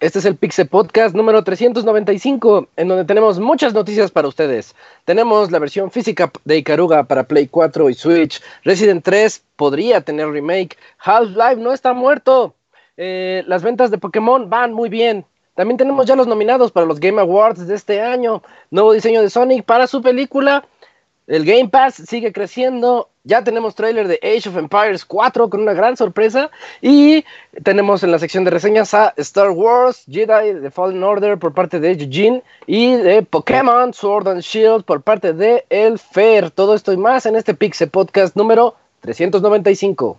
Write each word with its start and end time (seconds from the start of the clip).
Este 0.00 0.18
es 0.18 0.24
el 0.24 0.36
Pixel 0.36 0.66
Podcast 0.66 1.14
número 1.14 1.44
395, 1.44 2.68
en 2.76 2.88
donde 2.88 3.04
tenemos 3.04 3.38
muchas 3.38 3.74
noticias 3.74 4.10
para 4.10 4.28
ustedes. 4.28 4.74
Tenemos 5.04 5.50
la 5.50 5.58
versión 5.58 5.90
física 5.90 6.32
de 6.46 6.56
Ikaruga 6.56 7.04
para 7.04 7.24
Play 7.24 7.48
4 7.48 7.90
y 7.90 7.94
Switch. 7.94 8.42
Resident 8.64 9.04
3 9.04 9.44
podría 9.56 10.00
tener 10.00 10.28
remake. 10.30 10.78
Half-Life 10.98 11.56
no 11.56 11.74
está 11.74 11.92
muerto. 11.92 12.54
Eh, 12.96 13.44
las 13.46 13.62
ventas 13.62 13.90
de 13.90 13.98
Pokémon 13.98 14.48
van 14.48 14.72
muy 14.72 14.88
bien. 14.88 15.26
También 15.54 15.76
tenemos 15.76 16.06
ya 16.06 16.16
los 16.16 16.26
nominados 16.26 16.72
para 16.72 16.86
los 16.86 16.98
Game 16.98 17.20
Awards 17.20 17.66
de 17.66 17.74
este 17.74 18.00
año. 18.00 18.42
Nuevo 18.70 18.94
diseño 18.94 19.20
de 19.20 19.28
Sonic 19.28 19.64
para 19.64 19.86
su 19.86 20.00
película. 20.00 20.64
El 21.30 21.44
Game 21.44 21.68
Pass 21.68 21.94
sigue 21.94 22.32
creciendo. 22.32 23.08
Ya 23.22 23.44
tenemos 23.44 23.76
trailer 23.76 24.08
de 24.08 24.18
Age 24.20 24.48
of 24.48 24.56
Empires 24.56 25.04
4 25.04 25.48
con 25.48 25.60
una 25.60 25.74
gran 25.74 25.96
sorpresa. 25.96 26.50
Y 26.82 27.24
tenemos 27.62 28.02
en 28.02 28.10
la 28.10 28.18
sección 28.18 28.42
de 28.42 28.50
reseñas 28.50 28.94
a 28.94 29.14
Star 29.16 29.50
Wars, 29.50 30.04
Jedi 30.10 30.60
The 30.60 30.72
Fallen 30.72 31.04
Order 31.04 31.38
por 31.38 31.54
parte 31.54 31.78
de 31.78 31.92
Eugene 31.92 32.42
y 32.66 32.94
de 32.96 33.22
Pokémon 33.22 33.94
Sword 33.94 34.26
and 34.26 34.40
Shield 34.40 34.82
por 34.82 35.02
parte 35.02 35.32
de 35.32 35.64
El 35.70 36.00
Fer. 36.00 36.50
Todo 36.50 36.74
esto 36.74 36.92
y 36.92 36.96
más 36.96 37.24
en 37.26 37.36
este 37.36 37.54
Pixel 37.54 37.90
Podcast 37.90 38.34
número 38.34 38.74
395. 39.02 40.18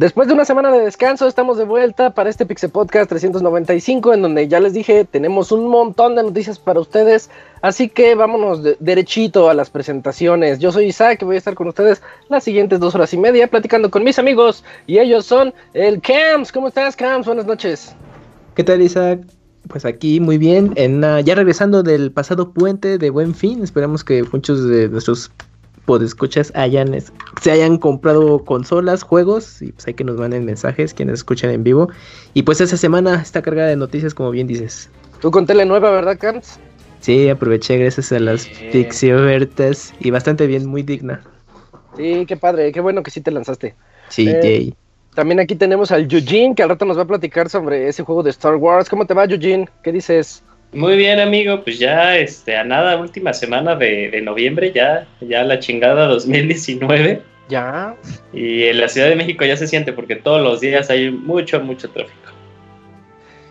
Después 0.00 0.28
de 0.28 0.32
una 0.32 0.46
semana 0.46 0.72
de 0.72 0.80
descanso, 0.80 1.28
estamos 1.28 1.58
de 1.58 1.64
vuelta 1.64 2.14
para 2.14 2.30
este 2.30 2.46
Pixel 2.46 2.70
Podcast 2.70 3.10
395, 3.10 4.14
en 4.14 4.22
donde 4.22 4.48
ya 4.48 4.58
les 4.58 4.72
dije, 4.72 5.04
tenemos 5.04 5.52
un 5.52 5.68
montón 5.68 6.16
de 6.16 6.22
noticias 6.22 6.58
para 6.58 6.80
ustedes, 6.80 7.28
así 7.60 7.90
que 7.90 8.14
vámonos 8.14 8.62
de- 8.62 8.78
derechito 8.80 9.50
a 9.50 9.52
las 9.52 9.68
presentaciones. 9.68 10.58
Yo 10.58 10.72
soy 10.72 10.86
Isaac 10.86 11.18
y 11.20 11.26
voy 11.26 11.34
a 11.34 11.38
estar 11.38 11.54
con 11.54 11.68
ustedes 11.68 12.00
las 12.30 12.44
siguientes 12.44 12.80
dos 12.80 12.94
horas 12.94 13.12
y 13.12 13.18
media 13.18 13.46
platicando 13.48 13.90
con 13.90 14.02
mis 14.02 14.18
amigos, 14.18 14.64
y 14.86 14.96
ellos 15.00 15.26
son 15.26 15.52
el 15.74 16.00
Cams. 16.00 16.50
¿Cómo 16.50 16.68
estás, 16.68 16.96
Cams? 16.96 17.26
Buenas 17.26 17.44
noches. 17.44 17.94
¿Qué 18.54 18.64
tal, 18.64 18.80
Isaac? 18.80 19.20
Pues 19.68 19.84
aquí 19.84 20.18
muy 20.18 20.38
bien, 20.38 20.72
en, 20.76 21.04
ah, 21.04 21.20
ya 21.20 21.34
regresando 21.34 21.82
del 21.82 22.10
pasado 22.10 22.54
puente 22.54 22.96
de 22.96 23.10
Buen 23.10 23.34
Fin, 23.34 23.62
esperamos 23.62 24.02
que 24.02 24.24
muchos 24.32 24.66
de 24.66 24.88
nuestros 24.88 25.30
podescuchas 25.90 26.52
hayan, 26.54 26.96
se 27.42 27.50
hayan 27.50 27.76
comprado 27.76 28.44
consolas, 28.44 29.02
juegos, 29.02 29.60
y 29.60 29.72
pues 29.72 29.88
hay 29.88 29.94
que 29.94 30.04
nos 30.04 30.18
manden 30.18 30.44
mensajes 30.44 30.94
quienes 30.94 31.14
escuchan 31.14 31.50
en 31.50 31.64
vivo. 31.64 31.88
Y 32.32 32.44
pues 32.44 32.60
esta 32.60 32.76
semana 32.76 33.20
está 33.20 33.42
cargada 33.42 33.70
de 33.70 33.74
noticias, 33.74 34.14
como 34.14 34.30
bien 34.30 34.46
dices. 34.46 34.88
Tú 35.20 35.32
con 35.32 35.46
tele 35.46 35.64
nueva, 35.66 35.90
¿verdad, 35.90 36.16
Cams? 36.16 36.60
Sí, 37.00 37.28
aproveché 37.28 37.76
gracias 37.76 38.12
a 38.12 38.20
las 38.20 38.48
Bien. 38.48 38.70
Pixie 38.70 39.12
ofertas 39.16 39.92
y 39.98 40.12
bastante 40.12 40.46
bien, 40.46 40.64
muy 40.64 40.84
digna. 40.84 41.22
Sí, 41.96 42.24
qué 42.24 42.36
padre, 42.36 42.70
qué 42.70 42.80
bueno 42.80 43.02
que 43.02 43.10
sí 43.10 43.20
te 43.20 43.32
lanzaste. 43.32 43.74
Sí, 44.10 44.28
Eh, 44.28 44.40
yay. 44.40 44.74
También 45.16 45.40
aquí 45.40 45.56
tenemos 45.56 45.90
al 45.90 46.02
Eugene, 46.02 46.54
que 46.54 46.62
al 46.62 46.68
rato 46.68 46.84
nos 46.84 46.96
va 46.96 47.02
a 47.02 47.06
platicar 47.08 47.50
sobre 47.50 47.88
ese 47.88 48.04
juego 48.04 48.22
de 48.22 48.30
Star 48.30 48.54
Wars. 48.54 48.88
¿Cómo 48.88 49.06
te 49.06 49.14
va, 49.14 49.24
Eugene? 49.24 49.68
¿Qué 49.82 49.90
dices? 49.90 50.44
Muy 50.72 50.96
bien, 50.96 51.18
amigo, 51.18 51.62
pues 51.64 51.78
ya 51.78 52.16
este, 52.16 52.56
a 52.56 52.62
nada, 52.64 52.96
última 52.96 53.32
semana 53.32 53.74
de, 53.74 54.08
de 54.10 54.20
noviembre, 54.20 54.70
ya, 54.72 55.06
ya 55.20 55.42
la 55.42 55.58
chingada 55.58 56.06
2019. 56.06 57.22
Ya. 57.48 57.96
Y 58.32 58.62
en 58.64 58.78
la 58.80 58.88
Ciudad 58.88 59.08
de 59.08 59.16
México 59.16 59.44
ya 59.44 59.56
se 59.56 59.66
siente 59.66 59.92
porque 59.92 60.14
todos 60.14 60.40
los 60.40 60.60
días 60.60 60.88
hay 60.88 61.10
mucho, 61.10 61.58
mucho 61.60 61.90
tráfico. 61.90 62.14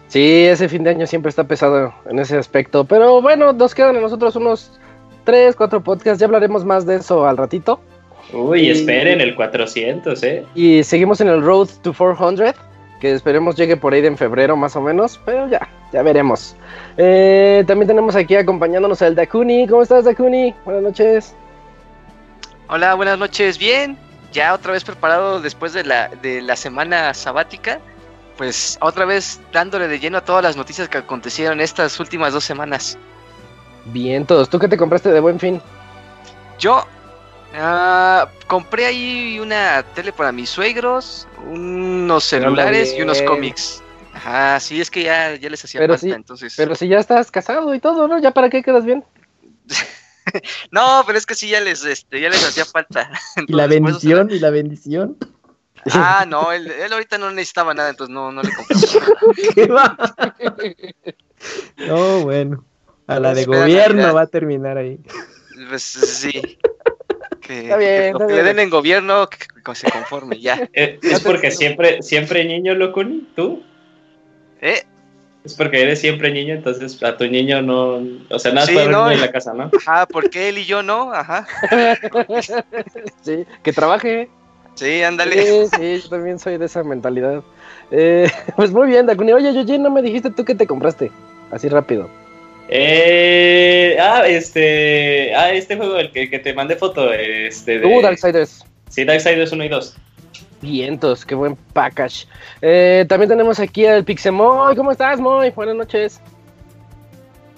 Sí, 0.07 0.45
ese 0.45 0.69
fin 0.69 0.83
de 0.83 0.91
año 0.91 1.05
siempre 1.05 1.29
está 1.29 1.43
pesado 1.43 1.93
en 2.09 2.17
ese 2.19 2.37
aspecto. 2.37 2.85
Pero 2.85 3.21
bueno, 3.21 3.51
nos 3.51 3.75
quedan 3.75 3.97
a 3.97 4.01
nosotros 4.01 4.35
unos 4.37 4.79
3, 5.25 5.55
4 5.55 5.83
podcasts. 5.83 6.19
Ya 6.19 6.25
hablaremos 6.25 6.63
más 6.63 6.85
de 6.85 6.95
eso 6.95 7.27
al 7.27 7.35
ratito. 7.37 7.81
Uy, 8.31 8.67
Y- 8.67 8.69
esperen 8.71 9.19
el 9.21 9.35
400, 9.35 10.23
¿eh? 10.23 10.45
Y 10.55 10.83
seguimos 10.83 11.19
en 11.21 11.27
el 11.27 11.41
Road 11.43 11.67
to 11.83 11.93
400, 11.93 12.55
que 12.99 13.13
esperemos 13.13 13.55
llegue 13.55 13.77
por 13.77 13.93
ahí 13.93 14.01
de 14.01 14.07
en 14.07 14.17
febrero 14.17 14.55
más 14.55 14.75
o 14.75 14.81
menos. 14.81 15.19
Pero 15.25 15.47
ya, 15.47 15.67
ya 15.91 16.03
veremos. 16.03 16.55
Eh, 16.97 17.63
también 17.67 17.87
tenemos 17.87 18.15
aquí 18.15 18.35
acompañándonos 18.35 19.01
al 19.01 19.15
Dakuni. 19.15 19.67
¿Cómo 19.67 19.81
estás, 19.81 20.05
Dakuni? 20.05 20.53
Buenas 20.65 20.83
noches. 20.83 21.35
Hola, 22.67 22.93
buenas 22.95 23.17
noches. 23.17 23.57
Bien, 23.57 23.97
ya 24.31 24.53
otra 24.53 24.73
vez 24.73 24.83
preparado 24.83 25.41
después 25.41 25.73
de 25.73 25.83
la, 25.83 26.09
de 26.21 26.41
la 26.41 26.55
semana 26.55 27.13
sabática. 27.13 27.79
Pues 28.37 28.77
otra 28.81 29.05
vez 29.05 29.41
dándole 29.51 29.87
de 29.87 29.99
lleno 29.99 30.19
a 30.19 30.21
todas 30.21 30.43
las 30.43 30.55
noticias 30.55 30.87
que 30.87 30.97
acontecieron 30.99 31.59
estas 31.59 31.99
últimas 31.99 32.33
dos 32.33 32.43
semanas. 32.43 32.97
Bien, 33.85 34.25
todos. 34.25 34.49
¿Tú 34.49 34.59
qué 34.59 34.67
te 34.67 34.77
compraste 34.77 35.11
de 35.11 35.19
buen 35.19 35.39
fin? 35.39 35.61
Yo 36.57 36.85
ah, 37.55 38.29
compré 38.47 38.85
ahí 38.85 39.39
una 39.39 39.83
tele 39.95 40.11
para 40.11 40.31
mis 40.31 40.49
suegros, 40.49 41.27
unos 41.45 42.23
celulares 42.23 42.95
y 42.97 43.01
unos 43.01 43.21
cómics. 43.23 43.81
Ajá, 44.13 44.59
sí, 44.59 44.81
es 44.81 44.91
que 44.91 45.03
ya, 45.03 45.35
ya 45.35 45.49
les 45.49 45.63
hacía 45.63 45.79
Pero 45.79 45.93
falta, 45.93 46.05
sí, 46.05 46.11
entonces. 46.11 46.53
Pero 46.57 46.75
si 46.75 46.87
ya 46.87 46.97
estás 46.99 47.31
casado 47.31 47.73
y 47.73 47.79
todo, 47.79 48.07
¿no? 48.07 48.19
¿Ya 48.19 48.31
para 48.31 48.49
qué 48.49 48.63
quedas 48.63 48.85
bien? 48.85 49.03
No, 50.71 51.01
pero 51.07 51.17
es 51.17 51.25
que 51.25 51.33
sí 51.33 51.47
ya 51.47 51.59
les, 51.59 51.83
este, 51.85 52.21
ya 52.21 52.29
les 52.29 52.45
hacía 52.45 52.63
falta. 52.63 53.09
Y 53.47 53.53
la 53.53 53.65
bendición, 53.65 54.29
y 54.29 54.37
la 54.37 54.51
bendición. 54.51 55.17
Ah, 55.91 56.25
no, 56.29 56.51
él, 56.51 56.69
él 56.69 56.93
ahorita 56.93 57.17
no 57.17 57.31
necesitaba 57.31 57.73
nada, 57.73 57.89
entonces 57.89 58.13
no, 58.13 58.31
no 58.31 58.43
le 58.43 58.51
compré 58.53 58.75
nada. 58.77 59.55
¿Qué 59.55 59.65
va? 59.65 59.97
No, 61.77 62.19
bueno. 62.21 62.63
A 63.07 63.19
la 63.19 63.33
de 63.33 63.41
Espera 63.41 63.61
gobierno 63.61 64.13
va 64.13 64.21
a 64.21 64.27
terminar 64.27 64.77
ahí. 64.77 64.99
Pues 65.67 65.81
sí. 65.81 66.59
Que, 67.49 67.61
Está 67.61 67.77
bien, 67.77 67.89
que 67.89 68.11
lo 68.11 68.19
está 68.19 68.27
que 68.27 68.33
le 68.35 68.43
den 68.43 68.59
en 68.59 68.69
gobierno, 68.69 69.27
que, 69.27 69.37
que 69.65 69.73
se 69.75 69.89
conforme, 69.89 70.39
ya. 70.39 70.69
Eh, 70.73 70.99
Es 71.01 71.19
porque 71.21 71.49
siempre, 71.49 72.03
siempre 72.03 72.45
niño, 72.45 72.75
Locuni, 72.75 73.27
¿tú? 73.35 73.63
¿Eh? 74.61 74.83
Es 75.43 75.55
porque 75.55 75.81
eres 75.81 75.99
siempre 75.99 76.31
niño, 76.31 76.53
entonces 76.53 77.01
a 77.01 77.17
tu 77.17 77.25
niño 77.25 77.63
no... 77.63 78.03
O 78.29 78.37
sea, 78.37 78.53
nada 78.53 78.67
Sí, 78.67 78.75
para 78.75 78.91
no, 78.91 79.09
en 79.09 79.19
la 79.19 79.31
casa, 79.31 79.55
¿no? 79.55 79.71
Ajá, 79.83 80.05
porque 80.05 80.49
él 80.49 80.59
y 80.59 80.65
yo 80.65 80.83
no, 80.83 81.11
ajá. 81.11 81.47
sí, 83.23 83.47
que 83.63 83.73
trabaje. 83.73 84.29
Sí, 84.75 85.01
ándale. 85.01 85.41
Sí, 85.41 85.75
sí, 85.75 86.01
yo 86.03 86.09
también 86.09 86.37
soy 86.37 86.59
de 86.59 86.67
esa 86.67 86.83
mentalidad. 86.83 87.41
Eh, 87.89 88.29
pues 88.57 88.69
muy 88.71 88.87
bien, 88.89 89.07
Dakuni. 89.07 89.33
Oye, 89.33 89.55
Yoji, 89.55 89.79
no 89.79 89.89
me 89.89 90.03
dijiste 90.03 90.29
tú 90.29 90.45
que 90.45 90.53
te 90.53 90.67
compraste. 90.67 91.09
Así 91.49 91.67
rápido. 91.67 92.11
Eh, 92.71 93.97
ah, 93.99 94.23
este. 94.27 95.33
Ah, 95.35 95.51
este 95.51 95.75
juego, 95.75 95.97
el 95.97 96.11
que, 96.11 96.29
que 96.29 96.39
te 96.39 96.53
mandé 96.53 96.75
foto. 96.75 97.11
Este, 97.13 97.79
de, 97.79 97.85
Uh, 97.87 98.01
Darksiders. 98.01 98.63
Sí, 98.89 99.03
Darksiders 99.05 99.51
1 99.51 99.63
y 99.65 99.69
2. 99.69 99.95
Vientos, 100.61 101.25
qué 101.25 101.35
buen 101.35 101.55
package. 101.73 102.27
Eh, 102.61 103.05
también 103.07 103.29
tenemos 103.29 103.59
aquí 103.59 103.85
al 103.85 104.03
Pixemoy. 104.03 104.75
¿Cómo 104.75 104.91
estás, 104.91 105.19
Moy? 105.19 105.51
Buenas 105.51 105.75
noches. 105.75 106.19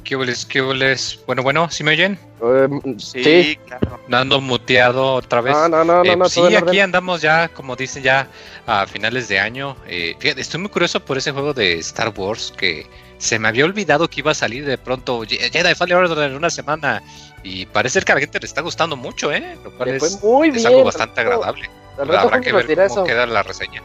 ¿Qué 0.03 0.15
hueles? 0.15 0.45
¿Qué 0.45 0.61
hueles? 0.61 1.19
Bueno, 1.25 1.41
bueno, 1.43 1.69
¿sí 1.69 1.83
me 1.83 1.91
oyen? 1.91 2.17
Eh, 2.43 2.67
Sí, 2.97 3.23
sí. 3.23 3.59
claro. 3.67 3.99
No 4.07 4.17
ando 4.17 4.41
muteado 4.41 5.13
otra 5.15 5.41
vez. 5.41 5.53
No, 5.53 5.67
no, 5.69 5.83
no, 5.83 6.03
no, 6.03 6.11
Eh, 6.11 6.15
no. 6.15 6.27
sí, 6.29 6.35
todo 6.39 6.49
en 6.49 6.55
aquí 6.57 6.65
orden. 6.67 6.81
andamos 6.81 7.21
ya, 7.21 7.47
como 7.49 7.75
dicen, 7.75 8.03
ya 8.03 8.27
a 8.67 8.85
finales 8.87 9.27
de 9.27 9.39
año. 9.39 9.75
Eh, 9.87 10.15
fíjate, 10.19 10.41
estoy 10.41 10.59
muy 10.61 10.69
curioso 10.69 10.99
por 10.99 11.17
ese 11.17 11.31
juego 11.31 11.53
de 11.53 11.77
Star 11.79 12.11
Wars 12.15 12.53
que 12.57 12.85
se 13.21 13.37
me 13.39 13.47
había 13.47 13.65
olvidado 13.65 14.09
que 14.09 14.19
iba 14.21 14.31
a 14.31 14.35
salir 14.35 14.65
de 14.65 14.77
pronto 14.77 15.21
Je- 15.23 15.51
Jedi 15.51 15.75
Fallen 15.75 15.97
Order 15.97 16.31
en 16.31 16.35
una 16.35 16.49
semana 16.49 17.01
y 17.43 17.65
parece 17.67 17.93
ser 17.93 18.05
que 18.05 18.11
a 18.11 18.15
la 18.15 18.21
gente 18.21 18.39
le 18.39 18.45
está 18.47 18.61
gustando 18.61 18.95
mucho, 18.97 19.31
¿eh? 19.31 19.57
Lo 19.63 19.71
cual 19.77 19.89
es, 19.89 20.21
muy 20.23 20.49
es 20.49 20.55
bien. 20.55 20.67
algo 20.67 20.79
al 20.79 20.85
bastante 20.85 21.23
rato- 21.23 21.35
agradable. 21.43 21.69
rato 21.97 22.17
Habrá 22.19 22.41
que 22.41 22.51
ver 22.51 22.65
cómo 22.65 22.81
eso. 22.81 23.03
queda 23.03 23.25
la 23.27 23.43
reseña. 23.43 23.81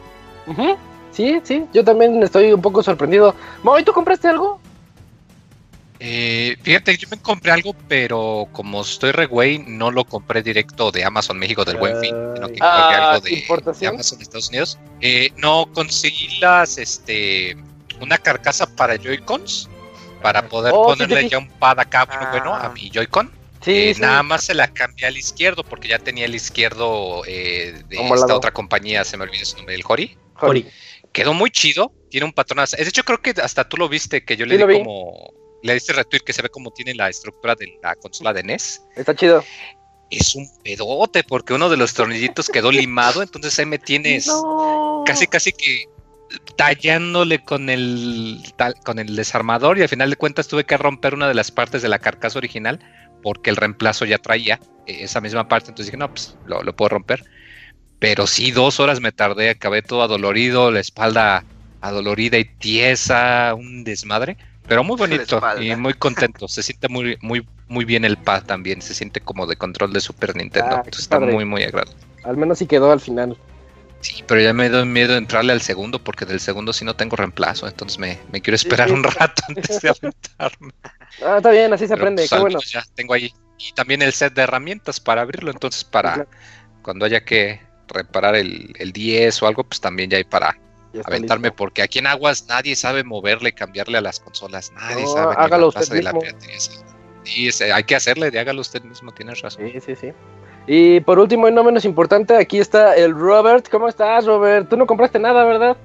Sí, 1.11 1.39
sí, 1.43 1.65
yo 1.73 1.83
también 1.83 2.21
estoy 2.23 2.51
un 2.53 2.61
poco 2.61 2.81
sorprendido. 2.83 3.35
Moy, 3.63 3.83
¿tú 3.83 3.93
compraste 3.93 4.27
algo? 4.27 4.59
Eh, 5.99 6.55
fíjate, 6.61 6.95
yo 6.95 7.07
me 7.09 7.17
compré 7.17 7.51
algo, 7.51 7.73
pero 7.87 8.47
como 8.51 8.81
estoy 8.81 9.11
re 9.11 9.25
güey, 9.25 9.57
no 9.59 9.89
lo 9.89 10.05
compré 10.05 10.43
directo 10.43 10.91
de 10.91 11.03
Amazon 11.03 11.39
México 11.39 11.65
del 11.65 11.77
Buen 11.77 11.99
Fin, 11.99 12.15
sino 12.35 12.47
que 12.49 12.59
Ah, 12.61 12.81
compré 12.81 13.03
algo 13.03 13.21
de, 13.21 13.33
importación. 13.33 13.81
de 13.91 13.95
Amazon 13.95 14.21
Estados 14.21 14.49
Unidos. 14.49 14.77
Eh, 15.01 15.31
no 15.37 15.65
conseguí 15.73 16.37
las, 16.39 16.77
este, 16.77 17.57
una 18.01 18.17
carcasa 18.17 18.67
para 18.75 18.95
Joy-Cons 18.97 19.69
para 20.21 20.47
poder 20.49 20.73
Oh, 20.75 20.87
ponerle 20.87 21.17
sí, 21.17 21.23
sí. 21.23 21.29
ya 21.29 21.37
un 21.37 21.49
pad 21.49 21.79
acá 21.79 22.05
Ah. 22.09 22.29
bueno 22.31 22.53
a 22.53 22.69
mi 22.69 22.89
Joy-Con. 22.89 23.31
Sí, 23.63 23.71
Eh. 23.89 23.95
Nada 23.99 24.23
más 24.23 24.43
se 24.45 24.53
la 24.53 24.67
cambié 24.67 25.07
al 25.07 25.17
izquierdo 25.17 25.63
porque 25.63 25.87
ya 25.87 25.99
tenía 25.99 26.25
el 26.25 26.35
izquierdo 26.35 27.23
eh, 27.27 27.83
de 27.87 27.97
Como 27.97 28.15
esta 28.15 28.35
otra 28.35 28.51
compañía, 28.51 29.03
se 29.03 29.17
me 29.17 29.23
olvidó 29.23 29.45
su 29.45 29.57
nombre, 29.57 29.75
el 29.75 29.81
Hori. 29.87 30.17
Joder. 30.35 30.65
Quedó 31.11 31.33
muy 31.33 31.49
chido, 31.49 31.91
tiene 32.09 32.25
un 32.25 32.33
patrón. 32.33 32.63
De 32.71 32.83
hecho, 32.83 33.03
creo 33.03 33.19
que 33.21 33.31
hasta 33.41 33.67
tú 33.67 33.77
lo 33.77 33.89
viste, 33.89 34.23
que 34.23 34.37
yo 34.37 34.45
le 34.45 34.57
di 34.57 34.63
como. 34.83 35.33
Le 35.63 35.73
diste 35.73 35.91
retweet 35.91 36.21
que 36.21 36.33
se 36.33 36.43
ve 36.43 36.49
como 36.49 36.69
tiene 36.71 36.93
la 36.93 37.09
estructura 37.09 37.55
de 37.55 37.67
la 37.81 37.95
consola 37.95 38.31
de 38.31 38.43
NES. 38.43 38.83
Está 38.95 39.15
chido. 39.15 39.43
Es 40.11 40.35
un 40.35 40.47
pedote 40.63 41.23
porque 41.23 41.53
uno 41.53 41.67
de 41.69 41.77
los 41.77 41.93
tornillitos 41.95 42.47
quedó 42.49 42.71
limado, 42.71 43.23
entonces 43.23 43.57
ahí 43.57 43.65
me 43.65 43.79
tienes 43.79 44.27
No. 44.43 45.03
casi, 45.05 45.25
casi 45.27 45.51
que 45.51 45.85
tallándole 46.57 47.43
con 47.45 47.69
el, 47.69 48.43
tal- 48.57 48.75
con 48.85 48.99
el 48.99 49.15
desarmador 49.15 49.79
y 49.79 49.83
al 49.83 49.89
final 49.89 50.11
de 50.11 50.17
cuentas 50.17 50.49
tuve 50.49 50.65
que 50.65 50.77
romper 50.77 51.15
una 51.15 51.29
de 51.29 51.35
las 51.35 51.51
partes 51.51 51.83
de 51.83 51.89
la 51.89 51.99
carcasa 51.99 52.39
original 52.39 52.79
porque 53.23 53.51
el 53.51 53.57
reemplazo 53.57 54.05
ya 54.05 54.19
traía 54.19 54.55
eh, 54.87 54.99
esa 55.03 55.21
misma 55.21 55.47
parte, 55.49 55.71
entonces 55.71 55.87
dije, 55.87 55.97
no, 55.97 56.09
pues 56.13 56.39
lo, 56.45 56.63
lo 56.63 56.75
puedo 56.75 56.89
romper. 56.89 57.23
Pero 57.99 58.27
sí, 58.27 58.51
dos 58.51 58.79
horas 58.79 59.01
me 59.01 59.11
tardé, 59.13 59.49
acabé 59.51 59.81
todo 59.83 60.03
adolorido, 60.03 60.71
la 60.71 60.81
espalda 60.81 61.45
adolorida 61.81 62.37
y 62.37 62.45
tiesa, 62.59 63.55
un 63.55 63.83
desmadre, 63.83 64.37
pero 64.67 64.83
muy 64.83 64.97
bonito 64.97 65.41
y 65.61 65.75
muy 65.75 65.93
contento. 65.95 66.47
Se 66.47 66.63
siente 66.63 66.89
muy, 66.89 67.17
muy, 67.21 67.47
muy 67.67 67.85
bien 67.85 68.05
el 68.05 68.17
pad 68.17 68.43
también, 68.45 68.81
se 68.81 68.95
siente 68.95 69.21
como 69.21 69.47
de 69.47 69.57
control 69.57 69.93
de 69.93 70.01
Super 70.01 70.35
Nintendo, 70.35 70.69
Ah, 70.71 70.75
entonces 70.77 71.01
está 71.03 71.19
padre. 71.19 71.33
muy, 71.33 71.45
muy 71.45 71.63
agradable. 71.63 71.93
Al 72.23 72.37
menos 72.37 72.59
sí 72.59 72.67
quedó 72.67 72.91
al 72.91 72.99
final. 72.99 73.37
Sí, 73.99 74.23
pero 74.27 74.41
ya 74.41 74.53
me 74.53 74.69
doy 74.69 74.85
miedo 74.85 75.15
entrarle 75.17 75.53
al 75.53 75.61
segundo 75.61 76.03
porque 76.03 76.25
del 76.25 76.39
segundo 76.39 76.71
sí 76.71 76.85
no 76.85 76.95
tengo 76.95 77.15
reemplazo, 77.15 77.67
entonces 77.67 77.97
me, 77.99 78.19
me 78.31 78.41
quiero 78.41 78.55
esperar 78.55 78.89
sí, 78.89 78.93
un 78.93 79.03
rato 79.03 79.43
antes 79.49 79.81
de 79.81 79.89
aventarme. 79.89 80.71
Ah, 81.21 81.37
está 81.37 81.49
bien, 81.51 81.73
así 81.73 81.87
se 81.87 81.95
Pero, 81.95 82.03
aprende. 82.03 82.27
pues, 82.27 82.29
Qué 82.29 82.37
bueno. 82.37 82.59
ya 82.71 82.83
tengo 82.95 83.13
ahí. 83.13 83.33
Y 83.57 83.73
también 83.73 84.01
el 84.03 84.13
set 84.13 84.33
de 84.33 84.43
herramientas 84.43 84.99
para 84.99 85.21
abrirlo, 85.21 85.49
entonces 85.51 85.83
para 85.83 86.13
Claro. 86.13 86.29
cuando 86.83 87.05
haya 87.05 87.25
que 87.25 87.59
reparar 87.87 88.35
el, 88.35 88.73
el 88.77 88.91
10 88.91 89.41
o 89.41 89.47
algo, 89.47 89.63
pues 89.63 89.81
también 89.81 90.09
ya 90.11 90.17
hay 90.17 90.25
para 90.25 90.55
aventarme, 91.03 91.49
listo. 91.49 91.55
porque 91.55 91.81
aquí 91.81 91.99
en 91.99 92.07
Aguas 92.07 92.45
nadie 92.47 92.75
sabe 92.75 93.03
moverle, 93.03 93.53
cambiarle 93.53 93.97
a 93.97 94.01
las 94.01 94.19
consolas, 94.19 94.71
nadie 94.73 95.03
No, 95.03 95.07
sabe. 95.07 95.35
hágalo 95.37 95.67
usted 95.69 95.87
plaza 95.87 95.95
de 95.95 96.03
la 96.03 96.13
mismo. 96.13 96.21
Sí, 97.23 97.49
hay 97.71 97.83
que 97.83 97.95
hacerle, 97.95 98.31
de 98.31 98.39
hágalo 98.39 98.61
usted 98.61 98.83
mismo, 98.83 99.11
tienes 99.13 99.41
razón. 99.41 99.63
Sí, 99.71 99.79
sí, 99.81 99.95
sí. 99.95 100.13
Y 100.67 100.99
por 100.99 101.17
último 101.17 101.47
y 101.47 101.51
no 101.51 101.63
menos 101.63 101.85
importante, 101.85 102.35
aquí 102.35 102.59
está 102.59 102.93
el 102.95 103.13
Robert. 103.13 103.67
¿Cómo 103.69 103.87
estás, 103.87 104.25
Robert? 104.25 104.67
Tú 104.69 104.75
no 104.75 104.85
compraste 104.85 105.17
nada, 105.17 105.45
¿verdad? 105.45 105.77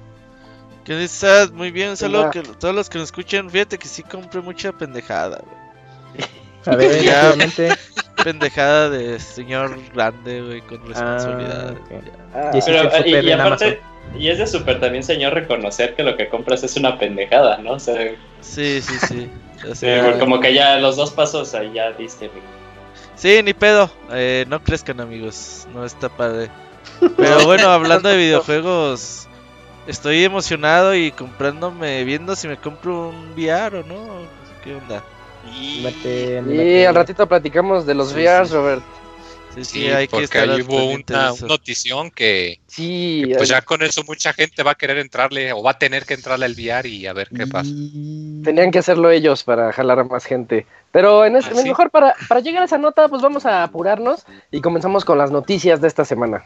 ¿Qué 0.83 1.01
estás? 1.01 1.51
Muy 1.51 1.71
bien, 1.71 1.95
solo 1.95 2.21
Hola. 2.21 2.31
que 2.31 2.41
todos 2.41 2.75
los 2.75 2.89
que 2.89 2.97
nos 2.97 3.05
escuchan, 3.07 3.49
fíjate 3.49 3.77
que 3.77 3.87
sí 3.87 4.03
compré 4.03 4.41
mucha 4.41 4.73
pendejada, 4.73 5.41
güey. 5.41 6.27
A 6.65 6.75
ver, 6.75 7.01
Ya. 7.03 7.33
Pendejada 8.21 8.89
de 8.89 9.19
señor 9.19 9.77
grande, 9.93 10.41
güey, 10.41 10.61
con 10.61 10.85
responsabilidad. 10.85 11.71
ok. 11.71 11.89
ya. 11.91 12.11
Ah, 12.33 12.51
Y 12.53 12.61
sí, 12.61 12.71
Pero, 12.71 12.89
y, 13.05 13.27
y 13.27 13.31
aparte, 13.31 13.81
y 14.17 14.27
es 14.29 14.37
de 14.37 14.47
super 14.47 14.79
también, 14.79 15.03
señor, 15.03 15.33
reconocer 15.33 15.95
que 15.95 16.03
lo 16.03 16.15
que 16.17 16.29
compras 16.29 16.63
es 16.63 16.75
una 16.75 16.99
pendejada, 16.99 17.57
¿no? 17.57 17.73
O 17.73 17.79
sea, 17.79 17.95
Sí, 18.41 18.81
sí, 18.81 18.93
sí. 19.07 19.29
O 19.69 19.75
sí, 19.75 19.87
como 20.19 20.39
que 20.39 20.53
ya 20.53 20.77
los 20.77 20.95
dos 20.97 21.11
pasos 21.11 21.53
ahí 21.55 21.71
ya 21.73 21.91
diste. 21.93 22.27
güey. 22.27 22.41
Sí, 23.15 23.41
ni 23.43 23.53
pedo. 23.53 23.89
Eh, 24.11 24.45
no 24.47 24.61
crezcan, 24.63 24.99
amigos. 24.99 25.67
No 25.73 25.85
está 25.85 26.09
padre. 26.09 26.49
Pero 27.17 27.45
bueno, 27.45 27.69
hablando 27.69 28.09
de 28.09 28.17
videojuegos, 28.25 29.27
estoy 29.87 30.23
emocionado 30.23 30.95
y 30.95 31.11
comprándome, 31.11 32.03
viendo 32.03 32.35
si 32.35 32.47
me 32.47 32.57
compro 32.57 33.09
un 33.09 33.31
VR 33.33 33.79
o 33.79 33.83
no. 33.83 34.43
¿Qué 34.63 34.75
onda? 34.75 35.03
Y 35.45 36.83
al 36.85 36.95
ratito 36.95 37.27
platicamos 37.27 37.85
de 37.85 37.93
los 37.95 38.09
Sí, 38.09 38.15
VRs, 38.15 38.49
sí. 38.49 38.53
Robert. 38.55 38.83
Sí, 39.53 39.65
sí, 39.65 39.71
Sí, 39.81 39.87
hay 39.87 40.07
que 40.07 40.11
porque 40.11 40.23
estar 40.25 40.49
ahí 40.49 40.49
al 40.49 40.61
hubo 40.63 40.83
una, 40.85 41.31
notición 41.47 42.09
que, 42.09 42.59
Sí, 42.65 43.23
que, 43.27 43.35
pues 43.35 43.49
ya 43.49 43.61
con 43.61 43.83
eso 43.83 44.03
mucha 44.07 44.33
gente 44.33 44.63
va 44.63 44.71
a 44.71 44.75
querer 44.75 44.97
entrarle 44.97 45.53
o 45.53 45.61
va 45.61 45.71
a 45.71 45.77
tener 45.77 46.05
que 46.05 46.15
entrarle 46.15 46.45
al 46.45 46.53
VR 46.53 46.89
y 46.89 47.05
a 47.05 47.13
ver 47.13 47.29
qué 47.29 47.45
pasa. 47.45 47.69
tenían 48.43 48.71
que 48.71 48.79
hacerlo 48.79 49.11
ellos 49.11 49.43
para 49.43 49.71
jalar 49.71 49.99
a 49.99 50.03
más 50.05 50.25
gente. 50.25 50.65
Pero 50.93 51.25
en 51.25 51.35
este, 51.35 51.51
Ah, 51.53 51.61
sí. 51.63 51.67
mejor 51.67 51.89
para, 51.89 52.15
para 52.29 52.39
llegar 52.39 52.61
a 52.61 52.65
esa 52.65 52.77
nota, 52.77 53.09
pues 53.09 53.21
vamos 53.21 53.45
a 53.45 53.63
apurarnos 53.63 54.25
y 54.51 54.61
comenzamos 54.61 55.03
con 55.03 55.17
las 55.17 55.31
noticias 55.31 55.81
de 55.81 55.87
esta 55.89 56.05
semana. 56.05 56.45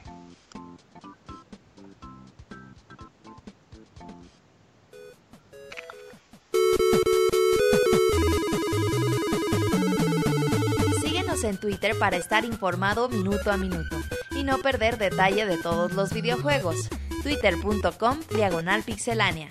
Síguenos 11.02 11.44
en 11.44 11.58
Twitter 11.58 11.98
para 11.98 12.18
estar 12.18 12.46
informado 12.46 13.10
minuto 13.10 13.52
a 13.52 13.58
minuto 13.58 13.98
y 14.36 14.44
no 14.44 14.58
perder 14.60 14.98
detalle 14.98 15.46
de 15.46 15.58
todos 15.58 15.94
los 15.94 16.12
videojuegos. 16.14 16.90
Twitter.com 17.24 18.20
Diagonal 18.36 18.84
Pixelánea. 18.84 19.48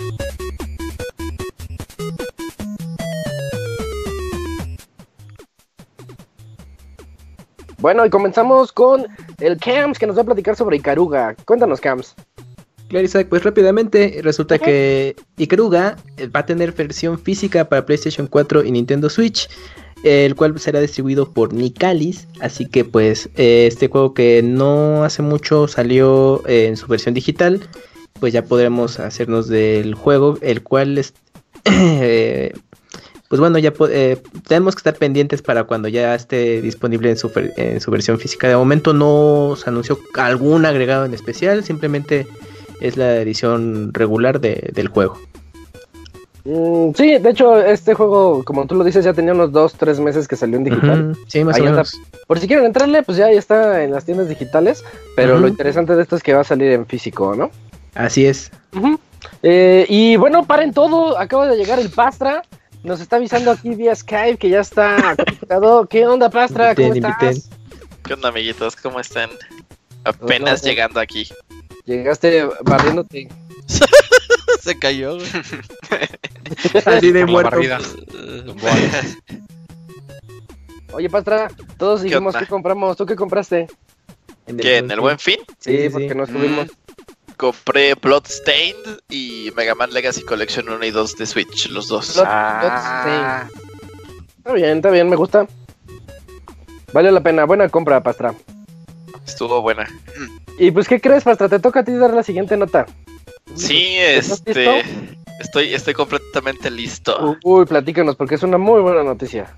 Bueno, 7.78 8.06
y 8.06 8.10
comenzamos 8.10 8.72
con 8.72 9.06
el 9.38 9.58
Cams 9.58 9.98
que 9.98 10.06
nos 10.06 10.16
va 10.16 10.22
a 10.22 10.24
platicar 10.24 10.56
sobre 10.56 10.78
Ikaruga. 10.78 11.34
Cuéntanos, 11.44 11.80
Cams. 11.80 12.14
Claro, 12.88 13.04
Isaac, 13.04 13.26
pues 13.28 13.42
rápidamente 13.42 14.20
resulta 14.22 14.58
que 14.58 15.16
Ikaruga 15.36 15.96
eh, 16.16 16.28
va 16.28 16.40
a 16.40 16.46
tener 16.46 16.72
versión 16.72 17.18
física 17.18 17.68
para 17.68 17.84
PlayStation 17.84 18.28
4 18.28 18.64
y 18.64 18.70
Nintendo 18.70 19.10
Switch, 19.10 19.48
el 20.04 20.36
cual 20.36 20.58
será 20.60 20.80
distribuido 20.80 21.32
por 21.32 21.52
Nicalis, 21.52 22.28
así 22.40 22.66
que 22.66 22.84
pues 22.84 23.28
eh, 23.36 23.66
este 23.66 23.88
juego 23.88 24.14
que 24.14 24.40
no 24.42 25.02
hace 25.02 25.22
mucho 25.22 25.66
salió 25.66 26.46
eh, 26.46 26.66
en 26.66 26.76
su 26.76 26.86
versión 26.86 27.14
digital, 27.14 27.60
pues 28.20 28.32
ya 28.32 28.44
podremos 28.44 29.00
hacernos 29.00 29.48
del 29.48 29.94
juego, 29.94 30.38
el 30.40 30.62
cual 30.62 30.98
es... 30.98 31.12
pues 33.28 33.40
bueno, 33.40 33.58
ya 33.58 33.72
eh, 33.90 34.22
tenemos 34.46 34.74
que 34.74 34.80
estar 34.80 34.94
pendientes 34.94 35.42
para 35.42 35.64
cuando 35.64 35.88
ya 35.88 36.14
esté 36.14 36.60
disponible 36.62 37.10
en 37.10 37.16
su, 37.16 37.28
fer- 37.30 37.52
en 37.56 37.80
su 37.80 37.90
versión 37.90 38.18
física. 38.18 38.48
De 38.48 38.56
momento 38.56 38.92
no 38.92 39.54
se 39.56 39.68
anunció 39.70 39.98
algún 40.14 40.64
agregado 40.66 41.04
en 41.04 41.14
especial, 41.14 41.64
simplemente 41.64 42.26
es 42.80 42.96
la 42.96 43.16
edición 43.16 43.92
regular 43.94 44.40
de- 44.40 44.70
del 44.74 44.88
juego. 44.88 45.18
Mm, 46.44 46.92
sí, 46.94 47.18
de 47.18 47.30
hecho, 47.30 47.60
este 47.60 47.94
juego, 47.94 48.44
como 48.44 48.66
tú 48.66 48.76
lo 48.76 48.84
dices, 48.84 49.04
ya 49.04 49.12
tenía 49.12 49.32
unos 49.32 49.50
2, 49.50 49.74
3 49.74 49.98
meses 49.98 50.28
que 50.28 50.36
salió 50.36 50.56
en 50.58 50.64
digital. 50.64 51.16
Sí, 51.26 51.42
más 51.42 51.56
Ahí 51.56 51.62
o 51.62 51.64
menos. 51.64 52.00
Por 52.28 52.38
si 52.38 52.46
quieren 52.46 52.66
entrarle, 52.66 53.02
pues 53.02 53.18
ya, 53.18 53.32
ya 53.32 53.38
está 53.38 53.82
en 53.82 53.90
las 53.90 54.04
tiendas 54.04 54.28
digitales. 54.28 54.84
Pero 55.16 55.40
lo 55.40 55.48
interesante 55.48 55.96
de 55.96 56.02
esto 56.02 56.14
es 56.14 56.22
que 56.22 56.34
va 56.34 56.42
a 56.42 56.44
salir 56.44 56.70
en 56.70 56.86
físico, 56.86 57.34
¿no? 57.34 57.50
Así 57.94 58.26
es. 58.26 58.52
Eh, 59.42 59.86
y 59.88 60.14
bueno, 60.16 60.44
paren 60.46 60.72
todo. 60.72 61.18
Acaba 61.18 61.48
de 61.48 61.56
llegar 61.56 61.80
el 61.80 61.90
Pastra. 61.90 62.42
Nos 62.86 63.00
está 63.00 63.16
avisando 63.16 63.50
aquí 63.50 63.74
vía 63.74 63.92
Skype 63.96 64.38
que 64.38 64.48
ya 64.48 64.60
está 64.60 65.16
conectado. 65.16 65.86
¿Qué 65.88 66.06
onda, 66.06 66.30
Pastra? 66.30 66.72
¿Cómo 66.76 66.86
Inviten, 66.88 67.10
estás? 67.10 67.36
inviten. 67.36 67.58
¿Qué 68.04 68.14
onda, 68.14 68.28
amiguitos? 68.28 68.76
¿Cómo 68.76 69.00
están? 69.00 69.28
Apenas 70.04 70.62
llegando 70.62 71.00
aquí. 71.00 71.28
Llegaste 71.84 72.48
barriéndote. 72.62 73.28
Se 74.60 74.78
cayó. 74.78 75.18
Así 76.84 77.10
de 77.10 77.26
muerto. 77.26 77.56
Oye, 80.92 81.10
Pastra, 81.10 81.48
todos 81.76 82.02
dijimos 82.02 82.36
que 82.36 82.46
compramos. 82.46 82.96
¿Tú 82.96 83.04
qué 83.04 83.16
compraste? 83.16 83.66
En 84.46 84.58
¿Qué? 84.58 84.76
¿En 84.78 84.88
el 84.92 85.00
buen 85.00 85.18
fin? 85.18 85.40
Sí, 85.58 85.76
Sí, 85.76 85.88
porque 85.90 86.10
sí. 86.10 86.14
nos 86.14 86.28
subimos. 86.28 86.68
Compré 87.36 87.94
Bloodstained 87.94 89.00
y 89.10 89.50
Mega 89.56 89.74
Man 89.74 89.92
Legacy 89.92 90.22
Collection 90.22 90.68
1 90.68 90.84
y 90.84 90.90
2 90.90 91.16
de 91.16 91.26
Switch, 91.26 91.68
los 91.70 91.88
dos. 91.88 92.14
Blood- 92.16 92.26
Ah, 92.28 93.46
Está 94.38 94.52
bien, 94.52 94.76
está 94.78 94.90
bien, 94.90 95.08
me 95.10 95.16
gusta. 95.16 95.46
Vale 96.92 97.10
la 97.12 97.20
pena, 97.20 97.44
buena 97.44 97.68
compra, 97.68 98.02
Pastra. 98.02 98.34
Estuvo 99.26 99.60
buena. 99.60 99.86
Y 100.58 100.70
pues, 100.70 100.88
¿qué 100.88 101.00
crees, 101.00 101.24
Pastra? 101.24 101.48
Te 101.48 101.58
toca 101.58 101.80
a 101.80 101.84
ti 101.84 101.92
dar 101.92 102.14
la 102.14 102.22
siguiente 102.22 102.56
nota. 102.56 102.86
Sí, 103.54 103.96
¿Estás 103.98 104.42
este. 104.46 104.82
Estoy, 105.40 105.74
estoy 105.74 105.92
completamente 105.94 106.70
listo. 106.70 107.36
Uy, 107.44 107.66
platícanos, 107.66 108.16
porque 108.16 108.36
es 108.36 108.42
una 108.42 108.56
muy 108.56 108.80
buena 108.80 109.02
noticia. 109.02 109.54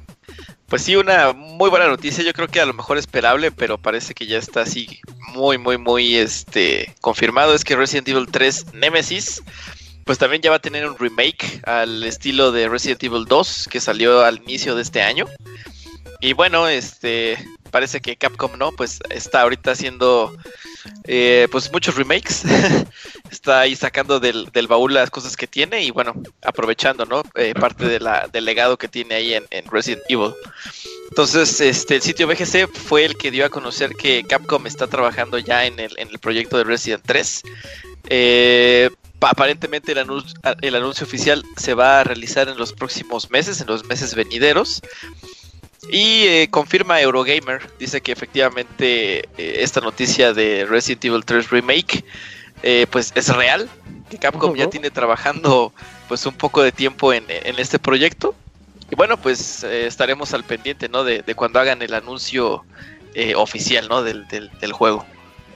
Pues 0.68 0.82
sí, 0.82 0.96
una 0.96 1.32
muy 1.32 1.70
buena 1.70 1.86
noticia. 1.86 2.22
Yo 2.22 2.34
creo 2.34 2.46
que 2.46 2.60
a 2.60 2.66
lo 2.66 2.74
mejor 2.74 2.98
esperable, 2.98 3.50
pero 3.50 3.78
parece 3.78 4.12
que 4.12 4.26
ya 4.26 4.36
está 4.36 4.60
así 4.60 5.00
muy, 5.32 5.56
muy, 5.56 5.78
muy 5.78 6.16
este 6.16 6.94
confirmado. 7.00 7.54
Es 7.54 7.64
que 7.64 7.74
Resident 7.74 8.06
Evil 8.08 8.28
3 8.30 8.74
Nemesis, 8.74 9.42
pues 10.04 10.18
también 10.18 10.42
ya 10.42 10.50
va 10.50 10.56
a 10.56 10.60
tener 10.60 10.86
un 10.86 10.98
remake 10.98 11.62
al 11.64 12.04
estilo 12.04 12.52
de 12.52 12.68
Resident 12.68 13.02
Evil 13.02 13.24
2 13.24 13.68
que 13.70 13.80
salió 13.80 14.22
al 14.22 14.42
inicio 14.42 14.74
de 14.74 14.82
este 14.82 15.00
año. 15.00 15.26
Y 16.20 16.34
bueno, 16.34 16.68
este 16.68 17.38
parece 17.70 18.02
que 18.02 18.16
Capcom 18.16 18.58
no, 18.58 18.72
pues 18.72 19.00
está 19.08 19.42
ahorita 19.42 19.70
haciendo 19.70 20.36
eh, 21.04 21.48
pues 21.50 21.70
muchos 21.72 21.96
remakes. 21.96 22.42
está 23.30 23.60
ahí 23.60 23.76
sacando 23.76 24.20
del, 24.20 24.50
baúl 24.68 24.94
las 24.94 25.10
cosas 25.10 25.36
que 25.36 25.46
tiene 25.46 25.82
y 25.82 25.90
bueno, 25.90 26.14
aprovechando, 26.42 27.04
¿no? 27.04 27.22
Eh, 27.34 27.54
parte 27.54 27.86
del 27.86 28.44
legado 28.44 28.76
que 28.78 28.88
tiene 28.88 29.14
ahí 29.16 29.34
en, 29.34 29.44
en 29.50 29.64
Resident 29.70 30.02
Evil. 30.08 30.32
Entonces, 31.10 31.60
este, 31.60 31.96
el 31.96 32.02
sitio 32.02 32.26
BGC 32.26 32.68
fue 32.72 33.04
el 33.04 33.16
que 33.16 33.30
dio 33.30 33.44
a 33.44 33.48
conocer 33.48 33.94
que 33.94 34.24
Capcom 34.24 34.66
está 34.66 34.86
trabajando 34.86 35.38
ya 35.38 35.64
en 35.64 35.78
el, 35.80 36.18
proyecto 36.20 36.58
de 36.58 36.64
Resident 36.64 37.02
3. 37.06 37.42
Eh, 38.10 38.90
pa- 39.18 39.30
aparentemente 39.30 39.92
el 39.92 40.74
anuncio 40.74 41.06
oficial 41.06 41.42
se 41.56 41.74
va 41.74 42.00
a 42.00 42.04
realizar 42.04 42.48
en 42.48 42.58
los 42.58 42.72
próximos 42.72 43.30
meses, 43.30 43.60
en 43.60 43.66
los 43.68 43.84
meses 43.86 44.14
venideros. 44.14 44.82
Y 45.90 46.24
eh, 46.26 46.48
confirma 46.50 47.00
Eurogamer, 47.00 47.60
dice 47.78 48.00
que 48.00 48.12
efectivamente 48.12 49.20
eh, 49.38 49.58
esta 49.60 49.80
noticia 49.80 50.32
de 50.32 50.66
Resident 50.68 51.04
Evil 51.04 51.24
3 51.24 51.50
Remake 51.50 52.04
eh, 52.62 52.86
pues 52.90 53.12
es 53.14 53.28
real, 53.34 53.68
que 54.10 54.18
Capcom 54.18 54.54
ya 54.56 54.68
tiene 54.68 54.90
trabajando 54.90 55.72
pues 56.08 56.26
un 56.26 56.34
poco 56.34 56.62
de 56.62 56.72
tiempo 56.72 57.12
en, 57.12 57.24
en 57.28 57.58
este 57.58 57.78
proyecto. 57.78 58.34
Y 58.90 58.96
bueno, 58.96 59.16
pues 59.18 59.62
eh, 59.64 59.86
estaremos 59.86 60.34
al 60.34 60.44
pendiente, 60.44 60.88
¿no? 60.88 61.04
De, 61.04 61.22
de 61.22 61.34
cuando 61.34 61.60
hagan 61.60 61.82
el 61.82 61.94
anuncio 61.94 62.64
eh, 63.14 63.34
oficial, 63.36 63.86
¿no? 63.88 64.02
Del, 64.02 64.26
del, 64.28 64.50
del 64.60 64.72
juego. 64.72 65.06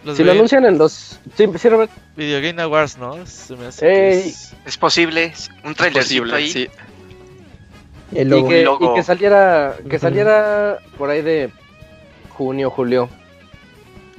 Los 0.05 0.17
Si 0.17 0.25
lo 0.25 0.33
anuncian 0.33 0.65
en 0.67 0.79
los... 0.79 1.19
Sí, 1.37 1.47
sí, 1.59 1.69
Robert. 1.69 1.91
Video 2.17 2.41
Game 2.43 2.61
Awards, 2.61 2.99
¿no? 2.99 3.25
Se 3.27 3.57
me 3.57 3.67
hace 3.67 3.87
que 3.87 4.13
Ey. 4.13 4.29
es- 4.29 4.53
es 4.67 4.77
posible. 4.77 5.33
Un 5.65 5.75
Posible, 5.75 6.35
ahí. 6.37 6.53
sí. 6.53 6.69
El 8.15 8.33
Y 8.35 8.45
que, 8.49 8.63
logo. 8.65 8.93
y 8.93 8.95
que 8.97 9.03
saliera 9.03 9.75
que 9.89 9.99
saliera 9.99 10.79
por 10.99 11.11
ahí 11.11 11.23
de 11.23 11.51
junio, 12.31 12.71
julio. 12.71 13.09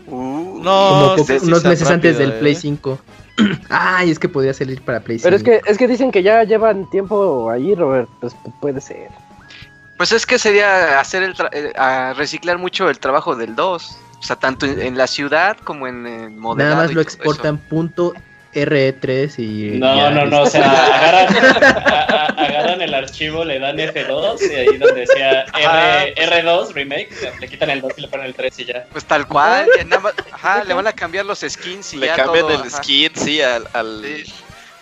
Uh, 0.08 0.60
No, 0.62 0.90
como 0.90 1.16
po- 1.18 1.24
sí 1.26 1.38
unos 1.44 1.64
meses 1.64 1.90
antes 1.90 2.18
del 2.18 2.32
¿eh? 2.32 2.40
Play 2.40 2.56
5. 2.56 3.00
Ay, 3.70 4.12
es 4.12 4.20
que 4.20 4.30
podía 4.30 4.54
salir 4.54 4.82
para 4.82 5.00
Play 5.00 5.20
5. 5.20 5.26
Pero 5.26 5.36
es 5.36 5.44
que 5.44 5.62
es 5.72 5.78
que 5.78 5.88
dicen 5.88 6.12
que 6.12 6.24
ya 6.24 6.44
llevan 6.44 6.90
tiempo 6.90 7.50
ahí, 7.50 7.74
Robert. 7.76 8.10
Pues 8.20 8.34
pu- 8.36 8.54
puede 8.60 8.82
ser. 8.82 9.10
Pues 9.98 10.12
es 10.12 10.26
que 10.26 10.38
sería 10.40 11.00
hacer 11.00 11.24
el 11.24 11.36
tra- 11.36 11.50
eh, 11.54 11.72
a 11.78 12.14
reciclar 12.14 12.58
mucho 12.58 12.90
el 12.90 13.00
trabajo 13.00 13.36
del 13.36 13.56
2. 13.56 13.98
O 14.20 14.24
sea, 14.26 14.36
tanto 14.38 14.66
en, 14.66 14.82
en 14.82 14.98
la 14.98 15.08
ciudad 15.08 15.58
como 15.64 15.88
en 15.88 16.06
el 16.08 16.32
modelado. 16.32 16.76
Nada 16.76 16.88
más 16.88 16.94
lo 16.96 17.02
exportan 17.02 17.58
punto 17.58 18.14
RE3 18.54 19.40
y. 19.40 19.78
No, 19.80 19.96
ya, 19.96 20.10
no, 20.12 20.26
no, 20.26 20.42
o 20.42 20.46
sea, 20.46 20.64
agarran, 20.96 21.36
a- 21.64 22.00
a- 22.00 22.26
agarran 22.46 22.82
el 22.82 22.94
archivo, 22.94 23.44
le 23.46 23.60
dan 23.60 23.78
F2 23.78 24.38
y 24.52 24.56
ahí 24.56 24.78
donde 24.78 25.02
decía. 25.02 25.44
R, 25.44 26.16
R2 26.16 26.74
remake, 26.74 27.10
le 27.40 27.48
quitan 27.48 27.70
el 27.70 27.82
2 27.82 27.92
y 27.98 28.02
le 28.02 28.08
ponen 28.08 28.26
el 28.28 28.34
3 28.36 28.60
y 28.60 28.66
ya. 28.66 28.86
Pues 28.92 29.06
tal 29.06 29.28
cual. 29.28 29.68
nada 29.88 30.02
más- 30.02 30.14
ajá, 30.32 30.64
le 30.64 30.74
van 30.74 30.88
a 30.88 30.94
cambiar 30.94 31.26
los 31.26 31.40
skins 31.48 31.94
y 31.94 31.98
Le 31.98 32.08
ya 32.08 32.16
cambian 32.16 32.46
todo, 32.46 32.56
el 32.56 32.62
ajá. 32.68 32.70
skin, 32.84 33.12
sí, 33.16 33.42
al, 33.42 33.68
al- 33.74 34.02
Sí. 34.04 34.34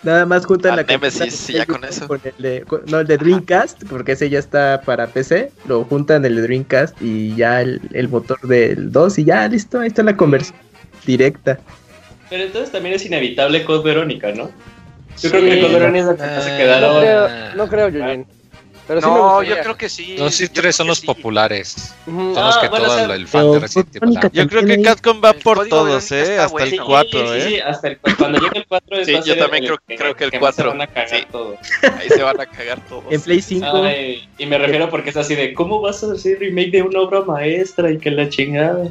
Nada 0.04 0.26
más 0.26 0.44
juntan 0.46 0.74
la 0.74 0.82
Nemesis, 0.82 1.46
de 1.46 1.52
ya 1.52 1.64
con 1.64 1.84
eso. 1.84 2.08
con 2.08 2.20
el 2.24 2.34
de, 2.42 2.62
con- 2.62 2.82
no, 2.86 2.98
el 2.98 3.06
de 3.06 3.18
Dreamcast, 3.18 3.84
porque 3.88 4.12
ese 4.12 4.28
ya 4.28 4.40
está 4.40 4.80
para 4.84 5.06
PC. 5.06 5.52
Lo 5.66 5.84
juntan 5.84 6.24
el 6.24 6.34
de 6.34 6.42
Dreamcast 6.42 7.00
y 7.00 7.36
ya 7.36 7.60
el, 7.60 7.80
el 7.92 8.08
motor 8.08 8.40
del 8.40 8.90
2 8.90 9.18
y 9.20 9.24
ya 9.26 9.46
listo. 9.46 9.78
Ahí 9.78 9.86
está 9.86 10.02
la 10.02 10.16
conversión 10.16 10.56
directa. 11.06 11.60
Pero 12.32 12.44
entonces 12.44 12.72
también 12.72 12.94
es 12.94 13.04
inevitable 13.04 13.62
Code 13.62 13.84
Verónica, 13.84 14.32
¿no? 14.32 14.50
Yo 15.20 15.28
creo 15.30 15.42
que 15.44 15.60
Code 15.60 15.74
Verónica 15.74 15.98
es 16.12 16.18
la 16.18 16.34
que 16.34 16.40
se 16.40 16.50
No 16.50 16.56
quedaron. 16.56 17.00
creo, 17.00 17.28
no 17.56 17.68
creo. 17.68 18.24
Pero 18.92 19.00
sí 19.00 19.06
me 19.08 19.14
No, 19.14 19.22
gustaría. 19.36 19.56
yo 19.56 19.62
creo 19.62 19.76
que 19.78 19.88
sí. 19.88 20.16
Dos 20.16 20.38
y 20.40 20.44
yo 20.44 20.50
creo 20.50 20.62
tres 20.62 20.76
son 20.76 20.86
los 20.86 20.98
sí. 20.98 21.06
populares. 21.06 21.94
Ujú. 22.06 22.34
Son 22.34 22.44
los 22.44 22.56
Ah, 22.56 22.60
que 22.60 22.68
bueno, 22.68 22.84
todo 22.84 22.94
o 22.94 22.96
sea, 22.98 23.04
el- 23.06 23.10
el 23.22 23.26
fan 23.28 23.52
de 23.52 23.58
Resident 23.60 23.96
Evil. 23.96 24.18
Yo 24.32 24.48
creo 24.48 24.64
que 24.66 24.82
Capcom 24.82 25.20
va 25.24 25.30
El 25.30 25.38
por 25.40 25.66
todos, 25.68 26.12
¿eh? 26.12 26.38
Hasta 26.38 26.44
el 26.64 26.70
bueno. 26.70 26.84
4, 26.86 27.10
sí, 27.32 27.38
¿eh? 27.38 27.48
sí, 27.48 27.60
hasta 27.60 27.88
el, 27.88 27.98
cuando 28.18 28.38
llegue 28.38 28.58
el 28.58 28.66
4 28.66 29.04
Sí, 29.04 29.12
va 29.14 29.18
a 29.20 29.22
yo 29.24 29.38
también 29.38 29.64
creo- 29.64 29.78
que, 29.88 29.96
creo 29.96 30.14
que 30.16 30.24
el 30.24 30.30
más 30.40 30.54
se 30.54 30.62
4, 30.62 30.68
van 30.70 30.80
a 30.82 30.86
cagar 30.86 31.08
sí. 31.08 31.26
todo. 31.32 31.56
ahí 31.98 32.08
se 32.10 32.22
van 32.22 32.40
a 32.40 32.46
cagar 32.46 32.80
todos. 32.86 33.04
En 33.10 33.20
Play 33.22 33.40
5. 33.40 33.66
Ay, 33.84 34.28
y 34.38 34.44
me 34.46 34.58
refiero 34.58 34.90
porque 34.90 35.10
es 35.10 35.16
así 35.16 35.34
de, 35.34 35.54
¿cómo 35.54 35.80
vas 35.80 36.04
a 36.04 36.12
hacer 36.12 36.38
remake 36.38 36.70
de 36.72 36.82
una 36.82 37.00
obra 37.00 37.22
maestra 37.22 37.90
y 37.90 37.98
que 37.98 38.10
la 38.10 38.28
chingada? 38.28 38.88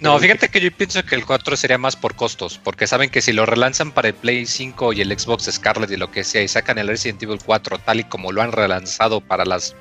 No, 0.00 0.18
fíjate 0.18 0.48
que 0.48 0.60
yo 0.60 0.70
pienso 0.70 1.02
que 1.02 1.14
el 1.14 1.24
4 1.24 1.56
sería 1.56 1.78
más 1.78 1.96
por 1.96 2.14
costos, 2.14 2.60
porque 2.62 2.86
saben 2.86 3.08
que 3.10 3.22
si 3.22 3.32
lo 3.32 3.46
relanzan 3.46 3.92
para 3.92 4.08
el 4.08 4.14
Play 4.14 4.46
5 4.46 4.92
y 4.92 5.00
el 5.00 5.18
Xbox 5.18 5.44
Scarlet 5.50 5.90
y 5.90 5.96
lo 5.96 6.10
que 6.10 6.24
sea, 6.24 6.42
y 6.42 6.48
sacan 6.48 6.78
el 6.78 6.88
Resident 6.88 7.22
Evil 7.22 7.38
4 7.44 7.78
tal 7.78 8.00
y 8.00 8.04
como 8.04 8.32
lo 8.32 8.42
han 8.42 8.52
relanzado 8.52 9.20
para 9.30 9.44
las 9.44 9.76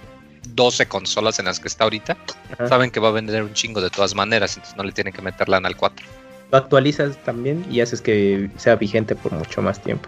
12 0.54 0.86
consolas 0.88 1.40
en 1.40 1.46
las 1.46 1.60
que 1.60 1.68
está 1.68 1.86
ahorita, 1.86 2.16
Ajá. 2.54 2.68
saben 2.68 2.92
que 2.92 3.00
va 3.00 3.08
a 3.10 3.12
vender 3.12 3.42
un 3.42 3.54
chingo 3.54 3.82
de 3.82 3.90
todas 3.90 4.14
maneras, 4.14 4.56
entonces 4.56 4.78
no 4.78 4.84
le 4.84 4.92
tienen 4.92 5.12
que 5.12 5.24
meter 5.24 5.50
lana 5.50 5.68
al 5.68 5.76
4. 5.76 6.06
Lo 6.52 6.58
actualizas 6.60 7.18
también 7.26 7.66
y 7.70 7.82
haces 7.82 8.00
que 8.00 8.50
sea 8.58 8.76
vigente 8.76 9.16
por 9.16 9.32
mucho 9.34 9.62
más 9.64 9.82
tiempo. 9.82 10.08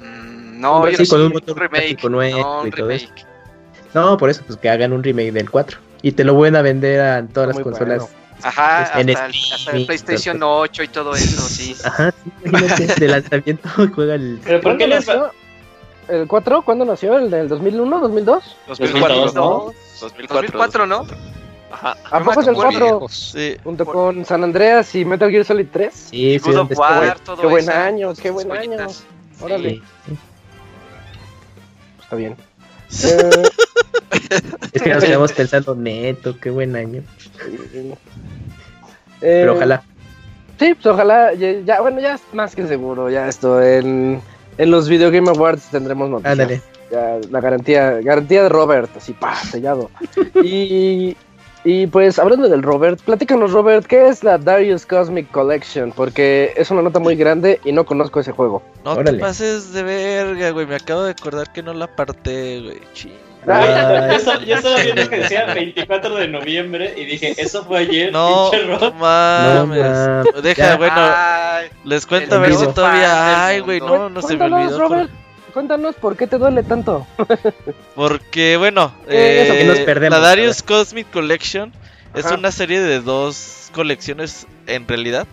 Mm, 0.00 0.60
no, 0.60 0.72
Hombre, 0.78 0.92
yo 0.92 0.98
sí, 0.98 1.04
sí, 1.06 1.10
con 1.10 1.20
un 1.20 1.26
un 1.28 1.32
motor 1.34 1.58
remake. 1.60 2.08
nuevo 2.10 2.38
No, 2.38 2.60
un 2.62 2.68
y 2.68 2.70
todo 2.72 2.90
eso. 2.90 3.08
No, 3.94 4.16
por 4.16 4.28
eso, 4.28 4.42
pues 4.44 4.58
que 4.58 4.68
hagan 4.68 4.92
un 4.92 5.02
remake 5.04 5.32
del 5.32 5.48
4. 5.50 5.78
Y 6.02 6.12
te 6.12 6.24
lo 6.24 6.34
vuelven 6.34 6.56
a 6.56 6.62
vender 6.62 7.00
a 7.00 7.24
todas 7.26 7.48
las 7.48 7.56
Muy 7.56 7.62
consolas. 7.64 7.98
bueno. 8.02 8.14
Ajá, 8.42 8.82
hasta 8.82 9.00
En 9.00 9.08
el, 9.08 9.16
hasta 9.16 9.70
PlayStation 9.86 10.38
todo. 10.40 10.58
8 10.58 10.82
y 10.82 10.88
todo 10.88 11.14
eso, 11.14 11.40
sí. 11.48 11.74
Ajá, 11.84 12.10
sí, 12.10 12.30
imagínate, 12.44 13.00
de 13.00 13.08
lanzamiento 13.08 13.68
juega 13.94 14.16
el. 14.16 14.40
Pero 14.44 14.60
¿por 14.60 14.72
qué 14.76 14.86
¿Cuándo 14.88 14.96
les 14.96 15.08
va? 15.08 15.32
¿El 16.08 16.26
4? 16.28 16.62
¿Cuándo 16.62 16.84
nació? 16.84 17.16
¿El 17.18 17.30
del 17.30 17.48
2001, 17.48 18.00
2002? 18.00 18.56
2004, 18.68 19.14
2002, 19.16 19.34
¿no? 19.34 19.72
2004, 20.00 20.86
¿no? 20.86 21.06
Ajá. 21.70 21.96
¿A 22.10 22.18
No 22.20 22.24
poco 22.26 22.40
es 22.40 22.46
el 22.46 22.54
acuerdo. 22.54 22.70
4? 22.70 22.86
Viejos. 22.86 23.12
Sí. 23.34 23.56
Junto 23.64 23.84
con 23.86 24.24
San 24.24 24.44
Andreas 24.44 24.94
y 24.94 25.04
Metal 25.04 25.30
Gear 25.30 25.44
Solid 25.44 25.66
3. 25.72 25.94
Sí, 25.94 26.38
sí, 26.38 26.38
God 26.38 26.48
of 26.50 26.54
¿dónde 26.56 26.74
está, 26.74 26.96
güey? 26.96 27.08
War, 27.08 27.18
todo 27.20 27.36
Qué 27.40 27.46
buen 27.46 27.64
eso. 27.64 27.72
año, 27.72 28.14
qué 28.14 28.30
buen 28.30 28.52
año. 28.52 28.86
Órale. 29.40 29.70
Sí. 29.70 29.82
Está 32.02 32.16
bien. 32.16 32.36
Eh, 33.02 33.42
Es 34.72 34.82
que 34.82 34.90
nos 34.94 35.04
quedamos 35.04 35.32
pensando, 35.32 35.74
neto, 35.74 36.36
qué 36.40 36.50
buen 36.50 36.76
año. 36.76 37.02
eh, 37.40 37.94
Pero 39.20 39.54
ojalá. 39.54 39.82
Sí, 40.58 40.74
pues 40.74 40.86
ojalá. 40.86 41.32
Ya, 41.34 41.52
ya- 41.64 41.80
bueno, 41.80 42.00
ya 42.00 42.14
es 42.14 42.22
más 42.32 42.54
que 42.54 42.66
seguro. 42.66 43.10
Ya 43.10 43.26
esto. 43.28 43.60
En, 43.60 44.22
en 44.58 44.70
los 44.70 44.88
Video 44.88 45.10
Game 45.10 45.30
Awards 45.30 45.70
tendremos 45.70 46.08
noticias. 46.10 46.32
Ándale. 46.32 46.62
Ya, 46.90 47.18
la 47.30 47.40
garantía, 47.40 48.00
garantía 48.02 48.42
de 48.42 48.48
Robert, 48.48 48.90
así, 48.96 49.12
pa, 49.14 49.34
sellado. 49.36 49.90
y, 50.44 51.16
y 51.64 51.86
pues 51.86 52.18
hablando 52.18 52.48
del 52.48 52.62
Robert, 52.62 53.00
platícanos 53.00 53.52
Robert, 53.52 53.86
¿qué 53.86 54.08
es 54.08 54.22
la 54.22 54.36
Darius 54.38 54.84
Cosmic 54.84 55.30
Collection? 55.30 55.92
Porque 55.92 56.52
es 56.56 56.70
una 56.70 56.82
nota 56.82 56.98
muy 56.98 57.16
grande 57.16 57.58
y 57.64 57.72
no 57.72 57.86
conozco 57.86 58.20
ese 58.20 58.32
juego. 58.32 58.62
No 58.84 58.92
Órale. 58.92 59.12
te 59.12 59.18
pases 59.18 59.72
de 59.72 59.82
verga, 59.82 60.50
güey. 60.50 60.66
Me 60.66 60.76
acabo 60.76 61.02
de 61.02 61.12
acordar 61.12 61.52
que 61.52 61.62
no 61.62 61.72
la 61.72 61.86
aparté, 61.86 62.60
güey. 62.60 62.80
Ching. 62.92 63.23
Ah, 63.48 64.06
Yo, 64.10 64.16
estaba- 64.16 64.44
yo 64.44 64.56
estaba 64.56 64.76
viendo 64.80 65.08
que 65.08 65.16
decía 65.18 65.44
24 65.52 66.14
de 66.16 66.28
noviembre 66.28 66.94
y 66.96 67.04
dije, 67.04 67.34
eso 67.36 67.64
fue 67.64 67.80
ayer, 67.80 68.10
No 68.12 68.50
mames. 68.98 70.24
No, 70.34 70.40
Deja, 70.40 70.62
Ya. 70.70 70.76
bueno, 70.76 70.94
Ay, 70.96 71.68
les 71.84 72.06
cuento 72.06 72.36
a 72.36 72.38
ver 72.38 72.54
si 72.54 72.66
todavía 72.68 73.46
hay, 73.46 73.56
del 73.56 73.64
güey. 73.64 73.80
No, 73.80 74.08
no 74.08 74.22
se 74.22 74.34
me 74.34 74.38
Cuéntanos, 74.38 74.72
olvidó. 74.72 74.78
Robert, 74.78 75.10
cuéntanos 75.52 75.94
por 75.96 76.16
qué 76.16 76.26
te 76.26 76.38
duele 76.38 76.62
tanto. 76.62 77.06
Porque, 77.94 78.56
bueno, 78.56 78.92
Eh, 79.08 79.42
eso 79.44 79.54
eh, 79.54 79.58
que 79.58 79.64
nos 79.64 79.78
perdemos, 79.80 80.18
la 80.18 80.26
Darius 80.26 80.62
Cosmic 80.62 81.10
Collection 81.10 81.72
es 82.14 82.24
una 82.26 82.50
serie 82.52 82.80
de 82.80 83.00
dos 83.00 83.70
colecciones 83.72 84.46
en 84.66 84.86
realidad. 84.88 85.26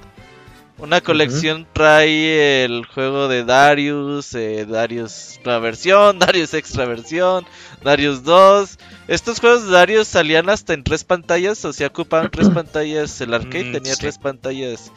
Una 0.81 1.00
colección 1.00 1.67
trae 1.73 2.65
el 2.65 2.85
juego 2.88 3.27
de 3.27 3.43
Darius, 3.45 4.33
eh, 4.33 4.65
Darius 4.67 5.39
nueva 5.45 5.59
versión, 5.59 6.17
Darius 6.19 6.53
extra 6.55 6.85
versión, 6.85 7.45
Darius 7.83 8.23
2. 8.23 8.79
Estos 9.07 9.39
juegos 9.39 9.65
de 9.67 9.71
Darius 9.71 10.07
salían 10.07 10.50
hasta 10.50 10.73
en 10.73 10.83
tres 10.83 11.03
pantallas, 11.03 11.63
o 11.65 11.71
sea, 11.73 11.88
ocupaban 11.88 12.31
tres 12.31 12.50
pantallas. 12.53 13.21
El 13.21 13.33
arcade 13.35 13.65
Mm, 13.65 13.71
tenía 13.73 13.93
sí. 13.93 14.01
tres 14.01 14.17
pantallas 14.17 14.91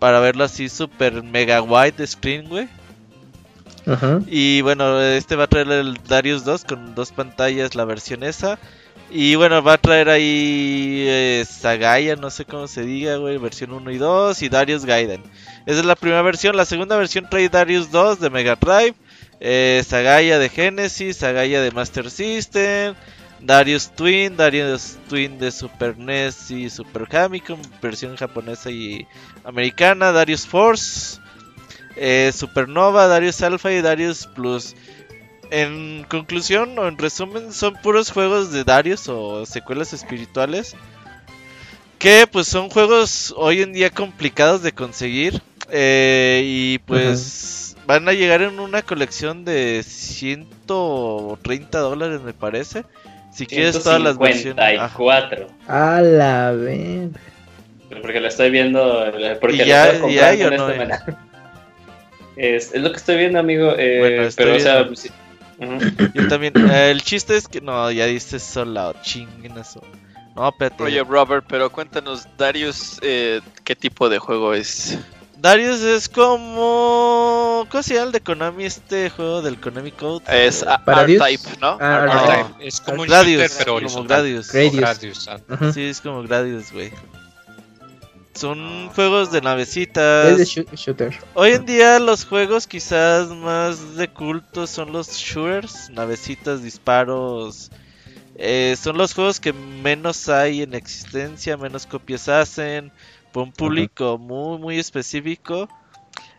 para 0.00 0.18
verlo 0.18 0.42
así 0.44 0.68
super 0.68 1.22
mega 1.22 1.62
wide 1.62 2.04
screen, 2.06 2.48
güey. 2.48 2.68
Ajá. 3.86 4.20
Y 4.26 4.60
bueno, 4.62 5.00
este 5.00 5.36
va 5.36 5.44
a 5.44 5.46
traer 5.46 5.70
el 5.70 5.98
Darius 6.08 6.44
2 6.44 6.64
con 6.64 6.94
dos 6.94 7.12
pantallas, 7.12 7.74
la 7.76 7.84
versión 7.84 8.24
esa. 8.24 8.58
Y 9.12 9.34
bueno, 9.34 9.60
va 9.60 9.72
a 9.72 9.78
traer 9.78 10.08
ahí 10.08 11.04
eh, 11.08 11.44
Sagaya, 11.48 12.14
no 12.14 12.30
sé 12.30 12.44
cómo 12.44 12.68
se 12.68 12.82
diga, 12.82 13.16
güey, 13.16 13.38
versión 13.38 13.72
1 13.72 13.90
y 13.90 13.98
2 13.98 14.42
y 14.42 14.48
Darius 14.48 14.84
Gaiden. 14.84 15.22
Esa 15.66 15.80
es 15.80 15.84
la 15.84 15.96
primera 15.96 16.22
versión. 16.22 16.56
La 16.56 16.64
segunda 16.64 16.96
versión 16.96 17.28
trae 17.28 17.48
Darius 17.48 17.90
2 17.90 18.20
de 18.20 18.30
Mega 18.30 18.54
Drive, 18.54 18.94
eh, 19.40 19.82
Sagaya 19.84 20.38
de 20.38 20.48
Genesis, 20.48 21.16
Sagaya 21.16 21.60
de 21.60 21.72
Master 21.72 22.08
System, 22.08 22.94
Darius 23.40 23.90
Twin, 23.96 24.36
Darius 24.36 24.96
Twin 25.08 25.38
de 25.40 25.50
Super 25.50 25.98
NES 25.98 26.52
y 26.52 26.70
Super 26.70 27.08
Famicom, 27.08 27.60
versión 27.82 28.16
japonesa 28.16 28.70
y 28.70 29.08
americana, 29.42 30.12
Darius 30.12 30.46
Force, 30.46 31.18
eh, 31.96 32.30
Supernova, 32.32 33.08
Darius 33.08 33.42
Alpha 33.42 33.72
y 33.72 33.80
Darius 33.80 34.28
Plus. 34.28 34.76
En 35.50 36.04
conclusión 36.08 36.78
o 36.78 36.86
en 36.86 36.96
resumen, 36.98 37.52
son 37.52 37.74
puros 37.82 38.10
juegos 38.12 38.52
de 38.52 38.62
Darius 38.64 39.08
o 39.08 39.44
secuelas 39.46 39.92
espirituales. 39.92 40.76
Que 41.98 42.26
pues 42.30 42.46
son 42.46 42.70
juegos 42.70 43.34
hoy 43.36 43.60
en 43.62 43.72
día 43.72 43.90
complicados 43.90 44.62
de 44.62 44.72
conseguir. 44.72 45.42
eh, 45.72 46.42
y 46.44 46.78
pues 46.80 47.76
van 47.86 48.08
a 48.08 48.12
llegar 48.12 48.42
en 48.42 48.58
una 48.60 48.82
colección 48.82 49.44
de 49.44 49.82
130 49.84 51.78
dólares 51.78 52.20
me 52.22 52.32
parece. 52.32 52.84
Si 53.32 53.46
quieres 53.46 53.80
todas 53.82 54.00
las 54.00 54.18
versiones. 54.18 54.58
Ajá. 54.80 54.96
154. 54.96 55.46
A 55.68 56.00
la 56.00 56.50
vez. 56.52 57.10
Pero 57.88 58.02
Porque 58.02 58.20
lo 58.20 58.28
estoy 58.28 58.50
viendo. 58.50 59.04
Porque 59.40 59.56
¿Y 59.56 59.58
lo 59.58 59.64
ya- 59.64 59.90
estoy 59.90 60.00
comprando 60.00 60.44
en 60.44 60.56
no 60.56 60.66
esta 60.72 60.76
manera. 60.76 61.26
Es, 62.36 62.72
es 62.74 62.80
lo 62.82 62.90
que 62.90 62.96
estoy 62.96 63.18
viendo, 63.18 63.38
amigo. 63.38 63.74
eh, 63.76 63.98
Bueno, 64.00 64.22
estoy 64.22 64.44
pero, 64.46 64.56
o 64.56 64.60
sea, 64.60 64.74
viendo. 64.82 64.90
Yo 66.14 66.28
también. 66.28 66.52
eh, 66.70 66.90
el 66.90 67.02
chiste 67.02 67.36
es 67.36 67.46
que. 67.48 67.60
No, 67.60 67.90
ya 67.90 68.06
dices 68.06 68.42
solo. 68.42 68.94
Chinguen 69.02 69.58
eso. 69.58 69.82
No, 70.34 70.48
espérate. 70.48 70.82
Oye, 70.82 71.02
Robert, 71.02 71.44
pero 71.48 71.70
cuéntanos, 71.70 72.26
Darius, 72.38 72.98
eh, 73.02 73.40
¿qué 73.64 73.76
tipo 73.76 74.08
de 74.08 74.18
juego 74.18 74.54
es? 74.54 74.98
Darius 75.36 75.80
es 75.80 76.08
como. 76.08 77.66
¿Cómo 77.70 77.82
se 77.82 77.94
llama 77.94 78.06
el 78.06 78.12
de 78.12 78.20
Konami? 78.20 78.64
Este 78.64 79.10
juego 79.10 79.42
del 79.42 79.58
Konami 79.58 79.92
Code. 79.92 80.24
Es. 80.28 80.62
R-Type, 80.62 81.58
¿no? 81.60 81.78
Ah. 81.80 82.44
R-Type. 82.44 82.66
Es 82.66 82.80
como 82.80 83.02
un 83.02 83.08
Gradius, 83.08 83.42
shooter, 83.42 83.56
pero 83.58 83.88
como. 83.88 84.04
Gradius. 84.04 84.52
Gradius. 84.52 85.28
Sí, 85.74 85.82
es 85.84 86.00
como 86.00 86.22
Gradius, 86.22 86.72
güey. 86.72 86.92
Son 88.34 88.88
juegos 88.90 89.30
de 89.32 89.38
Es 89.38 89.44
navecitas. 89.44 90.38
de 90.38 90.44
shooter. 90.76 91.18
Hoy 91.34 91.52
en 91.52 91.66
día 91.66 91.98
los 91.98 92.24
juegos 92.24 92.66
quizás 92.66 93.28
más 93.28 93.96
de 93.96 94.08
culto 94.08 94.66
son 94.66 94.92
los 94.92 95.08
shooters, 95.10 95.90
navecitas, 95.90 96.62
disparos. 96.62 97.70
Eh, 98.36 98.76
son 98.80 98.96
los 98.96 99.14
juegos 99.14 99.40
que 99.40 99.52
menos 99.52 100.28
hay 100.28 100.62
en 100.62 100.74
existencia, 100.74 101.56
menos 101.56 101.86
copias 101.86 102.28
hacen, 102.28 102.92
por 103.32 103.42
un 103.42 103.52
público 103.52 104.16
muy 104.16 104.58
muy 104.58 104.78
específico. 104.78 105.68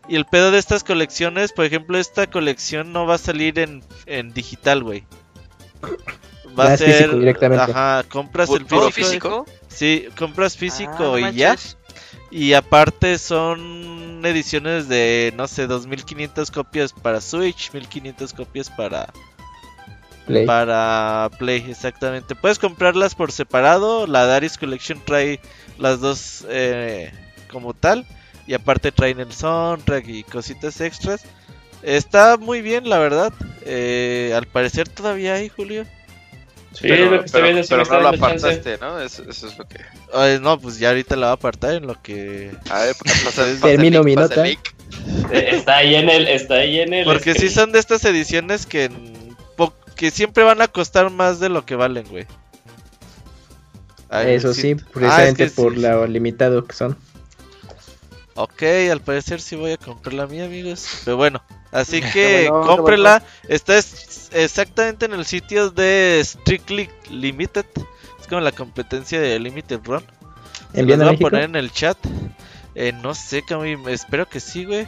Y 0.07 0.15
el 0.15 0.25
pedo 0.25 0.49
de 0.49 0.57
estas 0.57 0.83
colecciones, 0.83 1.51
por 1.51 1.65
ejemplo, 1.65 1.97
esta 1.99 2.25
colección 2.27 2.91
no 2.91 3.05
va 3.05 3.15
a 3.15 3.19
salir 3.19 3.59
en, 3.59 3.83
en 4.07 4.33
digital, 4.33 4.83
güey. 4.83 5.03
Va 6.59 6.73
a 6.73 6.77
ser, 6.77 6.95
físico 6.97 7.17
directamente. 7.17 7.71
ajá, 7.71 8.03
compras 8.09 8.49
el 8.49 8.65
¿Puro 8.65 8.91
físico. 8.91 9.45
físico? 9.45 9.45
Sí, 9.69 10.07
compras 10.17 10.57
físico 10.57 11.13
Ah, 11.15 11.19
y 11.31 11.33
ya. 11.35 11.55
Y 12.31 12.53
aparte 12.53 13.17
son 13.17 14.21
ediciones 14.23 14.87
de, 14.87 15.33
no 15.35 15.47
sé, 15.47 15.67
2500 15.67 16.49
copias 16.49 16.93
para 16.93 17.19
Switch, 17.19 17.71
1500 17.73 18.33
copias 18.33 18.69
para, 18.69 19.11
Play. 20.25 20.45
para 20.45 21.29
Play, 21.37 21.65
exactamente. 21.69 22.33
Puedes 22.33 22.57
comprarlas 22.57 23.15
por 23.15 23.33
separado, 23.33 24.07
la 24.07 24.25
Darius 24.25 24.57
Collection 24.57 25.01
trae 25.05 25.41
las 25.77 25.99
dos 25.99 26.45
eh, 26.49 27.11
como 27.51 27.73
tal. 27.73 28.05
Y 28.47 28.53
aparte 28.53 28.91
traen 28.91 29.19
el 29.19 29.31
soundtrack 29.31 30.07
y 30.07 30.23
cositas 30.23 30.81
extras. 30.81 31.25
Está 31.83 32.37
muy 32.37 32.61
bien, 32.61 32.89
la 32.89 32.97
verdad. 32.97 33.33
Eh, 33.65 34.33
al 34.35 34.45
parecer 34.47 34.87
todavía 34.87 35.35
hay, 35.35 35.49
Julio. 35.49 35.85
Sí, 36.73 36.87
pero 36.87 37.05
lo 37.11 37.19
que 37.19 37.25
estoy 37.25 37.41
pero- 37.41 37.43
viendo, 37.43 37.63
sí 37.63 37.69
pero 37.69 37.77
me 37.79 37.83
está 37.83 37.95
no 37.95 38.01
lo 38.01 38.07
apartaste, 38.09 38.77
¿no? 38.79 38.99
Eso, 39.01 39.23
eso 39.29 39.47
es 39.47 39.57
lo 39.57 39.67
que... 39.67 39.79
Ay, 40.13 40.39
no, 40.41 40.57
pues 40.59 40.79
ya 40.79 40.89
ahorita 40.89 41.15
la 41.17 41.25
va 41.27 41.31
a 41.33 41.35
apartar 41.35 41.73
en 41.73 41.85
lo 41.87 42.01
que... 42.01 42.51
A 42.69 42.79
ver, 42.83 42.95
pasa, 43.03 43.25
pasa 43.25 43.45
Termino 43.61 44.03
mi 44.03 44.15
nota. 44.15 44.47
Eh, 44.47 44.57
Está 45.31 45.77
ahí 45.77 45.95
en 45.95 46.09
el. 46.09 46.27
Está 46.27 46.55
ahí 46.55 46.79
en 46.81 46.93
el. 46.93 47.05
Porque 47.05 47.31
sí 47.33 47.39
screen. 47.49 47.53
son 47.53 47.71
de 47.71 47.79
estas 47.79 48.03
ediciones 48.05 48.65
que, 48.65 48.85
en 48.85 49.35
po- 49.55 49.73
que 49.95 50.11
siempre 50.11 50.43
van 50.43 50.61
a 50.61 50.67
costar 50.67 51.09
más 51.09 51.39
de 51.39 51.47
lo 51.49 51.65
que 51.65 51.75
valen, 51.75 52.05
güey. 52.09 52.25
Ay, 54.09 54.33
Eso 54.35 54.53
sí, 54.53 54.75
Ah, 54.77 54.85
precisamente 54.93 55.43
es 55.45 55.51
que 55.53 55.61
por 55.61 55.73
sí. 55.75 55.79
lo 55.81 56.05
limitado 56.07 56.65
que 56.65 56.73
son. 56.75 56.97
Ok, 58.35 58.63
al 58.91 59.01
parecer 59.01 59.41
sí 59.41 59.55
voy 59.55 59.71
a 59.73 59.77
comprar 59.77 60.13
la 60.13 60.27
mía, 60.27 60.45
amigos. 60.45 60.87
Pero 61.03 61.17
bueno, 61.17 61.43
así 61.71 62.01
que 62.13 62.49
bueno, 62.49 62.65
cómprenla. 62.65 63.23
Está 63.47 63.77
es- 63.77 64.29
exactamente 64.31 65.05
en 65.05 65.13
el 65.13 65.25
sitio 65.25 65.69
de 65.69 66.21
Strictly 66.23 66.89
Limited. 67.09 67.65
Es 68.19 68.27
como 68.27 68.41
la 68.41 68.51
competencia 68.51 69.19
de 69.19 69.39
Limited 69.39 69.81
Run. 69.83 70.03
Se 70.73 70.79
¿Envían 70.79 70.99
los 70.99 71.01
a 71.03 71.05
voy 71.05 71.15
a 71.15 71.19
poner 71.19 71.43
en 71.43 71.55
el 71.55 71.71
chat. 71.71 71.97
Eh, 72.75 72.93
no 72.93 73.13
sé, 73.13 73.43
Cami, 73.43 73.75
espero 73.87 74.27
que 74.27 74.39
sí, 74.39 74.63
güey. 74.65 74.87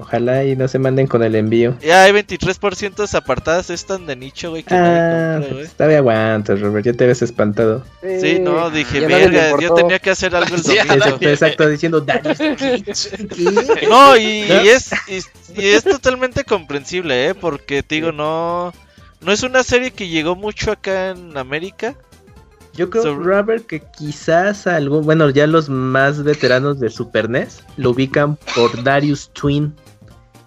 Ojalá 0.00 0.44
y 0.44 0.54
no 0.54 0.68
se 0.68 0.78
manden 0.78 1.08
con 1.08 1.24
el 1.24 1.34
envío. 1.34 1.76
Ya 1.80 2.04
hay 2.04 2.12
23% 2.12 3.12
apartadas, 3.14 3.68
están 3.70 4.06
de 4.06 4.14
nicho, 4.14 4.50
güey. 4.50 4.62
que 4.62 4.72
Ah, 4.74 5.40
pues, 5.50 5.72
todavía 5.72 5.98
aguantas, 5.98 6.60
Robert. 6.60 6.86
Ya 6.86 6.92
te 6.92 7.04
ves 7.06 7.20
espantado. 7.20 7.84
Sí, 8.20 8.38
no, 8.38 8.70
dije, 8.70 9.00
verga, 9.00 9.50
yo 9.50 9.56
importó. 9.56 9.74
tenía 9.74 9.98
que 9.98 10.10
hacer 10.10 10.36
algo 10.36 10.54
el 10.54 10.62
Sí, 10.62 10.76
domingo. 10.76 10.94
Exacto, 10.94 11.28
exacto, 11.28 11.68
diciendo 11.68 12.00
Darius 12.00 12.38
Twitch. 12.38 13.08
¿Qué? 13.10 13.86
No, 13.88 14.16
y, 14.16 14.22
y 14.22 14.68
es, 14.68 14.90
y, 15.08 15.60
y 15.60 15.66
es 15.66 15.82
totalmente 15.82 16.44
comprensible, 16.44 17.30
¿eh? 17.30 17.34
Porque, 17.34 17.82
te 17.82 17.96
digo, 17.96 18.12
no, 18.12 18.72
no 19.20 19.32
es 19.32 19.42
una 19.42 19.64
serie 19.64 19.90
que 19.90 20.06
llegó 20.06 20.36
mucho 20.36 20.70
acá 20.70 21.10
en 21.10 21.36
América. 21.36 21.96
Yo 22.74 22.88
creo, 22.88 23.02
Sobre- 23.02 23.24
Robert, 23.24 23.66
que 23.66 23.82
quizás 23.98 24.68
algún, 24.68 25.04
bueno, 25.04 25.28
ya 25.30 25.48
los 25.48 25.68
más 25.68 26.22
veteranos 26.22 26.78
de 26.78 26.88
Super 26.90 27.28
NES 27.28 27.64
lo 27.76 27.90
ubican 27.90 28.36
por 28.54 28.84
Darius 28.84 29.30
Twin, 29.32 29.74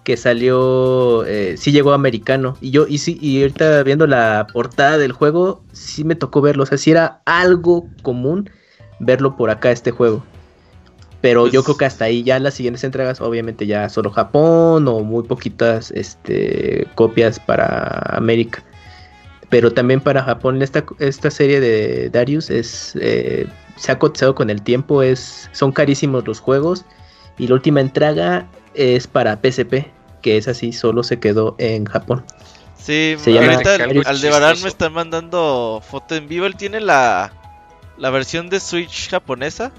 que 0.04 0.16
salió, 0.16 1.24
eh, 1.26 1.56
sí 1.56 1.70
llegó 1.72 1.92
americano. 1.92 2.56
Y 2.60 2.70
yo, 2.70 2.86
y 2.88 2.98
sí, 2.98 3.18
y 3.20 3.42
ahorita 3.42 3.82
viendo 3.84 4.06
la 4.06 4.46
portada 4.52 4.98
del 4.98 5.12
juego, 5.12 5.62
sí 5.72 6.04
me 6.04 6.14
tocó 6.16 6.40
verlo. 6.40 6.64
O 6.64 6.66
sea, 6.66 6.78
sí 6.78 6.90
era 6.90 7.20
algo 7.24 7.88
común 8.02 8.50
verlo 8.98 9.36
por 9.36 9.50
acá 9.50 9.70
este 9.70 9.90
juego. 9.92 10.24
Pero 11.20 11.46
yo 11.46 11.60
Pues- 11.60 11.64
creo 11.66 11.76
que 11.76 11.84
hasta 11.84 12.04
ahí 12.06 12.24
ya 12.24 12.38
las 12.40 12.54
siguientes 12.54 12.82
entregas, 12.82 13.20
obviamente 13.20 13.66
ya 13.66 13.88
solo 13.88 14.10
Japón 14.10 14.88
o 14.88 15.00
muy 15.00 15.22
poquitas 15.22 15.92
este, 15.92 16.88
copias 16.96 17.38
para 17.38 18.16
América. 18.16 18.64
Pero 19.48 19.70
también 19.72 20.00
para 20.00 20.22
Japón 20.24 20.62
esta, 20.62 20.84
esta 20.98 21.30
serie 21.30 21.60
de 21.60 22.10
Darius 22.10 22.50
es 22.50 22.96
eh, 23.00 23.46
se 23.76 23.92
ha 23.92 23.98
cotizado 23.98 24.34
con 24.34 24.50
el 24.50 24.62
tiempo, 24.62 25.02
es 25.02 25.48
son 25.52 25.70
carísimos 25.72 26.26
los 26.26 26.40
juegos 26.40 26.84
y 27.38 27.46
la 27.46 27.54
última 27.54 27.80
entrega 27.80 28.46
es 28.74 29.06
para 29.06 29.36
PSP, 29.42 29.90
que 30.22 30.36
es 30.36 30.48
así, 30.48 30.72
solo 30.72 31.02
se 31.02 31.18
quedó 31.20 31.54
en 31.58 31.84
Japón. 31.84 32.24
Sí, 32.78 33.16
Se 33.18 33.32
llama- 33.32 33.52
ahorita 33.52 34.08
Aldebarán 34.10 34.60
me 34.62 34.68
está 34.68 34.90
mandando 34.90 35.80
foto 35.88 36.16
en 36.16 36.26
vivo. 36.28 36.46
Él 36.46 36.56
tiene 36.56 36.80
la, 36.80 37.32
la 37.96 38.10
versión 38.10 38.48
de 38.50 38.58
Switch 38.58 39.08
japonesa. 39.08 39.70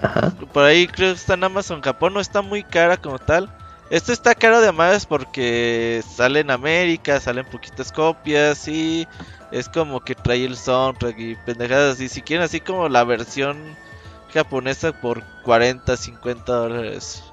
Ajá. 0.00 0.32
Por 0.52 0.64
ahí 0.64 0.86
creo 0.86 1.12
que 1.12 1.20
está 1.20 1.34
en 1.34 1.44
Amazon 1.44 1.82
Japón, 1.82 2.14
no 2.14 2.20
está 2.20 2.40
muy 2.40 2.62
cara 2.62 2.96
como 2.96 3.18
tal. 3.18 3.54
Esto 3.90 4.12
está 4.12 4.34
caro 4.34 4.60
de 4.62 4.68
amadas 4.68 5.04
porque 5.04 6.02
sale 6.16 6.40
en 6.40 6.50
América, 6.50 7.20
salen 7.20 7.44
poquitas 7.44 7.90
copias 7.92 8.66
y 8.68 9.06
es 9.50 9.68
como 9.68 10.00
que 10.00 10.14
trae 10.14 10.44
el 10.44 10.56
soundtrack 10.56 11.18
y 11.18 11.34
pendejadas 11.44 11.94
así. 11.96 12.08
Si 12.08 12.22
quieren 12.22 12.44
así 12.44 12.60
como 12.60 12.88
la 12.88 13.04
versión 13.04 13.58
japonesa 14.32 14.92
por 14.92 15.22
40, 15.42 15.96
50 15.96 16.52
dólares 16.52 17.24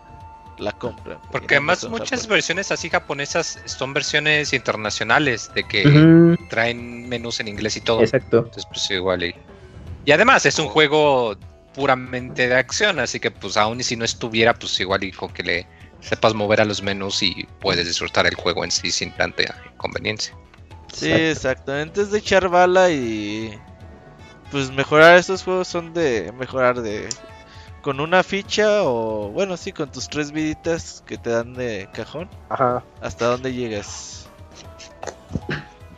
la 0.57 0.71
compran. 0.71 1.19
Porque 1.31 1.55
además 1.55 1.87
muchas 1.89 2.21
Japón. 2.21 2.35
versiones 2.35 2.71
así 2.71 2.89
japonesas 2.89 3.59
son 3.65 3.93
versiones 3.93 4.53
internacionales 4.53 5.51
de 5.53 5.63
que 5.63 6.37
traen 6.49 7.07
menús 7.07 7.39
en 7.39 7.47
inglés 7.47 7.77
y 7.77 7.81
todo. 7.81 8.01
Exacto. 8.01 8.39
Entonces 8.39 8.65
pues 8.65 8.91
igual 8.91 9.23
y... 9.23 9.35
Y 10.05 10.11
además 10.11 10.45
es 10.45 10.57
un 10.57 10.67
juego 10.67 11.35
puramente 11.73 12.47
de 12.47 12.55
acción, 12.55 12.97
así 12.99 13.19
que 13.19 13.29
pues 13.29 13.57
aún 13.57 13.79
y 13.79 13.83
si 13.83 13.95
no 13.95 14.05
estuviera, 14.05 14.53
pues 14.53 14.79
igual 14.79 15.01
dijo 15.01 15.31
que 15.31 15.43
le 15.43 15.67
sepas 15.99 16.33
mover 16.33 16.61
a 16.61 16.65
los 16.65 16.81
menús 16.81 17.21
y 17.21 17.47
puedes 17.59 17.85
disfrutar 17.85 18.25
el 18.25 18.35
juego 18.35 18.63
en 18.63 18.71
sí 18.71 18.91
sin 18.91 19.11
tanta 19.11 19.43
inconveniencia. 19.73 20.33
Sí, 20.93 21.11
exactamente, 21.11 22.01
es 22.01 22.11
de 22.11 22.19
echar 22.19 22.49
bala 22.49 22.89
y 22.89 23.59
pues 24.49 24.71
mejorar 24.71 25.17
estos 25.17 25.43
juegos 25.43 25.67
son 25.67 25.93
de 25.93 26.31
mejorar 26.39 26.81
de 26.81 27.09
con 27.87 28.01
una 28.01 28.21
ficha 28.21 28.83
o 28.83 29.29
bueno, 29.29 29.55
sí, 29.55 29.71
con 29.71 29.89
tus 29.89 30.09
tres 30.09 30.33
viditas 30.33 31.01
que 31.07 31.17
te 31.17 31.29
dan 31.29 31.53
de 31.53 31.87
cajón. 31.93 32.27
Ajá. 32.49 32.83
¿Hasta 32.99 33.27
dónde 33.27 33.53
llegas? 33.53 34.27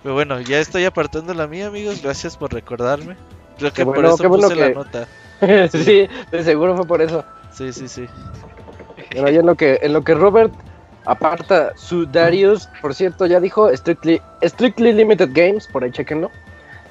Pero 0.03 0.13
bueno, 0.13 0.39
ya 0.39 0.59
estoy 0.59 0.85
apartando 0.85 1.33
la 1.33 1.47
mía, 1.47 1.65
amigos. 1.65 2.03
Gracias 2.03 2.37
por 2.37 2.53
recordarme. 2.53 3.17
Creo 3.57 3.73
que 3.73 3.83
por 3.83 4.05
eso 4.05 4.17
bueno 4.29 4.49
puse 4.49 4.55
la 4.55 4.69
nota. 4.69 5.07
sí, 5.71 6.07
de 6.31 6.43
seguro 6.43 6.75
fue 6.75 6.85
por 6.85 7.01
eso. 7.01 7.25
Sí, 7.51 7.73
sí, 7.73 7.87
sí. 7.87 8.05
Bueno, 9.13 9.31
y 9.31 9.37
en 9.37 9.47
lo 9.47 9.55
que, 9.55 9.79
en 9.81 9.93
lo 9.93 10.03
que 10.03 10.13
Robert 10.13 10.53
aparta 11.05 11.75
su 11.75 12.05
Darius, 12.05 12.69
por 12.83 12.93
cierto, 12.93 13.25
ya 13.25 13.39
dijo 13.39 13.75
Strictly, 13.75 14.21
Strictly 14.43 14.93
Limited 14.93 15.31
Games, 15.33 15.65
por 15.65 15.83
ahí 15.83 15.91
chequenlo. 15.91 16.29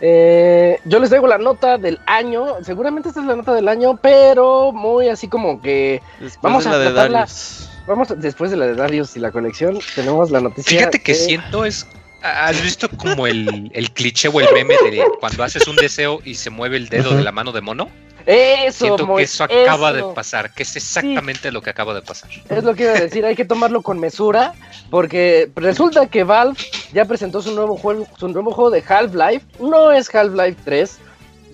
Eh, 0.01 0.79
yo 0.85 0.99
les 1.01 1.09
traigo 1.11 1.27
la 1.27 1.39
nota 1.39 1.77
del 1.79 1.99
año, 2.07 2.47
seguramente 2.63 3.09
esta 3.09 3.21
es 3.21 3.27
la 3.27 3.37
nota 3.37 3.53
del 3.55 3.69
año, 3.69 3.99
pero 4.01 4.73
muy 4.73 5.09
así 5.09 5.29
como 5.29 5.61
que 5.61 6.01
Después 6.21 6.39
Vamos 6.43 6.65
de 6.65 6.71
a 6.71 6.73
la 6.75 6.79
de 6.79 6.85
tratarla. 6.87 7.19
Darius. 7.21 7.69
vamos 7.87 8.11
a- 8.11 8.15
después 8.15 8.51
de 8.51 8.57
la 8.59 8.67
de 8.67 8.75
Darius 8.75 9.17
y 9.17 9.21
la 9.21 9.33
colección, 9.33 9.79
tenemos 9.95 10.31
la 10.31 10.41
noticia. 10.41 10.79
Fíjate 10.79 11.03
que 11.03 11.13
de- 11.13 11.19
siento 11.19 11.65
es. 11.65 11.87
¿Has 12.21 12.61
visto 12.63 12.89
como 12.89 13.29
el, 13.29 13.71
el 13.75 13.91
cliché 13.93 14.27
o 14.29 14.41
el 14.41 14.49
meme 14.53 14.75
de 14.91 15.05
cuando 15.21 15.45
haces 15.45 15.69
un 15.69 15.77
deseo 15.77 16.19
y 16.25 16.35
se 16.35 16.51
mueve 16.51 16.77
el 16.77 16.89
dedo 16.89 17.15
de 17.17 17.23
la 17.23 17.31
mano 17.31 17.53
de 17.53 17.61
mono? 17.61 17.89
Eso, 18.27 18.85
Siento 18.85 19.07
Moy, 19.07 19.19
que 19.19 19.25
eso 19.25 19.45
acaba 19.45 19.91
eso. 19.91 20.09
de 20.09 20.15
pasar, 20.15 20.53
que 20.53 20.63
es 20.63 20.77
exactamente 20.77 21.51
lo 21.51 21.63
que 21.63 21.71
acaba 21.71 21.95
de 21.95 22.03
pasar. 22.03 22.31
Es 22.49 22.65
lo 22.65 22.75
que 22.75 22.85
iba 22.85 22.93
a 22.93 23.01
decir, 23.01 23.25
hay 23.25 23.35
que 23.35 23.45
tomarlo 23.45 23.83
con 23.83 23.99
mesura, 23.99 24.55
porque 24.91 25.51
resulta 25.57 26.07
que 26.07 26.25
Valve 26.25 26.59
ya 26.93 27.05
presentó 27.05 27.41
su 27.43 27.55
nuevo 27.55 27.77
juego, 27.77 28.07
su 28.19 28.29
nuevo 28.29 28.51
juego 28.53 28.71
de 28.71 28.85
Half-Life. 28.87 29.47
No 29.61 29.93
es 29.93 30.15
Half-Life 30.15 30.57
3, 30.65 30.99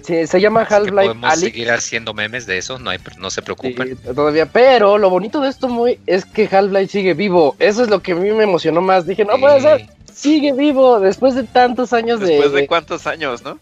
se, 0.05 0.27
se 0.27 0.40
llama 0.40 0.66
Half-Life 0.68 1.14
podemos 1.14 1.38
seguir 1.40 1.70
haciendo 1.70 2.12
memes 2.12 2.44
de 2.46 2.59
eso, 2.59 2.79
no, 2.79 2.90
hay, 2.90 2.98
no 3.18 3.31
se 3.31 3.40
preocupen. 3.40 3.96
Sí, 3.96 4.14
todavía, 4.14 4.46
pero 4.46 4.98
lo 4.98 5.09
bonito 5.09 5.40
de 5.40 5.48
esto 5.48 5.68
muy 5.68 5.98
es 6.07 6.24
que 6.27 6.48
Half-Life 6.50 6.88
sigue 6.88 7.14
vivo. 7.14 7.57
Eso 7.59 7.83
es 7.83 7.88
lo 7.88 8.03
que 8.03 8.12
a 8.12 8.16
mí 8.16 8.31
me 8.33 8.44
emocionó 8.44 8.83
más. 8.83 9.07
Dije, 9.07 9.24
no 9.24 9.38
puede 9.38 9.61
ser, 9.62 9.87
sigue 10.12 10.53
vivo 10.53 11.00
después 11.00 11.35
de 11.35 11.44
tantos 11.44 11.92
años 11.92 12.20
Después 12.20 12.53
de. 12.53 12.62
de 12.62 12.66
cuántos 12.66 13.07
años, 13.07 13.42
¿no? 13.42 13.59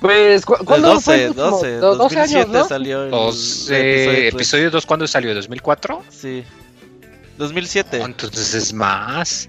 Pues, 0.00 0.44
¿cu- 0.44 0.56
¿cuándo 0.64 1.00
fue 1.00 1.16
12, 1.16 1.22
el 1.24 1.28
último? 1.30 1.50
12, 1.50 1.76
Do- 1.78 1.96
12 1.96 1.98
2007 2.16 2.40
años, 2.40 2.48
¿no? 2.52 2.68
salió 2.68 3.04
el, 3.04 3.10
Los 3.10 3.70
el 3.70 3.76
eh, 3.76 4.04
tres. 4.06 4.34
episodio 4.34 4.70
2, 4.70 4.86
¿cuándo 4.86 5.06
salió? 5.06 5.32
¿2004? 5.34 6.00
Sí. 6.10 6.44
2007. 7.38 8.00
Oh, 8.02 8.06
entonces 8.06 8.54
es 8.54 8.72
más. 8.72 9.48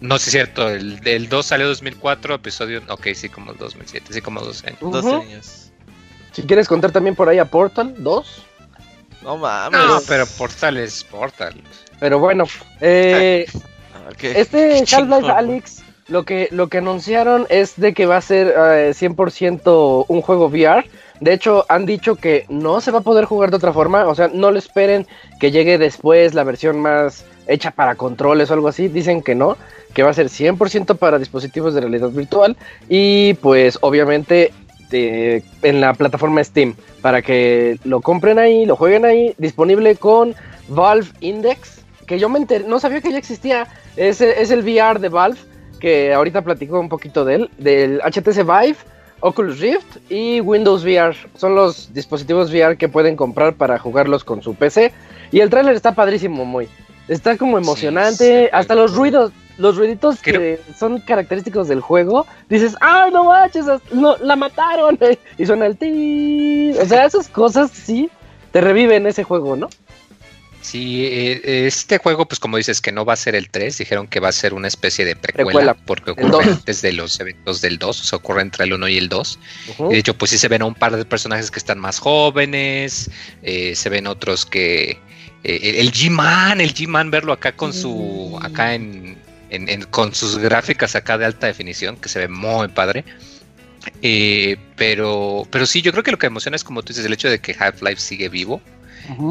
No, 0.00 0.18
sí 0.18 0.24
es 0.28 0.32
cierto, 0.32 0.68
el, 0.68 1.00
el 1.06 1.28
2 1.28 1.46
salió 1.46 1.66
2004, 1.68 2.34
episodio... 2.34 2.82
Ok, 2.88 3.06
sí, 3.14 3.28
como 3.28 3.54
2007, 3.54 4.12
sí, 4.12 4.20
como 4.20 4.40
12 4.40 4.66
años. 4.68 4.80
12 4.80 5.06
Ujú. 5.08 5.16
años. 5.22 5.70
Si 6.32 6.42
quieres 6.42 6.66
contar 6.68 6.90
también 6.92 7.14
por 7.14 7.28
ahí 7.28 7.38
a 7.38 7.44
Portal 7.44 7.94
2. 7.96 8.42
No 9.22 9.36
mames. 9.38 9.80
No, 9.80 10.00
pero 10.06 10.26
Portal 10.26 10.76
es 10.76 11.04
Portal. 11.04 11.54
Pero 12.00 12.18
bueno, 12.18 12.44
eh. 12.80 13.46
Este. 14.20 14.80
Half-Life 14.94 15.30
Alyx, 15.30 15.82
lo 16.08 16.24
que, 16.24 16.48
lo 16.50 16.68
que 16.68 16.78
anunciaron 16.78 17.46
es 17.48 17.76
de 17.76 17.94
que 17.94 18.06
va 18.06 18.16
a 18.16 18.20
ser 18.20 18.48
eh, 18.48 18.92
100% 18.94 20.06
un 20.08 20.22
juego 20.22 20.46
VR. 20.46 20.84
De 21.20 21.32
hecho, 21.32 21.64
han 21.68 21.86
dicho 21.86 22.16
que 22.16 22.44
no 22.48 22.80
se 22.80 22.90
va 22.90 22.98
a 22.98 23.02
poder 23.02 23.24
jugar 23.24 23.50
de 23.50 23.56
otra 23.56 23.72
forma. 23.72 24.06
O 24.06 24.14
sea, 24.14 24.28
no 24.28 24.50
le 24.50 24.58
esperen 24.58 25.06
que 25.40 25.50
llegue 25.50 25.78
después 25.78 26.34
la 26.34 26.44
versión 26.44 26.80
más 26.80 27.24
hecha 27.46 27.70
para 27.70 27.94
controles 27.94 28.50
o 28.50 28.54
algo 28.54 28.68
así. 28.68 28.88
Dicen 28.88 29.22
que 29.22 29.34
no, 29.34 29.56
que 29.94 30.02
va 30.02 30.10
a 30.10 30.14
ser 30.14 30.26
100% 30.26 30.96
para 30.98 31.18
dispositivos 31.18 31.74
de 31.74 31.80
realidad 31.80 32.10
virtual. 32.10 32.56
Y 32.88 33.34
pues 33.34 33.78
obviamente 33.80 34.52
en 34.92 35.80
la 35.80 35.94
plataforma 35.94 36.42
Steam. 36.42 36.74
Para 37.00 37.22
que 37.22 37.78
lo 37.84 38.00
compren 38.00 38.38
ahí, 38.38 38.66
lo 38.66 38.76
jueguen 38.76 39.04
ahí. 39.04 39.34
Disponible 39.38 39.96
con 39.96 40.34
Valve 40.68 41.08
Index. 41.20 41.82
Que 42.06 42.18
yo 42.18 42.28
me 42.28 42.38
enteré, 42.38 42.64
no 42.66 42.78
sabía 42.80 43.00
que 43.00 43.12
ya 43.12 43.18
existía. 43.18 43.66
Es, 43.96 44.20
es 44.20 44.50
el 44.50 44.60
VR 44.60 45.00
de 45.00 45.08
Valve, 45.08 45.38
que 45.74 46.12
ahorita 46.12 46.42
platico 46.42 46.80
un 46.80 46.88
poquito 46.88 47.24
de 47.24 47.34
él, 47.34 47.50
del 47.58 48.00
HTC 48.00 48.44
Vive, 48.44 48.76
Oculus 49.20 49.58
Rift 49.58 49.96
y 50.10 50.40
Windows 50.40 50.84
VR. 50.84 51.16
Son 51.36 51.54
los 51.54 51.92
dispositivos 51.94 52.50
VR 52.50 52.76
que 52.76 52.88
pueden 52.88 53.16
comprar 53.16 53.54
para 53.54 53.78
jugarlos 53.78 54.22
con 54.22 54.42
su 54.42 54.54
PC. 54.54 54.92
Y 55.32 55.40
el 55.40 55.50
tráiler 55.50 55.74
está 55.74 55.94
padrísimo, 55.94 56.44
muy. 56.44 56.68
Está 57.08 57.36
como 57.36 57.58
emocionante, 57.58 58.50
hasta 58.52 58.74
los 58.74 58.94
ruidos, 58.94 59.32
los 59.58 59.76
ruiditos 59.76 60.20
que 60.20 60.60
son 60.76 61.00
característicos 61.00 61.68
del 61.68 61.80
juego. 61.80 62.26
Dices, 62.48 62.76
ah, 62.80 63.08
no 63.12 63.24
manches, 63.24 63.66
no, 63.92 64.16
la 64.18 64.36
mataron. 64.36 64.98
Y 65.38 65.46
suena 65.46 65.66
el 65.66 65.76
ti. 65.76 66.72
O 66.80 66.84
sea, 66.84 67.06
esas 67.06 67.28
cosas 67.28 67.70
sí 67.70 68.10
te 68.52 68.60
reviven 68.60 69.06
ese 69.06 69.24
juego, 69.24 69.56
¿no? 69.56 69.68
Sí, 70.64 71.04
eh, 71.06 71.66
este 71.66 71.98
juego, 71.98 72.26
pues 72.26 72.40
como 72.40 72.56
dices, 72.56 72.80
que 72.80 72.90
no 72.90 73.04
va 73.04 73.12
a 73.12 73.16
ser 73.16 73.34
el 73.34 73.50
3, 73.50 73.76
dijeron 73.76 74.06
que 74.08 74.18
va 74.18 74.30
a 74.30 74.32
ser 74.32 74.54
una 74.54 74.66
especie 74.66 75.04
de 75.04 75.14
precuela, 75.14 75.44
Precuela. 75.44 75.74
porque 75.74 76.12
ocurre 76.12 76.44
antes 76.52 76.80
de 76.80 76.94
los 76.94 77.20
eventos 77.20 77.60
del 77.60 77.78
2, 77.78 78.00
o 78.00 78.04
sea, 78.04 78.16
ocurre 78.16 78.40
entre 78.40 78.64
el 78.64 78.72
1 78.72 78.88
y 78.88 78.96
el 78.96 79.10
2. 79.10 79.38
Ujú. 79.68 79.90
Y 79.90 79.92
de 79.92 79.98
hecho, 79.98 80.14
pues 80.16 80.30
sí 80.30 80.38
se 80.38 80.48
ven 80.48 80.62
a 80.62 80.64
un 80.64 80.74
par 80.74 80.96
de 80.96 81.04
personajes 81.04 81.50
que 81.50 81.58
están 81.58 81.78
más 81.78 81.98
jóvenes, 81.98 83.10
eh, 83.42 83.74
se 83.76 83.90
ven 83.90 84.06
otros 84.06 84.46
que... 84.46 84.98
eh, 85.42 85.74
el- 85.80 85.92
G-Man, 85.92 86.62
el 86.62 86.72
G-Man, 86.72 87.10
verlo 87.10 87.34
acá 87.34 87.52
con 87.52 87.74
su... 87.74 88.38
acá 88.42 88.72
en, 88.74 89.18
en- 89.50 89.68
en- 89.68 89.82
con 89.82 90.14
sus 90.14 90.38
gráficas 90.38 90.96
acá 90.96 91.18
de 91.18 91.26
alta 91.26 91.46
definición, 91.46 91.96
que 91.98 92.08
se 92.08 92.20
ve 92.20 92.28
muy 92.28 92.68
padre. 92.68 93.04
Eh, 94.00 94.56
pero, 94.76 95.46
pero 95.50 95.66
sí, 95.66 95.82
yo 95.82 95.92
creo 95.92 96.02
que 96.02 96.10
lo 96.10 96.18
que 96.18 96.26
emociona 96.26 96.56
es 96.56 96.64
como 96.64 96.82
tú 96.82 96.88
dices, 96.94 97.04
el 97.04 97.12
hecho 97.12 97.28
de 97.28 97.38
que 97.38 97.52
Half-Life 97.58 98.00
sigue 98.00 98.30
vivo 98.30 98.62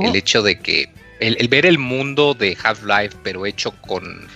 el 0.03 0.15
hecho 0.15 0.43
de 0.43 0.59
que 0.59 0.89
el, 1.27 1.37
el 1.39 1.47
ver 1.47 1.65
el 1.65 1.77
mundo 1.77 2.33
de 2.33 2.57
Half-Life, 2.61 3.17
pero 3.23 3.45
hecho 3.45 3.71
con, 3.81 4.27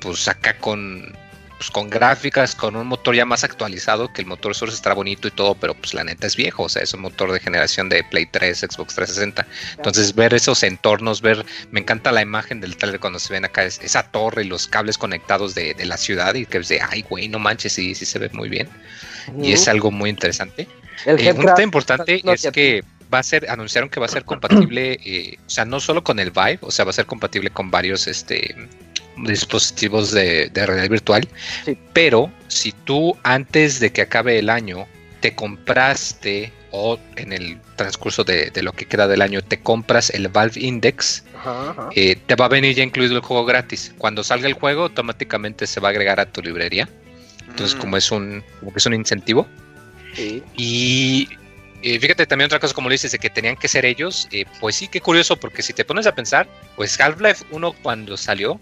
pues 0.00 0.28
acá 0.28 0.56
con, 0.58 1.14
pues 1.58 1.70
con 1.70 1.88
gráficas, 1.88 2.54
con 2.54 2.76
un 2.76 2.86
motor 2.86 3.14
ya 3.14 3.24
más 3.24 3.44
actualizado, 3.44 4.12
que 4.12 4.20
el 4.22 4.26
motor 4.26 4.54
Source 4.54 4.74
estará 4.76 4.94
bonito 4.94 5.26
y 5.26 5.30
todo, 5.30 5.54
pero 5.54 5.74
pues 5.74 5.94
la 5.94 6.04
neta 6.04 6.26
es 6.26 6.36
viejo, 6.36 6.64
o 6.64 6.68
sea, 6.68 6.82
es 6.82 6.92
un 6.94 7.00
motor 7.00 7.32
de 7.32 7.40
generación 7.40 7.88
de 7.88 8.04
Play 8.04 8.26
3, 8.26 8.58
Xbox 8.58 8.94
360. 8.94 9.46
Entonces 9.76 10.14
ver 10.14 10.34
esos 10.34 10.62
entornos, 10.62 11.20
ver, 11.22 11.44
me 11.70 11.80
encanta 11.80 12.12
la 12.12 12.22
imagen 12.22 12.60
del 12.60 12.76
trailer 12.76 13.00
cuando 13.00 13.18
se 13.18 13.32
ven 13.32 13.44
acá 13.44 13.64
es- 13.64 13.80
esa 13.82 14.02
torre 14.10 14.44
y 14.44 14.48
los 14.48 14.66
cables 14.66 14.98
conectados 14.98 15.54
de, 15.54 15.74
de 15.74 15.86
la 15.86 15.96
ciudad 15.96 16.34
y 16.34 16.44
que 16.46 16.58
es 16.58 16.68
de, 16.68 16.80
ay 16.80 17.02
güey, 17.08 17.28
no 17.28 17.38
manches, 17.38 17.72
sí, 17.72 17.94
sí 17.94 18.04
se 18.04 18.18
ve 18.18 18.28
muy 18.32 18.48
bien. 18.48 18.68
Y 19.42 19.52
es 19.52 19.66
algo 19.68 19.90
muy 19.90 20.10
interesante. 20.10 20.68
El 21.04 21.18
Eh, 21.20 21.32
un 21.32 21.44
dato 21.46 21.62
importante 21.62 22.20
no, 22.24 22.32
es 22.32 22.42
que 22.52 22.84
va 23.12 23.18
a 23.20 23.22
ser, 23.22 23.48
anunciaron 23.50 23.88
que 23.90 24.00
va 24.00 24.06
a 24.06 24.08
ser 24.08 24.24
compatible, 24.24 24.98
eh, 25.04 25.36
o 25.46 25.50
sea, 25.50 25.64
no 25.64 25.80
solo 25.80 26.02
con 26.04 26.18
el 26.18 26.30
Vive, 26.30 26.58
o 26.62 26.70
sea, 26.70 26.84
va 26.84 26.90
a 26.90 26.94
ser 26.94 27.06
compatible 27.06 27.50
con 27.50 27.70
varios 27.70 28.06
este, 28.06 28.54
dispositivos 29.24 30.10
de, 30.12 30.48
de 30.50 30.66
realidad 30.66 30.88
virtual. 30.90 31.28
Sí. 31.64 31.76
Pero 31.92 32.30
si 32.48 32.72
tú 32.72 33.16
antes 33.22 33.80
de 33.80 33.90
que 33.92 34.02
acabe 34.02 34.38
el 34.38 34.50
año 34.50 34.86
te 35.20 35.34
compraste 35.34 36.52
o 36.70 36.98
en 37.16 37.32
el 37.32 37.58
transcurso 37.76 38.22
de, 38.24 38.50
de 38.50 38.62
lo 38.62 38.72
que 38.72 38.84
queda 38.84 39.08
del 39.08 39.22
año 39.22 39.40
te 39.42 39.58
compras 39.60 40.10
el 40.10 40.28
Valve 40.28 40.60
Index, 40.60 41.24
Ajá, 41.38 41.70
ajá. 41.70 41.88
eh, 41.94 42.16
te 42.26 42.34
va 42.34 42.46
a 42.46 42.48
venir 42.48 42.74
ya 42.74 42.82
incluido 42.82 43.14
el 43.16 43.22
juego 43.22 43.44
gratis. 43.46 43.94
Cuando 43.98 44.22
salga 44.24 44.46
el 44.46 44.54
juego, 44.54 44.82
automáticamente 44.82 45.66
se 45.66 45.80
va 45.80 45.88
a 45.88 45.90
agregar 45.92 46.20
a 46.20 46.26
tu 46.26 46.42
librería. 46.42 46.88
Entonces, 47.48 47.76
Mm. 47.76 47.80
como 47.80 47.96
es 47.96 48.10
un, 48.10 48.42
como 48.60 48.72
que 48.72 48.78
es 48.78 48.86
un 48.86 48.94
incentivo. 48.94 49.46
Sí. 50.14 50.42
Y 50.56 51.28
eh, 51.82 51.98
fíjate 52.00 52.26
también 52.26 52.46
otra 52.46 52.58
cosa, 52.58 52.74
como 52.74 52.88
lo 52.88 52.92
dices, 52.92 53.12
de 53.12 53.18
que 53.18 53.30
tenían 53.30 53.56
que 53.56 53.68
ser 53.68 53.84
ellos. 53.84 54.28
eh, 54.32 54.44
pues 54.60 54.76
sí, 54.76 54.88
qué 54.88 55.00
curioso, 55.00 55.36
porque 55.36 55.62
si 55.62 55.72
te 55.72 55.84
pones 55.84 56.06
a 56.06 56.14
pensar, 56.14 56.46
pues 56.76 56.98
Half-Life 57.00 57.44
1 57.50 57.72
cuando 57.82 58.16
salió 58.16 58.58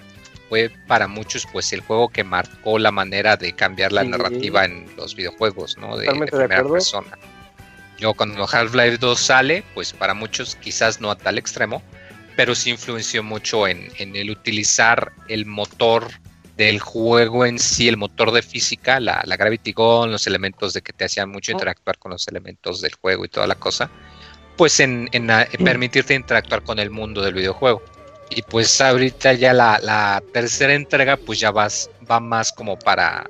fue 0.49 0.71
para 0.87 1.09
muchos 1.09 1.47
pues 1.51 1.73
el 1.73 1.81
juego 1.81 2.09
que 2.09 2.23
marcó 2.23 2.79
la 2.79 2.91
manera 2.91 3.37
de 3.37 3.53
cambiar 3.55 3.93
la 3.93 4.03
Sí. 4.03 4.09
narrativa 4.09 4.65
en 4.65 4.87
los 4.97 5.15
videojuegos, 5.17 5.79
¿no? 5.79 5.97
De, 5.97 6.03
de 6.03 6.07
Totalmente 6.07 6.37
de 6.37 6.49
primera 6.49 6.69
persona. 6.69 7.19
Yo 7.99 8.13
cuando 8.15 8.47
Half-Life 8.51 8.99
2 8.99 9.19
sale, 9.21 9.65
pues 9.75 9.93
para 9.93 10.15
muchos 10.15 10.57
quizás 10.57 11.01
no 11.01 11.11
a 11.11 11.17
tal 11.17 11.39
extremo, 11.39 11.83
pero 12.37 12.55
sí 12.55 12.71
influenció 12.71 13.23
mucho 13.23 13.67
en, 13.69 13.89
en 13.99 14.17
el 14.17 14.31
utilizar 14.31 15.13
el 15.29 15.47
motor 15.47 16.09
del 16.57 16.79
juego 16.79 17.45
en 17.47 17.59
sí, 17.59 17.89
el 17.89 17.97
motor 17.97 18.31
de 18.33 18.43
física, 18.43 19.01
la, 19.01 19.23
la 19.25 19.37
Gravity 19.37 19.73
Gun, 19.73 20.13
los 20.13 20.27
elementos 20.27 20.73
de 20.73 20.83
que 20.83 20.93
te 20.93 21.05
hacían 21.05 21.31
mucho 21.31 21.53
Oh. 21.53 21.55
interactuar 21.55 21.99
con 21.99 22.13
los 22.13 22.29
elementos 22.29 22.81
del 22.81 22.95
juego 22.95 23.25
y 23.25 23.29
toda 23.29 23.47
la 23.47 23.57
cosa, 23.57 23.91
pues 24.57 24.79
en, 24.81 25.09
en, 25.13 25.31
ah, 25.31 25.47
en 25.51 25.65
permitirte 25.65 26.15
interactuar 26.15 26.63
con 26.63 26.79
el 26.79 26.91
mundo 26.91 27.23
del 27.23 27.35
videojuego. 27.35 27.83
Y 28.31 28.43
pues 28.43 28.81
ahorita 28.81 29.33
ya 29.35 29.53
la, 29.53 29.79
la 29.83 30.23
tercera 30.33 30.75
entrega 30.75 31.17
pues 31.17 31.41
ya 31.41 31.51
vas, 31.51 31.91
va 32.11 32.21
más 32.21 32.53
como 32.53 32.79
para 32.79 33.29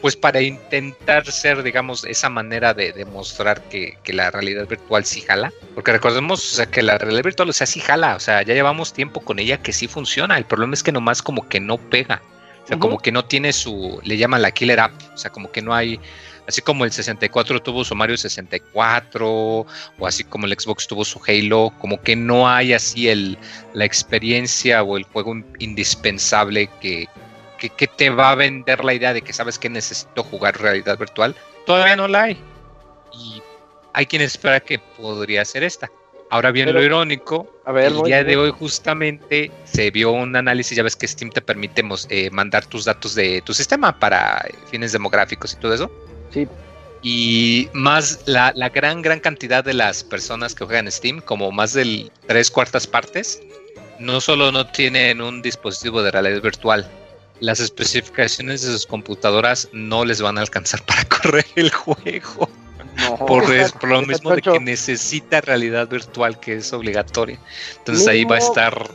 pues 0.00 0.16
para 0.16 0.40
intentar 0.40 1.30
ser, 1.30 1.62
digamos, 1.62 2.04
esa 2.04 2.28
manera 2.28 2.74
de 2.74 2.92
demostrar 2.92 3.62
que, 3.68 3.98
que, 4.02 4.12
la 4.12 4.30
realidad 4.30 4.66
virtual 4.66 5.04
sí 5.04 5.20
jala. 5.20 5.52
Porque 5.74 5.92
recordemos 5.92 6.52
o 6.52 6.56
sea, 6.56 6.66
que 6.66 6.82
la 6.82 6.98
realidad 6.98 7.24
virtual, 7.24 7.50
o 7.50 7.52
sea, 7.52 7.66
sí 7.66 7.80
jala, 7.80 8.16
o 8.16 8.20
sea, 8.20 8.42
ya 8.42 8.54
llevamos 8.54 8.92
tiempo 8.92 9.20
con 9.20 9.38
ella 9.38 9.58
que 9.58 9.72
sí 9.72 9.88
funciona. 9.88 10.38
El 10.38 10.44
problema 10.44 10.74
es 10.74 10.82
que 10.82 10.92
nomás 10.92 11.22
como 11.22 11.48
que 11.48 11.60
no 11.60 11.78
pega. 11.78 12.22
O 12.64 12.66
sea, 12.66 12.76
uh 12.76 12.78
-huh. 12.78 12.82
como 12.82 12.98
que 12.98 13.12
no 13.12 13.24
tiene 13.24 13.52
su, 13.52 14.00
le 14.02 14.16
llaman 14.16 14.42
la 14.42 14.50
killer 14.50 14.80
app, 14.80 14.92
o 15.14 15.18
sea, 15.18 15.30
como 15.30 15.50
que 15.50 15.62
no 15.62 15.74
hay, 15.74 15.98
así 16.46 16.60
como 16.62 16.84
el 16.84 16.92
64 16.92 17.60
tuvo 17.60 17.84
su 17.84 17.94
Mario 17.94 18.16
64, 18.16 19.28
o 19.28 19.66
así 20.06 20.24
como 20.24 20.46
el 20.46 20.58
Xbox 20.58 20.86
tuvo 20.86 21.04
su 21.04 21.20
Halo, 21.26 21.72
como 21.78 22.00
que 22.02 22.16
no 22.16 22.48
hay 22.48 22.72
así 22.74 23.08
el, 23.08 23.38
la 23.72 23.84
experiencia 23.84 24.82
o 24.82 24.96
el 24.96 25.04
juego 25.04 25.34
indispensable 25.58 26.68
que, 26.80 27.08
que, 27.60 27.70
que, 27.70 27.86
te 27.86 28.10
va 28.10 28.30
a 28.30 28.34
vender 28.34 28.84
la 28.84 28.94
idea 28.94 29.12
de 29.12 29.22
que 29.22 29.32
sabes 29.32 29.58
que 29.58 29.68
necesito 29.68 30.24
jugar 30.24 30.60
realidad 30.60 30.98
virtual, 30.98 31.36
todavía 31.66 31.94
no 31.94 32.08
la 32.08 32.24
hay. 32.24 32.42
Y 33.12 33.40
hay 33.92 34.06
quien 34.06 34.22
espera 34.22 34.58
que 34.58 34.78
podría 34.78 35.44
ser 35.44 35.62
esta. 35.62 35.88
Ahora 36.30 36.52
bien, 36.52 36.66
Pero, 36.66 36.78
lo 36.78 36.84
irónico, 36.84 37.52
a 37.64 37.72
ver, 37.72 37.86
el 37.86 38.02
día 38.02 38.22
de 38.22 38.36
hoy 38.36 38.52
justamente 38.52 39.50
se 39.64 39.90
vio 39.90 40.12
un 40.12 40.36
análisis, 40.36 40.76
ya 40.76 40.84
ves 40.84 40.94
que 40.94 41.08
Steam 41.08 41.30
te 41.32 41.42
permite 41.42 41.82
eh, 42.08 42.30
mandar 42.30 42.64
tus 42.66 42.84
datos 42.84 43.16
de 43.16 43.42
tu 43.42 43.52
sistema 43.52 43.98
para 43.98 44.46
fines 44.70 44.92
demográficos 44.92 45.54
y 45.54 45.56
todo 45.56 45.74
eso. 45.74 45.90
Sí. 46.30 46.46
Y 47.02 47.68
más 47.72 48.20
la, 48.26 48.52
la 48.54 48.68
gran, 48.68 49.02
gran 49.02 49.18
cantidad 49.18 49.64
de 49.64 49.74
las 49.74 50.04
personas 50.04 50.54
que 50.54 50.64
juegan 50.64 50.90
Steam, 50.92 51.20
como 51.20 51.50
más 51.50 51.72
del 51.72 52.12
tres 52.28 52.48
cuartas 52.48 52.86
partes, 52.86 53.42
no 53.98 54.20
solo 54.20 54.52
no 54.52 54.66
tienen 54.68 55.20
un 55.20 55.42
dispositivo 55.42 56.00
de 56.00 56.12
realidad 56.12 56.42
virtual, 56.42 56.88
las 57.40 57.60
especificaciones 57.60 58.62
de 58.62 58.72
sus 58.72 58.86
computadoras 58.86 59.68
no 59.72 60.04
les 60.04 60.20
van 60.22 60.38
a 60.38 60.42
alcanzar 60.42 60.82
para 60.84 61.04
correr 61.08 61.46
el 61.56 61.70
juego. 61.70 62.48
No, 62.96 63.16
por, 63.26 63.48
lo 63.88 64.02
mismo 64.06 64.34
de 64.34 64.42
que 64.42 64.60
necesita 64.60 65.40
realidad 65.40 65.88
virtual 65.88 66.38
que 66.38 66.54
es 66.54 66.72
obligatoria. 66.72 67.38
Entonces 67.78 68.06
ahí 68.06 68.24
va 68.24 68.36
a 68.36 68.40
estar 68.40 68.90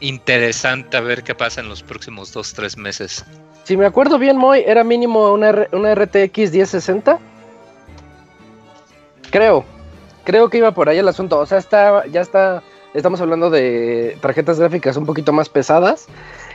interesante 0.00 0.96
a 0.96 1.00
ver 1.00 1.22
qué 1.22 1.34
pasa 1.34 1.60
en 1.60 1.68
los 1.68 1.82
próximos 1.82 2.32
dos, 2.32 2.52
tres 2.54 2.76
meses. 2.76 3.24
Si 3.64 3.76
me 3.76 3.86
acuerdo 3.86 4.18
bien, 4.18 4.36
Moy, 4.36 4.64
era 4.66 4.82
mínimo 4.82 5.32
una, 5.32 5.68
una 5.72 5.94
RTX 5.94 6.52
1060. 6.52 7.18
Creo. 9.30 9.64
Creo 10.24 10.48
que 10.48 10.58
iba 10.58 10.72
por 10.72 10.88
ahí 10.88 10.98
el 10.98 11.08
asunto. 11.08 11.38
O 11.38 11.46
sea, 11.46 11.58
está, 11.58 12.06
ya 12.06 12.20
está. 12.20 12.62
Estamos 12.94 13.20
hablando 13.20 13.48
de 13.48 14.18
tarjetas 14.20 14.58
gráficas 14.58 14.96
un 14.96 15.06
poquito 15.06 15.32
más 15.32 15.48
pesadas. 15.48 16.06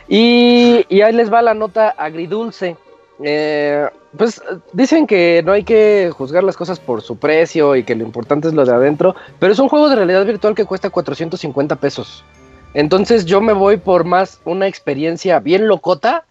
Y, 0.08 1.02
ahí 1.02 1.14
les 1.14 1.32
va 1.32 1.42
la 1.42 1.54
nota 1.54 1.90
agridulce. 1.90 2.78
Eh, 3.24 3.88
pues 4.16 4.42
dicen 4.74 5.08
que 5.08 5.42
no 5.46 5.52
hay 5.52 5.64
que 5.64 6.12
juzgar 6.16 6.44
las 6.44 6.56
cosas 6.56 6.80
por 6.80 7.02
su 7.02 7.18
precio 7.18 7.76
y 7.76 7.84
que 7.84 7.96
lo 7.96 8.04
importante 8.04 8.48
es 8.48 8.54
lo 8.54 8.66
de 8.66 8.74
adentro, 8.74 9.16
pero 9.40 9.54
es 9.54 9.60
un 9.60 9.70
juego 9.70 9.90
de 9.90 9.96
realidad 9.96 10.26
virtual 10.26 10.56
que 10.56 10.66
cuesta 10.66 10.90
450 10.90 11.76
pesos. 11.78 12.24
Entonces 12.74 13.26
yo 13.26 13.42
me 13.42 13.54
voy 13.54 13.78
por 13.78 14.04
más 14.04 14.40
una 14.46 14.68
experiencia 14.68 15.40
bien 15.40 15.68
locota 15.68 16.26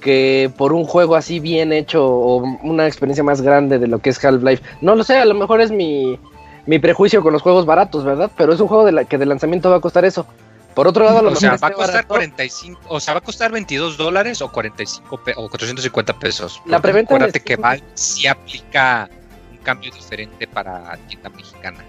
que 0.00 0.50
por 0.56 0.72
un 0.72 0.84
juego 0.84 1.14
así 1.14 1.38
bien 1.38 1.72
hecho 1.72 2.04
o 2.04 2.42
una 2.62 2.86
experiencia 2.86 3.22
más 3.22 3.40
grande 3.40 3.78
de 3.78 3.86
lo 3.86 4.00
que 4.00 4.10
es 4.10 4.22
Half-Life. 4.22 4.62
No 4.80 4.94
lo 4.94 5.04
sé, 5.04 5.18
a 5.18 5.24
lo 5.24 5.34
mejor 5.34 5.60
es 5.60 5.70
mi, 5.70 6.18
mi 6.66 6.78
prejuicio 6.78 7.22
con 7.22 7.32
los 7.32 7.42
juegos 7.42 7.66
baratos, 7.66 8.04
¿verdad? 8.04 8.30
Pero 8.36 8.52
es 8.52 8.60
un 8.60 8.68
juego 8.68 8.88
que 9.08 9.18
de 9.18 9.26
lanzamiento 9.26 9.70
va 9.70 9.76
a 9.76 9.80
costar 9.80 10.04
eso. 10.04 10.26
Por 10.74 10.88
otro 10.88 11.04
lado, 11.04 11.30
o 11.30 11.36
sea, 11.36 11.56
va 11.56 11.68
a 11.68 11.72
costar 11.72 12.06
barato, 12.06 12.08
45, 12.08 12.80
o 12.88 13.00
sea, 13.00 13.14
va 13.14 13.18
a 13.18 13.22
costar 13.22 13.52
22 13.52 13.96
dólares 13.96 14.40
o 14.40 14.50
45 14.50 15.20
o 15.36 15.48
450 15.48 16.18
pesos. 16.18 16.62
La 16.66 16.80
preventa 16.80 17.14
Acuérdate 17.14 17.40
que 17.40 17.56
Valve 17.56 17.84
sí 17.94 18.26
aplica 18.26 19.08
un 19.50 19.58
cambio 19.58 19.90
diferente 19.92 20.46
para 20.46 20.96
tienda 21.08 21.28
mexicana. 21.30 21.84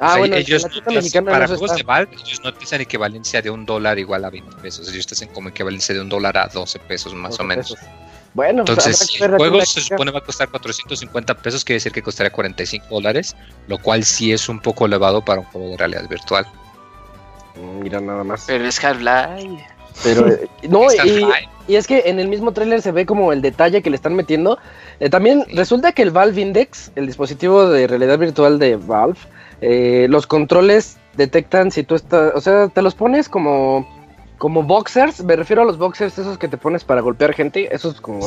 Ah, 0.00 0.06
o 0.06 0.10
sea, 0.10 0.18
bueno, 0.18 0.36
ellos, 0.36 0.62
la 0.62 0.68
tienda 0.68 0.92
mexicana 0.92 1.30
para 1.30 1.46
no 1.46 1.48
juegos 1.48 1.70
está. 1.70 1.76
de 1.76 1.82
Valve, 1.82 2.16
ellos 2.22 2.40
no 2.42 2.50
utilizan 2.50 2.80
equivalencia 2.80 3.42
de 3.42 3.50
un 3.50 3.66
dólar 3.66 3.98
igual 3.98 4.24
a 4.24 4.30
20 4.30 4.56
pesos. 4.56 4.88
Ellos 4.92 5.06
hacen 5.10 5.28
como 5.28 5.48
equivalencia 5.48 5.94
de 5.94 6.00
un 6.00 6.08
dólar 6.08 6.36
a 6.38 6.46
12 6.48 6.78
pesos 6.80 7.14
más 7.14 7.32
12 7.32 7.42
o 7.42 7.46
menos. 7.46 7.72
pesos. 7.72 7.88
Bueno, 8.34 8.64
pues, 8.64 8.78
Entonces, 8.78 9.08
si 9.08 9.24
el 9.24 9.36
juego 9.36 9.64
se 9.64 9.80
supone 9.80 10.10
va 10.12 10.18
a 10.18 10.24
costar 10.24 10.48
450 10.48 11.34
pesos, 11.38 11.64
quiere 11.64 11.78
decir 11.78 11.92
que 11.92 12.02
costaría 12.02 12.30
45 12.30 12.86
dólares, 12.88 13.34
lo 13.66 13.78
cual 13.78 14.04
sí 14.04 14.32
es 14.32 14.48
un 14.48 14.60
poco 14.60 14.86
elevado 14.86 15.24
para 15.24 15.40
un 15.40 15.46
juego 15.46 15.70
de 15.70 15.76
realidad 15.78 16.08
virtual. 16.08 16.46
Mira 17.82 18.00
nada 18.00 18.24
más. 18.24 18.44
Pero 18.46 18.66
es 18.66 18.82
Half-Life. 18.82 19.64
Pero 20.02 20.28
eh, 20.28 20.48
no, 20.68 20.92
y, 20.92 21.26
y 21.66 21.76
es 21.76 21.86
que 21.86 22.04
en 22.06 22.18
el 22.18 22.28
mismo 22.28 22.52
tráiler 22.52 22.82
se 22.82 22.92
ve 22.92 23.06
como 23.06 23.32
el 23.32 23.42
detalle 23.42 23.82
que 23.82 23.90
le 23.90 23.96
están 23.96 24.14
metiendo. 24.14 24.58
Eh, 25.00 25.10
también 25.10 25.44
resulta 25.52 25.92
que 25.92 26.02
el 26.02 26.10
Valve 26.10 26.40
Index, 26.40 26.92
el 26.96 27.06
dispositivo 27.06 27.68
de 27.68 27.86
realidad 27.86 28.18
virtual 28.18 28.58
de 28.58 28.76
Valve, 28.76 29.18
eh, 29.60 30.06
los 30.08 30.26
controles 30.26 30.96
detectan 31.16 31.70
si 31.70 31.82
tú 31.82 31.94
estás, 31.94 32.32
o 32.34 32.40
sea, 32.40 32.68
te 32.68 32.82
los 32.82 32.94
pones 32.94 33.28
como 33.28 33.86
como 34.38 34.62
boxers, 34.62 35.24
me 35.24 35.34
refiero 35.34 35.62
a 35.62 35.64
los 35.64 35.78
boxers 35.78 36.16
esos 36.16 36.38
que 36.38 36.46
te 36.46 36.56
pones 36.56 36.84
para 36.84 37.00
golpear 37.00 37.34
gente, 37.34 37.74
esos 37.74 38.00
como 38.00 38.20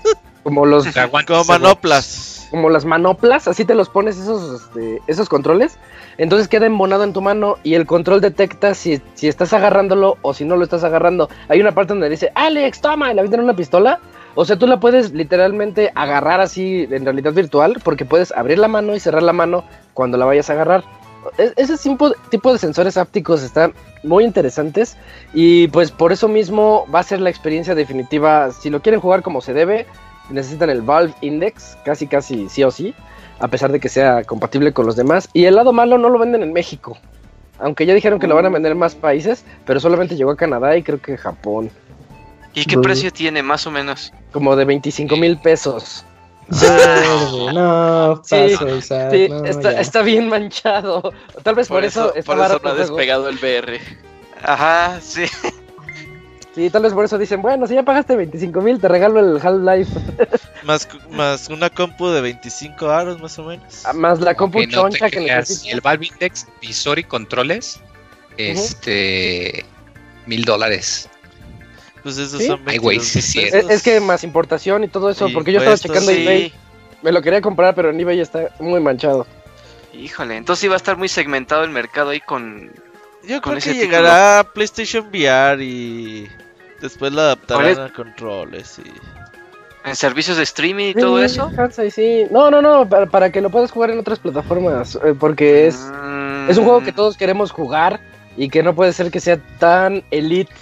como 0.42 0.64
los 0.64 0.86
Como 1.26 1.44
manoplas. 1.44 2.37
Como 2.50 2.70
las 2.70 2.84
manoplas, 2.84 3.46
así 3.48 3.64
te 3.64 3.74
los 3.74 3.88
pones 3.88 4.18
esos, 4.18 4.62
este, 4.62 5.00
esos 5.06 5.28
controles. 5.28 5.78
Entonces 6.16 6.48
queda 6.48 6.66
embonado 6.66 7.04
en 7.04 7.12
tu 7.12 7.20
mano 7.20 7.56
y 7.62 7.74
el 7.74 7.86
control 7.86 8.20
detecta 8.20 8.74
si, 8.74 9.00
si 9.14 9.28
estás 9.28 9.52
agarrándolo 9.52 10.16
o 10.22 10.34
si 10.34 10.44
no 10.44 10.56
lo 10.56 10.64
estás 10.64 10.84
agarrando. 10.84 11.28
Hay 11.48 11.60
una 11.60 11.72
parte 11.72 11.92
donde 11.92 12.08
dice, 12.08 12.32
Alex, 12.34 12.80
toma, 12.80 13.10
y 13.10 13.14
le 13.14 13.20
avientan 13.20 13.44
una 13.44 13.54
pistola. 13.56 14.00
O 14.34 14.44
sea, 14.44 14.56
tú 14.56 14.66
la 14.66 14.78
puedes 14.80 15.12
literalmente 15.12 15.90
agarrar 15.94 16.40
así 16.40 16.86
en 16.90 17.04
realidad 17.04 17.32
virtual 17.32 17.78
porque 17.82 18.04
puedes 18.04 18.32
abrir 18.32 18.58
la 18.58 18.68
mano 18.68 18.94
y 18.94 19.00
cerrar 19.00 19.22
la 19.22 19.32
mano 19.32 19.64
cuando 19.94 20.16
la 20.16 20.26
vayas 20.26 20.48
a 20.50 20.52
agarrar. 20.54 20.84
E- 21.38 21.52
Ese 21.56 21.76
tipo 22.30 22.52
de 22.52 22.58
sensores 22.58 22.96
ápticos 22.96 23.42
están 23.42 23.72
muy 24.04 24.24
interesantes 24.24 24.96
y 25.34 25.66
pues 25.68 25.90
por 25.90 26.12
eso 26.12 26.28
mismo 26.28 26.86
va 26.94 27.00
a 27.00 27.02
ser 27.02 27.20
la 27.20 27.30
experiencia 27.30 27.74
definitiva. 27.74 28.52
Si 28.52 28.70
lo 28.70 28.80
quieren 28.80 29.00
jugar 29.00 29.22
como 29.22 29.40
se 29.40 29.54
debe, 29.54 29.86
necesitan 30.30 30.70
el 30.70 30.82
Valve 30.82 31.14
Index, 31.20 31.76
casi 31.84 32.06
casi 32.06 32.48
sí 32.48 32.64
o 32.64 32.70
sí, 32.70 32.94
a 33.38 33.48
pesar 33.48 33.72
de 33.72 33.80
que 33.80 33.88
sea 33.88 34.24
compatible 34.24 34.72
con 34.72 34.86
los 34.86 34.96
demás. 34.96 35.28
Y 35.32 35.44
el 35.44 35.54
lado 35.54 35.72
malo 35.72 35.98
no 35.98 36.08
lo 36.08 36.18
venden 36.18 36.42
en 36.42 36.52
México, 36.52 36.98
aunque 37.58 37.86
ya 37.86 37.94
dijeron 37.94 38.18
que 38.18 38.26
lo 38.26 38.34
van 38.34 38.46
a 38.46 38.50
vender 38.50 38.72
en 38.72 38.78
más 38.78 38.94
países, 38.94 39.44
pero 39.64 39.80
solamente 39.80 40.16
llegó 40.16 40.30
a 40.30 40.36
Canadá 40.36 40.76
y 40.76 40.82
creo 40.82 41.00
que 41.00 41.16
Japón, 41.16 41.70
¿Y 42.54 42.64
qué 42.64 42.78
precio 42.78 43.12
tiene 43.12 43.42
más 43.42 43.66
o 43.66 43.70
menos? 43.70 44.12
como 44.32 44.56
de 44.56 44.64
25 44.64 45.16
mil 45.16 45.38
pesos. 45.38 46.04
Verde, 46.48 47.52
no, 47.54 48.20
Sí, 48.24 48.36
paso, 48.52 48.76
Isaac, 48.76 49.10
Sí, 49.12 49.28
no, 49.28 49.44
está, 49.44 49.80
está 49.80 50.02
bien 50.02 50.28
manchado. 50.28 51.12
Tal 51.42 51.54
vez 51.54 51.68
por, 51.68 51.84
eso, 51.84 52.14
está 52.14 52.34
por 52.34 52.44
eso 52.44 52.60
no 52.62 52.70
ha 52.70 52.74
despegado 52.74 53.28
el 53.28 53.36
VR. 53.36 53.80
Ajá, 54.42 54.98
sí. 55.00 55.24
Sí, 56.58 56.70
tal 56.70 56.82
vez 56.82 56.92
por 56.92 57.04
eso 57.04 57.18
dicen, 57.18 57.40
bueno, 57.40 57.68
si 57.68 57.74
ya 57.74 57.84
pagaste 57.84 58.16
25 58.16 58.60
mil, 58.62 58.80
te 58.80 58.88
regalo 58.88 59.20
el 59.20 59.36
Half-Life. 59.40 59.92
Más, 60.64 60.88
más 61.08 61.48
una 61.50 61.70
compu 61.70 62.08
de 62.08 62.20
25 62.20 62.90
aros 62.90 63.22
más 63.22 63.38
o 63.38 63.44
menos. 63.44 63.84
Ah, 63.84 63.92
Más 63.92 64.20
la 64.20 64.34
compu 64.34 64.58
Ok, 64.58 64.64
no 64.64 64.68
te 64.68 64.74
choncha 64.74 65.08
que 65.08 65.18
creas. 65.18 65.64
El 65.66 65.80
Valve 65.80 66.06
Index, 66.06 66.48
visor 66.60 66.98
y 66.98 67.04
controles, 67.04 67.80
este, 68.38 69.64
mil 70.26 70.44
dólares. 70.44 71.08
Pues 72.02 72.18
esos 72.18 72.40
¿Sí? 72.40 72.48
son 72.48 72.60
Ay, 72.66 72.78
güey, 72.78 72.98
22 72.98 73.06
sí, 73.06 73.22
sí, 73.22 73.38
Es, 73.38 73.52
pesos. 73.52 73.70
es 73.70 73.82
que 73.84 74.00
más 74.00 74.24
importación 74.24 74.82
y 74.82 74.88
todo 74.88 75.10
eso, 75.10 75.28
porque 75.32 75.52
yo 75.52 75.60
estaba 75.60 75.76
impuestos, 75.76 75.92
checando 75.92 76.10
sí. 76.10 76.22
eBay. 76.22 76.52
Me 77.02 77.12
lo 77.12 77.22
quería 77.22 77.40
comprar, 77.40 77.76
pero 77.76 77.90
en 77.90 78.00
eBay 78.00 78.18
está 78.18 78.48
muy 78.58 78.80
manchado. 78.80 79.28
Híjole, 79.94 80.36
entonces 80.36 80.64
iba 80.64 80.74
a 80.74 80.78
estar 80.78 80.96
muy 80.96 81.08
segmentado 81.08 81.62
el 81.62 81.70
mercado 81.70 82.10
ahí 82.10 82.20
con... 82.20 82.72
Yo 83.22 83.40
con 83.40 83.60
creo 83.60 83.74
que 83.74 83.78
llegará 83.80 84.44
PlayStation 84.52 85.06
VR 85.06 85.62
y 85.64 86.28
después 86.80 87.12
lo 87.12 87.20
adaptarán 87.22 87.80
a 87.80 87.92
controles 87.92 88.78
y... 88.84 89.88
en 89.88 89.96
servicios 89.96 90.36
de 90.36 90.42
streaming 90.44 90.90
y 90.90 90.94
todo 90.94 91.18
Sí, 91.18 91.24
eso. 91.24 91.50
Sí. 91.90 92.24
No, 92.30 92.50
no, 92.50 92.60
no, 92.62 92.88
para, 92.88 93.06
para 93.06 93.30
que 93.32 93.40
lo 93.40 93.50
puedas 93.50 93.70
jugar 93.70 93.90
en 93.90 93.98
otras 93.98 94.18
plataformas, 94.18 94.96
eh, 95.04 95.14
porque 95.18 95.66
es, 95.68 95.76
Mm, 95.76 96.50
es 96.50 96.58
un 96.58 96.64
juego 96.64 96.82
que 96.82 96.92
todos 96.92 97.16
queremos 97.16 97.50
jugar 97.50 98.00
y 98.36 98.48
que 98.48 98.62
no 98.62 98.74
puede 98.74 98.92
ser 98.92 99.10
que 99.10 99.20
sea 99.20 99.38
tan 99.58 100.02
elite 100.10 100.52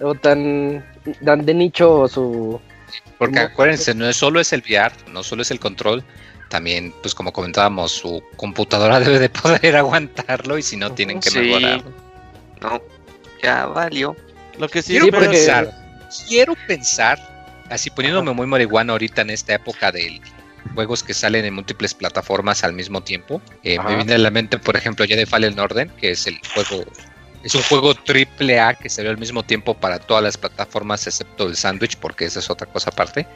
o 0.00 0.14
tan, 0.14 0.84
tan 1.24 1.44
de 1.44 1.54
nicho 1.54 2.08
su... 2.08 2.60
Porque 3.18 3.40
acuérdense, 3.40 3.94
no 3.94 4.08
es 4.08 4.16
solo 4.16 4.40
es 4.40 4.52
el 4.52 4.60
VR, 4.62 4.92
no 5.12 5.22
solo 5.22 5.42
es 5.42 5.50
el 5.50 5.58
control, 5.60 6.02
también, 6.48 6.94
pues 7.02 7.14
como 7.14 7.32
comentábamos, 7.32 7.92
su 7.92 8.22
computadora 8.36 9.00
debe 9.04 9.18
de 9.18 9.28
poder 9.28 9.76
aguantarlo 9.76 10.56
y 10.56 10.62
si 10.62 10.76
no, 10.76 10.92
tienen 10.92 11.20
que 11.20 11.30
Sí. 11.30 11.38
mejorarlo. 11.40 11.92
No, 12.62 12.80
ya 13.42 13.66
valió. 13.66 14.16
Lo 14.58 14.68
que 14.68 14.82
sí, 14.82 14.92
Quiero 14.92 15.06
Sí, 15.06 15.10
porque- 15.12 15.28
pensar, 15.28 15.72
quiero 16.28 16.54
pensar, 16.66 17.64
así 17.70 17.90
poniéndome 17.90 18.32
muy 18.32 18.46
marihuana 18.46 18.92
ahorita 18.92 19.22
en 19.22 19.30
esta 19.30 19.54
época 19.54 19.92
de 19.92 20.20
juegos 20.74 21.02
que 21.02 21.14
salen 21.14 21.44
en 21.44 21.54
múltiples 21.54 21.94
plataformas 21.94 22.64
al 22.64 22.72
mismo 22.72 23.00
tiempo. 23.02 23.40
eh, 23.64 23.78
me 23.80 23.96
viene 23.96 24.14
a 24.14 24.18
la 24.18 24.30
mente, 24.30 24.58
por 24.58 24.76
ejemplo, 24.76 25.04
ya 25.04 25.16
de 25.16 25.26
Fallen 25.26 25.58
Order, 25.58 25.88
que 25.90 26.10
es 26.12 26.26
el 26.26 26.38
juego, 26.54 26.84
es 27.42 27.54
un 27.54 27.62
juego 27.62 27.94
triple 27.94 28.60
A 28.60 28.74
que 28.74 28.88
salió 28.88 29.10
al 29.10 29.18
mismo 29.18 29.42
tiempo 29.42 29.74
para 29.74 29.98
todas 29.98 30.22
las 30.22 30.36
plataformas 30.36 31.06
excepto 31.06 31.46
el 31.46 31.56
Sandwich, 31.56 31.96
porque 31.96 32.24
esa 32.26 32.40
es 32.40 32.50
otra 32.50 32.66
cosa 32.66 32.90
aparte. 32.90 33.26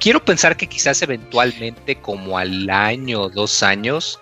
quiero 0.00 0.24
pensar 0.24 0.56
que 0.56 0.66
quizás 0.66 1.02
eventualmente, 1.02 1.96
como 1.96 2.36
al 2.38 2.68
año 2.68 3.22
o 3.22 3.28
dos 3.28 3.62
años, 3.62 4.18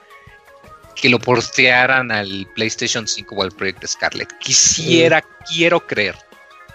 que 0.94 1.08
lo 1.08 1.18
portearan 1.18 2.10
al 2.10 2.46
PlayStation 2.54 3.06
5 3.06 3.34
o 3.34 3.42
al 3.42 3.52
Project 3.52 3.86
Scarlet. 3.86 4.28
Quisiera, 4.38 5.22
quiero 5.48 5.86
creer. 5.86 6.16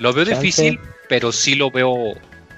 Lo 0.02 0.12
veo 0.14 0.26
difícil, 0.26 0.80
pero 1.08 1.32
sí 1.32 1.54
lo 1.54 1.70
veo. 1.70 2.16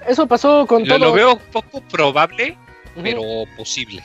Eso 0.08 0.26
pasó 0.26 0.66
con 0.66 0.88
lo, 0.88 0.96
todo. 0.96 1.06
Lo 1.06 1.12
veo 1.12 1.38
poco 1.52 1.82
probable, 1.82 2.56
pero 3.02 3.20
posible. 3.54 4.02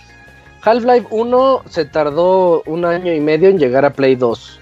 Half-Life 0.62 1.08
1 1.10 1.63
se 1.69 1.86
tardó 1.86 2.62
un 2.65 2.84
año 2.84 3.13
y 3.13 3.21
medio 3.21 3.47
en 3.47 3.58
llegar 3.58 3.86
a 3.86 3.93
Play 3.93 4.15
2. 4.15 4.60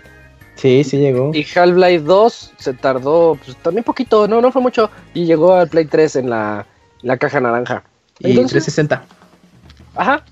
Sí, 0.53 0.83
sí 0.83 0.97
llegó. 0.97 1.31
Y 1.33 1.43
Half-Life 1.43 2.03
2 2.03 2.53
se 2.57 2.73
tardó 2.75 3.35
pues, 3.43 3.57
también 3.57 3.83
poquito, 3.83 4.27
no, 4.27 4.41
no 4.41 4.51
fue 4.51 4.61
mucho. 4.61 4.91
Y 5.15 5.25
llegó 5.25 5.55
al 5.55 5.69
Play 5.69 5.85
3 5.85 6.17
en 6.17 6.29
la, 6.29 6.67
la 7.01 7.17
caja 7.17 7.39
naranja. 7.39 7.83
Y 8.19 8.29
Entonces, 8.29 8.63
360. 8.63 9.03
Ajá. 9.95 10.23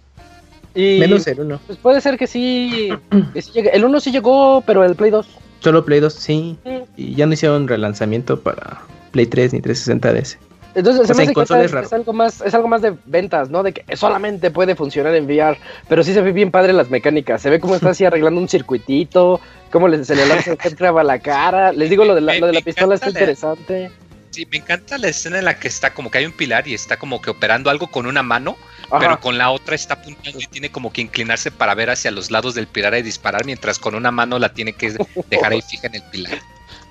Y, 0.75 0.99
Menos 0.99 1.25
el 1.25 1.39
1. 1.39 1.62
Pues 1.65 1.79
puede 1.79 1.99
ser 1.99 2.15
que 2.15 2.27
sí, 2.27 2.89
que 3.34 3.41
sí 3.41 3.51
llegue. 3.53 3.71
El 3.71 3.86
1 3.86 3.99
sí 4.01 4.12
llegó, 4.12 4.62
pero 4.62 4.84
el 4.84 4.93
Play 4.93 5.10
2. 5.10 5.27
Solo 5.65 5.84
Play 5.84 5.99
2, 5.99 6.13
sí. 6.13 6.60
Mm. 6.63 6.69
Y 6.95 7.15
ya 7.15 7.25
no 7.25 7.34
hicieron 7.34 7.67
relanzamiento 7.67 8.39
para 8.39 8.84
Play 9.10 9.25
3 9.25 9.54
ni 9.54 9.62
360 9.62 10.13
DS. 10.13 10.38
Entonces, 10.75 11.01
o 11.01 11.08
se 11.08 11.15
me 11.15 11.23
hace 11.23 11.34
que 11.34 11.41
es, 11.41 11.73
es, 11.73 11.93
algo 11.93 12.13
más, 12.13 12.41
es 12.41 12.54
algo 12.54 12.67
más 12.67 12.84
de 12.84 12.93
ventas, 13.08 13.49
¿no? 13.49 13.63
De 13.63 13.73
que 13.73 13.97
solamente 13.97 14.51
puede 14.51 14.75
funcionar 14.75 15.15
en 15.15 15.25
VR, 15.25 15.58
pero 15.89 16.04
sí 16.04 16.13
se 16.13 16.21
ve 16.21 16.34
bien 16.34 16.51
padre 16.51 16.71
las 16.71 16.91
mecánicas. 16.91 17.41
Se 17.41 17.49
ve 17.49 17.60
como 17.60 17.73
está 17.73 17.89
así 17.89 18.06
arreglando 18.06 18.39
un 18.39 18.47
circuitito, 18.47 19.41
cómo 19.71 19.88
le, 19.88 20.06
se 20.06 20.15
le 20.15 20.28
lanza 20.28 20.51
a 20.99 21.04
la 21.04 21.17
cara. 21.17 21.71
Les 21.71 21.89
digo, 21.89 22.06
lo 22.06 22.13
de 22.13 22.21
la, 22.21 22.38
lo 22.38 22.45
de 22.45 22.54
la 22.54 22.62
pistola 22.62 22.93
está 22.93 23.10
interesante. 23.10 23.89
Sí, 24.30 24.45
me 24.51 24.58
encanta 24.58 24.99
la 24.99 25.08
escena 25.08 25.39
en 25.39 25.45
la 25.45 25.58
que 25.58 25.67
está 25.67 25.95
como 25.95 26.12
que 26.12 26.19
hay 26.19 26.25
un 26.28 26.34
pilar 26.34 26.67
y 26.67 26.75
está 26.75 26.97
como 26.97 27.23
que 27.23 27.32
operando 27.32 27.71
algo 27.71 27.88
con 27.88 28.06
una 28.06 28.21
mano, 28.21 28.56
Ajá. 28.88 29.00
pero 29.00 29.19
con 29.19 29.38
la 29.38 29.52
otra 29.52 29.76
está 29.76 29.95
apuntando 29.95 30.39
y 30.39 30.48
tiene 30.48 30.69
como 30.71 30.91
que 30.93 31.02
inclinarse 31.02 31.52
para 31.52 31.74
ver 31.74 31.89
hacia 31.89 32.12
los 32.12 32.32
lados 32.32 32.56
del 32.56 32.67
pilar 32.67 32.95
y 32.95 33.02
disparar, 33.02 33.45
mientras 33.45 33.80
con 33.80 33.95
una 33.95 34.12
mano 34.12 34.39
la 34.39 34.54
tiene 34.54 34.74
que 34.74 34.95
dejar 35.30 35.52
ahí 35.52 35.62
fija 35.62 35.88
en 35.88 35.95
el 35.95 36.04
pilar. 36.04 36.39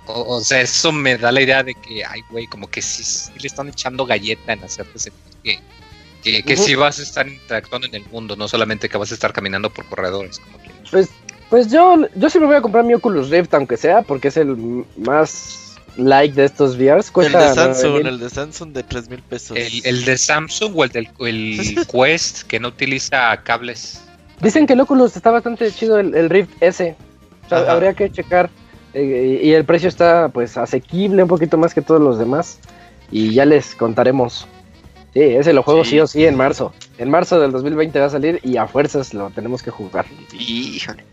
O, 0.07 0.37
o, 0.37 0.41
sea, 0.41 0.61
eso 0.61 0.93
me 0.93 1.17
da 1.17 1.33
la 1.33 1.41
idea 1.41 1.63
de 1.63 1.75
que, 1.75 2.05
ay, 2.05 2.21
güey, 2.31 2.47
como 2.47 2.69
que 2.69 2.83
sí, 2.83 3.03
sí, 3.03 3.33
le 3.39 3.47
están 3.47 3.69
echando 3.69 4.05
galleta 4.05 4.53
en 4.53 4.63
hacerte 4.63 4.99
sentir 4.99 5.35
que, 5.43 5.61
que, 6.23 6.43
que 6.43 6.55
uh 6.55 6.57
-huh. 6.57 6.65
sí 6.65 6.75
vas 6.75 6.99
a 6.99 7.03
estar 7.03 7.27
interactuando 7.27 7.87
en 7.87 7.95
el 7.95 8.05
mundo, 8.07 8.37
no 8.37 8.47
solamente 8.47 8.89
que 8.89 8.99
vas 8.99 9.11
a 9.13 9.15
estar 9.15 9.33
caminando 9.33 9.71
por 9.71 9.87
corredores. 9.87 10.41
Como 10.41 10.63
que... 10.63 10.71
Pues, 10.91 11.09
pues 11.49 11.71
yo, 11.71 11.97
yo 12.17 12.29
sí 12.29 12.39
me 12.39 12.47
voy 12.47 12.57
a 12.57 12.63
comprar 12.63 12.85
mi 12.85 12.95
Oculus 12.95 13.31
Rift, 13.31 13.55
aunque 13.55 13.77
sea, 13.77 14.03
porque 14.03 14.29
es 14.29 14.37
el 14.37 14.85
más 14.97 15.64
like 15.97 16.35
de 16.35 16.45
estos 16.45 16.77
VRs. 16.77 17.11
Cuesta 17.11 17.43
el 17.43 17.49
de 17.49 17.55
Samsung, 17.55 18.07
el 18.07 18.19
de 18.19 18.31
Samsung 18.31 18.73
de 18.73 18.83
3 18.83 19.09
mil 19.09 19.23
pesos. 19.23 19.57
El, 19.57 19.85
el, 19.85 20.05
de 20.05 20.19
Samsung 20.19 20.73
o 20.77 20.85
el 20.85 20.91
del 20.91 21.09
el 21.21 21.87
Quest 21.93 22.43
que 22.43 22.61
no 22.61 22.69
utiliza 22.69 23.37
cables. 23.43 24.03
Dicen 24.41 24.67
que 24.67 24.73
el 24.73 24.81
Oculus 24.81 25.17
está 25.17 25.31
bastante 25.31 25.71
chido, 25.73 25.99
el, 25.99 26.15
el 26.15 26.31
Rift 26.31 26.51
S. 26.61 26.97
O 27.47 27.49
sea, 27.49 27.73
habría 27.73 27.95
que 27.95 28.11
checar. 28.11 28.51
Eh, 28.93 29.41
y 29.43 29.53
el 29.53 29.65
precio 29.65 29.89
está 29.89 30.29
pues 30.29 30.57
asequible 30.57 31.23
un 31.23 31.29
poquito 31.29 31.57
más 31.57 31.75
que 31.75 31.83
todos 31.83 32.01
los 32.01 32.19
demás. 32.19 32.59
Y 33.11 33.33
ya 33.33 33.45
les 33.45 33.75
contaremos. 33.75 34.47
Sí, 35.13 35.21
ese 35.21 35.53
lo 35.53 35.63
juego 35.63 35.85
sí, 35.85 35.91
sí 35.91 36.01
o 36.01 36.07
sí 36.07 36.27
en 36.27 36.37
marzo. 36.37 36.73
En 36.99 37.09
marzo 37.09 37.39
del 37.39 37.53
2020 37.53 38.01
va 38.01 38.07
a 38.07 38.11
salir 38.11 38.41
y 38.43 38.57
a 38.57 38.67
fuerzas 38.67 39.15
lo 39.15 39.31
tenemos 39.31 39.63
que 39.63 39.71
jugar. 39.71 40.07
Híjole. 40.33 41.05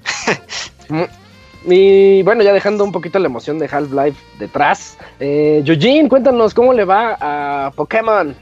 Y 1.65 2.23
bueno, 2.23 2.43
ya 2.43 2.53
dejando 2.53 2.83
un 2.83 2.91
poquito 2.91 3.19
la 3.19 3.27
emoción 3.27 3.59
de 3.59 3.69
Half-Life 3.71 4.19
detrás, 4.39 4.97
eh, 5.19 5.63
Eugene, 5.65 6.09
cuéntanos 6.09 6.53
cómo 6.53 6.73
le 6.73 6.85
va 6.85 7.17
a 7.19 7.71
Pokémon. 7.71 8.35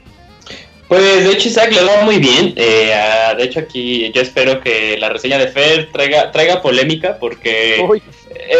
Pues 0.88 1.24
de 1.24 1.32
hecho 1.32 1.48
Isaac 1.48 1.70
le 1.72 1.84
va 1.84 2.02
muy 2.02 2.18
bien. 2.18 2.52
Eh, 2.56 2.92
uh, 2.92 3.36
de 3.36 3.44
hecho 3.44 3.60
aquí 3.60 4.10
yo 4.12 4.20
espero 4.20 4.60
que 4.60 4.98
la 4.98 5.08
reseña 5.08 5.38
de 5.38 5.46
Fer 5.46 5.88
traiga, 5.92 6.32
traiga 6.32 6.60
polémica 6.60 7.16
porque 7.20 7.80
Uy. 7.88 8.02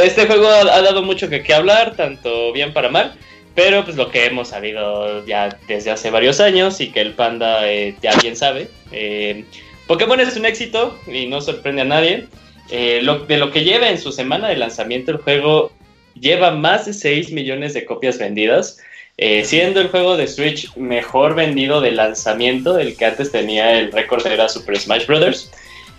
este 0.04 0.26
juego 0.26 0.46
ha, 0.46 0.60
ha, 0.60 0.80
dado 0.80 1.02
mucho 1.02 1.28
que, 1.28 1.42
que 1.42 1.52
hablar, 1.52 1.96
tanto 1.96 2.52
bien 2.52 2.72
para 2.72 2.88
mal. 2.88 3.14
Pero 3.56 3.84
pues 3.84 3.96
lo 3.96 4.10
que 4.10 4.26
hemos 4.26 4.48
sabido 4.48 5.26
ya 5.26 5.58
desde 5.66 5.90
hace 5.90 6.10
varios 6.10 6.40
años 6.40 6.80
y 6.80 6.92
que 6.92 7.00
el 7.00 7.14
panda 7.14 7.68
eh, 7.68 7.96
ya 8.00 8.14
bien 8.20 8.36
sabe. 8.36 8.68
Eh, 8.92 9.44
Pokémon 9.88 10.20
es 10.20 10.36
un 10.36 10.46
éxito 10.46 10.96
y 11.06 11.26
no 11.26 11.40
sorprende 11.40 11.82
a 11.82 11.84
nadie. 11.84 12.28
Eh, 12.70 13.02
de 13.26 13.36
lo 13.36 13.50
que 13.50 13.64
lleva 13.64 13.88
en 13.88 13.98
su 13.98 14.12
semana 14.12 14.48
de 14.48 14.56
lanzamiento 14.56 15.10
el 15.10 15.18
juego 15.18 15.72
lleva 16.14 16.52
más 16.52 16.86
de 16.86 16.92
6 16.92 17.32
millones 17.32 17.74
de 17.74 17.84
copias 17.84 18.18
vendidas, 18.18 18.78
eh, 19.16 19.44
siendo 19.44 19.80
el 19.80 19.88
juego 19.88 20.16
de 20.16 20.28
Switch 20.28 20.74
mejor 20.76 21.34
vendido 21.34 21.80
de 21.80 21.92
lanzamiento, 21.92 22.78
el 22.78 22.96
que 22.96 23.06
antes 23.06 23.32
tenía 23.32 23.78
el 23.78 23.90
récord 23.90 24.26
era 24.26 24.48
Super 24.48 24.78
Smash 24.78 25.06
Bros. 25.06 25.50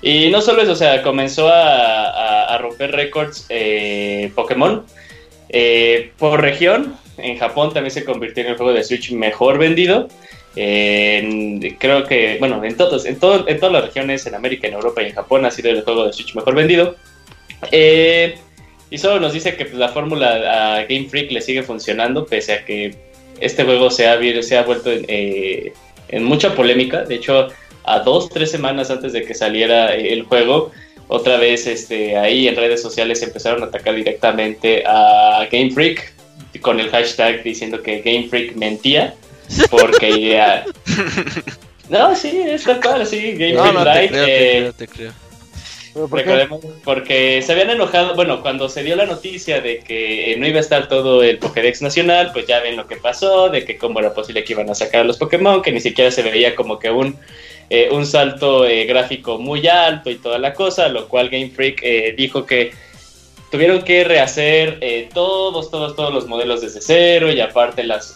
Y 0.02 0.30
no 0.30 0.42
solo 0.42 0.64
eso, 0.64 0.72
o 0.72 0.76
sea, 0.76 1.04
comenzó 1.04 1.48
a 1.52 2.58
romper 2.60 2.92
récords 2.92 3.46
eh, 3.50 4.32
Pokémon 4.34 4.84
por 6.18 6.42
región. 6.42 6.96
En 7.18 7.38
Japón 7.38 7.74
también 7.74 7.92
se 7.92 8.04
convirtió 8.04 8.44
en 8.44 8.52
el 8.52 8.58
juego 8.58 8.74
de 8.74 8.84
Switch 8.84 9.12
mejor 9.12 9.60
vendido. 9.60 10.08
Creo 10.54 12.04
que, 12.08 12.38
bueno, 12.40 12.64
en, 12.64 12.76
todos, 12.76 13.06
en, 13.06 13.20
todo, 13.20 13.48
en 13.48 13.60
todas 13.60 13.74
las 13.74 13.86
regiones, 13.86 14.26
en 14.26 14.36
América, 14.36 14.68
en 14.68 14.74
Europa 14.74 15.02
y 15.02 15.08
en 15.08 15.14
Japón, 15.14 15.46
ha 15.46 15.52
sido 15.52 15.70
el 15.72 15.84
juego 15.84 16.06
de 16.06 16.14
Switch 16.14 16.36
mejor 16.36 16.56
vendido. 16.56 16.96
Eh, 17.72 18.36
y 18.90 18.98
solo 18.98 19.20
nos 19.20 19.34
dice 19.34 19.56
que 19.56 19.66
pues, 19.66 19.78
la 19.78 19.90
fórmula 19.90 20.78
a 20.78 20.84
Game 20.84 21.08
Freak 21.10 21.32
le 21.32 21.42
sigue 21.42 21.64
funcionando, 21.64 22.26
pese 22.26 22.54
a 22.54 22.66
que 22.66 22.96
este 23.40 23.64
juego 23.64 23.90
se 23.90 24.08
ha, 24.08 24.20
se 24.44 24.62
vuelto 24.64 24.92
en, 24.92 25.06
eh, 25.08 25.74
en 26.10 26.24
mucha 26.24 26.54
polémica. 26.54 27.04
De 27.04 27.16
hecho, 27.16 27.48
a 27.84 28.00
dos, 28.00 28.30
tres 28.30 28.52
semanas 28.52 28.92
antes 28.92 29.14
de 29.14 29.24
que 29.24 29.34
saliera 29.34 29.96
el 29.96 30.24
juego, 30.24 30.72
otra 31.08 31.38
vez 31.38 31.68
este, 31.68 32.18
ahí 32.18 32.48
en 32.48 32.56
redes 32.56 32.82
sociales 32.82 33.22
empezaron 33.22 33.64
a 33.64 33.66
atacar 33.66 33.96
directamente 33.96 34.84
a 34.86 35.48
Game 35.52 35.72
Freak 35.72 36.14
con 36.62 36.80
el 36.80 36.90
hashtag 36.90 37.44
diciendo 37.44 37.82
que 37.82 38.02
Game 38.02 38.28
Freak 38.30 38.56
mentía. 38.56 39.16
Porque 39.70 40.30
ya. 40.30 40.66
No, 41.90 42.16
sí, 42.16 42.42
es 42.46 42.64
tal 42.64 42.80
cual, 42.82 43.06
sí, 43.06 43.34
Game 43.34 43.54
no, 43.54 43.64
Freak 43.64 43.76
no, 43.76 43.84
Live. 43.84 44.08
Te 44.08 44.10
creo, 44.10 44.26
eh, 44.26 44.30
te 44.30 44.58
creo, 44.58 44.74
te 44.74 44.88
creo. 44.88 45.12
¿Por 45.94 46.10
Recordemos, 46.10 46.62
porque 46.86 47.42
se 47.42 47.52
habían 47.52 47.70
enojado, 47.70 48.16
bueno, 48.16 48.42
cuando 48.42 48.70
se 48.70 48.82
dio 48.82 48.96
la 48.96 49.06
noticia 49.06 49.60
de 49.60 49.80
que 49.80 50.36
no 50.40 50.48
iba 50.48 50.58
a 50.58 50.62
estar 50.62 50.88
todo 50.88 51.22
el 51.22 51.38
Pokédex 51.38 51.82
nacional, 51.82 52.32
pues 52.32 52.48
ya 52.48 52.62
ven 52.62 52.78
lo 52.78 52.88
que 52.88 52.96
pasó, 52.96 53.50
de 53.50 53.66
que 53.66 53.78
cómo 53.78 54.00
era 54.00 54.14
posible 54.14 54.46
que 54.46 54.54
iban 54.54 54.70
a 54.70 54.76
sacar 54.76 55.02
a 55.02 55.04
los 55.04 55.18
Pokémon, 55.18 55.62
que 55.62 55.74
ni 55.74 55.82
siquiera 55.82 56.10
se 56.10 56.24
veía 56.24 56.56
como 56.56 56.80
que 56.80 56.90
un, 56.90 57.18
eh, 57.70 57.90
un 57.92 58.06
salto 58.06 58.66
eh, 58.66 58.86
gráfico 58.86 59.38
muy 59.38 59.68
alto 59.68 60.10
y 60.10 60.16
toda 60.16 60.40
la 60.40 60.54
cosa, 60.54 60.88
lo 60.88 61.10
cual 61.10 61.30
Game 61.30 61.50
Freak 61.50 61.82
eh, 61.84 62.16
dijo 62.18 62.46
que 62.46 62.72
tuvieron 63.52 63.82
que 63.82 64.06
rehacer 64.06 64.78
eh, 64.80 65.10
todos, 65.14 65.70
todos, 65.70 65.98
todos 65.98 66.14
los 66.14 66.26
modelos 66.26 66.62
desde 66.62 66.80
cero 66.80 67.30
y 67.34 67.42
aparte 67.42 67.84
las... 67.84 68.16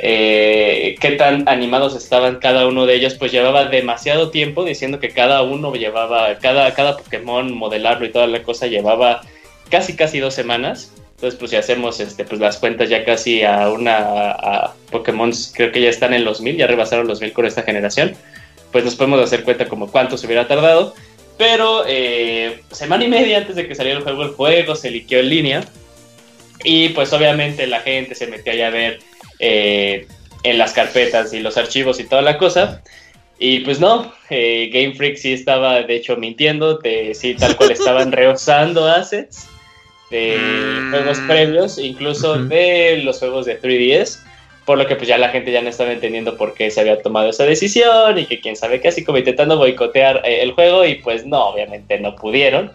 Eh, 0.00 0.94
qué 1.00 1.12
tan 1.12 1.48
animados 1.48 1.96
estaban 1.96 2.36
cada 2.36 2.68
uno 2.68 2.86
de 2.86 2.94
ellos, 2.94 3.14
pues 3.14 3.32
llevaba 3.32 3.64
demasiado 3.64 4.30
tiempo 4.30 4.64
diciendo 4.64 5.00
que 5.00 5.08
cada 5.08 5.42
uno 5.42 5.74
llevaba, 5.74 6.38
cada, 6.38 6.72
cada 6.74 6.96
Pokémon 6.96 7.52
modelarlo 7.52 8.06
y 8.06 8.12
toda 8.12 8.28
la 8.28 8.44
cosa 8.44 8.68
llevaba 8.68 9.22
casi 9.70 9.96
casi 9.96 10.20
dos 10.20 10.34
semanas. 10.34 10.92
Entonces, 11.16 11.36
pues 11.36 11.50
si 11.50 11.56
hacemos 11.56 11.98
este, 11.98 12.24
pues 12.24 12.40
las 12.40 12.58
cuentas 12.58 12.88
ya 12.88 13.04
casi 13.04 13.42
a 13.42 13.68
una 13.70 14.70
Pokémon, 14.92 15.32
creo 15.52 15.72
que 15.72 15.80
ya 15.80 15.90
están 15.90 16.14
en 16.14 16.24
los 16.24 16.40
mil, 16.40 16.56
ya 16.56 16.68
rebasaron 16.68 17.08
los 17.08 17.20
mil 17.20 17.32
con 17.32 17.44
esta 17.44 17.62
generación, 17.62 18.14
pues 18.70 18.84
nos 18.84 18.94
podemos 18.94 19.20
hacer 19.20 19.42
cuenta 19.42 19.66
como 19.66 19.90
cuánto 19.90 20.16
se 20.16 20.26
hubiera 20.26 20.46
tardado. 20.46 20.94
Pero 21.36 21.84
eh, 21.88 22.62
semana 22.70 23.04
y 23.04 23.08
media 23.08 23.38
antes 23.38 23.56
de 23.56 23.66
que 23.66 23.74
saliera 23.74 23.98
el 23.98 24.04
juego, 24.04 24.22
el 24.22 24.30
juego 24.30 24.76
se 24.76 24.92
liqueó 24.92 25.18
en 25.18 25.28
línea. 25.28 25.64
Y 26.62 26.90
pues 26.90 27.12
obviamente 27.12 27.66
la 27.66 27.80
gente 27.80 28.14
se 28.14 28.28
metió 28.28 28.52
allá 28.52 28.68
a 28.68 28.70
ver 28.70 29.00
eh, 29.38 30.06
en 30.42 30.58
las 30.58 30.72
carpetas 30.72 31.32
y 31.32 31.40
los 31.40 31.56
archivos 31.56 32.00
y 32.00 32.04
toda 32.04 32.22
la 32.22 32.38
cosa. 32.38 32.82
Y 33.38 33.60
pues 33.60 33.78
no, 33.78 34.12
eh, 34.30 34.68
Game 34.72 34.94
Freak 34.94 35.16
sí 35.16 35.32
estaba 35.32 35.82
de 35.82 35.94
hecho 35.94 36.16
mintiendo, 36.16 36.78
de, 36.78 37.14
sí 37.14 37.34
tal 37.34 37.56
cual 37.56 37.70
estaban 37.70 38.10
rehusando 38.20 38.86
assets 38.86 39.48
de 40.10 40.36
mm. 40.38 40.90
juegos 40.90 41.18
previos, 41.20 41.78
incluso 41.78 42.32
uh 42.32 42.36
-huh. 42.36 42.48
de 42.48 43.02
los 43.04 43.18
juegos 43.18 43.46
de 43.46 43.60
3DS, 43.60 44.20
por 44.64 44.78
lo 44.78 44.86
que 44.86 44.96
pues 44.96 45.08
ya 45.08 45.18
la 45.18 45.28
gente 45.28 45.52
ya 45.52 45.62
no 45.62 45.68
estaba 45.68 45.92
entendiendo 45.92 46.36
por 46.36 46.54
qué 46.54 46.70
se 46.70 46.80
había 46.80 47.00
tomado 47.00 47.30
esa 47.30 47.44
decisión 47.44 48.18
y 48.18 48.26
que 48.26 48.40
quién 48.40 48.56
sabe 48.56 48.80
qué, 48.80 48.88
así 48.88 49.04
como 49.04 49.18
intentando 49.18 49.56
boicotear 49.56 50.22
eh, 50.24 50.42
el 50.42 50.52
juego 50.52 50.84
y 50.84 50.96
pues 50.96 51.24
no, 51.24 51.48
obviamente 51.50 51.98
no 52.00 52.16
pudieron. 52.16 52.72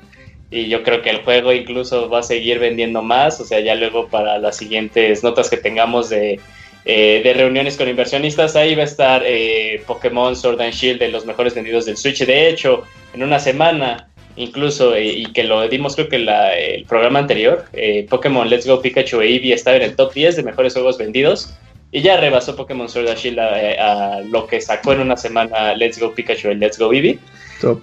Y 0.53 0.67
yo 0.67 0.83
creo 0.83 1.01
que 1.01 1.09
el 1.09 1.23
juego 1.23 1.51
incluso 1.51 2.07
va 2.09 2.19
a 2.19 2.23
seguir 2.23 2.59
vendiendo 2.59 3.01
más, 3.01 3.41
o 3.41 3.43
sea, 3.45 3.59
ya 3.59 3.73
luego 3.73 4.07
para 4.07 4.37
las 4.37 4.55
siguientes 4.55 5.23
notas 5.23 5.49
que 5.49 5.57
tengamos 5.57 6.09
de, 6.09 6.39
eh, 6.85 7.21
de 7.23 7.33
reuniones 7.33 7.75
con 7.75 7.89
inversionistas, 7.89 8.55
ahí 8.55 8.75
va 8.75 8.83
a 8.83 8.85
estar 8.85 9.23
eh, 9.25 9.81
Pokémon 9.87 10.35
Sword 10.35 10.61
and 10.61 10.73
Shield 10.73 10.99
de 10.99 11.09
los 11.09 11.25
mejores 11.25 11.55
vendidos 11.55 11.85
del 11.85 11.97
Switch. 11.97 12.23
De 12.23 12.49
hecho, 12.49 12.83
en 13.15 13.23
una 13.23 13.39
semana, 13.39 14.09
incluso, 14.35 14.95
eh, 14.95 15.07
y 15.07 15.25
que 15.33 15.43
lo 15.43 15.67
dimos 15.67 15.95
creo 15.95 16.09
que 16.09 16.19
la, 16.19 16.55
el 16.55 16.85
programa 16.85 17.19
anterior, 17.19 17.65
eh, 17.73 18.05
Pokémon 18.09 18.49
Let's 18.49 18.67
Go 18.67 18.81
Pikachu 18.81 19.21
e 19.21 19.27
Eevee 19.27 19.53
estaba 19.53 19.77
en 19.77 19.83
el 19.83 19.95
top 19.95 20.13
10 20.13 20.35
de 20.35 20.43
mejores 20.43 20.73
juegos 20.73 20.97
vendidos. 20.97 21.53
Y 21.95 22.01
ya 22.01 22.17
rebasó 22.17 22.55
Pokémon 22.55 22.89
Sword 22.89 23.07
and 23.07 23.19
Shield 23.19 23.39
a, 23.39 24.21
lo 24.27 24.47
que 24.47 24.59
sacó 24.59 24.93
en 24.93 25.01
una 25.01 25.15
semana 25.15 25.75
Let's 25.75 25.99
Go 25.99 26.11
Pikachu 26.11 26.49
y 26.49 26.55
Let's 26.55 26.79
Go 26.79 26.91
Eevee. 26.91 27.19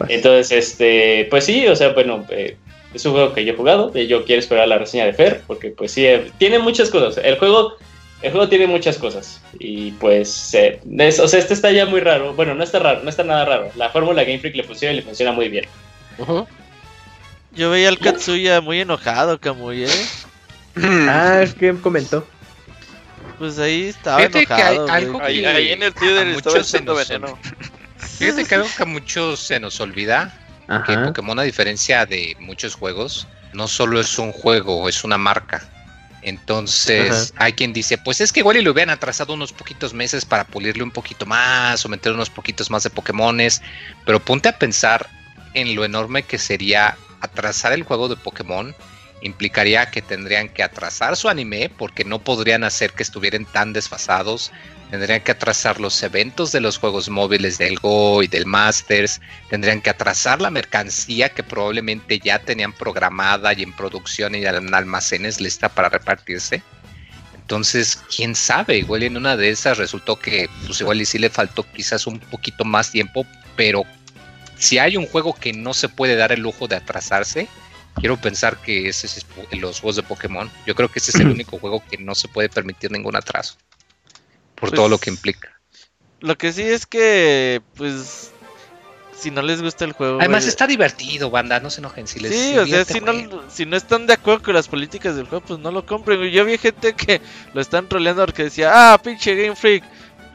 Entonces, 0.08 0.50
este, 0.50 1.28
pues 1.30 1.44
sí, 1.44 1.66
o 1.68 1.76
sea, 1.76 1.90
bueno, 1.90 2.26
eh, 2.28 2.56
es 2.92 3.06
un 3.06 3.12
juego 3.12 3.32
que 3.32 3.44
yo 3.44 3.52
he 3.52 3.56
jugado, 3.56 3.92
y 3.94 4.08
yo 4.08 4.24
quiero 4.24 4.40
esperar 4.40 4.66
la 4.66 4.78
reseña 4.78 5.06
de 5.06 5.12
Fer, 5.12 5.42
porque 5.46 5.70
pues 5.70 5.92
sí, 5.92 6.04
eh, 6.06 6.28
tiene 6.38 6.58
muchas 6.58 6.90
cosas. 6.90 7.24
El 7.24 7.38
juego, 7.38 7.76
el 8.20 8.32
juego 8.32 8.48
tiene 8.48 8.66
muchas 8.66 8.98
cosas. 8.98 9.40
Y 9.61 9.92
pues, 9.92 10.54
eh, 10.54 10.80
o 11.22 11.28
sea, 11.28 11.38
este 11.38 11.54
está 11.54 11.70
ya 11.70 11.86
muy 11.86 12.00
raro. 12.00 12.34
Bueno, 12.34 12.56
no 12.56 12.64
está 12.64 12.80
raro, 12.80 13.04
no 13.04 13.11
está 13.11 13.22
nada 13.22 13.44
raro. 13.44 13.70
La 13.76 13.90
fórmula 13.90 14.24
Game 14.24 14.40
Freak 14.40 14.56
le 14.56 14.64
funciona 14.64 14.92
y 14.92 14.96
le 14.96 15.02
funciona 15.02 15.30
muy 15.30 15.48
bien. 15.48 15.66
Yo 17.54 17.70
veía 17.70 17.88
al 17.88 17.98
Katsuya 18.00 18.61
muy 18.61 18.80
enojado, 18.80 19.38
Kamui, 19.38 19.84
¿eh? 19.84 20.06
ah, 21.08 21.40
es 21.42 21.54
que 21.54 21.72
comentó. 21.74 22.26
Pues 23.41 23.59
ahí 23.59 23.84
estaba 23.84 24.22
enojado. 24.22 24.86
ahí, 24.91 25.72
en 25.72 25.82
el 25.82 25.95
Twitter 25.95 26.28
estaba 26.28 26.59
echando 26.59 26.95
veneno. 26.95 27.38
Fíjate 27.97 28.45
que 28.45 28.55
algo 28.55 28.68
que 28.76 28.82
a 28.82 28.86
muchos 28.86 29.41
se 29.41 29.59
nos 29.59 29.80
olvida, 29.80 30.38
que 30.86 30.99
Pokémon 30.99 31.38
a 31.38 31.45
diferencia 31.45 32.05
de 32.05 32.36
muchos 32.38 32.74
juegos, 32.74 33.26
no 33.55 33.66
solo 33.66 33.99
es 33.99 34.18
un 34.18 34.32
juego, 34.32 34.91
es 34.91 35.05
una 35.05 35.16
marca. 35.16 35.66
Entonces, 36.20 37.32
hay 37.38 37.55
quien 37.55 37.72
dice, 37.72 37.97
pues 37.97 38.20
es 38.20 38.30
que 38.30 38.41
igual 38.41 38.59
y 38.59 38.61
lo 38.61 38.72
hubieran 38.72 38.91
atrasado 38.91 39.32
unos 39.32 39.55
poquitos 39.55 39.95
meses 39.95 40.26
para 40.26 40.45
pulirle 40.45 40.82
un 40.82 40.91
poquito 40.91 41.24
más 41.24 41.82
o 41.86 41.88
meter 41.88 42.12
unos 42.12 42.28
poquitos 42.28 42.70
más 42.70 42.82
de 42.82 42.91
Pokémones, 42.91 43.62
pero 44.05 44.20
ponte 44.20 44.51
a 44.51 44.59
pensar 44.59 45.09
en 45.55 45.74
lo 45.74 45.86
enorme 45.86 46.24
que 46.24 46.36
sería 46.36 46.99
atrasar 47.22 47.72
el 47.72 47.84
juego 47.84 48.07
de 48.09 48.16
Pokémon 48.16 48.74
implicaría 49.22 49.90
que 49.90 50.02
tendrían 50.02 50.48
que 50.48 50.62
atrasar 50.62 51.16
su 51.16 51.28
anime 51.28 51.70
porque 51.76 52.04
no 52.04 52.18
podrían 52.18 52.64
hacer 52.64 52.92
que 52.92 53.02
estuvieran 53.02 53.44
tan 53.44 53.72
desfasados. 53.72 54.50
Tendrían 54.90 55.20
que 55.20 55.30
atrasar 55.30 55.78
los 55.78 56.02
eventos 56.02 56.50
de 56.50 56.60
los 56.60 56.78
juegos 56.78 57.08
móviles 57.08 57.58
del 57.58 57.78
Go 57.78 58.22
y 58.22 58.26
del 58.26 58.46
Masters. 58.46 59.20
Tendrían 59.48 59.80
que 59.80 59.90
atrasar 59.90 60.40
la 60.40 60.50
mercancía 60.50 61.28
que 61.28 61.44
probablemente 61.44 62.18
ya 62.18 62.40
tenían 62.40 62.72
programada 62.72 63.52
y 63.52 63.62
en 63.62 63.72
producción 63.72 64.34
y 64.34 64.44
en 64.44 64.74
almacenes 64.74 65.40
lista 65.40 65.68
para 65.68 65.90
repartirse. 65.90 66.62
Entonces, 67.34 68.00
quién 68.14 68.34
sabe, 68.34 68.78
igual 68.78 69.02
en 69.02 69.16
una 69.16 69.36
de 69.36 69.50
esas 69.50 69.78
resultó 69.78 70.16
que 70.16 70.48
pues 70.66 70.80
igual 70.80 71.00
y 71.00 71.04
sí 71.04 71.18
le 71.18 71.30
faltó 71.30 71.64
quizás 71.72 72.06
un 72.06 72.20
poquito 72.20 72.64
más 72.64 72.92
tiempo, 72.92 73.26
pero 73.56 73.84
si 74.56 74.78
hay 74.78 74.96
un 74.96 75.06
juego 75.06 75.34
que 75.34 75.52
no 75.52 75.74
se 75.74 75.88
puede 75.88 76.14
dar 76.14 76.30
el 76.30 76.42
lujo 76.42 76.68
de 76.68 76.76
atrasarse, 76.76 77.48
quiero 77.97 78.16
pensar 78.16 78.57
que 78.59 78.88
ese 78.88 79.07
es 79.07 79.26
los 79.53 79.80
juegos 79.80 79.97
de 79.97 80.03
Pokémon. 80.03 80.51
Yo 80.66 80.74
creo 80.74 80.88
que 80.88 80.99
ese 80.99 81.11
es 81.11 81.20
el 81.20 81.28
único 81.30 81.59
juego 81.59 81.82
que 81.88 81.99
no 81.99 82.14
se 82.14 82.28
puede 82.28 82.49
permitir 82.49 82.91
ningún 82.91 83.16
atraso. 83.16 83.57
Por 84.55 84.70
todo 84.72 84.88
lo 84.88 84.99
que 84.99 85.11
pues, 85.11 85.16
implica. 85.16 85.61
Lo 86.20 86.36
que 86.36 86.53
sí 86.53 86.62
es 86.62 86.84
que, 86.84 87.62
pues, 87.76 88.30
si 89.20 89.30
no 89.30 89.43
les 89.43 89.62
gusta 89.62 89.84
el 89.84 89.93
juego. 89.93 90.18
Además 90.18 90.47
está 90.47 90.66
divertido, 90.66 91.30
banda, 91.30 91.61
no 91.61 91.70
se 91.70 91.80
enojen. 91.80 92.07
Si 92.07 92.20
les 92.20 92.34
sí, 92.34 92.59
o 92.59 92.66
sea, 92.66 92.84
si 92.84 93.01
no, 93.01 93.43
si 93.49 93.66
no 93.66 93.76
están 93.76 94.07
de 94.07 94.14
acuerdo 94.14 94.43
con 94.43 94.55
las 94.55 94.68
políticas 94.68 95.16
del 95.16 95.26
juego, 95.26 95.45
pues 95.47 95.61
no 95.61 95.70
lo 95.70 95.86
compren. 95.86 96.22
Yo 96.30 96.45
vi 96.45 96.59
gente 96.59 96.95
que 96.95 97.20
lo 97.55 97.61
están 97.61 97.88
troleando 97.88 98.24
porque 98.26 98.45
decía, 98.45 98.93
ah, 98.93 98.99
pinche 98.99 99.34
Game 99.34 99.57
Freak, 99.57 99.84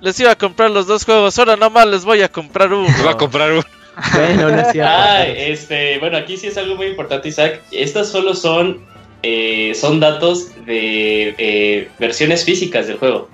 les 0.01 0.19
iba 0.19 0.31
a 0.31 0.35
comprar 0.35 0.71
los 0.71 0.87
dos 0.87 1.05
juegos, 1.05 1.37
ahora 1.37 1.55
nomás 1.55 1.87
les 1.87 2.05
voy 2.05 2.21
a 2.21 2.29
comprar 2.29 2.71
uno. 2.73 2.87
Les 2.87 3.03
voy 3.03 3.13
a 3.13 3.17
comprar 3.17 3.51
uno. 3.51 3.63
Bueno, 4.13 4.49
ah, 4.83 5.23
este, 5.25 5.99
bueno, 5.99 6.17
aquí 6.17 6.37
sí 6.37 6.47
es 6.47 6.57
algo 6.57 6.75
muy 6.75 6.87
importante, 6.87 7.29
Isaac. 7.29 7.61
Estas 7.71 8.09
solo 8.09 8.33
son, 8.33 8.85
eh, 9.23 9.73
son 9.75 9.99
datos 9.99 10.51
de 10.65 11.35
eh, 11.37 11.89
versiones 11.99 12.43
físicas 12.43 12.87
del 12.87 12.97
juego. 12.97 13.29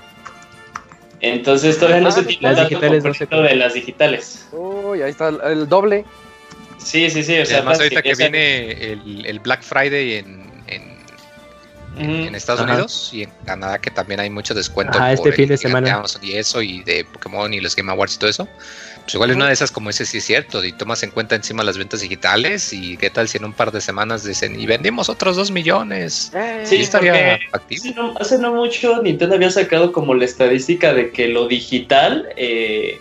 Entonces 1.19 1.77
todavía 1.77 2.01
no 2.01 2.09
ah, 2.09 2.11
se 2.11 2.23
tiene 2.23 2.49
el 2.49 2.55
dato 2.55 2.79
completo 2.79 3.41
de 3.43 3.55
las 3.55 3.73
digitales. 3.73 4.47
Uy, 4.51 5.01
ahí 5.01 5.11
está 5.11 5.29
el, 5.29 5.67
doble. 5.67 6.03
Sí, 6.79 7.09
sí, 7.11 7.23
sí. 7.23 7.39
O 7.39 7.45
sea, 7.45 7.57
además 7.57 7.79
ahorita 7.79 8.01
que 8.01 8.15
viene 8.15 8.71
el, 8.71 9.25
el, 9.27 9.39
Black 9.39 9.61
Friday 9.61 10.15
en, 10.15 10.41
en, 11.97 12.33
Estados 12.35 12.61
Unidos 12.61 13.09
y 13.13 13.23
en 13.23 13.31
Canadá 13.45 13.79
que 13.79 13.91
también 13.91 14.19
hay 14.19 14.29
mucho 14.29 14.53
descuento 14.53 14.97
ah, 14.99 15.13
este 15.13 15.31
fin 15.31 15.49
de 15.49 15.57
semana. 15.57 16.03
y 16.21 16.33
eso 16.33 16.61
y 16.61 16.83
de 16.83 17.05
Pokémon 17.05 17.53
y 17.53 17.59
los 17.59 17.75
Game 17.75 17.91
Awards 17.91 18.15
y 18.15 18.19
todo 18.19 18.29
eso. 18.29 18.47
Pues 19.03 19.15
igual 19.15 19.31
una 19.31 19.47
de 19.47 19.53
esas, 19.53 19.71
como 19.71 19.89
ese 19.89 20.05
sí 20.05 20.19
es 20.19 20.25
cierto, 20.25 20.63
y 20.63 20.71
tomas 20.71 21.03
en 21.03 21.11
cuenta 21.11 21.35
encima 21.35 21.63
las 21.63 21.77
ventas 21.77 22.01
digitales 22.01 22.71
y 22.71 22.97
qué 22.97 23.09
tal 23.09 23.27
si 23.27 23.37
en 23.37 23.45
un 23.45 23.53
par 23.53 23.71
de 23.71 23.81
semanas 23.81 24.23
dicen 24.23 24.59
y 24.59 24.65
vendimos 24.65 25.09
otros 25.09 25.35
dos 25.35 25.51
millones. 25.51 26.31
Eh, 26.35 26.61
sí, 26.65 26.77
estaría 26.77 27.39
factible. 27.51 27.95
hace 28.19 28.37
no 28.37 28.53
mucho 28.53 29.01
Nintendo 29.01 29.35
había 29.35 29.49
sacado 29.49 29.91
como 29.91 30.13
la 30.13 30.25
estadística 30.25 30.93
de 30.93 31.11
que 31.11 31.27
lo 31.27 31.47
digital 31.47 32.29
eh, 32.37 32.99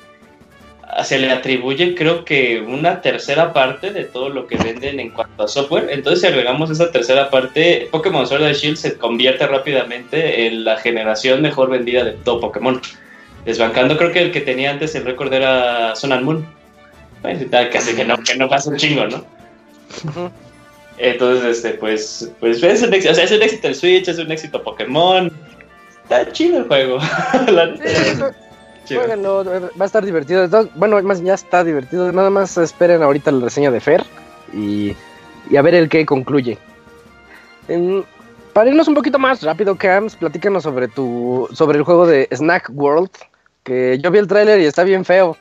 se 1.05 1.19
le 1.19 1.31
atribuye 1.31 1.95
creo 1.95 2.25
que 2.25 2.61
una 2.61 3.01
tercera 3.03 3.53
parte 3.53 3.91
de 3.93 4.05
todo 4.05 4.29
lo 4.31 4.47
que 4.47 4.57
venden 4.57 5.01
en 5.01 5.11
cuanto 5.11 5.45
a 5.45 5.49
software. 5.49 5.89
Entonces 5.91 6.23
si 6.23 6.27
agregamos 6.27 6.71
esa 6.71 6.91
tercera 6.91 7.31
parte, 7.31 7.89
Pokémon 7.91 8.27
Sword 8.27 8.45
and 8.45 8.57
Shield 8.57 8.77
se 8.77 8.97
convierte 8.97 9.47
rápidamente 9.47 10.47
en 10.47 10.65
la 10.65 10.79
generación 10.79 11.43
mejor 11.43 11.71
vendida 11.71 12.05
de 12.05 12.13
todo 12.13 12.41
Pokémon 12.41 12.81
desbancando 13.45 13.97
creo 13.97 14.13
que 14.13 14.23
el 14.23 14.33
que 14.33 14.41
tenía 14.41 14.71
antes 14.71 14.95
el 14.95 15.05
récord 15.05 15.33
era 15.33 15.95
Sun 15.97 16.13
and 16.13 16.25
Moon. 16.25 16.47
Bueno, 17.23 17.47
casi 17.71 17.95
que 17.95 18.05
no, 18.05 18.17
que 18.19 18.37
no 18.37 18.49
pasa 18.49 18.71
un 18.71 18.77
chingo, 18.77 19.07
¿no? 19.07 19.25
Entonces, 20.97 21.59
este, 21.59 21.71
pues, 21.71 22.31
pues 22.41 22.63
es 22.63 22.83
un, 22.83 22.93
éxito, 22.93 23.13
o 23.13 23.15
sea, 23.15 23.25
es 23.25 23.33
un 23.33 23.43
éxito 23.43 23.69
el 23.69 23.75
Switch, 23.75 24.09
es 24.09 24.19
un 24.19 24.31
éxito 24.31 24.63
Pokémon. 24.63 25.33
Está 26.03 26.31
chido 26.33 26.59
el 26.59 26.65
juego. 26.65 26.99
va 29.79 29.85
a 29.85 29.85
estar 29.85 30.05
divertido. 30.05 30.49
Bueno, 30.75 31.03
más 31.03 31.23
ya 31.23 31.35
está 31.35 31.65
divertido. 31.65 32.13
Nada 32.13 32.31
más 32.31 32.57
esperen 32.59 33.03
ahorita 33.03 33.31
la 33.31 33.45
reseña 33.45 33.71
de 33.71 33.81
Fer 33.81 34.05
y, 34.53 34.95
y 35.49 35.57
a 35.57 35.63
ver 35.63 35.75
el 35.75 35.89
que 35.89 36.05
concluye. 36.05 36.59
Para 38.53 38.71
irnos 38.71 38.89
un 38.89 38.95
poquito 38.95 39.19
más 39.19 39.43
rápido, 39.43 39.77
Cams, 39.77 40.17
platícanos 40.17 40.63
sobre 40.63 40.89
tu 40.89 41.49
sobre 41.53 41.79
el 41.79 41.85
juego 41.85 42.07
de 42.07 42.29
Snack 42.33 42.71
World 42.75 43.11
que 43.63 43.99
yo 44.03 44.11
vi 44.11 44.19
el 44.19 44.27
tráiler 44.27 44.61
y 44.61 44.65
está 44.65 44.85
bien 44.85 45.05
feo. 45.05 45.37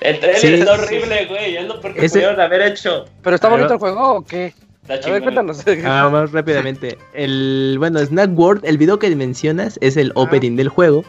El 0.00 0.20
tráiler 0.20 0.54
está 0.54 0.72
horrible, 0.74 1.26
güey, 1.26 1.56
es 1.56 1.66
lo 1.66 1.80
porque 1.80 2.08
pudieron 2.08 2.40
haber 2.40 2.62
hecho. 2.62 3.06
¿Pero 3.22 3.36
está 3.36 3.48
bonito 3.48 3.72
el 3.72 3.78
juego 3.78 4.14
o 4.16 4.24
qué? 4.24 4.52
A 4.88 5.10
ver, 5.10 5.22
cuéntanos. 5.22 5.64
Ah, 5.84 6.10
más 6.12 6.32
rápidamente. 6.32 6.98
El, 7.14 7.76
bueno, 7.78 8.00
Snack 8.00 8.38
World, 8.38 8.64
el 8.66 8.76
video 8.76 8.98
que 8.98 9.14
mencionas 9.16 9.78
es 9.80 9.96
el 9.96 10.12
opening 10.14 10.56
del 10.56 10.68
juego. 10.68 11.04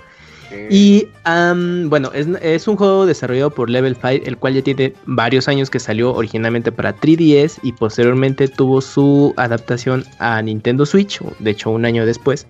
Y 0.70 1.08
bueno, 1.26 2.12
es, 2.14 2.28
es, 2.42 2.68
un 2.68 2.76
juego 2.76 3.06
desarrollado 3.06 3.50
por 3.50 3.70
Level 3.70 3.96
5, 3.96 4.26
el 4.26 4.38
cual 4.38 4.54
ya 4.54 4.62
tiene 4.62 4.94
varios 5.06 5.48
años 5.48 5.70
que 5.70 5.80
salió 5.80 6.14
originalmente 6.14 6.72
para 6.72 6.96
3DS 6.96 7.60
y 7.64 7.72
posteriormente 7.74 8.48
tuvo 8.48 8.82
su 8.82 9.34
adaptación 9.38 10.06
a 10.20 10.42
Nintendo 10.42 10.86
Switch, 10.86 11.20
de 11.40 11.52
hecho 11.52 11.70
un 11.72 11.86
año 11.86 12.06
después. 12.06 12.48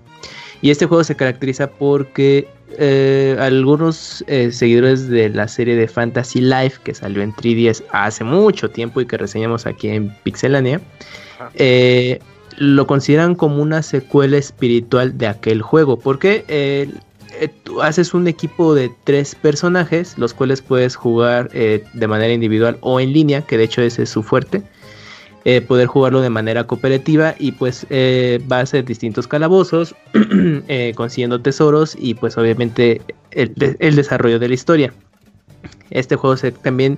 Y 0.62 0.72
este 0.72 0.86
juego 0.86 1.04
se 1.04 1.16
caracteriza 1.16 1.70
porque 1.70 2.48
eh, 2.78 3.38
algunos 3.40 4.24
eh, 4.28 4.52
seguidores 4.52 5.08
de 5.08 5.30
la 5.30 5.48
serie 5.48 5.76
de 5.76 5.88
Fantasy 5.88 6.42
Life 6.42 6.80
que 6.84 6.94
salió 6.94 7.22
en 7.22 7.34
3DS 7.34 7.84
hace 7.92 8.24
mucho 8.24 8.70
tiempo 8.70 9.00
y 9.00 9.06
que 9.06 9.18
reseñamos 9.18 9.66
aquí 9.66 9.90
en 9.90 10.14
Pixelania, 10.24 10.82
eh, 11.54 12.20
lo 12.58 12.88
consideran 12.88 13.36
como 13.36 13.62
una 13.62 13.84
secuela 13.84 14.38
espiritual 14.38 15.18
de 15.18 15.28
aquel 15.28 15.62
juego. 15.62 15.98
Porque 15.98 16.46
tú 17.64 17.82
haces 17.82 18.14
un 18.14 18.28
equipo 18.28 18.74
de 18.76 18.92
tres 19.04 19.36
personajes, 19.36 20.18
los 20.18 20.34
cuales 20.34 20.62
puedes 20.62 20.96
jugar 20.96 21.50
de 21.50 22.08
manera 22.08 22.34
individual 22.34 22.78
o 22.82 23.00
en 23.00 23.14
línea, 23.14 23.42
que 23.42 23.58
de 23.58 23.66
hecho 23.66 23.82
ese 23.82 24.04
es 24.04 24.10
su 24.10 24.24
fuerte. 24.24 24.64
Eh, 25.48 25.62
poder 25.62 25.86
jugarlo 25.86 26.22
de 26.22 26.32
manera 26.32 26.64
cooperativa 26.64 27.36
y 27.38 27.52
pues 27.52 27.86
eh, 27.92 28.42
va 28.52 28.62
a 28.62 28.66
ser 28.66 28.84
distintos 28.84 29.28
calabozos, 29.28 29.94
eh, 30.68 30.94
consiguiendo 30.96 31.40
tesoros 31.40 31.96
y 32.00 32.16
pues 32.16 32.36
obviamente 32.40 33.00
el, 33.30 33.54
desarrollo 33.54 34.40
de 34.40 34.48
la 34.48 34.54
historia. 34.56 34.94
Este 35.92 36.16
juego 36.16 36.36
también 36.64 36.98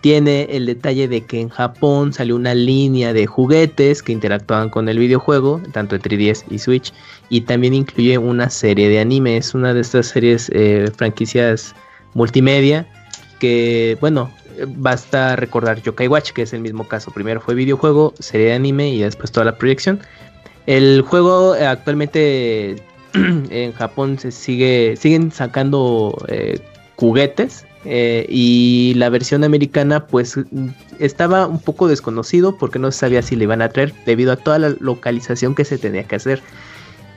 tiene 0.00 0.48
el 0.50 0.66
detalle 0.66 1.08
de 1.08 1.22
que 1.22 1.40
en 1.40 1.48
Japón 1.48 2.12
salió 2.12 2.36
una 2.36 2.54
línea 2.54 3.12
de 3.12 3.26
juguetes 3.26 4.02
que 4.02 4.12
interactuaban 4.12 4.70
con 4.70 4.88
el 4.88 4.98
videojuego, 4.98 5.60
tanto 5.72 5.96
en 5.96 6.02
3DS 6.02 6.44
y 6.50 6.58
Switch, 6.58 6.92
y 7.28 7.42
también 7.42 7.74
incluye 7.74 8.16
una 8.18 8.48
serie 8.50 8.88
de 8.88 9.00
animes, 9.00 9.54
una 9.54 9.74
de 9.74 9.80
estas 9.80 10.06
series 10.06 10.50
franquicias 10.96 11.74
multimedia 12.14 12.86
que, 13.38 13.96
bueno, 14.00 14.30
basta 14.68 15.36
recordar 15.36 15.82
Yokai 15.82 16.08
Watch, 16.08 16.32
que 16.32 16.42
es 16.42 16.52
el 16.52 16.60
mismo 16.60 16.86
caso. 16.86 17.10
Primero 17.10 17.40
fue 17.40 17.54
videojuego, 17.54 18.14
serie 18.18 18.48
de 18.48 18.52
anime 18.54 18.90
y 18.90 19.00
después 19.00 19.32
toda 19.32 19.46
la 19.46 19.56
proyección. 19.56 20.00
El 20.66 21.02
juego 21.02 21.56
eh, 21.56 21.66
actualmente 21.66 22.82
en 23.14 23.72
Japón 23.72 24.18
se 24.18 24.30
sigue, 24.30 24.94
siguen 24.96 25.32
sacando 25.32 26.16
eh, 26.28 26.60
juguetes 26.96 27.66
eh, 27.84 28.26
y 28.28 28.92
la 28.96 29.08
versión 29.08 29.42
americana 29.42 30.06
pues 30.06 30.38
estaba 30.98 31.46
un 31.46 31.60
poco 31.60 31.88
desconocido 31.88 32.56
porque 32.58 32.78
no 32.78 32.90
se 32.92 32.98
sabía 32.98 33.22
si 33.22 33.36
le 33.36 33.44
iban 33.44 33.62
a 33.62 33.70
traer 33.70 33.94
debido 34.04 34.32
a 34.32 34.36
toda 34.36 34.58
la 34.58 34.74
localización 34.80 35.54
que 35.54 35.64
se 35.64 35.78
tenía 35.78 36.04
que 36.04 36.16
hacer. 36.16 36.42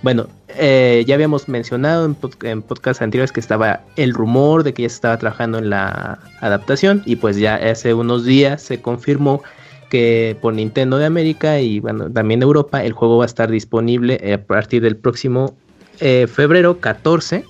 bueno, 0.03 0.27
eh, 0.57 1.03
ya 1.05 1.15
habíamos 1.15 1.49
mencionado 1.49 2.05
en, 2.05 2.15
en 2.43 2.61
podcasts 2.61 3.01
anteriores 3.01 3.31
que 3.31 3.41
estaba 3.41 3.81
el 3.97 4.13
rumor 4.13 4.63
de 4.63 4.73
que 4.73 4.83
ya 4.83 4.89
se 4.89 4.95
estaba 4.95 5.17
trabajando 5.17 5.57
en 5.57 5.69
la 5.69 6.19
adaptación 6.39 7.03
y 7.05 7.17
pues 7.17 7.37
ya 7.37 7.55
hace 7.55 7.93
unos 7.93 8.23
días 8.23 8.61
se 8.61 8.81
confirmó 8.81 9.41
que 9.89 10.37
por 10.41 10.53
Nintendo 10.53 10.97
de 10.97 11.05
América 11.05 11.59
y 11.59 11.79
bueno, 11.79 12.09
también 12.09 12.41
Europa 12.41 12.83
el 12.83 12.93
juego 12.93 13.17
va 13.17 13.25
a 13.25 13.27
estar 13.27 13.51
disponible 13.51 14.33
a 14.33 14.41
partir 14.41 14.81
del 14.81 14.95
próximo 14.95 15.55
eh, 15.99 16.27
febrero 16.27 16.79
14 16.79 17.43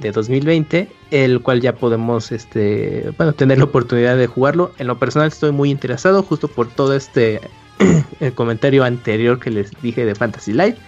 de 0.00 0.12
2020, 0.12 0.88
el 1.10 1.40
cual 1.40 1.60
ya 1.60 1.74
podemos 1.74 2.32
este, 2.32 3.12
bueno, 3.16 3.32
tener 3.32 3.58
la 3.58 3.64
oportunidad 3.64 4.16
de 4.16 4.26
jugarlo. 4.26 4.72
En 4.78 4.86
lo 4.86 4.98
personal 4.98 5.28
estoy 5.28 5.52
muy 5.52 5.70
interesado 5.70 6.22
justo 6.22 6.48
por 6.48 6.68
todo 6.68 6.94
este 6.94 7.40
el 8.20 8.32
comentario 8.32 8.84
anterior 8.84 9.38
que 9.38 9.50
les 9.50 9.70
dije 9.82 10.04
de 10.04 10.14
Fantasy 10.14 10.52
Life 10.52 10.78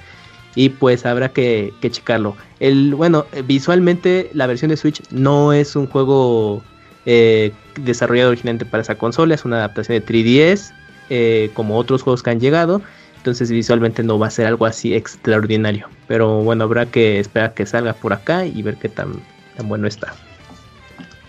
y 0.55 0.69
pues 0.71 1.07
habrá 1.07 1.31
que, 1.31 1.73
checarlo. 1.81 2.37
El, 2.61 2.95
bueno, 2.95 3.27
visualmente 3.47 4.31
la 4.35 4.47
versión 4.47 4.71
de 4.71 4.77
Switch 4.77 5.03
no 5.11 5.53
es 5.53 5.77
un 5.77 5.87
juego 5.87 6.63
eh, 7.07 7.53
desarrollado 7.81 8.31
originalmente 8.31 8.67
para 8.67 8.83
esa 8.83 8.97
consola, 8.97 9.35
es 9.35 9.45
una 9.45 9.57
adaptación 9.57 9.99
de 9.99 10.05
3DS, 10.05 10.73
eh, 11.11 11.51
como 11.55 11.79
otros 11.79 12.03
juegos 12.03 12.23
que 12.23 12.31
han 12.31 12.41
llegado. 12.41 12.83
Entonces 13.23 13.53
visualmente 13.53 14.03
no 14.03 14.19
va 14.19 14.27
a 14.27 14.31
ser 14.31 14.47
algo 14.47 14.67
así 14.67 14.95
extraordinario. 14.95 15.89
Pero 16.09 16.43
bueno, 16.43 16.65
habrá 16.65 16.87
que 16.87 17.21
esperar 17.21 17.55
que 17.55 17.65
salga 17.67 17.93
por 17.93 18.13
acá 18.13 18.45
y 18.45 18.61
ver 18.63 18.79
qué 18.79 18.89
tan, 18.89 19.13
tan 19.57 19.69
bueno 19.69 19.87
está. 19.87 20.13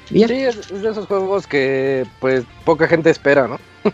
Sí, 0.09 0.23
es, 0.23 0.69
de 0.69 0.89
esos 0.89 1.05
juegos 1.05 1.45
que 1.45 2.07
pues 2.19 2.45
poca 2.65 2.87
gente 2.87 3.11
espera, 3.11 3.47
¿no? 3.47 3.59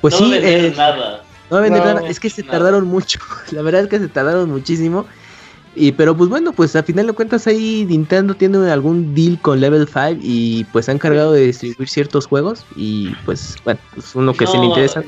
pues 0.00 0.14
sí, 0.14 0.32
eh, 0.32 0.72
nada. 0.74 1.24
No 1.50 1.60
vender 1.60 1.84
nada. 1.84 2.08
Es 2.08 2.18
que 2.18 2.30
se 2.30 2.42
tardaron 2.42 2.86
mucho. 2.86 3.18
La 3.50 3.60
verdad 3.60 3.82
es 3.82 3.88
que 3.88 3.98
se 3.98 4.08
tardaron 4.08 4.50
muchísimo. 4.50 5.04
Y 5.74 5.92
pero 5.92 6.16
pues 6.16 6.30
bueno, 6.30 6.54
pues 6.54 6.74
a 6.74 6.82
final 6.82 7.06
de 7.06 7.12
cuentas 7.12 7.46
ahí 7.46 7.84
Nintendo 7.86 8.34
tiene 8.34 8.70
algún 8.70 9.14
deal 9.14 9.38
con 9.42 9.60
Level 9.60 9.86
5 9.86 10.20
y 10.22 10.64
pues 10.72 10.86
se 10.86 10.92
han 10.92 10.96
encargado 10.96 11.32
de 11.32 11.48
distribuir 11.48 11.86
ciertos 11.86 12.24
juegos 12.24 12.64
y 12.76 13.10
pues 13.26 13.56
bueno, 13.62 13.78
pues 13.94 14.14
uno 14.14 14.32
que 14.32 14.46
se 14.46 14.56
le 14.56 14.64
interesa. 14.64 15.04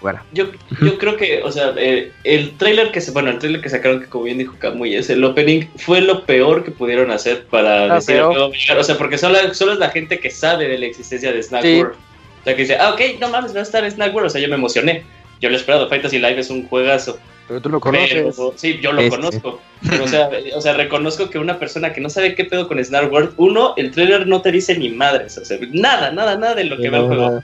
Bueno. 0.00 0.20
Yo, 0.32 0.46
yo 0.80 0.96
creo 0.98 1.16
que, 1.16 1.42
o 1.42 1.50
sea, 1.50 1.72
eh, 1.76 2.12
el 2.22 2.56
trailer 2.56 2.92
que 2.92 3.00
se, 3.00 3.10
bueno, 3.10 3.30
el 3.30 3.38
trailer 3.38 3.60
que 3.60 3.68
sacaron, 3.68 4.00
que 4.00 4.06
como 4.06 4.24
bien 4.24 4.38
dijo 4.38 4.54
Kamui, 4.58 4.94
es 4.94 5.10
el 5.10 5.24
opening, 5.24 5.66
fue 5.76 6.00
lo 6.00 6.24
peor 6.24 6.62
que 6.62 6.70
pudieron 6.70 7.10
hacer 7.10 7.44
para 7.46 7.84
ah, 7.84 7.94
decir 7.96 8.20
O 8.20 8.84
sea, 8.84 8.96
porque 8.96 9.18
solo, 9.18 9.38
solo 9.54 9.72
es 9.72 9.78
la 9.78 9.90
gente 9.90 10.20
que 10.20 10.30
sabe 10.30 10.68
de 10.68 10.78
la 10.78 10.86
existencia 10.86 11.32
de 11.32 11.42
Snack 11.42 11.64
World. 11.64 11.94
O 11.94 12.44
sea, 12.44 12.54
que 12.54 12.62
dice, 12.62 12.76
ah, 12.76 12.90
ok, 12.92 13.20
no 13.20 13.28
mames, 13.28 13.54
va 13.54 13.60
a 13.60 13.62
estar 13.62 13.90
Snack 13.90 14.14
World. 14.14 14.28
O 14.28 14.30
sea, 14.30 14.40
yo 14.40 14.48
me 14.48 14.54
emocioné. 14.54 15.02
Yo 15.40 15.48
lo 15.48 15.56
he 15.56 15.58
esperado. 15.58 15.88
Fantasy 15.88 16.18
Live 16.18 16.40
es 16.40 16.50
un 16.50 16.66
juegazo. 16.68 17.18
Pero 17.48 17.60
tú 17.60 17.68
lo 17.70 17.80
conoces. 17.80 18.36
sí, 18.56 18.78
yo 18.80 18.92
lo 18.92 19.00
este. 19.00 19.16
conozco. 19.16 19.60
Pero, 19.88 20.04
o, 20.04 20.08
sea, 20.08 20.30
o 20.54 20.60
sea, 20.60 20.74
reconozco 20.74 21.30
que 21.30 21.38
una 21.38 21.58
persona 21.58 21.92
que 21.92 22.00
no 22.00 22.10
sabe 22.10 22.34
qué 22.34 22.44
pedo 22.44 22.68
con 22.68 22.82
Snack 22.82 23.10
World, 23.10 23.32
uno, 23.36 23.74
el 23.76 23.90
trailer 23.90 24.26
no 24.26 24.42
te 24.42 24.52
dice 24.52 24.78
ni 24.78 24.90
madres. 24.90 25.38
O 25.38 25.44
sea, 25.44 25.58
nada, 25.72 26.12
nada, 26.12 26.36
nada 26.36 26.54
de 26.54 26.64
lo 26.64 26.76
que 26.76 26.90
ve 26.90 26.98
el 26.98 27.06
juego. 27.06 27.42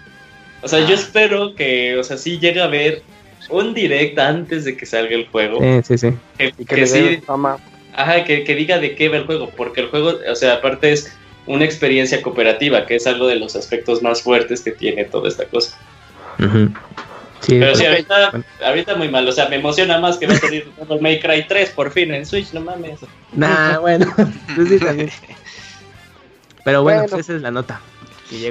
O 0.65 0.69
sea, 0.69 0.81
yo 0.89 0.95
espero 0.95 1.55
que, 1.55 1.97
o 1.99 2.03
sea, 2.03 2.17
sí 2.17 2.39
llegue 2.39 2.63
a 2.63 2.67
ver 2.67 3.03
un 3.51 3.75
direct 3.75 4.19
antes 4.19 4.65
de 4.65 4.75
que 4.79 4.87
salga 4.87 5.15
el 5.15 5.27
juego. 5.29 5.61
Sí, 5.61 5.99
sí, 5.99 5.99
sí. 5.99 6.17
Que, 6.39 6.55
y 6.59 6.65
que, 6.65 6.87
sí, 6.87 7.21
Ajá, 7.93 8.25
que, 8.25 8.45
que, 8.45 8.55
diga 8.55 8.79
de 8.79 8.97
qué 8.97 9.11
va 9.11 9.19
el 9.19 9.27
juego, 9.27 9.51
porque 9.55 9.83
el 9.83 9.89
juego, 9.89 10.15
o 10.29 10.35
sea, 10.35 10.55
aparte 10.55 10.93
es 10.93 11.15
una 11.47 11.67
experiencia 11.67 12.23
cooperativa, 12.23 12.87
que 12.87 12.97
es 12.97 13.07
algo 13.07 13.27
de 13.27 13.37
los 13.37 13.55
aspectos 13.57 14.03
más 14.03 14.23
fuertes 14.23 14.63
que 14.63 14.73
tiene 14.73 15.05
toda 15.05 15.29
esta 15.29 15.45
cosa. 15.45 15.77
sí, 16.39 17.57
Pero 17.59 17.75
sí, 17.75 17.85
ahorita, 17.85 18.33
ahorita 18.65 18.95
muy 18.97 19.11
mal, 19.11 19.29
o 19.29 19.33
sea, 19.33 19.51
me 19.51 19.57
emociona 19.57 19.99
más 19.99 20.17
que 20.17 20.27
va 20.27 20.33
a 20.33 20.39
salir 20.39 20.67
May 21.03 21.21
Cry 21.21 21.47
3 21.47 21.71
por 21.71 21.91
fin 21.91 22.15
en 22.15 22.25
Switch, 22.25 22.55
no 22.55 22.63
mames. 22.63 23.01
Nah, 23.35 23.79
bueno, 23.81 24.07
pues 24.57 24.69
sí, 24.71 24.79
también. 24.79 25.11
Pero 26.65 26.83
bueno, 26.83 27.03
Pues 27.03 27.21
esa 27.21 27.37
es 27.37 27.43
la 27.43 27.51
nota 27.51 27.83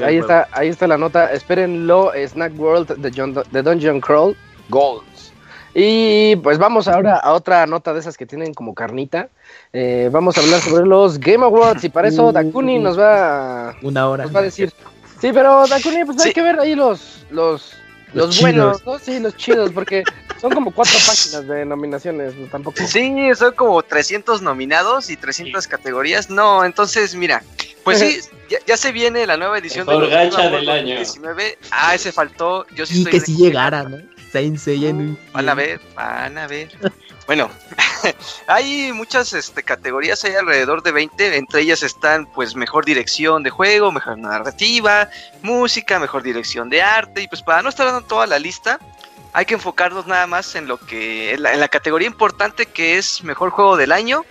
ahí 0.03 0.17
está, 0.17 0.47
ahí 0.51 0.69
está 0.69 0.88
la 0.88 0.97
nota. 0.97 1.32
Espérenlo, 1.32 2.11
Snack 2.15 2.57
World 2.57 2.95
de, 2.97 3.61
Dungeon 3.61 3.99
Crawl 3.99 4.36
Golds. 4.69 5.34
Y 5.76 6.36
pues 6.38 6.59
vamos 6.59 6.88
ahora 6.88 7.17
a 7.17 7.34
otra 7.34 7.65
nota 7.65 7.93
de 7.93 7.99
esas 7.99 8.15
que 8.15 8.26
tienen 8.26 8.53
como 8.53 8.76
carnita. 8.76 9.30
Eh, 9.71 10.09
vamos 10.11 10.38
a 10.38 10.41
hablar 10.41 10.59
sobre 10.59 10.86
los 10.86 11.19
Game 11.19 11.43
Awards 11.43 11.84
y 11.84 11.89
para 11.89 12.07
eso. 12.07 12.32
Dakuni 12.32 12.78
nos 12.78 12.99
va, 12.99 13.76
Una 13.82 14.07
hora. 14.07 14.24
Nos 14.26 14.36
va 14.36 14.41
a 14.41 14.43
decir. 14.43 14.71
Sí, 15.19 15.32
pero 15.34 15.65
Dakuni, 15.67 16.05
pues 16.05 16.24
hay 16.24 16.34
que 16.34 16.41
ver 16.43 16.59
ahí 16.59 16.76
los, 16.76 17.26
los 17.32 17.74
los, 18.14 18.39
buenos, 18.41 18.86
¿no? 18.86 18.99
Sí, 18.99 19.20
los 19.20 19.36
chidos, 19.38 19.72
porque 19.72 20.03
son 20.39 20.51
como 20.51 20.72
cuatro 20.72 20.97
páginas 21.05 21.47
de 21.47 21.66
nominaciones, 21.66 22.34
tampoco. 22.51 22.78
Sí, 22.86 23.14
son 23.36 23.53
como 23.53 23.82
300 23.82 24.41
nominados 24.41 25.09
y 25.09 25.18
300 25.18 25.68
categorías. 25.68 26.30
No, 26.30 26.64
entonces, 26.66 27.16
mira, 27.16 27.43
pues 27.84 27.99
sí, 27.99 28.20
ya, 28.68 28.78
se 28.78 28.91
viene 28.91 29.26
la 29.26 29.38
nueva 29.38 29.57
edición 29.57 29.88
de 29.88 29.93
los 29.93 30.09
del 30.09 30.70
año. 30.70 30.95
19. 30.95 31.57
Ah, 31.72 31.95
ese 31.95 32.11
faltó. 32.11 32.66
Yo 32.76 32.86
sí 32.86 33.01
y 33.01 33.05
que 33.05 33.20
si 33.20 33.36
llegara, 33.36 33.84
¿no? 33.84 33.97
Van 35.32 35.47
a 35.47 35.53
ver, 35.53 35.80
van 35.95 36.38
a 36.38 36.47
ver. 36.47 36.70
Bueno, 37.26 37.49
hay 38.47 38.91
muchas 38.91 39.34
este, 39.34 39.63
categorías, 39.63 40.24
hay 40.26 40.36
alrededor 40.36 40.84
de 40.84 40.91
20, 40.91 41.38
entre 41.38 41.61
ellas 41.61 41.82
están 41.84 42.26
pues 42.26 42.55
mejor 42.55 42.84
dirección 42.86 43.43
de 43.43 43.49
juego, 43.49 43.91
mejor 43.91 44.17
narrativa, 44.17 45.09
música, 45.41 45.99
mejor 45.99 46.21
dirección 46.21 46.69
de 46.69 46.82
arte, 46.82 47.21
y 47.21 47.28
pues 47.28 47.41
para 47.41 47.61
no 47.61 47.69
estar 47.69 47.86
dando 47.86 48.01
toda 48.01 48.28
la 48.28 48.39
lista, 48.39 48.80
hay 49.32 49.45
que 49.45 49.53
enfocarnos 49.53 50.05
nada 50.05 50.28
más 50.28 50.55
en 50.55 50.67
lo 50.67 50.78
que, 50.78 51.34
en 51.34 51.43
la, 51.43 51.67
categoría 51.69 52.07
importante 52.07 52.65
que 52.65 52.97
es 52.97 53.24
mejor 53.24 53.51
juego 53.51 53.78
del 53.78 53.91
año, 53.91 54.26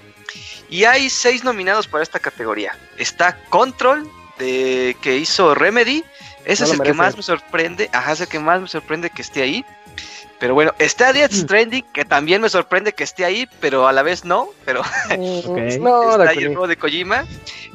y 0.68 0.84
hay 0.84 1.08
seis 1.08 1.44
nominados 1.44 1.88
para 1.88 2.02
esta 2.02 2.18
categoría. 2.18 2.76
Está 2.98 3.42
Control, 3.48 4.08
de, 4.38 4.96
que 5.00 5.16
hizo 5.16 5.54
Remedy, 5.54 6.04
ese 6.44 6.64
es 6.64 6.72
el 6.72 6.80
que 6.80 6.92
más 6.92 7.16
me 7.16 7.22
sorprende, 7.22 7.88
ajá, 7.92 8.12
es 8.12 8.20
el 8.20 8.28
que 8.28 8.38
más 8.38 8.60
me 8.60 8.68
sorprende 8.68 9.10
que 9.10 9.22
esté 9.22 9.42
ahí. 9.42 9.64
Pero 10.42 10.54
bueno, 10.54 10.74
está 10.80 11.12
Death 11.12 11.30
mm. 11.30 11.36
Stranding, 11.36 11.84
que 11.94 12.04
también 12.04 12.42
me 12.42 12.48
sorprende 12.48 12.92
que 12.92 13.04
esté 13.04 13.24
ahí, 13.24 13.48
pero 13.60 13.86
a 13.86 13.92
la 13.92 14.02
vez 14.02 14.24
no. 14.24 14.48
Pero 14.64 14.82
está 15.08 16.30
ahí 16.30 16.38
el 16.38 16.48
juego 16.48 16.66
de 16.66 16.76
Kojima. 16.76 17.24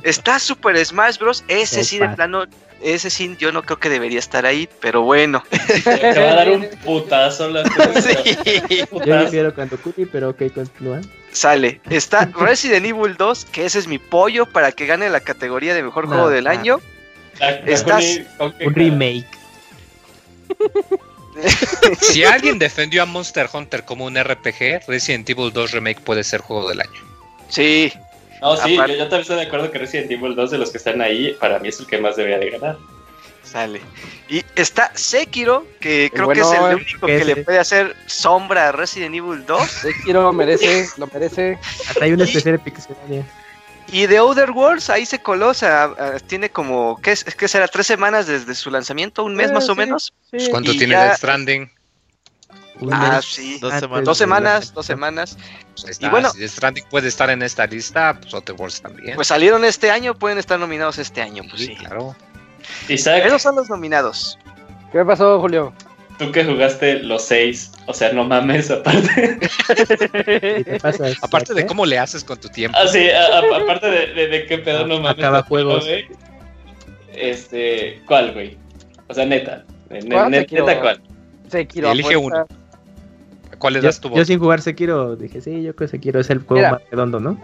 Está 0.03 0.37
Super 0.37 0.77
Smash 0.85 1.17
Bros. 1.17 1.45
Ese 1.47 1.85
sí, 1.85 1.97
de 1.97 2.09
plano, 2.09 2.43
ese 2.81 3.09
sí, 3.09 3.37
yo 3.39 3.53
no 3.53 3.63
creo 3.63 3.79
que 3.79 3.87
debería 3.87 4.19
estar 4.19 4.45
ahí, 4.45 4.67
pero 4.81 5.01
bueno. 5.01 5.41
Te 5.85 6.19
va 6.19 6.31
a 6.31 6.35
dar 6.35 6.49
un 6.49 6.67
putazo 6.83 7.49
la 7.49 7.63
sí. 8.01 8.83
Yo 9.05 9.29
quiero 9.29 9.55
canto 9.55 9.77
cuti, 9.77 10.05
pero 10.05 10.31
ok, 10.31 10.51
continúa. 10.53 10.99
Sale. 11.31 11.79
Está 11.89 12.29
Resident 12.37 12.85
Evil 12.85 13.15
2, 13.15 13.45
que 13.45 13.65
ese 13.65 13.79
es 13.79 13.87
mi 13.87 13.97
pollo 13.97 14.45
para 14.45 14.73
que 14.73 14.85
gane 14.87 15.09
la 15.09 15.21
categoría 15.21 15.73
de 15.73 15.83
mejor 15.83 16.07
juego 16.07 16.27
del 16.27 16.47
año. 16.47 16.81
Está 17.65 17.99
un 18.39 18.75
remake. 18.75 19.25
si 22.01 22.23
alguien 22.23 22.59
defendió 22.59 23.03
a 23.03 23.05
Monster 23.05 23.49
Hunter 23.51 23.83
como 23.83 24.05
un 24.05 24.15
RPG, 24.21 24.87
Resident 24.87 25.29
Evil 25.29 25.51
2 25.51 25.71
Remake 25.71 26.01
puede 26.01 26.23
ser 26.23 26.41
juego 26.41 26.69
del 26.69 26.81
año. 26.81 27.01
Sí. 27.49 27.91
No, 28.41 28.55
sí, 28.55 28.75
yo, 28.75 28.81
también 28.81 29.21
estoy 29.21 29.35
de 29.35 29.43
acuerdo 29.43 29.71
que 29.71 29.79
Resident 29.79 30.11
Evil 30.11 30.35
2 30.35 30.51
de 30.51 30.57
los 30.57 30.71
que 30.71 30.77
están 30.77 31.01
ahí, 31.01 31.35
para 31.39 31.59
mí 31.59 31.69
es 31.69 31.79
el 31.79 31.87
que 31.87 31.97
más 31.97 32.15
debería 32.15 32.37
de 32.37 32.51
ganar. 32.51 32.77
Sale. 33.43 33.81
Y 34.29 34.43
está 34.55 34.91
Sekiro, 34.93 35.65
que 35.79 36.11
creo 36.13 36.27
que 36.29 36.41
es 36.41 36.51
el 36.51 36.75
único 36.75 37.07
que, 37.07 37.23
le 37.23 37.35
puede 37.37 37.59
hacer 37.59 37.95
sombra 38.05 38.69
a 38.69 38.71
Resident 38.73 39.15
Evil 39.15 39.45
2. 39.45 39.71
Sekiro 39.71 40.33
merece, 40.33 40.87
lo 40.97 41.07
merece. 41.07 41.57
Hasta 41.87 42.03
hay 42.03 42.11
una 42.11 42.25
especial 42.25 42.61
de 42.63 42.71
también. 42.71 43.25
Y 43.91 44.07
The 44.07 44.19
Other 44.19 44.51
Worlds 44.51 44.89
ahí 44.89 45.05
se 45.05 45.19
coló, 45.19 45.49
o 45.49 45.53
sea, 45.53 45.93
tiene 46.27 46.49
como, 46.49 46.99
¿qué, 47.01 47.11
es, 47.11 47.23
¿qué 47.23 47.47
será? 47.47 47.67
¿Tres 47.67 47.87
semanas 47.87 48.27
desde 48.27 48.53
su 48.53 48.69
lanzamiento? 48.69 49.23
¿Un 49.23 49.35
mes 49.35 49.49
eh, 49.49 49.53
más 49.53 49.69
o 49.69 49.75
menos? 49.75 50.13
¿Cuánto 50.49 50.71
tiene 50.71 50.93
ya... 50.93 51.15
Stranding? 51.15 51.71
Ah, 52.91 53.21
sí. 53.23 53.57
Dos 53.59 53.73
semanas. 53.79 54.05
Dos 54.05 54.17
semanas, 54.17 54.73
dos 54.73 54.85
semanas. 54.85 55.37
Pues 55.81 55.99
y 56.01 56.07
bueno, 56.09 56.29
si 56.31 56.47
Stranding 56.47 56.85
puede 56.89 57.07
estar 57.07 57.29
en 57.29 57.41
esta 57.41 57.65
lista, 57.65 58.17
pues 58.19 58.33
Other 58.33 58.55
Worlds 58.55 58.81
también. 58.81 59.15
Pues 59.15 59.27
salieron 59.27 59.65
este 59.65 59.89
año, 59.89 60.13
pueden 60.13 60.37
estar 60.37 60.59
nominados 60.59 60.97
este 60.97 61.21
año, 61.21 61.43
pues 61.49 61.61
sí. 61.63 61.75
Claro. 61.75 62.15
Esos 62.87 63.41
son 63.41 63.55
los 63.55 63.69
nominados. 63.69 64.37
¿Qué 64.91 65.03
pasó, 65.03 65.39
Julio? 65.39 65.73
Tú 66.17 66.31
que 66.31 66.43
jugaste 66.43 67.03
los 67.03 67.23
seis, 67.23 67.71
o 67.85 67.93
sea, 67.93 68.11
no 68.11 68.23
mames, 68.23 68.71
aparte. 68.71 69.39
aparte 71.21 71.53
de 71.53 71.65
cómo 71.67 71.85
le 71.85 71.99
haces 71.99 72.23
con 72.23 72.39
tu 72.39 72.49
tiempo. 72.49 72.75
Ah, 72.81 72.87
sí, 72.87 73.07
aparte 73.09 73.87
de, 73.87 74.27
de, 74.27 74.45
qué 74.47 74.57
pedo 74.57 74.87
no 74.87 74.99
mames. 74.99 75.23
Acaba 75.23 75.43
juegos. 75.43 75.87
Este, 77.13 78.01
¿cuál, 78.07 78.33
güey? 78.33 78.57
O 79.07 79.13
sea, 79.13 79.25
neta. 79.25 79.63
neta, 79.89 80.81
¿cuál? 80.81 81.01
Sekiro. 81.49 81.91
Elige 81.91 82.17
uno. 82.17 82.47
¿Cuál 83.59 83.73
le 83.73 83.81
das 83.81 83.99
tu 83.99 84.13
Yo 84.13 84.25
sin 84.25 84.39
jugar 84.39 84.61
Sekiro 84.61 85.15
dije, 85.15 85.41
sí, 85.41 85.63
yo 85.63 85.75
creo 85.75 85.87
que 85.87 85.91
Sekiro 85.91 86.19
es 86.19 86.29
el 86.29 86.39
juego 86.39 86.69
más 86.69 86.81
redondo, 86.91 87.19
¿no? 87.19 87.37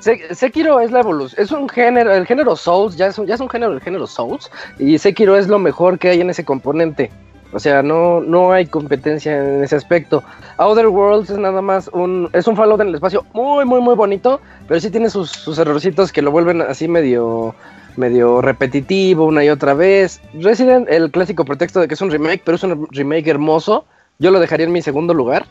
Sekiro 0.00 0.80
es 0.80 0.90
la 0.90 1.00
evolución, 1.00 1.42
es 1.42 1.52
un 1.52 1.68
género, 1.68 2.12
el 2.12 2.26
género 2.26 2.56
Souls, 2.56 2.96
ya 2.96 3.06
es 3.06 3.18
un, 3.18 3.26
ya 3.26 3.34
es 3.36 3.40
un 3.40 3.48
género, 3.48 3.72
el 3.72 3.80
género 3.80 4.06
Souls, 4.06 4.50
y 4.78 4.98
Sekiro 4.98 5.36
es 5.36 5.46
lo 5.46 5.60
mejor 5.60 5.98
que 5.98 6.08
hay 6.08 6.20
en 6.20 6.30
ese 6.30 6.44
componente. 6.44 7.10
O 7.52 7.58
sea, 7.58 7.82
no, 7.82 8.20
no 8.20 8.52
hay 8.52 8.66
competencia 8.66 9.36
en 9.36 9.62
ese 9.62 9.76
aspecto. 9.76 10.22
Outer 10.56 10.88
Worlds 10.88 11.30
es 11.30 11.38
nada 11.38 11.60
más 11.60 11.88
un, 11.92 12.30
es 12.32 12.46
un 12.46 12.56
Fallout 12.56 12.80
en 12.80 12.88
el 12.88 12.94
espacio 12.94 13.26
muy, 13.34 13.64
muy, 13.64 13.80
muy 13.80 13.94
bonito, 13.94 14.40
pero 14.66 14.80
sí 14.80 14.90
tiene 14.90 15.10
sus, 15.10 15.30
sus 15.30 15.58
errorcitos 15.58 16.12
que 16.12 16.22
lo 16.22 16.30
vuelven 16.30 16.62
así 16.62 16.88
medio, 16.88 17.54
medio 17.96 18.40
repetitivo 18.40 19.26
una 19.26 19.44
y 19.44 19.50
otra 19.50 19.74
vez. 19.74 20.20
Resident, 20.34 20.88
el 20.88 21.10
clásico 21.10 21.44
pretexto 21.44 21.80
de 21.80 21.88
que 21.88 21.94
es 21.94 22.00
un 22.00 22.10
remake, 22.10 22.42
pero 22.44 22.56
es 22.56 22.62
un 22.62 22.88
remake 22.90 23.28
hermoso. 23.28 23.84
Yo 24.18 24.30
lo 24.30 24.40
dejaría 24.40 24.66
en 24.66 24.72
mi 24.72 24.82
segundo 24.82 25.12
lugar. 25.14 25.46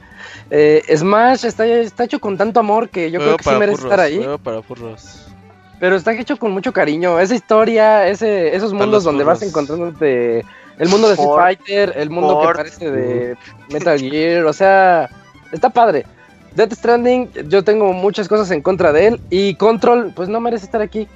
Eh, 0.49 0.81
Smash 0.95 1.45
está, 1.45 1.65
está 1.67 2.05
hecho 2.05 2.19
con 2.19 2.37
tanto 2.37 2.59
amor 2.59 2.89
que 2.89 3.11
yo 3.11 3.19
creo 3.19 3.37
que 3.37 3.43
sí 3.43 3.55
merece 3.59 3.83
estar 3.83 3.99
ahí. 3.99 4.25
Para 4.43 4.61
pero 5.81 5.95
está 5.95 6.13
hecho 6.13 6.37
con 6.37 6.51
mucho 6.51 6.71
cariño. 6.71 7.19
Esa 7.19 7.33
historia, 7.33 8.07
ese, 8.07 8.55
esos 8.55 8.71
mundos 8.71 9.03
donde 9.03 9.23
vas 9.23 9.41
encontrándote 9.41 10.45
el 10.79 10.89
mundo 10.89 11.07
de 11.07 11.13
Street 11.13 11.35
Fighter, 11.35 11.93
el 11.95 12.09
mundo 12.09 12.41
que 12.41 12.53
parece 12.53 12.91
de 12.91 13.37
Metal 13.71 13.99
Gear, 13.99 14.45
o 14.45 14.53
sea, 14.53 15.09
está 15.51 15.69
padre. 15.69 16.05
Death 16.55 16.73
Stranding, 16.73 17.29
yo 17.47 17.63
tengo 17.63 17.93
muchas 17.93 18.27
cosas 18.27 18.51
en 18.51 18.61
contra 18.61 18.91
de 18.91 19.07
él. 19.07 19.21
Y 19.29 19.55
Control, 19.55 20.11
pues 20.13 20.27
no 20.27 20.41
merece 20.41 20.65
estar 20.65 20.81
aquí. 20.81 21.07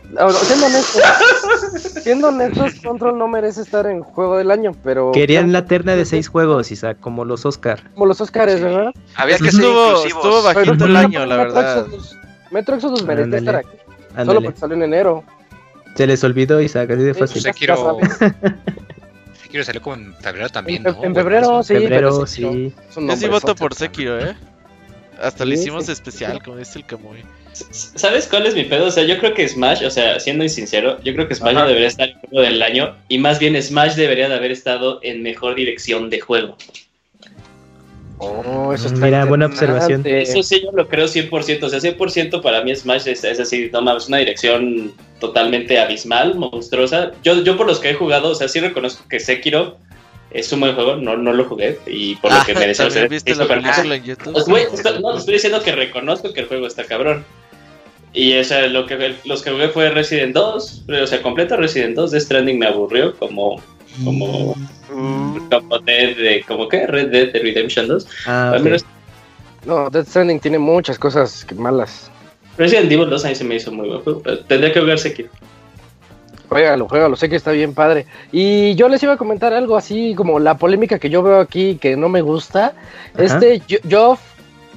Siendo 0.44 0.66
honestos, 0.66 1.02
siendo 2.04 2.28
honestos, 2.30 2.76
Control 2.82 3.18
no 3.18 3.28
merece 3.28 3.62
estar 3.62 3.86
en 3.86 4.02
juego 4.02 4.38
del 4.38 4.50
año. 4.50 4.72
Pero. 4.84 5.12
Querían 5.12 5.52
la 5.52 5.66
terna 5.66 5.96
de 5.96 6.06
seis 6.06 6.30
juegos, 6.30 6.72
Isaac, 6.72 6.98
como 7.02 7.26
los 7.26 7.46
Oscar. 7.46 7.84
Como 7.94 8.06
los 8.06 8.22
Oscars, 8.22 8.62
¿verdad? 8.62 8.94
Había 9.16 9.38
que 9.38 9.52
ser 9.52 9.66
estuvo, 9.66 10.42
bajito 10.42 10.86
el 10.86 10.96
año, 10.96 11.26
la 11.26 11.36
verdad. 11.36 11.88
Metro 12.52 12.76
Exodus 12.76 13.04
merece 13.04 13.38
estar 13.38 13.58
aquí. 13.58 13.78
Solo 14.24 14.42
porque 14.42 14.58
salió 14.58 14.78
en 14.78 14.84
enero. 14.84 15.24
Se 15.96 16.08
les 16.08 16.24
olvidó, 16.24 16.62
Isaac, 16.62 16.92
así 16.92 17.04
de 17.04 17.14
fácil. 17.14 17.42
Sekiro, 17.42 17.98
Sekiro 19.56 19.64
salió 19.64 19.82
como 19.82 19.96
en 19.96 20.14
febrero 20.16 20.50
también, 20.50 20.86
En, 20.86 20.94
¿no? 20.94 21.04
en 21.04 21.16
febrero, 21.16 21.64
sí. 21.64 21.76
febrero, 21.76 22.28
sí. 22.28 22.74
Yo 22.96 23.16
sí 23.16 23.28
voto 23.28 23.56
por 23.56 23.74
Sekiro, 23.74 24.20
¿eh? 24.20 24.36
Hasta 25.22 25.46
lo 25.46 25.54
hicimos 25.54 25.88
especial, 25.88 26.44
como 26.44 26.58
dice 26.58 26.80
el 26.80 26.86
Kamui. 26.86 27.24
¿Sabes 27.54 28.28
cuál 28.28 28.46
es 28.48 28.54
mi 28.54 28.66
pedo? 28.66 28.88
O 28.88 28.92
sea, 28.92 29.06
yo 29.06 29.18
creo 29.18 29.34
que 29.34 29.48
Smash, 29.48 29.86
o 29.86 29.90
sea, 29.90 30.20
siendo 30.20 30.48
sincero, 30.50 31.00
yo 31.04 31.14
creo 31.14 31.28
que 31.30 31.36
Smash 31.36 31.54
no 31.54 31.66
debería 31.66 31.88
estar 31.88 32.10
en 32.10 32.20
juego 32.20 32.42
del 32.42 32.62
año 32.62 32.96
y 33.08 33.18
más 33.18 33.40
bien 33.40 33.62
Smash 33.62 33.96
debería 33.96 34.28
de 34.28 34.36
haber 34.36 34.52
estado 34.52 35.00
en 35.04 35.24
mejor 35.24 35.56
dirección 35.56 36.10
de 36.10 36.20
juego. 36.20 36.58
Oh, 38.18 38.74
eso 38.74 38.88
está 38.88 39.06
Mira, 39.06 39.26
buena 39.26 39.48
observación. 39.48 40.02
Eso 40.06 40.42
sí, 40.42 40.62
yo 40.64 40.72
lo 40.72 40.88
creo 40.88 41.06
100%. 41.06 41.64
O 41.64 41.70
sea, 41.70 41.80
100% 41.80 42.42
para 42.42 42.64
mí 42.64 42.76
Smash 42.76 43.08
es, 43.08 43.24
es 43.24 43.40
así, 43.40 43.70
no 43.72 43.98
es 43.98 44.08
una 44.08 44.18
dirección 44.18 44.94
totalmente 45.20 45.80
abismal, 45.80 46.36
monstruosa. 46.36 47.12
Yo, 47.24 47.44
yo 47.44 47.58
por 47.58 47.68
los 47.68 47.80
que 47.80 47.90
he 47.90 47.94
jugado, 47.94 48.30
o 48.30 48.36
sea, 48.36 48.48
sí 48.48 48.60
reconozco 48.60 49.08
que 49.10 49.20
Sekiro 49.20 49.78
es 50.32 50.52
un 50.52 50.60
buen 50.60 50.76
juego, 50.76 50.98
no, 50.98 51.16
no 51.16 51.34
lo 51.34 51.46
jugué 51.46 51.80
y 51.88 52.16
por 52.16 52.34
lo 52.34 52.44
que 52.46 52.54
me 52.54 52.68
deseo 52.68 52.90
ser 52.90 53.08
viste 53.08 53.36
la 53.36 53.48
película 53.48 53.96
en 53.96 54.04
YouTube? 54.04 54.34
Pues, 54.34 54.48
no, 55.02 55.18
estoy 55.18 55.36
diciendo 55.36 55.62
que 55.64 55.72
reconozco 55.72 56.34
que 56.34 56.42
el 56.42 56.48
juego 56.48 56.68
está 56.68 56.84
cabrón. 56.84 57.24
Y 58.14 58.38
o 58.38 58.44
sea, 58.44 58.68
lo 58.68 58.86
que, 58.86 59.16
los 59.26 59.42
que 59.42 59.52
jugué 59.52 59.70
fue 59.70 59.90
Resident 59.90 60.34
2, 60.34 60.84
pero, 60.88 61.04
o 61.04 61.08
sea, 61.08 61.22
completo 61.22 61.58
Resident 61.58 61.96
2, 61.96 62.12
de 62.12 62.22
Stranding 62.22 62.60
me 62.60 62.68
aburrió 62.68 63.16
como 63.18 63.62
como 64.04 64.56
como 65.50 65.80
Dead, 65.80 66.16
de, 66.18 66.44
como 66.48 66.68
que 66.68 66.86
Red 66.88 67.10
Dead 67.12 67.32
Redemption 67.34 67.88
2. 67.88 68.08
Ah, 68.28 68.52
Al 68.56 68.64
menos 68.64 68.86
No, 69.66 69.90
Death 69.90 70.08
Stranding 70.08 70.40
tiene 70.40 70.60
muchas 70.60 70.98
cosas 71.00 71.46
malas. 71.56 72.10
Resident 72.58 72.92
Evil 72.92 73.10
2 73.10 73.26
a 73.26 73.30
mí 73.30 73.36
se 73.36 73.44
me 73.44 73.56
hizo 73.56 73.72
muy 73.72 73.88
buen 73.90 74.02
juego, 74.02 74.22
tendría 74.48 74.72
que 74.72 74.80
jugar 74.80 74.98
Sekiro. 75.00 75.30
Juégalo, 76.48 76.88
juégalo, 76.88 77.16
sé 77.16 77.28
que 77.28 77.36
está 77.36 77.52
bien 77.52 77.74
padre. 77.74 78.06
Y 78.32 78.76
yo 78.76 78.88
les 78.88 79.02
iba 79.02 79.14
a 79.14 79.18
comentar 79.18 79.52
algo 79.54 79.76
así 79.76 80.14
como 80.16 80.40
la 80.40 80.58
polémica 80.58 81.00
que 81.00 81.10
yo 81.10 81.24
veo 81.24 81.40
aquí 81.40 81.76
que 81.76 81.98
no 81.98 82.08
me 82.08 82.22
gusta. 82.22 82.74
Ajá. 83.16 83.24
Este 83.24 83.62
Geoff, 83.90 84.22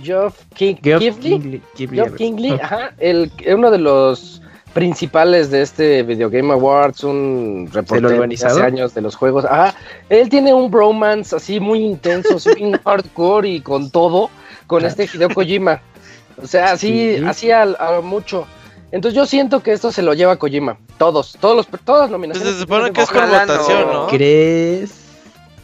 Geoff 0.03 0.41
King, 0.55 0.77
Geoff 0.83 1.03
Keighley- 1.03 1.61
Keighley, 1.77 1.97
Geoff 1.97 2.15
Kingley, 2.17 2.53
ajá, 2.53 2.95
el, 2.99 3.31
uno 3.55 3.71
de 3.71 3.79
los 3.79 4.41
principales 4.75 5.51
de 5.51 5.63
este 5.63 6.03
Video 6.03 6.31
Game 6.31 6.53
Awards, 6.53 7.03
un 7.05 7.69
reportero 7.73 8.11
de 8.11 8.35
hace 8.35 8.63
años 8.63 8.95
de 8.95 9.01
los 9.01 9.17
juegos. 9.17 9.45
Ajá, 9.45 9.75
él 10.09 10.29
tiene 10.29 10.53
un 10.55 10.71
bromance 10.71 11.35
así 11.35 11.59
muy 11.61 11.81
intenso, 11.85 12.37
bien 12.55 12.73
hardcore 12.85 13.49
y 13.49 13.61
con 13.61 13.91
todo, 13.91 14.31
con 14.67 14.85
este 14.85 15.05
Hideo 15.13 15.31
Kojima. 15.31 15.81
O 16.43 16.47
sea, 16.47 16.73
así, 16.73 17.17
Sí. 17.19 17.25
así 17.27 17.51
a, 17.51 17.63
a 17.63 18.01
mucho. 18.01 18.47
Entonces 18.93 19.15
yo 19.17 19.27
siento 19.27 19.61
que 19.63 19.73
esto 19.73 19.91
se 19.93 20.03
lo 20.03 20.15
lleva 20.15 20.37
Kojima. 20.37 20.79
Todos, 20.97 21.37
todos 21.41 21.57
los, 21.57 21.67
todas 21.85 22.03
las 22.03 22.09
Pues 22.09 22.11
nominaciones. 22.13 22.55
se 22.55 22.61
supone 22.61 22.93
que 22.93 23.03
es 23.03 23.11
por 23.11 23.27
votación, 23.29 23.93
¿no? 23.93 24.07
¿Crees? 24.07 24.91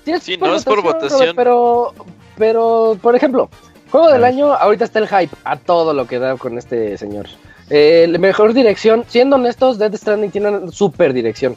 Sí, 0.04 0.10
es 0.12 0.22
Sí, 0.22 0.36
no, 0.36 0.54
es 0.54 0.64
por 0.64 0.82
votación. 0.82 1.20
Robert, 1.20 1.36
Pero, 1.36 1.94
pero, 2.36 2.98
por 3.00 3.16
ejemplo, 3.16 3.48
juego 3.90 4.08
del 4.10 4.24
Ah. 4.24 4.28
año, 4.28 4.52
ahorita 4.52 4.84
está 4.84 4.98
el 4.98 5.08
hype 5.08 5.34
a 5.44 5.56
todo 5.56 5.94
lo 5.94 6.06
que 6.06 6.18
da 6.18 6.36
con 6.36 6.58
este 6.58 6.98
señor. 6.98 7.26
Eh, 7.70 8.14
mejor 8.18 8.52
dirección, 8.52 9.04
siendo 9.08 9.36
honestos, 9.36 9.78
Death 9.78 9.94
Stranding 9.96 10.30
tiene 10.30 10.48
una 10.50 10.70
super 10.72 11.12
dirección. 11.12 11.56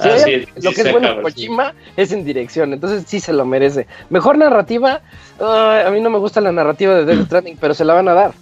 Si 0.00 0.08
Ah, 0.08 0.18
sí, 0.18 0.46
sí 0.56 0.62
lo 0.62 0.70
que 0.72 0.82
es 0.82 0.92
bueno 0.92 1.08
cabrón, 1.08 1.24
Kojima 1.24 1.74
es 1.96 2.12
en 2.12 2.24
dirección, 2.24 2.72
entonces 2.72 3.02
sí 3.08 3.18
se 3.18 3.32
lo 3.32 3.44
merece. 3.44 3.88
Mejor 4.10 4.38
narrativa, 4.38 5.00
a 5.40 5.88
mí 5.92 6.00
no 6.00 6.08
me 6.10 6.18
gusta 6.18 6.40
la 6.40 6.52
narrativa 6.52 6.94
de 6.94 7.04
Death 7.04 7.24
Stranding, 7.26 7.56
pero 7.60 7.74
se 7.74 7.84
la 7.84 7.94
van 7.94 8.08
a 8.08 8.14
dar. 8.14 8.32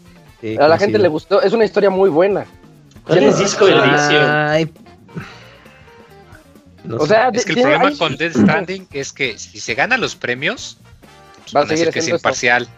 Sí, 0.42 0.56
A 0.60 0.68
la 0.68 0.76
gente 0.76 0.98
le 0.98 1.08
gustó, 1.08 1.40
es 1.40 1.54
una 1.54 1.64
historia 1.64 1.88
muy 1.88 2.10
buena. 2.10 2.44
¿Cuál 3.06 3.22
es 3.24 3.38
Disco? 3.38 3.64
Ay. 3.66 4.70
No 6.84 6.96
O 6.98 7.00
sé. 7.00 7.08
sea, 7.08 7.30
Es 7.32 7.44
que 7.44 7.52
el 7.52 7.60
problema 7.62 7.88
hay- 7.88 7.96
con 7.96 8.16
Death 8.18 8.36
Stranding 8.36 8.86
es 8.92 9.12
que 9.12 9.38
si 9.38 9.58
se 9.58 9.74
gana 9.74 9.96
los 9.96 10.14
premios, 10.14 10.76
pues 11.42 11.54
Va 11.56 11.60
a 11.60 11.62
van 11.62 11.70
a 11.70 11.74
decir 11.74 11.90
que 11.90 11.98
es 12.00 12.08
imparcial. 12.08 12.68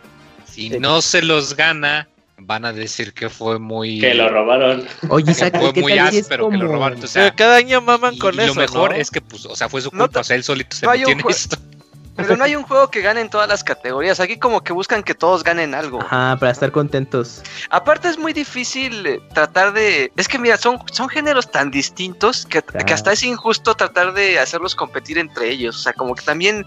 Si 0.47 0.71
Sí. 0.71 0.79
no 0.79 1.03
se 1.03 1.23
los 1.23 1.57
gana, 1.57 2.09
van 2.39 2.65
a 2.65 2.73
decir 2.73 3.13
que 3.13 3.29
fue 3.29 3.59
muy. 3.59 4.01
Que 4.01 4.15
lo 4.15 4.29
robaron. 4.29 4.87
Oye, 5.09 5.25
que 5.27 5.31
Isaac, 5.33 5.59
fue 5.61 5.73
¿qué 5.73 5.81
muy 5.81 5.99
áspero 5.99 6.49
que 6.51 6.57
lo 6.57 6.67
como- 6.67 6.75
robaron. 6.79 7.03
O 7.03 7.07
sea, 7.07 7.35
cada 7.35 7.57
año 7.57 7.81
maman 7.81 8.15
y- 8.15 8.19
con 8.19 8.35
y 8.35 8.39
eso, 8.39 8.49
lo 8.49 8.55
mejor 8.55 8.91
¿no? 8.91 8.97
es 8.97 9.11
que, 9.11 9.21
pues, 9.21 9.45
o 9.47 9.55
sea, 9.57 9.69
fue 9.69 9.81
su 9.83 9.91
No 9.93 10.05
culpa. 10.05 10.13
te- 10.15 10.19
o 10.21 10.25
sea, 10.25 10.37
él 10.37 10.45
solito 10.45 10.77
se 10.77 10.87
no 10.87 10.93
metió 10.93 11.09
en 11.09 11.21
esto. 11.29 11.57
Pero 12.17 12.37
no 12.37 12.43
hay 12.43 12.57
un 12.57 12.65
juego 12.65 12.91
que 12.91 13.01
gane 13.01 13.21
en 13.21 13.31
todas 13.31 13.49
las 13.49 13.63
categorías. 13.63 14.19
Aquí 14.19 14.41
como 14.41 14.65
que 14.65 14.73
buscan 14.73 15.05
que 15.05 15.15
todos 15.15 15.45
ganen 15.45 15.73
algo. 15.73 16.03
Ajá, 16.03 16.37
para 16.41 16.51
estar 16.51 16.73
contentos. 16.73 17.43
Aparte 17.71 18.09
es 18.09 18.19
muy 18.19 18.33
difícil 18.33 19.07
eh, 19.07 19.21
tratar 19.33 19.73
de... 19.73 20.11
Es 20.17 20.27
que 20.27 20.37
mira, 20.37 20.57
son, 20.57 20.81
son 20.91 21.09
géneros 21.09 21.49
tan 21.53 21.71
distintos 21.71 22.45
que, 22.45 22.61
Claro. 22.61 22.85
que 22.85 22.93
hasta 22.93 23.13
es 23.13 23.23
injusto 23.23 23.75
tratar 23.77 24.15
de 24.15 24.41
hacerlos 24.41 24.75
competir 24.75 25.17
entre 25.17 25.49
ellos. 25.49 25.77
O 25.77 25.79
sea, 25.79 25.93
como 25.93 26.17
que 26.17 26.25
también 26.25 26.67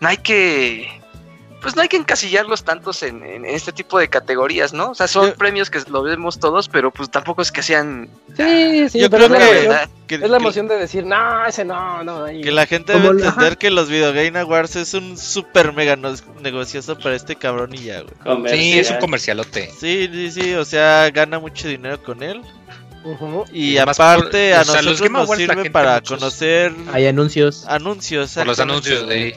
no 0.00 0.08
hay 0.08 0.16
que... 0.16 0.88
Pues 1.62 1.76
no 1.76 1.82
hay 1.82 1.88
que 1.88 1.96
encasillarlos 1.96 2.64
tantos 2.64 3.02
en, 3.04 3.22
en 3.24 3.44
este 3.44 3.72
tipo 3.72 3.98
de 3.98 4.08
categorías, 4.08 4.72
¿no? 4.72 4.90
O 4.90 4.94
sea, 4.96 5.06
son 5.06 5.28
Yo- 5.28 5.34
premios 5.36 5.70
que 5.70 5.80
lo 5.88 6.02
vemos 6.02 6.40
todos, 6.40 6.68
pero 6.68 6.90
pues 6.90 7.08
tampoco 7.10 7.40
es 7.40 7.52
que 7.52 7.62
sean... 7.62 8.08
Sí, 8.36 8.88
sí, 8.88 8.98
Yo 9.00 9.08
pero 9.08 9.26
creo 9.26 9.26
es 9.26 9.30
la, 9.30 9.38
que- 9.38 9.44
emoción, 9.44 9.68
¿verdad? 9.68 9.88
Que, 10.08 10.14
es 10.16 10.20
la 10.22 10.28
que- 10.28 10.42
emoción 10.42 10.68
de 10.68 10.76
decir, 10.76 11.06
no, 11.06 11.46
ese 11.46 11.64
no, 11.64 12.02
no. 12.02 12.24
ahí". 12.24 12.40
que 12.42 12.50
la 12.50 12.66
gente 12.66 12.92
debe 12.94 13.08
entender 13.10 13.56
que 13.58 13.70
los 13.70 13.88
Video 13.88 14.12
Game 14.12 14.36
Awards 14.38 14.74
es 14.76 14.92
un 14.94 15.16
super 15.16 15.72
mega 15.72 15.94
no- 15.96 16.12
negocioso 16.40 16.98
para 16.98 17.14
este 17.14 17.36
cabrón 17.36 17.72
y 17.74 17.84
ya, 17.84 18.02
güey. 18.02 18.50
Sí, 18.58 18.78
es 18.78 18.90
un 18.90 18.98
Comercial. 18.98 19.36
comercialote. 19.38 19.70
Sí, 19.78 20.10
sí, 20.12 20.30
sí, 20.32 20.54
o 20.54 20.64
sea, 20.64 21.10
gana 21.10 21.38
mucho 21.38 21.68
dinero 21.68 22.02
con 22.02 22.22
él. 22.24 22.42
Ujú. 23.04 23.44
Y 23.52 23.78
aparte 23.78 24.52
por- 24.52 24.60
a 24.60 24.64
sea, 24.64 24.82
nosotros 24.82 25.10
nos 25.10 25.36
sirve 25.36 25.70
para 25.70 25.94
muchos- 25.96 26.18
conocer 26.18 26.72
Hay 26.92 27.06
anuncios. 27.06 27.64
anuncios. 27.66 28.34
Por 28.34 28.46
los 28.46 28.60
anuncios 28.60 29.08
de. 29.08 29.36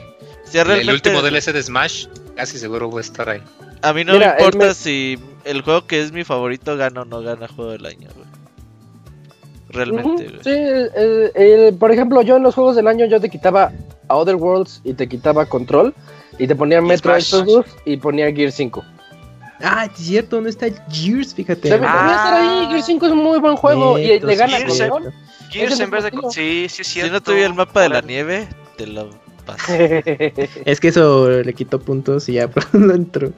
El 0.54 0.90
último 0.90 1.22
DLC 1.22 1.52
de 1.52 1.62
Smash, 1.62 2.06
casi 2.36 2.58
seguro 2.58 2.90
va 2.90 2.98
a 2.98 3.00
estar 3.02 3.28
ahí. 3.28 3.42
A 3.82 3.92
mí 3.92 4.04
no 4.04 4.14
Mira, 4.14 4.34
me 4.38 4.44
importa 4.44 4.66
me- 4.68 4.74
si 4.74 5.18
el 5.44 5.62
juego 5.62 5.86
que 5.86 6.00
es 6.02 6.12
mi 6.12 6.24
favorito 6.24 6.76
gana 6.76 7.02
o 7.02 7.04
no 7.04 7.20
gana 7.20 7.46
juego 7.48 7.72
del 7.72 7.84
año, 7.86 8.08
güey. 8.14 8.26
Realmente, 9.68 10.24
güey. 10.28 10.40
Sí, 10.44 10.50
el- 10.50 11.32
el- 11.34 11.74
por 11.74 11.90
ejemplo, 11.92 12.22
yo 12.22 12.36
en 12.36 12.42
los 12.42 12.54
juegos 12.54 12.76
del 12.76 12.86
año 12.86 13.04
yo 13.06 13.20
te 13.20 13.28
quitaba 13.28 13.72
a 14.08 14.16
Other 14.16 14.36
Worlds 14.36 14.80
y 14.84 14.94
te 14.94 15.08
quitaba 15.08 15.44
Control 15.46 15.92
y 16.38 16.46
te 16.46 16.54
ponía 16.54 16.80
Metro. 16.80 17.14
Exodus 17.14 17.66
y 17.84 17.96
ponía 17.96 18.32
Gear 18.32 18.52
5. 18.52 18.84
Ah, 19.62 19.86
es 19.86 19.98
cierto, 19.98 20.36
¿dónde 20.36 20.50
está 20.50 20.66
Gears? 20.90 21.34
Fíjate. 21.34 21.68
Debe, 21.68 21.86
Ah. 21.88 22.10
estar 22.10 22.34
ahí, 22.34 22.66
Gear 22.68 22.82
5 22.82 23.06
es 23.06 23.12
un 23.12 23.18
muy 23.24 23.38
buen 23.40 23.56
juego 23.56 23.98
y 23.98 24.20
le 24.20 24.36
gana 24.36 24.58
Gears, 24.58 24.78
Control. 24.88 25.12
Gears 25.50 25.80
en 25.80 25.90
vez 25.90 26.04
de... 26.04 26.10
Sí, 26.10 26.18
sí, 26.30 26.64
es 26.66 26.72
Si 26.72 26.84
cierto. 26.84 27.12
no 27.14 27.20
tuviera 27.22 27.46
el 27.46 27.54
mapa 27.54 27.80
de 27.82 27.88
la 27.88 28.00
nieve, 28.02 28.48
te 28.76 28.86
lo 28.86 29.10
Es 30.64 30.80
que 30.80 30.88
eso 30.88 31.28
le 31.28 31.52
quitó 31.54 31.80
puntos 31.80 32.28
y 32.28 32.34
ya 32.34 32.50
no 32.72 32.94
entró. 32.94 33.32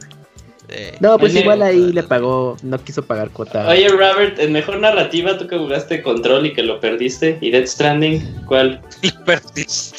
Eh, 0.69 0.97
No, 1.01 1.19
pues 1.19 1.33
Oye, 1.33 1.41
igual 1.41 1.63
ahí 1.63 1.93
le 1.93 2.03
pagó, 2.03 2.57
no 2.63 2.83
quiso 2.83 3.03
pagar 3.05 3.31
cuota. 3.31 3.69
Oye, 3.69 3.89
Robert, 3.89 4.39
en 4.39 4.53
mejor 4.53 4.79
narrativa, 4.81 5.39
tú 5.39 5.47
que 5.49 5.57
jugaste 5.57 6.03
Control 6.03 6.47
y 6.47 6.53
que 6.53 6.63
lo 6.63 6.79
perdiste, 6.81 7.39
y 7.41 7.51
Death 7.51 7.69
Stranding, 7.69 8.45
¿cuál? 8.47 8.83
Y 9.03 9.11
perdiste. 9.25 9.99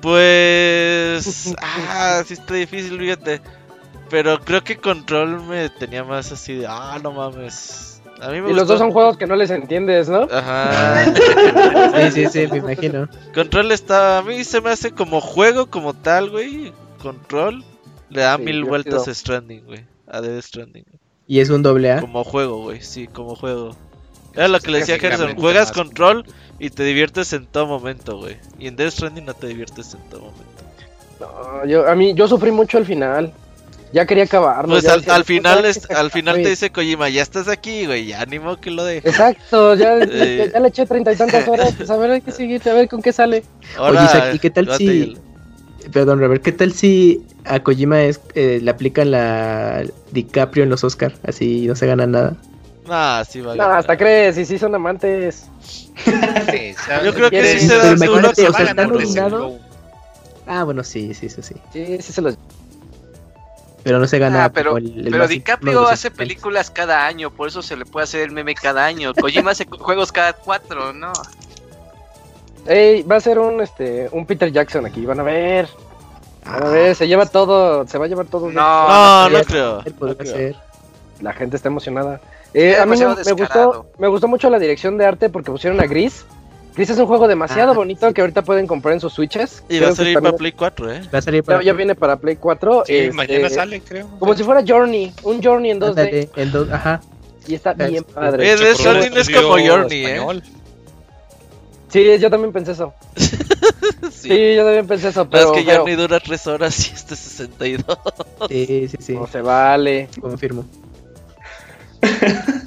Pues. 0.00 1.54
Ah, 1.62 2.22
sí 2.26 2.34
está 2.34 2.54
difícil, 2.54 2.98
fíjate. 2.98 3.40
Pero 4.10 4.38
creo 4.38 4.62
que 4.62 4.76
Control 4.76 5.42
me 5.44 5.70
tenía 5.70 6.04
más 6.04 6.30
así 6.30 6.54
de. 6.54 6.66
Ah, 6.68 7.00
no 7.02 7.10
mames. 7.12 7.93
A 8.20 8.30
mí 8.30 8.40
me 8.40 8.50
Y 8.50 8.54
los 8.54 8.66
dos 8.68 8.78
son 8.78 8.90
juegos 8.92 9.16
que 9.16 9.26
no 9.26 9.36
les 9.36 9.50
entiendes, 9.50 10.08
¿no? 10.08 10.26
Ajá. 10.30 11.04
Sí, 11.94 12.10
sí, 12.10 12.26
sí, 12.26 12.46
me 12.50 12.58
imagino. 12.58 13.08
Control 13.34 13.70
está. 13.72 14.18
A 14.18 14.22
mí 14.22 14.42
se 14.44 14.60
me 14.60 14.70
hace 14.70 14.90
como 14.92 15.20
juego, 15.20 15.66
como 15.66 15.94
tal, 15.94 16.30
güey. 16.30 16.72
Control 17.02 17.64
le 18.10 18.22
da 18.22 18.36
Sí, 18.36 18.42
mil 18.42 18.62
divertido. 18.62 18.68
vueltas 18.96 19.08
a 19.08 19.14
Stranding, 19.14 19.64
güey. 19.64 19.84
A 20.08 20.20
Death 20.20 20.42
Stranding. 20.44 20.84
Y 21.26 21.40
es 21.40 21.50
un 21.50 21.62
doble 21.62 21.92
A. 21.92 22.00
Como 22.00 22.24
juego, 22.24 22.62
güey. 22.62 22.80
Sí, 22.82 23.06
como 23.06 23.34
juego. 23.36 23.76
Era 24.34 24.48
lo 24.48 24.58
que 24.60 24.70
le 24.70 24.78
decía 24.78 24.98
Gerson. 24.98 25.36
Juegas. 25.36 25.72
Control 25.72 26.24
y 26.58 26.70
te 26.70 26.82
diviertes 26.84 27.32
en 27.32 27.46
todo 27.46 27.66
momento, 27.66 28.18
güey. 28.18 28.36
Y 28.58 28.66
en 28.68 28.76
Death 28.76 28.92
Stranding 28.92 29.24
no 29.24 29.34
te 29.34 29.46
diviertes 29.46 29.94
en 29.94 30.00
todo 30.10 30.20
momento. 30.20 30.44
No, 31.20 31.64
yo, 31.66 31.88
a 31.88 31.94
mí, 31.94 32.14
yo 32.14 32.26
sufrí 32.28 32.50
mucho 32.50 32.78
al 32.78 32.84
final. 32.84 33.32
Ya 33.94 34.06
quería 34.06 34.24
acabarlo. 34.24 34.72
Pues 34.74 34.88
al, 34.88 35.00
decía, 35.02 35.14
al 35.14 35.24
final, 35.24 35.56
"Puta, 35.58 35.68
es- 35.68 35.78
que 35.86 35.94
se 35.94 36.00
al 36.00 36.10
final 36.10 36.34
te 36.34 36.40
acabe". 36.40 36.50
dice 36.50 36.70
Kojima, 36.72 37.08
ya 37.10 37.22
estás 37.22 37.46
aquí, 37.46 37.86
güey. 37.86 38.06
Ya 38.06 38.22
ánimo 38.22 38.56
que 38.60 38.72
lo 38.72 38.84
dejes. 38.84 39.12
Exacto, 39.12 39.74
ya, 39.76 39.98
ya, 40.00 40.04
Eh. 40.10 40.50
ya 40.52 40.58
le 40.58 40.68
eché 40.68 40.84
treinta 40.84 41.12
y 41.12 41.16
tantas 41.16 41.46
horas. 41.46 41.74
Pues 41.76 41.88
a 41.90 41.96
ver, 41.96 42.10
hay 42.10 42.20
que 42.20 42.32
seguir, 42.32 42.60
a 42.68 42.72
ver 42.74 42.88
con 42.88 43.00
qué 43.00 43.12
sale. 43.12 43.44
Ahora, 43.78 44.04
Isaac, 44.04 44.34
¿y 44.34 44.38
qué 44.40 44.50
tal 44.50 44.76
si-. 44.76 45.16
Perdón, 45.92 46.18
Robert, 46.18 46.42
¿qué 46.42 46.50
tal 46.50 46.72
si 46.72 47.22
a 47.44 47.60
Kojima 47.60 48.02
es, 48.02 48.20
eh, 48.34 48.58
le 48.60 48.68
aplican 48.70 49.12
la 49.12 49.84
DiCaprio 50.10 50.64
en 50.64 50.70
los 50.70 50.82
Oscar? 50.82 51.12
Así 51.24 51.66
no 51.68 51.76
se 51.76 51.86
gana 51.86 52.06
nada. 52.06 52.36
Nah, 52.88 53.22
sí 53.24 53.42
vale. 53.42 53.58
No, 53.62 53.64
hasta 53.68 53.96
crees, 53.96 54.36
y 54.38 54.44
sí 54.44 54.58
son 54.58 54.74
amantes. 54.74 55.46
Sí, 56.50 56.74
Yo 57.04 57.14
creo 57.14 57.30
que 57.30 57.58
sí 57.58 57.68
se 57.68 57.74
Pero 57.76 57.84
da 57.90 57.96
seguro 57.96 58.32
que 58.32 58.48
o 58.48 58.52
sea, 58.52 58.64
está 58.66 58.86
nominado. 58.86 59.58
Ah, 60.46 60.64
bueno, 60.64 60.82
sí, 60.82 61.14
sí, 61.14 61.26
eso 61.26 61.42
sí. 61.42 61.54
Sí, 61.72 61.98
sí 62.00 62.12
se 62.12 62.20
los. 62.20 62.36
Pero 63.84 63.98
no 63.98 64.06
se 64.06 64.18
gana 64.18 64.46
Ah, 64.46 64.48
pero 64.52 64.78
el, 64.78 65.06
el 65.06 65.12
pero 65.12 65.28
DiCaprio 65.28 65.86
hace 65.86 66.10
películas 66.10 66.70
cada 66.70 67.06
año, 67.06 67.30
por 67.30 67.46
eso 67.48 67.62
se 67.62 67.76
le 67.76 67.84
puede 67.84 68.04
hacer 68.04 68.22
el 68.22 68.32
meme 68.32 68.54
cada 68.54 68.84
año. 68.84 69.12
Kojima 69.14 69.50
hace 69.52 69.66
juegos 69.66 70.10
cada 70.10 70.32
cuatro, 70.32 70.92
¿no? 70.92 71.12
Ey, 72.66 73.02
va 73.02 73.16
a 73.16 73.20
ser 73.20 73.38
un 73.38 73.60
este 73.60 74.08
un 74.10 74.24
Peter 74.26 74.50
Jackson 74.50 74.86
aquí, 74.86 75.04
van 75.04 75.20
a 75.20 75.22
ver. 75.22 75.68
Van 76.46 76.62
a 76.64 76.68
ver, 76.70 76.96
se 76.96 77.06
lleva 77.06 77.26
todo, 77.26 77.86
se 77.86 77.98
va 77.98 78.06
a 78.06 78.08
llevar 78.08 78.26
todo. 78.26 78.50
No, 78.50 78.88
No, 78.88 79.28
no 79.28 79.44
creo. 79.44 79.82
no 80.00 80.16
creo. 80.16 80.32
ser. 80.32 80.56
La 81.20 81.32
gente 81.32 81.56
está 81.56 81.68
emocionada. 81.68 82.20
Eh, 82.54 82.76
a 82.78 82.86
mí 82.86 82.96
me, 82.96 83.06
me 83.06 83.32
gustó, 83.32 83.86
me 83.98 84.08
gustó 84.08 84.28
mucho 84.28 84.48
la 84.48 84.58
dirección 84.58 84.96
de 84.96 85.04
arte 85.06 85.28
porque 85.28 85.50
pusieron 85.50 85.80
a 85.80 85.86
Gris. 85.86 86.24
Gris 86.76 86.90
es 86.90 86.98
un 86.98 87.06
juego 87.06 87.28
demasiado 87.28 87.70
Ah, 87.70 87.74
bonito 87.74 88.08
sí. 88.08 88.14
que 88.14 88.20
ahorita 88.20 88.42
pueden 88.42 88.66
comprar 88.66 88.94
en 88.94 89.00
sus 89.00 89.12
switches. 89.12 89.62
Y 89.68 89.74
va 89.74 89.78
Creo 89.78 89.86
a 89.86 89.90
que 89.90 89.96
salir 89.96 90.14
también- 90.14 90.32
para 90.32 90.38
Play 90.38 90.52
4, 90.52 90.92
¿eh? 90.92 91.02
Va 91.14 91.18
a 91.18 91.22
salir 91.22 91.42
ya, 91.42 91.46
para 91.46 91.62
ya 91.62 91.72
viene 91.72 91.94
para 91.94 92.16
Play 92.16 92.36
4. 92.36 92.82
Sí, 92.86 92.96
este, 92.96 93.12
mañana 93.12 93.48
sale, 93.50 93.80
creo. 93.80 94.08
Como 94.18 94.34
si 94.34 94.42
fuera 94.42 94.62
Journey, 94.66 95.12
un 95.22 95.42
Journey 95.42 95.70
en 95.70 95.78
2D. 95.80 95.88
Ándale, 95.90 96.30
en 96.36 96.50
dos, 96.52 96.68
ajá. 96.70 97.00
Y 97.46 97.54
está 97.54 97.72
Está- 97.72 97.86
bien 97.86 98.02
padre. 98.04 98.52
Hecho 98.52 98.58
por 98.62 98.68
un 98.70 98.74
Stranding 98.76 99.16
es 99.18 99.30
como 99.30 99.48
Journey, 99.58 100.04
¿eh? 100.04 100.12
español. 100.14 100.42
Sí, 101.90 102.18
yo 102.18 102.28
también 102.30 102.52
pensé 102.52 102.72
eso. 102.72 102.92
Sí. 104.10 104.28
Sí, 104.30 104.54
yo 104.56 104.64
también 104.64 104.86
pensé 104.86 105.08
eso, 105.08 105.28
Pero 105.28 105.52
pero, 105.52 105.54
es 105.54 105.58
que 105.60 105.64
pero 105.66 105.78
Journey 105.80 105.96
dura 105.96 106.18
3 106.20 106.46
horas 106.46 106.88
y 106.90 106.94
este 106.94 107.14
62. 107.16 107.98
Sí, 108.48 108.88
sí, 108.88 108.96
sí. 109.00 109.12
no 109.14 109.26
se 109.26 109.40
vale. 109.42 110.08
Confirmo. 110.20 110.64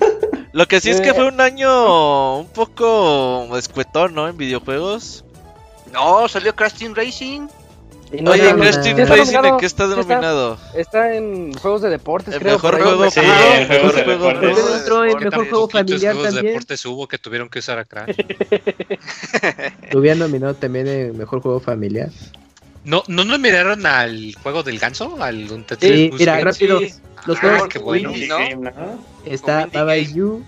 Lo 0.58 0.68
que 0.68 0.82
sí 0.82 0.90
es 0.90 1.00
que 1.02 1.10
Eh. 1.10 1.14
fue 1.14 1.26
un 1.28 1.40
año 1.40 2.40
un 2.40 2.48
poco 2.48 3.56
escuetón, 3.58 4.16
¿no? 4.16 4.28
En 4.28 4.38
videojuegos. 4.38 5.24
No, 5.94 6.28
salió 6.28 6.56
Crash 6.56 6.74
Team 6.80 6.96
Racing. 6.96 7.48
No 8.22 8.32
Oye, 8.32 8.56
Crash. 8.56 8.82
Team 8.82 8.98
Racing, 9.08 9.36
¿en 9.46 9.58
qué 9.58 9.66
está 9.68 9.86
denominado? 9.88 10.58
Está 10.74 11.14
en 11.14 11.54
juegos 11.54 11.84
de 11.84 11.90
deportes, 11.90 12.34
El 12.34 12.40
creo. 12.40 12.54
mejor 12.54 12.82
juego 12.82 13.12
Sí, 13.12 13.20
de 13.22 13.28
mejor 13.68 13.94
juego, 14.04 14.28
deportes. 14.30 14.58
Entró 14.80 15.04
en 15.06 15.20
mejor 15.20 15.50
juego 15.50 15.70
familiar 15.70 16.14
juegos 16.16 16.24
de 16.34 16.36
también. 16.38 16.54
deportes 16.56 16.86
hubo 16.88 17.08
que 17.08 17.18
tuvieron 17.20 17.50
que 17.50 17.60
usar 17.60 17.78
a 17.78 17.86
Crash. 17.86 18.16
Lo 19.92 20.00
hubieran 20.00 20.20
nominado 20.20 20.56
también 20.56 20.88
en 20.88 21.18
mejor 21.18 21.42
juego 21.42 21.60
familiar. 21.60 22.10
¿No, 22.84 23.04
¿No 23.08 23.26
nos 23.26 23.40
miraron 23.40 23.86
al 23.86 24.34
juego 24.42 24.64
del 24.64 24.80
ganso? 24.80 25.22
Al 25.22 25.52
un 25.52 25.66
Tetris 25.66 25.92
Sí, 25.94 26.12
mira, 26.18 26.40
rápido. 26.40 26.80
Los 27.28 27.38
Ah, 27.44 27.60
juegos 27.60 27.84
bueno. 27.84 28.12
¿no? 28.28 28.38
game, 28.38 28.56
¿no? 28.72 28.72
está 29.26 29.68
Baba. 29.72 29.96
You, 29.98 30.44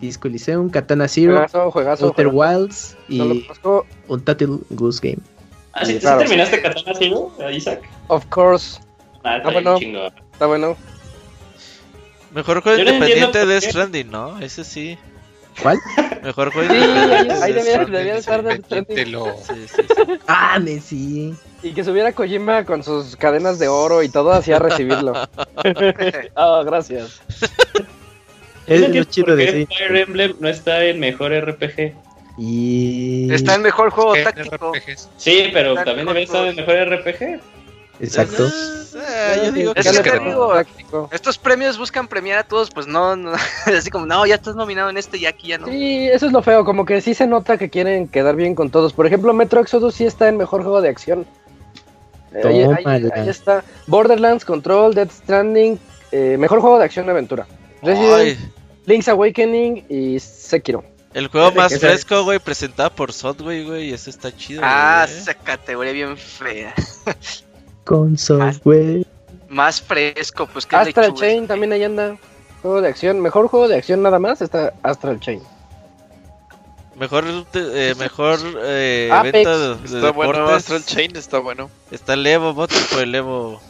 Disco 0.00 0.28
Elysium, 0.28 0.68
Katana 0.70 1.08
Zero, 1.08 1.32
Juegazo, 1.34 1.70
juegazo. 1.70 2.06
Outer 2.06 2.26
juegazo. 2.26 2.58
Wilds 2.60 2.96
No 3.08 3.24
y 3.34 3.42
conozco, 3.42 3.86
Untitled 4.08 4.58
Goose 4.70 5.00
Game. 5.10 5.22
Ah, 5.72 5.84
¿sí, 5.84 5.98
terminaste 6.00 6.60
Katana 6.60 6.92
Zero, 6.98 7.32
Isaac? 7.52 7.88
of 8.08 8.26
course. 8.26 8.80
Ah, 9.22 9.36
está 9.36 9.48
Ah, 9.48 9.52
bueno. 9.52 9.76
Está 10.32 10.46
bueno. 10.46 10.76
Mejor 12.34 12.62
juego 12.62 12.78
Yo 12.78 12.84
no 12.84 12.90
independiente 12.92 13.44
de. 13.46 13.60
Stranding, 13.60 14.10
¿no? 14.10 14.38
Ese 14.40 14.64
sí. 14.64 14.98
¿Cuál? 15.62 15.80
Mejor 16.22 16.52
juego 16.52 16.72
independiente 16.74 17.32
ahí- 17.42 17.52
de 17.52 17.60
estar 18.18 18.42
Death 18.42 18.64
Stranding. 18.64 18.64
Invéntelo. 18.98 19.36
Sí, 19.46 19.66
sí, 19.66 19.82
sí. 19.88 20.02
Ah, 20.26 20.58
me 20.60 20.80
sí. 20.80 21.34
Y 21.62 21.72
que 21.72 21.84
subiera 21.84 22.12
Kojima 22.12 22.64
con 22.64 22.82
sus 22.82 23.16
cadenas 23.16 23.58
de 23.58 23.68
oro 23.68 24.02
y 24.02 24.08
todo 24.08 24.32
así 24.32 24.52
a 24.52 24.58
recibirlo. 24.58 25.12
oh, 26.34 26.64
gracias. 26.64 27.20
Es 28.66 28.88
lo 28.88 29.04
chido 29.04 29.36
de 29.36 29.52
sí. 29.52 29.66
Fire 29.66 29.96
Emblem 29.96 30.36
no 30.40 30.48
está 30.48 30.84
en 30.84 31.00
mejor 31.00 31.32
RPG. 31.32 31.94
Y. 32.38 33.32
Está 33.32 33.56
en 33.56 33.62
mejor 33.62 33.90
juego 33.90 34.14
táctico. 34.14 34.72
RPGs. 34.72 35.10
Sí, 35.16 35.50
pero 35.52 35.70
Está 35.70 35.84
también 35.84 36.06
debe 36.06 36.22
estar 36.22 36.46
en 36.46 36.56
mejor 36.56 36.76
RPG. 36.76 37.40
Exacto. 38.00 38.46
Eh, 38.46 39.42
yo 39.44 39.52
digo 39.52 39.74
que 39.74 39.80
Es 39.80 40.00
que 40.00 40.18
digo. 40.18 40.54
Estos 41.12 41.36
premios 41.36 41.78
buscan 41.78 42.08
premiar 42.08 42.38
a 42.38 42.44
todos, 42.44 42.70
pues 42.70 42.86
no, 42.86 43.14
no, 43.14 43.32
así 43.66 43.90
como, 43.90 44.06
no, 44.06 44.24
ya 44.26 44.36
estás 44.36 44.56
nominado 44.56 44.88
en 44.88 44.96
este 44.96 45.18
y 45.18 45.26
aquí 45.26 45.48
ya 45.48 45.58
no. 45.58 45.66
Sí, 45.66 46.08
eso 46.08 46.26
es 46.26 46.32
lo 46.32 46.42
feo, 46.42 46.64
como 46.64 46.86
que 46.86 47.00
sí 47.00 47.14
se 47.14 47.26
nota 47.26 47.58
que 47.58 47.68
quieren 47.68 48.08
quedar 48.08 48.36
bien 48.36 48.54
con 48.54 48.70
todos. 48.70 48.92
Por 48.92 49.06
ejemplo, 49.06 49.32
Metro 49.34 49.60
Exodus 49.60 49.94
sí 49.94 50.06
está 50.06 50.28
en 50.28 50.38
mejor 50.38 50.62
juego 50.62 50.80
de 50.80 50.88
acción. 50.88 51.26
Eh, 52.34 52.40
ahí, 52.44 52.60
ahí- 52.60 52.74
Tómala. 52.82 53.14
ahí 53.14 53.28
está. 53.28 53.64
Borderlands, 53.86 54.44
Control, 54.44 54.94
Death 54.94 55.10
Stranding, 55.10 55.78
eh, 56.12 56.36
mejor 56.38 56.60
juego 56.60 56.78
de 56.78 56.84
acción 56.84 57.06
y 57.06 57.10
aventura. 57.10 57.46
Resident, 57.82 58.14
Ay, 58.14 58.50
Link's 58.86 59.08
Awakening 59.08 59.84
y 59.88 60.18
Sekiro. 60.20 60.84
el 61.14 61.28
juego 61.28 61.50
más 61.52 61.78
fresco, 61.78 62.22
güey, 62.24 62.38
presentado 62.38 62.90
por 62.94 63.12
Sotway, 63.12 63.64
güey, 63.64 63.90
y 63.90 63.92
ese 63.92 64.10
está 64.10 64.34
chido. 64.36 64.60
Ah, 64.64 65.04
güey, 65.06 65.16
eh. 65.16 65.20
esa 65.22 65.34
categoría 65.34 65.92
bien 65.92 66.16
fea. 66.16 66.74
Con 67.84 68.16
software. 68.18 69.06
Más 69.48 69.80
fresco, 69.82 70.46
pues 70.46 70.64
que 70.66 70.76
Astral 70.76 71.14
Chain 71.14 71.46
también 71.48 71.72
ahí 71.72 71.82
anda. 71.82 72.16
Juego 72.62 72.80
de 72.82 72.88
acción, 72.88 73.20
mejor 73.20 73.48
juego 73.48 73.66
de 73.68 73.76
acción 73.76 74.02
nada 74.02 74.18
más 74.18 74.40
está 74.42 74.74
Astral 74.82 75.18
Chain. 75.18 75.40
Mejor, 77.00 77.24
eh, 77.54 77.94
mejor 77.98 78.38
eh, 78.62 79.08
Apex. 79.10 79.34
evento 79.34 79.76
de 79.78 79.84
Está 79.96 80.10
bueno. 80.12 80.46
Astral 80.48 80.84
Chain 80.84 81.16
está 81.16 81.38
bueno. 81.38 81.70
Está 81.90 82.12
el 82.14 82.26
Evo, 82.26 82.52
voto 82.52 82.76
por 82.92 83.00
el 83.02 83.14
Evo. 83.14 83.60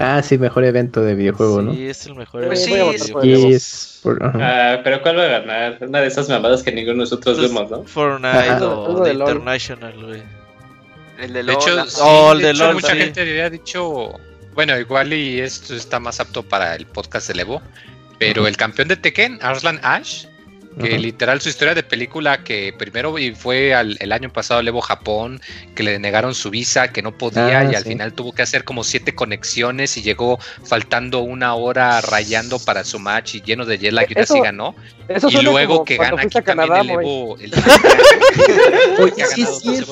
Ah, 0.00 0.20
sí, 0.22 0.36
mejor 0.36 0.64
evento 0.64 1.00
de 1.00 1.14
videojuego, 1.14 1.62
¿no? 1.62 1.72
Sí, 1.72 1.86
es 1.88 2.06
el 2.06 2.16
mejor 2.16 2.46
Pues 2.46 2.66
evento 2.66 3.20
sí, 3.22 3.28
de 3.28 3.54
es 3.54 4.00
por-. 4.02 4.18
Ah, 4.22 4.80
pero 4.82 5.00
¿cuál 5.02 5.18
va 5.18 5.22
a 5.24 5.28
ganar? 5.28 5.78
Una 5.80 6.00
de 6.00 6.06
esas 6.08 6.28
mamadas 6.28 6.62
que 6.64 6.72
ninguno 6.72 6.94
de 6.94 6.98
nosotros 7.00 7.40
vemos, 7.40 7.70
¿no? 7.70 7.84
Fortnite 7.84 8.28
Ajá. 8.36 8.66
o 8.66 9.02
de. 9.04 9.12
International, 9.12 9.94
güey. 10.04 10.22
El 11.20 11.32
de 11.32 11.42
De 11.44 11.52
hecho, 11.52 11.84
sí, 11.86 12.00
Oh, 12.02 12.32
el 12.32 12.38
de 12.38 12.44
de 12.46 12.50
hecho, 12.52 12.64
LOL, 12.64 12.74
mucha 12.74 12.92
sí. 12.92 12.98
gente 12.98 13.20
había 13.22 13.48
dicho, 13.50 14.12
bueno, 14.54 14.76
igual 14.78 15.12
y 15.12 15.40
esto 15.40 15.74
está 15.74 15.98
más 16.00 16.20
apto 16.20 16.42
para 16.44 16.74
el 16.76 16.86
podcast 16.86 17.26
del 17.28 17.40
Evo, 17.40 17.62
pero 18.20 18.46
el 18.46 18.56
campeón 18.56 18.86
de 18.88 18.96
Tekken, 18.96 19.38
Arslan 19.42 19.80
Ash, 19.82 20.26
que 20.78 20.88
Ajá. 20.88 20.98
literal 20.98 21.40
su 21.40 21.48
historia 21.48 21.74
de 21.74 21.82
película 21.82 22.44
que 22.44 22.72
primero 22.78 23.18
y 23.18 23.34
fue 23.34 23.74
al- 23.74 23.96
el 24.00 24.12
año 24.12 24.32
pasado 24.32 24.60
al 24.60 24.68
Evo 24.68 24.80
Japón, 24.80 25.40
que 25.74 25.82
le 25.82 25.92
denegaron 25.92 26.34
su 26.34 26.50
visa, 26.50 26.88
que 26.92 27.02
no 27.02 27.16
podía 27.16 27.60
Ah, 27.60 27.72
y 27.72 27.74
al 27.74 27.82
sí. 27.82 27.90
final 27.90 28.12
tuvo 28.12 28.32
que 28.32 28.42
hacer 28.42 28.64
como 28.64 28.84
siete 28.84 29.14
conexiones 29.14 29.96
y 29.96 30.02
llegó 30.02 30.38
faltando 30.64 31.20
una 31.20 31.54
hora 31.54 32.00
rayando 32.00 32.58
para 32.58 32.84
su 32.84 32.98
match 32.98 33.36
y 33.36 33.42
lleno 33.42 33.64
de 33.64 33.78
jet 33.78 33.92
lag 33.92 34.06
y 34.10 34.18
Eso- 34.18 34.34
así 34.34 34.42
ganó. 34.42 34.74
Eso 35.08 35.28
Y 35.30 35.42
luego 35.42 35.84
que 35.84 35.96
gana 35.96 36.22
aquí 36.22 36.40
Canadá, 36.42 36.76
también 36.78 37.00
el. 37.00 37.06
Evo. 37.06 37.38
el- 37.38 37.52
sí 39.62 39.74
es 39.74 39.88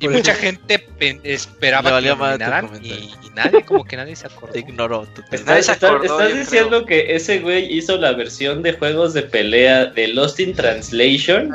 Y 0.00 0.08
mucha 0.08 0.34
gente 0.34 0.86
esperaba 1.22 2.00
que 2.00 2.08
nominaran 2.08 2.70
y, 2.82 2.88
y 2.92 3.10
nadie, 3.34 3.64
como 3.64 3.84
que 3.84 3.96
nadie 3.96 4.16
se 4.16 4.26
acordó. 4.26 4.52
Te 4.52 4.58
ignoró. 4.60 5.06
Nadie 5.30 5.60
¿Estás, 5.60 5.66
se 5.66 5.72
acordó, 5.72 6.02
estás 6.04 6.34
diciendo 6.34 6.84
que 6.84 7.14
ese 7.14 7.40
güey 7.40 7.72
hizo 7.72 7.96
la 7.96 8.12
versión 8.12 8.62
de 8.62 8.72
juegos 8.74 9.14
de 9.14 9.22
pelea 9.22 9.86
de 9.86 10.08
Lost 10.08 10.40
in 10.40 10.54
Translation? 10.54 11.48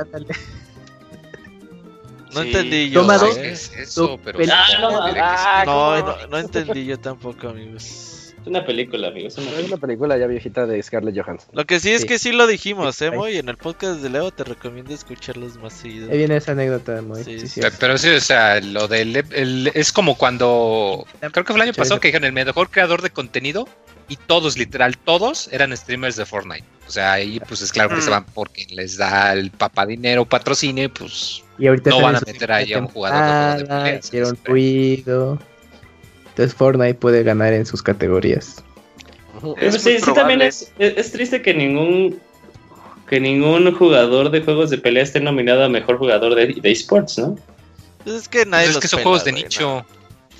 No 2.33 2.41
Sí. 2.43 2.47
entendí 2.47 2.89
yo. 2.91 3.01
Toma 3.01 3.17
No 3.17 3.25
dos. 3.25 3.37
es 3.37 3.71
eso, 3.75 4.19
pero 4.23 4.39
Ah, 4.51 4.67
no, 4.79 4.89
ah. 5.03 5.63
No, 5.65 5.71
¿cómo 6.05 6.17
no, 6.21 6.27
no 6.27 6.37
entendí 6.37 6.85
yo 6.85 6.99
tampoco, 6.99 7.49
amigos. 7.49 8.18
Es 8.41 8.47
una 8.47 8.65
película, 8.65 9.09
amigos. 9.09 9.33
es 9.33 9.39
una 9.39 9.47
Es 9.49 9.53
película. 9.55 9.75
una 9.75 9.81
película 9.87 10.17
ya 10.17 10.27
viejita 10.27 10.65
de 10.65 10.81
Scarlett 10.81 11.15
Johansson. 11.19 11.49
Lo 11.53 11.65
que 11.65 11.79
sí 11.79 11.91
es 11.91 12.01
Sí. 12.01 12.07
que 12.07 12.19
sí 12.19 12.31
lo 12.31 12.47
dijimos, 12.47 13.01
¿eh. 13.01 13.11
Moy? 13.11 13.37
En 13.37 13.49
el 13.49 13.57
podcast 13.57 14.01
de 14.01 14.09
Leo 14.09 14.31
te 14.31 14.43
recomiendo 14.43 14.93
escucharlos 14.93 15.57
más 15.57 15.73
seguido. 15.73 16.09
Ahí 16.11 16.17
viene 16.19 16.37
esa 16.37 16.53
anécdota, 16.53 17.01
Moy. 17.01 17.23
Sí, 17.23 17.39
Sí, 17.39 17.39
sí. 17.41 17.47
sí. 17.47 17.61
Pe- 17.61 17.71
Pero 17.79 17.97
sí, 17.97 18.09
o 18.09 18.21
sea, 18.21 18.59
lo 18.61 18.87
del 18.87 19.15
el- 19.31 19.71
es 19.73 19.91
como 19.91 20.17
cuando 20.17 21.05
creo 21.19 21.31
que 21.31 21.43
fue 21.53 21.55
el 21.57 21.61
año 21.63 21.73
pasado 21.73 21.99
que 21.99 22.07
dijeron 22.09 22.25
el 22.25 22.33
mejor 22.33 22.69
creador 22.69 23.01
de 23.01 23.09
contenido 23.09 23.67
y 24.07 24.15
todos, 24.15 24.57
literal, 24.57 24.97
todos 24.97 25.49
eran 25.51 25.75
streamers 25.75 26.15
de 26.15 26.25
Fortnite. 26.25 26.65
O 26.87 26.91
sea, 26.91 27.13
ahí 27.13 27.39
pues 27.47 27.61
es 27.61 27.71
claro 27.71 27.93
que 27.95 28.01
se 28.01 28.09
van 28.09 28.25
porque 28.25 28.65
les 28.71 28.97
da 28.97 29.33
el 29.33 29.51
papá 29.51 29.85
dinero, 29.85 30.25
patrocinio, 30.25 30.91
pues 30.91 31.43
y 31.59 31.67
ahorita 31.67 31.91
no 31.91 32.01
van 32.01 32.15
a 32.15 32.21
meter 32.25 32.51
ahí 32.51 32.73
a 32.73 32.79
un 32.79 32.87
jugador 32.87 33.67
de, 33.67 33.91
de 33.91 33.99
Hicieron 33.99 34.37
ruido. 34.43 35.37
Entonces 36.29 36.53
Fortnite 36.55 36.95
puede 36.95 37.23
ganar 37.23 37.53
en 37.53 37.65
sus 37.65 37.81
categorías. 37.81 38.63
sí, 39.71 39.99
sí, 39.99 40.13
también 40.13 40.41
es, 40.41 40.71
es, 40.79 41.11
triste 41.11 41.41
que 41.41 41.53
ningún 41.53 42.19
que 43.07 43.19
ningún 43.19 43.73
jugador 43.73 44.29
de 44.29 44.41
juegos 44.41 44.69
de 44.69 44.77
pelea 44.77 45.03
esté 45.03 45.19
nominado 45.19 45.63
a 45.63 45.69
mejor 45.69 45.97
jugador 45.97 46.35
de, 46.35 46.47
de 46.47 46.71
esports, 46.71 47.17
¿no? 47.17 47.37
Pues 48.03 48.15
es 48.15 48.29
que 48.29 48.45
nadie 48.45 48.67
pues 48.67 48.77
es 48.77 48.81
que 48.81 48.87
son 48.87 49.01
juegos 49.01 49.23
de 49.23 49.31
nicho. 49.31 49.85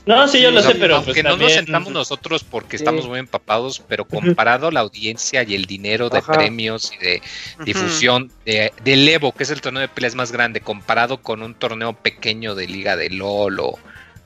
No, 0.06 0.28
sí, 0.28 0.42
yo 0.42 0.50
lo 0.50 0.62
sé, 0.62 0.76
pero. 0.76 0.96
Aunque 0.96 1.22
pues 1.22 1.24
no 1.24 1.38
nos 1.38 1.54
sentamos 1.54 1.92
nosotros 1.92 2.44
porque 2.44 2.78
estamos 2.78 3.08
muy 3.08 3.20
empapados, 3.20 3.84
pero 3.88 4.06
comparado 4.06 4.68
a 4.68 4.72
la 4.72 4.80
audiencia 4.80 5.44
y 5.44 5.54
el 5.54 5.66
dinero 5.66 6.10
de 6.10 6.22
premios 6.22 6.92
y 6.94 7.04
de 7.04 7.22
difusión 7.64 8.32
de, 8.46 8.74
del 8.84 9.08
Evo, 9.08 9.34
que 9.34 9.44
es 9.44 9.52
el 9.52 9.62
torneo 9.62 9.82
de 9.82 9.88
peleas 9.88 10.16
más 10.16 10.32
grande, 10.32 10.62
comparado 10.62 11.22
con 11.22 11.44
un 11.44 11.54
torneo 11.54 11.94
pequeño 11.94 12.56
de 12.56 12.68
Liga 12.68 12.96
de 12.96 13.10
LOL 13.10 13.60
o 13.60 13.80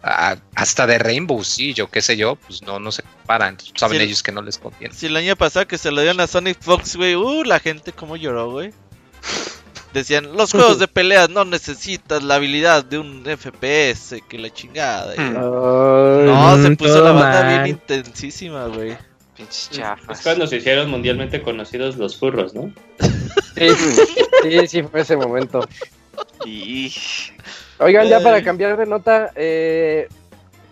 hasta 0.04 0.86
de 0.86 0.99
Rainbow, 0.99 1.43
sí, 1.43 1.74
yo 1.74 1.89
qué 1.89 2.01
sé 2.01 2.18
yo, 2.18 2.36
pues 2.36 2.62
no, 2.62 2.78
no 2.78 2.91
se 2.91 3.04
comparan. 3.04 3.58
Saben 3.76 4.01
ellos 4.01 4.22
que 4.22 4.34
no 4.34 4.41
les 4.41 4.58
conviene. 4.58 4.93
Si 4.93 5.06
el 5.06 5.16
año 5.16 5.36
pasado 5.38 5.66
que 5.66 5.78
se 5.78 5.91
lo 5.91 6.01
dieron 6.01 6.20
a 6.20 6.28
Sonic 6.28 6.62
Fox, 6.62 6.97
güey, 6.97 7.16
uh, 7.16 7.43
la 7.43 7.60
gente 7.60 7.93
cómo 7.93 8.18
lloró, 8.18 8.51
güey. 8.51 8.74
Decían, 9.93 10.36
los 10.36 10.51
juegos 10.51 10.80
de 10.80 10.89
peleas 10.89 11.30
no 11.30 11.45
necesitas 11.45 12.22
la 12.22 12.36
habilidad 12.36 12.84
de 12.84 12.99
un 12.99 13.24
FPS, 13.24 14.22
que 14.28 14.38
la 14.38 14.49
chingada. 14.49 15.16
no, 15.16 16.62
se 16.62 16.76
puso 16.76 17.01
la 17.01 17.12
banda 17.14 17.47
bien 17.47 17.68
intensísima, 17.68 18.66
güey. 18.68 18.97
Pinches 19.38 19.70
chafas. 19.72 20.20
Es 20.20 20.24
cuando 20.24 20.47
se 20.47 20.58
hicieron 20.58 20.89
mundialmente 20.89 21.41
conocidos 21.41 21.95
los 21.95 22.18
furros, 22.18 22.54
¿no? 22.54 22.74
sí, 23.56 24.68
sí, 24.68 24.84
fue 24.84 25.01
ese 25.01 25.16
momento. 25.16 25.68
Y... 26.45 26.91
Oigan, 27.80 28.07
ya 28.07 28.19
para 28.19 28.43
cambiar 28.43 28.78
de 28.78 28.86
nota, 28.86 29.32
eh, 29.36 30.07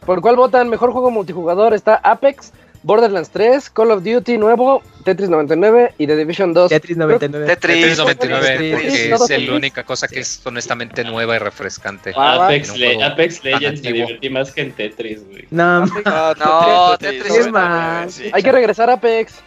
¿por 0.05 0.21
cuál 0.21 0.35
votan? 0.35 0.69
Mejor 0.69 0.91
juego 0.91 1.11
multijugador 1.11 1.73
está 1.73 1.95
Apex, 1.95 2.53
Borderlands 2.83 3.29
3, 3.29 3.69
Call 3.69 3.91
of 3.91 4.03
Duty 4.03 4.37
nuevo, 4.37 4.81
Tetris 5.03 5.29
99 5.29 5.93
y 5.97 6.07
The 6.07 6.15
Division 6.15 6.53
2. 6.53 6.69
Tetris 6.69 6.97
99. 6.97 7.47
Tetris, 7.47 7.97
99, 7.97 8.71
porque 8.71 9.35
es 9.35 9.47
la 9.47 9.55
única 9.55 9.83
cosa 9.83 10.07
que 10.07 10.19
es 10.19 10.41
honestamente 10.45 11.03
nueva 11.03 11.35
y 11.35 11.39
refrescante. 11.39 12.13
Ah, 12.15 12.45
Apex, 12.45 12.73
Apex 13.03 13.43
Legends 13.43 13.83
me 13.83 13.93
divertí 13.93 14.29
más 14.29 14.51
que 14.51 14.61
en 14.61 14.71
Tetris, 14.71 15.27
güey. 15.27 15.47
No, 15.51 15.85
no, 15.85 16.97
Tetris 16.97 17.35
es 17.35 17.51
más. 17.51 18.21
Hay 18.31 18.41
que 18.41 18.51
regresar 18.51 18.89
a 18.89 18.93
Apex. 18.93 19.43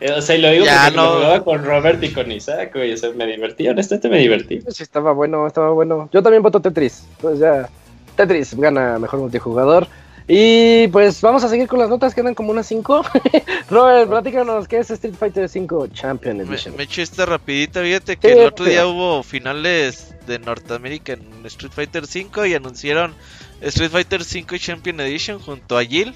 Eh, 0.00 0.12
o 0.12 0.22
sea, 0.22 0.36
y 0.36 0.40
lo 0.40 0.50
digo 0.50 0.64
porque 0.64 0.96
no. 0.96 1.12
jugaba 1.14 1.44
con 1.44 1.64
Robert 1.64 2.02
y 2.02 2.12
con 2.12 2.30
Isaac, 2.30 2.72
güey. 2.74 2.92
O 2.92 2.96
sea, 2.96 3.10
me 3.10 3.26
divertí, 3.26 3.68
honestamente 3.68 4.08
me 4.08 4.18
divertí. 4.18 4.60
Sí, 4.68 4.82
estaba 4.82 5.12
bueno, 5.12 5.46
estaba 5.46 5.70
bueno. 5.70 6.08
Yo 6.12 6.22
también 6.22 6.42
voto 6.42 6.60
Tetris. 6.60 7.06
Pues 7.20 7.38
ya, 7.38 7.68
Tetris 8.16 8.54
gana 8.54 8.98
mejor 8.98 9.20
multijugador. 9.20 9.86
Y 10.30 10.88
pues 10.88 11.22
vamos 11.22 11.42
a 11.42 11.48
seguir 11.48 11.66
con 11.68 11.78
las 11.78 11.88
notas, 11.88 12.14
quedan 12.14 12.34
como 12.34 12.50
unas 12.50 12.66
5. 12.66 13.02
Robert, 13.70 14.10
platícanos, 14.10 14.68
¿qué 14.68 14.78
es 14.78 14.90
Street 14.90 15.14
Fighter 15.14 15.48
5 15.48 15.88
Champion 15.88 16.42
Edition? 16.42 16.76
Me, 16.76 16.82
eché 16.82 17.00
esta 17.00 17.24
rapidita, 17.24 17.80
fíjate 17.80 18.18
que 18.18 18.32
el 18.32 18.46
otro 18.46 18.66
día 18.66 18.86
hubo 18.86 19.22
finales 19.22 20.14
de 20.26 20.38
Norteamérica 20.38 21.14
en 21.14 21.46
Street 21.46 21.72
Fighter 21.72 22.06
5 22.06 22.44
y 22.44 22.52
anunciaron 22.52 23.14
Street 23.62 23.90
Fighter 23.90 24.22
5 24.22 24.58
Champion 24.58 25.00
Edition 25.00 25.38
junto 25.38 25.78
a 25.78 25.82
Jill. 25.82 26.12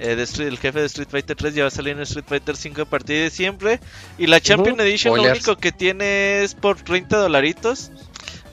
Eh, 0.00 0.26
el 0.38 0.58
jefe 0.58 0.80
de 0.80 0.86
Street 0.86 1.08
Fighter 1.10 1.36
3 1.36 1.54
ya 1.54 1.62
va 1.64 1.68
a 1.68 1.70
salir 1.70 1.94
en 1.94 2.00
Street 2.00 2.24
Fighter 2.26 2.56
5 2.56 2.82
a 2.82 2.84
partir 2.86 3.22
de 3.22 3.30
siempre. 3.30 3.80
Y 4.18 4.26
la 4.26 4.40
Champion 4.40 4.80
Edition 4.80 5.16
lo 5.16 5.30
único 5.30 5.56
que 5.56 5.72
tiene 5.72 6.42
es 6.42 6.54
por 6.54 6.80
30 6.80 7.18
dolaritos. 7.18 7.92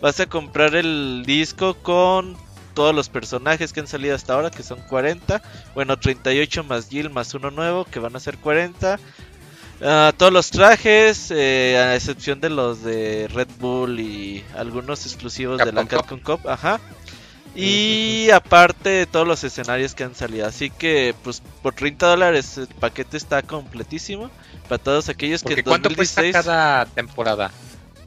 Vas 0.02 0.20
a 0.20 0.26
comprar 0.26 0.76
el 0.76 1.24
disco 1.26 1.76
con 1.76 2.38
todos 2.74 2.93
los 2.93 3.10
personajes 3.10 3.74
que 3.74 3.80
han 3.80 3.88
salido 3.88 4.14
hasta 4.14 4.34
ahora, 4.34 4.52
que 4.52 4.62
son 4.62 4.80
40. 4.82 5.41
Bueno, 5.74 5.98
38 5.98 6.64
más 6.66 6.89
Jill 6.89 7.10
más 7.10 7.34
uno 7.34 7.50
nuevo, 7.50 7.86
que 7.86 8.00
van 8.00 8.16
a 8.16 8.20
ser 8.20 8.38
40. 8.38 9.00
Ah, 9.82 10.12
todos 10.18 10.34
los 10.34 10.50
trajes, 10.52 11.32
eh, 11.32 11.78
a 11.78 11.95
excepción 11.95 12.41
de 12.41 12.50
los 12.50 12.84
de 12.84 13.30
Red 13.34 13.48
Bull 13.60 14.00
y 14.00 14.43
algunos 14.56 15.06
exclusivos 15.06 15.60
de 15.60 15.72
la 15.72 15.86
Capcom 15.86 16.20
Cup. 16.20 16.41
Ajá. 16.48 16.80
Y 17.58 18.30
aparte 18.30 18.89
de 18.89 19.05
todos 19.08 19.28
los 19.28 19.43
escenarios 19.43 19.95
que 19.95 20.03
han 20.03 20.14
salido. 20.14 20.45
Así 20.45 20.70
que, 20.70 21.16
pues 21.24 21.41
por 21.62 21.74
30 21.74 22.08
dólares 22.08 22.58
el 22.58 22.68
paquete 22.68 23.18
está 23.18 23.41
completísimo. 23.41 24.30
Para 24.70 24.84
todos 24.84 25.10
aquellos 25.10 25.43
que... 25.43 25.64
¿Cuánto 25.64 25.93
cuesta 25.95 26.22
cada 26.32 26.86
temporada? 26.86 27.51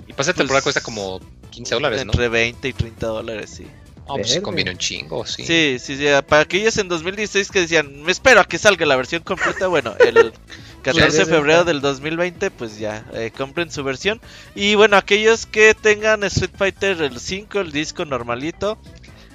Y 0.07 0.13
pasa 0.13 0.33
temporada 0.33 0.63
cuesta 0.63 0.81
como 0.81 1.21
15 1.51 1.75
dólares, 1.75 2.03
Entre 2.03 2.29
20 2.29 2.69
y 2.69 2.73
30 2.73 3.07
dólares, 3.07 3.51
sí. 3.51 3.67
Oh, 4.07 4.17
pues 4.17 4.31
se 4.31 4.43
conviene 4.43 4.73
un 4.73 4.79
chingo, 4.79 5.25
sí. 5.25 5.45
Sí, 5.45 5.77
sí, 5.79 5.97
sí. 5.97 6.05
Para 6.29 6.43
aquellos 6.43 6.77
en 6.79 6.89
2016 6.89 7.51
que 7.51 7.61
decían, 7.61 8.03
me 8.03 8.11
espero 8.11 8.41
a 8.41 8.45
que 8.45 8.59
salga 8.59 8.85
la 8.85 8.97
versión 8.97 9.23
completa, 9.23 9.69
bueno, 9.69 9.95
el 10.01 10.33
14 10.83 11.19
de 11.19 11.27
febrero 11.27 11.65
del 11.65 11.81
2020, 11.81 12.51
pues 12.51 12.79
ya, 12.79 13.07
eh, 13.15 13.31
compren 13.37 13.71
su 13.71 13.85
versión. 13.85 14.21
Y 14.57 14.75
bueno, 14.75 14.97
aquellos 14.97 15.47
que 15.47 15.75
tengan 15.75 16.25
Street 16.25 16.51
Fighter 16.57 17.03
el 17.03 17.21
5, 17.21 17.61
el 17.61 17.71
disco 17.71 18.05
normalito, 18.05 18.79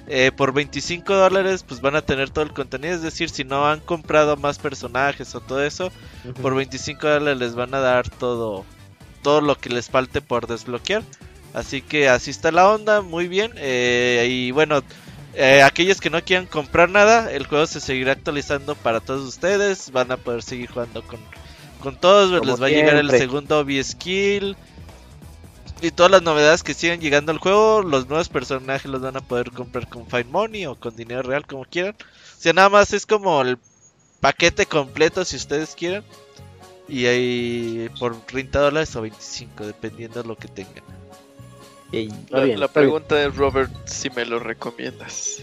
eh, 0.08 0.30
por 0.34 0.52
25 0.52 1.14
dólares 1.14 1.64
pues 1.66 1.80
van 1.80 1.96
a 1.96 2.02
tener 2.02 2.30
todo 2.30 2.44
el 2.44 2.52
contenido. 2.52 2.94
Es 2.94 3.02
decir, 3.02 3.28
si 3.28 3.44
no 3.44 3.68
han 3.68 3.80
comprado 3.80 4.36
más 4.36 4.58
personajes 4.58 5.34
o 5.34 5.40
todo 5.40 5.64
eso, 5.64 5.90
por 6.42 6.54
25 6.54 7.06
dólares 7.08 7.38
les 7.38 7.54
van 7.54 7.74
a 7.74 7.80
dar 7.80 8.08
todo, 8.08 8.64
todo 9.22 9.40
lo 9.40 9.56
que 9.56 9.70
les 9.70 9.90
falte 9.90 10.20
por 10.20 10.46
desbloquear. 10.46 11.02
Así 11.54 11.80
que 11.80 12.08
así 12.08 12.30
está 12.30 12.52
la 12.52 12.70
onda, 12.70 13.02
muy 13.02 13.28
bien. 13.28 13.52
Eh, 13.56 14.26
y 14.30 14.50
bueno, 14.50 14.82
eh, 15.34 15.62
aquellos 15.62 16.00
que 16.00 16.10
no 16.10 16.22
quieran 16.22 16.46
comprar 16.46 16.88
nada, 16.88 17.32
el 17.32 17.46
juego 17.46 17.66
se 17.66 17.80
seguirá 17.80 18.12
actualizando 18.12 18.74
para 18.74 19.00
todos 19.00 19.26
ustedes. 19.26 19.90
Van 19.90 20.12
a 20.12 20.18
poder 20.18 20.42
seguir 20.42 20.70
jugando 20.70 21.02
con, 21.02 21.18
con 21.80 21.96
todos. 21.96 22.44
les 22.44 22.60
va 22.60 22.66
a 22.66 22.70
llegar 22.70 22.96
el 22.96 23.10
segundo 23.10 23.60
V-Skill. 23.62 24.56
Y 25.82 25.90
todas 25.90 26.10
las 26.10 26.22
novedades 26.22 26.62
que 26.62 26.74
siguen 26.74 27.00
llegando 27.00 27.32
al 27.32 27.38
juego, 27.38 27.82
los 27.82 28.08
nuevos 28.08 28.28
personajes 28.28 28.90
los 28.90 29.02
van 29.02 29.16
a 29.16 29.20
poder 29.20 29.50
comprar 29.50 29.88
con 29.88 30.06
Fine 30.06 30.24
Money 30.24 30.66
o 30.66 30.74
con 30.74 30.96
dinero 30.96 31.22
real, 31.22 31.46
como 31.46 31.64
quieran. 31.64 31.94
O 32.00 32.40
sea, 32.40 32.52
nada 32.52 32.68
más 32.70 32.92
es 32.92 33.04
como 33.04 33.42
el 33.42 33.58
paquete 34.20 34.66
completo 34.66 35.24
si 35.24 35.36
ustedes 35.36 35.74
quieren. 35.74 36.02
Y 36.88 37.06
ahí 37.06 37.90
por 37.98 38.18
30 38.20 38.60
dólares 38.60 38.94
o 38.96 39.02
25, 39.02 39.66
dependiendo 39.66 40.22
de 40.22 40.28
lo 40.28 40.36
que 40.36 40.48
tengan 40.48 40.84
la, 42.30 42.68
pregunta 42.68 43.24
es, 43.24 43.34
Robert, 43.36 43.70
si 43.86 44.10
me 44.10 44.26
lo 44.26 44.38
recomiendas. 44.38 45.38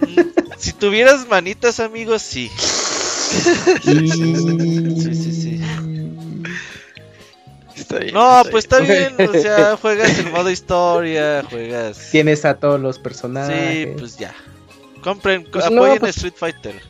Mm, 0.00 0.20
si 0.58 0.72
tuvieras 0.72 1.28
manitas, 1.28 1.80
amigos, 1.80 2.22
sí. 2.22 2.50
sí, 3.82 4.08
sí, 5.14 5.32
sí. 5.32 5.60
No, 8.12 8.42
pues 8.50 8.64
está 8.64 8.80
bien, 8.80 9.14
o 9.18 9.32
sea, 9.32 9.76
juegas 9.80 10.18
en 10.18 10.32
modo 10.32 10.50
historia, 10.50 11.44
juegas. 11.48 12.08
Tienes 12.10 12.44
a 12.44 12.58
todos 12.58 12.80
los 12.80 12.98
personajes. 12.98 13.72
Sí, 13.72 13.86
pues 13.98 14.18
ya. 14.18 14.34
Compren, 15.02 15.46
pues 15.50 15.64
apoyen 15.64 15.98
pues 15.98 16.16
Street 16.16 16.34
Fighter. 16.36 16.80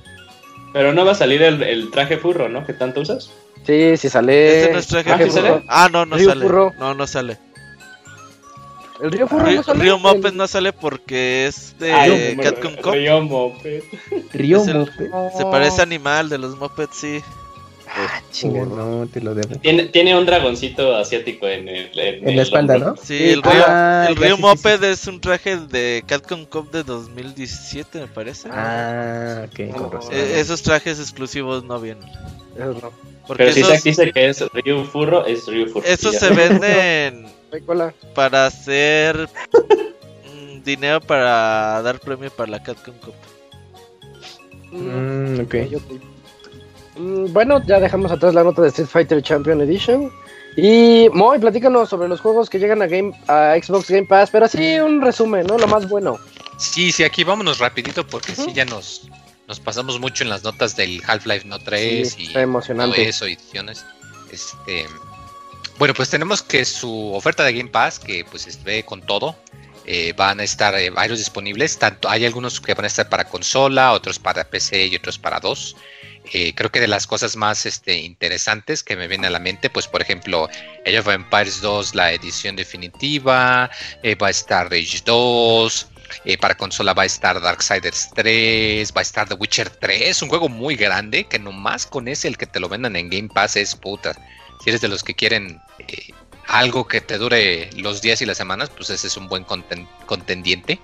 Pero 0.72 0.92
no 0.92 1.04
va 1.04 1.12
a 1.12 1.14
salir 1.14 1.42
el, 1.42 1.90
traje 1.90 2.16
furro, 2.16 2.48
¿no? 2.48 2.66
Que 2.66 2.72
tanto 2.72 3.00
usas. 3.00 3.30
Sí, 3.64 3.96
sí 3.96 4.08
sale. 4.08 4.60
¿Este 4.60 4.72
no 4.72 4.78
es 4.78 4.86
traje 4.86 5.30
furro? 5.30 5.62
Ah, 5.68 5.88
no, 5.90 6.04
no 6.04 6.18
sale. 6.18 6.46
No, 6.78 6.94
no 6.94 7.06
sale. 7.06 7.38
El 9.00 9.10
Río 9.10 9.26
Furro 9.26 9.50
no 9.50 9.62
sale. 9.62 9.82
Río 9.82 9.98
Moped 9.98 10.32
no 10.32 10.46
sale 10.46 10.72
porque 10.72 11.46
es 11.46 11.76
de 11.78 11.92
Ay, 11.92 12.36
Catcom 12.36 12.76
Cop. 12.76 12.94
Río 12.94 13.20
Moped. 13.22 13.82
Río 14.32 14.64
Moped. 14.64 15.10
Se 15.36 15.44
parece 15.44 15.82
animal 15.82 16.28
de 16.28 16.38
los 16.38 16.56
Mopeds, 16.56 16.96
sí. 16.96 17.22
Ah, 17.96 18.20
chinga, 18.32 18.64
no 18.64 19.06
te 19.06 19.20
lo 19.20 19.34
debo. 19.34 19.56
Tiene, 19.60 19.84
tiene 19.84 20.18
un 20.18 20.26
dragoncito 20.26 20.96
asiático 20.96 21.46
en, 21.46 21.68
el, 21.68 21.90
en, 21.96 22.36
la 22.36 22.42
espalda, 22.42 22.76
¿no? 22.76 22.96
Sí, 22.96 23.30
el 23.30 23.42
Río, 23.42 23.64
ah, 23.66 24.06
el 24.08 24.16
Río 24.16 24.36
Moped 24.36 24.82
es 24.82 25.06
un 25.06 25.20
traje 25.20 25.56
de 25.56 26.02
Catcom 26.04 26.44
Cop 26.44 26.72
de 26.72 26.82
2017, 26.82 28.00
me 28.00 28.06
parece. 28.08 28.48
Ah, 28.50 29.46
ok. 29.46 29.60
Oh. 29.76 30.10
esos 30.10 30.62
trajes 30.62 30.98
exclusivos 30.98 31.62
no 31.62 31.80
vienen. 31.80 32.08
Eso 32.56 32.74
no. 32.82 32.92
Porque 33.28 33.44
Pero 33.44 33.56
esos, 33.56 33.68
si 33.68 33.80
se 33.80 33.88
dice 33.90 34.12
que 34.12 34.28
es 34.28 34.44
Río 34.52 34.84
Furro, 34.84 35.24
es 35.24 35.46
Río 35.46 35.68
Furro. 35.68 35.86
Esos 35.86 36.16
se 36.16 36.30
venden 36.30 37.26
para 38.14 38.46
hacer 38.46 39.28
mm, 39.46 40.62
dinero 40.64 41.00
para 41.00 41.80
dar 41.80 42.00
premio 42.00 42.30
para 42.30 42.50
la 42.50 42.62
Capcom 42.62 42.94
Cup. 42.96 43.14
Mm, 44.72 45.40
mm, 45.40 46.13
bueno, 46.96 47.62
ya 47.66 47.80
dejamos 47.80 48.10
atrás 48.12 48.34
la 48.34 48.44
nota 48.44 48.62
de 48.62 48.68
Street 48.68 48.88
Fighter 48.88 49.22
Champion 49.22 49.60
Edition. 49.60 50.12
Y 50.56 51.08
Moy, 51.12 51.38
platícanos 51.40 51.88
sobre 51.88 52.08
los 52.08 52.20
juegos 52.20 52.48
que 52.48 52.58
llegan 52.58 52.80
a 52.80 52.86
Game 52.86 53.12
a 53.26 53.56
Xbox 53.60 53.90
Game 53.90 54.06
Pass, 54.06 54.30
pero 54.30 54.46
así 54.46 54.78
un 54.78 55.00
resumen, 55.02 55.46
¿no? 55.46 55.58
Lo 55.58 55.66
más 55.66 55.88
bueno. 55.88 56.18
Sí, 56.58 56.92
sí, 56.92 57.02
aquí 57.02 57.24
vámonos 57.24 57.58
rapidito 57.58 58.06
porque 58.06 58.34
sí 58.34 58.52
ya 58.52 58.64
nos 58.64 59.08
nos 59.48 59.60
pasamos 59.60 60.00
mucho 60.00 60.24
en 60.24 60.30
las 60.30 60.42
notas 60.42 60.74
del 60.76 61.02
Half-Life 61.06 61.46
No 61.46 61.58
3 61.58 62.18
y 62.18 62.38
emocionante. 62.38 62.96
todo 62.96 63.06
eso, 63.06 63.26
ediciones. 63.26 63.84
Este, 64.30 64.86
bueno, 65.78 65.92
pues 65.94 66.08
tenemos 66.08 66.42
que 66.42 66.64
su 66.64 67.12
oferta 67.12 67.44
de 67.44 67.52
Game 67.52 67.70
Pass, 67.70 67.98
que 67.98 68.24
pues 68.24 68.62
ve 68.64 68.84
con 68.84 69.02
todo, 69.02 69.36
eh, 69.86 70.14
van 70.16 70.40
a 70.40 70.44
estar 70.44 70.74
eh, 70.76 70.90
varios 70.90 71.18
disponibles. 71.18 71.78
Tanto 71.78 72.08
hay 72.08 72.24
algunos 72.24 72.60
que 72.60 72.74
van 72.74 72.84
a 72.84 72.88
estar 72.88 73.08
para 73.08 73.24
consola, 73.24 73.92
otros 73.92 74.18
para 74.18 74.44
PC 74.44 74.86
y 74.86 74.96
otros 74.96 75.18
para 75.18 75.40
dos. 75.40 75.76
Eh, 76.32 76.54
creo 76.54 76.70
que 76.70 76.80
de 76.80 76.88
las 76.88 77.06
cosas 77.06 77.36
más 77.36 77.66
este, 77.66 77.98
interesantes 77.98 78.82
que 78.82 78.96
me 78.96 79.08
vienen 79.08 79.26
a 79.26 79.30
la 79.30 79.38
mente, 79.38 79.68
pues 79.70 79.86
por 79.86 80.00
ejemplo, 80.00 80.48
Age 80.86 80.98
of 80.98 81.08
Empires 81.08 81.60
2, 81.60 81.94
la 81.94 82.12
edición 82.12 82.56
definitiva, 82.56 83.70
va 84.22 84.26
a 84.26 84.30
estar 84.30 84.70
Rage 84.70 85.02
2, 85.04 85.88
para 86.40 86.56
consola 86.56 86.94
va 86.94 87.02
a 87.02 87.06
estar 87.06 87.40
Darksiders 87.40 88.10
3, 88.14 88.92
va 88.92 89.00
a 89.00 89.02
estar 89.02 89.28
The 89.28 89.34
Witcher 89.34 89.68
3, 89.68 90.22
un 90.22 90.28
juego 90.30 90.48
muy 90.48 90.76
grande 90.76 91.24
que 91.24 91.38
nomás 91.38 91.86
con 91.86 92.08
ese 92.08 92.28
el 92.28 92.38
que 92.38 92.46
te 92.46 92.60
lo 92.60 92.68
vendan 92.68 92.96
en 92.96 93.10
Game 93.10 93.28
Pass 93.28 93.56
es 93.56 93.74
puta. 93.74 94.14
Si 94.62 94.70
eres 94.70 94.80
de 94.80 94.88
los 94.88 95.04
que 95.04 95.14
quieren 95.14 95.60
algo 96.48 96.86
que 96.86 97.00
te 97.00 97.18
dure 97.18 97.70
los 97.76 98.02
días 98.02 98.20
y 98.22 98.26
las 98.26 98.36
semanas, 98.36 98.70
pues 98.70 98.90
ese 98.90 99.06
es 99.06 99.16
un 99.16 99.28
buen 99.28 99.44
contendiente. 100.06 100.80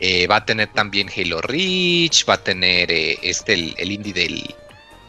Eh, 0.00 0.26
va 0.26 0.36
a 0.36 0.44
tener 0.44 0.68
también 0.68 1.08
Halo 1.14 1.40
Reach, 1.40 2.28
va 2.28 2.34
a 2.34 2.42
tener 2.42 2.90
eh, 2.90 3.18
este 3.22 3.54
el, 3.54 3.90
indie 3.90 4.12
del, 4.12 4.54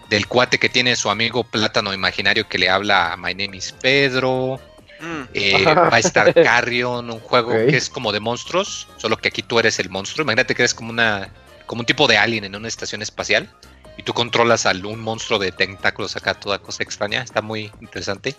del, 0.10 0.28
cuate 0.28 0.58
que 0.58 0.68
tiene 0.68 0.96
su 0.96 1.10
amigo 1.12 1.44
Plátano 1.44 1.94
Imaginario 1.94 2.48
que 2.48 2.58
le 2.58 2.70
habla 2.70 3.14
a 3.14 3.18
My 3.18 3.36
Name 3.36 3.58
is 3.58 3.72
Pedro. 3.72 4.60
Mm. 5.00 5.22
Eh, 5.34 5.64
va 5.76 5.96
a 5.96 6.00
estar 6.00 6.34
Carrion, 6.34 7.12
un 7.12 7.20
juego 7.20 7.52
que 7.52 7.78
es 7.78 7.90
como 7.90 8.12
de 8.12 8.20
monstruos, 8.20 8.88
solo 8.98 9.18
que 9.18 9.28
aquí 9.28 9.44
tú 9.44 9.60
eres 9.60 9.78
el 9.80 9.90
monstruo. 9.90 10.24
Imagínate 10.24 10.56
que 10.56 10.64
eres 10.64 10.74
como 10.74 10.90
una 10.90 11.30
como 11.68 11.82
un 11.82 11.86
tipo 11.86 12.08
de 12.08 12.18
alien 12.18 12.46
en 12.46 12.56
una 12.56 12.68
estación 12.68 13.04
espacial 13.04 13.48
y 13.96 14.02
tú 14.02 14.14
controlas 14.14 14.66
a 14.66 14.72
un 14.72 15.00
monstruo 15.00 15.38
de 15.38 15.52
tentáculos 15.52 16.16
acá, 16.16 16.34
toda 16.34 16.58
cosa 16.58 16.82
extraña. 16.82 17.22
Está 17.22 17.44
muy 17.44 17.72
interesante. 17.80 18.36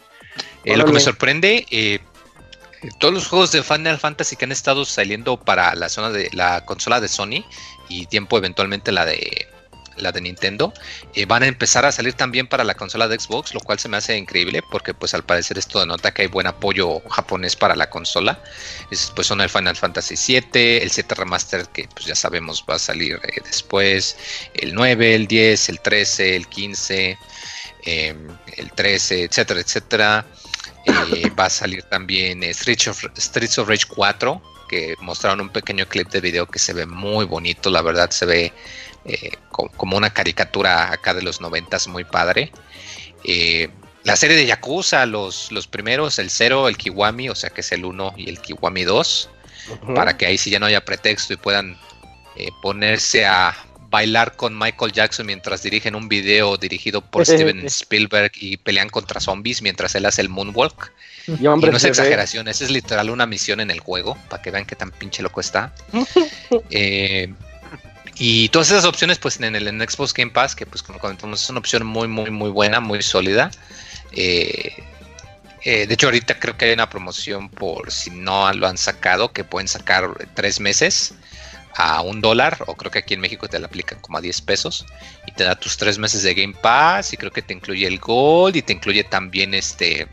Eh, 0.65 0.77
lo 0.77 0.85
que 0.85 0.93
me 0.93 1.01
sorprende, 1.01 1.65
eh, 1.71 2.01
todos 2.99 3.13
los 3.15 3.27
juegos 3.27 3.53
de 3.53 3.63
Final 3.63 3.99
Fantasy 3.99 4.37
que 4.37 4.45
han 4.45 4.53
estado 4.53 4.85
saliendo 4.85 5.39
para 5.39 5.75
la 5.75 5.89
zona 5.89 6.11
de 6.11 6.31
la 6.33 6.65
consola 6.65 7.01
de 7.01 7.09
Sony 7.09 7.45
y 7.89 8.07
tiempo 8.07 8.39
eventualmente 8.39 8.93
la 8.93 9.05
de 9.05 9.49
la 10.01 10.13
de 10.13 10.21
Nintendo, 10.21 10.73
eh, 11.15 11.27
van 11.27 11.43
a 11.43 11.47
empezar 11.47 11.85
a 11.85 11.93
salir 11.93 12.15
también 12.15 12.47
para 12.47 12.65
la 12.65 12.75
consola 12.75 13.09
de 13.09 13.19
Xbox, 13.19 13.55
lo 13.55 13.61
cual 13.61 13.79
se 13.79 13.89
me 13.89 13.97
hace 13.97 14.17
increíble 14.17 14.63
porque 14.71 14.95
pues 14.95 15.15
al 15.15 15.25
parecer 15.25 15.59
esto 15.59 15.81
denota 15.81 16.13
que 16.13 16.23
hay 16.23 16.29
buen 16.29 16.47
apoyo 16.47 17.01
japonés 17.11 17.57
para 17.57 17.77
la 17.77 17.91
consola. 17.91 18.43
pues 19.15 19.27
son 19.27 19.41
el 19.41 19.51
Final 19.51 19.77
Fantasy 19.77 20.17
7, 20.17 20.83
el 20.83 20.91
7 20.91 21.15
Remaster 21.15 21.67
que 21.69 21.89
pues 21.95 22.07
ya 22.07 22.15
sabemos 22.15 22.65
va 22.69 22.77
a 22.77 22.79
salir 22.79 23.21
después, 23.45 24.17
el 24.55 24.75
9, 24.75 25.15
el 25.15 25.27
10, 25.27 25.69
el 25.69 25.81
13, 25.81 26.37
el 26.37 26.49
15. 26.49 27.19
Em, 27.83 28.29
el 28.57 28.73
13, 28.73 29.25
etcétera, 29.25 29.61
etcétera. 29.61 30.27
Eh, 30.87 31.31
va 31.39 31.47
a 31.47 31.51
salir 31.51 31.83
también 31.85 32.43
eh, 32.43 32.55
Streets, 32.55 32.89
of, 32.89 33.05
Streets 33.17 33.59
of 33.59 33.69
Rage 33.69 33.87
4, 33.89 34.43
que 34.69 34.95
mostraron 35.01 35.41
un 35.41 35.49
pequeño 35.51 35.87
clip 35.87 36.09
de 36.09 36.21
video 36.21 36.47
que 36.47 36.59
se 36.59 36.73
ve 36.73 36.87
muy 36.87 37.25
bonito, 37.25 37.71
la 37.71 37.83
verdad 37.83 38.11
se 38.11 38.25
ve 38.27 38.53
eh, 39.05 39.31
como 39.51 39.97
una 39.97 40.11
caricatura 40.11 40.93
acá 40.93 41.13
de 41.13 41.23
los 41.23 41.41
noventas 41.41 41.89
muy 41.89 42.05
padre. 42.05 42.53
la 44.05 44.17
serie 44.17 44.37
de 44.37 44.47
Yakuza, 44.47 45.05
los, 45.05 45.53
los 45.53 45.67
primeros, 45.67 46.19
el 46.19 46.31
0, 46.31 46.69
el 46.69 46.77
Kiwami, 46.77 47.29
o 47.29 47.35
sea 47.35 47.51
que 47.51 47.61
es 47.61 47.73
el 47.73 47.85
1 47.85 48.15
y 48.17 48.31
el 48.31 48.41
Kiwami 48.41 48.85
2, 48.85 49.31
para 49.95 50.17
que 50.17 50.27
ahí 50.27 50.39
sí 50.39 50.51
ya 50.51 50.59
no 50.59 50.67
haya 50.67 50.85
pretexto 50.85 51.35
y 51.35 51.37
puedan 51.37 51.77
ponerse 52.63 53.27
a 53.27 53.55
bailar 53.91 54.37
con 54.37 54.57
Michael 54.57 54.93
Jackson 54.93 55.27
mientras 55.27 55.63
dirigen 55.63 55.95
un 55.95 56.09
video 56.09 56.57
dirigido 56.57 57.01
por 57.01 57.27
Steven 57.27 57.67
Spielberg 57.67 58.33
y 58.37 58.57
pelean 58.57 58.89
contra 58.89 59.21
zombies 59.21 59.61
mientras 59.61 59.95
él 59.95 60.07
hace 60.07 60.23
el 60.23 60.29
moonwalk. 60.29 60.93
Y, 61.27 61.43
no 61.43 61.57
es 61.77 61.85
exageración, 61.85 62.49
esa 62.49 62.65
es 62.65 62.71
literal 62.71 63.11
una 63.11 63.27
misión 63.27 63.61
en 63.61 63.71
el 63.71 63.81
juego, 63.81 64.17
para 64.29 64.43
que 64.43 64.51
vean 64.51 64.65
qué 64.65 64.75
tan 64.75 64.91
pinche 64.91 65.23
loco 65.23 65.41
está. 65.41 65.73
Eh, 66.71 67.33
y 68.17 68.49
todas 68.51 68.71
esas 68.71 68.85
opciones, 68.85 69.19
pues 69.19 69.41
en 69.41 69.55
el 69.55 69.67
Xbox 69.89 70.13
Game 70.13 70.31
Pass, 70.31 70.55
que 70.55 70.67
pues 70.67 70.83
como 70.83 70.99
comentamos, 70.99 71.43
es 71.43 71.49
una 71.49 71.59
opción 71.59 71.87
muy, 71.87 72.07
muy, 72.07 72.31
muy 72.31 72.51
buena, 72.51 72.81
muy 72.81 73.03
sólida. 73.03 73.51
Eh, 74.13 74.75
eh, 75.63 75.87
de 75.87 75.95
hecho, 75.95 76.09
ahorita 76.09 76.39
creo 76.39 76.57
que 76.57 76.67
hay 76.67 76.73
una 76.73 76.91
promoción 76.91 77.49
por 77.49 77.91
si 77.91 78.11
no 78.11 78.53
lo 78.53 78.67
han 78.67 78.79
sacado, 78.79 79.33
que 79.33 79.45
pueden 79.45 79.69
sacar 79.69 80.11
tres 80.35 80.61
meses 80.61 81.15
a 81.77 82.03
un 82.03 82.21
dólar, 82.21 82.65
o 82.67 82.75
creo 82.75 82.91
que 82.91 82.99
aquí 82.99 83.15
en 83.15 83.21
México 83.21 83.49
te 83.49 83.59
la 83.59 83.67
aplican 83.67 84.01
como 84.01 84.19
a 84.19 84.21
10 84.21 84.41
pesos, 84.43 84.87
y 85.27 85.33
te 85.33 85.45
da 85.45 85.55
tus 85.55 85.77
tres 85.77 85.99
meses 85.99 86.23
de 86.23 86.35
Game 86.35 86.55
Pass, 86.61 87.13
y 87.13 87.17
creo 87.17 87.33
que 87.33 87.43
te 87.43 87.55
incluye 87.55 87.87
el 87.87 87.99
Gold, 87.99 88.57
y 88.57 88.63
te 88.63 88.73
incluye 88.73 89.05
también 89.05 89.55
este 89.55 90.09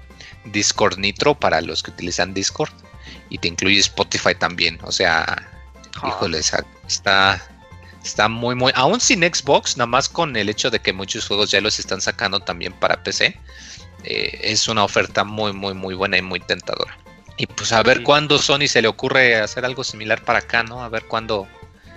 Discord 0.46 0.98
Nitro 0.98 1.36
para 1.36 1.62
los 1.62 1.84
que 1.84 1.92
utilizan 1.92 2.34
Discord, 2.34 2.72
y 3.30 3.38
te 3.38 3.48
incluye 3.48 3.80
Spotify 3.80 4.36
también, 4.36 4.80
o 4.84 4.92
sea, 4.92 5.26
ah. 6.02 6.08
híjole, 6.08 6.40
está, 6.40 7.42
está 8.04 8.30
muy, 8.30 8.56
muy, 8.56 8.72
aún 8.76 9.00
sin 9.00 9.22
Xbox, 9.22 9.78
nada 9.78 9.88
más 9.88 10.08
con 10.08 10.36
el 10.36 10.50
hecho 10.50 10.70
de 10.70 10.80
que 10.80 10.94
muchos 10.94 11.28
juegos 11.28 11.52
ya 11.52 11.62
los 11.62 11.80
están 11.80 12.02
sacando 12.02 12.40
también 12.40 12.74
para 12.74 13.04
PC, 13.04 13.38
eh, 14.04 14.40
es 14.44 14.68
una 14.68 14.84
oferta 14.84 15.24
muy, 15.24 15.54
muy, 15.54 15.74
muy 15.74 15.96
buena 15.96 16.18
y 16.18 16.22
muy 16.22 16.40
tentadora. 16.40 16.98
Y 17.38 17.46
pues 17.46 17.72
a 17.72 17.84
ver 17.84 18.04
cuándo 18.04 18.40
Sony 18.40 18.68
se 18.68 18.82
le 18.82 18.88
ocurre 18.88 19.36
hacer 19.36 19.64
algo 19.64 19.84
similar 19.84 20.22
para 20.24 20.40
acá, 20.40 20.64
¿no? 20.64 20.84
A 20.84 20.90
ver 20.90 21.04
cuándo. 21.04 21.48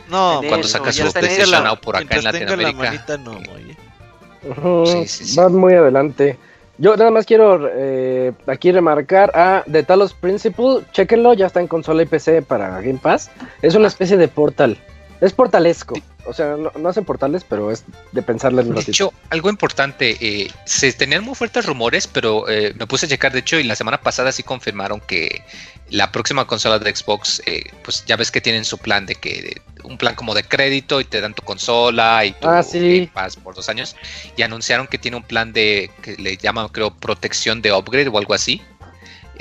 No, 0.08 0.40
cuando 0.46 0.68
saca 0.68 0.92
su 0.92 1.10
PlayStation 1.12 1.64
Now 1.64 1.78
por 1.78 1.96
acá 1.96 2.16
en 2.16 2.24
Latinoamérica. 2.24 3.16
no, 3.18 4.86
sí, 4.86 5.06
sí, 5.06 5.24
sí. 5.24 5.36
Van 5.36 5.54
muy 5.54 5.74
adelante. 5.74 6.36
Yo 6.78 6.96
nada 6.96 7.10
más 7.10 7.26
quiero 7.26 7.68
eh, 7.74 8.32
aquí 8.46 8.72
remarcar 8.72 9.30
a 9.34 9.64
The 9.70 9.82
Talos 9.82 10.14
Principle. 10.14 10.80
Chequenlo, 10.92 11.34
ya 11.34 11.46
está 11.46 11.60
en 11.60 11.68
consola 11.68 12.02
y 12.02 12.06
PC 12.06 12.40
para 12.40 12.80
Game 12.80 12.98
Pass. 13.02 13.30
Es 13.60 13.74
una 13.74 13.88
especie 13.88 14.16
de 14.16 14.28
portal. 14.28 14.78
Es 15.20 15.32
portalesco. 15.32 15.94
O 16.24 16.32
sea, 16.32 16.56
no, 16.56 16.88
hacen 16.88 17.04
portales, 17.04 17.44
pero 17.44 17.70
es 17.70 17.84
de 18.12 18.22
pensarle 18.22 18.62
en 18.62 18.74
De 18.74 18.80
hecho, 18.80 19.12
algo 19.30 19.50
importante, 19.50 20.16
eh, 20.20 20.50
se 20.64 20.92
tenían 20.92 21.24
muy 21.24 21.34
fuertes 21.34 21.66
rumores, 21.66 22.06
pero 22.06 22.48
eh, 22.48 22.74
me 22.78 22.86
puse 22.86 23.06
a 23.06 23.08
checar, 23.08 23.32
de 23.32 23.40
hecho, 23.40 23.58
y 23.58 23.64
la 23.64 23.76
semana 23.76 24.00
pasada 24.00 24.32
sí 24.32 24.42
confirmaron 24.42 25.00
que 25.00 25.42
la 25.90 26.12
próxima 26.12 26.46
consola 26.46 26.78
de 26.78 26.94
Xbox, 26.94 27.42
eh, 27.46 27.64
pues 27.82 28.04
ya 28.06 28.16
ves 28.16 28.30
que 28.30 28.40
tienen 28.40 28.64
su 28.64 28.78
plan 28.78 29.06
de 29.06 29.14
que 29.14 29.60
un 29.82 29.98
plan 29.98 30.14
como 30.14 30.34
de 30.34 30.44
crédito 30.44 31.00
y 31.00 31.04
te 31.04 31.20
dan 31.20 31.34
tu 31.34 31.42
consola 31.42 32.24
y 32.24 32.32
tu 32.32 32.48
ah, 32.48 32.62
sí. 32.62 33.10
por 33.42 33.54
dos 33.54 33.68
años, 33.68 33.96
y 34.36 34.42
anunciaron 34.42 34.86
que 34.86 34.98
tiene 34.98 35.16
un 35.16 35.22
plan 35.22 35.52
de, 35.52 35.90
que 36.02 36.16
le 36.16 36.36
llaman 36.36 36.68
creo 36.68 36.94
protección 36.94 37.60
de 37.60 37.72
upgrade 37.72 38.08
o 38.08 38.18
algo 38.18 38.34
así, 38.34 38.62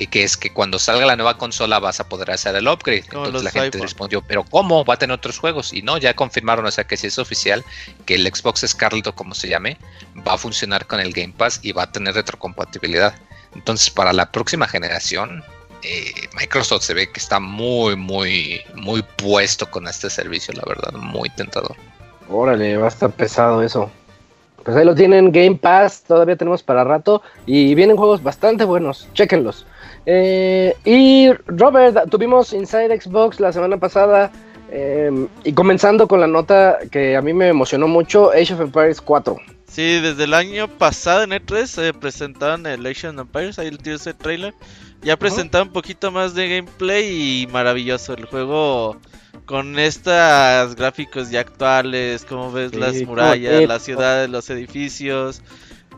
que 0.07 0.23
es 0.23 0.37
que 0.37 0.51
cuando 0.51 0.79
salga 0.79 1.05
la 1.05 1.15
nueva 1.15 1.37
consola 1.37 1.79
vas 1.79 1.99
a 1.99 2.07
poder 2.07 2.31
hacer 2.31 2.55
el 2.55 2.67
upgrade. 2.67 3.03
Entonces 3.05 3.43
la 3.43 3.51
gente 3.51 3.79
respondió, 3.79 4.21
pero 4.21 4.43
¿cómo? 4.43 4.85
Va 4.85 4.95
a 4.95 4.97
tener 4.97 5.15
otros 5.15 5.39
juegos. 5.39 5.73
Y 5.73 5.81
no, 5.81 5.97
ya 5.97 6.13
confirmaron, 6.13 6.65
o 6.65 6.71
sea 6.71 6.85
que 6.85 6.97
si 6.97 7.07
es 7.07 7.19
oficial, 7.19 7.63
que 8.05 8.15
el 8.15 8.27
Xbox 8.27 8.65
Scarlet 8.67 9.07
o 9.07 9.15
como 9.15 9.33
se 9.33 9.49
llame, 9.49 9.77
va 10.27 10.33
a 10.33 10.37
funcionar 10.37 10.85
con 10.87 10.99
el 10.99 11.13
Game 11.13 11.33
Pass 11.35 11.59
y 11.63 11.71
va 11.71 11.83
a 11.83 11.91
tener 11.91 12.15
retrocompatibilidad. 12.15 13.13
Entonces 13.55 13.89
para 13.89 14.13
la 14.13 14.31
próxima 14.31 14.67
generación, 14.67 15.43
eh, 15.83 16.13
Microsoft 16.37 16.83
se 16.83 16.93
ve 16.93 17.11
que 17.11 17.19
está 17.19 17.39
muy, 17.39 17.95
muy, 17.95 18.61
muy 18.75 19.01
puesto 19.01 19.69
con 19.69 19.87
este 19.87 20.09
servicio, 20.09 20.53
la 20.53 20.63
verdad, 20.67 20.93
muy 20.93 21.29
tentador. 21.29 21.75
Órale, 22.29 22.77
va 22.77 22.85
a 22.85 22.89
estar 22.89 23.11
pesado 23.11 23.63
eso. 23.63 23.89
Pues 24.63 24.75
ahí 24.75 24.85
lo 24.85 24.93
tienen, 24.93 25.31
Game 25.31 25.55
Pass, 25.55 26.03
todavía 26.03 26.35
tenemos 26.35 26.63
para 26.63 26.83
rato 26.83 27.21
y 27.45 27.73
vienen 27.75 27.95
juegos 27.95 28.21
bastante 28.21 28.65
buenos, 28.65 29.07
chequenlos. 29.13 29.65
Eh, 30.05 30.75
y 30.85 31.31
Robert, 31.47 32.09
tuvimos 32.09 32.53
Inside 32.53 32.99
Xbox 32.99 33.39
la 33.39 33.51
semana 33.51 33.77
pasada. 33.77 34.31
Em, 34.71 35.27
y 35.43 35.53
comenzando 35.53 36.07
con 36.07 36.19
la 36.19 36.27
nota 36.27 36.77
que 36.91 37.15
a 37.15 37.21
mí 37.21 37.33
me 37.33 37.47
emocionó 37.47 37.87
mucho, 37.87 38.31
Age 38.31 38.53
of 38.53 38.61
Empires 38.61 39.01
4. 39.01 39.37
Sí, 39.67 39.99
desde 39.99 40.25
el 40.25 40.33
año 40.33 40.67
pasado 40.67 41.23
en 41.23 41.31
E3 41.31 41.83
eh, 41.83 41.93
presentaron 41.93 42.65
el 42.67 42.85
Age 42.85 43.07
of 43.07 43.17
Empires, 43.17 43.57
ahí 43.57 43.67
el 43.67 43.79
ese 43.83 44.13
trailer. 44.13 44.53
Ya 45.01 45.17
presentaron 45.17 45.69
un 45.69 45.73
poquito 45.73 46.11
más 46.11 46.35
de 46.35 46.49
gameplay 46.49 47.43
y 47.43 47.47
maravilloso 47.47 48.13
el 48.13 48.25
juego 48.25 48.97
con 49.45 49.79
estos 49.79 50.75
gráficos 50.75 51.31
ya 51.31 51.39
actuales, 51.39 52.25
como 52.25 52.51
ves 52.51 52.75
las 52.75 53.01
murallas, 53.03 53.67
las 53.67 53.81
ciudades, 53.81 54.29
los 54.29 54.49
edificios 54.49 55.41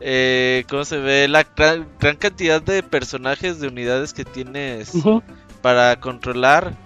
eh, 0.04 0.64
cómo 0.68 0.84
se 0.84 0.98
ve 0.98 1.28
la 1.28 1.44
gran, 1.56 1.86
cantidad 2.18 2.60
de 2.60 2.82
personajes 2.82 3.60
de 3.60 3.68
unidades 3.68 4.12
que 4.12 4.24
tienes 4.24 4.92
para 5.60 5.98
controlar. 6.00 6.76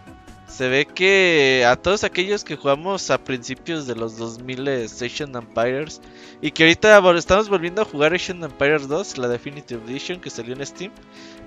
Se 0.46 0.68
ve 0.68 0.86
que 0.86 1.64
a 1.66 1.76
todos 1.76 2.04
aquellos 2.04 2.44
que 2.44 2.56
jugamos 2.56 3.10
a 3.10 3.18
principios 3.18 3.86
de 3.86 3.96
los 3.96 4.16
2000 4.16 4.68
Asian 4.84 5.34
Empires 5.34 6.00
y 6.40 6.50
que 6.50 6.64
ahorita 6.64 7.02
estamos 7.16 7.48
volviendo 7.48 7.82
a 7.82 7.84
jugar 7.86 8.14
Asian 8.14 8.44
Empires 8.44 8.86
2, 8.86 9.18
la 9.18 9.28
Definitive 9.28 9.82
Edition 9.86 10.20
que 10.20 10.30
salió 10.30 10.54
en 10.54 10.64
Steam, 10.64 10.92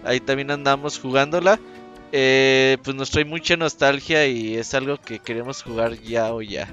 ahí 0.03 0.19
también 0.19 0.51
andamos 0.51 0.99
jugándola. 0.99 1.59
Eh, 2.11 2.77
pues 2.83 2.95
nos 2.95 3.11
trae 3.11 3.25
mucha 3.25 3.55
nostalgia 3.55 4.25
y 4.25 4.55
es 4.55 4.73
algo 4.73 4.97
que 4.97 5.19
queremos 5.19 5.61
jugar 5.61 5.93
ya 6.01 6.33
o 6.33 6.41
ya. 6.41 6.67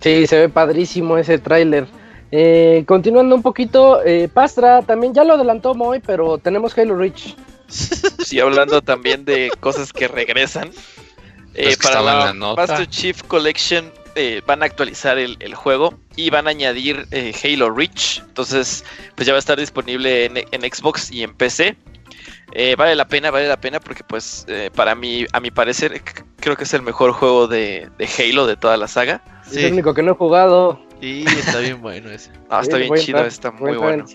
Sí, 0.00 0.26
se 0.26 0.38
ve 0.38 0.48
padrísimo 0.50 1.16
ese 1.16 1.38
tráiler. 1.38 1.86
Eh, 2.36 2.82
continuando 2.88 3.36
un 3.36 3.42
poquito, 3.42 4.04
eh, 4.04 4.28
Pastra 4.28 4.82
también 4.82 5.14
ya 5.14 5.22
lo 5.22 5.34
adelantó 5.34 5.72
Moy, 5.76 6.00
pero 6.04 6.36
tenemos 6.38 6.76
Halo 6.76 6.96
Reach. 6.96 7.36
Sí, 8.24 8.40
hablando 8.40 8.82
también 8.82 9.24
de 9.24 9.52
cosas 9.60 9.92
que 9.92 10.08
regresan. 10.08 10.70
Eh, 11.54 11.76
para 11.80 12.02
la, 12.02 12.32
Master 12.32 12.88
Chief 12.88 13.22
Collection 13.22 13.92
van 14.46 14.62
a 14.62 14.66
actualizar 14.66 15.18
el, 15.18 15.54
juego 15.54 15.94
y 16.16 16.30
van 16.30 16.48
a 16.48 16.50
añadir 16.50 17.06
Halo 17.12 17.70
Reach. 17.70 18.20
Entonces, 18.20 18.84
pues 19.14 19.26
ya 19.26 19.32
va 19.32 19.38
a 19.38 19.40
estar 19.40 19.58
disponible 19.58 20.24
en, 20.24 20.72
Xbox 20.72 21.12
y 21.12 21.22
en 21.22 21.34
PC. 21.34 21.76
vale 22.76 22.96
la 22.96 23.06
pena, 23.06 23.30
vale 23.30 23.46
la 23.46 23.60
pena 23.60 23.78
porque 23.78 24.02
pues 24.02 24.46
para 24.74 24.96
mí, 24.96 25.26
a 25.32 25.38
mi 25.38 25.50
parecer, 25.50 26.02
creo 26.40 26.56
que 26.56 26.64
es 26.64 26.74
el 26.74 26.82
mejor 26.82 27.12
juego 27.12 27.46
de, 27.46 27.88
Halo 28.18 28.46
de 28.46 28.56
toda 28.56 28.76
la 28.76 28.88
saga. 28.88 29.22
Es 29.46 29.56
el 29.56 29.72
único 29.74 29.94
que 29.94 30.02
no 30.02 30.12
he 30.12 30.16
jugado. 30.16 30.80
Sí, 31.04 31.22
está 31.26 31.58
bien 31.58 31.82
bueno 31.82 32.08
ese. 32.10 32.30
Ah, 32.48 32.60
está 32.62 32.78
bien 32.78 32.94
chido, 32.94 33.22
está 33.26 33.50
muy 33.50 33.76
bueno. 33.76 34.06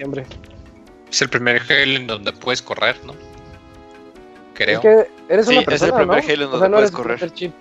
Es 1.12 1.22
el 1.22 1.30
primer 1.30 1.62
Halo 1.62 1.96
en 1.98 2.08
donde 2.08 2.34
puedes 2.34 2.64
correr, 2.64 2.96
¿no? 3.06 3.14
Creo. 4.56 4.78
Es 4.78 4.82
que 4.82 5.12
eres 5.32 5.48
una 5.48 5.62
persona, 5.62 5.76
es 5.76 5.94
el 5.94 6.08
primer 6.08 6.24
Halo 6.24 6.46
en 6.46 6.52
donde 6.52 6.70
puedes 6.70 6.92
correr. 6.92 7.32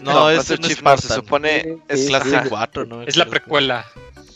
No, 0.00 0.12
no, 0.12 0.30
es 0.30 0.48
el 0.50 0.60
Chief 0.60 0.80
se 1.00 1.14
supone 1.14 1.78
es 1.88 2.06
clase 2.06 2.42
4, 2.48 2.86
¿no? 2.86 3.02
Es 3.02 3.16
la 3.16 3.26
precuela. 3.26 3.84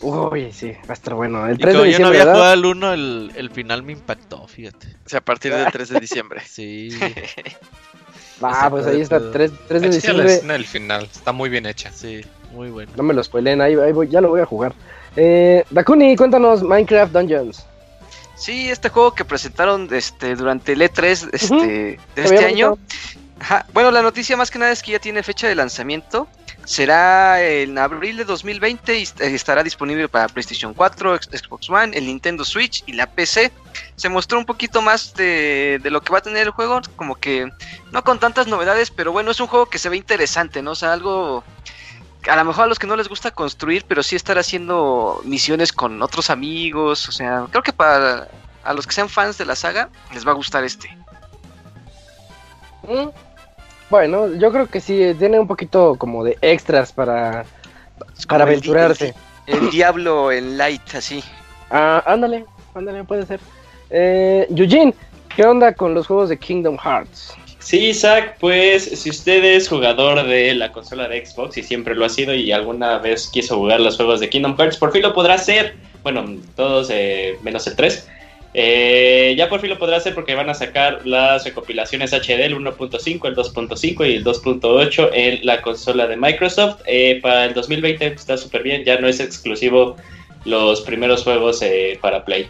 Uy, 0.00 0.50
sí, 0.50 0.72
va 0.72 0.90
a 0.90 0.92
estar 0.94 1.14
bueno. 1.14 1.46
El 1.46 1.56
3 1.56 1.72
de 1.76 1.84
diciembre, 1.84 1.92
yo 1.92 1.98
no 2.00 2.08
había 2.08 2.34
jugado 2.34 2.52
al 2.52 2.64
1, 2.64 2.92
el, 2.92 3.32
el, 3.36 3.50
final 3.50 3.84
me 3.84 3.92
impactó, 3.92 4.48
fíjate. 4.48 4.88
O 5.06 5.08
sea, 5.08 5.20
a 5.20 5.24
partir 5.24 5.54
del 5.54 5.70
3 5.70 5.88
de 5.88 6.00
diciembre. 6.00 6.42
sí. 6.44 6.90
Ah, 8.42 8.68
pues 8.68 8.86
ahí 8.86 9.00
está, 9.00 9.30
3, 9.30 9.52
3 9.68 9.82
de 9.82 9.88
diciembre. 9.88 10.34
En 10.42 10.50
el 10.50 10.66
final, 10.66 11.04
está 11.04 11.30
muy 11.30 11.48
bien 11.48 11.64
hecha. 11.64 11.92
Sí, 11.92 12.22
muy 12.53 12.70
bueno. 12.70 12.92
No 12.96 13.03
me 13.03 13.14
lo 13.14 13.22
spoilen, 13.22 13.61
ahí, 13.61 13.74
ahí 13.74 13.92
voy, 13.92 14.09
ya 14.09 14.20
lo 14.20 14.28
voy 14.28 14.40
a 14.40 14.46
jugar. 14.46 14.74
Eh, 15.16 15.64
Dakuni, 15.70 16.16
cuéntanos 16.16 16.62
Minecraft 16.62 17.12
Dungeons. 17.12 17.66
Sí, 18.34 18.70
este 18.70 18.88
juego 18.88 19.14
que 19.14 19.24
presentaron 19.24 19.88
este, 19.92 20.34
durante 20.34 20.72
el 20.72 20.82
E3 20.82 21.30
este, 21.32 21.55
de 21.55 21.98
este 22.16 22.44
año. 22.44 22.78
Bueno, 23.72 23.90
la 23.90 24.03
noticia 24.03 24.36
más 24.36 24.50
que 24.50 24.59
nada 24.59 24.72
es 24.72 24.82
que 24.82 24.92
ya 24.92 24.98
tiene 24.98 25.22
fecha 25.22 25.48
de 25.48 25.55
lanzamiento. 25.55 26.28
Será 26.64 27.42
en 27.42 27.76
abril 27.76 28.16
de 28.16 28.24
2020 28.24 28.98
y 28.98 29.03
estará 29.34 29.64
disponible 29.64 30.09
para 30.09 30.28
PlayStation 30.28 30.74
4, 30.74 31.18
Xbox 31.18 31.68
One, 31.68 31.96
el 31.96 32.07
Nintendo 32.07 32.44
Switch 32.44 32.84
y 32.86 32.92
la 32.92 33.07
PC. 33.07 33.50
Se 33.96 34.09
mostró 34.09 34.38
un 34.38 34.44
poquito 34.44 34.80
más 34.80 35.14
de, 35.14 35.80
de, 35.82 35.90
lo 35.90 36.03
que 36.03 36.12
va 36.12 36.18
a 36.18 36.22
tener 36.22 36.42
el 36.42 36.50
juego, 36.50 36.80
como 36.94 37.16
que 37.16 37.50
no 37.90 38.05
con 38.05 38.20
tantas 38.20 38.46
novedades, 38.46 38.90
pero 38.90 39.11
bueno, 39.11 39.32
es 39.32 39.40
un 39.40 39.48
juego 39.48 39.66
que 39.66 39.78
se 39.78 39.88
ve 39.88 39.96
interesante, 39.96 40.62
¿no? 40.62 40.72
O 40.72 40.76
sea, 40.76 40.92
algo 40.92 41.42
a 42.28 42.36
lo 42.36 42.44
mejor 42.44 42.64
a 42.64 42.66
los 42.66 42.78
que 42.78 42.86
no 42.86 42.96
les 42.96 43.08
gusta 43.08 43.30
construir, 43.30 43.84
pero 43.86 44.02
sí 44.02 44.16
estar 44.16 44.38
haciendo 44.38 45.20
misiones 45.24 45.72
con 45.72 46.02
otros 46.02 46.30
amigos, 46.30 47.08
o 47.08 47.12
sea, 47.12 47.46
creo 47.50 47.62
que 47.62 47.72
para 47.72 48.28
a 48.64 48.74
los 48.74 48.86
que 48.86 48.92
sean 48.92 49.08
fans 49.08 49.38
de 49.38 49.44
la 49.44 49.56
saga 49.56 49.88
les 50.14 50.26
va 50.26 50.32
a 50.32 50.34
gustar 50.34 50.64
este. 50.64 50.88
Mm. 52.84 53.08
Bueno, 53.90 54.34
yo 54.34 54.50
creo 54.50 54.68
que 54.68 54.80
sí, 54.80 55.14
tiene 55.18 55.38
un 55.38 55.46
poquito 55.46 55.96
como 55.96 56.24
de 56.24 56.38
extras 56.40 56.92
para, 56.92 57.44
para 58.26 58.44
aventurarse. 58.44 59.14
El, 59.46 59.70
diablo 59.70 60.32
en 60.32 60.56
light, 60.56 60.94
así. 60.94 61.22
Ah, 61.70 62.02
ándale, 62.06 62.46
ándale, 62.74 63.04
puede 63.04 63.26
ser. 63.26 63.40
Eh, 63.90 64.46
Eugene, 64.48 64.94
¿qué 65.34 65.44
onda 65.44 65.74
con 65.74 65.92
los 65.92 66.06
juegos 66.06 66.30
de 66.30 66.38
Kingdom 66.38 66.78
Hearts? 66.78 67.36
Sí, 67.62 67.90
Isaac, 67.90 68.38
pues 68.40 68.82
si 68.82 69.08
usted 69.08 69.44
es 69.44 69.68
jugador 69.68 70.26
de 70.26 70.52
la 70.54 70.72
consola 70.72 71.06
de 71.06 71.24
Xbox 71.24 71.56
y 71.56 71.62
siempre 71.62 71.94
lo 71.94 72.04
ha 72.04 72.08
sido 72.08 72.34
y 72.34 72.50
alguna 72.50 72.98
vez 72.98 73.28
quiso 73.28 73.56
jugar 73.56 73.80
los 73.80 73.96
juegos 73.96 74.18
de 74.18 74.28
Kingdom 74.28 74.56
Hearts, 74.56 74.76
por 74.76 74.90
fin 74.92 75.02
lo 75.02 75.14
podrá 75.14 75.34
hacer. 75.34 75.76
Bueno, 76.02 76.24
todos 76.56 76.90
eh, 76.90 77.38
menos 77.42 77.64
el 77.68 77.76
3. 77.76 78.08
Eh, 78.54 79.34
ya 79.38 79.48
por 79.48 79.60
fin 79.60 79.70
lo 79.70 79.78
podrá 79.78 79.98
hacer 79.98 80.12
porque 80.12 80.34
van 80.34 80.50
a 80.50 80.54
sacar 80.54 81.06
las 81.06 81.44
recopilaciones 81.44 82.12
HD, 82.12 82.44
el 82.44 82.56
1.5, 82.56 83.28
el 83.28 83.36
2.5 83.36 84.10
y 84.10 84.16
el 84.16 84.24
2.8 84.24 85.10
en 85.12 85.46
la 85.46 85.62
consola 85.62 86.08
de 86.08 86.16
Microsoft. 86.16 86.80
Eh, 86.86 87.20
para 87.22 87.44
el 87.44 87.54
2020 87.54 88.06
está 88.08 88.36
súper 88.36 88.64
bien, 88.64 88.84
ya 88.84 88.98
no 88.98 89.06
es 89.06 89.20
exclusivo 89.20 89.96
los 90.44 90.80
primeros 90.80 91.22
juegos 91.22 91.62
para 92.00 92.24
Play. 92.24 92.48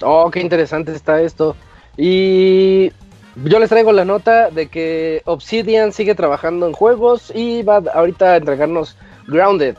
Oh, 0.00 0.30
qué 0.30 0.40
interesante 0.40 0.92
está 0.92 1.20
esto. 1.20 1.56
Y 1.98 2.92
yo 3.36 3.58
les 3.58 3.68
traigo 3.68 3.92
la 3.92 4.04
nota 4.04 4.50
de 4.50 4.68
que 4.68 5.22
Obsidian 5.24 5.92
sigue 5.92 6.14
trabajando 6.14 6.66
en 6.66 6.72
juegos 6.72 7.32
y 7.34 7.62
va 7.62 7.82
ahorita 7.94 8.32
a 8.32 8.36
entregarnos 8.36 8.96
Grounded. 9.28 9.76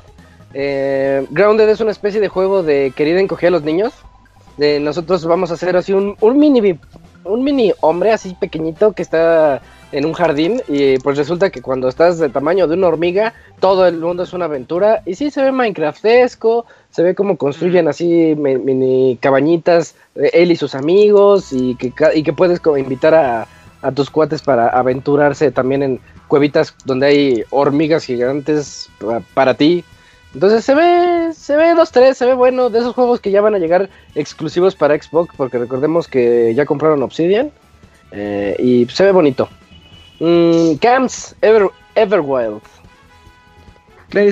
Eh, 0.54 1.26
Grounded 1.30 1.70
es 1.70 1.80
una 1.80 1.92
especie 1.92 2.20
de 2.20 2.28
juego 2.28 2.64
de 2.64 2.94
querida 2.96 3.20
encogía 3.20 3.50
a 3.50 3.52
los 3.52 3.64
niños. 3.64 3.94
De 4.58 4.80
nosotros 4.80 5.26
vamos 5.26 5.52
a 5.52 5.56
hacer 5.56 5.76
así 5.78 5.94
un, 5.94 6.16
un 6.20 6.38
mini 6.38 6.78
un 7.24 7.44
mini 7.44 7.74
hombre 7.82 8.12
así 8.12 8.36
pequeñito 8.40 8.94
que 8.94 9.04
está 9.04 9.62
en 9.92 10.06
un 10.06 10.14
jardín 10.14 10.62
y 10.68 10.98
pues 11.00 11.18
resulta 11.18 11.50
que 11.50 11.62
cuando 11.62 11.88
estás 11.88 12.18
de 12.18 12.30
tamaño 12.30 12.68
de 12.68 12.76
una 12.76 12.88
hormiga, 12.88 13.34
todo 13.60 13.88
el 13.88 13.98
mundo 14.00 14.24
es 14.24 14.34
una 14.34 14.46
aventura 14.46 15.02
y 15.06 15.16
sí 15.16 15.32
se 15.32 15.44
ve 15.44 15.52
Minecraftesco, 15.52 16.66
se 16.92 17.04
ve 17.04 17.16
como 17.16 17.38
construyen 17.38 17.88
así 17.88 18.36
mini 18.36 19.18
cabañitas 19.22 19.96
eh, 20.16 20.30
él 20.34 20.52
y 20.52 20.56
sus 20.56 20.76
amigos 20.76 21.52
y 21.52 21.76
que, 21.76 21.94
y 22.14 22.24
que 22.24 22.34
puedes 22.34 22.60
como 22.60 22.78
invitar 22.78 23.16
a, 23.16 23.48
a 23.82 23.92
tus 23.92 24.10
cuates 24.10 24.42
para 24.42 24.68
aventurarse 24.68 25.52
también 25.52 25.84
en 25.84 26.00
cuevitas 26.28 26.76
donde 26.86 27.08
hay 27.08 27.44
hormigas 27.50 28.06
gigantes 28.06 28.90
para, 29.34 29.54
ti. 29.54 29.84
Entonces 30.34 30.64
se 30.64 30.76
ve, 30.76 31.34
se 31.34 31.58
ve 31.58 31.74
2-3, 31.74 32.14
se 32.14 32.26
ve 32.26 32.34
bueno 32.34 32.70
de 32.70 32.80
esos 32.80 32.96
juegos 32.96 33.20
que 33.20 33.32
ya 33.32 33.42
van 33.42 33.56
a 33.56 33.60
llegar 33.60 33.90
exclusivos 34.16 34.76
para 34.76 34.96
Xbox, 35.02 35.36
porque 35.36 35.58
recordemos 35.58 36.08
que 36.08 36.54
ya 36.56 36.66
compraron 36.66 37.04
Obsidian 37.04 37.52
eh, 38.12 38.56
y 38.60 38.86
se 38.86 39.04
ve 39.04 39.12
bonito. 39.12 39.50
Mm, 40.20 40.76
Camps 40.76 41.36
Ever, 41.42 41.68
Everwild. 41.96 42.62
Claro, 44.10 44.30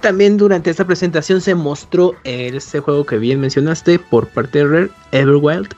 También 0.00 0.36
durante 0.36 0.70
esta 0.70 0.86
presentación 0.86 1.40
se 1.40 1.54
mostró 1.54 2.14
ese 2.24 2.80
juego 2.80 3.04
que 3.04 3.18
bien 3.18 3.40
mencionaste 3.40 3.98
por 3.98 4.28
parte 4.28 4.58
de 4.58 4.64
Rare, 4.66 4.90
Everwild, 5.12 5.74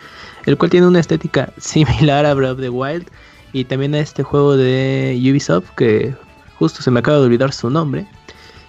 el 0.47 0.57
cual 0.59 0.71
tiene 0.71 0.87
una 0.87 1.01
estética 1.01 1.53
similar 1.59 2.27
a 2.27 2.35
Breath 2.35 2.53
of 2.53 2.61
the 2.61 2.69
Wild 2.69 3.07
y 3.53 3.65
también 3.65 3.95
a 3.95 4.01
este 4.01 4.23
juego 4.23 4.57
de 4.57 5.19
Ubisoft 5.31 5.71
que 5.77 6.15
justo 6.59 6.83
se 6.83 6.91
me 6.91 7.01
acaba 7.01 7.19
de 7.19 7.25
olvidar 7.25 7.53
su 7.53 7.71
nombre. 7.71 8.07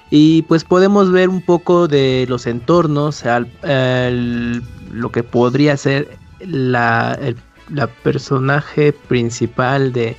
Y 0.09 0.43
pues 0.43 0.63
podemos 0.63 1.11
ver 1.11 1.27
un 1.27 1.41
poco 1.41 1.87
de 1.87 2.25
los 2.29 2.47
entornos, 2.47 3.23
lo 3.63 5.11
que 5.11 5.23
podría 5.23 5.75
ser 5.75 6.17
la, 6.39 7.19
la 7.69 7.87
personaje 7.87 8.93
principal 8.93 9.91
de, 9.91 10.15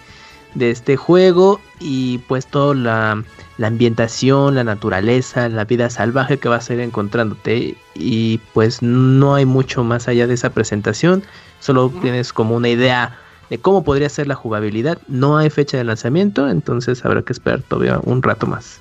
de 0.54 0.70
este 0.70 0.96
juego 0.96 1.60
y 1.80 2.18
pues 2.28 2.46
toda 2.46 2.74
la, 2.74 3.24
ambientación, 3.66 4.54
la 4.54 4.64
naturaleza, 4.64 5.48
la 5.48 5.64
vida 5.64 5.90
salvaje 5.90 6.38
que 6.38 6.48
vas 6.48 6.70
a 6.70 6.74
ir 6.74 6.80
encontrándote 6.80 7.76
y 7.94 8.38
pues 8.54 8.82
no 8.82 9.34
hay 9.34 9.44
mucho 9.44 9.84
más 9.84 10.08
allá 10.08 10.26
de 10.26 10.34
esa 10.34 10.50
presentación, 10.50 11.22
solo 11.60 11.90
tienes 12.02 12.32
como 12.32 12.56
una 12.56 12.68
idea 12.68 13.18
de 13.50 13.58
cómo 13.58 13.82
podría 13.82 14.08
ser 14.08 14.26
la 14.26 14.34
jugabilidad, 14.34 14.98
no 15.08 15.38
hay 15.38 15.50
fecha 15.50 15.76
de 15.76 15.84
lanzamiento, 15.84 16.48
entonces 16.48 17.04
habrá 17.04 17.22
que 17.22 17.32
esperar 17.32 17.62
todavía 17.62 18.00
un 18.04 18.22
rato 18.22 18.46
más. 18.46 18.80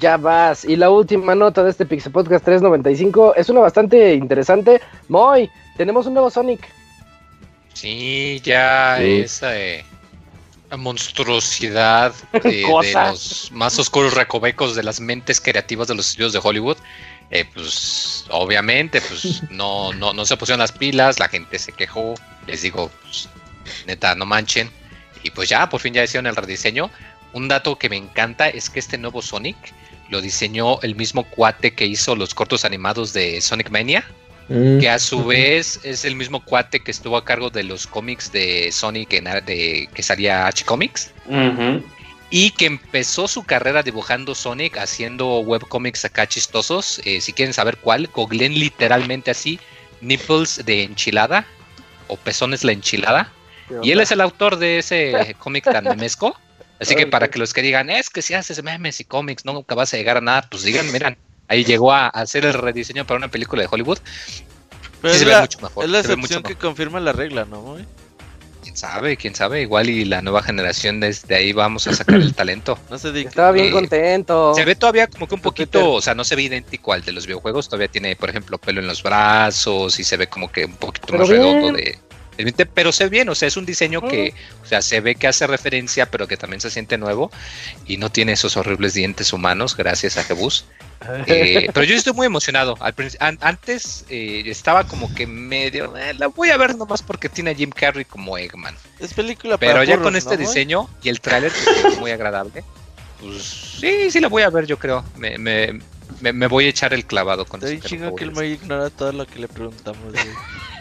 Ya 0.00 0.16
vas. 0.16 0.64
Y 0.64 0.76
la 0.76 0.90
última 0.90 1.34
nota 1.34 1.62
de 1.62 1.70
este 1.70 1.84
Pixel 1.84 2.12
Podcast 2.12 2.44
395 2.44 3.34
es 3.34 3.50
una 3.50 3.60
bastante 3.60 4.14
interesante. 4.14 4.80
Moy, 5.08 5.50
tenemos 5.76 6.06
un 6.06 6.14
nuevo 6.14 6.30
Sonic. 6.30 6.66
Sí, 7.74 8.40
ya 8.42 9.00
es 9.00 9.42
eh, 9.42 9.84
monstruosidad 10.76 12.14
de, 12.44 12.62
los 12.62 13.50
más 13.52 13.78
oscuros 13.78 14.14
recovecos 14.14 14.74
de 14.74 14.82
las 14.82 15.00
mentes 15.00 15.40
creativas 15.40 15.88
de 15.88 15.94
los 15.94 16.10
estudios 16.10 16.32
de 16.32 16.40
Hollywood, 16.42 16.76
eh, 17.30 17.44
pues 17.52 18.24
obviamente 18.30 19.00
pues 19.00 19.42
no, 19.50 19.92
no, 19.92 20.12
no 20.12 20.24
se 20.24 20.36
pusieron 20.36 20.60
las 20.60 20.72
pilas, 20.72 21.18
la 21.18 21.28
gente 21.28 21.58
se 21.58 21.72
quejó, 21.72 22.14
les 22.46 22.62
digo, 22.62 22.90
pues, 23.02 23.28
neta, 23.86 24.14
no 24.14 24.26
manchen, 24.26 24.70
y 25.22 25.30
pues 25.30 25.48
ya, 25.48 25.68
por 25.68 25.80
fin 25.80 25.94
ya 25.94 26.04
hicieron 26.04 26.26
el 26.26 26.36
rediseño. 26.36 26.90
Un 27.32 27.48
dato 27.48 27.76
que 27.76 27.88
me 27.88 27.96
encanta 27.96 28.48
es 28.48 28.70
que 28.70 28.80
este 28.80 28.98
nuevo 28.98 29.22
Sonic 29.22 29.56
lo 30.08 30.20
diseñó 30.20 30.80
el 30.82 30.96
mismo 30.96 31.24
cuate 31.24 31.74
que 31.74 31.86
hizo 31.86 32.16
los 32.16 32.34
cortos 32.34 32.64
animados 32.64 33.12
de 33.12 33.40
Sonic 33.40 33.70
Mania. 33.70 34.04
Mm. 34.50 34.80
que 34.80 34.90
a 34.90 34.98
su 34.98 35.24
vez 35.24 35.78
es 35.84 36.04
el 36.04 36.16
mismo 36.16 36.44
cuate 36.44 36.80
que 36.80 36.90
estuvo 36.90 37.16
a 37.16 37.24
cargo 37.24 37.50
de 37.50 37.62
los 37.62 37.86
cómics 37.86 38.32
de 38.32 38.72
Sonic 38.72 39.12
en, 39.12 39.24
de, 39.46 39.88
que 39.94 40.02
salía 40.02 40.48
H 40.48 40.64
Comics. 40.64 41.12
Y 42.32 42.50
que 42.52 42.66
empezó 42.66 43.28
su 43.28 43.44
carrera 43.44 43.82
dibujando 43.82 44.34
Sonic 44.34 44.76
haciendo 44.76 45.38
webcomics 45.40 46.04
acá 46.04 46.26
chistosos. 46.28 47.00
Eh, 47.04 47.20
si 47.20 47.32
quieren 47.32 47.52
saber 47.54 47.76
cuál, 47.76 48.08
googleen 48.08 48.54
literalmente 48.54 49.30
así: 49.30 49.58
Nipples 50.00 50.64
de 50.64 50.82
enchilada 50.84 51.44
o 52.08 52.16
Pezones 52.16 52.64
la 52.64 52.72
enchilada. 52.72 53.32
Y 53.82 53.92
él 53.92 54.00
es 54.00 54.10
el 54.10 54.20
autor 54.20 54.58
de 54.58 54.78
ese 54.78 55.34
cómic 55.38 55.64
tan 55.64 55.84
memesco. 55.84 56.36
Así 56.80 56.96
que 56.96 57.06
para 57.06 57.28
que 57.28 57.38
los 57.38 57.52
que 57.52 57.62
digan, 57.62 57.90
es 57.90 58.10
que 58.10 58.22
si 58.22 58.34
haces 58.34 58.62
memes 58.62 59.00
y 59.00 59.04
cómics, 59.04 59.44
nunca 59.44 59.74
vas 59.74 59.92
a 59.94 59.96
llegar 59.96 60.16
a 60.16 60.20
nada, 60.20 60.48
pues 60.50 60.62
digan, 60.62 60.90
miran, 60.90 61.16
ahí 61.50 61.64
llegó 61.64 61.92
a 61.92 62.08
hacer 62.08 62.46
el 62.46 62.54
rediseño 62.54 63.04
para 63.04 63.18
una 63.18 63.28
película 63.28 63.62
de 63.62 63.68
Hollywood. 63.70 63.98
Pero 65.02 65.14
es, 65.14 65.26
la, 65.26 65.44
es 65.44 65.90
la 65.90 66.00
excepción 66.00 66.42
que 66.42 66.54
confirma 66.54 67.00
la 67.00 67.12
regla, 67.12 67.44
¿no? 67.44 67.76
Quién 68.62 68.76
sabe, 68.76 69.16
quién 69.16 69.34
sabe, 69.34 69.62
igual 69.62 69.88
y 69.88 70.04
la 70.04 70.22
nueva 70.22 70.42
generación 70.42 71.00
desde 71.00 71.34
ahí 71.34 71.52
vamos 71.52 71.86
a 71.86 71.94
sacar 71.94 72.16
el 72.16 72.34
talento. 72.34 72.78
No 72.88 72.98
se 72.98 73.18
Estaba 73.20 73.50
bien 73.50 73.72
contento. 73.72 74.54
Se 74.54 74.64
ve 74.64 74.76
todavía 74.76 75.08
como 75.08 75.26
que 75.26 75.34
un 75.34 75.40
poquito, 75.40 75.92
o 75.92 76.00
sea, 76.00 76.14
no 76.14 76.22
se 76.22 76.36
ve 76.36 76.42
idéntico 76.42 76.92
al 76.92 77.02
de 77.02 77.12
los 77.12 77.26
videojuegos, 77.26 77.68
todavía 77.68 77.88
tiene, 77.88 78.14
por 78.14 78.30
ejemplo, 78.30 78.58
pelo 78.58 78.80
en 78.80 78.86
los 78.86 79.02
brazos 79.02 79.98
y 79.98 80.04
se 80.04 80.16
ve 80.16 80.28
como 80.28 80.52
que 80.52 80.66
un 80.66 80.76
poquito 80.76 81.14
más 81.14 81.28
redondo 81.28 81.72
de 81.72 81.98
pero 82.74 82.92
se 82.92 83.04
ve 83.04 83.10
bien, 83.10 83.28
o 83.28 83.34
sea, 83.34 83.48
es 83.48 83.56
un 83.56 83.66
diseño 83.66 84.02
que, 84.02 84.34
o 84.62 84.66
sea, 84.66 84.82
se 84.82 85.00
ve 85.00 85.14
que 85.14 85.26
hace 85.26 85.46
referencia, 85.46 86.10
pero 86.10 86.26
que 86.26 86.36
también 86.36 86.60
se 86.60 86.70
siente 86.70 86.98
nuevo 86.98 87.30
y 87.86 87.96
no 87.96 88.10
tiene 88.10 88.32
esos 88.32 88.56
horribles 88.56 88.94
dientes 88.94 89.32
humanos, 89.32 89.76
gracias 89.76 90.16
a 90.16 90.24
Jebus. 90.24 90.64
Eh, 91.26 91.70
pero 91.72 91.84
yo 91.84 91.94
estoy 91.94 92.12
muy 92.12 92.26
emocionado. 92.26 92.76
antes 93.40 94.04
eh, 94.10 94.42
estaba 94.44 94.84
como 94.84 95.12
que 95.14 95.26
medio, 95.26 95.96
eh, 95.96 96.12
la 96.12 96.26
voy 96.26 96.50
a 96.50 96.58
ver 96.58 96.76
nomás 96.76 97.00
porque 97.00 97.30
tiene 97.30 97.52
a 97.52 97.54
Jim 97.54 97.70
Carrey 97.70 98.04
como 98.04 98.36
Eggman. 98.36 98.76
Es 98.98 99.14
película 99.14 99.56
Pero 99.56 99.82
ya 99.82 99.98
con 99.98 100.14
este 100.14 100.36
diseño 100.36 100.90
y 101.02 101.08
el 101.08 101.22
tráiler 101.22 101.52
que 101.52 101.88
es 101.88 101.98
muy 101.98 102.10
agradable, 102.10 102.64
pues 103.20 103.42
sí, 103.80 104.10
sí 104.10 104.20
la 104.20 104.28
voy 104.28 104.42
a 104.42 104.50
ver, 104.50 104.66
yo 104.66 104.78
creo. 104.78 105.02
Me, 105.16 105.38
me, 105.38 105.80
me, 106.20 106.46
voy 106.46 106.66
a 106.66 106.68
echar 106.68 106.92
el 106.92 107.06
clavado 107.06 107.44
con 107.44 107.62
Estoy 107.62 107.80
chingo 107.80 108.14
que 108.14 108.24
el 108.24 108.32
May 108.32 108.52
ignora 108.52 108.90
todo 108.90 109.12
lo 109.12 109.26
que 109.26 109.38
le 109.38 109.48
preguntamos, 109.48 110.14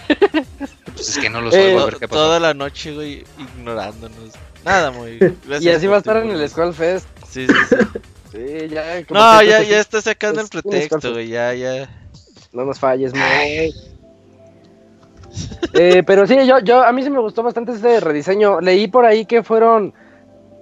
pues 1.00 1.10
es 1.10 1.18
que 1.18 1.30
no 1.30 1.40
lo 1.40 1.50
sé. 1.50 1.74
Eh, 1.76 2.08
toda 2.10 2.40
la 2.40 2.54
noche, 2.54 2.94
güey, 2.94 3.24
ignorándonos. 3.38 4.34
Nada, 4.66 4.92
muy. 4.98 5.18
y 5.62 5.70
así 5.70 5.88
va 5.88 5.96
a 5.96 6.00
estar 6.00 6.18
en 6.18 6.32
el 6.32 6.50
Skull 6.50 6.74
Fest. 6.74 7.08
Sí, 7.28 7.48
sí, 7.48 7.54
sí. 7.70 7.76
sí 8.32 8.68
ya, 8.70 9.02
no, 9.10 9.42
ya, 9.42 9.64
ya 9.64 9.80
está 9.80 10.02
sacando 10.02 10.42
el 10.42 10.50
pretexto, 10.50 11.14
güey. 11.14 11.30
Ya, 11.30 11.54
ya. 11.54 11.90
No 12.52 12.66
nos 12.66 12.80
falles, 12.80 13.14
muy. 13.14 13.74
eh, 15.74 16.04
pero 16.06 16.28
sí, 16.28 16.36
yo, 16.46 16.60
yo, 16.60 16.84
a 16.84 16.92
mí 16.92 17.02
sí 17.02 17.10
me 17.10 17.20
gustó 17.20 17.44
bastante 17.44 17.72
este 17.72 18.02
rediseño. 18.02 18.60
Leí 18.60 18.88
por 18.88 19.06
ahí 19.06 19.26
que 19.26 19.42
fueron, 19.42 19.94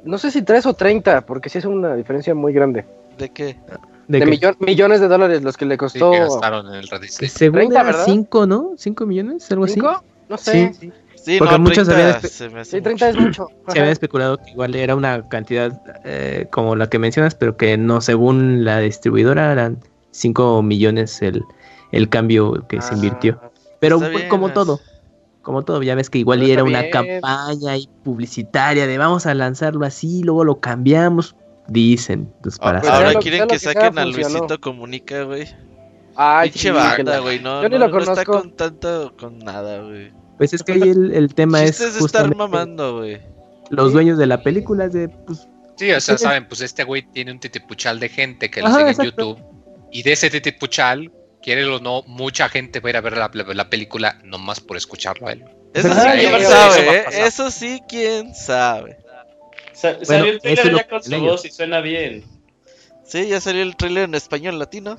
no 0.04 0.20
sé 0.20 0.30
si 0.30 0.44
3 0.44 0.68
o 0.68 0.74
30, 0.76 1.26
porque 1.26 1.50
sí 1.50 1.58
es 1.58 1.66
una 1.66 1.96
diferencia 1.96 2.36
muy 2.36 2.54
grande. 2.54 2.86
¿De 3.18 3.30
qué? 3.30 3.58
de, 4.08 4.56
millones 4.60 5.02
de 5.02 5.08
dólares 5.08 5.42
los 5.42 5.58
que 5.58 5.66
le 5.66 5.78
costó. 5.78 6.14
Sí, 6.14 6.20
gastaron 6.20 6.68
en 6.68 6.76
el 6.76 6.88
rediseño. 6.88 7.30
Según 7.30 7.70
30, 7.70 8.06
5, 8.06 8.48
¿no? 8.48 8.74
5 8.78 9.06
millones, 9.06 9.52
algo 9.52 9.66
así. 9.66 9.82
¿5? 10.28 10.30
No 10.30 10.38
sé. 10.38 10.74
Sí. 10.80 10.92
Sí, 11.16 11.40
Porque 11.40 11.58
muchos 11.58 11.90
habían 11.90 12.22
sí, 12.22 12.80
30 12.80 13.10
es 13.10 13.18
mucho. 13.18 13.50
Se 13.68 13.80
había 13.80 13.92
especulado 13.92 14.38
que 14.38 14.52
igual 14.52 14.76
era 14.76 14.96
una 14.96 15.28
cantidad 15.28 15.82
eh, 16.06 16.48
como 16.52 16.78
la 16.78 16.90
que 16.90 17.00
mencionas, 17.00 17.36
pero 17.36 17.58
que 17.58 17.78
no, 17.78 18.00
según 18.00 18.64
la 18.64 18.80
distribuidora, 18.80 19.52
eran 19.52 19.78
5 20.12 20.64
millones 20.64 21.22
el, 21.22 21.44
el 21.92 22.08
cambio 22.08 22.66
que 22.70 22.82
se 22.82 22.94
invirtió. 22.94 23.42
Ah, 23.44 23.52
pero 23.82 24.00
como 24.30 24.54
todo, 24.54 24.80
como 25.42 25.64
todo, 25.64 25.84
ya 25.84 25.96
ves 25.96 26.10
que 26.10 26.20
igual 26.20 26.44
era 26.44 26.64
una 26.64 26.90
campaña 26.90 27.76
y 27.76 27.90
publicitaria 28.06 28.88
de 28.88 28.98
vamos 28.98 29.26
a 29.26 29.34
lanzarlo 29.34 29.86
así, 29.86 30.24
luego 30.24 30.46
lo 30.46 30.62
cambiamos, 30.62 31.36
Dicen. 31.68 32.32
Pues, 32.42 32.58
para 32.58 32.80
ahora 32.80 33.16
quieren 33.16 33.48
que, 33.48 33.60
saquen 33.60 33.98
a 34.00 34.06
Luisito 34.06 34.60
Comunica, 34.60 35.24
güey. 35.24 35.48
Ay, 36.18 36.50
Pinche 36.50 36.72
banda, 36.72 37.20
güey. 37.20 37.40
No, 37.40 37.62
Yo 37.62 37.70
ni 37.70 37.78
no, 37.78 37.88
lo 37.88 38.00
no 38.00 38.00
está 38.00 38.26
con 38.26 38.56
tanto, 38.56 39.16
con 39.18 39.40
nada, 39.40 39.82
güey. 39.84 40.12
Pues 40.38 40.54
es 40.54 40.64
que 40.64 40.74
ahí 40.74 40.82
el, 40.82 41.14
el 41.14 41.34
tema 41.34 41.64
es. 41.64 41.80
es 41.80 42.02
estar 42.02 42.36
mamando, 42.36 42.98
güey. 42.98 43.22
Los 43.70 43.94
dueños 43.94 44.18
de 44.18 44.28
la 44.28 44.42
película 44.42 44.88
de, 44.88 45.10
pues. 45.10 45.48
Sí, 45.76 45.92
o 45.92 46.02
sea, 46.02 46.18
saben, 46.18 46.48
pues 46.48 46.62
este 46.62 46.84
güey 46.84 47.04
tiene 47.04 47.32
un 47.32 47.40
titipuchal 47.40 48.00
de 48.00 48.10
gente 48.10 48.50
que 48.50 48.62
lo 48.62 48.74
sigue 48.74 48.90
en 48.90 49.04
YouTube. 49.04 49.40
Y 49.92 50.04
de 50.04 50.14
ese 50.14 50.30
titipuchal, 50.30 51.12
quiere 51.42 51.66
o 51.66 51.80
no, 51.80 52.02
mucha 52.08 52.50
gente 52.50 52.80
va 52.80 52.88
a 52.88 52.90
ir 52.90 52.98
a 52.98 53.02
ver 53.02 53.18
la, 53.18 53.30
la, 53.34 53.70
película 53.70 54.20
nomás 54.24 54.60
por 54.60 54.76
escucharlo 54.76 55.28
a 55.28 55.34
él. 55.34 55.46
Eso 55.74 55.94
sí, 55.94 56.08
quién 56.18 56.44
sabe, 56.44 56.98
¿eh? 56.98 57.06
Eso 57.12 57.52
sí, 57.52 57.82
quién 57.88 58.34
sabe 58.34 58.98
salió 59.78 60.32
el 60.32 60.40
trailer 60.42 60.76
ya 60.76 60.88
con 60.88 61.04
su 61.04 61.20
voz 61.20 61.46
y 61.46 61.52
suena 61.52 61.82
bien. 61.82 62.24
Sí, 63.04 63.28
ya 63.28 63.40
salió 63.40 63.64
el 63.64 63.76
trailer 63.76 64.04
en 64.06 64.16
español 64.16 64.60
latino. 64.60 64.98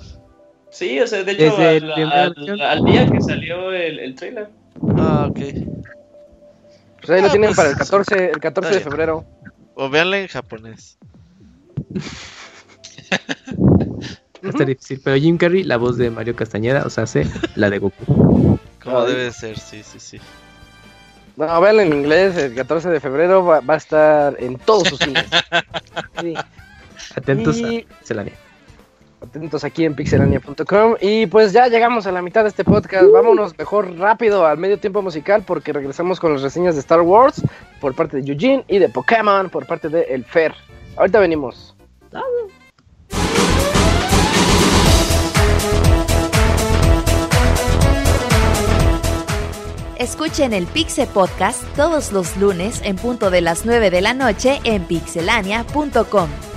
Sí, 0.71 1.01
o 1.01 1.07
sea, 1.07 1.25
de 1.25 1.33
hecho, 1.33 1.57
al, 1.57 2.85
día 2.85 3.07
que 3.11 3.21
salió 3.21 3.73
el, 3.73 3.99
el 3.99 4.15
trailer. 4.15 4.49
Ah, 4.97 5.29
ok. 5.31 5.39
Pues 7.01 7.11
ahí 7.11 7.21
lo 7.21 7.29
ah, 7.29 7.31
tienen 7.31 7.49
pues, 7.51 7.57
para 7.57 7.71
el 7.71 7.77
14, 7.77 8.31
el 8.31 8.39
14 8.39 8.75
de 8.75 8.81
febrero. 8.81 9.25
O 9.75 9.89
véanla 9.89 10.19
en 10.19 10.29
japonés. 10.29 10.99
Está 14.43 14.65
difícil, 14.65 15.01
pero 15.03 15.17
Jim 15.17 15.37
Carrey, 15.37 15.65
la 15.65 15.77
voz 15.77 15.97
de 15.97 16.11
Mario 16.11 16.37
Castañeda, 16.37 16.85
o 16.85 16.91
sea, 16.91 17.05
hace 17.05 17.27
la 17.57 17.71
de 17.71 17.79
Goku. 17.79 18.59
Como 18.83 19.05
debe 19.05 19.33
ser, 19.33 19.59
sí, 19.59 19.83
sí, 19.83 19.99
sí. 19.99 20.21
No, 21.37 21.61
véanlo 21.61 21.83
en 21.83 21.93
inglés, 21.93 22.37
el 22.37 22.55
14 22.55 22.89
de 22.89 23.01
febrero 23.01 23.45
va, 23.45 23.63
a 23.67 23.77
estar 23.77 24.37
en 24.39 24.57
todos 24.59 24.89
sus 24.89 24.99
cines. 24.99 25.27
Atentos 27.17 27.63
a 27.63 27.69
Pixelania. 27.69 28.35
Atentos 29.21 29.65
aquí 29.65 29.85
en 29.85 29.95
pixelania.com. 29.95 30.97
Y 31.01 31.27
pues 31.27 31.53
ya 31.53 31.67
llegamos 31.67 32.07
a 32.07 32.13
la 32.13 32.23
mitad 32.23 32.45
de 32.45 32.49
este 32.49 32.65
podcast. 32.65 33.11
Vámonos 33.13 33.57
mejor 33.59 33.97
rápido 33.99 34.47
al 34.47 34.59
medio 34.59 34.79
tiempo 34.79 35.03
musical 35.03 35.43
porque 35.47 35.73
regresamos 35.73 36.21
con 36.21 36.33
las 36.33 36.43
reseñas 36.43 36.75
de 36.75 36.81
Star 36.81 37.01
Wars 37.01 37.43
por 37.81 37.95
parte 37.95 38.21
de 38.21 38.33
Eugene 38.33 38.65
y 38.69 38.79
de 38.79 38.89
Pokémon 38.89 39.51
por 39.51 39.67
parte 39.67 39.89
de 39.89 40.03
El 40.03 40.25
Fer. 40.25 40.55
Ahorita 40.97 41.19
venimos. 41.19 41.75
Escuchen 49.99 50.53
el 50.53 50.67
Pixel 50.67 51.09
Podcast 51.09 51.65
todos 51.75 52.13
los 52.13 52.37
lunes 52.37 52.81
en 52.85 52.97
punto 52.97 53.31
de 53.31 53.41
las 53.41 53.67
9 53.67 53.91
de 53.91 54.01
la 54.01 54.15
noche 54.15 54.61
en 54.63 54.85
pixelania.com. 54.85 56.48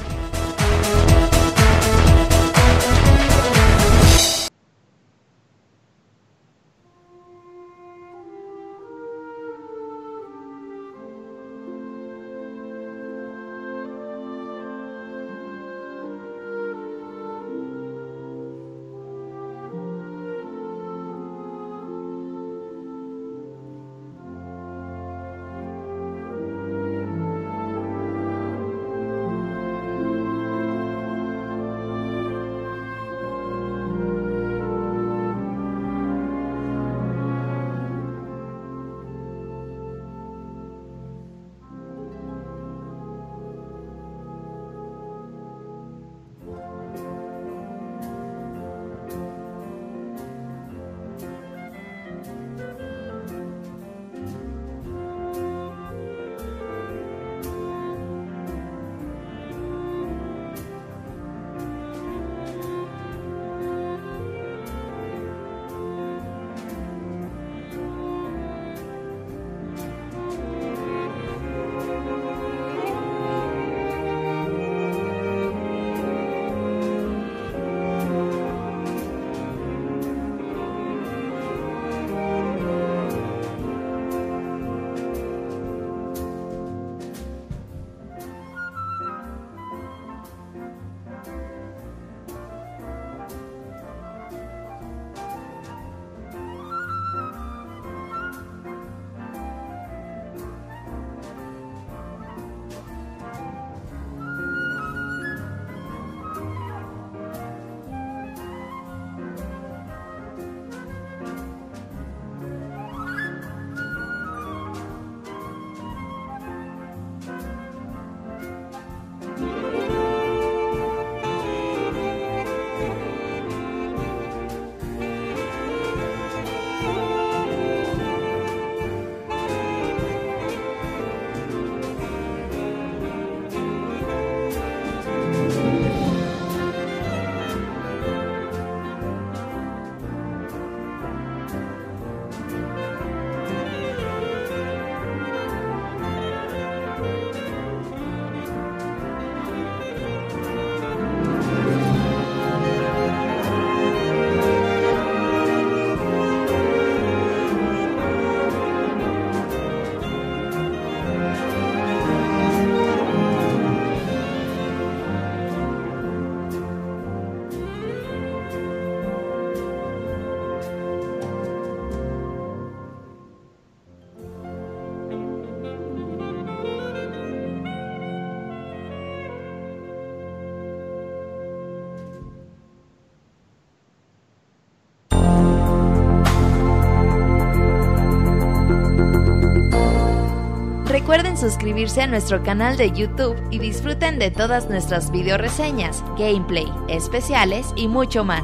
suscribirse 191.41 192.03
a 192.03 192.07
nuestro 192.07 192.43
canal 192.43 192.77
de 192.77 192.91
YouTube 192.91 193.35
y 193.49 193.57
disfruten 193.57 194.19
de 194.19 194.30
todas 194.30 194.69
nuestras 194.69 195.11
video 195.11 195.39
reseñas, 195.39 196.03
gameplay, 196.15 196.72
especiales 196.88 197.73
y 197.76 197.88
mucho 197.88 198.23
más. 198.23 198.43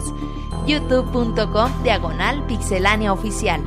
youtube.com 0.66 1.84
diagonal 1.84 2.44
pixelania 2.48 3.14
oficial. 3.14 3.62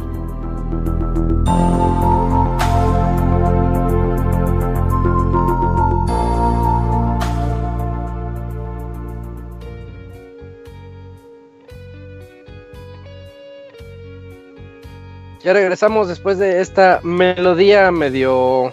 Ya 15.42 15.54
regresamos 15.54 16.08
después 16.08 16.38
de 16.38 16.60
esta 16.60 17.00
melodía 17.04 17.90
medio. 17.92 18.72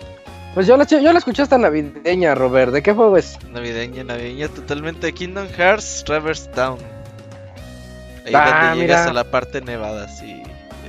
Pues 0.58 0.66
yo 0.66 0.76
la, 0.76 0.86
yo 0.86 1.14
la 1.14 1.20
escuché 1.20 1.44
hasta 1.44 1.60
navideña, 1.60 2.34
Robert. 2.34 2.72
¿De 2.72 2.82
qué 2.82 2.92
juego 2.92 3.16
es? 3.16 3.38
Navideña, 3.52 4.04
navideña, 4.04 4.48
totalmente. 4.48 5.14
Kingdom 5.14 5.48
Hearts 5.56 6.04
Traverse 6.04 6.50
Town. 6.50 6.80
Ahí 8.26 8.34
Ah, 8.34 8.70
donde 8.72 8.82
llegas 8.82 9.02
mira. 9.02 9.12
a 9.12 9.14
la 9.14 9.24
parte 9.26 9.62
nevada, 9.62 10.08
sí. 10.08 10.42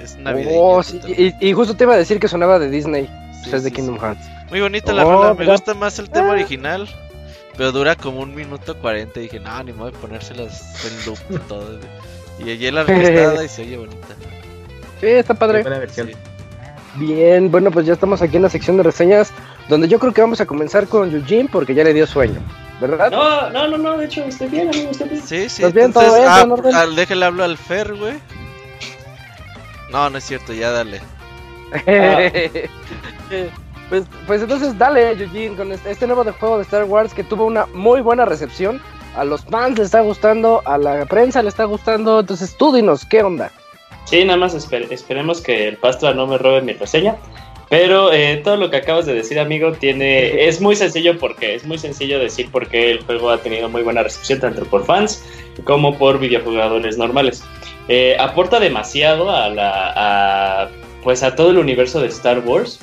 Es 0.02 0.16
navideña. 0.16 0.56
Oh, 0.58 0.82
sí, 0.82 0.98
y, 1.06 1.34
y 1.50 1.52
justo 1.52 1.76
te 1.76 1.84
iba 1.84 1.92
a 1.92 1.98
decir 1.98 2.18
que 2.18 2.28
sonaba 2.28 2.58
de 2.58 2.70
Disney. 2.70 3.04
Sí, 3.04 3.40
Pues 3.50 3.52
es 3.56 3.64
de 3.64 3.70
Kingdom 3.70 3.96
sí. 3.96 4.00
Hearts. 4.00 4.26
Muy 4.48 4.62
bonita 4.62 4.94
la 4.94 5.06
Oh, 5.06 5.10
rola, 5.12 5.34
me 5.34 5.40
mira. 5.40 5.52
gusta 5.52 5.74
más 5.74 5.98
el 5.98 6.08
tema 6.08 6.28
Ah. 6.28 6.32
original. 6.32 6.88
Pero 7.58 7.70
dura 7.70 7.94
como 7.94 8.20
un 8.20 8.34
minuto 8.34 8.74
cuarenta. 8.78 9.20
Dije, 9.20 9.38
no, 9.38 9.62
ni 9.64 9.74
modo 9.74 9.90
de 9.90 9.98
ponérselas 9.98 10.82
en 10.86 11.04
loop 11.04 11.18
y 11.28 11.36
todo. 11.46 11.78
Y 12.42 12.50
allí 12.52 12.70
la 12.70 12.80
orquestada 12.88 13.44
y 13.44 13.48
se 13.50 13.60
oye 13.64 13.76
bonita. 13.76 14.06
Sí, 14.98 15.08
está 15.08 15.34
padre. 15.34 15.60
Buena 15.60 15.78
versión. 15.78 16.08
Sí. 16.08 16.14
Bien, 16.94 17.50
bueno, 17.50 17.70
pues 17.70 17.84
ya 17.84 17.92
estamos 17.92 18.22
aquí 18.22 18.36
en 18.36 18.42
la 18.44 18.48
sección 18.48 18.78
de 18.78 18.82
reseñas. 18.82 19.30
Donde 19.68 19.86
yo 19.88 19.98
creo 19.98 20.12
que 20.14 20.20
vamos 20.20 20.40
a 20.40 20.46
comenzar 20.46 20.86
con 20.88 21.14
Eugene 21.14 21.48
porque 21.50 21.74
ya 21.74 21.84
le 21.84 21.92
dio 21.92 22.06
sueño. 22.06 22.40
¿Verdad? 22.80 23.10
No, 23.10 23.50
no, 23.50 23.68
no, 23.68 23.76
no, 23.78 23.98
de 23.98 24.04
hecho, 24.06 24.22
estoy 24.24 24.48
bien, 24.48 24.68
amigo, 24.68 24.90
estoy 24.92 25.08
bien. 25.08 25.22
Sí, 25.22 25.48
sí. 25.48 25.62
¿Estás 25.64 25.72
bien? 25.74 25.92
¿Todo 25.92 26.04
entonces, 26.04 26.20
bien? 26.20 26.28
ah, 26.32 26.34
¿Todo 26.36 26.44
en 26.44 26.52
orden? 26.52 26.74
al- 26.74 26.96
déjale 26.96 27.24
hablo 27.24 27.44
al 27.44 27.58
Fer, 27.58 27.94
güey. 27.94 28.14
No, 29.90 30.08
no 30.10 30.18
es 30.18 30.24
cierto, 30.24 30.52
ya 30.52 30.70
dale. 30.70 31.00
pues, 33.88 34.04
pues 34.26 34.42
entonces 34.42 34.76
dale, 34.78 35.10
Eugene, 35.12 35.56
con 35.56 35.72
este, 35.72 35.90
este 35.90 36.06
nuevo 36.06 36.24
de 36.24 36.32
juego 36.32 36.56
de 36.58 36.62
Star 36.62 36.84
Wars 36.84 37.12
que 37.14 37.24
tuvo 37.24 37.46
una 37.46 37.66
muy 37.74 38.00
buena 38.00 38.24
recepción. 38.24 38.80
A 39.16 39.24
los 39.24 39.44
fans 39.44 39.78
le 39.78 39.84
está 39.84 40.00
gustando, 40.02 40.62
a 40.64 40.78
la 40.78 41.04
prensa 41.06 41.42
le 41.42 41.48
está 41.48 41.64
gustando. 41.64 42.20
Entonces 42.20 42.56
tú 42.56 42.72
dinos, 42.72 43.04
¿qué 43.04 43.22
onda? 43.22 43.50
Sí, 44.04 44.24
nada 44.24 44.38
más 44.38 44.54
esper- 44.54 44.86
esperemos 44.90 45.40
que 45.40 45.68
el 45.68 45.76
Pastra 45.78 46.14
no 46.14 46.26
me 46.26 46.38
robe 46.38 46.62
mi 46.62 46.72
reseña. 46.74 47.16
Pero 47.68 48.12
eh, 48.12 48.40
todo 48.42 48.56
lo 48.56 48.70
que 48.70 48.78
acabas 48.78 49.04
de 49.04 49.14
decir, 49.14 49.38
amigo, 49.38 49.72
tiene 49.72 50.46
es 50.48 50.60
muy 50.60 50.74
sencillo 50.74 51.18
porque 51.18 51.54
es 51.54 51.66
muy 51.66 51.78
sencillo 51.78 52.18
decir 52.18 52.50
por 52.50 52.66
qué 52.68 52.90
el 52.90 53.02
juego 53.02 53.30
ha 53.30 53.38
tenido 53.38 53.68
muy 53.68 53.82
buena 53.82 54.02
recepción 54.02 54.40
tanto 54.40 54.64
por 54.64 54.86
fans 54.86 55.22
como 55.64 55.96
por 55.98 56.18
videojugadores 56.18 56.96
normales. 56.96 57.44
Eh, 57.88 58.16
aporta 58.18 58.58
demasiado 58.58 59.30
a 59.30 59.50
la 59.50 60.70
pues 61.02 61.22
a 61.22 61.36
todo 61.36 61.50
el 61.50 61.58
universo 61.58 62.00
de 62.00 62.08
Star 62.08 62.40
Wars 62.40 62.80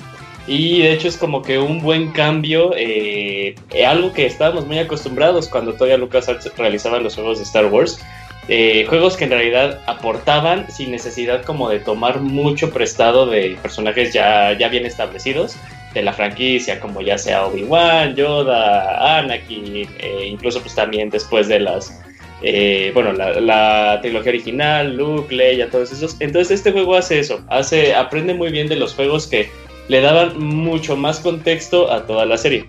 y 0.47 0.79
de 0.79 0.93
hecho 0.93 1.07
es 1.07 1.17
como 1.17 1.41
que 1.41 1.57
un 1.57 1.81
buen 1.81 2.11
cambio, 2.11 2.71
eh, 2.77 3.55
algo 3.85 4.13
que 4.13 4.25
estábamos 4.25 4.67
muy 4.67 4.77
acostumbrados 4.77 5.47
cuando 5.47 5.73
todavía 5.73 5.97
LucasArts 5.97 6.55
realizaba 6.55 6.99
los 6.99 7.15
juegos 7.15 7.39
de 7.39 7.43
Star 7.45 7.65
Wars. 7.65 7.99
Eh, 8.47 8.85
juegos 8.87 9.17
que 9.17 9.23
en 9.23 9.31
realidad 9.31 9.81
aportaban 9.87 10.69
sin 10.69 10.91
necesidad 10.91 11.43
como 11.43 11.67
de 11.69 11.79
tomar 11.79 12.19
mucho 12.19 12.71
prestado 12.71 13.25
de 13.25 13.57
personajes 13.61 14.13
ya, 14.13 14.55
ya 14.57 14.69
bien 14.69 14.85
establecidos 14.85 15.57
de 15.95 16.03
la 16.03 16.13
franquicia, 16.13 16.79
como 16.79 17.01
ya 17.01 17.17
sea 17.17 17.45
Obi-Wan, 17.47 18.15
Yoda, 18.15 19.19
Anakin, 19.19 19.87
eh, 19.97 20.27
incluso 20.27 20.61
pues 20.61 20.75
también 20.75 21.09
después 21.09 21.47
de 21.47 21.59
las, 21.59 21.99
eh, 22.43 22.91
bueno, 22.93 23.13
la, 23.13 23.39
la 23.39 23.99
trilogía 24.01 24.31
original, 24.31 24.95
Luke, 24.95 25.33
Leia, 25.33 25.69
todos 25.71 25.91
esos. 25.91 26.17
Entonces 26.19 26.59
este 26.59 26.71
juego 26.71 26.95
hace 26.95 27.19
eso, 27.19 27.43
hace, 27.49 27.95
aprende 27.95 28.35
muy 28.35 28.51
bien 28.51 28.67
de 28.67 28.75
los 28.75 28.93
juegos 28.93 29.25
que 29.25 29.49
le 29.87 30.01
daban 30.01 30.37
mucho 30.37 30.95
más 30.95 31.19
contexto 31.19 31.91
a 31.91 32.05
toda 32.05 32.25
la 32.25 32.37
serie. 32.37 32.67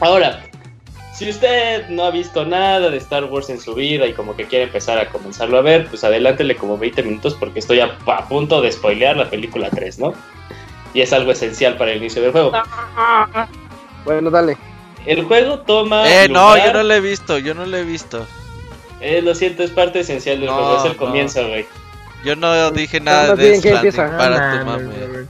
Ahora, 0.00 0.42
si 1.14 1.30
usted 1.30 1.88
no 1.88 2.04
ha 2.04 2.10
visto 2.10 2.44
nada 2.44 2.90
de 2.90 2.96
Star 2.98 3.24
Wars 3.24 3.48
en 3.50 3.60
su 3.60 3.74
vida 3.74 4.06
y 4.06 4.12
como 4.12 4.34
que 4.36 4.44
quiere 4.46 4.64
empezar 4.64 4.98
a 4.98 5.08
comenzarlo 5.10 5.58
a 5.58 5.62
ver, 5.62 5.86
pues 5.86 6.02
adelántele 6.04 6.56
como 6.56 6.76
20 6.76 7.02
minutos 7.04 7.34
porque 7.34 7.60
estoy 7.60 7.80
a, 7.80 7.96
a 8.06 8.28
punto 8.28 8.60
de 8.60 8.72
spoilear 8.72 9.16
la 9.16 9.30
película 9.30 9.70
3, 9.70 9.98
¿no? 10.00 10.14
Y 10.92 11.00
es 11.02 11.12
algo 11.12 11.30
esencial 11.32 11.76
para 11.76 11.92
el 11.92 11.98
inicio 11.98 12.20
del 12.22 12.32
juego. 12.32 12.52
Bueno, 14.04 14.30
dale. 14.30 14.56
El 15.06 15.24
juego 15.24 15.60
toma. 15.60 16.08
Eh, 16.08 16.28
no, 16.28 16.56
yo 16.56 16.72
no 16.72 16.82
lo 16.82 16.94
he 16.94 17.00
visto, 17.00 17.38
yo 17.38 17.54
no 17.54 17.64
lo 17.66 17.76
he 17.76 17.84
visto. 17.84 18.26
Eh, 19.00 19.20
lo 19.22 19.34
siento, 19.34 19.62
es 19.62 19.70
parte 19.70 20.00
esencial 20.00 20.38
del 20.38 20.46
No, 20.46 20.54
juego, 20.54 20.78
es 20.78 20.84
el 20.84 20.92
no. 20.92 20.96
comienzo, 20.96 21.46
güey. 21.48 21.66
Yo 22.24 22.36
no 22.36 22.70
dije 22.70 23.00
nada 23.00 23.36
de 23.36 23.50
bien, 23.50 23.60
¿qué 23.62 23.68
Stranding 23.68 23.86
empieza? 24.00 24.16
para 24.16 24.60
Ah, 24.60 24.78
tu. 24.78 24.84
Robert. 25.06 25.28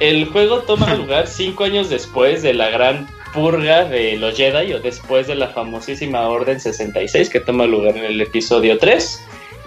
El 0.00 0.26
juego 0.26 0.58
toma 0.62 0.92
lugar 0.94 1.28
cinco 1.28 1.62
años 1.64 1.88
después 1.88 2.42
de 2.42 2.54
la 2.54 2.70
gran 2.70 3.06
purga 3.32 3.84
de 3.84 4.16
los 4.16 4.36
Jedi 4.36 4.72
o 4.74 4.80
después 4.80 5.26
de 5.26 5.34
la 5.34 5.48
famosísima 5.48 6.28
Orden 6.28 6.60
66 6.60 7.30
que 7.30 7.40
toma 7.40 7.66
lugar 7.66 7.96
en 7.96 8.04
el 8.04 8.20
episodio 8.20 8.78
3. 8.78 9.20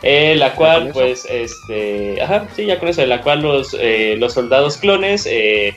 eh, 0.03 0.35
la 0.35 0.53
cual, 0.53 0.91
pues, 0.93 1.25
este. 1.29 2.21
Ajá, 2.21 2.47
sí, 2.55 2.65
ya 2.65 2.79
con 2.79 2.89
eso, 2.89 3.01
en 3.01 3.09
la 3.09 3.21
cual 3.21 3.41
los, 3.41 3.75
eh, 3.79 4.15
los 4.19 4.33
soldados 4.33 4.77
clones 4.77 5.27
eh, 5.29 5.73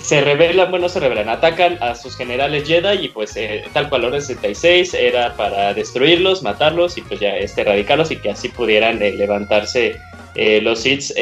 se 0.00 0.20
rebelan, 0.20 0.70
bueno, 0.70 0.88
se 0.88 1.00
rebelan, 1.00 1.28
atacan 1.28 1.78
a 1.80 1.94
sus 1.94 2.16
generales 2.16 2.68
Jedi 2.68 3.06
y, 3.06 3.08
pues, 3.08 3.36
eh, 3.36 3.64
tal 3.72 3.88
cual 3.88 4.04
Orden 4.04 4.22
66 4.22 4.94
era 4.94 5.34
para 5.36 5.74
destruirlos, 5.74 6.42
matarlos 6.42 6.96
y, 6.98 7.00
pues, 7.00 7.20
ya 7.20 7.36
este, 7.36 7.62
erradicarlos 7.62 8.10
y 8.10 8.16
que 8.16 8.30
así 8.30 8.50
pudieran 8.50 8.98
levantarse 8.98 9.96
los 10.62 10.80
Sith 10.80 11.12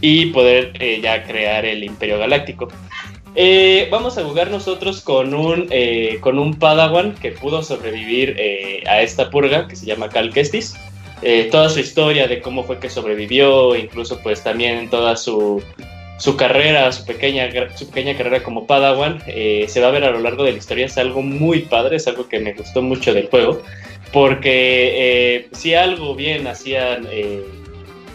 y 0.00 0.26
poder 0.26 0.72
eh, 0.80 1.00
ya 1.02 1.22
crear 1.24 1.64
el 1.64 1.82
Imperio 1.82 2.18
Galáctico. 2.18 2.68
Eh, 3.36 3.88
vamos 3.90 4.16
a 4.16 4.24
jugar 4.24 4.50
nosotros 4.50 5.00
con 5.00 5.34
un, 5.34 5.66
eh, 5.70 6.18
con 6.20 6.38
un 6.38 6.54
Padawan 6.54 7.14
que 7.14 7.32
pudo 7.32 7.62
sobrevivir 7.62 8.36
eh, 8.38 8.84
a 8.86 9.02
esta 9.02 9.30
purga, 9.30 9.66
que 9.66 9.74
se 9.74 9.86
llama 9.86 10.08
Cal 10.08 10.32
Kestis. 10.32 10.76
Eh, 11.22 11.48
toda 11.50 11.68
su 11.68 11.80
historia 11.80 12.28
de 12.28 12.40
cómo 12.40 12.62
fue 12.64 12.78
que 12.78 12.88
sobrevivió, 12.88 13.74
incluso 13.74 14.20
pues 14.22 14.42
también 14.44 14.88
toda 14.88 15.16
su, 15.16 15.62
su 16.18 16.36
carrera, 16.36 16.92
su 16.92 17.04
pequeña, 17.06 17.50
su 17.76 17.88
pequeña 17.88 18.16
carrera 18.16 18.42
como 18.42 18.66
Padawan, 18.66 19.22
eh, 19.26 19.64
se 19.68 19.80
va 19.80 19.88
a 19.88 19.92
ver 19.92 20.04
a 20.04 20.10
lo 20.10 20.20
largo 20.20 20.44
de 20.44 20.52
la 20.52 20.58
historia. 20.58 20.86
Es 20.86 20.96
algo 20.98 21.20
muy 21.22 21.60
padre, 21.62 21.96
es 21.96 22.06
algo 22.06 22.28
que 22.28 22.38
me 22.38 22.52
gustó 22.52 22.82
mucho 22.82 23.12
del 23.14 23.28
juego, 23.28 23.62
porque 24.12 25.48
si 25.52 25.74
algo 25.74 26.14
bien 26.14 26.46
hacían... 26.46 27.08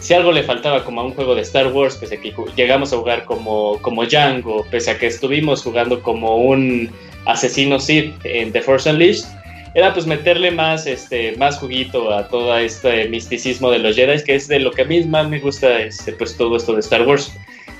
si 0.00 0.14
algo 0.14 0.32
le 0.32 0.42
faltaba 0.42 0.82
como 0.84 1.02
a 1.02 1.04
un 1.04 1.14
juego 1.14 1.34
de 1.34 1.42
Star 1.42 1.68
Wars, 1.68 1.96
pese 1.96 2.16
a 2.16 2.20
que 2.20 2.34
llegamos 2.56 2.92
a 2.92 2.96
jugar 2.96 3.24
como, 3.24 3.80
como 3.82 4.04
Django, 4.04 4.66
pese 4.70 4.90
a 4.90 4.98
que 4.98 5.06
estuvimos 5.06 5.62
jugando 5.62 6.02
como 6.02 6.36
un 6.38 6.90
asesino 7.26 7.78
Sith 7.78 8.14
en 8.24 8.50
The 8.50 8.62
Force 8.62 8.90
Unleashed, 8.90 9.26
era 9.74 9.92
pues 9.92 10.06
meterle 10.06 10.50
más, 10.50 10.86
este, 10.86 11.36
más 11.36 11.58
juguito 11.58 12.12
a 12.12 12.26
todo 12.28 12.56
este 12.58 13.08
misticismo 13.08 13.70
de 13.70 13.78
los 13.78 13.94
Jedi, 13.94 14.24
que 14.24 14.34
es 14.34 14.48
de 14.48 14.58
lo 14.58 14.72
que 14.72 14.82
a 14.82 14.84
mí 14.86 15.04
más 15.04 15.28
me 15.28 15.38
gusta, 15.38 15.80
este, 15.80 16.12
pues 16.12 16.36
todo 16.36 16.56
esto 16.56 16.72
de 16.72 16.80
Star 16.80 17.06
Wars. 17.06 17.32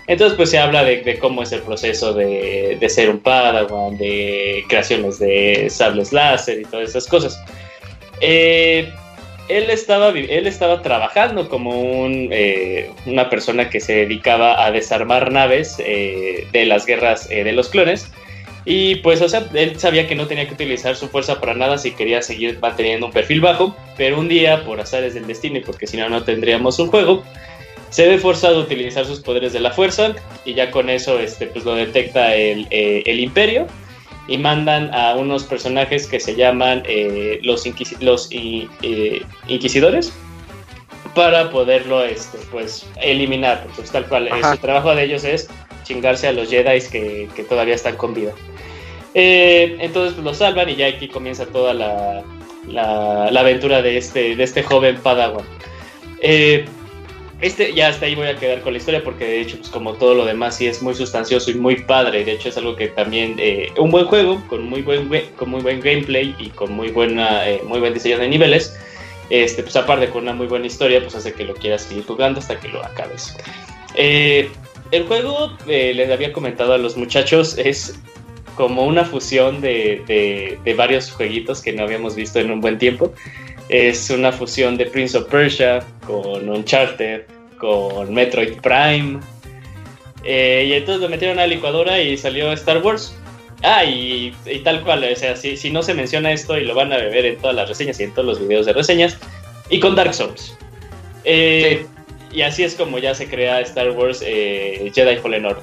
Entonces 0.06 0.36
pues 0.36 0.50
se 0.50 0.58
habla 0.58 0.84
de, 0.84 1.02
de 1.02 1.18
cómo 1.18 1.42
es 1.42 1.52
el 1.52 1.60
proceso 1.60 2.12
de, 2.12 2.76
de 2.78 2.88
ser 2.88 3.10
un 3.10 3.18
Padawan, 3.18 3.96
de 3.96 4.64
creaciones 4.68 5.18
de 5.18 5.68
sables 5.70 6.12
láser 6.12 6.60
y 6.60 6.64
todas 6.64 6.90
esas 6.90 7.06
cosas. 7.06 7.42
Eh, 8.20 8.92
él 9.48 9.70
estaba, 9.70 10.10
él 10.10 10.46
estaba 10.46 10.82
trabajando 10.82 11.48
como 11.48 11.80
un, 11.80 12.28
eh, 12.30 12.90
una 13.06 13.28
persona 13.28 13.68
que 13.68 13.80
se 13.80 13.94
dedicaba 13.94 14.64
a 14.64 14.70
desarmar 14.70 15.32
naves 15.32 15.76
eh, 15.78 16.46
de 16.52 16.66
las 16.66 16.86
guerras 16.86 17.28
eh, 17.30 17.44
de 17.44 17.52
los 17.52 17.68
clones. 17.68 18.10
Y 18.64 18.96
pues, 18.96 19.22
o 19.22 19.28
sea, 19.28 19.48
él 19.54 19.78
sabía 19.80 20.06
que 20.06 20.14
no 20.14 20.26
tenía 20.26 20.46
que 20.46 20.54
utilizar 20.54 20.94
su 20.94 21.08
fuerza 21.08 21.40
para 21.40 21.54
nada 21.54 21.78
si 21.78 21.92
quería 21.92 22.22
seguir 22.22 22.58
manteniendo 22.60 23.06
un 23.06 23.12
perfil 23.12 23.40
bajo. 23.40 23.74
Pero 23.96 24.20
un 24.20 24.28
día, 24.28 24.64
por 24.64 24.80
azares 24.80 25.14
del 25.14 25.26
destino 25.26 25.60
porque 25.64 25.86
si 25.86 25.96
no, 25.96 26.08
no 26.08 26.22
tendríamos 26.22 26.78
un 26.78 26.88
juego, 26.88 27.24
se 27.88 28.06
ve 28.06 28.18
forzado 28.18 28.60
a 28.60 28.62
utilizar 28.62 29.04
sus 29.06 29.20
poderes 29.20 29.52
de 29.52 29.60
la 29.60 29.72
fuerza. 29.72 30.14
Y 30.44 30.54
ya 30.54 30.70
con 30.70 30.90
eso, 30.90 31.18
este, 31.18 31.46
pues 31.46 31.64
lo 31.64 31.74
detecta 31.74 32.34
el, 32.34 32.68
el 32.70 33.20
imperio 33.20 33.66
y 34.28 34.38
mandan 34.38 34.94
a 34.94 35.14
unos 35.16 35.44
personajes 35.44 36.06
que 36.06 36.20
se 36.20 36.34
llaman 36.36 36.82
eh, 36.86 37.40
los, 37.42 37.66
inquisi- 37.66 37.98
los 38.00 38.30
i- 38.32 38.68
eh, 38.82 39.22
inquisidores 39.48 40.12
para 41.14 41.50
poderlo 41.50 42.04
este, 42.04 42.38
pues, 42.50 42.86
eliminar, 43.02 43.62
porque 43.64 43.76
pues, 43.78 43.90
tal 43.90 44.06
cual 44.06 44.28
eh, 44.28 44.30
Ajá. 44.32 44.54
su 44.54 44.60
trabajo 44.60 44.94
de 44.94 45.04
ellos 45.04 45.24
es 45.24 45.48
chingarse 45.84 46.28
a 46.28 46.32
los 46.32 46.48
Jedi 46.50 46.80
que, 46.90 47.28
que 47.34 47.42
todavía 47.42 47.74
están 47.74 47.96
con 47.96 48.14
vida. 48.14 48.32
Eh, 49.14 49.76
entonces 49.80 50.14
pues, 50.14 50.24
lo 50.24 50.34
salvan 50.34 50.68
y 50.68 50.76
ya 50.76 50.86
aquí 50.86 51.08
comienza 51.08 51.46
toda 51.46 51.74
la, 51.74 52.22
la, 52.68 53.28
la 53.32 53.40
aventura 53.40 53.82
de 53.82 53.96
este, 53.98 54.36
de 54.36 54.44
este 54.44 54.62
joven 54.62 54.98
Padawan. 55.02 55.44
Eh, 56.22 56.66
este 57.40 57.72
ya 57.74 57.88
hasta 57.88 58.06
ahí 58.06 58.14
voy 58.14 58.26
a 58.26 58.36
quedar 58.36 58.60
con 58.60 58.72
la 58.72 58.78
historia 58.78 59.02
porque 59.02 59.24
de 59.24 59.40
hecho, 59.40 59.56
pues 59.56 59.70
como 59.70 59.94
todo 59.94 60.14
lo 60.14 60.24
demás, 60.24 60.56
sí 60.56 60.66
es 60.66 60.82
muy 60.82 60.94
sustancioso 60.94 61.50
y 61.50 61.54
muy 61.54 61.76
padre. 61.76 62.24
De 62.24 62.32
hecho, 62.32 62.50
es 62.50 62.56
algo 62.56 62.76
que 62.76 62.88
también, 62.88 63.36
eh, 63.38 63.72
un 63.78 63.90
buen 63.90 64.04
juego, 64.06 64.42
con 64.48 64.68
muy 64.68 64.82
buen, 64.82 65.08
con 65.36 65.50
muy 65.50 65.62
buen 65.62 65.80
gameplay 65.80 66.34
y 66.38 66.50
con 66.50 66.72
muy, 66.72 66.90
buena, 66.90 67.48
eh, 67.48 67.62
muy 67.66 67.80
buen 67.80 67.94
diseño 67.94 68.18
de 68.18 68.28
niveles. 68.28 68.78
Este, 69.30 69.62
pues 69.62 69.76
aparte 69.76 70.08
con 70.10 70.24
una 70.24 70.34
muy 70.34 70.48
buena 70.48 70.66
historia, 70.66 71.00
pues 71.00 71.14
hace 71.14 71.32
que 71.32 71.44
lo 71.44 71.54
quieras 71.54 71.82
seguir 71.82 72.04
jugando 72.04 72.40
hasta 72.40 72.58
que 72.58 72.68
lo 72.68 72.84
acabes. 72.84 73.36
Eh, 73.94 74.50
el 74.90 75.06
juego, 75.06 75.56
les 75.66 76.10
había 76.10 76.32
comentado 76.32 76.74
a 76.74 76.78
los 76.78 76.96
muchachos, 76.96 77.56
es 77.56 77.98
como 78.56 78.84
una 78.84 79.04
fusión 79.04 79.60
de, 79.60 80.02
de, 80.06 80.58
de 80.64 80.74
varios 80.74 81.10
jueguitos 81.12 81.62
que 81.62 81.72
no 81.72 81.84
habíamos 81.84 82.16
visto 82.16 82.40
en 82.40 82.50
un 82.50 82.60
buen 82.60 82.76
tiempo. 82.76 83.14
Es 83.70 84.10
una 84.10 84.32
fusión 84.32 84.76
de 84.76 84.86
Prince 84.86 85.16
of 85.16 85.28
Persia 85.28 85.78
con 86.04 86.48
Uncharted, 86.48 87.22
con 87.56 88.12
Metroid 88.12 88.54
Prime. 88.60 89.20
Eh, 90.24 90.66
y 90.68 90.72
entonces 90.72 91.00
lo 91.00 91.08
metieron 91.08 91.38
a 91.38 91.42
la 91.42 91.46
licuadora 91.46 92.00
y 92.00 92.16
salió 92.16 92.50
Star 92.52 92.82
Wars. 92.82 93.14
Ah, 93.62 93.84
y, 93.84 94.34
tal 94.64 94.82
cual, 94.82 95.04
o 95.04 95.14
sea, 95.14 95.36
si, 95.36 95.56
si, 95.56 95.70
no 95.70 95.84
se 95.84 95.94
menciona 95.94 96.32
esto 96.32 96.58
y 96.58 96.64
lo 96.64 96.74
van 96.74 96.92
a 96.92 96.96
beber 96.96 97.24
en 97.26 97.36
todas 97.36 97.54
las 97.54 97.68
reseñas 97.68 98.00
y 98.00 98.04
en 98.04 98.12
todos 98.12 98.26
los 98.26 98.40
videos 98.40 98.66
de 98.66 98.72
reseñas. 98.72 99.16
Y 99.68 99.78
con 99.78 99.94
Dark 99.94 100.14
Souls. 100.14 100.56
Eh, 101.22 101.86
y 102.32 102.42
así 102.42 102.64
es 102.64 102.74
como 102.74 102.98
ya 102.98 103.14
se 103.14 103.28
crea 103.28 103.60
Star 103.60 103.92
Wars 103.92 104.20
eh, 104.26 104.90
Jedi 104.92 105.16
Fallen 105.18 105.46
Order. 105.46 105.62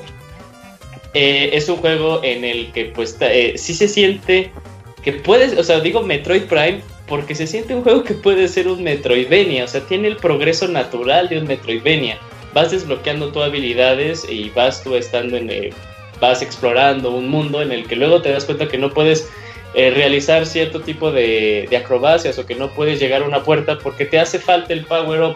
es 1.13 1.67
un 1.67 1.75
juego 1.75 2.21
en 2.23 2.45
el 2.45 2.71
que 2.71 2.85
pues 2.85 3.17
sí 3.55 3.73
se 3.73 3.87
siente 3.89 4.49
que 5.03 5.11
puedes, 5.11 5.57
o 5.57 5.63
sea, 5.63 5.81
digo 5.81 6.03
Metroid 6.03 6.43
Prime 6.43 6.81
porque 7.07 7.35
se 7.35 7.47
siente 7.47 7.73
un 7.73 7.83
juego 7.83 8.03
que 8.03 8.13
puede 8.13 8.47
ser 8.47 8.67
un 8.67 8.83
Metroidvania, 8.83 9.63
o 9.63 9.67
sea, 9.67 9.81
tiene 9.81 10.09
el 10.09 10.17
progreso 10.17 10.67
natural 10.67 11.29
de 11.29 11.39
un 11.39 11.47
Metroidvania. 11.47 12.19
Vas 12.53 12.71
desbloqueando 12.71 13.31
tus 13.31 13.43
habilidades 13.43 14.27
y 14.29 14.49
vas 14.49 14.83
tú 14.83 14.95
estando 14.95 15.37
en 15.37 15.49
el, 15.49 15.73
vas 16.19 16.41
explorando 16.41 17.11
un 17.11 17.29
mundo 17.29 17.61
en 17.61 17.71
el 17.71 17.87
que 17.87 17.95
luego 17.95 18.21
te 18.21 18.31
das 18.31 18.45
cuenta 18.45 18.67
que 18.67 18.77
no 18.77 18.93
puedes 18.93 19.29
eh, 19.73 19.91
realizar 19.91 20.45
cierto 20.45 20.81
tipo 20.81 21.11
de, 21.11 21.67
de, 21.69 21.77
acrobacias 21.77 22.39
o 22.39 22.45
que 22.45 22.55
no 22.55 22.69
puedes 22.71 22.99
llegar 22.99 23.21
a 23.21 23.25
una 23.25 23.43
puerta 23.43 23.77
porque 23.77 24.05
te 24.05 24.19
hace 24.19 24.39
falta 24.39 24.73
el 24.73 24.85
power 24.85 25.21
up. 25.21 25.35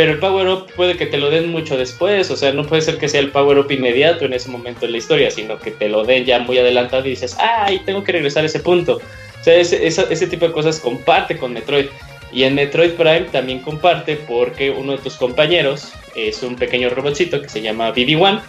Pero 0.00 0.12
el 0.12 0.18
power 0.18 0.48
up 0.48 0.72
puede 0.74 0.96
que 0.96 1.04
te 1.04 1.18
lo 1.18 1.28
den 1.28 1.50
mucho 1.50 1.76
después, 1.76 2.30
o 2.30 2.36
sea, 2.36 2.54
no 2.54 2.64
puede 2.64 2.80
ser 2.80 2.96
que 2.96 3.06
sea 3.06 3.20
el 3.20 3.30
power 3.32 3.58
up 3.58 3.70
inmediato 3.70 4.24
en 4.24 4.32
ese 4.32 4.48
momento 4.48 4.86
de 4.86 4.92
la 4.92 4.96
historia, 4.96 5.30
sino 5.30 5.58
que 5.58 5.72
te 5.72 5.90
lo 5.90 6.04
den 6.04 6.24
ya 6.24 6.38
muy 6.38 6.56
adelantado 6.56 7.04
y 7.04 7.10
dices, 7.10 7.36
ay, 7.38 7.82
tengo 7.84 8.02
que 8.02 8.12
regresar 8.12 8.44
a 8.44 8.46
ese 8.46 8.60
punto. 8.60 8.94
O 8.94 9.44
sea, 9.44 9.56
ese, 9.56 9.86
ese, 9.86 10.26
tipo 10.26 10.46
de 10.46 10.52
cosas 10.52 10.80
comparte 10.80 11.36
con 11.36 11.52
Metroid. 11.52 11.88
Y 12.32 12.44
en 12.44 12.54
Metroid 12.54 12.92
Prime 12.92 13.26
también 13.30 13.58
comparte 13.58 14.16
porque 14.16 14.70
uno 14.70 14.92
de 14.92 14.98
tus 15.02 15.16
compañeros 15.16 15.92
es 16.14 16.42
un 16.42 16.56
pequeño 16.56 16.88
robotcito 16.88 17.42
que 17.42 17.50
se 17.50 17.60
llama 17.60 17.92
BB-1. 17.92 18.40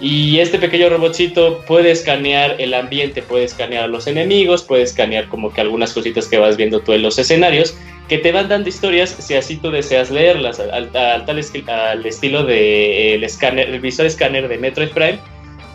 Y 0.00 0.38
este 0.38 0.58
pequeño 0.58 0.88
robotcito 0.88 1.66
puede 1.66 1.90
escanear 1.90 2.56
el 2.58 2.72
ambiente, 2.72 3.20
puede 3.20 3.44
escanear 3.44 3.84
a 3.84 3.88
los 3.88 4.06
enemigos, 4.06 4.62
puede 4.62 4.84
escanear 4.84 5.28
como 5.28 5.52
que 5.52 5.60
algunas 5.60 5.92
cositas 5.92 6.28
que 6.28 6.38
vas 6.38 6.56
viendo 6.56 6.80
tú 6.80 6.94
en 6.94 7.02
los 7.02 7.18
escenarios, 7.18 7.76
que 8.08 8.18
te 8.18 8.32
van 8.32 8.48
dando 8.48 8.68
historias 8.68 9.10
si 9.10 9.34
así 9.34 9.56
tú 9.56 9.70
deseas 9.70 10.10
leerlas, 10.10 10.60
al, 10.60 10.90
tal 10.90 11.26
al 11.68 12.06
estilo 12.06 12.44
de 12.44 13.14
el, 13.14 13.24
escáner, 13.24 13.68
el 13.68 13.80
visor 13.80 14.06
escáner 14.06 14.48
de 14.48 14.58
Metroid 14.58 14.90
Prime 14.90 15.18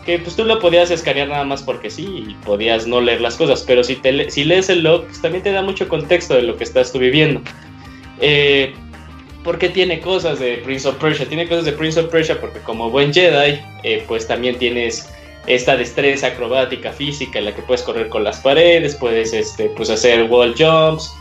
que 0.04 0.18
pues 0.18 0.36
tú 0.36 0.44
lo 0.44 0.58
podías 0.58 0.90
escanear 0.90 1.28
nada 1.28 1.44
más 1.44 1.62
porque 1.62 1.90
sí 1.90 2.26
y 2.28 2.34
podías 2.44 2.86
no 2.86 3.00
leer 3.00 3.20
las 3.20 3.36
cosas, 3.36 3.62
pero 3.66 3.82
si, 3.82 3.96
te, 3.96 4.30
si 4.30 4.44
lees 4.44 4.68
el 4.68 4.82
log, 4.82 5.06
pues 5.06 5.20
también 5.20 5.42
te 5.42 5.52
da 5.52 5.62
mucho 5.62 5.88
contexto 5.88 6.34
de 6.34 6.42
lo 6.42 6.56
que 6.56 6.64
estás 6.64 6.92
tú 6.92 6.98
viviendo. 6.98 7.40
Eh, 8.20 8.74
porque 9.42 9.68
tiene 9.68 10.00
cosas 10.00 10.38
de 10.40 10.58
Prince 10.58 10.88
of 10.88 10.96
Persia, 10.96 11.26
tiene 11.26 11.48
cosas 11.48 11.64
de 11.64 11.72
Prince 11.72 12.00
of 12.00 12.10
Persia 12.10 12.40
porque 12.40 12.58
como 12.60 12.90
buen 12.90 13.12
Jedi, 13.12 13.60
eh, 13.82 14.04
pues 14.06 14.26
también 14.26 14.58
tienes 14.58 15.10
esta 15.46 15.76
destreza 15.76 16.28
acrobática 16.28 16.92
física 16.92 17.38
en 17.38 17.46
la 17.46 17.54
que 17.54 17.62
puedes 17.62 17.82
correr 17.82 18.08
con 18.08 18.24
las 18.24 18.40
paredes, 18.40 18.94
puedes 18.96 19.32
este, 19.32 19.70
pues 19.70 19.90
hacer 19.90 20.24
wall 20.24 20.54
jumps, 20.56 21.14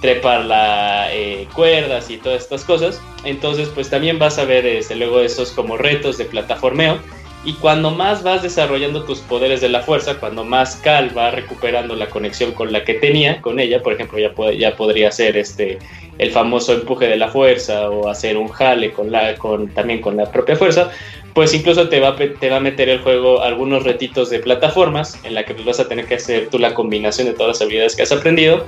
trepar 0.00 0.44
la 0.44 1.12
eh, 1.12 1.48
cuerdas 1.54 2.10
y 2.10 2.18
todas 2.18 2.42
estas 2.42 2.64
cosas. 2.64 3.00
Entonces, 3.24 3.68
pues 3.74 3.90
también 3.90 4.18
vas 4.18 4.38
a 4.38 4.44
ver 4.44 4.66
este, 4.66 4.94
luego 4.94 5.20
esos 5.20 5.50
como 5.50 5.76
retos 5.76 6.18
de 6.18 6.26
plataformeo 6.26 6.98
y 7.44 7.52
cuando 7.54 7.92
más 7.92 8.24
vas 8.24 8.42
desarrollando 8.42 9.04
tus 9.04 9.20
poderes 9.20 9.60
de 9.60 9.68
la 9.68 9.80
fuerza, 9.80 10.18
cuando 10.18 10.44
más 10.44 10.76
Cal 10.76 11.16
va 11.16 11.30
recuperando 11.30 11.94
la 11.94 12.08
conexión 12.08 12.52
con 12.52 12.72
la 12.72 12.84
que 12.84 12.94
tenía, 12.94 13.40
con 13.40 13.60
ella, 13.60 13.82
por 13.82 13.92
ejemplo, 13.92 14.18
ya, 14.18 14.32
ya 14.52 14.76
podría 14.76 15.12
ser 15.12 15.36
este, 15.36 15.78
el 16.18 16.30
famoso 16.30 16.72
empuje 16.72 17.06
de 17.08 17.16
la 17.16 17.28
fuerza 17.28 17.90
o 17.90 18.08
hacer 18.08 18.36
un 18.36 18.48
jale 18.48 18.92
con 18.92 19.10
la, 19.10 19.34
con, 19.36 19.68
también 19.68 20.00
con 20.00 20.16
la 20.16 20.30
propia 20.30 20.56
fuerza, 20.56 20.90
pues 21.34 21.52
incluso 21.52 21.88
te 21.88 22.00
va, 22.00 22.16
te 22.16 22.48
va 22.48 22.56
a 22.56 22.60
meter 22.60 22.88
el 22.88 23.00
juego 23.00 23.42
algunos 23.42 23.84
retitos 23.84 24.30
de 24.30 24.38
plataformas 24.38 25.18
en 25.24 25.34
la 25.34 25.44
que 25.44 25.54
pues, 25.54 25.66
vas 25.66 25.80
a 25.80 25.88
tener 25.88 26.06
que 26.06 26.14
hacer 26.14 26.48
tú 26.48 26.58
la 26.58 26.72
combinación 26.74 27.26
de 27.26 27.34
todas 27.34 27.48
las 27.48 27.62
habilidades 27.62 27.94
que 27.94 28.02
has 28.02 28.12
aprendido 28.12 28.64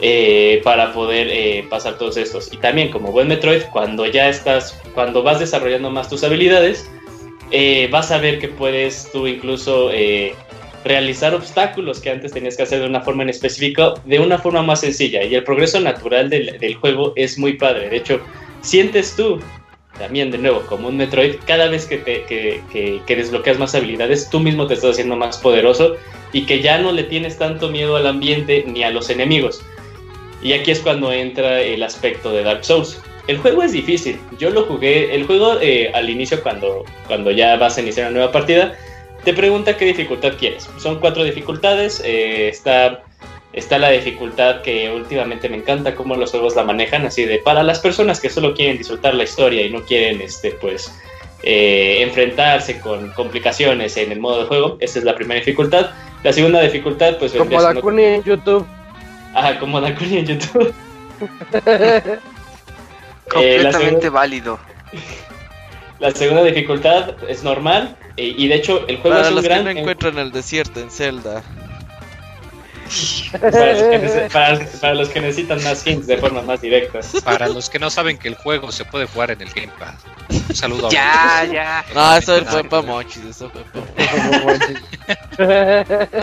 eh, 0.00 0.60
para 0.64 0.92
poder 0.92 1.28
eh, 1.28 1.66
pasar 1.68 1.98
todos 1.98 2.16
estos. 2.16 2.52
Y 2.52 2.56
también 2.56 2.90
como 2.90 3.12
buen 3.12 3.28
Metroid, 3.28 3.62
cuando 3.72 4.06
ya 4.06 4.28
estás, 4.28 4.80
cuando 4.94 5.22
vas 5.22 5.38
desarrollando 5.38 5.90
más 5.90 6.08
tus 6.08 6.24
habilidades, 6.24 6.90
eh, 7.50 7.88
vas 7.90 8.10
a 8.10 8.18
ver 8.18 8.38
que 8.38 8.48
puedes 8.48 9.10
tú 9.12 9.26
incluso 9.26 9.90
realizar 10.84 11.34
obstáculos 11.34 12.00
que 12.00 12.10
antes 12.10 12.32
tenías 12.32 12.56
que 12.56 12.62
hacer 12.62 12.80
de 12.80 12.86
una 12.86 13.00
forma 13.00 13.22
en 13.22 13.30
específico, 13.30 13.94
de 14.04 14.18
una 14.20 14.38
forma 14.38 14.62
más 14.62 14.80
sencilla. 14.80 15.22
Y 15.24 15.34
el 15.34 15.44
progreso 15.44 15.80
natural 15.80 16.30
del, 16.30 16.74
juego 16.76 17.12
es 17.16 17.38
muy 17.38 17.54
padre. 17.54 17.88
De 17.90 17.96
hecho, 17.96 18.20
sientes 18.60 19.14
tú, 19.16 19.40
también 19.98 20.30
de 20.30 20.38
nuevo, 20.38 20.60
como 20.62 20.88
un 20.88 20.96
Metroid, 20.96 21.36
cada 21.46 21.68
vez 21.68 21.86
que, 21.86 21.98
te, 21.98 22.22
que, 22.24 22.62
que, 22.72 23.00
que 23.06 23.16
desbloqueas 23.16 23.58
más 23.58 23.74
habilidades, 23.74 24.30
tú 24.30 24.40
mismo 24.40 24.66
te 24.66 24.74
estás 24.74 24.92
haciendo 24.92 25.16
más 25.16 25.38
poderoso 25.38 25.96
y 26.32 26.46
que 26.46 26.60
ya 26.60 26.78
no 26.78 26.92
le 26.92 27.04
tienes 27.04 27.38
tanto 27.38 27.68
miedo 27.68 27.96
al 27.96 28.06
ambiente 28.06 28.64
ni 28.66 28.82
a 28.82 28.90
los 28.90 29.10
enemigos. 29.10 29.60
Y 30.42 30.52
aquí 30.52 30.70
es 30.70 30.80
cuando 30.80 31.12
entra 31.12 31.60
el 31.60 31.82
aspecto 31.82 32.32
de 32.32 32.44
Dark 32.44 32.64
Souls 32.64 33.00
el 33.28 33.36
juego 33.36 33.62
es 33.62 33.72
difícil. 33.72 34.18
Yo 34.38 34.48
lo 34.48 34.64
jugué, 34.64 35.14
el 35.14 35.26
juego 35.26 35.60
eh, 35.60 35.92
al 35.94 36.08
inicio 36.08 36.42
cuando, 36.42 36.84
cuando 37.06 37.30
ya 37.30 37.56
vas 37.56 37.76
a 37.76 37.82
iniciar 37.82 38.06
una 38.06 38.18
nueva 38.18 38.32
partida, 38.32 38.74
te 39.28 39.34
pregunta 39.34 39.76
qué 39.76 39.84
dificultad 39.84 40.38
quieres. 40.38 40.70
Son 40.78 41.00
cuatro 41.00 41.22
dificultades. 41.22 42.00
Eh, 42.02 42.48
está, 42.48 43.02
está 43.52 43.76
la 43.76 43.90
dificultad 43.90 44.62
que 44.62 44.90
últimamente 44.90 45.50
me 45.50 45.58
encanta 45.58 45.94
cómo 45.94 46.14
los 46.14 46.30
juegos 46.30 46.56
la 46.56 46.64
manejan, 46.64 47.04
así 47.04 47.26
de 47.26 47.36
para 47.36 47.62
las 47.62 47.78
personas 47.78 48.20
que 48.20 48.30
solo 48.30 48.54
quieren 48.54 48.78
disfrutar 48.78 49.14
la 49.14 49.24
historia 49.24 49.66
y 49.66 49.70
no 49.70 49.82
quieren, 49.82 50.22
este, 50.22 50.52
pues, 50.52 50.90
eh, 51.42 51.98
enfrentarse 52.00 52.80
con 52.80 53.10
complicaciones 53.12 53.98
en 53.98 54.12
el 54.12 54.18
modo 54.18 54.40
de 54.40 54.46
juego. 54.46 54.78
Esa 54.80 54.98
es 54.98 55.04
la 55.04 55.14
primera 55.14 55.38
dificultad. 55.38 55.90
La 56.22 56.32
segunda 56.32 56.62
dificultad, 56.62 57.18
pues... 57.18 57.32
Como 57.32 57.60
Dakuni 57.60 58.04
en 58.04 58.22
YouTube. 58.22 58.66
Ajá, 59.34 59.58
como 59.58 59.78
Dakuni 59.78 60.20
en 60.20 60.24
YouTube. 60.24 60.72
Completamente 63.28 64.06
eh, 64.06 64.10
válido. 64.10 64.58
La 65.98 66.12
segunda 66.12 66.44
dificultad 66.44 67.14
es 67.28 67.42
normal 67.42 67.96
eh, 68.16 68.34
y 68.36 68.48
de 68.48 68.54
hecho 68.54 68.86
el 68.86 68.98
juego 68.98 69.16
para 69.16 69.28
es 69.28 69.34
los 69.34 69.44
gran... 69.44 69.64
que 69.64 69.74
no 69.74 69.80
encuentran 69.80 70.18
el 70.18 70.30
desierto 70.30 70.80
en 70.80 70.90
Zelda. 70.90 71.42
Para 73.38 73.74
los, 73.74 73.82
que, 73.82 74.28
para, 74.32 74.58
para 74.80 74.94
los, 74.94 75.08
que, 75.10 75.20
necesitan 75.20 75.62
más 75.62 75.86
hints 75.86 76.06
de 76.06 76.16
forma 76.16 76.40
más 76.40 76.62
directa. 76.62 77.00
Para 77.22 77.46
los 77.46 77.68
que 77.68 77.78
no 77.78 77.90
saben 77.90 78.16
que 78.16 78.28
el 78.28 78.34
juego 78.34 78.72
se 78.72 78.86
puede 78.86 79.04
jugar 79.04 79.30
en 79.30 79.42
el 79.42 79.50
Gamepad. 79.50 79.92
Un 80.30 80.54
saludo. 80.56 80.88
Ya, 80.90 81.46
ya. 81.52 81.84
No, 81.94 82.16
eso 82.16 82.42
fue 82.46 82.64
para 82.64 82.80
Mochis. 82.80 83.24
Eso 83.26 83.50
fue 83.50 83.62
para 83.94 84.38
Mochis. 84.38 84.78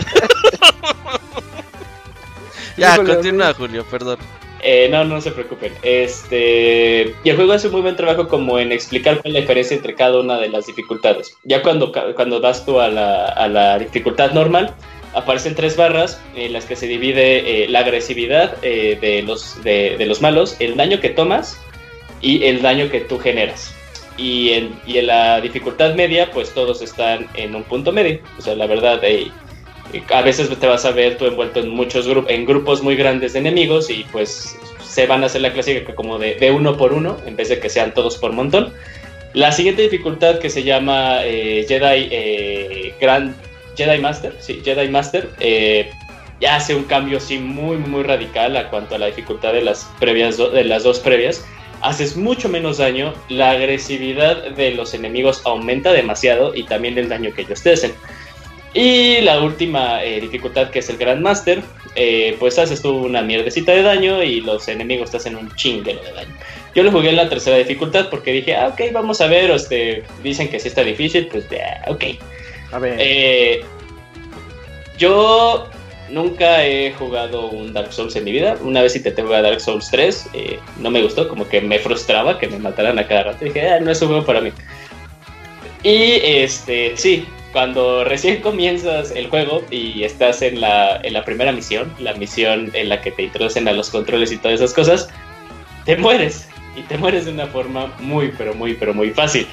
ya, 2.76 2.96
continúa, 2.96 3.54
Julio, 3.54 3.86
perdón. 3.88 4.18
Eh, 4.62 4.88
no, 4.90 5.04
no 5.04 5.20
se 5.20 5.30
preocupen. 5.30 5.72
Este, 5.82 7.14
y 7.22 7.30
el 7.30 7.36
juego 7.36 7.52
hace 7.52 7.68
un 7.68 7.74
muy 7.74 7.82
buen 7.82 7.96
trabajo 7.96 8.28
como 8.28 8.58
en 8.58 8.72
explicar 8.72 9.20
cuál 9.20 9.28
es 9.28 9.32
la 9.34 9.40
diferencia 9.40 9.76
entre 9.76 9.94
cada 9.94 10.20
una 10.20 10.38
de 10.38 10.48
las 10.48 10.66
dificultades. 10.66 11.36
Ya 11.44 11.62
cuando, 11.62 11.92
cuando 12.14 12.40
das 12.40 12.64
tú 12.64 12.80
a 12.80 12.88
la, 12.88 13.26
a 13.26 13.48
la 13.48 13.78
dificultad 13.78 14.32
normal, 14.32 14.74
aparecen 15.16 15.54
tres 15.54 15.76
barras 15.76 16.20
en 16.34 16.52
las 16.52 16.66
que 16.66 16.76
se 16.76 16.86
divide 16.86 17.64
eh, 17.64 17.68
la 17.68 17.80
agresividad 17.80 18.56
eh, 18.62 18.98
de, 19.00 19.22
los, 19.22 19.62
de, 19.64 20.04
los 20.06 20.20
malos, 20.20 20.56
el 20.58 20.76
daño 20.76 21.00
que 21.00 21.08
tomas 21.08 21.58
y 22.20 22.44
el 22.44 22.62
daño 22.62 22.90
que 22.90 23.00
tú 23.00 23.18
generas. 23.18 23.74
Y 24.18 24.52
en, 24.52 24.80
y 24.86 24.98
en 24.98 25.08
la 25.08 25.40
dificultad 25.40 25.94
media, 25.94 26.30
pues 26.30 26.52
todos 26.52 26.80
están 26.80 27.26
en 27.34 27.54
un 27.54 27.64
punto 27.64 27.92
medio. 27.92 28.20
O 28.38 28.42
sea, 28.42 28.54
la 28.54 28.66
verdad, 28.66 29.02
a 30.12 30.22
veces 30.22 30.48
te 30.58 30.66
vas 30.66 30.84
a 30.84 30.90
ver 30.90 31.16
tú 31.18 31.26
envuelto 31.26 31.60
en 31.60 31.68
muchos 31.68 32.06
grupos, 32.08 32.30
en 32.30 32.44
grupos 32.44 32.82
muy 32.82 32.96
grandes 32.96 33.32
de 33.32 33.40
enemigos 33.40 33.90
y 33.90 34.04
pues 34.12 34.58
se 34.96 35.06
van 35.06 35.22
a 35.22 35.26
hacer 35.26 35.42
la 35.42 35.52
clásica 35.52 35.94
como 35.94 36.18
de, 36.18 36.50
uno 36.50 36.76
por 36.76 36.92
uno 36.92 37.18
en 37.26 37.36
vez 37.36 37.48
de 37.48 37.60
que 37.60 37.68
sean 37.68 37.92
todos 37.94 38.16
por 38.16 38.32
montón. 38.32 38.72
La 39.34 39.52
siguiente 39.52 39.82
dificultad 39.82 40.38
que 40.38 40.48
se 40.48 40.62
llama 40.62 41.18
eh, 41.24 41.66
Jedi 41.68 42.08
eh, 42.10 42.94
Grand 43.00 43.34
Jedi 43.76 43.98
Master, 43.98 44.34
sí, 44.38 44.62
Jedi 44.64 44.88
Master, 44.88 45.28
eh, 45.38 45.90
ya 46.40 46.56
hace 46.56 46.74
un 46.74 46.84
cambio 46.84 47.20
sí 47.20 47.38
muy 47.38 47.76
muy 47.76 48.02
radical 48.02 48.56
a 48.56 48.70
cuanto 48.70 48.94
a 48.94 48.98
la 48.98 49.06
dificultad 49.06 49.52
de 49.52 49.62
las 49.62 49.86
previas 50.00 50.38
de 50.38 50.64
las 50.64 50.82
dos 50.82 51.00
previas. 51.00 51.44
haces 51.82 52.16
mucho 52.16 52.48
menos 52.48 52.78
daño, 52.78 53.12
la 53.28 53.50
agresividad 53.50 54.50
de 54.52 54.70
los 54.70 54.94
enemigos 54.94 55.42
aumenta 55.44 55.92
demasiado 55.92 56.54
y 56.54 56.62
también 56.62 56.96
el 56.96 57.10
daño 57.10 57.34
que 57.34 57.42
ellos 57.42 57.62
te 57.62 57.74
hacen. 57.74 57.92
Y 58.76 59.22
la 59.22 59.40
última 59.40 60.04
eh, 60.04 60.20
dificultad 60.20 60.68
que 60.68 60.80
es 60.80 60.90
el 60.90 60.98
Grandmaster, 60.98 61.62
eh, 61.94 62.36
pues 62.38 62.58
haces 62.58 62.82
tú 62.82 63.06
una 63.06 63.22
mierdecita 63.22 63.72
de 63.72 63.80
daño 63.80 64.22
y 64.22 64.42
los 64.42 64.68
enemigos 64.68 65.10
te 65.10 65.16
hacen 65.16 65.34
un 65.34 65.50
chinguero 65.54 66.02
de 66.02 66.12
daño. 66.12 66.34
Yo 66.74 66.82
lo 66.82 66.92
jugué 66.92 67.08
en 67.08 67.16
la 67.16 67.26
tercera 67.26 67.56
dificultad 67.56 68.10
porque 68.10 68.32
dije, 68.32 68.54
ah, 68.54 68.68
ok, 68.68 68.92
vamos 68.92 69.22
a 69.22 69.28
ver, 69.28 69.50
este, 69.50 70.04
dicen 70.22 70.50
que 70.50 70.60
sí 70.60 70.68
está 70.68 70.84
difícil, 70.84 71.26
pues 71.28 71.48
ya, 71.48 71.84
ok. 71.86 72.04
A 72.72 72.78
ver. 72.78 72.98
Eh, 73.00 73.64
yo 74.98 75.70
nunca 76.10 76.66
he 76.66 76.92
jugado 76.92 77.48
un 77.48 77.72
Dark 77.72 77.94
Souls 77.94 78.14
en 78.14 78.24
mi 78.24 78.32
vida. 78.32 78.58
Una 78.60 78.82
vez 78.82 78.94
intenté 78.94 79.22
jugar 79.22 79.42
Dark 79.42 79.62
Souls 79.62 79.88
3, 79.90 80.28
eh, 80.34 80.58
no 80.80 80.90
me 80.90 81.00
gustó, 81.00 81.28
como 81.28 81.48
que 81.48 81.62
me 81.62 81.78
frustraba 81.78 82.38
que 82.38 82.46
me 82.46 82.58
mataran 82.58 82.98
a 82.98 83.08
cada 83.08 83.22
rato. 83.22 83.42
Dije, 83.42 83.70
ah, 83.70 83.80
no 83.80 83.90
es 83.90 84.02
un 84.02 84.08
juego 84.08 84.26
para 84.26 84.42
mí. 84.42 84.52
Y 85.82 86.20
este, 86.22 86.94
sí, 86.98 87.26
cuando 87.56 88.04
recién 88.04 88.42
comienzas 88.42 89.12
el 89.12 89.28
juego 89.30 89.62
y 89.70 90.02
estás 90.02 90.42
en 90.42 90.60
la, 90.60 91.00
en 91.02 91.14
la 91.14 91.24
primera 91.24 91.52
misión, 91.52 91.90
la 91.98 92.12
misión 92.12 92.70
en 92.74 92.90
la 92.90 93.00
que 93.00 93.10
te 93.10 93.22
introducen 93.22 93.66
a 93.66 93.72
los 93.72 93.88
controles 93.88 94.30
y 94.30 94.36
todas 94.36 94.60
esas 94.60 94.74
cosas, 94.74 95.08
te 95.86 95.96
mueres. 95.96 96.50
Y 96.76 96.82
te 96.82 96.98
mueres 96.98 97.24
de 97.24 97.32
una 97.32 97.46
forma 97.46 97.86
muy, 97.98 98.30
pero 98.36 98.52
muy, 98.52 98.74
pero 98.74 98.92
muy 98.92 99.08
fácil. 99.08 99.46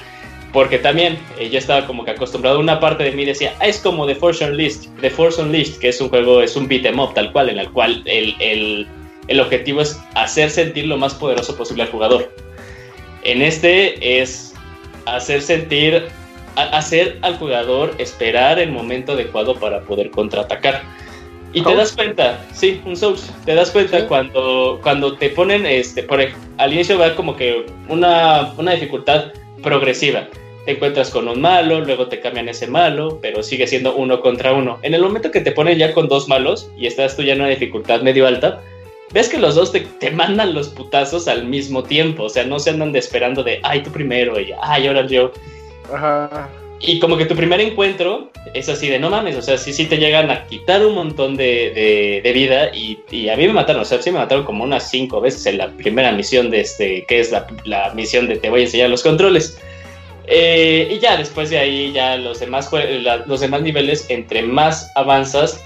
Porque 0.52 0.76
también 0.76 1.18
eh, 1.38 1.48
yo 1.48 1.56
estaba 1.56 1.86
como 1.86 2.04
que 2.04 2.10
acostumbrado, 2.10 2.60
una 2.60 2.78
parte 2.78 3.04
de 3.04 3.12
mí 3.12 3.24
decía, 3.24 3.54
ah, 3.58 3.68
es 3.68 3.78
como 3.78 4.06
The 4.06 4.16
Force 4.16 4.44
Unleashed, 4.44 4.86
The 5.00 5.08
Force 5.08 5.40
Unleashed, 5.40 5.78
que 5.78 5.88
es 5.88 5.98
un 5.98 6.10
juego, 6.10 6.42
es 6.42 6.56
un 6.56 6.68
beat 6.68 6.84
em 6.84 7.00
up 7.00 7.14
tal 7.14 7.32
cual, 7.32 7.48
en 7.48 7.58
el 7.58 7.70
cual 7.70 8.02
el, 8.04 8.36
el, 8.38 8.86
el 9.28 9.40
objetivo 9.40 9.80
es 9.80 9.98
hacer 10.14 10.50
sentir 10.50 10.88
lo 10.88 10.98
más 10.98 11.14
poderoso 11.14 11.56
posible 11.56 11.84
al 11.84 11.88
jugador. 11.88 12.30
En 13.22 13.40
este 13.40 14.20
es 14.20 14.52
hacer 15.06 15.40
sentir 15.40 16.06
hacer 16.56 17.18
al 17.22 17.36
jugador 17.36 17.94
esperar 17.98 18.58
el 18.58 18.70
momento 18.70 19.12
adecuado 19.12 19.54
para 19.54 19.80
poder 19.80 20.10
contraatacar. 20.10 20.82
Y 21.52 21.62
te 21.62 21.74
das 21.76 21.92
cuenta, 21.92 22.44
sí, 22.52 22.80
un 22.84 22.96
Souls, 22.96 23.32
te 23.44 23.54
das 23.54 23.70
cuenta 23.70 24.08
cuando, 24.08 24.80
cuando 24.82 25.16
te 25.16 25.30
ponen, 25.30 25.64
este, 25.66 26.02
por 26.02 26.20
al 26.58 26.72
inicio 26.72 26.98
va 26.98 27.14
como 27.14 27.36
que 27.36 27.64
una, 27.88 28.52
una 28.58 28.72
dificultad 28.72 29.26
progresiva. 29.62 30.26
Te 30.64 30.72
encuentras 30.72 31.10
con 31.10 31.28
un 31.28 31.40
malo, 31.40 31.80
luego 31.80 32.08
te 32.08 32.18
cambian 32.18 32.48
ese 32.48 32.66
malo, 32.66 33.18
pero 33.22 33.42
sigue 33.42 33.68
siendo 33.68 33.94
uno 33.94 34.20
contra 34.20 34.52
uno. 34.52 34.78
En 34.82 34.94
el 34.94 35.02
momento 35.02 35.30
que 35.30 35.40
te 35.40 35.52
ponen 35.52 35.78
ya 35.78 35.92
con 35.92 36.08
dos 36.08 36.26
malos 36.26 36.70
y 36.76 36.86
estás 36.86 37.16
tú 37.16 37.22
ya 37.22 37.34
en 37.34 37.40
una 37.40 37.50
dificultad 37.50 38.00
medio 38.00 38.26
alta, 38.26 38.60
ves 39.12 39.28
que 39.28 39.38
los 39.38 39.54
dos 39.54 39.70
te, 39.70 39.80
te 39.80 40.10
mandan 40.10 40.54
los 40.54 40.70
putazos 40.70 41.28
al 41.28 41.44
mismo 41.44 41.84
tiempo. 41.84 42.24
O 42.24 42.28
sea, 42.28 42.44
no 42.44 42.58
se 42.58 42.70
andan 42.70 42.96
esperando 42.96 43.44
de, 43.44 43.60
ay, 43.62 43.82
tú 43.82 43.90
primero, 43.90 44.40
y 44.40 44.52
ay, 44.60 44.88
ahora 44.88 45.06
yo. 45.06 45.30
Ajá. 45.92 46.48
Y 46.80 46.98
como 46.98 47.16
que 47.16 47.24
tu 47.24 47.34
primer 47.34 47.60
encuentro 47.60 48.30
es 48.52 48.68
así 48.68 48.88
de 48.88 48.98
no 48.98 49.08
mames, 49.08 49.36
o 49.36 49.42
sea, 49.42 49.56
sí, 49.56 49.72
sí 49.72 49.86
te 49.86 49.96
llegan 49.96 50.30
a 50.30 50.46
quitar 50.46 50.84
un 50.84 50.94
montón 50.94 51.36
de, 51.36 52.20
de, 52.22 52.32
vida 52.32 52.70
y, 52.74 53.28
a 53.28 53.36
mí 53.36 53.46
me 53.46 53.54
mataron, 53.54 53.82
o 53.82 53.84
sea, 53.84 54.02
sí 54.02 54.10
me 54.10 54.18
mataron 54.18 54.44
como 54.44 54.64
unas 54.64 54.90
cinco 54.90 55.20
veces 55.20 55.46
en 55.46 55.58
la 55.58 55.68
primera 55.68 56.12
misión 56.12 56.50
de 56.50 56.60
este, 56.60 57.06
que 57.06 57.20
es 57.20 57.30
la, 57.30 57.46
la 57.64 57.94
misión 57.94 58.28
de 58.28 58.36
te 58.36 58.50
voy 58.50 58.60
a 58.60 58.64
enseñar 58.64 58.90
los 58.90 59.02
controles. 59.02 59.58
Eh, 60.26 60.88
y 60.90 60.98
ya 61.00 61.16
después 61.16 61.50
de 61.50 61.58
ahí, 61.58 61.92
ya 61.92 62.16
los 62.16 62.40
demás, 62.40 62.70
los 63.26 63.40
demás 63.40 63.62
niveles, 63.62 64.06
entre 64.08 64.42
más 64.42 64.90
avanzas, 64.94 65.62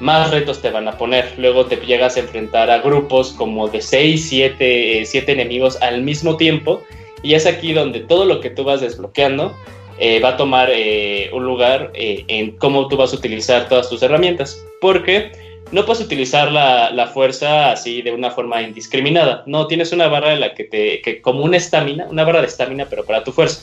más 0.00 0.30
retos 0.30 0.62
te 0.62 0.70
van 0.70 0.88
a 0.88 0.96
poner. 0.96 1.32
Luego 1.38 1.66
te 1.66 1.76
llegas 1.76 2.16
a 2.16 2.20
enfrentar 2.20 2.70
a 2.70 2.78
grupos 2.78 3.32
como 3.32 3.68
de 3.68 3.80
6, 3.80 4.28
7, 4.28 5.02
7 5.04 5.32
enemigos 5.32 5.80
al 5.82 6.02
mismo 6.02 6.36
tiempo. 6.36 6.82
Y 7.26 7.34
es 7.34 7.44
aquí 7.44 7.72
donde 7.72 7.98
todo 7.98 8.24
lo 8.24 8.40
que 8.40 8.50
tú 8.50 8.62
vas 8.62 8.80
desbloqueando 8.80 9.52
eh, 9.98 10.20
va 10.20 10.28
a 10.28 10.36
tomar 10.36 10.70
eh, 10.72 11.28
un 11.32 11.44
lugar 11.44 11.90
eh, 11.92 12.22
en 12.28 12.52
cómo 12.52 12.86
tú 12.86 12.96
vas 12.96 13.12
a 13.12 13.16
utilizar 13.16 13.68
todas 13.68 13.90
tus 13.90 14.00
herramientas. 14.00 14.64
Porque 14.80 15.32
no 15.72 15.84
puedes 15.84 16.00
utilizar 16.04 16.52
la, 16.52 17.10
fuerza 17.12 17.72
así 17.72 18.00
de 18.00 18.12
una 18.12 18.30
forma 18.30 18.62
indiscriminada. 18.62 19.42
No, 19.44 19.66
tienes 19.66 19.90
una 19.90 20.06
barra 20.06 20.34
en 20.34 20.40
la 20.40 20.54
que 20.54 20.62
te, 20.62 21.20
como 21.20 21.42
una 21.42 21.56
estamina, 21.56 22.06
una 22.08 22.22
barra 22.22 22.42
de 22.42 22.46
estamina, 22.46 22.86
pero 22.88 23.04
para 23.04 23.24
tu 23.24 23.32
fuerza. 23.32 23.62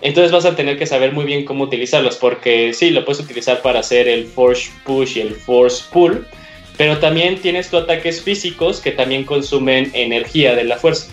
Entonces 0.00 0.32
vas 0.32 0.46
a 0.46 0.56
tener 0.56 0.78
que 0.78 0.86
saber 0.86 1.12
muy 1.12 1.26
bien 1.26 1.44
cómo 1.44 1.64
utilizarlos, 1.64 2.16
porque 2.16 2.72
sí, 2.72 2.88
lo 2.88 3.04
puedes 3.04 3.20
utilizar 3.20 3.60
para 3.60 3.80
hacer 3.80 4.08
el 4.08 4.24
force 4.24 4.70
push 4.86 5.18
y 5.18 5.20
el 5.20 5.34
force 5.34 5.84
pull, 5.92 6.26
pero 6.78 6.96
también 6.96 7.36
tienes 7.36 7.68
tus 7.68 7.82
ataques 7.82 8.22
físicos 8.22 8.80
que 8.80 8.92
también 8.92 9.24
consumen 9.24 9.90
energía 9.92 10.54
de 10.54 10.64
la 10.64 10.78
fuerza 10.78 11.12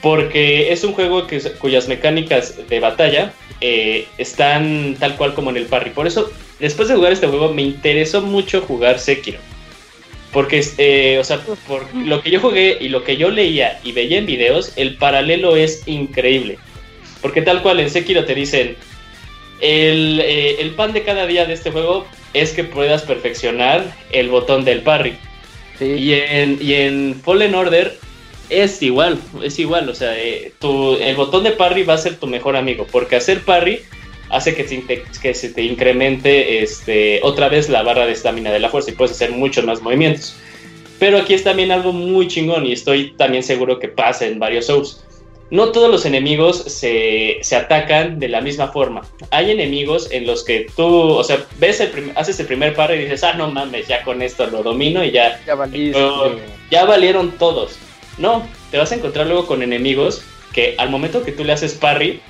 porque 0.00 0.72
es 0.72 0.84
un 0.84 0.92
juego 0.92 1.26
que, 1.26 1.40
cuyas 1.58 1.88
mecánicas 1.88 2.68
de 2.68 2.80
batalla 2.80 3.32
eh, 3.60 4.06
están 4.18 4.96
tal 4.98 5.16
cual 5.16 5.34
como 5.34 5.50
en 5.50 5.56
el 5.56 5.66
parry. 5.66 5.90
Por 5.90 6.06
eso, 6.06 6.30
después 6.60 6.88
de 6.88 6.94
jugar 6.94 7.12
este 7.12 7.26
juego, 7.26 7.52
me 7.52 7.62
interesó 7.62 8.22
mucho 8.22 8.60
jugar 8.60 8.98
Sekiro. 8.98 9.38
Porque, 10.32 10.64
eh, 10.76 11.18
o 11.18 11.24
sea, 11.24 11.40
por 11.66 11.92
lo 11.94 12.22
que 12.22 12.30
yo 12.30 12.40
jugué 12.40 12.76
y 12.80 12.90
lo 12.90 13.02
que 13.02 13.16
yo 13.16 13.30
leía 13.30 13.80
y 13.82 13.92
veía 13.92 14.18
en 14.18 14.26
videos, 14.26 14.72
el 14.76 14.96
paralelo 14.96 15.56
es 15.56 15.82
increíble. 15.86 16.58
Porque 17.22 17.42
tal 17.42 17.62
cual 17.62 17.80
en 17.80 17.90
Sekiro 17.90 18.24
te 18.24 18.34
dicen, 18.34 18.76
el, 19.60 20.20
eh, 20.20 20.60
el 20.60 20.70
pan 20.72 20.92
de 20.92 21.02
cada 21.02 21.26
día 21.26 21.46
de 21.46 21.54
este 21.54 21.70
juego 21.70 22.06
es 22.34 22.52
que 22.52 22.62
puedas 22.62 23.02
perfeccionar 23.02 23.84
el 24.12 24.28
botón 24.28 24.64
del 24.64 24.82
parry. 24.82 25.14
Y, 25.80 26.12
en, 26.12 26.58
y 26.60 26.74
en 26.74 27.20
Fallen 27.24 27.54
Order 27.54 27.96
es 28.50 28.82
igual, 28.82 29.18
es 29.42 29.58
igual, 29.58 29.88
o 29.88 29.94
sea, 29.94 30.18
eh, 30.18 30.52
el 31.00 31.16
botón 31.16 31.44
de 31.44 31.52
parry 31.52 31.82
va 31.82 31.94
a 31.94 31.98
ser 31.98 32.16
tu 32.16 32.26
mejor 32.26 32.56
amigo, 32.56 32.86
porque 32.90 33.16
hacer 33.16 33.42
parry 33.42 33.80
hace 34.30 34.54
que, 34.54 35.04
que 35.22 35.34
se 35.34 35.48
te 35.50 35.62
incremente 35.62 36.62
este, 36.62 37.20
otra 37.22 37.48
vez 37.48 37.68
la 37.68 37.82
barra 37.82 38.06
de 38.06 38.12
estamina 38.12 38.50
de 38.50 38.60
la 38.60 38.68
fuerza 38.68 38.90
y 38.90 38.94
puedes 38.94 39.12
hacer 39.12 39.32
muchos 39.32 39.64
más 39.64 39.82
movimientos. 39.82 40.36
Pero 40.98 41.18
aquí 41.18 41.34
es 41.34 41.44
también 41.44 41.70
algo 41.70 41.92
muy 41.92 42.26
chingón 42.26 42.66
y 42.66 42.72
estoy 42.72 43.12
también 43.12 43.42
seguro 43.42 43.78
que 43.78 43.88
pasa 43.88 44.26
en 44.26 44.38
varios 44.38 44.66
shows. 44.66 45.04
No 45.50 45.72
todos 45.72 45.90
los 45.90 46.04
enemigos 46.04 46.58
se, 46.58 47.38
se, 47.40 47.56
atacan 47.56 48.18
de 48.18 48.28
la 48.28 48.42
misma 48.42 48.68
forma. 48.68 49.02
Hay 49.30 49.50
enemigos 49.50 50.10
en 50.10 50.26
los 50.26 50.44
que 50.44 50.66
tú, 50.76 50.86
o 50.86 51.24
sea, 51.24 51.46
ves 51.58 51.80
el 51.80 52.12
haces 52.16 52.38
el 52.40 52.46
primer 52.46 52.74
parry 52.74 52.96
y 52.96 53.04
dices, 53.04 53.24
ah, 53.24 53.32
no 53.32 53.50
mames, 53.50 53.86
ya 53.88 54.02
con 54.02 54.20
esto 54.20 54.46
lo 54.48 54.62
domino 54.62 55.02
y 55.02 55.12
ya. 55.12 55.40
Ya, 55.46 55.56
ya 56.70 56.84
valieron 56.84 57.30
todos 57.38 57.78
no, 58.18 58.46
te 58.70 58.78
vas 58.78 58.92
a 58.92 58.96
encontrar 58.96 59.26
luego 59.26 59.46
con 59.46 59.62
enemigos 59.62 60.22
que 60.52 60.74
al 60.78 60.90
momento 60.90 61.24
que 61.24 61.32
tú 61.32 61.44
le 61.44 61.52
haces 61.52 61.74
parry, 61.74 62.20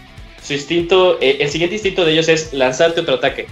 su 0.43 0.53
instinto, 0.53 1.19
eh, 1.21 1.39
el 1.41 1.51
siguiente 1.51 1.77
instinto 1.77 2.05
de 2.05 2.13
ellos 2.13 2.29
es 2.29 2.53
lanzarte 2.53 3.01
otro 3.01 3.17
ataque. 3.17 3.47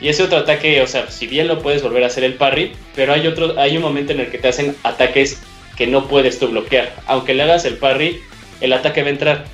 Y 0.00 0.08
ese 0.08 0.22
otro 0.24 0.38
ataque, 0.38 0.82
o 0.82 0.86
sea, 0.86 1.10
si 1.10 1.26
bien 1.26 1.46
lo 1.46 1.60
puedes 1.60 1.82
volver 1.82 2.02
a 2.04 2.08
hacer 2.08 2.24
el 2.24 2.34
parry, 2.34 2.72
pero 2.94 3.12
hay 3.12 3.26
otro, 3.26 3.58
hay 3.58 3.76
un 3.76 3.82
momento 3.82 4.12
en 4.12 4.20
el 4.20 4.30
que 4.30 4.38
te 4.38 4.48
hacen 4.48 4.74
ataques 4.82 5.40
que 5.76 5.86
no 5.86 6.08
puedes 6.08 6.38
tú 6.38 6.48
bloquear. 6.48 6.94
Aunque 7.06 7.34
le 7.34 7.44
hagas 7.44 7.64
el 7.64 7.76
parry, 7.76 8.20
el 8.60 8.72
ataque 8.72 9.02
va 9.02 9.08
a 9.08 9.12
entrar. 9.12 9.44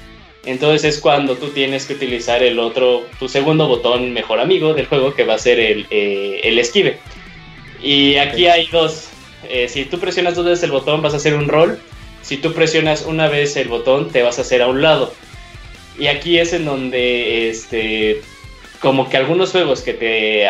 Entonces 0.44 0.84
es 0.84 1.00
cuando 1.00 1.36
tú 1.36 1.48
tienes 1.48 1.84
que 1.84 1.94
utilizar 1.94 2.42
el 2.42 2.58
otro, 2.58 3.04
tu 3.18 3.28
segundo 3.28 3.68
botón 3.68 4.12
mejor 4.12 4.40
amigo 4.40 4.72
del 4.72 4.86
juego, 4.86 5.14
que 5.14 5.24
va 5.24 5.34
a 5.34 5.38
ser 5.38 5.60
el, 5.60 5.86
eh, 5.90 6.40
el 6.44 6.58
esquive. 6.58 6.98
Y 7.82 8.16
aquí 8.16 8.46
hay 8.46 8.66
dos. 8.68 9.08
Eh, 9.48 9.68
si 9.68 9.84
tú 9.84 9.98
presionas 9.98 10.34
dos 10.34 10.46
veces 10.46 10.64
el 10.64 10.70
botón, 10.70 11.02
vas 11.02 11.12
a 11.12 11.18
hacer 11.18 11.34
un 11.34 11.48
roll 11.48 11.78
si 12.28 12.36
tú 12.36 12.52
presionas 12.52 13.06
una 13.06 13.26
vez 13.26 13.56
el 13.56 13.68
botón, 13.68 14.10
te 14.10 14.22
vas 14.22 14.36
a 14.36 14.42
hacer 14.42 14.60
a 14.60 14.66
un 14.66 14.82
lado. 14.82 15.14
Y 15.98 16.08
aquí 16.08 16.38
es 16.38 16.52
en 16.52 16.66
donde, 16.66 17.48
este, 17.48 18.20
como 18.80 19.08
que 19.08 19.16
algunos 19.16 19.50
juegos 19.50 19.80
que 19.80 19.94
te, 19.94 20.46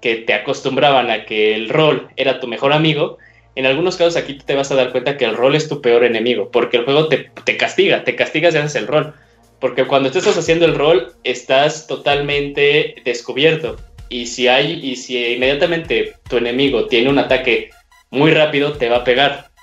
que 0.00 0.14
te 0.14 0.32
acostumbraban 0.32 1.10
a 1.10 1.24
que 1.24 1.56
el 1.56 1.70
rol 1.70 2.06
era 2.14 2.38
tu 2.38 2.46
mejor 2.46 2.72
amigo, 2.72 3.18
en 3.56 3.66
algunos 3.66 3.96
casos 3.96 4.14
aquí 4.14 4.34
te 4.34 4.54
vas 4.54 4.70
a 4.70 4.76
dar 4.76 4.92
cuenta 4.92 5.16
que 5.16 5.24
el 5.24 5.36
rol 5.36 5.56
es 5.56 5.68
tu 5.68 5.82
peor 5.82 6.04
enemigo, 6.04 6.52
porque 6.52 6.76
el 6.76 6.84
juego 6.84 7.08
te, 7.08 7.32
te 7.42 7.56
castiga, 7.56 8.04
te 8.04 8.14
castiga 8.14 8.52
si 8.52 8.58
haces 8.58 8.76
el 8.76 8.86
rol. 8.86 9.12
Porque 9.58 9.88
cuando 9.88 10.12
tú 10.12 10.18
estás 10.18 10.38
haciendo 10.38 10.66
el 10.66 10.76
rol, 10.76 11.14
estás 11.24 11.88
totalmente 11.88 12.94
descubierto. 13.04 13.74
Y 14.08 14.26
si 14.26 14.46
hay, 14.46 14.78
y 14.84 14.94
si 14.94 15.34
inmediatamente 15.34 16.14
tu 16.28 16.36
enemigo 16.36 16.86
tiene 16.86 17.10
un 17.10 17.18
ataque 17.18 17.70
muy 18.10 18.30
rápido, 18.30 18.74
te 18.74 18.88
va 18.88 18.98
a 18.98 19.04
pegar. 19.04 19.55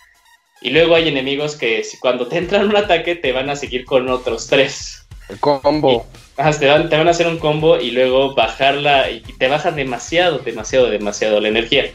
Y 0.64 0.70
luego 0.70 0.96
hay 0.96 1.10
enemigos 1.10 1.56
que 1.56 1.84
si 1.84 1.98
cuando 1.98 2.28
te 2.28 2.38
entran 2.38 2.70
un 2.70 2.76
ataque 2.78 3.16
te 3.16 3.34
van 3.34 3.50
a 3.50 3.56
seguir 3.56 3.84
con 3.84 4.10
otros 4.10 4.48
tres. 4.48 5.06
El 5.30 5.38
combo. 5.40 6.08
te, 6.36 6.68
van, 6.68 6.90
te, 6.90 6.98
van, 6.98 7.08
a 7.08 7.12
hacer 7.12 7.28
un 7.28 7.38
combo 7.38 7.80
y 7.80 7.92
luego 7.92 8.34
bajarla 8.34 9.12
y 9.12 9.20
te 9.20 9.50
bajan 9.50 9.76
demasiado, 9.76 10.40
demasiado, 10.40 10.90
demasiado 10.90 11.42
la 11.42 11.50
energía. 11.50 11.92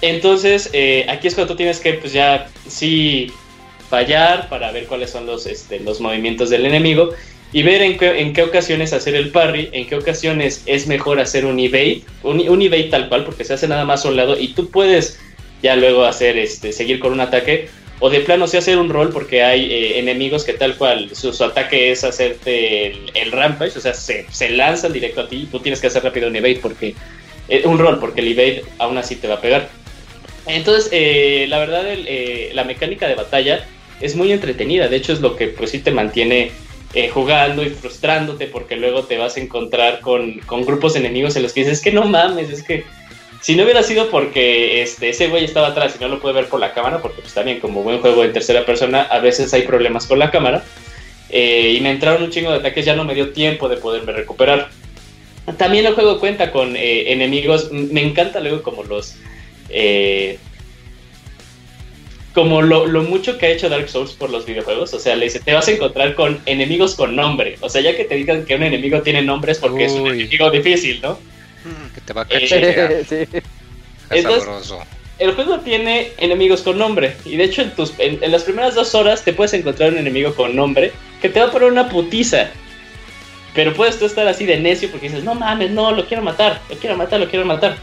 Entonces, 0.00 0.70
eh, 0.72 1.06
aquí 1.08 1.28
es 1.28 1.34
cuando 1.34 1.52
tú 1.52 1.56
tienes 1.56 1.78
que, 1.78 1.94
pues 1.94 2.12
ya, 2.12 2.48
sí, 2.66 3.32
fallar 3.88 4.48
para 4.48 4.72
ver 4.72 4.86
cuáles 4.86 5.10
son 5.10 5.24
los, 5.24 5.46
este, 5.46 5.78
los 5.78 6.00
movimientos 6.00 6.50
del 6.50 6.66
enemigo 6.66 7.10
y 7.52 7.62
ver 7.62 7.80
en 7.80 7.96
qué, 7.96 8.20
en 8.20 8.32
qué 8.32 8.42
ocasiones 8.42 8.92
hacer 8.92 9.14
el 9.14 9.30
parry, 9.30 9.68
en 9.72 9.86
qué 9.86 9.94
ocasiones 9.94 10.64
es 10.66 10.88
mejor 10.88 11.20
hacer 11.20 11.46
un 11.46 11.60
evade, 11.60 12.02
un, 12.24 12.40
un 12.48 12.60
evade 12.60 12.84
tal 12.90 13.08
cual, 13.08 13.24
porque 13.24 13.44
se 13.44 13.54
hace 13.54 13.68
nada 13.68 13.84
más 13.84 14.04
a 14.04 14.08
un 14.08 14.16
lado 14.16 14.36
y 14.38 14.48
tú 14.48 14.68
puedes 14.68 15.20
ya 15.62 15.76
luego 15.76 16.04
hacer, 16.04 16.36
este, 16.36 16.72
seguir 16.72 16.98
con 16.98 17.12
un 17.12 17.20
ataque, 17.20 17.68
o 18.00 18.10
de 18.10 18.20
plano 18.20 18.46
sí 18.46 18.56
hacer 18.56 18.78
un 18.78 18.88
rol 18.88 19.10
porque 19.10 19.42
hay 19.42 19.72
eh, 19.72 19.98
enemigos 19.98 20.44
que 20.44 20.52
tal 20.54 20.76
cual 20.76 21.10
su, 21.14 21.30
ataque 21.44 21.92
es 21.92 22.04
hacerte 22.04 22.92
el, 23.14 23.32
rampage, 23.32 23.78
o 23.78 23.80
sea, 23.80 23.94
se, 23.94 24.26
se, 24.30 24.50
lanzan 24.50 24.92
directo 24.92 25.22
a 25.22 25.28
ti 25.28 25.42
y 25.42 25.46
tú 25.46 25.60
tienes 25.60 25.80
que 25.80 25.86
hacer 25.86 26.02
rápido 26.02 26.28
un 26.28 26.36
evade 26.36 26.58
porque 26.60 26.94
eh, 27.48 27.62
un 27.64 27.78
rol 27.78 28.00
porque 28.00 28.20
el 28.20 28.28
evade 28.28 28.64
aún 28.78 28.98
así 28.98 29.16
te 29.16 29.28
va 29.28 29.34
a 29.34 29.40
pegar. 29.40 29.68
Entonces, 30.46 30.90
eh, 30.92 31.46
la 31.48 31.58
verdad, 31.58 31.84
la 32.52 32.64
mecánica 32.64 33.08
de 33.08 33.14
batalla 33.14 33.64
es 34.00 34.14
muy 34.14 34.30
entretenida, 34.32 34.88
de 34.88 34.96
hecho 34.96 35.12
es 35.12 35.20
lo 35.20 35.36
que 35.36 35.48
pues 35.48 35.70
sí 35.70 35.78
te 35.78 35.90
mantiene 35.90 36.50
jugando 37.12 37.64
y 37.64 37.70
frustrándote 37.70 38.46
porque 38.46 38.76
luego 38.76 39.02
te 39.02 39.18
vas 39.18 39.36
a 39.36 39.40
encontrar 39.40 40.00
con, 40.00 40.38
con 40.40 40.64
grupos 40.64 40.94
enemigos 40.94 41.34
en 41.34 41.42
los 41.42 41.52
que 41.52 41.60
dices, 41.60 41.78
es 41.78 41.82
que 41.82 41.90
no 41.90 42.04
mames, 42.04 42.50
es 42.50 42.62
que 42.62 42.84
si 43.44 43.56
no 43.56 43.64
hubiera 43.64 43.82
sido 43.82 44.08
porque 44.08 44.80
este, 44.80 45.10
ese 45.10 45.28
güey 45.28 45.44
estaba 45.44 45.68
atrás 45.68 45.96
y 45.98 46.02
no 46.02 46.08
lo 46.08 46.18
puede 46.18 46.34
ver 46.34 46.48
por 46.48 46.58
la 46.60 46.72
cámara, 46.72 47.02
porque 47.02 47.20
pues 47.20 47.34
también 47.34 47.60
como 47.60 47.82
buen 47.82 48.00
juego 48.00 48.24
en 48.24 48.32
tercera 48.32 48.64
persona, 48.64 49.02
a 49.02 49.18
veces 49.18 49.52
hay 49.52 49.62
problemas 49.66 50.06
con 50.06 50.18
la 50.18 50.30
cámara, 50.30 50.64
eh, 51.28 51.74
y 51.76 51.80
me 51.82 51.90
entraron 51.90 52.22
un 52.22 52.30
chingo 52.30 52.50
de 52.50 52.56
ataques, 52.56 52.86
ya 52.86 52.96
no 52.96 53.04
me 53.04 53.14
dio 53.14 53.34
tiempo 53.34 53.68
de 53.68 53.76
poderme 53.76 54.12
recuperar. 54.12 54.70
También 55.58 55.84
el 55.84 55.92
juego 55.92 56.20
cuenta 56.20 56.50
con 56.50 56.74
eh, 56.74 57.12
enemigos, 57.12 57.70
me 57.70 58.02
encanta 58.02 58.40
luego 58.40 58.62
como 58.62 58.82
los... 58.82 59.16
Eh, 59.68 60.38
como 62.32 62.62
lo, 62.62 62.86
mucho 63.02 63.36
que 63.36 63.44
ha 63.44 63.50
hecho 63.50 63.68
Dark 63.68 63.90
Souls 63.90 64.12
por 64.12 64.30
los 64.30 64.46
videojuegos, 64.46 64.94
o 64.94 64.98
sea, 64.98 65.16
le 65.16 65.26
dice, 65.26 65.40
te 65.40 65.52
vas 65.52 65.68
a 65.68 65.72
encontrar 65.72 66.14
con 66.14 66.40
enemigos 66.46 66.94
con 66.94 67.14
nombre, 67.14 67.58
o 67.60 67.68
sea, 67.68 67.82
ya 67.82 67.94
que 67.94 68.06
te 68.06 68.14
digan 68.14 68.46
que 68.46 68.54
un 68.54 68.62
enemigo 68.62 69.02
tiene 69.02 69.20
nombre 69.20 69.52
es 69.52 69.58
porque 69.58 69.84
es 69.84 69.92
un 69.92 70.06
enemigo 70.06 70.50
difícil, 70.50 71.02
¿no? 71.02 71.18
Que 71.94 72.00
te 72.00 72.12
va 72.12 72.22
a 72.22 72.26
eh, 72.30 73.04
sí. 73.08 73.40
Entonces, 74.10 74.74
el 75.18 75.32
juego 75.32 75.60
tiene 75.60 76.12
enemigos 76.18 76.62
con 76.62 76.78
nombre. 76.78 77.16
Y 77.24 77.36
de 77.36 77.44
hecho, 77.44 77.62
en, 77.62 77.70
tus, 77.70 77.94
en, 77.98 78.30
las 78.30 78.42
primeras 78.44 78.74
dos 78.74 78.94
horas 78.94 79.22
te 79.24 79.32
puedes 79.32 79.54
encontrar 79.54 79.92
un 79.92 79.98
enemigo 79.98 80.34
con 80.34 80.54
nombre 80.54 80.92
que 81.20 81.28
te 81.28 81.40
va 81.40 81.46
a 81.46 81.50
poner 81.50 81.70
una 81.70 81.88
putiza. 81.88 82.48
Pero 83.54 83.72
puedes 83.72 83.98
tú 83.98 84.06
estar 84.06 84.26
así 84.26 84.44
de 84.46 84.58
necio 84.58 84.90
porque 84.90 85.08
dices, 85.08 85.24
no 85.24 85.34
mames, 85.34 85.70
no, 85.70 85.92
lo 85.92 86.06
quiero 86.06 86.22
matar, 86.22 86.60
lo 86.68 86.76
quiero 86.76 86.96
matar, 86.96 87.20
lo 87.20 87.28
quiero 87.28 87.46
matar. 87.46 87.76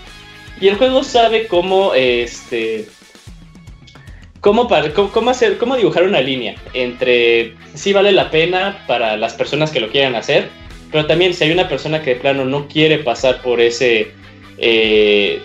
Y 0.59 0.67
el 0.67 0.75
juego 0.75 1.03
sabe 1.03 1.47
cómo, 1.47 1.93
este, 1.95 2.87
cómo, 4.41 4.67
para, 4.67 4.93
cómo, 4.93 5.29
hacer, 5.29 5.57
cómo 5.57 5.77
dibujar 5.77 6.03
una 6.03 6.19
línea 6.19 6.55
entre 6.73 7.55
si 7.73 7.93
vale 7.93 8.11
la 8.11 8.29
pena 8.29 8.83
para 8.85 9.15
las 9.15 9.33
personas 9.33 9.71
que 9.71 9.79
lo 9.79 9.89
quieran 9.89 10.15
hacer 10.15 10.49
pero 10.91 11.05
también 11.05 11.33
si 11.33 11.43
hay 11.43 11.51
una 11.51 11.69
persona 11.69 12.01
que 12.01 12.15
de 12.15 12.19
plano 12.19 12.45
no 12.45 12.67
quiere 12.67 12.99
pasar 12.99 13.41
por 13.41 13.61
ese, 13.61 14.11
eh, 14.57 15.41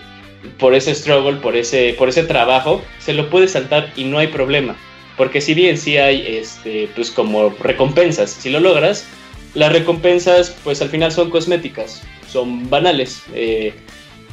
por 0.59 0.75
ese 0.75 0.93
struggle, 0.93 1.37
por 1.37 1.55
ese, 1.55 1.95
por 1.97 2.09
ese 2.09 2.23
trabajo, 2.23 2.81
se 2.99 3.13
lo 3.13 3.29
puede 3.29 3.47
saltar 3.47 3.91
y 3.95 4.03
no 4.03 4.19
hay 4.19 4.27
problema. 4.27 4.75
Porque 5.15 5.41
si 5.41 5.53
bien 5.53 5.77
sí 5.77 5.97
hay, 5.97 6.23
este, 6.27 6.89
pues 6.95 7.11
como 7.11 7.49
recompensas, 7.49 8.29
si 8.29 8.49
lo 8.49 8.59
logras, 8.59 9.05
las 9.53 9.71
recompensas 9.71 10.55
pues 10.63 10.81
al 10.81 10.89
final 10.89 11.11
son 11.11 11.29
cosméticas, 11.29 12.03
son 12.29 12.69
banales. 12.69 13.23
Eh, 13.33 13.73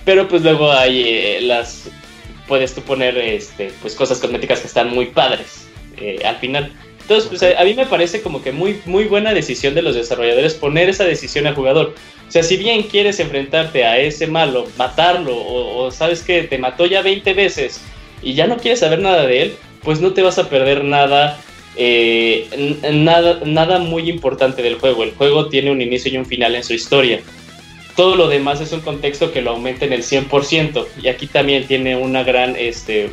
pero 0.05 0.29
pues 0.29 0.43
luego 0.43 0.71
hay 0.73 1.05
eh, 1.07 1.39
las, 1.43 1.89
puedes 2.49 2.75
tú 2.75 2.83
poner 2.83 3.17
este, 3.17 3.73
pues 3.81 3.95
cosas 3.95 4.19
cosméticas 4.19 4.61
que 4.61 4.67
están 4.67 4.91
muy 4.91 5.07
padres 5.07 5.69
al 6.27 6.37
final. 6.37 6.73
Entonces, 7.05 7.29
pues, 7.29 7.43
a, 7.43 7.63
mí 7.65 7.75
me 7.75 7.85
parece 7.85 8.23
como 8.23 8.43
que 8.43 8.51
muy, 8.51 8.81
muy 8.87 9.05
buena 9.05 9.35
decisión 9.35 9.75
de 9.75 9.83
los 9.83 9.95
desarrolladores 9.95 10.55
poner 10.55 10.89
esa 10.89 11.05
decisión 11.05 11.47
al 11.47 11.55
jugador. 11.55 11.95
O 12.27 12.31
sea, 12.31 12.43
si 12.43 12.57
bien 12.57 12.85
quieres 12.85 13.21
enfrentarte 13.21 13.85
a 13.85 13.99
ese 13.99 14.27
malo, 14.27 14.67
matarlo, 14.79 15.37
o, 15.37 15.91
sabes 15.91 16.23
que 16.23 16.45
te 16.45 16.57
mató 16.57 16.87
ya 16.87 17.03
20 17.03 17.35
veces 17.35 17.83
y 18.23 18.33
ya 18.33 18.47
no 18.47 18.57
quieres 18.57 18.81
saber 18.81 19.01
nada 19.01 19.27
de 19.27 19.43
él, 19.43 19.55
pues 19.83 20.01
no 20.01 20.15
te 20.15 20.23
vas 20.23 20.39
a 20.39 20.49
perder 20.49 20.83
nada, 20.83 21.39
eh, 21.77 22.81
nada, 22.91 23.41
nada 23.45 23.79
muy 23.81 24.09
importante 24.09 24.63
del 24.63 24.77
juego. 24.77 25.05
El 25.05 25.13
juego 25.13 25.51
tiene 25.51 25.71
un 25.71 25.83
inicio 25.83 26.11
y 26.11 26.17
un 26.17 26.25
final 26.25 26.55
en 26.55 26.65
su 26.65 26.73
historia. 26.73 27.21
Todo 27.97 28.17
lo 28.17 28.29
demás 28.29 28.63
es 28.63 28.73
un 28.73 28.81
contexto 28.81 29.31
que 29.31 29.43
lo 29.43 29.51
aumenta 29.51 29.85
en 29.85 29.93
el 29.93 30.03
100%. 30.03 30.87
Y 31.03 31.09
aquí 31.09 31.27
también 31.27 31.67
tiene 31.67 31.97
una 31.97 32.25
gran, 32.25 32.57
este, 32.57 33.11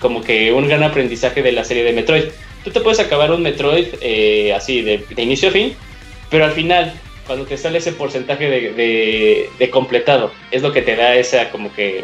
como 0.00 0.22
que 0.22 0.52
un 0.52 0.68
gran 0.68 0.82
aprendizaje 0.82 1.42
de 1.42 1.52
la 1.52 1.64
serie 1.64 1.82
de 1.82 1.94
Metroid 1.94 2.24
tú 2.66 2.72
te 2.72 2.80
puedes 2.80 2.98
acabar 2.98 3.30
un 3.30 3.42
Metroid 3.42 3.86
eh, 4.00 4.52
así, 4.52 4.82
de, 4.82 5.04
inicio 5.18 5.50
a 5.50 5.52
fin, 5.52 5.72
pero 6.30 6.44
al 6.44 6.50
final, 6.50 6.92
cuando 7.24 7.44
te 7.44 7.56
sale 7.56 7.78
ese 7.78 7.92
porcentaje 7.92 8.48
de, 8.50 9.70
completado, 9.70 10.32
es 10.50 10.62
lo 10.62 10.72
que 10.72 10.82
te 10.82 10.96
da 10.96 11.14
esa, 11.14 11.50
como 11.50 11.72
que, 11.72 12.02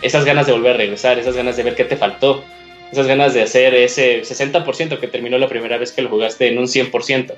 esas 0.00 0.24
ganas 0.24 0.46
de 0.46 0.52
volver 0.52 0.72
a 0.72 0.78
regresar, 0.78 1.18
esas 1.18 1.36
ganas 1.36 1.58
de 1.58 1.64
ver 1.64 1.74
qué 1.74 1.84
te 1.84 1.98
faltó, 1.98 2.42
esas 2.92 3.06
ganas 3.06 3.34
de 3.34 3.42
hacer 3.42 3.74
ese 3.74 4.22
60% 4.22 4.98
que 4.98 5.06
terminó 5.06 5.36
la 5.36 5.48
primera 5.48 5.76
vez 5.76 5.92
que 5.92 6.00
lo 6.00 6.08
jugaste 6.08 6.48
en 6.48 6.56
un 6.56 6.64
100%. 6.64 7.34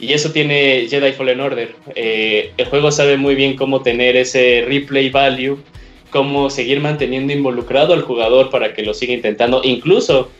Y 0.00 0.12
eso 0.14 0.32
tiene 0.32 0.88
Jedi 0.90 1.12
Fallen 1.12 1.40
Order. 1.40 1.76
Eh, 1.94 2.50
el 2.56 2.66
juego 2.66 2.90
sabe 2.90 3.16
muy 3.16 3.36
bien 3.36 3.54
cómo 3.54 3.82
tener 3.82 4.16
ese 4.16 4.64
replay 4.66 5.10
value, 5.10 5.60
cómo 6.10 6.50
seguir 6.50 6.80
manteniendo 6.80 7.32
involucrado 7.32 7.94
al 7.94 8.02
jugador 8.02 8.50
para 8.50 8.74
que 8.74 8.82
lo 8.82 8.94
siga 8.94 9.12
intentando, 9.12 9.60
incluso 9.62 10.30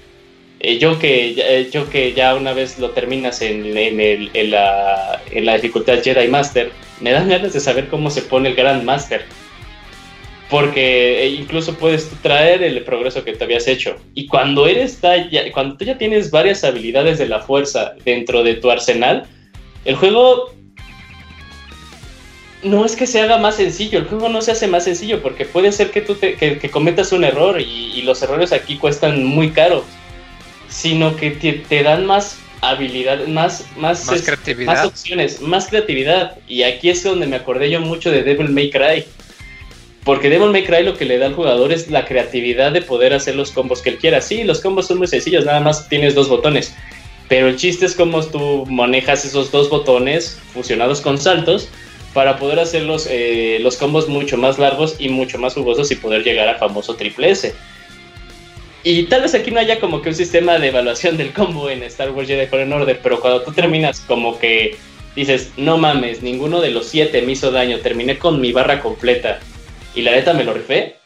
eh, 0.62 0.78
yo, 0.78 0.98
que, 0.98 1.34
eh, 1.38 1.70
yo 1.72 1.88
que 1.88 2.12
ya 2.12 2.34
una 2.34 2.52
vez 2.52 2.78
lo 2.78 2.90
terminas 2.90 3.40
en, 3.40 3.64
el, 3.64 4.30
en, 4.34 4.50
la, 4.50 5.22
en, 5.30 5.46
la, 5.46 5.54
dificultad 5.54 6.02
Jedi 6.02 6.28
Master, 6.28 6.70
me 7.00 7.12
dan 7.12 7.30
ganas 7.30 7.54
de 7.54 7.60
saber 7.60 7.88
cómo 7.88 8.10
se 8.10 8.20
pone 8.20 8.50
el 8.50 8.54
Grand 8.54 8.84
Master. 8.84 9.24
Porque 10.50 11.22
eh, 11.22 11.28
incluso 11.28 11.74
puedes 11.76 12.10
traer 12.22 12.62
el 12.62 12.82
progreso 12.84 13.24
que 13.24 13.32
te 13.32 13.44
habías 13.44 13.68
hecho. 13.68 13.96
Y 14.14 14.26
cuando 14.26 14.66
eres 14.66 15.00
ya, 15.00 15.50
cuando 15.54 15.78
tú 15.78 15.86
ya 15.86 15.96
tienes 15.96 16.30
varias 16.30 16.62
habilidades 16.62 17.18
de 17.18 17.28
la 17.28 17.40
fuerza 17.40 17.94
dentro 18.04 18.42
de 18.42 18.54
tu 18.54 18.70
arsenal, 18.70 19.24
el 19.86 19.94
juego 19.94 20.52
no 22.62 22.84
es 22.84 22.96
que 22.96 23.06
se 23.06 23.22
haga 23.22 23.38
más 23.38 23.56
sencillo, 23.56 24.00
el 24.00 24.04
juego 24.04 24.28
no 24.28 24.42
se 24.42 24.52
hace 24.52 24.66
más 24.66 24.84
sencillo 24.84 25.22
porque 25.22 25.46
puede 25.46 25.72
ser 25.72 25.90
que 25.90 26.02
tú 26.02 26.18
que, 26.18 26.70
cometas 26.70 27.12
un 27.12 27.24
error 27.24 27.58
y, 27.58 27.92
y, 27.94 28.02
los 28.02 28.20
errores 28.22 28.52
aquí 28.52 28.76
cuestan 28.76 29.24
muy 29.24 29.52
caro 29.52 29.82
sino 30.70 31.16
que 31.16 31.30
te, 31.30 31.82
dan 31.82 32.06
más 32.06 32.38
habilidad, 32.62 33.26
más, 33.26 33.66
más, 33.76 34.06
creatividad. 34.24 34.72
más 34.72 34.86
opciones, 34.86 35.40
más 35.40 35.66
creatividad. 35.66 36.38
Y 36.48 36.62
aquí 36.62 36.88
es 36.88 37.02
donde 37.02 37.26
me 37.26 37.36
acordé 37.36 37.70
yo 37.70 37.80
mucho 37.80 38.10
de 38.10 38.22
Devil 38.22 38.50
May 38.50 38.70
Cry. 38.70 39.04
Porque 40.04 40.30
Devil 40.30 40.50
May 40.50 40.64
Cry 40.64 40.82
lo 40.82 40.96
que 40.96 41.04
le 41.04 41.18
da 41.18 41.26
al 41.26 41.34
jugador 41.34 41.72
es 41.72 41.90
la 41.90 42.06
creatividad 42.06 42.72
de 42.72 42.80
poder 42.80 43.12
hacer 43.12 43.36
los 43.36 43.50
combos 43.50 43.82
que 43.82 43.90
él 43.90 43.98
quiera. 43.98 44.20
Sí, 44.20 44.44
los 44.44 44.60
combos 44.60 44.86
son 44.86 44.98
muy 44.98 45.06
sencillos, 45.06 45.44
nada 45.44 45.60
más 45.60 45.88
tienes 45.88 46.14
dos 46.14 46.28
botones. 46.28 46.74
Pero 47.28 47.48
el 47.48 47.56
chiste 47.56 47.86
es 47.86 47.94
cómo 47.94 48.24
tú 48.24 48.64
manejas 48.66 49.24
esos 49.24 49.50
dos 49.52 49.68
botones 49.68 50.38
fusionados 50.52 51.00
con 51.00 51.18
saltos 51.18 51.68
para 52.12 52.38
poder 52.38 52.58
hacer 52.58 52.82
los, 52.82 53.06
eh, 53.08 53.58
los 53.60 53.76
combos 53.76 54.08
mucho 54.08 54.36
más 54.36 54.58
largos 54.58 54.96
y 54.98 55.08
mucho 55.10 55.38
más 55.38 55.54
jugosos 55.54 55.90
y 55.92 55.96
poder 55.96 56.24
llegar 56.24 56.48
al 56.48 56.58
famoso 56.58 56.96
triple 56.96 57.30
S. 57.30 57.54
Y 58.82 59.04
tal 59.04 59.22
vez 59.22 59.34
aquí 59.34 59.50
no 59.50 59.60
haya 59.60 59.78
como 59.78 60.00
que 60.00 60.08
un 60.08 60.14
sistema 60.14 60.58
de 60.58 60.68
evaluación 60.68 61.16
del 61.18 61.32
combo 61.32 61.68
en 61.68 61.82
Star 61.82 62.10
Wars 62.12 62.28
Jedi 62.28 62.46
Fallen 62.46 62.72
Order, 62.72 62.98
pero 63.02 63.20
cuando 63.20 63.42
tú 63.42 63.52
terminas 63.52 64.00
como 64.00 64.38
que 64.38 64.76
dices, 65.14 65.52
no 65.56 65.76
mames, 65.76 66.22
ninguno 66.22 66.60
de 66.60 66.70
los 66.70 66.86
siete 66.86 67.20
me 67.22 67.32
hizo 67.32 67.50
daño, 67.50 67.78
terminé 67.80 68.18
con 68.18 68.40
mi 68.40 68.52
barra 68.52 68.80
completa 68.80 69.40
y 69.94 70.02
la 70.02 70.12
neta 70.12 70.32
me 70.32 70.44
lo 70.44 70.54
rifé, 70.54 70.96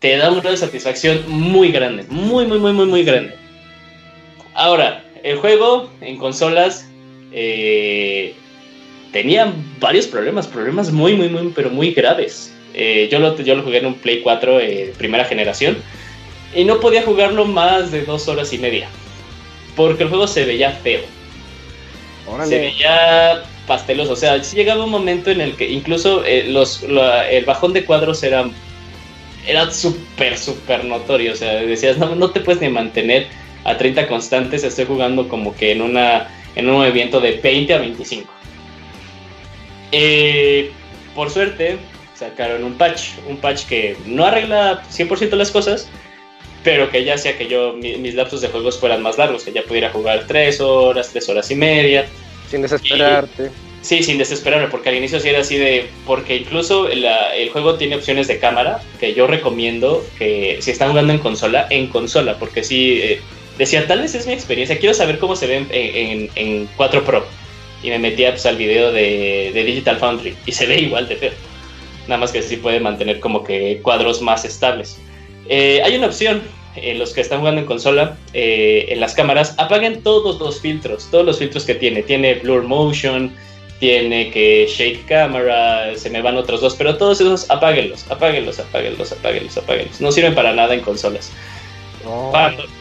te 0.00 0.16
da 0.16 0.32
una 0.32 0.56
satisfacción 0.56 1.22
muy 1.28 1.70
grande, 1.70 2.04
muy, 2.08 2.46
muy, 2.46 2.58
muy, 2.58 2.72
muy, 2.72 2.86
muy 2.86 3.04
grande. 3.04 3.34
Ahora, 4.54 5.04
el 5.22 5.36
juego 5.36 5.90
en 6.00 6.16
consolas 6.16 6.88
eh, 7.32 8.34
tenía 9.12 9.52
varios 9.78 10.06
problemas, 10.06 10.48
problemas 10.48 10.90
muy, 10.90 11.14
muy, 11.14 11.28
muy, 11.28 11.52
pero 11.54 11.70
muy 11.70 11.92
graves. 11.92 12.52
Eh, 12.74 13.08
yo, 13.10 13.20
lo, 13.20 13.36
yo 13.36 13.54
lo 13.54 13.62
jugué 13.62 13.78
en 13.78 13.86
un 13.86 13.94
Play 13.94 14.20
4 14.22 14.60
eh, 14.60 14.92
primera 14.98 15.24
generación 15.24 15.78
y 16.54 16.64
no 16.64 16.80
podía 16.80 17.02
jugarlo 17.02 17.44
más 17.44 17.90
de 17.90 18.02
dos 18.02 18.28
horas 18.28 18.52
y 18.52 18.58
media. 18.58 18.88
Porque 19.74 20.04
el 20.04 20.08
juego 20.08 20.26
se 20.26 20.44
veía 20.44 20.70
feo. 20.72 21.02
Se 22.44 22.58
veía 22.58 23.42
pasteloso. 23.66 24.12
O 24.12 24.16
sea, 24.16 24.38
llegaba 24.38 24.84
un 24.84 24.90
momento 24.90 25.30
en 25.30 25.40
el 25.40 25.56
que 25.56 25.68
incluso 25.70 26.24
eh, 26.24 26.44
los, 26.48 26.82
el 26.82 27.44
bajón 27.44 27.72
de 27.72 27.84
cuadros 27.84 28.22
era, 28.22 28.48
era 29.46 29.70
súper, 29.70 30.38
súper 30.38 30.84
notorio. 30.84 31.32
O 31.32 31.36
sea, 31.36 31.54
decías, 31.54 31.98
no, 31.98 32.14
no 32.14 32.30
te 32.30 32.40
puedes 32.40 32.60
ni 32.60 32.68
mantener 32.68 33.28
a 33.64 33.76
30 33.76 34.08
constantes. 34.08 34.64
Estoy 34.64 34.86
jugando 34.86 35.28
como 35.28 35.54
que 35.54 35.72
en, 35.72 35.82
una, 35.82 36.28
en 36.54 36.68
un 36.68 36.76
movimiento 36.76 37.20
de 37.20 37.32
20 37.32 37.74
a 37.74 37.78
25. 37.78 38.32
Eh, 39.92 40.72
por 41.14 41.30
suerte, 41.30 41.78
sacaron 42.14 42.64
un 42.64 42.74
patch. 42.74 43.10
Un 43.28 43.36
patch 43.36 43.66
que 43.66 43.96
no 44.06 44.24
arregla 44.24 44.82
100% 44.90 45.30
las 45.36 45.50
cosas 45.50 45.88
pero 46.66 46.90
que 46.90 47.04
ya 47.04 47.14
hacía 47.14 47.38
que 47.38 47.46
yo 47.46 47.74
mis 47.74 48.16
lapsos 48.16 48.40
de 48.40 48.48
juegos 48.48 48.80
fueran 48.80 49.00
más 49.00 49.16
largos, 49.16 49.44
que 49.44 49.52
ya 49.52 49.62
pudiera 49.62 49.90
jugar 49.90 50.24
tres 50.26 50.60
horas, 50.60 51.10
tres 51.12 51.28
horas 51.28 51.48
y 51.52 51.54
media. 51.54 52.06
Sin 52.50 52.60
desesperarte. 52.60 53.50
Sí, 53.82 54.02
sin 54.02 54.18
desesperarme, 54.18 54.66
porque 54.66 54.88
al 54.88 54.96
inicio 54.96 55.20
sí 55.20 55.28
era 55.28 55.42
así 55.42 55.58
de. 55.58 55.86
Porque 56.04 56.34
incluso 56.34 56.88
el 56.88 57.50
juego 57.50 57.76
tiene 57.76 57.94
opciones 57.94 58.26
de 58.26 58.40
cámara 58.40 58.82
que 58.98 59.14
yo 59.14 59.28
recomiendo 59.28 60.04
que 60.18 60.58
si 60.60 60.72
están 60.72 60.90
jugando 60.90 61.12
en 61.12 61.20
consola, 61.20 61.68
en 61.70 61.86
consola, 61.86 62.36
porque 62.36 62.64
sí. 62.64 62.98
Eh, 63.00 63.20
decía, 63.58 63.86
tal 63.86 64.02
vez 64.02 64.16
es 64.16 64.26
mi 64.26 64.32
experiencia, 64.32 64.76
quiero 64.80 64.92
saber 64.92 65.20
cómo 65.20 65.36
se 65.36 65.46
ve 65.46 65.66
en, 65.70 66.28
en, 66.34 66.68
4 66.76 67.04
Pro. 67.04 67.24
Y 67.80 67.90
me 67.90 68.00
metía 68.00 68.30
pues, 68.30 68.44
al 68.44 68.56
video 68.56 68.90
de, 68.90 69.52
Digital 69.54 69.98
Foundry 69.98 70.34
y 70.46 70.50
se 70.50 70.66
ve 70.66 70.80
igual 70.80 71.06
de 71.06 71.14
feo. 71.14 71.32
Nada 72.08 72.18
más 72.18 72.32
que 72.32 72.42
sí 72.42 72.56
puede 72.56 72.80
mantener 72.80 73.20
como 73.20 73.44
que 73.44 73.78
cuadros 73.82 74.20
más 74.20 74.44
estables. 74.44 74.98
Eh, 75.48 75.80
hay 75.84 75.96
una 75.96 76.08
opción 76.08 76.42
en 76.76 76.98
los 76.98 77.12
que 77.12 77.20
están 77.20 77.40
jugando 77.40 77.60
en 77.60 77.66
consola, 77.66 78.16
eh, 78.32 78.86
en 78.88 79.00
las 79.00 79.14
cámaras, 79.14 79.54
apaguen 79.58 80.02
todos 80.02 80.38
los 80.40 80.60
filtros, 80.60 81.08
todos 81.10 81.24
los 81.24 81.38
filtros 81.38 81.64
que 81.64 81.74
tiene. 81.74 82.02
Tiene 82.02 82.34
Blur 82.34 82.62
Motion, 82.62 83.32
tiene 83.78 84.30
que 84.30 84.66
Shake 84.68 85.06
Camera, 85.06 85.94
se 85.96 86.10
me 86.10 86.22
van 86.22 86.36
otros 86.36 86.60
dos, 86.60 86.74
pero 86.74 86.96
todos 86.96 87.20
esos 87.20 87.50
apáguenlos, 87.50 88.10
apáguenlos, 88.10 88.58
apáguenlos, 88.58 89.12
apáguenlos, 89.12 89.56
apáguenlos. 89.56 90.00
No 90.00 90.12
sirven 90.12 90.34
para 90.34 90.52
nada 90.52 90.74
en 90.74 90.80
consolas. 90.80 91.32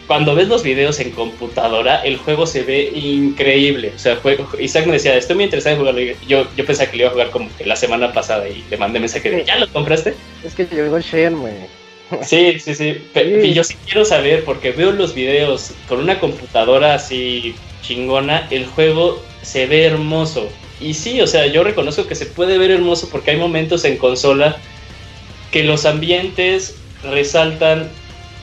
Cuando, 0.07 0.35
ves 0.35 0.47
los 0.47 0.61
videos 0.61 0.99
en 0.99 1.11
computadora, 1.11 2.01
el 2.03 2.17
juego 2.17 2.45
se 2.45 2.63
ve 2.63 2.91
increíble. 2.93 3.91
O 3.95 3.99
sea, 3.99 4.19
Isaac 4.59 4.85
me 4.85 4.93
decía, 4.93 5.17
estoy 5.17 5.35
muy 5.35 5.45
interesado 5.45 5.75
en 5.75 5.79
jugarlo. 5.79 6.01
Yo, 6.27 6.45
yo 6.55 6.65
pensaba 6.65 6.91
que 6.91 6.97
lo 6.97 7.03
iba 7.03 7.09
a 7.09 7.13
jugar 7.13 7.29
como 7.31 7.49
que 7.57 7.65
la 7.65 7.75
semana 7.75 8.13
pasada 8.13 8.47
y 8.47 8.63
le 8.69 8.77
mandé 8.77 8.99
mensaje 8.99 9.31
de, 9.31 9.43
¿ya 9.43 9.57
lo 9.57 9.67
compraste? 9.69 10.13
Es 10.43 10.53
que 10.53 10.65
llegó 10.65 10.99
Shenmue. 10.99 11.84
Sí, 12.21 12.59
sí, 12.59 12.75
sí. 12.75 12.97
Y 13.43 13.53
yo 13.53 13.63
sí 13.63 13.75
quiero 13.85 14.05
saber, 14.05 14.43
porque 14.43 14.71
veo 14.71 14.91
los 14.91 15.13
videos 15.13 15.73
con 15.87 15.99
una 15.99 16.19
computadora 16.19 16.93
así 16.95 17.55
chingona, 17.81 18.47
el 18.51 18.65
juego 18.67 19.21
se 19.41 19.65
ve 19.67 19.85
hermoso. 19.85 20.49
Y 20.79 20.93
sí, 20.93 21.21
o 21.21 21.27
sea, 21.27 21.47
yo 21.47 21.63
reconozco 21.63 22.05
que 22.07 22.15
se 22.15 22.25
puede 22.25 22.57
ver 22.57 22.71
hermoso 22.71 23.09
porque 23.09 23.31
hay 23.31 23.37
momentos 23.37 23.85
en 23.85 23.97
consola 23.97 24.57
que 25.51 25.63
los 25.63 25.85
ambientes 25.85 26.75
resaltan 27.03 27.89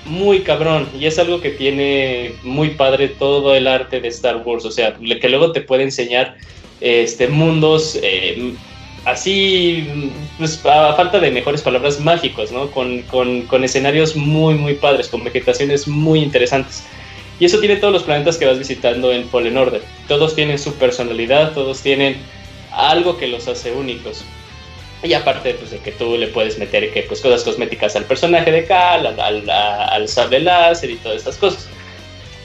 muy 0.04 0.40
cabrón 0.40 0.88
y 0.98 1.06
es 1.06 1.18
algo 1.18 1.40
que 1.40 1.50
tiene 1.50 2.34
muy 2.42 2.70
padre 2.70 3.08
todo 3.08 3.54
el 3.54 3.66
arte 3.68 4.00
de 4.00 4.08
Star 4.08 4.38
Wars, 4.44 4.64
o 4.64 4.70
sea, 4.70 4.94
que 4.94 5.28
luego 5.28 5.52
te 5.52 5.60
puede 5.60 5.84
enseñar 5.84 6.36
este 6.80 7.28
mundos 7.28 7.98
eh, 8.02 8.54
así, 9.04 10.10
pues 10.38 10.64
a 10.64 10.94
falta 10.94 11.18
de 11.18 11.30
mejores 11.30 11.62
palabras, 11.62 12.00
mágicos, 12.00 12.52
¿no? 12.52 12.70
Con, 12.70 13.02
con, 13.02 13.42
con 13.42 13.64
escenarios 13.64 14.16
muy, 14.16 14.54
muy 14.54 14.74
padres, 14.74 15.08
con 15.08 15.24
vegetaciones 15.24 15.88
muy 15.88 16.20
interesantes. 16.20 16.84
Y 17.40 17.46
eso 17.46 17.58
tiene 17.58 17.76
todos 17.76 17.92
los 17.92 18.02
planetas 18.04 18.38
que 18.38 18.46
vas 18.46 18.58
visitando 18.58 19.12
en 19.12 19.28
Fallen 19.28 19.56
Order. 19.56 19.82
Todos 20.06 20.34
tienen 20.34 20.58
su 20.58 20.74
personalidad, 20.74 21.52
todos 21.52 21.80
tienen 21.80 22.16
algo 22.70 23.18
que 23.18 23.26
los 23.26 23.48
hace 23.48 23.72
únicos. 23.72 24.24
Y 25.02 25.14
aparte 25.14 25.54
pues, 25.54 25.72
de 25.72 25.78
que 25.78 25.90
tú 25.90 26.16
le 26.16 26.28
puedes 26.28 26.58
meter 26.58 26.92
que, 26.92 27.02
pues, 27.02 27.20
cosas 27.20 27.42
cosméticas 27.42 27.96
al 27.96 28.04
personaje 28.04 28.52
de 28.52 28.64
Cal, 28.64 29.06
al, 29.06 29.50
al, 29.50 30.08
sable 30.08 30.40
láser 30.40 30.90
y 30.90 30.96
todas 30.96 31.18
estas 31.18 31.36
cosas. 31.36 31.66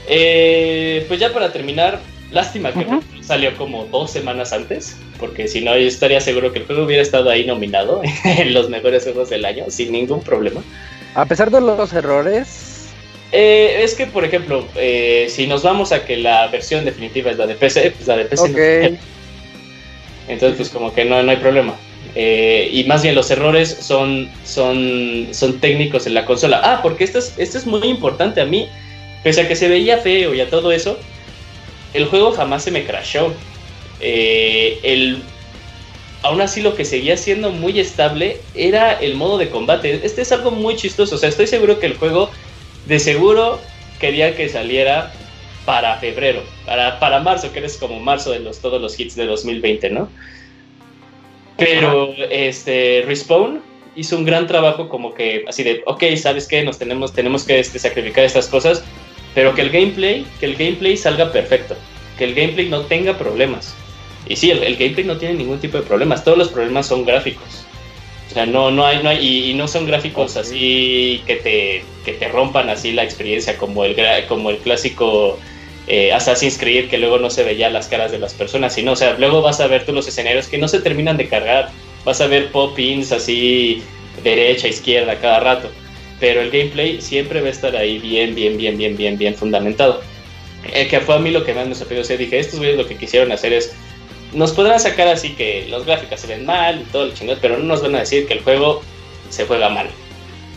Eh, 0.08 1.04
pues 1.06 1.20
ya 1.20 1.32
para 1.32 1.52
terminar, 1.52 2.00
lástima 2.30 2.72
que 2.72 2.86
salió 3.22 3.56
como 3.56 3.84
dos 3.86 4.10
semanas 4.10 4.52
antes, 4.52 4.96
porque 5.18 5.48
si 5.48 5.60
no, 5.60 5.76
yo 5.76 5.86
estaría 5.86 6.20
seguro 6.20 6.52
que 6.52 6.60
el 6.60 6.66
juego 6.66 6.84
hubiera 6.84 7.02
estado 7.02 7.30
ahí 7.30 7.46
nominado 7.46 8.02
en 8.24 8.54
los 8.54 8.68
mejores 8.68 9.04
juegos 9.04 9.30
del 9.30 9.44
año, 9.44 9.64
sin 9.68 9.92
ningún 9.92 10.22
problema. 10.22 10.62
A 11.14 11.24
pesar 11.24 11.50
de 11.50 11.60
los 11.60 11.92
errores, 11.92 12.68
eh, 13.32 13.80
es 13.82 13.94
que, 13.94 14.06
por 14.06 14.24
ejemplo, 14.24 14.66
eh, 14.76 15.26
si 15.28 15.46
nos 15.46 15.62
vamos 15.62 15.92
a 15.92 16.04
que 16.04 16.16
la 16.16 16.46
versión 16.48 16.84
definitiva 16.84 17.30
es 17.30 17.38
la 17.38 17.46
de 17.46 17.54
PC, 17.54 17.92
pues 17.92 18.06
la 18.06 18.16
de 18.16 18.24
PC 18.24 18.98
Entonces, 20.28 20.56
pues 20.56 20.70
como 20.70 20.94
que 20.94 21.04
no, 21.04 21.22
no 21.22 21.30
hay 21.30 21.36
problema. 21.36 21.74
Eh, 22.14 22.70
y 22.72 22.84
más 22.84 23.02
bien 23.02 23.14
los 23.14 23.30
errores 23.30 23.76
son, 23.80 24.30
son, 24.44 25.28
son 25.32 25.60
técnicos 25.60 26.06
en 26.06 26.14
la 26.14 26.24
consola. 26.24 26.60
Ah, 26.64 26.80
porque 26.82 27.04
esto 27.04 27.18
es, 27.18 27.34
esto 27.36 27.58
es 27.58 27.66
muy 27.66 27.86
importante 27.86 28.40
a 28.40 28.46
mí. 28.46 28.68
Pese 29.22 29.42
a 29.42 29.48
que 29.48 29.56
se 29.56 29.68
veía 29.68 29.98
feo 29.98 30.32
y 30.32 30.40
a 30.40 30.48
todo 30.48 30.72
eso, 30.72 30.98
el 31.94 32.06
juego 32.06 32.32
jamás 32.32 32.64
se 32.64 32.70
me 32.70 32.84
crashó. 32.84 33.32
el, 34.00 35.22
aún 36.22 36.40
así 36.40 36.60
lo 36.62 36.74
que 36.74 36.84
seguía 36.84 37.16
siendo 37.16 37.50
muy 37.50 37.78
estable 37.80 38.40
era 38.54 38.92
el 38.92 39.14
modo 39.14 39.38
de 39.38 39.50
combate. 39.50 40.00
Este 40.04 40.22
es 40.22 40.32
algo 40.32 40.50
muy 40.50 40.76
chistoso. 40.76 41.14
O 41.14 41.18
sea, 41.18 41.28
estoy 41.28 41.46
seguro 41.46 41.78
que 41.78 41.86
el 41.86 41.96
juego 41.96 42.30
de 42.86 42.98
seguro 42.98 43.60
quería 44.00 44.36
que 44.36 44.48
saliera 44.48 45.12
para 45.64 45.98
febrero, 45.98 46.42
para, 46.64 46.98
para 46.98 47.20
marzo, 47.20 47.52
que 47.52 47.58
eres 47.58 47.76
como 47.76 48.00
marzo 48.00 48.30
de 48.30 48.40
los, 48.40 48.60
todos 48.60 48.80
los 48.80 48.98
hits 48.98 49.16
de 49.16 49.26
2020, 49.26 49.90
¿no? 49.90 50.08
Pero 51.58 52.14
este 52.30 53.02
Respawn 53.04 53.60
hizo 53.94 54.16
un 54.16 54.24
gran 54.24 54.46
trabajo 54.46 54.88
como 54.88 55.12
que 55.12 55.44
así 55.46 55.62
de, 55.64 55.82
ok, 55.84 56.04
¿sabes 56.16 56.46
qué? 56.46 56.62
Nos 56.62 56.78
tenemos, 56.78 57.12
tenemos 57.12 57.44
que 57.44 57.58
este, 57.58 57.78
sacrificar 57.78 58.24
estas 58.24 58.48
cosas, 58.48 58.82
pero 59.38 59.54
que 59.54 59.62
el 59.62 59.70
gameplay, 59.70 60.26
que 60.40 60.46
el 60.46 60.56
gameplay 60.56 60.96
salga 60.96 61.30
perfecto, 61.30 61.76
que 62.18 62.24
el 62.24 62.34
gameplay 62.34 62.68
no 62.68 62.80
tenga 62.80 63.16
problemas. 63.16 63.72
Y 64.26 64.34
sí, 64.34 64.50
el 64.50 64.76
gameplay 64.76 65.04
no 65.04 65.16
tiene 65.16 65.34
ningún 65.34 65.60
tipo 65.60 65.78
de 65.78 65.84
problemas, 65.84 66.24
todos 66.24 66.36
los 66.36 66.48
problemas 66.48 66.88
son 66.88 67.04
gráficos. 67.04 67.64
O 68.28 68.34
sea, 68.34 68.46
no, 68.46 68.72
no 68.72 68.84
hay, 68.84 69.00
no 69.00 69.10
hay 69.10 69.50
y, 69.50 69.54
no 69.54 69.68
son 69.68 69.86
gráficos 69.86 70.36
así 70.36 71.22
que 71.24 71.36
te, 71.36 71.84
que 72.04 72.14
te 72.14 72.26
rompan 72.26 72.68
así 72.68 72.90
la 72.90 73.04
experiencia 73.04 73.56
como 73.56 73.84
el, 73.84 73.94
como 74.26 74.50
el 74.50 74.56
clásico 74.56 75.38
eh, 75.86 76.10
Assassin's 76.12 76.58
Creed 76.58 76.90
que 76.90 76.98
luego 76.98 77.20
no 77.20 77.30
se 77.30 77.44
veía 77.44 77.70
las 77.70 77.86
caras 77.86 78.10
de 78.10 78.18
las 78.18 78.34
personas, 78.34 78.74
sino, 78.74 78.90
o 78.90 78.96
sea, 78.96 79.16
luego 79.20 79.40
vas 79.40 79.60
a 79.60 79.68
ver 79.68 79.86
tú 79.86 79.92
los 79.92 80.08
escenarios 80.08 80.48
que 80.48 80.58
no 80.58 80.66
se 80.66 80.80
terminan 80.80 81.16
de 81.16 81.28
cargar, 81.28 81.70
vas 82.04 82.20
a 82.20 82.26
ver 82.26 82.50
pop-ins 82.50 83.12
así 83.12 83.84
derecha, 84.20 84.66
izquierda 84.66 85.20
cada 85.20 85.38
rato, 85.38 85.70
pero 86.20 86.40
el 86.40 86.50
gameplay 86.50 87.00
siempre 87.00 87.40
va 87.40 87.48
a 87.48 87.50
estar 87.50 87.76
ahí 87.76 87.98
bien, 87.98 88.34
bien, 88.34 88.56
bien, 88.56 88.76
bien, 88.76 88.96
bien, 88.96 89.18
bien 89.18 89.34
fundamentado. 89.34 90.00
Eh, 90.72 90.88
que 90.88 91.00
fue 91.00 91.14
a 91.14 91.18
mí 91.18 91.30
lo 91.30 91.44
que 91.44 91.54
más 91.54 91.68
me 91.68 91.74
sorprendió, 91.74 92.02
o 92.02 92.04
sea, 92.04 92.16
dije, 92.16 92.38
estos 92.38 92.58
güeyes 92.58 92.76
lo 92.76 92.86
que 92.86 92.96
quisieron 92.96 93.30
hacer 93.32 93.52
es 93.52 93.72
nos 94.32 94.52
podrán 94.52 94.78
sacar 94.78 95.08
así 95.08 95.30
que 95.30 95.66
los 95.70 95.86
gráficos 95.86 96.20
se 96.20 96.26
ven 96.26 96.44
mal 96.44 96.80
y 96.80 96.84
todo 96.92 97.04
el 97.04 97.14
chingado, 97.14 97.38
pero 97.40 97.56
no 97.56 97.64
nos 97.64 97.82
van 97.82 97.94
a 97.94 98.00
decir 98.00 98.26
que 98.26 98.34
el 98.34 98.40
juego 98.40 98.82
se 99.30 99.46
juega 99.46 99.68
mal. 99.68 99.88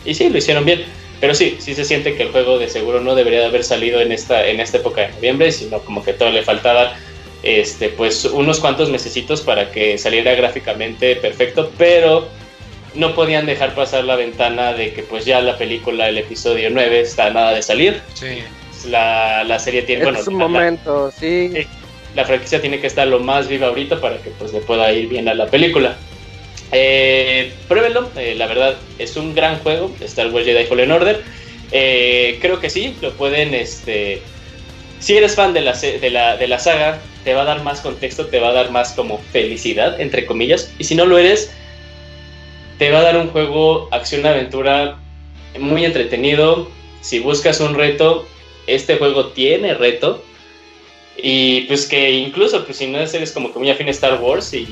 Y 0.04 0.14
sí, 0.14 0.28
lo 0.28 0.38
hicieron 0.38 0.64
bien. 0.64 0.84
Pero 1.20 1.34
sí, 1.34 1.56
sí 1.60 1.74
se 1.74 1.84
siente 1.84 2.16
que 2.16 2.24
el 2.24 2.32
juego 2.32 2.58
de 2.58 2.68
seguro 2.68 3.00
no 3.00 3.14
debería 3.14 3.40
de 3.40 3.46
haber 3.46 3.62
salido 3.62 4.00
en 4.00 4.10
esta, 4.10 4.46
en 4.46 4.58
esta 4.58 4.78
época 4.78 5.02
de 5.02 5.12
noviembre, 5.12 5.52
sino 5.52 5.78
como 5.80 6.04
que 6.04 6.12
todo 6.12 6.30
le 6.32 6.42
faltaba 6.42 6.96
este, 7.44 7.90
pues 7.90 8.24
unos 8.24 8.58
cuantos 8.58 8.90
mesecitos 8.90 9.40
para 9.40 9.70
que 9.70 9.98
saliera 9.98 10.34
gráficamente 10.34 11.14
perfecto, 11.16 11.70
pero 11.78 12.28
no 12.94 13.14
podían 13.14 13.46
dejar 13.46 13.74
pasar 13.74 14.04
la 14.04 14.16
ventana 14.16 14.72
de 14.72 14.92
que 14.92 15.02
pues 15.02 15.24
ya 15.24 15.40
la 15.40 15.56
película, 15.56 16.08
el 16.08 16.18
episodio 16.18 16.70
9 16.70 17.00
está 17.00 17.30
nada 17.30 17.52
de 17.52 17.62
salir. 17.62 18.00
Sí. 18.14 18.42
La, 18.88 19.44
la 19.44 19.58
serie 19.58 19.82
tiene... 19.82 20.08
Es 20.10 20.26
un 20.26 20.34
momento, 20.34 21.10
sí 21.10 21.66
la 22.14 22.24
franquicia 22.24 22.60
tiene 22.60 22.80
que 22.80 22.86
estar 22.86 23.06
lo 23.06 23.20
más 23.20 23.48
viva 23.48 23.68
ahorita 23.68 24.00
para 24.00 24.18
que 24.18 24.30
pues 24.30 24.52
le 24.52 24.60
pueda 24.60 24.92
ir 24.92 25.08
bien 25.08 25.28
a 25.28 25.34
la 25.34 25.46
película. 25.46 25.96
Eh, 26.70 27.52
pruébenlo, 27.68 28.10
eh, 28.16 28.34
la 28.36 28.46
verdad 28.46 28.76
es 28.98 29.16
un 29.16 29.34
gran 29.34 29.58
juego, 29.58 29.94
Star 30.00 30.28
Wars 30.28 30.46
Jedi 30.46 30.64
Fallen 30.64 30.92
Order. 30.92 31.22
Eh, 31.70 32.38
creo 32.40 32.60
que 32.60 32.70
sí, 32.70 32.94
lo 33.00 33.12
pueden, 33.12 33.54
este, 33.54 34.20
si 35.00 35.16
eres 35.16 35.34
fan 35.34 35.54
de 35.54 35.62
la, 35.62 35.72
de, 35.72 36.10
la, 36.10 36.36
de 36.36 36.48
la 36.48 36.58
saga, 36.58 36.98
te 37.24 37.34
va 37.34 37.42
a 37.42 37.46
dar 37.46 37.62
más 37.62 37.80
contexto, 37.80 38.26
te 38.26 38.40
va 38.40 38.48
a 38.48 38.52
dar 38.52 38.70
más 38.70 38.92
como 38.92 39.18
felicidad, 39.32 40.00
entre 40.00 40.26
comillas, 40.26 40.70
y 40.78 40.84
si 40.84 40.94
no 40.94 41.06
lo 41.06 41.18
eres, 41.18 41.50
te 42.82 42.90
va 42.90 42.98
a 42.98 43.02
dar 43.02 43.16
un 43.16 43.28
juego 43.28 43.86
acción-aventura 43.92 44.98
muy 45.56 45.84
entretenido. 45.84 46.68
Si 47.00 47.20
buscas 47.20 47.60
un 47.60 47.76
reto, 47.76 48.26
este 48.66 48.96
juego 48.96 49.26
tiene 49.26 49.74
reto, 49.74 50.20
y 51.16 51.60
pues 51.68 51.86
que 51.86 52.10
incluso, 52.10 52.64
pues 52.64 52.78
si 52.78 52.88
no 52.88 52.98
eres 52.98 53.30
como 53.30 53.52
que 53.52 53.60
muy 53.60 53.70
afín 53.70 53.86
a 53.86 53.92
Star 53.92 54.20
Wars 54.20 54.52
y 54.52 54.66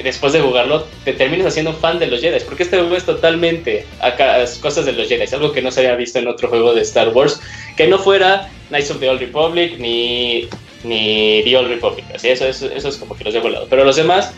después 0.00 0.32
de 0.32 0.42
jugarlo 0.42 0.86
te 1.04 1.12
terminas 1.12 1.48
haciendo 1.48 1.72
fan 1.72 1.98
de 1.98 2.06
los 2.06 2.20
Jedi, 2.20 2.38
porque 2.44 2.62
este 2.62 2.78
juego 2.78 2.94
es 2.94 3.04
totalmente 3.04 3.84
acá, 3.98 4.44
cosas 4.60 4.86
de 4.86 4.92
los 4.92 5.08
Jedi, 5.08 5.24
algo 5.34 5.50
que 5.50 5.60
no 5.60 5.72
se 5.72 5.80
había 5.80 5.96
visto 5.96 6.20
en 6.20 6.28
otro 6.28 6.48
juego 6.48 6.72
de 6.72 6.82
Star 6.82 7.08
Wars, 7.08 7.40
que 7.76 7.88
no 7.88 7.98
fuera 7.98 8.48
Knights 8.68 8.92
of 8.92 9.00
the 9.00 9.08
Old 9.08 9.18
Republic 9.18 9.76
ni, 9.80 10.48
ni 10.84 11.42
The 11.42 11.56
Old 11.56 11.68
Republic, 11.68 12.04
así 12.14 12.28
eso, 12.28 12.46
eso, 12.46 12.70
eso 12.70 12.88
es 12.88 12.96
como 12.96 13.16
que 13.16 13.24
los 13.24 13.34
de 13.34 13.40
volado, 13.40 13.66
pero 13.68 13.84
los 13.84 13.96
demás 13.96 14.32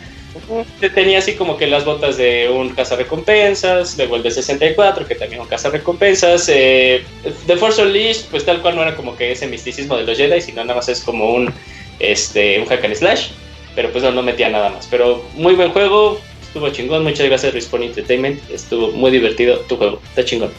tenía 0.93 1.19
así 1.19 1.35
como 1.35 1.57
que 1.57 1.67
las 1.67 1.85
botas 1.85 2.17
de 2.17 2.49
un 2.49 2.69
cazarrecompensas, 2.69 3.97
luego 3.97 4.15
el 4.15 4.23
de 4.23 4.31
64, 4.31 5.07
que 5.07 5.15
también 5.15 5.41
un 5.41 5.47
cazarrecompensas. 5.47 6.49
Eh, 6.49 7.03
The 7.45 7.57
Force 7.57 7.81
Unleashed, 7.81 8.25
pues 8.29 8.45
tal 8.45 8.61
cual 8.61 8.75
no 8.75 8.81
era 8.81 8.95
como 8.95 9.15
que 9.15 9.31
ese 9.31 9.47
misticismo 9.47 9.97
de 9.97 10.03
los 10.03 10.17
Jedi, 10.17 10.41
sino 10.41 10.63
nada 10.63 10.75
más 10.75 10.89
es 10.89 11.01
como 11.01 11.33
un, 11.33 11.53
este, 11.99 12.59
un 12.59 12.65
hack 12.65 12.83
and 12.85 12.95
slash, 12.95 13.29
pero 13.75 13.91
pues 13.91 14.03
no, 14.03 14.11
no 14.11 14.23
metía 14.23 14.49
nada 14.49 14.69
más. 14.69 14.87
Pero 14.89 15.23
muy 15.35 15.55
buen 15.55 15.71
juego, 15.71 16.19
estuvo 16.41 16.69
chingón, 16.69 17.03
muchas 17.03 17.27
gracias 17.27 17.53
Respawn 17.53 17.83
Entertainment, 17.83 18.41
estuvo 18.49 18.91
muy 18.91 19.11
divertido 19.11 19.59
tu 19.61 19.77
juego, 19.77 20.01
está 20.09 20.25
chingón. 20.25 20.51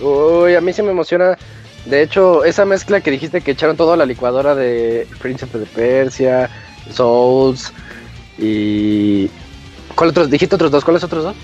Uy, 0.00 0.54
a 0.54 0.60
mí 0.60 0.72
se 0.72 0.82
me 0.82 0.90
emociona. 0.90 1.38
De 1.84 2.02
hecho, 2.02 2.44
esa 2.44 2.64
mezcla 2.64 3.00
que 3.00 3.10
dijiste 3.10 3.40
que 3.40 3.52
echaron 3.52 3.76
todo 3.76 3.92
a 3.92 3.96
la 3.96 4.06
licuadora 4.06 4.54
de 4.54 5.06
Príncipe 5.20 5.58
de 5.58 5.66
Persia, 5.66 6.48
Souls 6.90 7.72
y... 8.38 9.28
¿Cuál 9.94 10.10
otros? 10.10 10.30
¿Dijiste 10.30 10.54
otros 10.54 10.70
dos? 10.70 10.84
¿Cuáles 10.84 11.04
otros 11.04 11.24
dos? 11.24 11.36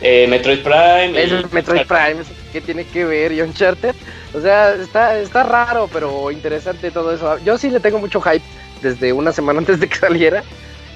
Eh, 0.00 0.26
Metroid 0.28 0.62
Prime. 0.62 1.22
Es 1.22 1.52
Metroid 1.52 1.86
Prime, 1.86 2.22
¿qué 2.52 2.60
tiene 2.60 2.84
que 2.84 3.04
ver? 3.04 3.32
Y 3.32 3.40
Uncharted. 3.40 3.94
O 4.34 4.40
sea, 4.40 4.74
está, 4.74 5.18
está 5.18 5.42
raro, 5.42 5.88
pero 5.92 6.30
interesante 6.30 6.90
todo 6.90 7.12
eso. 7.12 7.38
Yo 7.44 7.58
sí 7.58 7.70
le 7.70 7.80
tengo 7.80 7.98
mucho 7.98 8.20
hype 8.20 8.44
desde 8.82 9.12
una 9.12 9.32
semana 9.32 9.58
antes 9.60 9.80
de 9.80 9.88
que 9.88 9.96
saliera. 9.96 10.42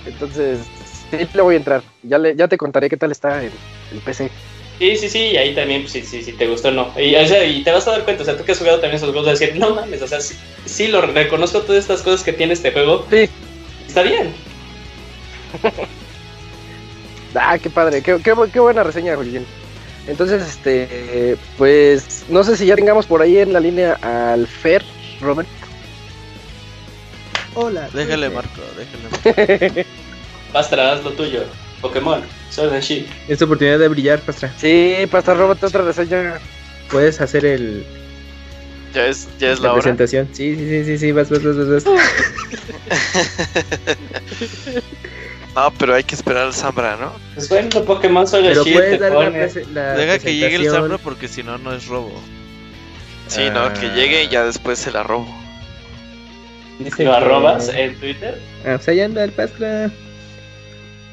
Entonces, 0.06 0.60
sí 1.10 1.28
le 1.32 1.42
voy 1.42 1.54
a 1.54 1.58
entrar. 1.58 1.82
Ya, 2.02 2.18
le, 2.18 2.36
ya 2.36 2.48
te 2.48 2.58
contaré 2.58 2.88
qué 2.88 2.96
tal 2.96 3.10
está 3.12 3.42
el, 3.42 3.52
el 3.92 3.98
PC. 4.00 4.30
Sí, 4.78 4.96
sí, 4.96 5.08
sí, 5.08 5.18
y 5.18 5.36
ahí 5.36 5.54
también, 5.54 5.82
pues, 5.82 5.92
si 5.92 6.02
sí, 6.02 6.32
te 6.32 6.46
gustó 6.48 6.68
o 6.68 6.72
no. 6.72 6.92
Y, 6.98 7.14
o 7.14 7.26
sea, 7.26 7.44
y 7.44 7.62
te 7.62 7.70
vas 7.70 7.86
a 7.86 7.92
dar 7.92 8.04
cuenta, 8.04 8.22
o 8.22 8.24
sea, 8.24 8.36
tú 8.36 8.44
que 8.44 8.52
has 8.52 8.58
jugado 8.58 8.80
también 8.80 8.96
esos 8.96 9.10
juegos, 9.10 9.26
vas 9.26 9.40
a 9.40 9.44
decir, 9.44 9.56
no 9.56 9.74
mames, 9.74 10.02
o 10.02 10.08
sea, 10.08 10.20
sí, 10.20 10.34
sí, 10.64 10.88
lo 10.88 11.02
reconozco 11.02 11.60
todas 11.60 11.82
estas 11.82 12.02
cosas 12.02 12.24
que 12.24 12.32
tiene 12.32 12.54
este 12.54 12.72
juego. 12.72 13.06
Sí. 13.08 13.28
Está 13.92 14.04
bien. 14.04 14.32
ah, 17.34 17.58
qué 17.58 17.68
padre, 17.68 18.02
qué, 18.02 18.18
qué, 18.24 18.34
qué 18.50 18.58
buena 18.58 18.82
reseña, 18.82 19.16
Julián. 19.16 19.44
Entonces, 20.06 20.42
este, 20.48 21.36
pues, 21.58 22.24
no 22.30 22.42
sé 22.42 22.56
si 22.56 22.64
ya 22.64 22.74
tengamos 22.74 23.04
por 23.04 23.20
ahí 23.20 23.36
en 23.36 23.52
la 23.52 23.60
línea 23.60 23.98
al 24.00 24.46
Fer, 24.46 24.82
Robert. 25.20 25.46
Hola. 27.54 27.90
Déjale, 27.92 28.30
Marco, 28.30 28.62
déjale. 28.78 29.84
Pastra, 30.54 30.92
haz 30.92 31.04
lo 31.04 31.10
tuyo. 31.10 31.44
Pokémon, 31.82 32.22
Sword 32.48 32.72
and 32.72 32.82
Shield. 32.82 33.10
Es 33.28 33.42
oportunidad 33.42 33.78
de 33.78 33.88
brillar, 33.88 34.20
Pastra. 34.20 34.50
Sí, 34.56 35.06
Pastra, 35.10 35.34
Robert, 35.34 35.62
otra 35.62 35.82
reseña. 35.82 36.40
Puedes 36.90 37.20
hacer 37.20 37.44
el. 37.44 37.84
Ya 38.94 39.06
es, 39.06 39.28
ya 39.38 39.52
es 39.52 39.60
la, 39.60 39.68
la 39.68 39.72
hora. 39.72 39.82
presentación. 39.82 40.28
Sí, 40.32 40.54
sí, 40.54 40.68
sí, 40.68 40.84
sí, 40.84 40.98
sí, 40.98 41.12
vas, 41.12 41.30
vas, 41.30 41.42
vas, 41.42 41.56
vas. 41.56 41.84
no, 45.54 45.72
pero 45.78 45.94
hay 45.94 46.04
que 46.04 46.14
esperar 46.14 46.44
al 46.44 46.54
Zambra, 46.54 46.96
¿no? 46.96 47.12
Pues 47.34 47.48
bueno, 47.48 47.70
Pokémon 47.84 48.26
and 48.26 48.44
Shield 48.44 48.64
te 48.64 48.98
dar 48.98 49.12
la, 49.12 49.48
la 49.72 49.94
Deja 49.94 50.18
que 50.18 50.36
llegue 50.36 50.56
el 50.56 50.70
Zambra 50.70 50.98
porque 50.98 51.28
si 51.28 51.42
no, 51.42 51.56
no 51.58 51.72
es 51.72 51.86
robo. 51.86 52.12
Sí, 53.28 53.44
ah. 53.44 53.50
no, 53.50 53.80
que 53.80 53.88
llegue 53.94 54.24
y 54.24 54.28
ya 54.28 54.44
después 54.44 54.78
se 54.78 54.90
la 54.90 55.02
robo. 55.02 55.26
¿Lo 56.98 57.14
arrobas 57.14 57.68
en 57.68 57.94
Twitter? 57.98 58.38
Ah, 58.64 58.74
pues 58.76 58.88
ahí 58.88 59.00
anda 59.00 59.24
el 59.24 59.32
Pastra. 59.32 59.90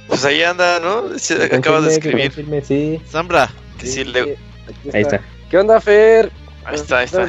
Pues 0.07 0.25
ahí 0.25 0.41
anda, 0.41 0.79
¿no? 0.79 1.17
Se 1.17 1.43
acaba 1.45 1.81
de 1.81 1.93
escribir. 1.93 2.25
Confirme, 2.25 2.61
sí. 2.61 2.99
Zambra. 3.07 3.49
Que 3.77 3.85
sí, 3.85 4.03
le... 4.03 4.37
Ahí 4.93 5.01
está. 5.01 5.21
¿Qué 5.49 5.57
onda, 5.57 5.79
Fer? 5.79 6.31
Ahí 6.65 6.75
está, 6.75 6.99
ahí 6.99 7.05
está. 7.05 7.27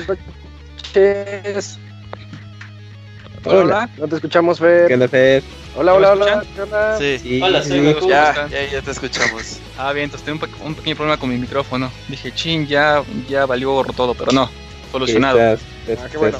Hola. 3.44 3.88
No 3.96 4.08
te 4.08 4.16
escuchamos, 4.16 4.58
Fer. 4.58 4.88
¿Qué 4.88 4.94
onda, 4.94 5.08
Fer? 5.08 5.42
Hola, 5.76 5.94
hola, 5.94 6.12
hola. 6.12 6.44
¿Qué 6.54 6.62
onda? 6.62 6.98
Sí. 6.98 7.18
sí 7.18 7.40
hola, 7.42 7.62
soy 7.62 7.94
ya, 8.08 8.48
ya, 8.48 8.70
ya, 8.72 8.82
te 8.82 8.90
escuchamos. 8.90 9.60
Ah, 9.78 9.92
bien, 9.92 10.04
entonces 10.04 10.24
tengo 10.24 10.44
un, 10.60 10.66
un, 10.68 10.74
pequeño 10.74 10.96
problema 10.96 11.16
con 11.18 11.30
mi 11.30 11.36
micrófono. 11.36 11.90
Dije, 12.08 12.32
chin, 12.32 12.66
ya, 12.66 13.04
ya 13.28 13.46
valió 13.46 13.84
todo, 13.96 14.14
pero 14.14 14.32
no. 14.32 14.50
Solucionado. 14.90 15.38
Estás, 15.38 15.60
estás, 15.86 16.04
ah, 16.04 16.08
qué 16.10 16.18
bueno. 16.18 16.38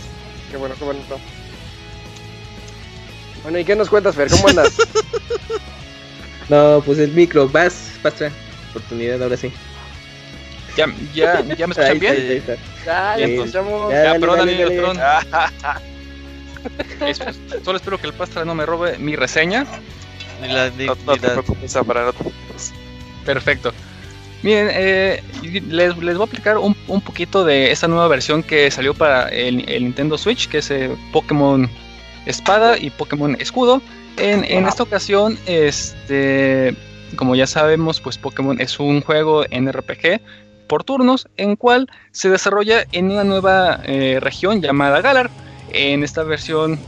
Qué 0.51 0.57
bueno, 0.57 0.75
qué 0.79 0.85
bueno. 0.85 1.01
Bueno, 3.43 3.59
¿y 3.59 3.65
qué 3.65 3.77
nos 3.77 3.89
cuentas, 3.89 4.17
Fer? 4.17 4.29
¿Cómo 4.29 4.49
andas? 4.49 4.77
no, 6.49 6.83
pues 6.85 6.99
el 6.99 7.13
micro, 7.13 7.49
vas, 7.49 7.93
pasa. 8.03 8.31
Oportunidad, 8.71 9.23
ahora 9.23 9.37
sí. 9.37 9.53
Ya, 10.77 10.87
ya, 11.15 11.41
ya 11.57 11.67
me 11.67 11.73
escuchan 11.73 11.99
bien. 11.99 12.15
Ahí 12.15 12.37
está, 12.37 12.57
Ya, 12.87 13.19
ya, 13.19 13.27
escuchamos. 13.27 13.93
Ya, 13.93 14.05
ya 14.05 14.21
perdón, 14.21 14.39
dale, 14.39 14.59
dale, 14.59 14.77
perdón. 14.77 14.99
Es, 17.07 17.19
solo 17.65 17.79
espero 17.79 17.99
que 17.99 18.07
el 18.07 18.13
Pastra 18.13 18.45
no 18.45 18.55
me 18.55 18.67
robe 18.67 18.99
mi 18.99 19.17
reseña. 19.17 19.65
Ni 20.43 20.49
la, 20.49 20.71
ni, 20.71 20.87
no, 20.87 20.95
no 21.07 21.13
ni 21.15 21.19
te 21.19 21.27
la... 21.27 21.33
preocupes, 21.33 21.75
para 21.87 22.05
no 22.05 22.13
te 22.13 22.19
preocupes. 22.19 22.73
Perfecto. 23.25 23.73
Miren, 24.43 24.69
eh, 24.73 25.23
les, 25.43 25.97
les, 25.97 26.17
voy 26.17 26.23
a 26.23 26.25
explicar 26.25 26.59
un, 26.59 26.75
un, 26.89 27.01
poquito 27.01 27.45
de 27.45 27.71
esta 27.71 27.89
nueva 27.89 28.09
versión 28.09 28.43
que 28.43 28.71
salió 28.71 28.95
para 28.95 29.29
el, 29.29 29.69
el 29.69 29.85
Nintendo 29.85 30.17
Switch, 30.17 30.49
que 30.49 30.59
es 30.59 30.71
eh, 30.71 30.91
Pokémon 31.13 31.69
Espada 32.25 32.79
y 32.79 32.91
Pokémon 32.91 33.37
Escudo. 33.39 33.83
En, 34.17 34.45
en, 34.45 34.67
esta 34.67 34.83
ocasión, 34.83 35.39
este, 35.47 36.75
como 37.17 37.35
ya 37.35 37.47
sabemos, 37.47 38.01
pues 38.01 38.19
Pokémon 38.19 38.61
es 38.61 38.79
un 38.81 39.03
juego 39.03 39.45
en 39.51 39.71
RPG 39.71 40.21
por 40.71 40.85
turnos, 40.85 41.27
en 41.37 41.57
cual 41.57 41.89
se 42.13 42.31
desarrolla 42.31 42.85
en 42.93 43.11
una 43.11 43.25
nueva 43.25 43.81
eh, 43.85 44.19
región 44.21 44.63
llamada 44.63 45.01
Galar. 45.01 45.29
En 45.73 46.05
esta 46.05 46.23
versión, 46.23 46.79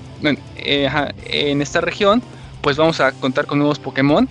eh, 0.56 0.88
en 1.24 1.60
esta 1.60 1.80
región, 1.80 2.22
pues 2.60 2.76
vamos 2.76 3.00
a 3.00 3.10
contar 3.10 3.46
con 3.46 3.58
nuevos 3.58 3.80
Pokémon. 3.80 4.28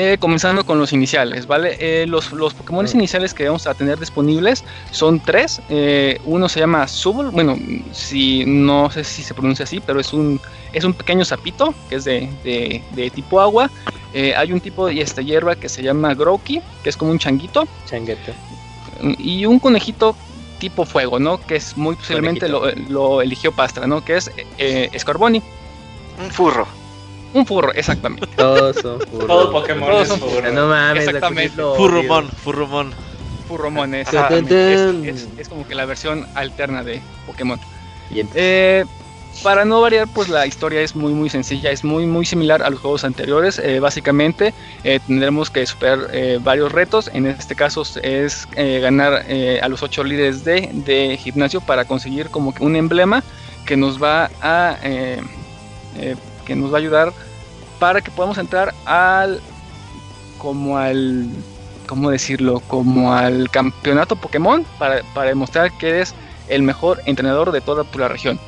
Eh, 0.00 0.16
comenzando 0.20 0.64
con 0.64 0.78
los 0.78 0.92
iniciales, 0.92 1.48
¿vale? 1.48 1.76
Eh, 1.80 2.06
los, 2.06 2.30
los 2.30 2.54
Pokémon 2.54 2.86
iniciales 2.94 3.34
que 3.34 3.46
vamos 3.46 3.66
a 3.66 3.74
tener 3.74 3.98
disponibles 3.98 4.62
son 4.92 5.18
tres. 5.18 5.60
Eh, 5.70 6.20
uno 6.24 6.48
se 6.48 6.60
llama 6.60 6.86
Subul, 6.86 7.30
bueno, 7.30 7.58
si, 7.90 8.44
no 8.46 8.92
sé 8.92 9.02
si 9.02 9.24
se 9.24 9.34
pronuncia 9.34 9.64
así, 9.64 9.80
pero 9.80 9.98
es 9.98 10.12
un, 10.12 10.40
es 10.72 10.84
un 10.84 10.94
pequeño 10.94 11.24
sapito 11.24 11.74
que 11.88 11.96
es 11.96 12.04
de, 12.04 12.30
de, 12.44 12.80
de 12.92 13.10
tipo 13.10 13.40
agua. 13.40 13.72
hay 14.14 14.52
un 14.52 14.60
tipo 14.60 14.86
de 14.86 15.00
esta 15.00 15.20
hierba 15.20 15.56
que 15.56 15.68
se 15.68 15.82
llama 15.82 16.14
Growky, 16.14 16.62
que 16.84 16.90
es 16.90 16.96
como 16.96 17.10
un 17.10 17.18
changuito. 17.18 17.66
Changuete. 17.90 18.34
Y 19.18 19.46
un 19.46 19.58
conejito 19.58 20.14
tipo 20.60 20.84
fuego, 20.84 21.18
¿no? 21.18 21.40
Que 21.40 21.56
es 21.56 21.76
muy 21.76 21.96
posiblemente 21.96 22.48
lo, 22.48 22.70
lo, 22.88 23.20
eligió 23.20 23.50
Pastra, 23.50 23.88
¿no? 23.88 24.04
Que 24.04 24.18
es 24.18 24.30
Scorbunny. 24.96 25.42
Un 26.22 26.30
furro. 26.30 26.77
Un 27.34 27.46
furro, 27.46 27.72
exactamente. 27.72 28.26
Todos 28.36 28.76
son 28.76 29.00
furros. 29.00 29.26
Todo 29.26 29.52
Pokémon 29.52 29.90
Todos 29.90 30.08
son 30.08 30.20
furros. 30.20 30.52
No 30.52 30.68
mames, 30.68 31.06
exactamente. 31.06 31.56
Furromon, 31.56 32.28
Furromon. 32.28 32.92
Furromon 33.46 33.94
es, 33.94 34.08
es, 34.12 34.50
es, 34.52 35.28
es, 35.38 35.48
como 35.48 35.66
que 35.66 35.74
la 35.74 35.86
versión 35.86 36.26
alterna 36.34 36.82
de 36.82 37.00
Pokémon. 37.26 37.58
Eh, 38.12 38.84
para 39.42 39.64
no 39.64 39.80
variar, 39.80 40.08
pues 40.12 40.28
la 40.28 40.46
historia 40.46 40.80
es 40.80 40.96
muy 40.96 41.12
muy 41.12 41.30
sencilla, 41.30 41.70
es 41.70 41.84
muy 41.84 42.06
muy 42.06 42.26
similar 42.26 42.62
a 42.62 42.70
los 42.70 42.80
juegos 42.80 43.04
anteriores. 43.04 43.58
Eh, 43.58 43.78
básicamente 43.78 44.52
eh, 44.84 45.00
tendremos 45.06 45.50
que 45.50 45.64
superar 45.64 46.08
eh, 46.12 46.38
varios 46.42 46.72
retos. 46.72 47.10
En 47.14 47.26
este 47.26 47.54
caso 47.54 47.82
es 48.02 48.48
eh, 48.56 48.80
ganar 48.80 49.24
a 49.62 49.68
los 49.68 49.82
ocho 49.82 50.02
líderes 50.02 50.44
de, 50.44 50.70
de, 50.72 51.16
gimnasio 51.16 51.60
para 51.60 51.84
conseguir 51.84 52.30
como 52.30 52.52
que 52.52 52.64
un 52.64 52.76
emblema 52.76 53.22
que 53.64 53.76
nos 53.76 54.02
va 54.02 54.30
a 54.42 54.76
que 56.48 56.56
nos 56.56 56.72
va 56.72 56.78
a 56.78 56.80
ayudar 56.80 57.12
para 57.78 58.00
que 58.00 58.10
podamos 58.10 58.38
entrar 58.38 58.74
al 58.86 59.40
como 60.38 60.78
al 60.78 61.28
cómo 61.86 62.10
decirlo 62.10 62.60
como 62.60 63.12
al 63.12 63.50
campeonato 63.50 64.16
Pokémon 64.16 64.64
para, 64.78 65.02
para 65.14 65.28
demostrar 65.28 65.70
que 65.72 65.90
eres 65.90 66.14
el 66.48 66.62
mejor 66.62 67.00
entrenador 67.04 67.52
de 67.52 67.60
toda 67.60 67.84
la 67.94 68.08
región 68.08 68.40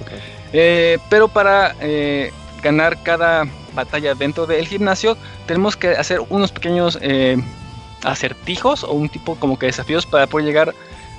okay. 0.00 0.18
eh, 0.54 0.98
pero 1.10 1.28
para 1.28 1.76
eh, 1.80 2.32
ganar 2.62 3.02
cada 3.02 3.44
batalla 3.74 4.14
dentro 4.14 4.46
del 4.46 4.66
gimnasio 4.66 5.16
tenemos 5.46 5.76
que 5.76 5.88
hacer 5.90 6.20
unos 6.30 6.50
pequeños 6.50 6.98
eh, 7.02 7.36
acertijos 8.04 8.84
o 8.84 8.92
un 8.92 9.10
tipo 9.10 9.36
como 9.36 9.58
que 9.58 9.66
desafíos 9.66 10.06
para 10.06 10.26
poder 10.26 10.46
llegar 10.46 10.74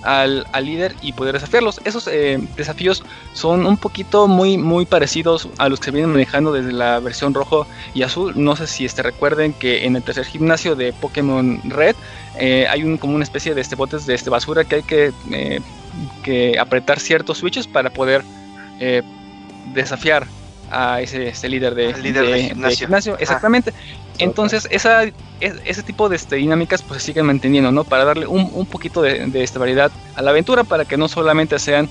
al, 0.05 0.47
al 0.51 0.65
líder 0.65 0.95
y 1.01 1.13
poder 1.13 1.33
desafiarlos. 1.33 1.81
Esos 1.83 2.07
eh, 2.07 2.39
desafíos 2.55 3.03
son 3.33 3.65
un 3.65 3.77
poquito 3.77 4.27
muy, 4.27 4.57
muy 4.57 4.85
parecidos 4.85 5.49
a 5.57 5.69
los 5.69 5.79
que 5.79 5.85
se 5.85 5.91
vienen 5.91 6.11
manejando 6.11 6.53
desde 6.53 6.71
la 6.71 6.99
versión 6.99 7.33
rojo 7.33 7.67
y 7.93 8.03
azul. 8.03 8.33
No 8.35 8.55
sé 8.55 8.67
si 8.67 8.85
este, 8.85 9.03
recuerden 9.03 9.53
que 9.53 9.85
en 9.85 9.95
el 9.95 10.03
tercer 10.03 10.25
gimnasio 10.25 10.75
de 10.75 10.93
Pokémon 10.93 11.59
Red 11.65 11.95
eh, 12.39 12.67
hay 12.69 12.83
un, 12.83 12.97
como 12.97 13.15
una 13.15 13.23
especie 13.23 13.53
de 13.53 13.61
este 13.61 13.75
botes 13.75 14.05
de 14.05 14.15
este 14.15 14.29
basura 14.29 14.63
que 14.63 14.75
hay 14.75 14.83
que, 14.83 15.11
eh, 15.31 15.61
que 16.23 16.57
apretar 16.59 16.99
ciertos 16.99 17.39
switches 17.39 17.67
para 17.67 17.89
poder 17.89 18.23
desafiar 19.73 20.27
a 20.71 21.01
ese, 21.01 21.29
ese 21.29 21.49
líder 21.49 21.75
de, 21.75 21.93
líder 21.97 22.25
de, 22.25 22.31
de 22.31 22.43
gimnasio. 22.43 22.69
De 22.69 22.75
gimnasio. 22.75 23.17
Exactamente. 23.19 23.73
Ah. 23.75 24.03
Entonces, 24.19 24.67
esa, 24.71 25.03
ese 25.39 25.83
tipo 25.83 26.07
de 26.09 26.15
este, 26.15 26.37
dinámicas 26.37 26.81
pues 26.81 27.01
se 27.01 27.07
siguen 27.07 27.25
manteniendo, 27.25 27.71
¿no? 27.71 27.83
Para 27.83 28.05
darle 28.05 28.27
un, 28.27 28.49
un 28.53 28.65
poquito 28.65 29.01
de, 29.01 29.27
de 29.27 29.43
esta 29.43 29.59
variedad 29.59 29.91
a 30.15 30.21
la 30.21 30.31
aventura, 30.31 30.63
para 30.63 30.85
que 30.85 30.97
no 30.97 31.07
solamente 31.07 31.59
sean 31.59 31.89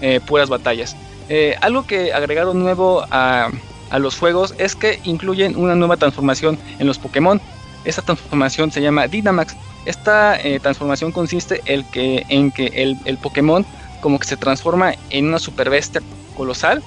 eh, 0.00 0.20
puras 0.26 0.48
batallas. 0.48 0.96
Eh, 1.28 1.56
algo 1.60 1.86
que 1.86 2.12
agregaron 2.12 2.58
nuevo 2.58 3.04
a, 3.10 3.50
a, 3.90 3.98
los 4.00 4.18
juegos 4.18 4.54
es 4.58 4.74
que 4.74 4.98
incluyen 5.04 5.56
una 5.56 5.76
nueva 5.76 5.96
transformación 5.96 6.58
en 6.78 6.86
los 6.86 6.98
Pokémon. 6.98 7.40
Esta 7.84 8.02
transformación 8.02 8.72
se 8.72 8.82
llama 8.82 9.06
Dynamax. 9.06 9.54
Esta 9.86 10.38
eh, 10.40 10.58
transformación 10.60 11.12
consiste 11.12 11.62
el 11.66 11.84
que, 11.84 12.26
en 12.28 12.50
que 12.50 12.66
el, 12.74 12.98
el 13.04 13.16
Pokémon 13.16 13.64
como 14.00 14.18
que 14.18 14.26
se 14.26 14.36
transforma 14.36 14.94
en 15.10 15.26
una 15.26 15.38
super 15.38 15.70
bestia 15.70 16.02
colosal 16.36 16.82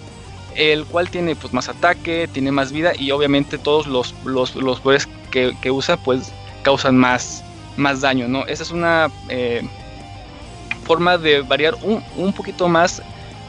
el 0.55 0.85
cual 0.85 1.09
tiene 1.09 1.35
pues 1.35 1.53
más 1.53 1.69
ataque, 1.69 2.30
tiene 2.31 2.51
más 2.51 2.71
vida 2.71 2.93
y 2.97 3.11
obviamente 3.11 3.57
todos 3.57 3.88
los, 3.88 4.13
los, 4.25 4.55
los 4.55 4.80
poderes 4.80 5.07
que, 5.31 5.55
que, 5.61 5.71
usa 5.71 5.97
pues 5.97 6.31
causan 6.63 6.97
más, 6.97 7.43
más 7.77 8.01
daño, 8.01 8.27
¿no? 8.27 8.45
Esa 8.45 8.63
es 8.63 8.71
una 8.71 9.09
eh, 9.30 9.61
forma 10.84 11.17
de 11.17 11.41
variar 11.41 11.75
un, 11.81 12.03
un 12.17 12.34
poquito 12.34 12.67
más 12.67 13.01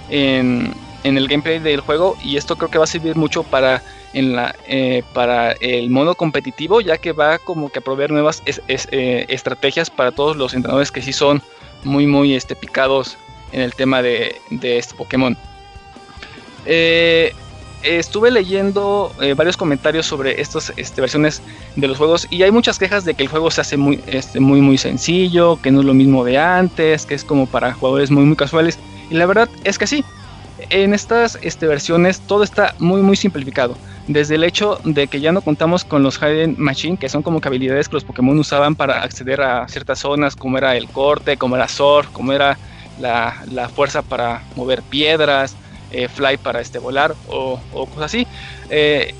en, 0.08 0.74
en 1.04 1.18
el 1.18 1.28
gameplay 1.28 1.58
del 1.58 1.80
juego 1.80 2.16
y 2.22 2.36
esto 2.36 2.56
creo 2.56 2.70
que 2.70 2.78
va 2.78 2.84
a 2.84 2.88
servir 2.88 3.14
mucho 3.14 3.42
para 3.42 3.82
en 4.14 4.34
la 4.34 4.54
eh, 4.66 5.02
para 5.12 5.52
el 5.52 5.90
modo 5.90 6.14
competitivo 6.14 6.80
ya 6.80 6.98
que 6.98 7.12
va 7.12 7.38
como 7.38 7.70
que 7.70 7.80
a 7.80 7.82
proveer 7.82 8.10
nuevas 8.10 8.42
eh, 8.46 9.26
estrategias 9.28 9.90
para 9.90 10.12
todos 10.12 10.36
los 10.36 10.54
entrenadores 10.54 10.90
que 10.90 11.02
sí 11.02 11.12
son 11.12 11.42
muy 11.82 12.06
muy 12.06 12.34
este 12.34 12.56
picados 12.56 13.18
en 13.52 13.60
el 13.60 13.74
tema 13.74 14.02
de, 14.02 14.40
de 14.50 14.78
este 14.78 14.94
Pokémon 14.94 15.36
eh, 16.66 17.32
estuve 17.82 18.30
leyendo 18.30 19.12
varios 19.36 19.56
comentarios 19.56 20.06
sobre 20.06 20.40
estas 20.40 20.72
este, 20.76 21.00
versiones 21.00 21.42
de 21.76 21.86
los 21.86 21.98
juegos 21.98 22.26
y 22.30 22.42
hay 22.42 22.50
muchas 22.50 22.78
quejas 22.78 23.04
de 23.04 23.14
que 23.14 23.22
el 23.22 23.28
juego 23.28 23.50
se 23.50 23.60
hace 23.60 23.76
muy, 23.76 24.00
este, 24.06 24.40
muy, 24.40 24.60
muy 24.60 24.78
sencillo, 24.78 25.60
que 25.60 25.70
no 25.70 25.80
es 25.80 25.86
lo 25.86 25.92
mismo 25.92 26.24
de 26.24 26.38
antes, 26.38 27.04
que 27.04 27.14
es 27.14 27.24
como 27.24 27.46
para 27.46 27.74
jugadores 27.74 28.10
muy, 28.10 28.24
muy 28.24 28.36
casuales. 28.36 28.78
Y 29.10 29.14
la 29.14 29.26
verdad 29.26 29.50
es 29.64 29.78
que 29.78 29.86
sí, 29.86 30.02
en 30.70 30.94
estas 30.94 31.38
este, 31.42 31.66
versiones 31.66 32.20
todo 32.20 32.42
está 32.42 32.74
muy 32.78 33.02
muy 33.02 33.16
simplificado. 33.16 33.76
Desde 34.06 34.34
el 34.34 34.44
hecho 34.44 34.78
de 34.84 35.06
que 35.06 35.20
ya 35.20 35.32
no 35.32 35.40
contamos 35.40 35.84
con 35.84 36.02
los 36.02 36.18
Hidden 36.18 36.56
Machine, 36.58 36.98
que 36.98 37.08
son 37.08 37.22
como 37.22 37.40
que 37.40 37.48
habilidades 37.48 37.88
que 37.88 37.94
los 37.94 38.04
Pokémon 38.04 38.38
usaban 38.38 38.74
para 38.74 39.02
acceder 39.02 39.40
a 39.40 39.66
ciertas 39.68 40.00
zonas, 40.00 40.36
como 40.36 40.58
era 40.58 40.76
el 40.76 40.88
corte, 40.88 41.36
como 41.36 41.56
era 41.56 41.68
Sword, 41.68 42.08
como 42.12 42.32
era 42.32 42.58
la, 43.00 43.68
fuerza 43.74 44.02
para 44.02 44.42
mover 44.56 44.82
piedras, 44.82 45.56
eh, 45.94 46.08
Fly 46.08 46.36
para 46.38 46.60
este, 46.60 46.78
volar 46.78 47.14
o, 47.28 47.60
cosas 47.72 48.04
así. 48.04 48.26
Eh, 48.70 49.14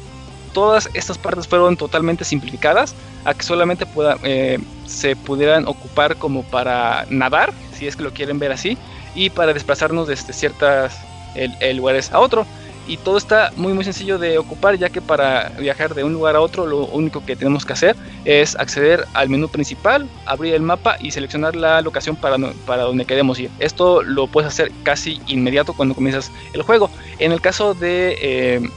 todas 0.53 0.89
estas 0.95 1.19
partes 1.19 1.47
fueron 1.49 1.77
totalmente 1.77 2.25
simplificadas 2.25 2.95
a 3.25 3.35
que 3.35 3.43
solamente 3.43 3.87
eh, 4.23 4.59
se 4.87 5.17
pudieran 5.17 5.67
ocupar 5.67 6.17
como 6.17 6.43
para 6.45 7.07
nadar, 7.11 7.53
si 7.77 7.87
es 7.87 7.97
que 7.97 8.03
lo 8.03 8.13
quieren 8.13 8.39
ver 8.39 8.53
así, 8.53 8.79
y 9.15 9.31
para 9.31 9.53
desplazarnos 9.53 10.09
desde 10.09 10.33
ciertas 10.33 10.97
el, 11.35 11.77
lugar 11.77 11.97
es 11.97 12.13
a 12.13 12.21
otro. 12.21 12.47
Y 12.87 12.99
todo 12.99 13.17
está 13.17 13.51
muy 13.57 13.73
muy 13.73 13.85
sencillo 13.85 14.19
de 14.19 14.39
ocupar 14.39 14.77
ya 14.77 14.91
que 14.91 15.01
para 15.01 15.51
viajar 15.59 15.95
de 15.95 16.05
un 16.05 16.13
lugar 16.13 16.37
a 16.37 16.41
otro 16.41 16.67
lo 16.67 16.87
único 16.87 17.25
que 17.25 17.35
tenemos 17.35 17.65
que 17.65 17.73
hacer 17.73 17.97
es 18.25 18.57
acceder 18.57 19.07
al 19.15 19.29
menú 19.29 19.49
principal, 19.49 20.09
abrir 20.27 20.55
el 20.55 20.63
mapa 20.63 20.97
y 21.01 21.11
seleccionar 21.11 21.57
la 21.57 21.81
locación 21.81 22.17
para, 22.17 22.37
para 22.67 22.83
donde 22.83 23.05
queremos 23.07 23.39
ir. 23.39 23.51
Esto 23.59 24.03
lo 24.03 24.27
puedes 24.27 24.49
hacer 24.49 24.71
casi 24.83 25.21
inmediato 25.27 25.73
cuando 25.73 25.95
comienzas 25.95 26.31
el 26.53 26.63
juego. 26.63 26.91
En 27.19 27.33
el 27.33 27.41
caso 27.41 27.75
de 27.75 28.19
eh, 28.21 28.71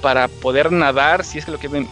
para 0.00 0.28
poder 0.28 0.72
nadar, 0.72 1.24
si 1.24 1.38
es 1.38 1.44
que 1.44 1.50
lo 1.50 1.58
quieren 1.58 1.88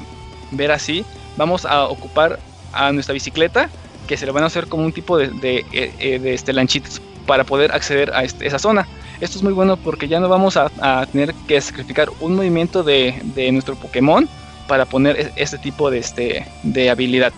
ver 0.51 0.71
así, 0.73 1.05
vamos 1.37 1.65
a 1.65 1.85
ocupar 1.85 2.39
a 2.73 2.93
nuestra 2.93 3.13
bicicleta 3.13 3.69
que 4.07 4.17
se 4.17 4.27
le 4.27 4.33
van 4.33 4.45
a 4.45 4.47
hacer 4.47 4.67
como 4.67 4.85
un 4.85 4.93
tipo 4.93 5.17
de, 5.17 5.29
de, 5.29 5.65
eh, 5.73 6.19
de, 6.19 6.35
este 6.35 6.53
lanchitas 6.53 7.01
para 7.27 7.45
poder 7.45 7.73
acceder 7.73 8.13
a 8.15 8.25
este, 8.25 8.47
esa 8.47 8.59
zona. 8.59 8.87
Esto 9.21 9.39
es 9.39 9.43
muy 9.43 9.53
bueno 9.53 9.77
porque 9.77 10.09
ya 10.09 10.21
no 10.21 10.29
vamos 10.29 10.57
a, 10.57 11.07
tener 11.07 11.35
que 11.47 11.61
sacrificar 11.61 12.09
un 12.21 12.35
movimiento 12.37 12.83
de, 12.83 13.15
nuestro 13.53 13.77
Pokémon 13.77 14.29
para 14.67 14.85
poner 14.87 15.33
este 15.37 15.59
tipo 15.59 15.91
de, 15.91 15.99
este, 15.99 16.47
de 16.63 16.91
habilidad. 16.91 17.33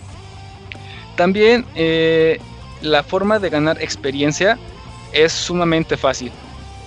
También 1.15 1.65
eh, 1.75 2.39
la 2.81 3.03
forma 3.03 3.39
de 3.39 3.49
ganar 3.49 3.81
experiencia 3.81 4.57
es 5.13 5.31
sumamente 5.31 5.97
fácil. 5.97 6.31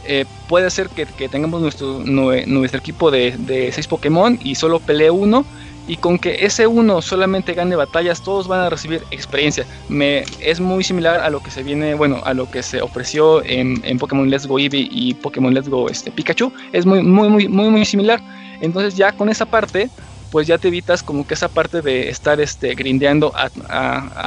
Eh, 0.07 0.25
puede 0.49 0.71
ser 0.71 0.89
que, 0.89 1.07
tengamos 1.29 1.61
nuestro, 1.61 2.01
nuestro 2.01 2.81
equipo 2.81 3.11
de, 3.11 3.37
de 3.39 3.71
6 3.71 3.87
Pokémon 3.87 4.39
y 4.43 4.55
solo 4.55 4.81
pelee 4.81 5.11
uno 5.11 5.45
y 5.91 5.97
con 5.97 6.21
que 6.21 6.47
ese 6.47 6.69
uno 6.69 7.03
solamente 7.03 7.53
gane 7.53 7.75
batallas, 7.75 8.23
todos 8.23 8.47
van 8.47 8.61
a 8.61 8.71
recibir 8.71 9.03
experiencia. 9.11 9.67
Me, 9.89 10.25
es 10.39 10.61
muy 10.61 10.85
similar 10.85 11.19
a 11.19 11.31
lo 11.31 11.43
que 11.43 11.51
se 11.51 11.65
viene, 11.65 11.95
bueno, 11.95 12.21
a 12.25 12.33
lo 12.33 12.49
que 12.49 12.62
se 12.62 12.81
ofreció 12.81 13.43
en, 13.45 13.81
en 13.85 13.99
Pokémon 13.99 14.31
Let's 14.31 14.47
Go 14.47 14.61
Eevee 14.61 14.89
y 14.89 15.15
Pokémon 15.15 15.53
Let's 15.53 15.69
Go 15.69 15.89
este, 15.89 16.12
Pikachu. 16.12 16.53
Es 16.73 16.87
muy, 16.87 17.03
muy, 17.03 17.29
muy, 17.29 17.49
muy, 17.49 17.71
muy 17.71 17.85
similar. 17.85 18.21
Entonces 18.61 18.95
ya 18.95 19.11
con 19.11 19.31
esa 19.31 19.47
parte, 19.47 19.91
pues 20.31 20.47
ya 20.47 20.59
te 20.59 20.69
evitas 20.69 21.03
como 21.03 21.27
que 21.27 21.35
esa 21.35 21.49
parte 21.49 21.83
de 21.83 22.09
estar 22.09 22.41
este, 22.41 22.77
grindeando 22.77 23.33
a, 23.35 23.51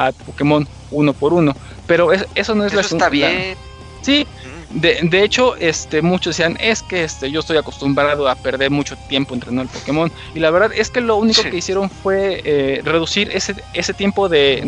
a, 0.07 0.11
Pokémon 0.11 0.67
uno 0.91 1.13
por 1.13 1.31
uno. 1.31 1.55
Pero 1.87 2.11
eso 2.11 2.55
no 2.55 2.65
es 2.65 2.73
la... 2.73 2.81
Eso 2.81 2.97
está 2.97 3.07
bien. 3.07 3.55
Sí, 4.03 4.27
de, 4.69 5.23
hecho, 5.23 5.55
este, 5.57 6.01
muchos 6.01 6.35
decían, 6.35 6.57
es 6.59 6.81
que 6.81 7.03
este, 7.03 7.29
yo 7.31 7.41
estoy 7.41 7.57
acostumbrado 7.57 8.27
a 8.27 8.35
perder 8.35 8.71
mucho 8.71 8.97
tiempo 9.07 9.33
entrenando 9.33 9.61
al 9.61 9.67
Pokémon. 9.79 10.11
Y 10.33 10.39
la 10.39 10.51
verdad 10.51 10.71
es 10.75 10.89
que 10.89 10.99
lo 10.99 11.15
único 11.15 11.43
que 11.43 11.57
hicieron 11.57 11.89
fue 11.89 12.41
eh, 12.43 12.81
reducir 12.83 13.29
ese, 13.31 13.55
ese 13.73 13.93
tiempo 13.93 14.29
de, 14.29 14.59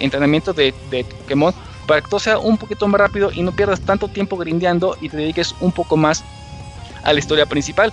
entrenamiento 0.00 0.52
de, 0.52 0.74
Pokémon 1.20 1.54
para 1.86 2.00
que 2.00 2.08
todo 2.08 2.20
sea 2.20 2.38
un 2.38 2.56
poquito 2.56 2.86
más 2.88 3.00
rápido 3.00 3.30
y 3.32 3.42
no 3.42 3.52
pierdas 3.52 3.80
tanto 3.80 4.08
tiempo 4.08 4.36
grindeando 4.36 4.96
y 5.00 5.08
te 5.08 5.16
dediques 5.16 5.54
un 5.60 5.72
poco 5.72 5.96
más 5.96 6.24
a 7.02 7.12
la 7.12 7.18
historia 7.18 7.46
principal. 7.46 7.92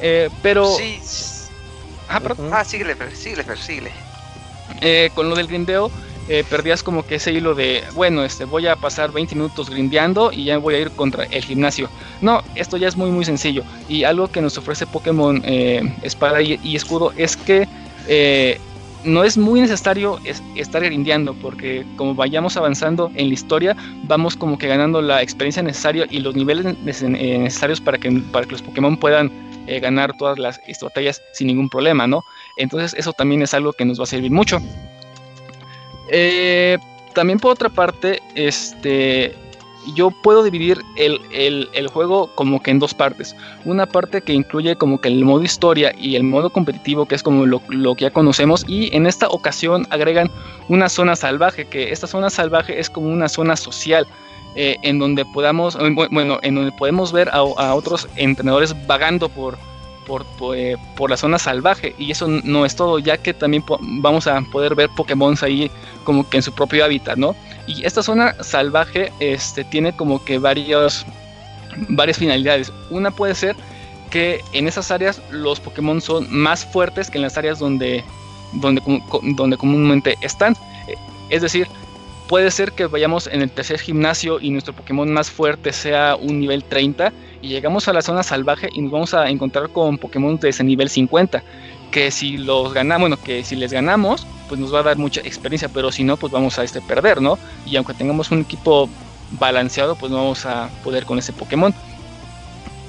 Eh, 0.00 0.28
pero... 0.42 0.66
Sí. 0.76 1.00
Ah, 2.08 2.20
perdón. 2.20 2.50
Ah, 2.52 2.64
síguele, 2.64 2.96
síguele, 3.14 3.44
síguele. 3.56 3.92
Eh, 4.80 5.10
con 5.14 5.28
lo 5.28 5.36
del 5.36 5.46
grindeo 5.46 5.90
eh, 6.28 6.44
perdías 6.48 6.82
como 6.82 7.06
que 7.06 7.14
ese 7.14 7.32
hilo 7.32 7.54
de, 7.54 7.82
bueno, 7.94 8.22
este, 8.22 8.44
voy 8.44 8.66
a 8.66 8.76
pasar 8.76 9.10
20 9.12 9.34
minutos 9.34 9.70
grindeando 9.70 10.30
y 10.30 10.44
ya 10.44 10.58
voy 10.58 10.74
a 10.74 10.78
ir 10.80 10.90
contra 10.90 11.24
el 11.24 11.42
gimnasio. 11.42 11.88
No, 12.20 12.42
esto 12.54 12.76
ya 12.76 12.86
es 12.86 12.96
muy 12.98 13.10
muy 13.10 13.24
sencillo. 13.24 13.62
Y 13.88 14.04
algo 14.04 14.28
que 14.28 14.42
nos 14.42 14.58
ofrece 14.58 14.86
Pokémon 14.86 15.40
eh, 15.46 15.82
Espada 16.02 16.42
y, 16.42 16.76
Escudo 16.76 17.12
es 17.16 17.34
que 17.34 17.66
eh, 18.08 18.60
no 19.04 19.24
es 19.24 19.38
muy 19.38 19.62
necesario 19.62 20.20
estar 20.54 20.84
grindeando 20.84 21.32
porque 21.32 21.86
como 21.96 22.14
vayamos 22.14 22.58
avanzando 22.58 23.10
en 23.14 23.28
la 23.28 23.34
historia, 23.34 23.76
vamos 24.02 24.36
como 24.36 24.58
que 24.58 24.68
ganando 24.68 25.00
la 25.00 25.22
experiencia 25.22 25.62
necesaria 25.62 26.06
y 26.10 26.18
los 26.18 26.36
niveles 26.36 26.78
necesarios 26.78 27.80
para 27.80 27.96
que, 27.96 28.10
para 28.32 28.44
que 28.44 28.52
los 28.52 28.60
Pokémon 28.62 28.98
puedan 28.98 29.30
ganar 29.80 30.14
todas 30.18 30.38
las 30.38 30.60
batallas 30.82 31.22
sin 31.32 31.46
ningún 31.46 31.70
problema, 31.70 32.06
¿no? 32.06 32.22
Entonces 32.58 32.94
eso 32.98 33.12
también 33.14 33.40
es 33.40 33.54
algo 33.54 33.72
que 33.72 33.84
nos 33.86 33.98
va 33.98 34.04
a 34.04 34.06
servir 34.06 34.30
mucho. 34.30 34.60
Eh, 36.10 36.78
también 37.14 37.38
por 37.38 37.52
otra 37.52 37.68
parte, 37.68 38.20
este, 38.34 39.34
yo 39.94 40.10
puedo 40.10 40.42
dividir 40.42 40.82
el, 40.96 41.88
juego 41.88 42.30
como 42.34 42.62
que 42.62 42.70
en 42.70 42.78
dos 42.78 42.94
partes. 42.94 43.34
Una 43.64 43.86
parte 43.86 44.22
que 44.22 44.32
incluye 44.32 44.76
como 44.76 45.00
que 45.00 45.08
el 45.08 45.24
modo 45.24 45.42
historia 45.42 45.94
y 45.98 46.16
el 46.16 46.22
modo 46.22 46.50
competitivo, 46.50 47.06
que 47.06 47.14
es 47.14 47.22
como 47.22 47.46
lo, 47.46 47.60
que 47.94 48.02
ya 48.04 48.10
conocemos. 48.10 48.64
Y 48.68 48.94
en 48.94 49.06
esta 49.06 49.28
ocasión 49.28 49.86
agregan 49.90 50.30
una 50.68 50.88
zona 50.88 51.16
salvaje, 51.16 51.66
que 51.66 51.92
esta 51.92 52.06
zona 52.06 52.30
salvaje 52.30 52.78
es 52.78 52.90
como 52.90 53.08
una 53.08 53.28
zona 53.28 53.56
social. 53.56 54.06
Eh, 54.56 54.76
en 54.82 54.98
donde 54.98 55.24
podamos, 55.26 55.78
bueno, 56.10 56.38
en 56.42 56.54
donde 56.54 56.72
podemos 56.72 57.12
ver 57.12 57.28
a 57.32 57.42
otros 57.74 58.08
entrenadores 58.16 58.74
vagando 58.88 59.28
por, 59.28 59.56
eh, 60.54 60.76
por, 60.96 61.10
la 61.10 61.16
zona 61.16 61.38
salvaje. 61.38 61.94
Y 61.98 62.10
eso 62.10 62.26
no 62.28 62.64
es 62.64 62.74
todo, 62.74 62.98
ya 62.98 63.18
que 63.18 63.34
también 63.34 63.62
vamos 63.80 64.26
a 64.26 64.40
poder 64.40 64.74
ver 64.74 64.88
Pokémon 64.96 65.36
ahí 65.42 65.70
como 66.08 66.26
que 66.26 66.38
en 66.38 66.42
su 66.42 66.54
propio 66.54 66.86
hábitat, 66.86 67.18
¿no? 67.18 67.36
Y 67.66 67.84
esta 67.84 68.02
zona 68.02 68.34
salvaje 68.42 69.12
este, 69.20 69.62
tiene 69.62 69.94
como 69.94 70.24
que 70.24 70.38
varios, 70.38 71.04
varias 71.90 72.16
finalidades. 72.16 72.72
Una 72.88 73.10
puede 73.10 73.34
ser 73.34 73.54
que 74.08 74.40
en 74.54 74.66
esas 74.66 74.90
áreas 74.90 75.20
los 75.30 75.60
Pokémon 75.60 76.00
son 76.00 76.26
más 76.30 76.64
fuertes 76.64 77.10
que 77.10 77.18
en 77.18 77.22
las 77.24 77.36
áreas 77.36 77.58
donde, 77.58 78.02
donde, 78.54 78.80
donde 79.36 79.58
comúnmente 79.58 80.16
están. 80.22 80.54
Eh, 80.86 80.94
es 81.28 81.42
decir, 81.42 81.68
puede 82.26 82.50
ser 82.50 82.72
que 82.72 82.86
vayamos 82.86 83.26
en 83.26 83.42
el 83.42 83.50
tercer 83.50 83.78
gimnasio 83.78 84.40
y 84.40 84.48
nuestro 84.48 84.72
Pokémon 84.72 85.12
más 85.12 85.30
fuerte 85.30 85.74
sea 85.74 86.16
un 86.16 86.40
nivel 86.40 86.64
30 86.64 87.12
y 87.42 87.48
llegamos 87.48 87.86
a 87.86 87.92
la 87.92 88.00
zona 88.00 88.22
salvaje 88.22 88.70
y 88.72 88.80
nos 88.80 88.92
vamos 88.92 89.12
a 89.12 89.28
encontrar 89.28 89.68
con 89.68 89.98
Pokémon 89.98 90.38
de 90.38 90.48
ese 90.48 90.64
nivel 90.64 90.88
50 90.88 91.42
que 91.90 92.10
si 92.10 92.36
los 92.36 92.72
ganamos, 92.72 93.08
bueno, 93.08 93.22
que 93.22 93.44
si 93.44 93.56
les 93.56 93.72
ganamos, 93.72 94.26
pues 94.48 94.60
nos 94.60 94.74
va 94.74 94.80
a 94.80 94.82
dar 94.82 94.98
mucha 94.98 95.20
experiencia, 95.20 95.68
pero 95.68 95.92
si 95.92 96.04
no, 96.04 96.16
pues 96.16 96.32
vamos 96.32 96.58
a 96.58 96.64
este 96.64 96.80
perder, 96.80 97.20
¿no? 97.20 97.38
Y 97.66 97.76
aunque 97.76 97.94
tengamos 97.94 98.30
un 98.30 98.40
equipo 98.40 98.88
balanceado, 99.32 99.96
pues 99.96 100.10
no 100.10 100.18
vamos 100.18 100.46
a 100.46 100.70
poder 100.82 101.04
con 101.04 101.18
ese 101.18 101.32
Pokémon. 101.32 101.74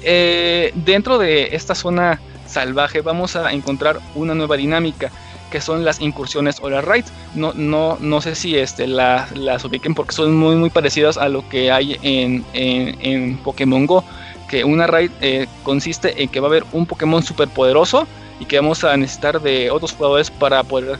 Eh, 0.02 0.72
dentro 0.74 1.18
de 1.18 1.54
esta 1.54 1.74
zona 1.74 2.20
salvaje 2.46 3.02
vamos 3.02 3.36
a 3.36 3.52
encontrar 3.52 4.00
una 4.14 4.34
nueva 4.34 4.56
dinámica 4.56 5.12
que 5.50 5.60
son 5.60 5.84
las 5.84 6.00
incursiones 6.00 6.58
o 6.62 6.70
las 6.70 6.84
raids. 6.84 7.12
No, 7.34 7.52
no, 7.54 7.98
no 8.00 8.20
sé 8.20 8.34
si 8.34 8.56
este, 8.56 8.86
las 8.86 9.64
ubiquen 9.64 9.94
porque 9.94 10.14
son 10.14 10.36
muy 10.36 10.54
muy 10.56 10.70
parecidas 10.70 11.18
a 11.18 11.28
lo 11.28 11.46
que 11.48 11.70
hay 11.72 11.98
en, 12.02 12.44
en, 12.52 13.36
Pokémon 13.38 13.86
Go. 13.86 14.04
Que 14.48 14.64
una 14.64 14.86
raid 14.86 15.10
eh, 15.20 15.46
consiste 15.62 16.22
en 16.22 16.28
que 16.28 16.40
va 16.40 16.48
a 16.48 16.50
haber 16.50 16.64
un 16.72 16.86
Pokémon 16.86 17.22
super 17.22 17.48
poderoso 17.48 18.06
y 18.40 18.46
que 18.46 18.56
vamos 18.56 18.82
a 18.82 18.96
necesitar 18.96 19.40
de 19.40 19.70
otros 19.70 19.92
jugadores 19.92 20.30
para 20.30 20.64
poder 20.64 20.98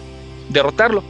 derrotarlo. 0.50 1.02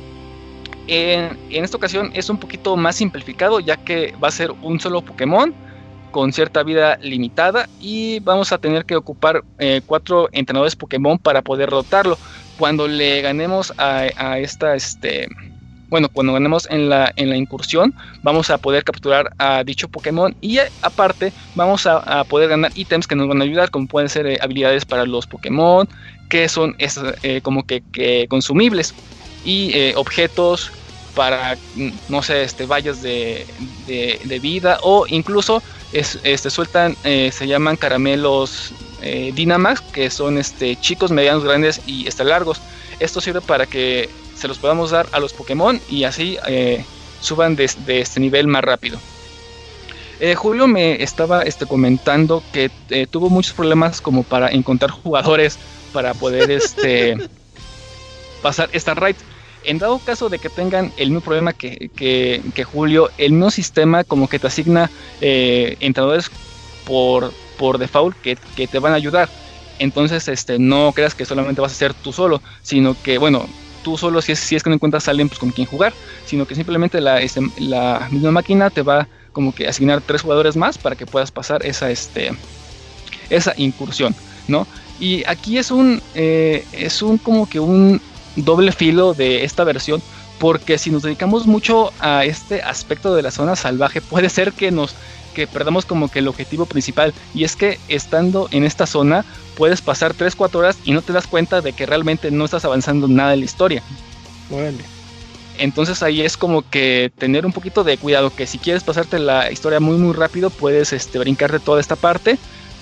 En, 0.87 1.39
en, 1.51 1.65
esta 1.65 1.77
ocasión 1.77 2.11
es 2.15 2.31
un 2.31 2.39
poquito 2.39 2.77
más 2.77 2.97
simplificado 2.97 3.61
ya 3.61 3.77
que 3.77 4.15
va 4.23 4.29
a 4.29 4.33
ser 4.33 4.51
un 4.63 4.81
solo 4.81 5.03
Pokémon 5.03 5.55
con 6.11 6.33
cierta 6.33 6.63
vida 6.63 6.99
limitada 7.01 7.69
y 7.81 8.21
vamos 8.21 8.53
a 8.53 8.59
tener 8.59 8.85
que 8.85 8.97
ocupar 8.97 9.45
eh, 9.59 9.81
cuatro 9.87 10.29
entrenadores 10.33 10.77
Pokémon 10.77 11.19
para 11.19 11.43
poder 11.43 11.71
derrotarlo 11.71 12.19
cuando 12.59 12.87
le 12.89 13.23
ganemos 13.23 13.73
a, 13.79 14.39
esta, 14.39 14.75
este, 14.75 15.29
bueno, 15.89 16.09
cuando 16.11 16.35
ganemos 16.35 16.69
en 16.71 16.91
la, 16.91 17.11
en 17.17 17.31
la 17.31 17.37
incursión, 17.37 17.95
vamos 18.23 18.51
a 18.51 18.59
poder 18.59 18.85
capturar 18.85 19.33
a 19.39 19.65
dicho 19.65 19.89
Pokémon 19.89 20.35
y 20.43 20.59
aparte 20.83 21.33
vamos 21.55 21.87
a, 21.87 22.23
poder 22.25 22.51
ganar 22.51 22.71
ítems 22.75 23.07
que 23.07 23.17
nos 23.17 23.29
van 23.29 23.41
a 23.41 23.45
ayudar, 23.45 23.71
como 23.71 23.87
pueden 23.87 24.11
ser 24.11 24.39
habilidades 24.43 24.85
para 24.85 25.07
los 25.07 25.27
Pokémon, 25.27 25.89
que 26.31 26.49
son 26.49 26.75
como 27.43 27.67
que, 27.67 28.27
consumibles, 28.31 28.95
y 29.45 29.93
objetos 29.95 30.73
para, 31.15 31.59
no 32.09 32.23
sé, 32.23 32.45
este, 32.45 32.67
vallas 32.67 33.03
de, 33.03 33.47
de, 33.87 34.39
vida 34.39 34.79
o 34.83 35.07
incluso 35.09 35.63
este, 35.93 36.51
sueltan, 36.51 36.97
eh, 37.05 37.31
se 37.33 37.47
llaman 37.47 37.77
caramelos 37.77 38.73
eh, 39.03 39.33
Dynamax, 39.35 39.81
que 39.81 40.11
son 40.11 40.39
este, 40.39 40.77
chicos, 40.77 41.11
medianos, 41.11 41.45
grandes 41.45 41.81
y 41.87 42.09
largos. 42.25 42.61
Esto 43.01 43.21
sirve 43.21 43.41
para 43.41 43.67
que 43.67 44.09
se 44.37 44.49
los 44.49 44.59
podamos 44.59 44.91
dar 44.91 45.07
a 45.13 45.21
los 45.21 45.33
Pokémon 45.33 45.81
y 45.89 46.05
así 46.05 46.39
eh, 46.47 46.85
suban 47.21 47.57
de, 47.57 47.65
este 47.65 48.21
nivel 48.21 48.47
más 48.47 48.63
rápido. 48.63 48.99
Julio 50.37 50.67
me 50.67 51.03
estaba 51.03 51.45
este, 51.45 51.65
comentando 51.65 52.43
que 52.53 52.71
tuvo 53.11 53.31
muchos 53.31 53.55
problemas 53.55 54.03
como 54.03 54.23
para 54.23 54.51
encontrar 54.51 54.91
jugadores 54.91 55.59
para 55.93 56.15
poder 56.15 56.51
este, 56.51 57.17
pasar 58.43 58.69
esta 58.73 58.95
raid. 58.95 59.17
En 59.63 59.79
dado 59.79 59.99
caso 59.99 60.31
de 60.31 60.39
que 60.39 60.49
tengan 60.49 60.91
el 60.97 61.11
mismo 61.11 61.21
problema 61.21 61.53
que, 61.53 61.91
que, 61.95 62.65
Julio, 62.65 63.11
el 63.19 63.33
mismo 63.33 63.51
sistema 63.51 64.05
como 64.05 64.29
que 64.29 64.39
te 64.39 64.47
asigna 64.47 64.91
eh, 65.21 65.77
entrenadores 65.81 66.31
por, 66.87 67.33
por 67.59 67.77
default 67.77 68.17
que, 68.23 68.37
te 68.37 68.79
van 68.79 68.93
a 68.93 68.97
ayudar. 68.97 69.29
Entonces, 69.79 70.29
este, 70.29 70.59
no 70.59 70.93
creas 70.93 71.15
que 71.15 71.27
solamente 71.27 71.61
vas 71.61 71.73
a 71.73 71.75
ser 71.75 71.95
tú 71.95 72.13
solo, 72.13 72.41
sino 72.63 72.97
que, 73.03 73.19
bueno, 73.19 73.47
tú 73.83 73.99
solo 73.99 74.23
si 74.23 74.33
es, 74.33 74.39
si 74.39 74.57
es 74.57 74.63
que 74.63 74.71
no 74.71 74.77
encuentras 74.77 75.09
a 75.09 75.11
alguien 75.11 75.29
pues, 75.29 75.39
con 75.39 75.51
quien 75.51 75.67
jugar, 75.67 75.93
sino 76.25 76.47
que 76.47 76.55
simplemente 76.55 77.01
la, 77.01 77.21
este, 77.21 77.41
la 77.59 78.09
misma 78.11 78.31
máquina 78.31 78.71
te 78.71 78.83
va 78.83 79.09
como 79.33 79.55
que 79.55 79.69
asignar 79.69 80.01
tres 80.01 80.23
jugadores 80.23 80.57
más 80.57 80.79
para 80.79 80.97
que 80.97 81.07
puedas 81.07 81.31
pasar 81.31 81.65
esa, 81.65 81.91
este, 81.91 82.33
esa 83.29 83.55
incursión, 83.57 84.15
¿no? 84.49 84.67
Y 85.01 85.25
aquí 85.27 85.59
es 85.59 85.71
un, 85.71 86.01
eh, 86.15 86.65
es 86.73 87.03
un 87.03 87.19
como 87.19 87.49
que 87.49 87.59
un 87.59 88.01
doble 88.37 88.71
filo 88.71 89.15
de 89.15 89.45
esta 89.45 89.65
versión 89.65 90.01
porque 90.39 90.79
si 90.79 90.91
nos 90.91 91.03
dedicamos 91.03 91.47
mucho 91.47 91.93
a 92.01 92.25
este 92.25 92.63
aspecto 92.63 93.15
de 93.15 93.23
la 93.23 93.31
zona 93.31 93.57
salvaje 93.57 94.01
puede 94.01 94.29
ser 94.31 94.53
que 94.53 94.71
nos 94.71 94.95
que 95.35 95.47
perdamos 95.47 95.85
como 95.85 96.09
que 96.09 96.21
el 96.21 96.29
objetivo 96.29 96.67
principal 96.67 97.15
y 97.35 97.45
es 97.45 97.57
que 97.57 97.79
estando 97.89 98.49
en 98.51 98.65
esta 98.65 98.87
zona 98.87 99.25
puedes 99.57 99.81
pasar 99.81 100.15
3-4 100.15 100.55
horas 100.57 100.79
y 100.85 100.93
no 100.93 101.03
te 101.03 101.13
das 101.13 101.27
cuenta 101.27 101.61
de 101.61 101.73
que 101.73 101.87
realmente 101.87 102.31
no 102.31 102.45
estás 102.45 102.65
avanzando 102.65 103.07
nada 103.07 103.35
en 103.35 103.41
la 103.41 103.45
historia. 103.45 103.83
Entonces 105.59 106.03
ahí 106.03 106.23
es 106.23 106.37
como 106.37 106.69
que 106.69 107.13
tener 107.19 107.45
un 107.45 107.53
poquito 107.53 107.85
de 107.85 107.99
cuidado 107.99 108.35
que 108.35 108.47
si 108.47 108.59
quieres 108.59 108.83
pasarte 108.83 109.19
la 109.19 109.53
historia 109.53 109.79
muy 109.79 109.99
muy 109.99 110.15
rápido 110.15 110.49
puedes 110.51 110.93
este, 110.93 111.19
brincar 111.19 111.53
de 111.53 111.61
toda 111.61 111.81
esta 111.81 111.97
parte, 111.97 112.39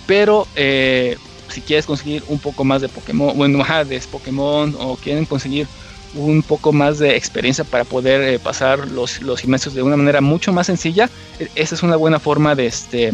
pero 0.07 0.47
eh, 0.55 1.19
si 1.49 1.61
quieres 1.61 1.87
conseguir 1.87 2.23
un 2.29 2.39
poco 2.39 2.65
más 2.65 2.81
de 2.81 2.89
Pokémon, 2.89 3.37
bueno, 3.37 3.65
de 3.89 4.01
Pokémon 4.01 4.75
o 4.79 4.97
quieren 4.97 5.25
conseguir 5.25 5.67
un 6.15 6.43
poco 6.43 6.73
más 6.73 6.99
de 6.99 7.17
experiencia 7.17 7.65
para 7.65 7.85
poder 7.85 8.23
eh, 8.23 8.39
pasar 8.39 8.89
los, 8.89 9.21
los 9.21 9.43
de 9.43 9.83
una 9.83 9.97
manera 9.97 10.21
mucho 10.21 10.53
más 10.53 10.67
sencilla, 10.67 11.11
e, 11.39 11.49
esa 11.55 11.75
es 11.75 11.83
una 11.83 11.97
buena 11.97 12.19
forma 12.19 12.55
de, 12.55 12.67
este, 12.67 13.13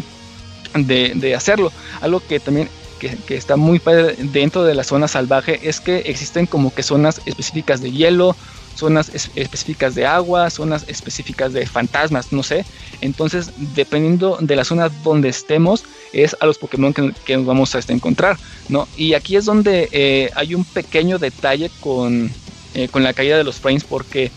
de, 0.74 1.34
hacerlo. 1.34 1.72
Algo 2.00 2.20
que 2.20 2.40
también 2.40 2.68
que, 2.98 3.16
que, 3.16 3.36
está 3.36 3.56
muy 3.56 3.80
padre 3.80 4.14
dentro 4.18 4.64
de 4.64 4.74
la 4.74 4.84
zona 4.84 5.08
salvaje 5.08 5.60
es 5.68 5.80
que 5.80 5.98
existen 5.98 6.46
como 6.46 6.72
que 6.72 6.82
zonas 6.82 7.20
específicas 7.26 7.80
de 7.80 7.90
hielo, 7.90 8.36
zonas 8.76 9.10
específicas 9.34 9.94
de 9.94 10.06
agua, 10.06 10.50
zonas 10.50 10.84
específicas 10.88 11.52
de 11.52 11.66
fantasmas, 11.66 12.32
no 12.32 12.42
sé. 12.42 12.64
Entonces, 13.00 13.50
dependiendo 13.74 14.38
de 14.40 14.56
la 14.56 14.64
zona 14.64 14.88
donde 14.88 15.28
estemos, 15.28 15.84
es 16.14 16.36
a 16.40 16.46
los 16.46 16.58
Pokémon 16.58 16.92
que, 16.92 17.36
nos 17.36 17.46
vamos 17.46 17.74
a 17.74 17.78
este, 17.78 17.92
encontrar, 17.92 18.38
¿no? 18.68 18.88
Y 18.96 19.14
aquí 19.14 19.36
es 19.36 19.44
donde 19.44 19.88
eh, 19.92 20.30
hay 20.34 20.54
un 20.54 20.64
pequeño 20.64 21.18
detalle 21.18 21.70
con, 21.80 22.30
eh, 22.74 22.88
con 22.88 23.02
la 23.02 23.12
caída 23.12 23.36
de 23.36 23.44
los 23.44 23.56
frames, 23.56 23.84
porque 23.84 24.30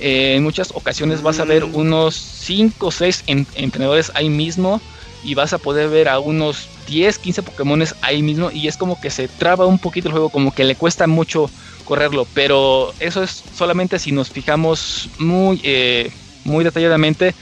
eh, 0.00 0.34
en 0.36 0.42
muchas 0.42 0.72
ocasiones 0.74 1.22
vas 1.22 1.40
a 1.40 1.44
ver 1.44 1.66
mm. 1.66 1.76
unos 1.76 2.14
5 2.16 2.86
o 2.86 2.90
6 2.90 3.24
entrenadores 3.26 4.10
ahí 4.14 4.28
mismo 4.28 4.80
y 5.24 5.34
vas 5.34 5.52
a 5.52 5.58
poder 5.58 5.88
ver 5.88 6.08
a 6.08 6.18
unos 6.18 6.68
10, 6.88 7.18
15 7.18 7.42
Pokémon 7.42 7.84
ahí 8.00 8.22
mismo 8.22 8.50
y 8.50 8.68
es 8.68 8.76
como 8.76 9.00
que 9.00 9.10
se 9.10 9.28
traba 9.28 9.66
un 9.66 9.78
poquito 9.78 10.08
el 10.08 10.12
juego, 10.12 10.30
como 10.30 10.52
que 10.54 10.64
le 10.64 10.74
cuesta 10.74 11.06
mucho 11.06 11.50
correrlo, 11.84 12.26
pero 12.34 12.92
eso 13.00 13.22
es 13.22 13.42
solamente 13.54 13.98
si 13.98 14.12
nos 14.12 14.30
fijamos 14.30 15.08
muy, 15.18 15.60
eh, 15.62 16.10
muy 16.44 16.64
detalladamente 16.64 17.34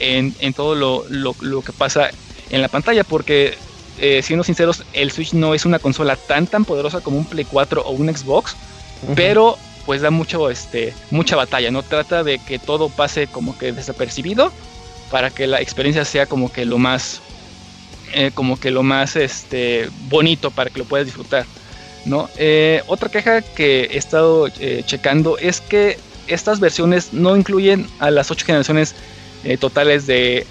en, 0.00 0.52
todo 0.54 0.74
lo, 0.74 1.62
que 1.62 1.72
pasa 1.72 2.10
en 2.50 2.62
la 2.62 2.68
pantalla, 2.68 3.04
porque 3.04 3.56
eh, 4.00 4.22
siendo 4.22 4.44
sinceros, 4.44 4.84
el 4.92 5.10
Switch 5.10 5.32
no 5.32 5.54
es 5.54 5.64
una 5.64 5.78
consola 5.78 6.16
tan 6.16 6.46
tan 6.46 6.64
poderosa 6.64 7.00
como 7.00 7.18
un 7.18 7.24
Play 7.24 7.44
4 7.44 7.82
o 7.82 7.90
un 7.90 8.14
Xbox, 8.14 8.56
pero 9.14 9.56
pues 9.86 10.02
da 10.02 10.10
mucho, 10.10 10.50
este, 10.50 10.92
mucha 11.10 11.34
batalla, 11.34 11.70
¿no? 11.70 11.82
Trata 11.82 12.22
de 12.22 12.38
que 12.38 12.58
todo 12.58 12.90
pase 12.90 13.26
como 13.26 13.56
que 13.56 13.72
desapercibido 13.72 14.52
para 15.10 15.30
que 15.30 15.46
la 15.46 15.60
experiencia 15.60 16.04
sea 16.04 16.26
como 16.26 16.52
que 16.52 16.64
lo 16.66 16.78
más, 16.78 17.20
eh, 18.12 18.30
como 18.34 18.60
que 18.60 18.70
lo 18.70 18.82
más, 18.82 19.16
este, 19.16 19.88
bonito 20.08 20.50
para 20.50 20.70
que 20.70 20.80
lo 20.80 20.84
puedas 20.84 21.06
disfrutar. 21.06 21.46
¿no? 22.04 22.30
Eh, 22.36 22.82
otra 22.86 23.08
queja 23.08 23.42
que 23.42 23.84
he 23.84 23.98
estado 23.98 24.48
checando 24.86 25.36
es 25.38 25.60
que 25.60 25.98
estas 26.28 26.60
versiones 26.60 27.12
no 27.12 27.36
incluyen 27.36 27.86
a 27.98 28.10
las 28.10 28.30
ocho 28.30 28.46
generaciones 28.46 28.94
eh, 29.44 29.56
totales 29.56 30.06
de, 30.06 30.46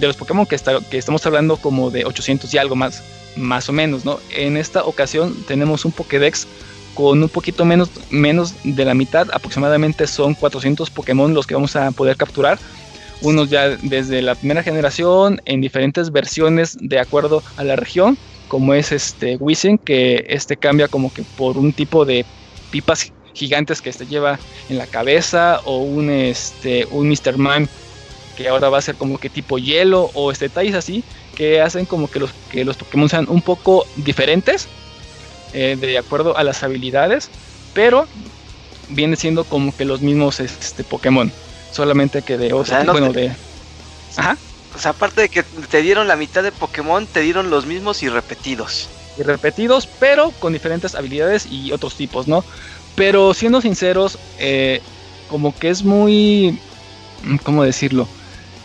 los 0.00 0.16
Pokémon 0.16 0.46
que, 0.46 0.54
estamos 0.54 1.26
hablando 1.26 1.56
como 1.56 1.90
de 1.90 2.04
800 2.04 2.52
y 2.54 2.58
algo 2.58 2.76
más, 2.76 3.02
más 3.36 3.68
o 3.68 3.72
menos, 3.72 4.04
¿no? 4.04 4.18
En 4.30 4.56
esta 4.56 4.84
ocasión 4.84 5.34
tenemos 5.46 5.84
un 5.84 5.92
Pokédex 5.92 6.46
con 6.94 7.22
un 7.22 7.28
poquito 7.28 7.64
menos, 7.64 7.90
menos 8.10 8.54
de 8.64 8.84
la 8.84 8.94
mitad, 8.94 9.28
aproximadamente 9.32 10.06
son 10.06 10.34
400 10.34 10.90
Pokémon 10.90 11.34
los 11.34 11.46
que 11.46 11.54
vamos 11.54 11.76
a 11.76 11.90
poder 11.90 12.16
capturar. 12.16 12.58
Unos 13.22 13.48
ya 13.48 13.68
desde 13.68 14.20
la 14.20 14.34
primera 14.34 14.62
generación 14.62 15.40
en 15.46 15.60
diferentes 15.60 16.12
versiones 16.12 16.76
de 16.80 16.98
acuerdo 16.98 17.42
a 17.56 17.64
la 17.64 17.76
región 17.76 18.18
como 18.48 18.74
es 18.74 18.92
este 18.92 19.38
que 19.84 20.24
este 20.28 20.56
cambia 20.56 20.88
como 20.88 21.12
que 21.12 21.22
por 21.22 21.58
un 21.58 21.72
tipo 21.72 22.04
de 22.04 22.24
pipas 22.70 23.12
gigantes 23.34 23.80
que 23.80 23.90
este 23.90 24.06
lleva 24.06 24.38
en 24.68 24.78
la 24.78 24.86
cabeza, 24.86 25.60
o 25.64 25.78
un 25.78 26.10
este 26.10 26.86
un 26.90 27.08
Mr. 27.08 27.36
Man 27.36 27.68
que 28.36 28.48
ahora 28.48 28.68
va 28.68 28.78
a 28.78 28.82
ser 28.82 28.96
como 28.96 29.18
que 29.18 29.30
tipo 29.30 29.58
hielo, 29.58 30.10
o 30.14 30.30
este 30.30 30.46
detalles 30.46 30.74
así, 30.74 31.02
que 31.34 31.60
hacen 31.60 31.86
como 31.86 32.08
que 32.10 32.20
los, 32.20 32.30
que 32.50 32.64
los 32.64 32.76
Pokémon 32.76 33.08
sean 33.08 33.26
un 33.28 33.42
poco 33.42 33.86
diferentes, 33.96 34.68
eh, 35.52 35.76
de 35.78 35.98
acuerdo 35.98 36.36
a 36.36 36.44
las 36.44 36.62
habilidades, 36.62 37.30
pero 37.74 38.06
viene 38.88 39.16
siendo 39.16 39.44
como 39.44 39.76
que 39.76 39.84
los 39.84 40.00
mismos 40.00 40.40
este, 40.40 40.84
Pokémon, 40.84 41.32
solamente 41.72 42.22
que 42.22 42.38
de, 42.38 42.52
o 42.52 42.64
bueno, 42.86 43.12
de... 43.12 43.32
Ajá. 44.16 44.36
O 44.74 44.78
sea, 44.78 44.90
aparte 44.90 45.22
de 45.22 45.28
que 45.30 45.42
te 45.42 45.80
dieron 45.80 46.06
la 46.06 46.16
mitad 46.16 46.42
de 46.42 46.52
Pokémon, 46.52 47.06
te 47.06 47.20
dieron 47.20 47.48
los 47.48 47.64
mismos 47.64 48.02
y 48.02 48.08
repetidos. 48.08 48.88
Y 49.18 49.22
repetidos, 49.22 49.88
pero 49.98 50.30
con 50.38 50.52
diferentes 50.52 50.94
habilidades 50.94 51.46
y 51.46 51.72
otros 51.72 51.96
tipos, 51.96 52.28
¿no? 52.28 52.44
Pero 52.94 53.32
siendo 53.32 53.62
sinceros, 53.62 54.18
eh, 54.38 54.82
como 55.28 55.56
que 55.56 55.70
es 55.70 55.82
muy... 55.82 56.58
¿Cómo 57.42 57.64
decirlo? 57.64 58.06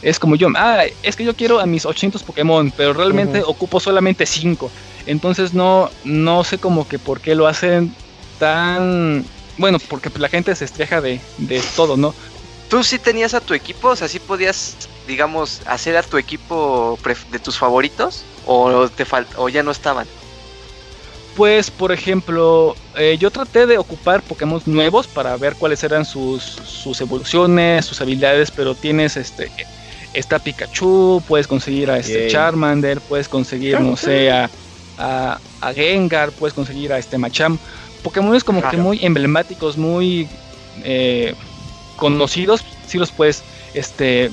Es 0.02 0.19
como 0.19 0.36
yo, 0.36 0.48
ah, 0.56 0.84
es 1.03 1.15
que 1.15 1.23
yo 1.23 1.36
quiero 1.36 1.60
a 1.60 1.65
mis 1.65 1.86
800 1.86 2.23
Pokémon, 2.23 2.72
pero 2.76 2.94
realmente 2.94 3.44
ocupo 3.44 3.80
solamente 3.80 4.26
5. 4.26 4.72
Entonces 5.06 5.53
no, 5.53 5.90
no 6.03 6.44
sé 6.44 6.57
como 6.57 6.88
que 6.88 6.99
por 6.99 7.19
qué 7.22 7.36
lo 7.36 7.48
hacen 7.48 7.94
tan... 8.40 9.26
Bueno, 9.57 9.78
porque 9.90 10.10
la 10.18 10.30
gente 10.30 10.56
se 10.56 10.65
estreja 10.65 11.02
de, 11.02 11.19
de 11.38 11.61
todo, 11.76 11.98
¿no? 11.98 12.15
¿Tú 12.69 12.84
sí 12.84 12.98
tenías 12.98 13.34
a 13.34 13.41
tu 13.41 13.53
equipo? 13.53 13.90
O 13.90 13.95
sea, 13.95 14.07
sí 14.07 14.19
podías 14.19 14.76
digamos, 15.07 15.61
hacer 15.65 15.98
a 15.98 16.03
tu 16.03 16.18
equipo 16.18 16.98
de 17.32 17.40
tus 17.40 17.57
favoritos 17.57 18.23
o, 18.45 18.88
te 18.90 19.06
o 19.38 19.49
ya 19.49 19.64
no 19.64 19.72
estaban? 19.72 20.07
Pues, 21.36 21.72
por 21.72 21.91
ejemplo, 21.91 22.76
eh, 22.95 23.18
yo 23.19 23.32
traté 23.32 23.65
de 23.65 23.78
ocupar 23.78 24.22
Pokémon 24.22 24.61
nuevos 24.65 25.07
para 25.07 25.36
ver 25.38 25.56
cuáles 25.56 25.84
eran 25.84 26.06
sus, 26.06 26.44
sus 26.44 26.99
evoluciones, 26.99 27.86
sus 27.86 28.02
habilidades, 28.02 28.52
pero 28.52 28.76
tienes 28.76 29.15
este 29.15 29.52
está 30.14 30.40
Pikachu, 30.40 31.24
puedes 31.28 31.48
conseguir 31.48 31.90
a 31.92 32.00
este 32.00 32.28
Charmander, 32.28 33.00
puedes 33.02 33.28
conseguir, 33.28 33.80
no 33.80 33.96
sé, 33.96 34.32
a, 34.32 34.50
a, 34.98 35.74
Gengar, 35.74 36.32
puedes 36.32 36.54
conseguir 36.54 36.92
a 36.94 37.00
este 37.00 37.18
Macham. 37.18 37.58
Pokémon 38.04 38.36
es 38.36 38.44
como 38.44 38.68
que 38.68 38.78
muy 38.78 39.04
emblemáticos, 39.04 39.78
muy 39.78 40.28
eh, 40.84 41.36
conocidos, 41.98 42.64
si 42.88 42.98
los 42.98 43.12
puedes 43.12 43.44
este, 43.74 44.32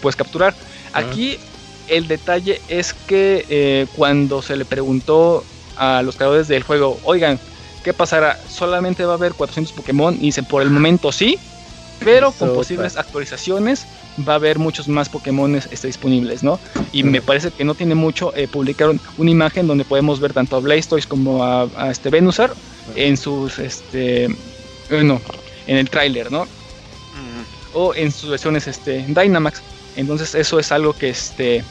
puedes 0.00 0.16
capturar. 0.16 0.54
Aquí 0.92 1.38
el 1.88 2.08
detalle 2.08 2.60
es 2.68 2.94
que 2.94 3.44
eh, 3.48 3.86
cuando 3.96 4.42
se 4.42 4.56
le 4.56 4.64
preguntó 4.64 5.44
a 5.76 6.02
los 6.02 6.16
creadores 6.16 6.48
del 6.48 6.62
juego, 6.62 6.98
oigan, 7.04 7.38
¿qué 7.82 7.92
pasará? 7.92 8.38
Solamente 8.48 9.04
va 9.04 9.12
a 9.12 9.16
haber 9.16 9.34
400 9.34 9.72
Pokémon 9.72 10.14
y 10.14 10.26
dicen, 10.26 10.44
por 10.44 10.62
el 10.62 10.70
momento 10.70 11.12
sí, 11.12 11.38
Pero 12.04 12.32
con 12.32 12.54
posibles 12.54 12.96
actualizaciones 12.96 13.86
va 14.28 14.34
a 14.34 14.36
haber 14.36 14.58
muchos 14.58 14.88
más 14.88 15.08
Pokémon 15.08 15.54
este, 15.54 15.86
disponibles, 15.86 16.42
¿no? 16.42 16.58
Y 16.92 17.02
me 17.02 17.22
parece 17.22 17.50
que 17.50 17.64
no 17.64 17.74
tiene 17.74 17.94
mucho. 17.94 18.34
Eh, 18.36 18.48
publicaron 18.48 19.00
una 19.18 19.30
imagen 19.30 19.66
donde 19.66 19.84
podemos 19.84 20.20
ver 20.20 20.32
tanto 20.32 20.56
a 20.56 20.60
Blastoise 20.60 21.06
como 21.06 21.44
a, 21.44 21.68
este 21.90 22.10
Venusaur 22.10 22.54
en 22.96 23.16
sus, 23.16 23.58
este, 23.58 24.28
bueno, 24.90 25.20
en 25.66 25.76
el 25.76 25.88
tráiler, 25.88 26.30
¿no? 26.30 26.46
O 27.74 27.94
en 27.94 28.12
sus 28.12 28.28
versiones, 28.28 28.66
este, 28.66 29.04
Dynamax. 29.08 29.62
Entonces 29.96 30.34
eso 30.34 30.58
es 30.58 30.72
algo 30.72 30.92
que, 30.92 31.08
este, 31.08 31.64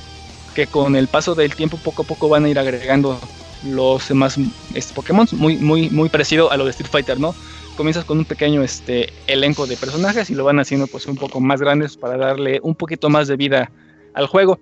que 0.55 0.67
con 0.67 0.95
el 0.95 1.07
paso 1.07 1.35
del 1.35 1.55
tiempo 1.55 1.77
poco 1.77 2.03
a 2.03 2.05
poco 2.05 2.27
van 2.27 2.45
a 2.45 2.49
ir 2.49 2.57
agregando 2.57 3.19
los 3.63 4.07
demás 4.07 4.37
este, 4.73 4.93
Pokémon, 4.93 5.27
muy, 5.33 5.57
muy, 5.57 5.89
muy 5.89 6.09
parecido 6.09 6.51
a 6.51 6.57
lo 6.57 6.65
de 6.65 6.71
Street 6.71 6.89
Fighter, 6.89 7.19
¿no? 7.19 7.35
Comienzas 7.75 8.05
con 8.05 8.17
un 8.17 8.25
pequeño 8.25 8.61
este, 8.61 9.11
elenco 9.27 9.65
de 9.65 9.77
personajes 9.77 10.29
y 10.29 10.35
lo 10.35 10.43
van 10.43 10.59
haciendo 10.59 10.87
pues 10.87 11.05
un 11.07 11.15
poco 11.15 11.39
más 11.39 11.61
grandes 11.61 11.97
para 11.97 12.17
darle 12.17 12.59
un 12.63 12.75
poquito 12.75 13.09
más 13.09 13.27
de 13.27 13.37
vida 13.37 13.71
al 14.13 14.27
juego. 14.27 14.59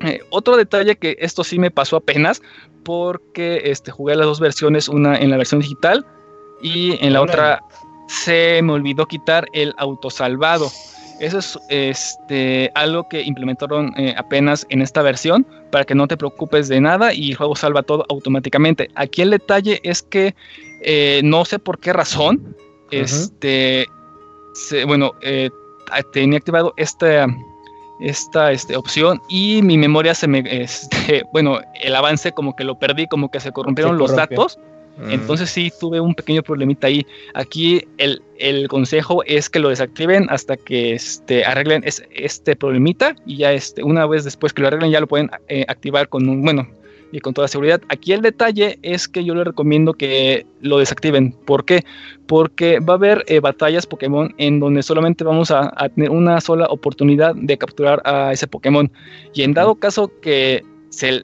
Eh, 0.00 0.20
otro 0.30 0.56
detalle 0.56 0.96
que 0.96 1.16
esto 1.20 1.44
sí 1.44 1.58
me 1.58 1.70
pasó 1.70 1.96
apenas 1.96 2.40
porque 2.84 3.62
este, 3.64 3.90
jugué 3.90 4.16
las 4.16 4.26
dos 4.26 4.40
versiones, 4.40 4.88
una 4.88 5.16
en 5.16 5.30
la 5.30 5.36
versión 5.36 5.60
digital 5.60 6.06
y 6.62 7.04
en 7.04 7.12
la 7.12 7.20
otra 7.22 7.60
se 8.08 8.60
me 8.62 8.72
olvidó 8.72 9.06
quitar 9.06 9.46
el 9.52 9.74
autosalvado. 9.76 10.70
Eso 11.20 11.38
es 11.38 11.58
este, 11.68 12.70
algo 12.74 13.06
que 13.08 13.20
implementaron 13.20 13.92
eh, 13.98 14.14
apenas 14.16 14.66
en 14.70 14.80
esta 14.80 15.02
versión 15.02 15.46
para 15.70 15.84
que 15.84 15.94
no 15.94 16.08
te 16.08 16.16
preocupes 16.16 16.68
de 16.68 16.80
nada 16.80 17.12
y 17.12 17.30
el 17.30 17.36
juego 17.36 17.54
salva 17.54 17.82
todo 17.82 18.06
automáticamente. 18.08 18.88
Aquí 18.94 19.20
el 19.20 19.30
detalle 19.30 19.80
es 19.84 20.02
que 20.02 20.34
eh, 20.80 21.20
no 21.24 21.44
sé 21.44 21.58
por 21.58 21.78
qué 21.78 21.92
razón, 21.92 22.56
este, 22.90 23.86
bueno, 24.86 25.14
eh, 25.22 25.50
tenía 26.12 26.38
activado 26.38 26.74
esta, 26.76 27.26
esta 28.00 28.52
este, 28.52 28.76
opción 28.76 29.20
y 29.28 29.60
mi 29.62 29.76
memoria 29.76 30.14
se 30.14 30.26
me, 30.26 30.42
este, 30.46 31.22
bueno, 31.32 31.60
el 31.82 31.94
avance 31.94 32.32
como 32.32 32.56
que 32.56 32.64
lo 32.64 32.78
perdí, 32.78 33.06
como 33.06 33.30
que 33.30 33.40
se 33.40 33.52
corrompieron 33.52 33.98
los 33.98 34.14
datos. 34.14 34.58
Entonces 35.08 35.48
sí 35.48 35.72
tuve 35.80 35.98
un 35.98 36.14
pequeño 36.14 36.42
problemita 36.42 36.88
ahí. 36.88 37.06
Aquí 37.32 37.88
el, 37.96 38.68
consejo 38.68 39.22
es 39.24 39.48
que 39.48 39.58
lo 39.58 39.70
desactiven 39.70 40.26
hasta 40.28 40.58
que 40.58 40.92
este, 40.92 41.42
arreglen 41.42 41.82
este 41.86 42.54
problemita 42.54 43.16
y 43.24 43.38
ya 43.38 43.52
este, 43.52 43.82
una 43.82 44.04
vez 44.04 44.24
después 44.24 44.52
que 44.52 44.60
lo 44.60 44.68
arreglen 44.68 44.90
ya 44.90 45.00
lo 45.00 45.06
pueden 45.06 45.30
eh, 45.48 45.64
activar 45.68 46.10
con 46.10 46.28
un, 46.28 46.42
bueno, 46.42 46.68
y 47.12 47.20
con 47.20 47.34
toda 47.34 47.48
seguridad. 47.48 47.80
Aquí 47.88 48.12
el 48.12 48.22
detalle 48.22 48.78
es 48.82 49.08
que 49.08 49.24
yo 49.24 49.34
les 49.34 49.44
recomiendo 49.44 49.94
que 49.94 50.46
lo 50.60 50.78
desactiven. 50.78 51.32
¿Por 51.44 51.64
qué? 51.64 51.84
Porque 52.26 52.80
va 52.80 52.94
a 52.94 52.96
haber 52.96 53.24
eh, 53.26 53.40
batallas 53.40 53.86
Pokémon 53.86 54.34
en 54.38 54.60
donde 54.60 54.82
solamente 54.82 55.24
vamos 55.24 55.50
a, 55.50 55.70
tener 55.94 56.10
una 56.10 56.40
sola 56.40 56.66
oportunidad 56.66 57.34
de 57.34 57.58
capturar 57.58 58.02
a 58.04 58.32
ese 58.32 58.46
Pokémon. 58.46 58.90
Y 59.34 59.42
en 59.42 59.54
dado 59.54 59.74
caso 59.74 60.10
que 60.20 60.62
se, 60.90 61.22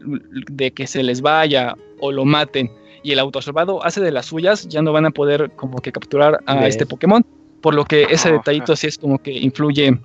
de 0.51 0.71
que 0.73 0.87
se 0.87 1.03
les 1.03 1.21
vaya 1.21 1.77
o 2.01 2.13
lo 2.13 2.25
maten 2.25 2.71
y 3.03 3.13
el 3.13 3.19
autosalvado 3.21 3.85
hace 3.85 4.01
de 4.01 4.11
las 4.11 4.27
suyas, 4.27 4.67
ya 4.69 4.83
no 4.83 4.93
van 4.93 5.07
a 5.07 5.11
poder 5.11 5.53
como 5.55 5.79
que 5.79 5.93
capturar 5.93 6.41
a 6.47 6.67
este 6.67 6.87
Pokémon. 6.87 7.25
Por 7.61 7.75
lo 7.75 7.85
que 7.85 8.03
ese 8.11 8.33
detallito 8.33 8.75
sí 8.75 8.89
es 8.89 8.99
como 8.99 9.19
que 9.19 9.33
influye 9.33 9.99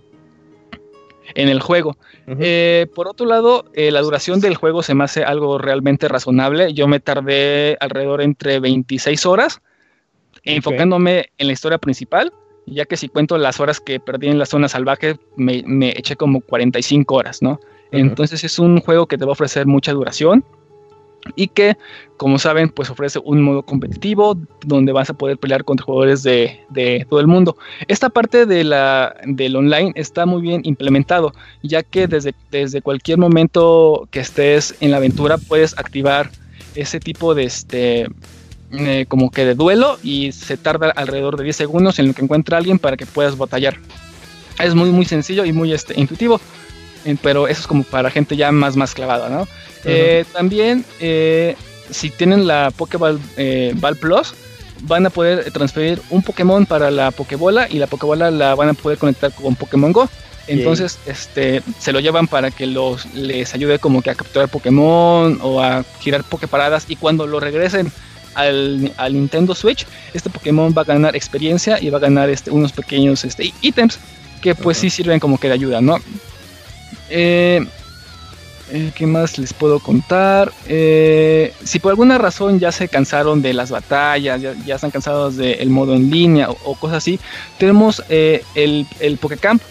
en 1.35 1.49
el 1.49 1.61
juego. 1.61 1.97
Eh, 2.27 2.87
por 2.95 3.07
otro 3.07 3.25
lado, 3.25 3.65
eh, 3.73 3.91
la 3.91 4.01
duración 4.01 4.39
del 4.39 4.55
juego 4.55 4.83
se 4.83 4.93
me 4.93 5.03
hace 5.03 5.23
algo 5.23 5.57
realmente 5.57 6.07
razonable. 6.07 6.73
Yo 6.73 6.87
me 6.87 6.99
tardé 6.99 7.77
alrededor 7.79 8.21
entre 8.21 8.59
26 8.59 9.25
horas 9.25 9.61
enfocándome 10.43 11.31
en 11.37 11.47
la 11.47 11.53
historia 11.53 11.77
principal, 11.77 12.33
ya 12.65 12.85
que 12.85 12.97
si 12.97 13.09
cuento 13.09 13.37
las 13.37 13.59
horas 13.59 13.79
que 13.79 13.99
perdí 13.99 14.27
en 14.27 14.39
la 14.39 14.45
zona 14.45 14.69
salvaje, 14.69 15.17
me, 15.35 15.89
eché 15.89 16.15
como 16.15 16.41
45 16.41 17.15
horas, 17.15 17.41
¿no? 17.41 17.59
Entonces 17.91 18.43
es 18.43 18.57
un 18.57 18.79
juego 18.79 19.07
que 19.07 19.17
te 19.17 19.25
va 19.25 19.31
a 19.31 19.33
ofrecer 19.33 19.67
mucha 19.67 19.91
duración 19.91 20.45
y 21.35 21.47
que, 21.47 21.77
como 22.17 22.39
saben, 22.39 22.69
pues 22.69 22.89
ofrece 22.89 23.19
un 23.23 23.41
modo 23.41 23.63
competitivo 23.63 24.37
donde 24.65 24.91
vas 24.91 25.09
a 25.09 25.13
poder 25.13 25.37
pelear 25.37 25.63
contra 25.63 25.85
jugadores 25.85 26.23
de, 26.23 27.05
todo 27.09 27.19
el 27.19 27.27
mundo. 27.27 27.57
Esta 27.87 28.09
parte 28.09 28.45
de 28.45 28.63
la, 28.63 29.15
del 29.25 29.55
online 29.55 29.91
está 29.95 30.25
muy 30.25 30.41
bien 30.41 30.61
implementado, 30.63 31.33
ya 31.63 31.83
que 31.83 32.07
desde, 32.07 32.33
desde 32.49 32.81
cualquier 32.81 33.17
momento 33.17 34.07
que 34.11 34.19
estés 34.19 34.75
en 34.79 34.91
la 34.91 34.97
aventura 34.97 35.37
puedes 35.37 35.77
activar 35.77 36.31
ese 36.75 36.99
tipo 36.99 37.35
de 37.35 37.43
este 37.43 38.07
eh, 38.73 39.05
como 39.09 39.31
que 39.31 39.43
de 39.43 39.53
duelo 39.53 39.97
y 40.01 40.31
se 40.31 40.55
tarda 40.55 40.91
alrededor 40.91 41.35
de 41.35 41.43
10 41.43 41.55
segundos 41.55 41.99
en 41.99 42.07
lo 42.07 42.13
que 42.13 42.21
encuentra 42.21 42.57
alguien 42.57 42.79
para 42.79 42.95
que 42.95 43.05
puedas 43.05 43.37
batallar. 43.37 43.77
Es 44.59 44.75
muy 44.75 44.91
muy 44.91 45.05
sencillo 45.05 45.43
y 45.43 45.51
muy 45.51 45.73
este, 45.73 45.99
intuitivo, 45.99 46.39
pero 47.21 47.47
eso 47.47 47.61
es 47.61 47.67
como 47.67 47.83
para 47.83 48.11
gente 48.11 48.35
ya 48.35 48.51
más 48.51 48.75
más 48.75 48.93
clavada, 48.93 49.29
¿no? 49.29 49.47
Eh, 49.85 50.25
también, 50.33 50.85
eh, 50.99 51.55
si 51.89 52.09
tienen 52.09 52.47
la 52.47 52.71
Pokéball 52.75 53.19
eh, 53.37 53.73
Ball 53.75 53.95
Plus, 53.95 54.33
van 54.81 55.05
a 55.05 55.09
poder 55.09 55.51
transferir 55.51 56.01
un 56.09 56.21
Pokémon 56.21 56.65
para 56.65 56.91
la 56.91 57.11
Pokébola 57.11 57.67
y 57.69 57.77
la 57.77 57.87
Pokébola 57.87 58.31
la 58.31 58.55
van 58.55 58.69
a 58.69 58.73
poder 58.73 58.97
conectar 58.97 59.31
con 59.31 59.55
Pokémon 59.55 59.91
Go. 59.91 60.09
Entonces, 60.47 60.99
este, 61.05 61.61
se 61.79 61.91
lo 61.91 61.99
llevan 61.99 62.27
para 62.27 62.51
que 62.51 62.65
los, 62.65 63.05
les 63.13 63.53
ayude 63.53 63.79
como 63.79 64.01
que 64.01 64.09
a 64.09 64.15
capturar 64.15 64.49
Pokémon 64.49 65.39
o 65.41 65.61
a 65.61 65.85
girar 65.99 66.23
Poképaradas 66.23 66.85
y 66.89 66.95
cuando 66.95 67.27
lo 67.27 67.39
regresen 67.39 67.91
al, 68.33 68.91
Nintendo 69.11 69.55
Switch, 69.55 69.85
este 70.13 70.29
Pokémon 70.29 70.73
va 70.75 70.81
a 70.81 70.85
ganar 70.85 71.15
experiencia 71.15 71.79
y 71.79 71.89
va 71.89 71.99
a 71.99 72.01
ganar 72.01 72.29
este, 72.29 72.49
unos 72.49 72.71
pequeños 72.71 73.23
este, 73.23 73.53
ítems 73.61 73.99
que 74.41 74.55
pues 74.55 74.77
sí 74.77 74.89
sirven 74.89 75.19
como 75.19 75.37
que 75.37 75.47
de 75.47 75.53
ayuda, 75.53 75.79
¿no? 75.79 75.97
Eh, 77.11 77.65
eh, 78.73 78.91
¿Qué 78.95 79.05
más 79.05 79.37
les 79.37 79.53
puedo 79.53 79.79
contar? 79.79 80.53
Eh, 80.65 81.53
si 81.63 81.79
por 81.79 81.91
alguna 81.91 82.17
razón 82.17 82.57
ya 82.57 82.71
se 82.71 82.87
cansaron 82.87 83.41
de 83.41 83.53
las 83.53 83.69
batallas, 83.69 84.41
ya, 84.41 84.75
están 84.75 84.91
cansados 84.91 85.35
del 85.35 85.69
modo 85.69 85.93
en 85.93 86.09
línea 86.09 86.49
o, 86.49 86.75
cosas 86.75 86.97
así, 86.97 87.19
tenemos 87.57 88.01
eh, 88.07 88.43
el, 88.55 88.87
el 89.01 89.17
Pokecamp, 89.17 89.61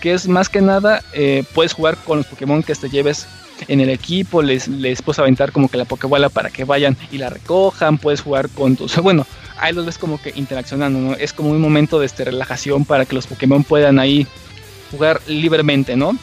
que 0.00 0.14
es 0.14 0.26
más 0.26 0.48
que 0.48 0.62
nada, 0.62 1.02
puedes 1.54 1.74
jugar 1.74 1.98
con 1.98 2.18
los 2.18 2.26
Pokémon 2.26 2.62
que 2.62 2.74
te 2.74 2.88
lleves 2.88 3.26
en 3.68 3.80
el 3.80 3.90
equipo, 3.90 4.40
les, 4.40 4.68
les 4.68 5.02
puedes 5.02 5.18
aventar 5.18 5.52
como 5.52 5.68
que 5.68 5.76
la 5.76 5.84
Pokébola 5.84 6.30
para 6.30 6.50
que 6.50 6.64
vayan 6.64 6.96
y 7.12 7.18
la 7.18 7.28
recojan, 7.28 7.98
puedes 7.98 8.22
jugar 8.22 8.48
con 8.48 8.76
tus... 8.76 8.96
Bueno, 9.02 9.26
ahí 9.58 9.74
los 9.74 9.84
ves 9.84 9.98
como 9.98 10.20
que 10.20 10.32
interaccionando, 10.34 10.98
¿no? 10.98 11.14
Es 11.14 11.32
como 11.32 11.50
un 11.50 11.60
momento 11.60 11.98
de 11.98 12.06
este, 12.06 12.24
relajación 12.24 12.84
para 12.84 13.04
que 13.04 13.14
los 13.14 13.26
Pokémon 13.26 13.64
puedan 13.64 13.98
ahí 13.98 14.26
jugar 14.90 15.20
libremente, 15.26 15.96
¿no? 15.96 16.16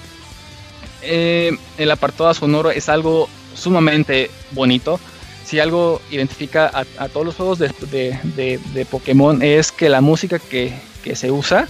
Eh, 1.03 1.51
el 1.77 1.91
apartado 1.91 2.33
sonoro 2.33 2.71
es 2.71 2.89
algo 2.89 3.29
sumamente 3.55 4.31
bonito. 4.51 4.99
Si 5.45 5.59
algo 5.59 6.01
identifica 6.09 6.71
a, 6.97 7.09
todos 7.09 7.25
los 7.25 7.35
juegos 7.35 7.59
de, 7.59 8.87
Pokémon 8.89 9.41
es 9.41 9.71
que 9.71 9.89
la 9.89 10.01
música 10.01 10.39
que, 10.39 10.73
se 11.15 11.31
usa 11.31 11.67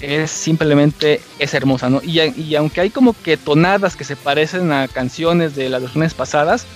es 0.00 0.30
simplemente 0.30 1.20
es 1.38 1.52
hermosa, 1.52 1.90
¿no? 1.90 2.00
Y, 2.02 2.54
aunque 2.54 2.80
hay 2.80 2.90
como 2.90 3.12
que 3.12 3.36
tonadas 3.36 3.94
que 3.94 4.04
se 4.04 4.16
parecen 4.16 4.72
a 4.72 4.88
canciones 4.88 5.54
de 5.54 5.68
las 5.68 5.82
versiones 5.82 6.14
pasadas, 6.14 6.66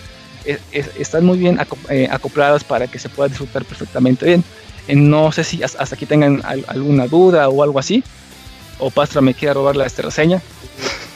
están 0.98 1.24
muy 1.24 1.38
bien 1.38 1.58
eh, 1.88 2.06
acopladas 2.10 2.62
para 2.62 2.86
que 2.86 2.98
se 2.98 3.08
pueda 3.08 3.30
disfrutar 3.30 3.64
perfectamente 3.64 4.26
bien. 4.26 4.44
Eh, 4.86 4.94
no 4.94 5.32
sé 5.32 5.44
si 5.44 5.62
hasta 5.62 5.94
aquí 5.94 6.04
tengan 6.04 6.42
alguna 6.66 7.06
duda 7.06 7.48
o 7.48 7.62
algo 7.62 7.78
así. 7.78 8.04
O 8.78 8.90
Pastra 8.90 9.22
me 9.22 9.32
quiera 9.32 9.54
robar 9.54 9.76
la 9.76 9.86
esta 9.86 10.02
reseña. 10.02 10.42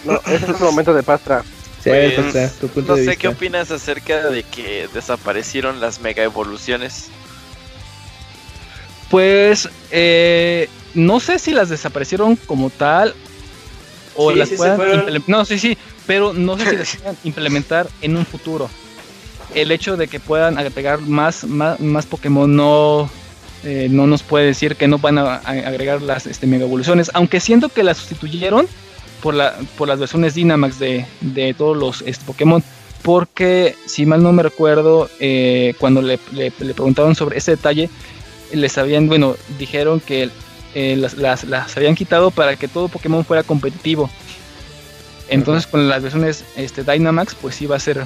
No, 0.04 0.14
ese 0.26 0.36
es 0.36 0.60
el 0.60 0.60
momento 0.60 0.94
de 0.94 1.02
Pastra. 1.02 1.44
Pues, 1.84 2.18
no 2.76 2.96
sé 2.96 3.16
qué 3.16 3.28
opinas 3.28 3.70
acerca 3.70 4.28
de 4.30 4.42
que 4.42 4.88
desaparecieron 4.92 5.80
las 5.80 6.00
mega 6.00 6.22
evoluciones. 6.22 7.08
Pues 9.10 9.68
eh, 9.90 10.68
no 10.94 11.20
sé 11.20 11.38
si 11.38 11.52
las 11.52 11.68
desaparecieron 11.68 12.36
como 12.36 12.70
tal 12.70 13.14
o 14.16 14.32
las 14.32 14.50
puedan 14.50 15.22
no 15.26 15.44
sí 15.44 15.58
sí 15.58 15.78
pero 16.06 16.32
no 16.34 16.58
sé 16.58 16.70
si 16.70 16.76
las 16.76 16.96
puedan 16.96 17.16
implementar 17.24 17.88
en 18.02 18.16
un 18.16 18.26
futuro 18.26 18.68
el 19.54 19.70
hecho 19.70 19.96
de 19.96 20.08
que 20.08 20.20
puedan 20.20 20.58
agregar 20.58 21.00
más 21.00 21.44
más, 21.44 21.80
más 21.80 22.04
Pokémon 22.04 22.54
no 22.54 23.08
eh, 23.64 23.88
no 23.90 24.06
nos 24.06 24.22
puede 24.22 24.46
decir 24.46 24.76
que 24.76 24.88
no 24.88 24.98
van 24.98 25.18
a, 25.18 25.36
agregar 25.36 26.02
las 26.02 26.26
este, 26.26 26.46
mega 26.46 26.64
evoluciones 26.64 27.10
aunque 27.14 27.40
siento 27.40 27.68
que 27.68 27.82
las 27.82 27.96
sustituyeron 27.96 28.68
por, 29.22 29.34
la, 29.34 29.56
por 29.76 29.88
las 29.88 29.98
versiones 29.98 30.34
Dynamax 30.34 30.78
de, 30.78 31.06
de 31.20 31.54
todos 31.54 31.76
los 31.76 32.02
este, 32.02 32.24
Pokémon. 32.24 32.62
Porque, 33.02 33.76
si 33.86 34.06
mal 34.06 34.22
no 34.22 34.32
me 34.32 34.42
recuerdo, 34.42 35.08
eh, 35.20 35.74
cuando 35.78 36.02
le, 36.02 36.18
le, 36.32 36.50
preguntaron 36.50 37.14
sobre 37.14 37.38
ese 37.38 37.52
detalle, 37.52 37.88
les 38.52 38.76
habían, 38.76 39.08
bueno, 39.08 39.36
dijeron 39.58 40.00
que 40.00 40.30
eh, 40.74 40.96
las, 40.96 41.14
las, 41.14 41.44
las, 41.44 41.76
habían 41.76 41.94
quitado 41.94 42.30
para 42.30 42.56
que 42.56 42.68
todo 42.68 42.88
Pokémon 42.88 43.24
fuera 43.24 43.42
competitivo. 43.42 44.10
Entonces, 45.28 45.66
con 45.66 45.88
las 45.88 46.02
versiones 46.02 46.44
este, 46.56 46.82
Dynamax, 46.82 47.34
pues 47.34 47.60
iba 47.62 47.76
a 47.76 47.80
ser 47.80 48.04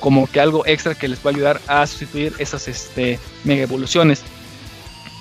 como 0.00 0.26
que 0.26 0.40
algo 0.40 0.66
extra 0.66 0.94
que 0.94 1.08
les 1.08 1.18
va 1.20 1.30
a 1.30 1.34
ayudar 1.34 1.60
a 1.66 1.86
sustituir 1.86 2.34
esas 2.38 2.68
este, 2.68 3.18
mega 3.44 3.62
evoluciones. 3.62 4.22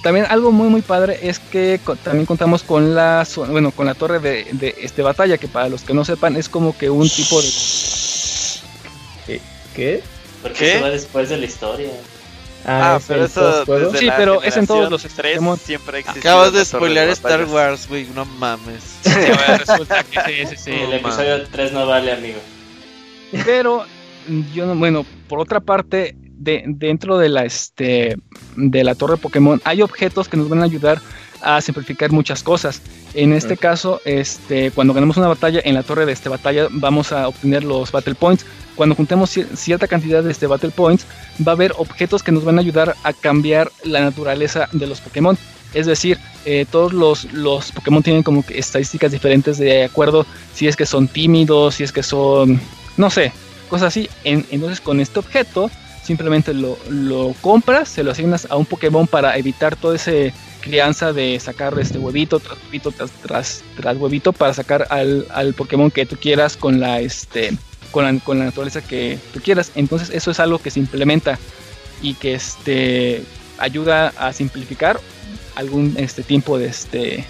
También 0.04 0.28
algo 0.30 0.52
muy 0.52 0.68
muy 0.68 0.82
padre 0.82 1.18
es 1.24 1.40
que 1.40 1.80
también 2.04 2.26
contamos 2.26 2.62
con 2.62 2.94
la 2.94 3.26
bueno 3.50 3.72
con 3.72 3.88
la 3.88 3.96
torre 3.96 4.20
de, 4.20 4.46
de, 4.52 4.76
este 4.82 5.02
batalla 5.02 5.38
que 5.38 5.48
para 5.48 5.70
los 5.70 5.82
que 5.82 5.94
no 5.94 6.06
sepan 6.06 6.36
es 6.36 6.50
como 6.50 6.78
que 6.78 6.90
un 6.90 7.10
tipo 7.10 7.42
de 7.42 7.50
¿qué? 9.74 10.04
Porque 10.42 10.60
¿Qué? 10.60 10.82
va 10.82 10.90
después 10.90 11.30
de 11.30 11.38
la 11.38 11.46
historia. 11.46 11.90
Ah, 12.66 12.96
ah 12.96 13.00
pero 13.08 13.26
eso 13.26 13.66
sí, 13.98 14.10
pero 14.16 14.42
es 14.42 14.56
en 14.56 14.68
todos 14.68 14.90
los 14.90 15.02
tres 15.04 15.40
siempre 15.62 16.04
Acabas 16.08 16.54
de 16.54 16.64
spoilear 16.64 17.10
Star 17.10 17.46
Wars, 17.46 17.88
güey, 17.88 18.08
no 18.14 18.26
mames. 18.26 18.84
Sí, 19.04 19.32
resulta 19.58 20.04
que 20.04 20.20
sí, 20.22 20.46
sí, 20.50 20.56
sí. 20.58 20.72
El 20.72 20.94
episodio 20.94 21.46
3 21.48 21.72
no 21.72 21.86
vale, 21.86 22.12
amigo. 22.12 22.40
Pero 23.46 23.86
yo 24.54 24.66
no, 24.66 24.76
bueno, 24.76 25.06
por 25.28 25.40
otra 25.40 25.60
parte, 25.60 26.16
de, 26.44 26.64
dentro 26.68 27.18
de 27.18 27.30
la 27.30 27.46
este 27.46 28.18
de 28.56 28.84
la 28.84 28.96
torre 28.96 29.18
Pokémon 29.18 29.62
hay 29.64 29.82
objetos 29.82 30.28
que 30.28 30.38
nos 30.38 30.50
van 30.50 30.62
a 30.62 30.66
ayudar 30.66 31.02
a 31.42 31.60
simplificar 31.62 32.12
muchas 32.12 32.42
cosas. 32.42 32.82
En 33.14 33.34
este 33.34 33.58
caso, 33.58 34.02
este, 34.06 34.72
cuando 34.72 34.94
ganamos 34.94 35.18
una 35.18 35.28
batalla 35.28 35.62
en 35.64 35.76
la 35.76 35.84
torre 35.84 36.06
de 36.06 36.14
este 36.14 36.30
batalla, 36.30 36.68
vamos 36.72 37.12
a 37.12 37.28
obtener 37.28 37.64
los 37.64 37.92
Battle 37.92 38.16
Points. 38.16 38.46
Cuando 38.76 38.96
juntemos 38.96 39.30
cierta 39.30 39.88
cantidad 39.88 40.24
de 40.24 40.32
este 40.32 40.48
Battle 40.48 40.72
Points, 40.72 41.06
va 41.46 41.52
a 41.52 41.56
haber 41.56 41.74
objetos 41.78 42.24
que 42.24 42.32
nos 42.32 42.46
van 42.46 42.58
a 42.58 42.62
ayudar 42.62 42.96
a 43.04 43.12
cambiar 43.12 43.72
la 43.84 44.02
naturaleza 44.02 44.70
de 44.72 44.88
los 44.88 45.02
Pokémon. 45.02 45.38
Es 45.74 45.86
decir, 45.86 46.18
eh, 46.46 46.66
todos 46.70 46.94
los, 46.94 47.32
los 47.34 47.72
Pokémon 47.74 48.02
tienen 48.02 48.24
como 48.24 48.44
que 48.46 48.58
estadísticas 48.58 49.12
diferentes 49.12 49.58
de 49.58 49.84
acuerdo 49.84 50.26
si 50.54 50.68
es 50.68 50.78
que 50.78 50.86
son 50.86 51.08
tímidos, 51.08 51.76
si 51.76 51.84
es 51.84 51.92
que 51.92 52.04
son, 52.04 52.60
no 52.96 53.10
sé, 53.10 53.34
cosas 53.70 53.88
así. 53.88 54.10
entonces 54.24 54.80
con 54.80 55.00
este 55.00 55.20
objeto 55.20 55.70
simplemente 56.04 56.54
lo, 56.54 56.78
lo, 56.90 57.34
compras, 57.42 57.90
se 57.90 58.04
lo 58.04 58.12
asignas 58.12 58.48
a 58.50 58.58
un 58.58 58.66
Pokémon 58.66 59.08
para 59.08 59.38
evitar 59.38 59.76
toda 59.76 59.96
esa 59.96 60.12
crianza 60.62 61.12
de 61.12 61.40
sacar 61.40 61.78
este 61.80 61.98
huevito 61.98 62.40
tras 62.40 62.58
huevito 62.64 62.92
tras, 62.92 63.64
tras, 63.76 63.98
huevito 63.98 64.32
para 64.32 64.54
sacar 64.54 64.88
al, 64.90 65.28
al, 65.32 65.54
Pokémon 65.54 65.92
que 65.92 66.06
tú 66.06 66.16
quieras 66.16 66.56
con 66.56 66.80
la 66.80 67.02
este 67.02 67.52
con 67.92 68.06
la, 68.06 68.20
con 68.24 68.40
la 68.40 68.46
naturaleza 68.46 68.82
que 68.82 69.20
tú 69.34 69.40
quieras. 69.42 69.72
Entonces 69.76 70.10
eso 70.10 70.32
es 70.32 70.40
algo 70.40 70.60
que 70.60 70.72
se 70.72 70.80
implementa 70.80 71.38
y 72.02 72.16
que 72.16 72.34
este 72.34 73.24
ayuda 73.58 74.14
a 74.18 74.34
simplificar 74.34 75.00
algún 75.56 75.96
este 75.98 76.24
tiempo 76.24 76.58
de 76.58 76.68
este 76.68 77.26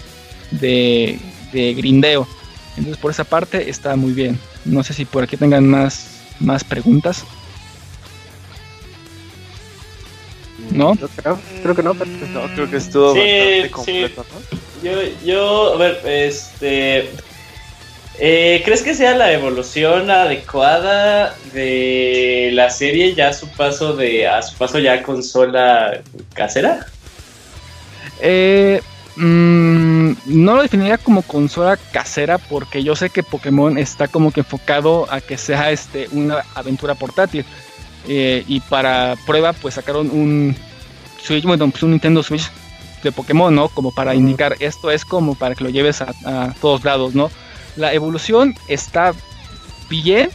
de, 0.50 1.18
de 1.52 1.74
grindeo. 1.74 2.26
Entonces 2.76 2.98
por 2.98 3.10
esa 3.10 3.24
parte 3.24 3.68
está 3.68 3.96
muy 3.96 4.12
bien. 4.12 4.38
No 4.64 4.82
sé 4.82 4.94
si 4.94 5.04
por 5.04 5.24
aquí 5.24 5.36
tengan 5.36 5.68
más 5.68 6.20
más 6.40 6.64
preguntas. 6.64 7.24
¿No? 10.74 10.94
Creo, 11.16 11.40
creo 11.62 11.74
que 11.74 11.82
no, 11.82 11.94
pero 11.94 12.10
no, 12.32 12.48
creo 12.54 12.70
que 12.70 12.76
estuvo 12.76 13.14
bastante 13.14 13.70
completo, 13.70 14.24
Yo, 14.82 14.92
yo, 15.24 15.74
a 15.74 15.76
ver, 15.76 16.00
este. 16.04 17.10
Eh, 18.18 18.62
¿Crees 18.64 18.82
que 18.82 18.94
sea 18.94 19.16
la 19.16 19.32
evolución 19.32 20.10
adecuada 20.10 21.34
de 21.52 22.50
la 22.52 22.70
serie 22.70 23.14
ya 23.14 23.28
a 23.28 23.32
su 23.32 23.48
paso 23.48 23.96
de 23.96 24.28
a 24.28 24.40
su 24.42 24.56
paso 24.56 24.78
ya 24.78 25.02
consola 25.02 26.00
casera? 26.34 26.86
Eh, 28.20 28.80
Mm, 29.16 30.14
no 30.26 30.56
lo 30.56 30.62
definiría 30.62 30.98
como 30.98 31.22
consola 31.22 31.76
casera 31.76 32.38
porque 32.38 32.82
yo 32.82 32.96
sé 32.96 33.10
que 33.10 33.22
Pokémon 33.22 33.78
está 33.78 34.08
como 34.08 34.32
que 34.32 34.40
enfocado 34.40 35.06
a 35.08 35.20
que 35.20 35.38
sea 35.38 35.70
este 35.70 36.08
una 36.10 36.44
aventura 36.54 36.94
portátil. 36.94 37.44
Eh, 38.06 38.44
y 38.46 38.60
para 38.60 39.16
prueba 39.26 39.52
pues 39.52 39.74
sacaron 39.74 40.10
un 40.10 40.54
Switch, 41.22 41.44
bueno, 41.44 41.70
pues 41.70 41.82
un 41.82 41.92
Nintendo 41.92 42.22
Switch 42.22 42.50
de 43.02 43.12
Pokémon, 43.12 43.54
¿no? 43.54 43.68
Como 43.68 43.92
para 43.92 44.14
indicar 44.14 44.56
esto 44.60 44.90
es 44.90 45.04
como 45.04 45.34
para 45.34 45.54
que 45.54 45.64
lo 45.64 45.70
lleves 45.70 46.02
a, 46.02 46.54
todos 46.60 46.84
lados, 46.84 47.14
¿no? 47.14 47.30
La 47.76 47.92
evolución 47.92 48.54
está 48.68 49.14
bien 49.88 50.30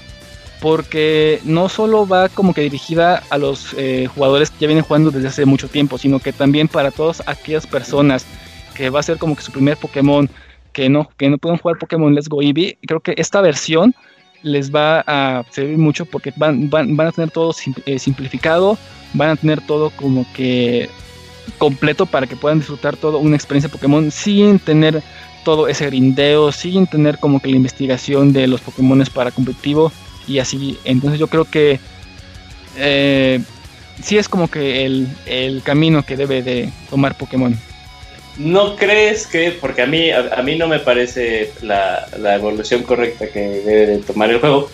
porque 0.62 1.40
no 1.44 1.70
solo 1.70 2.08
va 2.08 2.30
como 2.30 2.54
que 2.54 2.62
dirigida 2.62 3.24
a 3.30 3.38
los 3.38 3.74
eh, 3.78 4.08
jugadores 4.14 4.52
que 4.52 4.58
ya 4.62 4.68
vienen 4.68 4.84
jugando 4.84 5.12
desde 5.12 5.30
hace 5.30 5.46
mucho 5.46 5.68
tiempo, 5.68 5.98
sino 5.98 6.20
que 6.20 6.34
también 6.34 6.68
para 6.68 6.91
todas 6.91 7.24
aquellas 7.26 7.66
personas 7.66 8.26
que 8.74 8.90
va 8.90 9.00
a 9.00 9.04
ser 9.04 9.18
como 9.18 9.36
que 9.36 9.41
su 9.41 9.52
primer 9.52 9.78
Pokémon, 9.78 10.30
que 10.74 10.90
no, 10.90 11.10
que 11.18 11.30
no 11.30 11.38
pueden 11.38 11.58
jugar 11.58 11.78
Pokémon 11.78 12.14
Let's 12.14 12.30
Go 12.30 12.41
Eevee, 12.41 12.78
creo 12.86 13.00
que 13.00 13.14
esta 13.18 13.41
versión 13.41 13.96
les 14.41 14.74
va 14.74 15.03
a 15.06 15.44
servir 15.49 15.78
mucho 15.78 16.06
porque 16.06 16.34
van, 16.36 16.70
van, 16.70 16.99
a 16.99 17.11
tener 17.11 17.32
todo 17.32 17.53
eh, 17.86 17.99
simplificado, 17.99 18.78
van 19.14 19.32
a 19.32 19.36
tener 19.36 19.61
todo 19.61 19.90
como 19.91 20.26
que 20.34 20.90
completo 21.57 22.06
para 22.06 22.28
que 22.28 22.36
puedan 22.36 22.60
disfrutar 22.60 22.95
toda 22.95 23.18
una 23.18 23.36
experiencia 23.36 23.70
Pokémon 23.70 24.11
sin 24.11 24.60
tener 24.60 25.02
todo 25.44 25.68
ese 25.68 25.86
grindeo, 25.88 26.52
sin 26.52 26.86
tener 26.88 27.18
como 27.18 27.40
que 27.40 27.49
la 27.49 27.56
investigación 27.56 28.34
de 28.34 28.48
los 28.48 28.61
Pokémon 28.61 29.03
para 29.14 29.32
competitivo 29.32 29.91
y 30.28 30.40
así. 30.40 30.78
Entonces 30.84 31.20
yo 31.20 31.28
creo 31.28 31.45
que 31.45 31.80
eh, 32.78 33.41
sí 34.02 34.18
es 34.18 34.30
como 34.30 34.48
que 34.49 34.86
el, 34.86 35.07
el 35.26 35.64
camino 35.64 36.03
que 36.03 36.18
debe 36.18 36.44
de 36.44 36.72
tomar 36.90 37.18
Pokémon. 37.18 37.57
¿No 38.40 38.78
crees 38.78 39.28
que, 39.28 39.52
porque 39.52 39.82
a 39.82 39.86
mí, 39.86 40.11
a, 40.11 40.41
mí 40.44 40.56
no 40.56 40.70
me 40.70 40.80
parece 40.80 41.52
la, 41.61 42.07
evolución 42.36 42.84
correcta 42.84 43.28
que 43.28 43.41
debe 43.41 43.98
tomar 43.98 44.30
el 44.30 44.40
juego, 44.40 44.70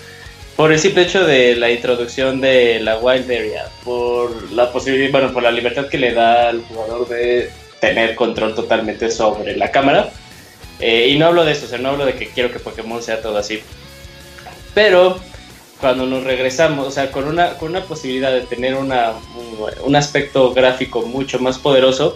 por 0.55 0.71
el 0.71 0.77
simple 0.77 1.01
hecho 1.01 1.25
de 1.25 1.55
la 1.55 1.71
introducción 1.71 2.39
de 2.41 2.79
la 2.79 2.99
Wild 2.99 3.25
Area, 3.25 3.65
por 3.83 4.51
la 4.51 4.71
posibilidad, 4.71 5.11
bueno, 5.11 5.33
por 5.33 5.41
la 5.41 5.49
libertad 5.49 5.87
que 5.87 5.97
le 5.97 6.13
da 6.13 6.49
al 6.49 6.61
jugador 6.61 7.09
de 7.09 7.49
tener 7.79 8.13
control 8.13 8.53
totalmente 8.53 9.09
sobre 9.09 9.57
la 9.57 9.71
cámara. 9.71 10.11
Eh, 10.79 11.07
y 11.09 11.17
no 11.17 11.25
hablo 11.25 11.43
de 11.43 11.53
eso, 11.53 11.65
o 11.65 11.69
sea, 11.69 11.79
no 11.79 11.89
hablo 11.89 12.05
de 12.05 12.13
que 12.13 12.27
quiero 12.27 12.51
que 12.51 12.59
Pokémon 12.59 13.01
sea 13.01 13.19
todo 13.19 13.39
así. 13.39 13.63
Pero 14.75 15.19
cuando 15.81 16.05
nos 16.05 16.23
regresamos, 16.23 16.87
o 16.87 16.91
sea, 16.91 17.11
con 17.11 17.27
una, 17.27 17.55
con 17.57 17.71
una 17.71 17.81
posibilidad 17.81 18.31
de 18.31 18.41
tener 18.41 18.75
una, 18.75 19.13
un 19.83 19.95
aspecto 19.95 20.53
gráfico 20.53 21.01
mucho 21.01 21.39
más 21.39 21.57
poderoso, 21.57 22.15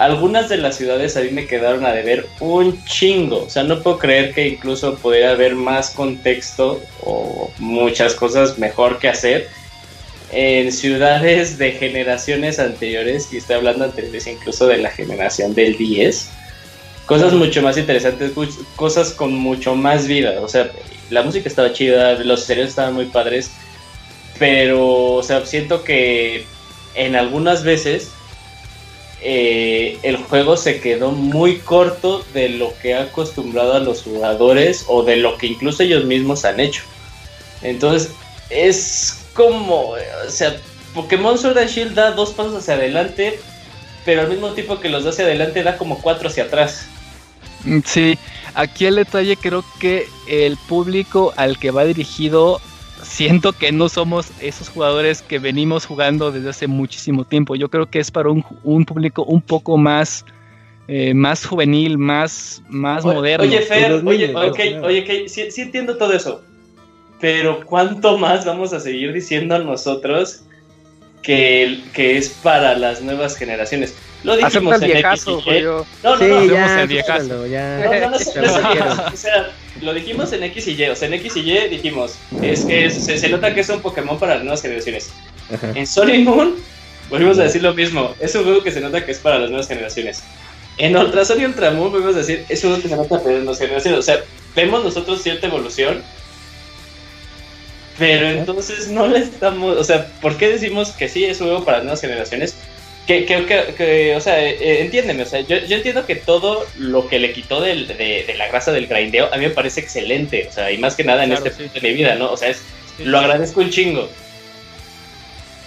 algunas 0.00 0.48
de 0.48 0.56
las 0.56 0.78
ciudades 0.78 1.18
a 1.18 1.20
mí 1.20 1.28
me 1.28 1.46
quedaron 1.46 1.84
a 1.84 1.92
deber 1.92 2.26
un 2.40 2.82
chingo. 2.86 3.44
O 3.44 3.50
sea, 3.50 3.64
no 3.64 3.82
puedo 3.82 3.98
creer 3.98 4.32
que 4.32 4.48
incluso 4.48 4.94
pudiera 4.94 5.32
haber 5.32 5.54
más 5.54 5.90
contexto 5.90 6.80
o 7.02 7.50
muchas 7.58 8.14
cosas 8.14 8.58
mejor 8.58 8.98
que 8.98 9.10
hacer 9.10 9.48
en 10.32 10.72
ciudades 10.72 11.58
de 11.58 11.72
generaciones 11.72 12.58
anteriores, 12.58 13.30
y 13.30 13.36
estoy 13.36 13.56
hablando 13.56 13.84
anteriores 13.84 14.26
incluso 14.26 14.66
de 14.68 14.78
la 14.78 14.90
generación 14.90 15.54
del 15.54 15.76
10. 15.76 16.30
Cosas 17.04 17.34
mucho 17.34 17.60
más 17.60 17.76
interesantes, 17.76 18.32
cosas 18.76 19.12
con 19.12 19.34
mucho 19.34 19.74
más 19.74 20.06
vida. 20.06 20.40
O 20.40 20.48
sea, 20.48 20.70
la 21.10 21.22
música 21.24 21.46
estaba 21.46 21.74
chida, 21.74 22.14
los 22.24 22.44
escenarios 22.44 22.70
estaban 22.70 22.94
muy 22.94 23.04
padres, 23.04 23.50
pero, 24.38 25.12
o 25.16 25.22
sea, 25.22 25.44
siento 25.44 25.84
que 25.84 26.46
en 26.94 27.16
algunas 27.16 27.64
veces 27.64 28.12
eh, 29.22 29.98
el 30.02 30.16
juego 30.16 30.56
se 30.56 30.80
quedó 30.80 31.10
muy 31.10 31.58
corto 31.58 32.24
de 32.32 32.48
lo 32.48 32.72
que 32.80 32.94
ha 32.94 33.02
acostumbrado 33.02 33.74
a 33.74 33.80
los 33.80 34.02
jugadores 34.02 34.84
o 34.88 35.02
de 35.02 35.16
lo 35.16 35.36
que 35.36 35.48
incluso 35.48 35.82
ellos 35.82 36.04
mismos 36.04 36.44
han 36.44 36.58
hecho. 36.58 36.82
Entonces, 37.62 38.12
es 38.48 39.26
como, 39.34 39.90
o 39.90 40.30
sea, 40.30 40.56
Pokémon 40.94 41.38
Sword 41.38 41.58
and 41.58 41.68
Shield 41.68 41.94
da 41.94 42.12
dos 42.12 42.30
pasos 42.30 42.54
hacia 42.54 42.74
adelante, 42.74 43.38
pero 44.04 44.22
al 44.22 44.28
mismo 44.28 44.50
tiempo 44.50 44.80
que 44.80 44.88
los 44.88 45.04
da 45.04 45.10
hacia 45.10 45.24
adelante 45.24 45.62
da 45.62 45.76
como 45.76 46.00
cuatro 46.00 46.28
hacia 46.28 46.44
atrás. 46.44 46.86
Mm, 47.64 47.80
sí, 47.84 48.18
aquí 48.54 48.86
el 48.86 48.96
detalle 48.96 49.36
creo 49.36 49.64
que 49.78 50.08
el 50.28 50.56
público 50.56 51.34
al 51.36 51.58
que 51.58 51.70
va 51.70 51.84
dirigido 51.84 52.60
siento 53.02 53.52
que 53.52 53.72
no 53.72 53.88
somos 53.88 54.32
esos 54.40 54.68
jugadores 54.68 55.22
que 55.22 55.38
venimos 55.38 55.86
jugando 55.86 56.30
desde 56.32 56.50
hace 56.50 56.66
muchísimo 56.66 57.24
tiempo. 57.24 57.56
Yo 57.56 57.68
creo 57.68 57.86
que 57.86 57.98
es 57.98 58.10
para 58.10 58.28
un, 58.30 58.84
público 58.84 59.24
un 59.24 59.42
poco 59.42 59.76
más, 59.76 60.24
eh, 60.88 61.14
más 61.14 61.44
juvenil, 61.44 61.98
más, 61.98 62.62
más 62.68 63.04
moderno. 63.04 63.46
Oye, 63.46 63.60
Fer, 63.62 63.92
oye, 64.04 64.34
oye, 64.82 65.28
sí, 65.28 65.60
entiendo 65.60 65.96
todo 65.96 66.12
eso. 66.12 66.42
Pero 67.20 67.64
¿cuánto 67.66 68.16
más 68.18 68.44
vamos 68.44 68.72
a 68.72 68.80
seguir 68.80 69.12
diciendo 69.12 69.54
a 69.54 69.58
nosotros 69.58 70.42
que, 71.22 71.82
que 71.92 72.16
es 72.16 72.30
para 72.30 72.76
las 72.76 73.02
nuevas 73.02 73.36
generaciones? 73.36 73.94
Lo 74.22 74.36
dijimos 74.36 74.82
en 74.82 74.96
X 74.96 75.24
y 75.26 75.30
Y. 75.30 75.62
No, 75.62 75.86
no, 76.02 76.16
no, 76.16 76.40
no, 76.40 76.44
ya, 76.44 76.82
el 76.82 76.88
viejazo. 76.88 77.46
Ya. 77.46 77.78
No, 77.78 78.00
no, 78.00 78.10
no, 78.10 79.06
o 79.12 79.16
sea, 79.16 79.50
lo 79.80 79.94
dijimos 79.94 80.32
en 80.32 80.42
X 80.44 80.68
y 80.68 80.72
Y. 80.72 80.88
O 80.88 80.96
sea, 80.96 81.08
en 81.08 81.14
X 81.14 81.36
y 81.36 81.50
Y 81.50 81.68
dijimos, 81.68 82.16
es 82.42 82.64
que 82.64 82.90
se, 82.90 83.18
se 83.18 83.28
nota 83.28 83.54
que 83.54 83.60
es 83.60 83.68
un 83.68 83.80
Pokémon 83.80 84.18
para 84.18 84.34
las 84.34 84.44
nuevas 84.44 84.62
generaciones. 84.62 85.10
En 85.74 85.86
Sun 85.86 86.14
y 86.14 86.18
Moon, 86.18 86.56
volvimos 87.08 87.38
a 87.38 87.44
decir 87.44 87.62
lo 87.62 87.74
mismo. 87.74 88.14
Es 88.20 88.34
un 88.34 88.44
juego 88.44 88.62
que 88.62 88.70
se 88.72 88.80
nota 88.80 89.04
que 89.04 89.12
es 89.12 89.18
para 89.18 89.38
las 89.38 89.50
nuevas 89.50 89.68
generaciones. 89.68 90.22
En 90.76 90.96
Ultra 90.96 91.24
Sun 91.24 91.40
y 91.40 91.44
Ultramoon, 91.44 91.92
volvimos 91.92 92.14
a 92.14 92.18
decir, 92.18 92.44
es 92.48 92.62
un 92.64 92.70
juego 92.70 92.82
que 92.82 92.88
se 92.88 92.96
nota 92.96 93.18
para 93.18 93.32
las 93.32 93.42
nuevas 93.42 93.58
generaciones. 93.58 93.98
O 93.98 94.02
sea, 94.02 94.20
vemos 94.54 94.84
nosotros 94.84 95.22
cierta 95.22 95.46
evolución. 95.46 96.02
Pero 97.98 98.30
entonces 98.30 98.88
no 98.88 99.06
le 99.06 99.18
estamos. 99.18 99.76
O 99.76 99.84
sea, 99.84 100.06
¿por 100.22 100.38
qué 100.38 100.48
decimos 100.48 100.90
que 100.92 101.08
sí 101.08 101.24
es 101.24 101.40
un 101.40 101.48
juego 101.48 101.64
para 101.64 101.78
las 101.78 101.84
nuevas 101.84 102.00
generaciones? 102.00 102.54
Que, 103.10 103.44
que, 103.44 103.74
que, 103.76 104.14
o 104.14 104.20
sea, 104.20 104.40
eh, 104.40 104.82
entiéndeme, 104.82 105.24
o 105.24 105.26
sea, 105.26 105.40
yo, 105.40 105.58
yo, 105.58 105.76
entiendo 105.76 106.06
que 106.06 106.14
todo 106.14 106.64
lo 106.78 107.08
que 107.08 107.18
le 107.18 107.32
quitó 107.32 107.60
del, 107.60 107.88
de, 107.88 108.24
de, 108.24 108.34
la 108.36 108.46
grasa 108.46 108.70
del 108.70 108.86
grindeo 108.86 109.28
a 109.32 109.36
mí 109.36 109.46
me 109.46 109.50
parece 109.50 109.80
excelente, 109.80 110.46
o 110.48 110.52
sea, 110.52 110.70
y 110.70 110.78
más 110.78 110.94
que 110.94 111.02
nada 111.02 111.24
en 111.24 111.32
este 111.32 111.50
punto 111.50 111.80
de 111.80 111.88
mi 111.88 111.94
vida, 111.94 112.14
¿no? 112.14 112.30
O 112.30 112.36
sea, 112.36 112.50
es, 112.50 112.62
lo 112.98 113.18
agradezco 113.18 113.60
un 113.60 113.70
chingo. 113.70 114.08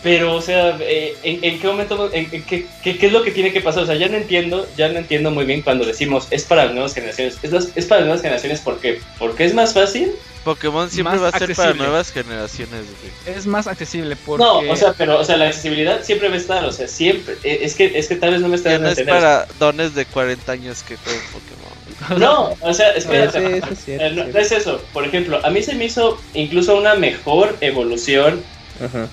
Pero, 0.04 0.36
o 0.36 0.42
sea, 0.42 0.78
eh, 0.82 1.16
¿en, 1.24 1.42
¿en, 1.44 1.60
qué 1.60 1.68
momento, 1.68 2.10
en, 2.12 2.30
qué, 2.30 2.68
qué, 2.84 2.98
qué, 2.98 3.06
es 3.08 3.14
lo 3.14 3.24
que 3.24 3.32
tiene 3.32 3.54
que 3.54 3.62
pasar? 3.62 3.84
O 3.84 3.86
sea, 3.86 3.96
ya 3.96 4.10
no 4.10 4.18
entiendo, 4.18 4.68
ya 4.76 4.90
no 4.90 5.00
entiendo 5.00 5.32
muy 5.32 5.46
bien 5.46 5.62
cuando 5.62 5.86
decimos 5.86 6.28
es 6.30 6.44
para 6.44 6.66
las 6.66 6.74
nuevas 6.74 6.94
generaciones. 6.94 7.38
Es, 7.42 7.54
es 7.74 7.86
para 7.86 8.02
las 8.02 8.08
nuevas 8.08 8.22
generaciones 8.22 8.60
porque, 8.60 9.02
porque 9.18 9.46
es 9.46 9.54
más 9.54 9.74
fácil. 9.74 10.12
Pokémon 10.44 10.90
siempre 10.90 11.18
va 11.20 11.30
a 11.30 11.40
ser 11.40 11.56
para 11.56 11.74
nuevas 11.74 12.12
generaciones, 12.12 12.82
güey. 12.82 13.38
Es 13.38 13.46
más 13.46 13.66
accesible 13.66 14.18
porque... 14.18 14.44
No, 14.44 14.60
o 14.60 14.76
sea, 14.76 14.94
pero, 14.98 15.18
o 15.18 15.24
sea, 15.24 15.38
la 15.38 15.48
accesibilidad 15.48 16.04
siempre 16.04 16.28
va 16.28 16.36
a 16.36 16.38
estar, 16.38 16.66
o 16.66 16.72
sea, 16.74 16.90
siempre. 16.90 17.36
Eh, 17.46 17.60
es 17.62 17.74
que, 17.76 17.98
es 17.98 18.10
que 18.10 18.18
tal 18.18 18.32
vez 18.32 18.42
no 18.42 18.50
me 18.50 18.58
está 18.58 18.72
dando 18.72 18.88
no 18.88 18.92
es 18.94 19.08
para 19.08 19.48
dones 19.58 19.96
de 19.96 20.06
40 20.06 20.52
años 20.52 20.84
que 20.84 20.98
juegan 20.98 21.22
Pokémon. 21.32 22.20
No, 22.20 22.58
o 22.60 22.74
sea, 22.74 22.92
espérate. 22.92 23.40
Sí, 23.40 23.56
eso 23.56 23.68
es 23.72 23.86
cierto, 23.86 24.16
no, 24.16 24.26
no, 24.26 24.38
es 24.38 24.52
eso. 24.52 24.82
Por 24.92 25.06
ejemplo, 25.06 25.40
a 25.42 25.50
mí 25.50 25.64
se 25.64 25.76
me 25.76 25.86
hizo 25.86 26.20
incluso 26.34 26.76
una 26.76 26.96
mejor 26.96 27.56
evolución 27.62 28.44
Ajá. 28.84 29.08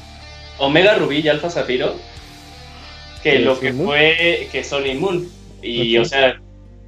Omega 0.60 0.94
Rubí 0.94 1.18
y 1.18 1.28
Alpha 1.28 1.50
Zafiro 1.50 1.96
que 3.22 3.38
lo 3.38 3.58
que 3.58 3.72
Moon? 3.72 3.88
fue 3.88 4.48
que 4.50 4.64
Sony 4.64 4.94
Moon. 4.98 5.28
Y, 5.62 5.98
o 5.98 6.04
sea, 6.04 6.40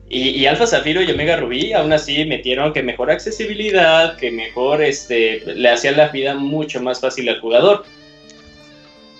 y, 0.08 0.30
y, 0.30 0.46
Alpha 0.46 0.66
Zafiro 0.66 1.02
y 1.02 1.10
Omega 1.10 1.36
Rubí 1.36 1.72
aún 1.72 1.92
así 1.92 2.24
metieron 2.24 2.72
que 2.72 2.82
mejor 2.82 3.10
accesibilidad, 3.10 4.16
que 4.16 4.30
mejor 4.30 4.82
este, 4.82 5.42
le 5.44 5.68
hacían 5.68 5.96
la 5.96 6.08
vida 6.08 6.34
mucho 6.34 6.80
más 6.80 7.00
fácil 7.00 7.28
al 7.28 7.40
jugador. 7.40 7.84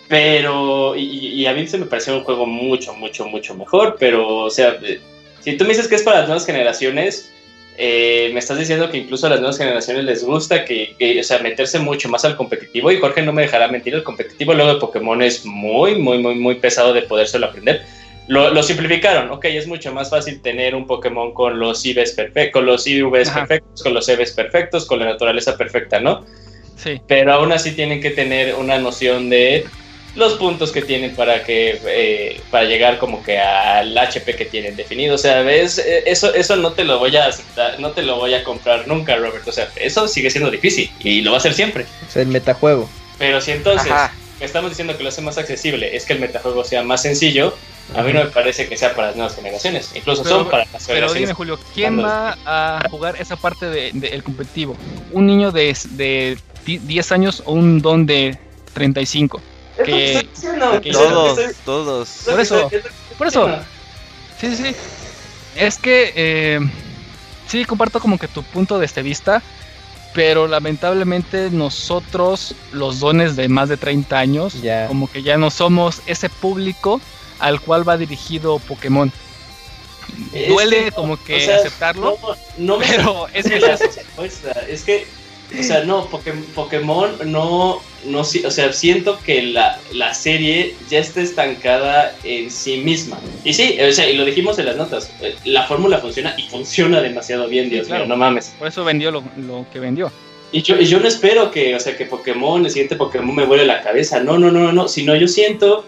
Pero, 0.09 0.95
y, 0.97 1.03
y, 1.03 1.47
a 1.47 1.55
mí 1.55 1.67
se 1.67 1.79
me 1.79 1.87
pareció 1.87 2.17
un 2.17 2.25
juego 2.25 2.47
mucho, 2.47 2.95
mucho, 2.95 3.27
mucho 3.27 3.55
mejor. 3.55 3.97
Pero, 3.99 4.39
o 4.39 4.51
sea, 4.51 4.79
si 5.41 5.57
tú 5.57 5.65
me 5.65 5.71
dices 5.71 5.89
que 5.89 5.97
es 5.97 6.03
para 6.03 6.21
las 6.21 6.29
nuevas 6.29 6.47
generaciones, 6.47 7.33
eh, 7.79 8.31
me 8.33 8.39
estás 8.39 8.59
diciendo 8.59 8.91
que 8.91 8.99
incluso 8.99 9.27
a 9.27 9.31
las 9.31 9.41
nuevas 9.41 9.57
generaciones 9.57 10.05
les 10.05 10.25
gusta 10.25 10.65
que, 10.65 10.95
que, 10.99 11.21
o 11.21 11.23
sea, 11.23 11.39
meterse 11.39 11.79
mucho 11.79 12.09
más 12.09 12.25
al 12.25 12.37
competitivo 12.37 12.91
y 12.91 12.99
Jorge 12.99 13.23
no 13.23 13.33
me 13.33 13.43
dejará 13.43 13.69
mentir, 13.69 13.95
el 13.95 14.03
competitivo 14.03 14.53
luego 14.53 14.75
de 14.75 14.81
Pokémon 14.81 15.23
es 15.23 15.45
muy, 15.47 15.95
muy, 15.97 16.19
muy, 16.19 16.35
muy 16.35 16.57
pesado 16.57 16.93
de 16.93 17.03
podérselo 17.03 17.47
aprender. 17.47 17.83
Lo, 18.29 18.51
lo 18.51 18.63
simplificaron, 18.63 19.31
ok, 19.31 19.47
es 19.47 19.67
mucho 19.67 19.93
más 19.93 20.11
fácil 20.11 20.41
tener 20.43 20.75
un 20.75 20.87
Pokémon 20.87 21.33
con 21.33 21.59
los 21.59 21.85
IVs 21.85 22.13
perfectos, 22.13 22.53
con 22.53 22.67
los 22.67 22.87
IVs 22.87 23.31
perfectos, 23.31 23.83
con 23.83 23.95
los 23.95 24.09
EVs 24.09 24.33
perfectos, 24.33 24.87
con 24.87 25.01
la 25.01 25.07
naturaleza 25.07 25.57
perfecta, 25.57 25.99
¿no? 25.99 26.25
Sí. 26.77 27.01
Pero 27.09 27.33
aún 27.33 27.53
así 27.53 27.73
tienen 27.73 28.01
que 28.01 28.11
tener 28.11 28.55
una 28.55 28.79
noción 28.79 29.29
de 29.31 29.67
los 30.15 30.35
puntos 30.35 30.73
que 30.73 30.83
tienen 30.83 31.15
para 31.15 31.43
que 31.43 31.81
eh, 31.87 32.41
para 32.51 32.65
llegar 32.65 32.99
como 32.99 33.23
que 33.23 33.39
al 33.39 33.97
HP 33.97 34.37
que 34.37 34.45
tienen 34.45 34.77
definido. 34.77 35.15
O 35.15 35.19
sea, 35.19 35.43
ves, 35.43 35.79
eso, 35.79 36.35
eso 36.35 36.57
no 36.57 36.73
te 36.73 36.85
lo 36.85 36.99
voy 36.99 37.17
a 37.17 37.27
aceptar, 37.27 37.81
no 37.81 37.93
te 37.93 38.03
lo 38.03 38.17
voy 38.17 38.35
a 38.35 38.45
comprar 38.45 38.87
nunca, 38.87 39.17
Robert. 39.17 39.47
O 39.47 39.53
sea, 39.53 39.71
eso 39.77 40.07
sigue 40.09 40.31
siendo 40.31 40.51
difícil 40.51 40.91
y 41.01 41.23
lo 41.23 41.31
va 41.31 41.39
a 41.39 41.41
hacer 41.41 41.55
siempre. 41.55 41.87
Es 42.07 42.17
el 42.17 42.29
metajuego. 42.29 42.89
Pero 43.19 43.41
si 43.41 43.53
entonces 43.53 43.91
Ajá. 43.91 44.13
estamos 44.41 44.71
diciendo 44.71 44.97
que 44.97 45.03
lo 45.03 45.09
hace 45.09 45.23
más 45.23 45.39
accesible, 45.39 45.97
es 45.97 46.05
que 46.05 46.13
el 46.13 46.21
metajuego 46.21 46.65
sea 46.65 46.83
más 46.83 47.03
sencillo, 47.03 47.55
a 47.95 48.03
mí 48.03 48.13
no 48.13 48.25
me 48.25 48.31
parece 48.31 48.69
que 48.69 48.77
sea 48.77 48.95
para 48.95 49.09
las 49.09 49.17
nuevas 49.17 49.35
generaciones. 49.35 49.93
Incluso 49.95 50.23
pero, 50.23 50.37
son 50.37 50.51
para 50.51 50.67
las 50.73 50.87
Pero 50.87 51.13
dime, 51.13 51.33
Julio, 51.33 51.59
¿quién 51.75 52.03
va 52.03 52.37
a 52.45 52.87
jugar 52.91 53.17
esa 53.19 53.37
parte 53.37 53.67
del 53.67 53.99
de, 53.99 54.11
de 54.11 54.23
competitivo? 54.23 54.77
¿Un 55.11 55.27
niño 55.27 55.53
de, 55.53 55.77
de 55.91 56.39
10 56.67 57.13
años 57.13 57.43
o 57.47 57.53
un 57.53 57.81
don 57.81 58.07
de 58.07 58.39
35? 58.75 59.41
Que, 59.85 60.29
que, 60.83 60.93
todos, 60.93 61.55
todos. 61.65 62.09
Por 62.27 62.41
eso, 62.41 62.71
por 63.19 63.27
eso. 63.27 63.49
Sí, 64.41 64.57
sí. 64.57 64.75
Es 65.55 65.79
que 65.79 66.13
eh, 66.17 66.61
sí 67.47 67.65
comparto 67.65 68.01
como 68.01 68.19
que 68.19 68.29
tu 68.29 68.43
punto 68.43 68.79
de 68.79 68.87
este 68.87 69.03
vista, 69.03 69.43
pero 70.15 70.47
lamentablemente 70.49 71.51
nosotros, 71.51 72.55
los 72.73 73.01
dones 73.01 73.37
de 73.37 73.49
más 73.49 73.69
de 73.69 73.77
30 73.77 74.19
años, 74.19 74.61
yeah. 74.61 74.87
como 74.87 75.11
que 75.11 75.23
ya 75.23 75.37
no 75.37 75.51
somos 75.51 76.03
ese 76.07 76.29
público 76.29 77.01
al 77.39 77.61
cual 77.61 77.87
va 77.89 77.97
dirigido 77.97 78.59
Pokémon. 78.59 79.13
Es 80.33 80.49
Duele 80.49 80.85
que, 80.85 80.93
como 80.93 81.23
que 81.23 81.37
o 81.37 81.41
sea, 81.41 81.57
aceptarlo, 81.57 82.19
no, 82.21 82.37
no 82.59 82.79
me 82.79 82.87
pero 82.87 83.29
es 83.35 83.47
que 83.47 83.59
respuesta. 83.59 84.51
Es 84.69 84.83
que, 84.83 85.07
o 85.59 85.63
sea, 85.63 85.85
no, 85.85 86.09
Pokémon 86.55 87.11
no, 87.27 87.81
no, 88.07 88.21
o 88.21 88.25
sea, 88.25 88.73
siento 88.73 89.19
que 89.25 89.43
la, 89.43 89.79
la, 89.93 90.15
serie 90.15 90.75
ya 90.91 90.99
está 90.99 91.21
estancada 91.21 92.15
en 92.25 92.51
sí 92.51 92.79
misma. 92.79 93.19
Y 93.45 93.53
sí, 93.53 93.79
o 93.81 93.93
sea, 93.93 94.09
y 94.09 94.17
lo 94.17 94.25
dijimos 94.25 94.59
en 94.59 94.67
las 94.67 94.77
notas, 94.77 95.11
la 95.45 95.65
fórmula 95.65 95.99
funciona 95.99 96.35
y 96.39 96.43
funciona 96.49 97.01
demasiado 97.01 97.49
bien, 97.49 97.71
Dios 97.71 97.87
sí, 97.87 97.89
claro. 97.89 98.05
mío, 98.05 98.15
no 98.15 98.19
mames. 98.19 98.55
Por 98.59 98.69
eso 98.69 98.85
vendió 98.85 99.11
lo, 99.11 99.23
lo 99.37 99.67
que 99.73 99.81
vendió. 99.81 100.11
Y 100.53 100.63
yo, 100.63 100.79
y 100.79 100.85
yo 100.85 101.01
no 101.01 101.09
espero 101.09 101.51
que, 101.51 101.75
o 101.75 101.81
sea, 101.81 101.97
que 101.97 102.05
Pokémon, 102.05 102.65
el 102.65 102.71
siguiente 102.71 102.97
Pokémon 102.97 103.35
me 103.35 103.47
vuele 103.47 103.65
la 103.65 103.81
cabeza, 103.81 104.21
no, 104.21 104.39
no, 104.39 104.51
no, 104.51 104.71
no, 104.71 104.87
sino 104.87 105.17
yo 105.17 105.27
siento 105.27 105.87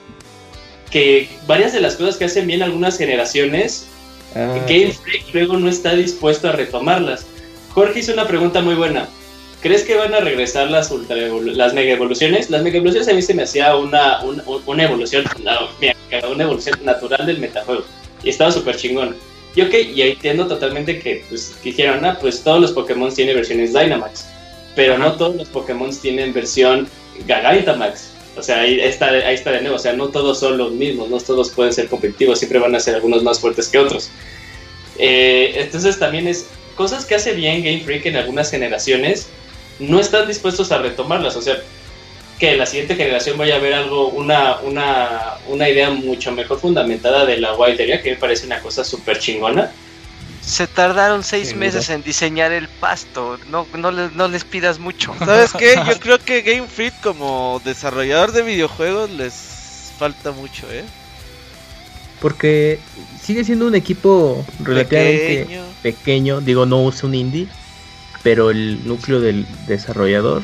que 0.91 1.28
varias 1.47 1.73
de 1.73 1.81
las 1.81 1.97
cosas 1.97 2.16
que 2.16 2.24
hacen 2.24 2.47
bien 2.47 2.62
algunas 2.62 2.97
generaciones, 2.97 3.89
ah, 4.35 4.57
Game 4.66 4.93
Freak 4.93 5.35
luego 5.35 5.59
no 5.59 5.69
está 5.69 5.95
dispuesto 5.95 6.49
a 6.49 6.53
retomarlas. 6.53 7.27
Jorge 7.74 7.99
hizo 7.99 8.12
una 8.12 8.27
pregunta 8.27 8.62
muy 8.62 8.74
buena. 8.74 9.09
¿Crees 9.65 9.82
que 9.85 9.95
van 9.97 10.12
a 10.12 10.20
regresar 10.20 10.70
las, 10.70 10.91
ultra 10.91 11.16
las 11.16 11.73
mega 11.73 11.95
evoluciones? 11.95 12.51
Las 12.51 12.62
mega 12.62 12.77
evoluciones 12.77 13.09
a 13.09 13.15
mí 13.15 13.23
se 13.23 13.32
me 13.32 13.45
hacía 13.45 13.74
una, 13.74 14.23
una, 14.23 14.45
una 14.66 14.85
evolución, 14.85 15.24
una, 15.41 15.59
una 16.31 16.45
evolución 16.45 16.78
natural 16.85 17.24
del 17.24 17.39
metajuego. 17.39 17.82
Y 18.23 18.28
estaba 18.28 18.53
súper 18.53 18.77
chingón. 18.77 19.16
Y 19.57 19.62
ok, 19.62 19.73
y 19.73 20.03
ahí 20.03 20.11
entiendo 20.11 20.47
totalmente 20.47 20.99
que 20.99 21.24
pues, 21.31 21.57
dijeron, 21.65 22.05
ah, 22.05 22.19
pues 22.20 22.43
todos 22.43 22.61
los 22.61 22.73
Pokémon 22.73 23.15
tienen 23.15 23.36
versiones 23.36 23.73
Dynamax. 23.73 24.27
Pero 24.77 24.99
no 24.99 25.15
todos 25.15 25.35
los 25.35 25.49
Pokémon 25.49 25.99
tienen 25.99 26.35
versión 26.35 26.86
Gigantamax. 27.27 28.11
O 28.36 28.43
sea, 28.43 28.61
ahí 28.61 28.78
está, 28.78 29.12
ahí 29.12 29.35
está 29.35 29.53
de 29.53 29.62
nuevo. 29.62 29.77
O 29.77 29.78
sea, 29.78 29.95
no 29.95 30.09
todos 30.09 30.41
son 30.41 30.59
los 30.59 30.73
mismos, 30.73 31.09
no 31.09 31.19
todos 31.20 31.49
pueden 31.49 31.73
ser 31.73 31.89
competitivos, 31.89 32.39
siempre 32.39 32.59
van 32.59 32.74
a 32.74 32.81
ser 32.81 32.97
algunos 32.97 33.23
más 33.23 33.41
fuertes 33.41 33.69
que 33.69 33.78
otros. 33.78 34.11
Eh, 34.99 35.55
entonces 35.57 35.99
también 35.99 36.28
es 36.28 36.49
cosas 36.74 37.07
que 37.07 37.15
hace 37.15 37.32
bien 37.32 37.65
Game 37.65 37.81
Freak 37.81 38.05
en 38.05 38.16
algunas 38.16 38.51
generaciones, 38.51 39.28
no 39.78 40.01
están 40.01 40.26
dispuestos 40.26 40.72
a 40.72 40.78
retomarlas. 40.78 41.36
O 41.36 41.42
sea, 41.42 41.56
que 42.38 42.56
la 42.56 42.66
siguiente 42.66 42.96
generación 42.96 43.38
vaya 43.38 43.56
a 43.56 43.59
ver 43.59 43.74
algo, 43.74 44.09
una, 44.09 44.56
una, 44.60 45.34
una 45.48 45.68
idea 45.68 45.90
mucho 45.90 46.32
mejor 46.32 46.59
fundamentada 46.59 47.24
de 47.24 47.38
la 47.38 47.52
guaitería, 47.52 48.02
que 48.02 48.10
me 48.10 48.16
parece 48.16 48.46
una 48.46 48.60
cosa 48.60 48.84
súper 48.84 49.18
chingona. 49.18 49.70
Se 50.40 50.66
tardaron 50.66 51.22
seis 51.22 51.48
sí, 51.48 51.55
meses 51.55 51.88
mira. 51.88 51.94
en 51.94 52.02
diseñar 52.02 52.52
el 52.52 52.68
pasto. 52.68 53.38
No, 53.48 53.66
no, 53.78 53.90
les, 53.90 54.12
no 54.12 54.28
les 54.28 54.44
pidas 54.44 54.78
mucho. 54.78 55.14
¿Sabes 55.18 55.52
qué? 55.52 55.74
Yo 55.86 55.98
creo 55.98 56.18
que 56.18 56.42
Game 56.42 56.66
Freak 56.66 57.01
como 57.01 57.62
desarrollador 57.64 58.32
de 58.32 58.42
videojuegos 58.42 59.10
les 59.10 59.92
falta 59.98 60.32
mucho, 60.32 60.70
¿eh? 60.70 60.84
Porque 62.20 62.78
sigue 63.22 63.44
siendo 63.44 63.66
un 63.66 63.74
equipo 63.74 64.44
relativamente 64.60 65.44
pequeño, 65.44 65.64
pequeño. 65.82 66.40
digo, 66.40 66.66
no 66.66 66.88
es 66.88 67.02
un 67.02 67.14
indie, 67.14 67.48
pero 68.24 68.51
el 68.51 68.84
núcleo 68.88 69.20
del 69.20 69.46
desarrollador 69.68 70.42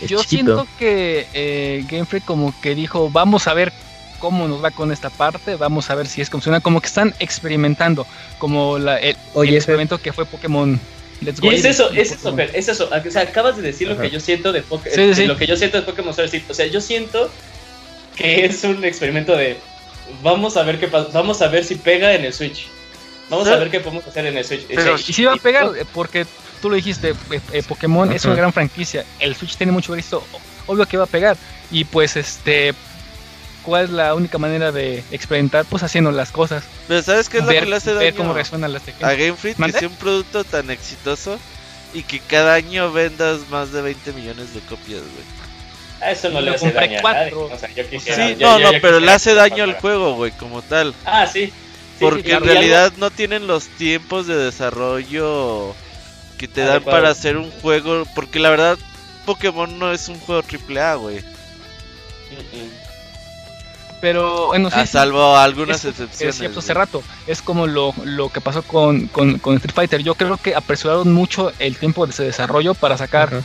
es 0.00 0.08
Yo 0.08 0.22
chiquito. 0.22 0.26
siento 0.28 0.68
que 0.78 1.26
eh, 1.34 1.84
Game 1.90 2.06
Freak 2.06 2.24
como 2.24 2.54
que 2.62 2.74
dijo, 2.74 3.10
vamos 3.10 3.48
a 3.48 3.54
ver 3.54 3.72
cómo 4.20 4.48
nos 4.48 4.62
va 4.64 4.70
con 4.70 4.92
esta 4.92 5.10
parte, 5.10 5.56
vamos 5.56 5.90
a 5.90 5.94
ver 5.96 6.06
si 6.06 6.20
es 6.20 6.30
funciona, 6.30 6.60
como 6.60 6.80
que 6.80 6.86
están 6.86 7.14
experimentando, 7.18 8.06
como 8.38 8.78
la, 8.78 8.98
el, 8.98 9.16
Oye, 9.34 9.50
el 9.50 9.56
experimento 9.56 9.98
que 9.98 10.12
fue 10.12 10.24
Pokémon 10.24 10.80
Let's 11.20 11.40
Go. 11.40 11.50
Y 11.50 11.56
es 11.56 11.64
eso, 11.64 11.90
es 11.90 12.12
eso, 12.12 12.34
Fer, 12.34 12.50
es 12.54 12.68
eso. 12.68 12.88
O 12.88 13.10
sea, 13.10 13.22
acabas 13.22 13.56
de 13.56 13.62
decir 13.62 13.88
Ajá. 13.88 13.96
lo 13.96 14.02
que 14.02 14.10
yo 14.10 14.20
siento 14.20 14.52
de, 14.52 14.62
Poké 14.62 14.90
sí, 14.90 15.14
sí. 15.14 15.26
lo 15.26 15.36
que 15.36 15.46
yo 15.46 15.56
siento 15.56 15.78
de 15.78 15.82
Pokémon 15.82 16.14
Sword 16.14 16.30
O 16.48 16.54
sea, 16.54 16.66
yo 16.66 16.80
siento 16.80 17.28
que 18.14 18.44
es 18.44 18.62
un 18.62 18.84
experimento 18.84 19.36
de 19.36 19.58
vamos 20.22 20.56
a 20.56 20.62
ver 20.62 20.78
qué 20.78 20.86
pasa, 20.86 21.10
vamos 21.12 21.42
a 21.42 21.48
ver 21.48 21.64
si 21.64 21.74
pega 21.74 22.14
en 22.14 22.24
el 22.24 22.32
Switch. 22.32 22.68
Vamos 23.28 23.48
¿Sí? 23.48 23.52
a 23.52 23.56
ver 23.56 23.70
qué 23.70 23.80
podemos 23.80 24.06
hacer 24.06 24.26
en 24.26 24.36
el 24.36 24.44
Switch. 24.44 24.66
Pero, 24.68 24.94
y 24.96 25.12
si 25.12 25.24
va 25.24 25.34
a 25.34 25.36
pegar, 25.36 25.72
porque 25.92 26.24
tú 26.58 26.70
lo 26.70 26.76
dijiste, 26.76 27.10
eh, 27.30 27.40
eh, 27.52 27.62
Pokémon 27.62 28.12
es 28.12 28.24
una 28.24 28.34
gran 28.34 28.52
franquicia. 28.52 29.04
El 29.18 29.34
Switch 29.34 29.56
tiene 29.56 29.72
mucho 29.72 29.94
éxito, 29.94 30.24
obvio 30.66 30.86
que 30.86 30.96
va 30.96 31.04
a 31.04 31.08
pegar. 31.08 31.36
Y 31.70 31.84
pues 31.84 32.16
este 32.16 32.74
cuál 33.62 33.84
es 33.84 33.90
la 33.90 34.14
única 34.14 34.38
manera 34.38 34.72
de 34.72 35.04
experimentar, 35.10 35.66
pues 35.66 35.82
haciendo 35.82 36.10
las 36.10 36.30
cosas. 36.30 36.64
Pero 36.88 37.02
¿sabes 37.02 37.28
qué 37.28 37.38
es 37.38 37.44
lo 37.44 37.50
ver, 37.50 37.64
que 37.64 37.70
le 37.70 37.76
hace 37.76 37.90
daño? 37.90 38.00
Ver 38.00 38.14
cómo 38.14 38.32
resuenan 38.32 38.72
las 38.72 38.82
A 39.02 39.12
Game 39.12 39.34
Freak 39.34 39.62
que 39.62 39.72
sea 39.72 39.88
un 39.88 39.96
producto 39.96 40.44
tan 40.44 40.70
exitoso 40.70 41.38
y 41.92 42.02
que 42.02 42.20
cada 42.20 42.54
año 42.54 42.90
vendas 42.92 43.40
más 43.50 43.72
de 43.72 43.82
20 43.82 44.12
millones 44.12 44.54
de 44.54 44.60
copias, 44.60 45.00
güey. 45.00 45.38
A 46.00 46.12
eso 46.12 46.30
no 46.30 46.40
le 46.40 46.52
hace 46.52 46.70
daño 46.70 46.98
a 47.06 47.12
nadie. 47.12 47.34
O 47.34 47.58
sea, 47.58 47.68
yo 47.74 47.88
quisiera, 47.88 48.28
sí, 48.28 48.36
yo, 48.36 48.46
no, 48.46 48.58
yo, 48.58 48.66
no, 48.66 48.72
yo 48.72 48.80
pero 48.80 49.00
le 49.00 49.10
hace 49.10 49.34
daño 49.34 49.64
al 49.64 49.74
juego, 49.74 50.14
güey, 50.14 50.30
como 50.32 50.62
tal. 50.62 50.94
Ah, 51.04 51.26
sí. 51.26 51.46
sí 51.46 51.52
Porque 51.98 52.22
sí, 52.22 52.30
en 52.30 52.44
realidad 52.44 52.84
algo... 52.84 52.98
no 52.98 53.10
tienen 53.10 53.46
los 53.46 53.66
tiempos 53.66 54.26
de 54.26 54.36
desarrollo 54.36 55.74
que 56.38 56.48
te 56.48 56.62
dan 56.62 56.82
para 56.82 57.10
hacer 57.10 57.36
un 57.36 57.50
juego. 57.50 58.04
Porque 58.14 58.38
la 58.38 58.48
verdad, 58.48 58.78
Pokémon 59.26 59.78
no 59.78 59.92
es 59.92 60.08
un 60.08 60.18
juego 60.20 60.42
AAA, 60.42 60.94
güey. 60.94 61.24
Pero 64.00 64.46
bueno, 64.46 64.70
sí, 64.70 64.78
A 64.78 64.86
salvo 64.86 65.36
algunas 65.36 65.84
excepciones. 65.84 66.34
Es 66.34 66.38
cierto, 66.38 66.60
hace 66.60 66.72
rato. 66.72 67.02
Es 67.26 67.42
como 67.42 67.66
lo, 67.66 67.92
lo 68.04 68.28
que 68.28 68.40
pasó 68.40 68.62
con, 68.62 69.08
con, 69.08 69.38
con, 69.38 69.56
Street 69.56 69.74
Fighter. 69.74 70.02
Yo 70.02 70.14
creo 70.14 70.36
que 70.36 70.54
apresuraron 70.54 71.12
mucho 71.12 71.52
el 71.58 71.76
tiempo 71.76 72.06
de 72.06 72.12
ese 72.12 72.22
desarrollo 72.22 72.74
para 72.74 72.96
sacar 72.96 73.42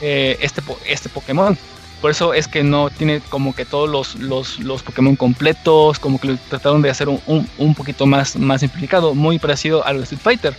eh, 0.00 0.38
este, 0.40 0.62
este 0.86 1.08
Pokémon. 1.10 1.56
Por 2.00 2.10
eso 2.10 2.32
es 2.32 2.48
que 2.48 2.62
no 2.62 2.88
tiene 2.88 3.20
como 3.28 3.54
que 3.54 3.66
todos 3.66 3.86
los, 3.86 4.14
los, 4.14 4.58
los 4.58 4.82
Pokémon 4.82 5.16
completos, 5.16 5.98
como 5.98 6.18
que 6.18 6.28
lo 6.28 6.36
trataron 6.48 6.80
de 6.80 6.88
hacer 6.88 7.10
un, 7.10 7.20
un, 7.26 7.46
un 7.58 7.74
poquito 7.74 8.06
más, 8.06 8.36
más 8.36 8.62
simplificado, 8.62 9.14
muy 9.14 9.38
parecido 9.38 9.84
a 9.84 9.92
lo 9.92 9.98
de 9.98 10.04
Street 10.04 10.22
Fighter. 10.22 10.56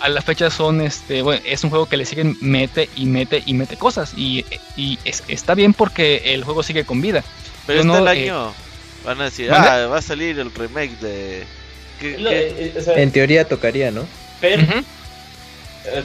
A 0.00 0.08
la 0.08 0.22
fecha 0.22 0.50
son 0.50 0.80
este, 0.80 1.22
bueno, 1.22 1.42
es 1.44 1.64
un 1.64 1.70
juego 1.70 1.86
que 1.86 1.96
le 1.96 2.04
siguen 2.04 2.36
mete 2.40 2.88
y 2.96 3.06
mete 3.06 3.42
y 3.44 3.54
mete 3.54 3.76
cosas 3.76 4.12
y, 4.16 4.44
y 4.76 4.98
es, 5.04 5.24
está 5.28 5.54
bien 5.54 5.74
porque 5.74 6.34
el 6.34 6.44
juego 6.44 6.62
sigue 6.62 6.84
con 6.84 7.00
vida. 7.00 7.24
Pero 7.66 7.80
este 7.80 7.88
no, 7.88 8.06
año 8.06 8.54
van 9.04 9.20
a 9.20 9.24
decir, 9.24 9.50
ah, 9.52 9.86
va 9.86 9.98
a 9.98 10.02
salir 10.02 10.38
el 10.38 10.52
remake 10.54 10.98
de... 11.00 11.44
Eh, 12.00 12.72
en 12.96 13.10
teoría 13.10 13.46
tocaría, 13.46 13.90
¿no? 13.90 14.06
Pero, 14.40 14.62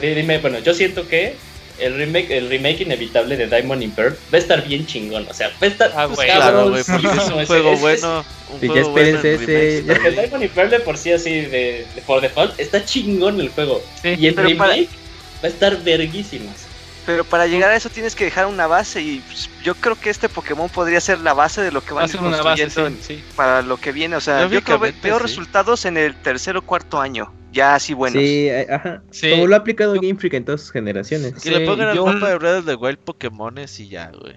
dime, 0.00 0.38
bueno, 0.38 0.58
yo 0.58 0.74
siento 0.74 1.08
que 1.08 1.36
el 1.78 1.96
remake, 1.96 2.30
el 2.30 2.48
remake 2.48 2.82
inevitable 2.82 3.36
de 3.36 3.46
Diamond 3.46 3.82
in 3.82 3.90
Pearl 3.90 4.16
va 4.32 4.38
a 4.38 4.40
estar 4.40 4.66
bien 4.66 4.86
chingón. 4.86 5.26
O 5.28 5.34
sea, 5.34 5.48
va 5.48 5.54
a 5.60 5.66
estar. 5.66 5.92
Ah, 5.96 6.08
pues, 6.12 6.30
claro, 6.30 6.70
güey, 6.70 6.84
porque 6.84 7.06
es 7.06 7.28
un 7.28 7.46
juego 7.46 7.76
bueno. 7.76 8.24
Un 8.52 8.58
juego 8.58 8.74
ya 8.74 8.80
espérense 8.82 9.36
bueno 9.36 9.52
ese. 9.52 9.82
Porque 9.86 10.08
el 10.08 10.14
Diamond 10.14 10.42
in 10.44 10.50
Pearl 10.50 10.70
de 10.70 10.80
por 10.80 10.96
sí, 10.98 11.12
así, 11.12 11.30
de, 11.30 11.86
de 11.94 12.02
por 12.02 12.20
default, 12.20 12.58
está 12.58 12.84
chingón 12.84 13.40
el 13.40 13.48
juego. 13.50 13.82
Sí, 14.02 14.14
y 14.18 14.26
el 14.26 14.36
remake 14.36 14.56
para... 14.58 14.74
va 14.76 15.44
a 15.44 15.46
estar 15.46 15.82
verguísimas. 15.82 16.66
Pero 17.06 17.22
para 17.22 17.46
llegar 17.46 17.70
a 17.70 17.76
eso 17.76 17.90
tienes 17.90 18.14
que 18.14 18.24
dejar 18.24 18.46
una 18.46 18.66
base 18.66 19.02
y 19.02 19.22
pues, 19.26 19.50
yo 19.62 19.74
creo 19.74 19.94
que 20.00 20.08
este 20.08 20.30
Pokémon 20.30 20.70
podría 20.70 21.02
ser 21.02 21.18
la 21.18 21.34
base 21.34 21.60
de 21.60 21.70
lo 21.70 21.84
que 21.84 21.92
van 21.92 22.06
a 22.06 22.08
ser 22.08 22.20
una 22.22 22.40
base, 22.40 22.70
sí, 22.70 22.80
sí. 23.02 23.24
para 23.36 23.60
lo 23.60 23.76
que 23.76 23.92
viene. 23.92 24.16
O 24.16 24.22
sea, 24.22 24.48
yo 24.48 24.62
creo 24.62 24.80
que 24.80 24.94
veo 25.02 25.18
resultados 25.18 25.84
en 25.84 25.98
el 25.98 26.14
tercer 26.14 26.56
o 26.56 26.62
cuarto 26.62 26.98
año 27.00 27.30
ya 27.54 27.76
así 27.76 27.94
buenos. 27.94 28.22
Sí, 28.22 28.48
eh, 28.48 28.66
ajá. 28.68 29.02
Sí. 29.10 29.30
Como 29.30 29.46
lo 29.46 29.54
ha 29.54 29.58
aplicado 29.58 29.94
Game 29.94 30.16
Freak 30.16 30.34
en 30.34 30.44
todas 30.44 30.60
sus 30.60 30.72
generaciones. 30.72 31.42
Que 31.42 31.50
le 31.50 31.66
pongan 31.66 31.94
yo... 31.94 32.06
al 32.06 32.14
mapa 32.14 32.28
de 32.28 32.38
Breath 32.38 32.58
of 32.58 32.66
the 32.66 32.74
Wild 32.74 32.98
Pokémones 32.98 33.80
y 33.80 33.88
ya, 33.88 34.10
güey. 34.10 34.34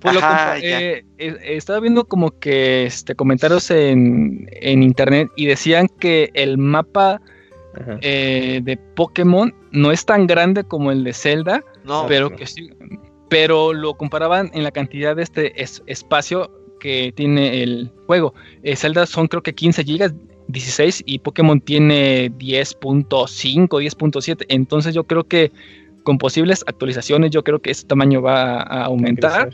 Pues 0.00 0.16
Ajá, 0.16 0.58
eh, 0.58 1.04
eh, 1.18 1.36
estaba 1.42 1.80
viendo 1.80 2.04
como 2.04 2.38
que 2.38 2.84
este 2.84 3.14
comentarios 3.14 3.70
en, 3.70 4.48
en 4.52 4.82
internet 4.82 5.30
y 5.34 5.46
decían 5.46 5.88
que 5.98 6.30
el 6.34 6.58
mapa 6.58 7.22
eh, 8.02 8.60
de 8.62 8.76
Pokémon 8.76 9.52
no 9.72 9.90
es 9.90 10.04
tan 10.04 10.26
grande 10.26 10.64
como 10.64 10.92
el 10.92 11.04
de 11.04 11.12
Zelda, 11.12 11.64
no, 11.84 12.06
pero 12.06 12.30
no. 12.30 12.36
que 12.36 12.46
sí, 12.46 12.70
pero 13.28 13.72
lo 13.72 13.94
comparaban 13.94 14.50
en 14.54 14.62
la 14.62 14.70
cantidad 14.70 15.16
de 15.16 15.22
este 15.22 15.60
es, 15.60 15.82
espacio 15.86 16.50
que 16.78 17.12
tiene 17.16 17.62
el 17.62 17.90
juego. 18.06 18.34
Eh, 18.62 18.76
Zelda 18.76 19.06
son 19.06 19.26
creo 19.26 19.42
que 19.42 19.54
15 19.54 19.84
gigas 19.84 20.14
16 20.48 21.02
y 21.06 21.18
Pokémon 21.18 21.60
tiene 21.60 22.30
10.5, 22.32 23.68
10.7. 23.68 24.46
Entonces 24.48 24.94
yo 24.94 25.04
creo 25.04 25.24
que 25.24 25.52
con 26.02 26.18
posibles 26.18 26.64
actualizaciones 26.66 27.30
yo 27.30 27.42
creo 27.42 27.60
que 27.60 27.70
ese 27.70 27.86
tamaño 27.86 28.22
va 28.22 28.60
a 28.60 28.84
aumentar. 28.84 29.50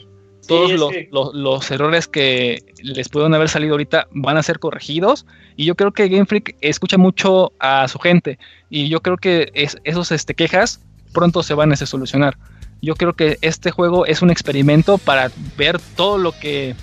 Todos 0.47 0.71
sí, 0.71 0.77
los, 0.77 0.91
que... 0.91 1.09
los, 1.13 1.35
los, 1.35 1.71
errores 1.71 2.09
que 2.09 2.65
les 2.83 3.09
pueden 3.09 3.35
haber 3.35 3.49
salido 3.49 3.75
ahorita 3.75 4.09
van 4.13 4.37
a 4.37 4.43
ser 4.43 4.59
corregidos. 4.59 5.27
Y 5.57 5.65
yo 5.65 5.75
creo 5.75 5.93
que 5.93 6.09
Game 6.09 6.27
Freak 6.27 6.57
escucha 6.61 6.99
mucho 6.99 7.53
a 7.61 7.87
su 7.89 7.99
gente. 7.99 8.39
Y 8.69 8.89
yo 8.89 9.01
creo 9.01 9.17
que 9.17 9.51
es, 9.55 9.77
esos 9.85 10.11
este, 10.13 10.35
quejas 10.35 10.81
pronto 11.13 11.43
se 11.43 11.55
van 11.55 11.73
a 11.73 11.77
solucionar. 11.77 12.37
Yo 12.83 12.95
creo 12.95 13.13
que 13.13 13.39
este 13.43 13.71
juego 13.71 14.07
es 14.07 14.23
un 14.23 14.31
experimento 14.31 14.99
para 14.99 15.31
ver 15.57 15.79
todo 15.97 16.19
lo 16.19 16.33
que 16.33 16.75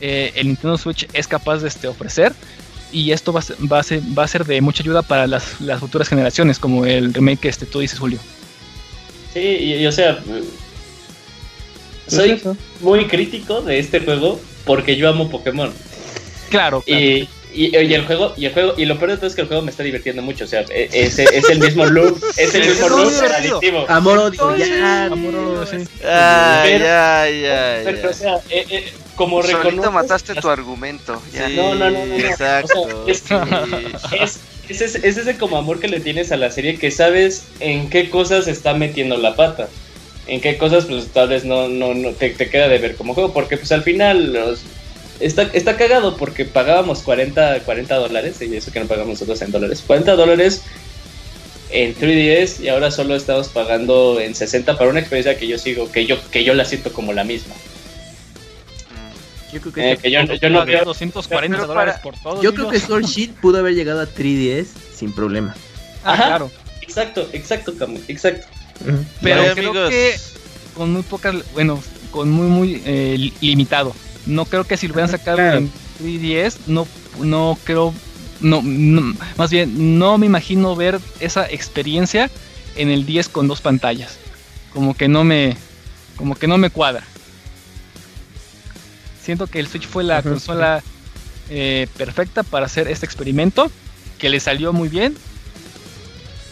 eh, 0.00 0.32
el 0.36 0.48
Nintendo 0.48 0.78
Switch 0.78 1.06
es 1.12 1.28
capaz 1.28 1.58
de 1.58 1.68
este, 1.68 1.86
ofrecer 1.86 2.32
y 2.94 3.10
esto 3.10 3.32
va, 3.32 3.42
va, 3.70 3.80
a 3.80 3.82
ser, 3.82 4.00
va 4.16 4.24
a 4.24 4.28
ser 4.28 4.44
de 4.44 4.60
mucha 4.60 4.82
ayuda 4.82 5.02
para 5.02 5.26
las, 5.26 5.60
las 5.60 5.80
futuras 5.80 6.08
generaciones, 6.08 6.58
como 6.60 6.86
el 6.86 7.12
remake 7.12 7.40
que 7.40 7.48
este, 7.48 7.66
tú 7.66 7.80
dices, 7.80 7.98
Julio. 7.98 8.18
Sí, 9.32 9.40
y, 9.40 9.74
y 9.74 9.86
o 9.86 9.92
sea, 9.92 10.22
soy 12.06 12.40
muy 12.80 13.06
crítico 13.06 13.62
de 13.62 13.80
este 13.80 14.00
juego 14.00 14.40
porque 14.64 14.96
yo 14.96 15.08
amo 15.08 15.28
Pokémon. 15.28 15.72
Claro, 16.50 16.82
claro. 16.82 17.02
Y, 17.02 17.28
y, 17.54 17.76
y, 17.76 17.94
el 17.94 18.04
juego, 18.06 18.34
y 18.36 18.46
el 18.46 18.52
juego, 18.52 18.74
y 18.76 18.84
lo 18.84 18.98
peor 18.98 19.12
de 19.12 19.16
todo 19.16 19.26
es 19.26 19.34
que 19.34 19.42
el 19.42 19.46
juego 19.46 19.62
me 19.62 19.70
está 19.70 19.82
divirtiendo 19.82 20.22
mucho, 20.22 20.44
o 20.44 20.48
sea, 20.48 20.62
es, 20.62 21.18
es 21.18 21.48
el 21.48 21.60
mismo 21.60 21.86
loop, 21.86 22.22
es 22.36 22.54
el 22.54 22.68
mismo 22.68 22.88
loop 22.88 23.12
adictivo. 23.32 23.86
Amor 23.88 24.18
odio, 24.18 24.56
ya, 24.56 25.04
amor 25.06 25.34
odio, 25.34 25.66
sí. 25.66 25.76
Ay, 26.04 26.82
ay, 26.82 27.44
ay, 27.44 27.84
pero, 27.84 28.10
o 28.10 28.12
sea, 28.12 28.36
eh, 28.50 28.66
eh, 28.68 28.92
como 29.14 29.40
reconoces... 29.42 29.92
mataste 29.92 30.34
tu 30.34 30.48
argumento. 30.48 31.22
Ya. 31.32 31.46
Sí, 31.46 31.56
no, 31.56 31.74
no, 31.74 31.90
no, 31.90 32.06
no, 32.06 32.14
Exacto. 32.14 32.80
O 32.82 33.14
sea, 33.14 33.46
es, 34.20 34.40
es, 34.68 34.82
es, 34.82 34.94
es, 34.96 35.16
ese 35.16 35.36
como 35.38 35.56
amor 35.56 35.78
que 35.78 35.88
le 35.88 36.00
tienes 36.00 36.32
a 36.32 36.36
la 36.36 36.50
serie 36.50 36.78
que 36.78 36.90
sabes 36.90 37.44
en 37.60 37.90
qué 37.90 38.10
cosas 38.10 38.48
está 38.48 38.74
metiendo 38.74 39.16
la 39.16 39.36
pata. 39.36 39.68
En 40.26 40.40
qué 40.40 40.56
cosas, 40.56 40.86
pues 40.86 41.08
tal 41.08 41.28
vez 41.28 41.44
no, 41.44 41.68
no, 41.68 41.94
no 41.94 42.12
te, 42.12 42.30
te 42.30 42.48
queda 42.48 42.66
de 42.68 42.78
ver 42.78 42.96
como 42.96 43.14
juego, 43.14 43.32
porque 43.32 43.58
pues 43.58 43.70
al 43.72 43.82
final 43.82 44.32
los, 44.32 44.62
Está, 45.20 45.42
está 45.52 45.76
cagado 45.76 46.16
porque 46.16 46.44
pagábamos 46.44 47.00
40, 47.02 47.60
40 47.60 47.94
dólares, 47.96 48.42
y 48.42 48.56
eso 48.56 48.72
que 48.72 48.80
no 48.80 48.86
pagamos 48.86 49.10
nosotros 49.14 49.40
en 49.42 49.52
dólares, 49.52 49.82
40 49.86 50.16
dólares 50.16 50.62
en 51.70 51.94
3DS 51.94 52.60
y 52.60 52.68
ahora 52.68 52.90
solo 52.90 53.16
estamos 53.16 53.48
pagando 53.48 54.20
en 54.20 54.34
60 54.34 54.76
para 54.76 54.90
una 54.90 55.00
experiencia 55.00 55.36
que 55.38 55.46
yo 55.46 55.58
sigo, 55.58 55.90
que 55.90 56.06
yo, 56.06 56.16
que 56.30 56.44
yo 56.44 56.54
la 56.54 56.64
siento 56.64 56.92
como 56.92 57.12
la 57.12 57.24
misma. 57.24 57.54
Yo 59.52 59.60
creo 59.60 59.72
que, 59.72 59.92
eh, 59.92 59.96
que 59.96 60.10
yo, 60.10 60.20
yo, 60.22 60.50
no 60.50 60.64
veo 60.66 60.84
240 60.84 61.66
dólares 61.66 61.96
por 62.02 62.18
todo. 62.18 62.42
Yo 62.42 62.52
creo 62.54 62.70
que 62.70 62.80
Sword 62.80 63.04
Shield 63.04 63.34
pudo 63.34 63.58
haber 63.58 63.74
llegado 63.74 64.00
a 64.00 64.06
3DS 64.06 64.66
sin 64.94 65.12
problema. 65.12 65.54
Ah, 66.04 66.12
Ajá, 66.12 66.26
claro. 66.26 66.50
Exacto, 66.80 67.28
exacto, 67.32 67.76
Camu, 67.76 68.00
exacto. 68.08 68.46
Uh 68.80 68.90
-huh. 68.90 69.04
Pero 69.22 69.54
creo 69.54 69.70
amigos. 69.70 69.90
que 69.90 70.14
con 70.74 70.92
muy 70.92 71.02
pocas, 71.02 71.36
bueno, 71.54 71.80
con 72.10 72.30
muy, 72.30 72.48
muy 72.48 72.82
eh, 72.84 73.30
limitado 73.40 73.94
no 74.26 74.44
creo 74.46 74.64
que 74.64 74.76
si 74.76 74.86
lo 74.86 74.94
hubieran 74.94 75.10
sacado 75.10 75.36
claro. 75.36 75.58
en 75.58 75.72
3DS, 76.02 76.58
no, 76.66 76.86
no 77.20 77.58
creo, 77.64 77.94
no, 78.40 78.62
no, 78.62 79.14
más 79.36 79.50
bien, 79.50 79.98
no 79.98 80.18
me 80.18 80.26
imagino 80.26 80.74
ver 80.76 81.00
esa 81.20 81.48
experiencia 81.50 82.30
en 82.76 82.90
el 82.90 83.06
10 83.06 83.28
con 83.28 83.48
dos 83.48 83.60
pantallas. 83.60 84.18
Como 84.72 84.94
que 84.94 85.08
no 85.08 85.24
me, 85.24 85.56
como 86.16 86.34
que 86.34 86.46
no 86.46 86.58
me 86.58 86.70
cuadra. 86.70 87.04
Siento 89.22 89.46
que 89.46 89.60
el 89.60 89.68
Switch 89.68 89.86
fue 89.86 90.04
la 90.04 90.22
consola 90.22 90.82
eh, 91.48 91.86
perfecta 91.96 92.42
para 92.42 92.66
hacer 92.66 92.88
este 92.88 93.06
experimento, 93.06 93.70
que 94.18 94.28
le 94.28 94.40
salió 94.40 94.72
muy 94.72 94.88
bien. 94.88 95.16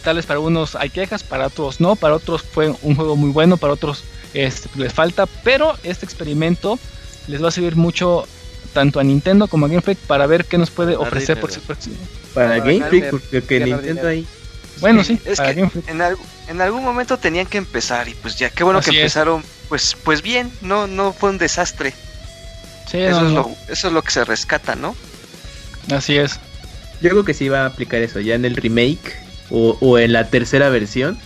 Tal 0.05 0.16
vez 0.16 0.27
para 0.27 0.40
unos 0.40 0.74
hay 0.74 0.90
quejas, 0.90 1.23
para 1.23 1.47
otros 1.47 1.81
no, 1.81 1.97
para 1.97 2.15
otros 2.15 2.43
fue 2.43 2.74
un 2.82 2.94
juego 2.97 3.16
muy 3.16 3.31
bueno, 3.31 3.57
para 3.57 3.73
otros 3.73 4.05
este, 4.35 4.69
les 4.77 4.93
falta, 4.93 5.27
pero 5.27 5.77
este 5.82 6.05
experimento 6.05 6.78
les 7.28 7.43
va 7.43 7.49
a 7.49 7.51
servir 7.51 7.77
mucho 7.77 8.27
tanto 8.73 9.01
a 9.01 9.05
Nintendo 9.05 9.47
como 9.47 9.66
a 9.66 9.69
Game 9.69 9.82
Freak 9.82 9.99
para 9.99 10.27
ver 10.27 10.44
qué 10.44 10.59
nos 10.59 10.70
puede 10.70 10.94
para 10.94 11.07
ofrecer 11.09 11.36
dinero. 11.36 11.40
por 11.40 11.53
su 11.53 11.61
próximo. 11.61 11.97
Para, 12.35 12.49
para 12.49 12.65
Game 12.65 12.85
Freak, 12.89 13.11
porque 13.11 13.43
que 13.43 13.61
Nintendo 13.61 13.82
dinero. 13.82 14.09
ahí. 14.09 14.27
Bueno, 14.81 15.05
sí, 15.05 15.19
es 15.24 15.39
que 15.39 15.69
en, 15.86 16.01
al, 16.01 16.16
en, 16.49 16.61
algún 16.61 16.82
momento 16.82 17.16
tenían 17.16 17.47
que 17.47 17.59
empezar 17.59 18.09
y 18.09 18.15
pues 18.15 18.36
ya 18.36 18.51
qué 18.51 18.65
bueno 18.65 18.81
Así 18.81 18.90
que 18.90 18.99
empezaron, 18.99 19.44
pues 19.69 19.97
pues 20.03 20.23
bien, 20.23 20.51
no 20.61 20.86
no 20.86 21.12
fue 21.12 21.31
un 21.31 21.39
desastre. 21.39 21.94
Sí, 22.90 22.99
eso, 22.99 23.20
no, 23.20 23.27
es 23.28 23.32
no. 23.35 23.43
Lo, 23.43 23.73
eso 23.73 23.89
es 23.89 23.93
lo 23.93 24.03
que 24.03 24.11
se 24.11 24.24
rescata, 24.24 24.74
¿no? 24.74 24.97
Así 25.90 26.16
es. 26.16 26.40
Yo 27.01 27.11
creo 27.11 27.24
que 27.24 27.35
sí 27.35 27.49
va 27.49 27.62
a 27.62 27.66
aplicar 27.66 28.03
eso 28.03 28.20
ya 28.20 28.35
en 28.35 28.44
el 28.44 28.57
remake 28.57 29.16
o, 29.51 29.77
o 29.81 29.99
en 29.99 30.12
la 30.12 30.28
tercera 30.28 30.69
versión 30.69 31.19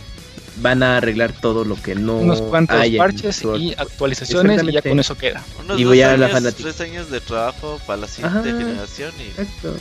van 0.56 0.82
a 0.82 0.96
arreglar 0.98 1.32
todo 1.32 1.64
lo 1.64 1.76
que 1.76 1.94
no 1.94 2.16
unos 2.16 2.40
cuantos 2.42 2.78
hay 2.78 2.96
parches 2.96 3.42
y 3.58 3.74
actualizaciones 3.76 4.62
y 4.62 4.72
ya 4.72 4.82
con 4.82 4.98
eso 4.98 5.16
queda. 5.16 5.44
Unos 5.60 5.78
y 5.78 5.84
voy 5.84 6.02
a 6.02 6.16
la 6.16 6.28
fanática. 6.28 6.70
tres 6.70 6.80
años 6.80 7.10
de 7.10 7.20
trabajo 7.20 7.80
para 7.86 8.02
la 8.02 8.08
siguiente 8.08 8.50
Ajá, 8.50 8.58
generación 8.58 9.12
y... 9.18 9.40
exacto. 9.40 9.76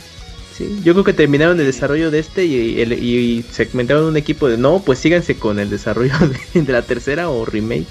Sí 0.56 0.80
yo 0.82 0.94
creo 0.94 1.04
que 1.04 1.12
terminaron 1.12 1.60
el 1.60 1.66
desarrollo 1.66 2.10
de 2.10 2.18
este 2.18 2.44
y, 2.46 2.80
el, 2.80 2.92
y 2.92 3.44
segmentaron 3.50 4.04
un 4.04 4.16
equipo 4.16 4.48
de 4.48 4.56
no 4.56 4.80
pues 4.80 4.98
síganse 4.98 5.36
con 5.36 5.58
el 5.58 5.68
desarrollo 5.68 6.14
de, 6.54 6.62
de 6.62 6.72
la 6.72 6.82
tercera 6.82 7.28
o 7.28 7.44
remake. 7.44 7.86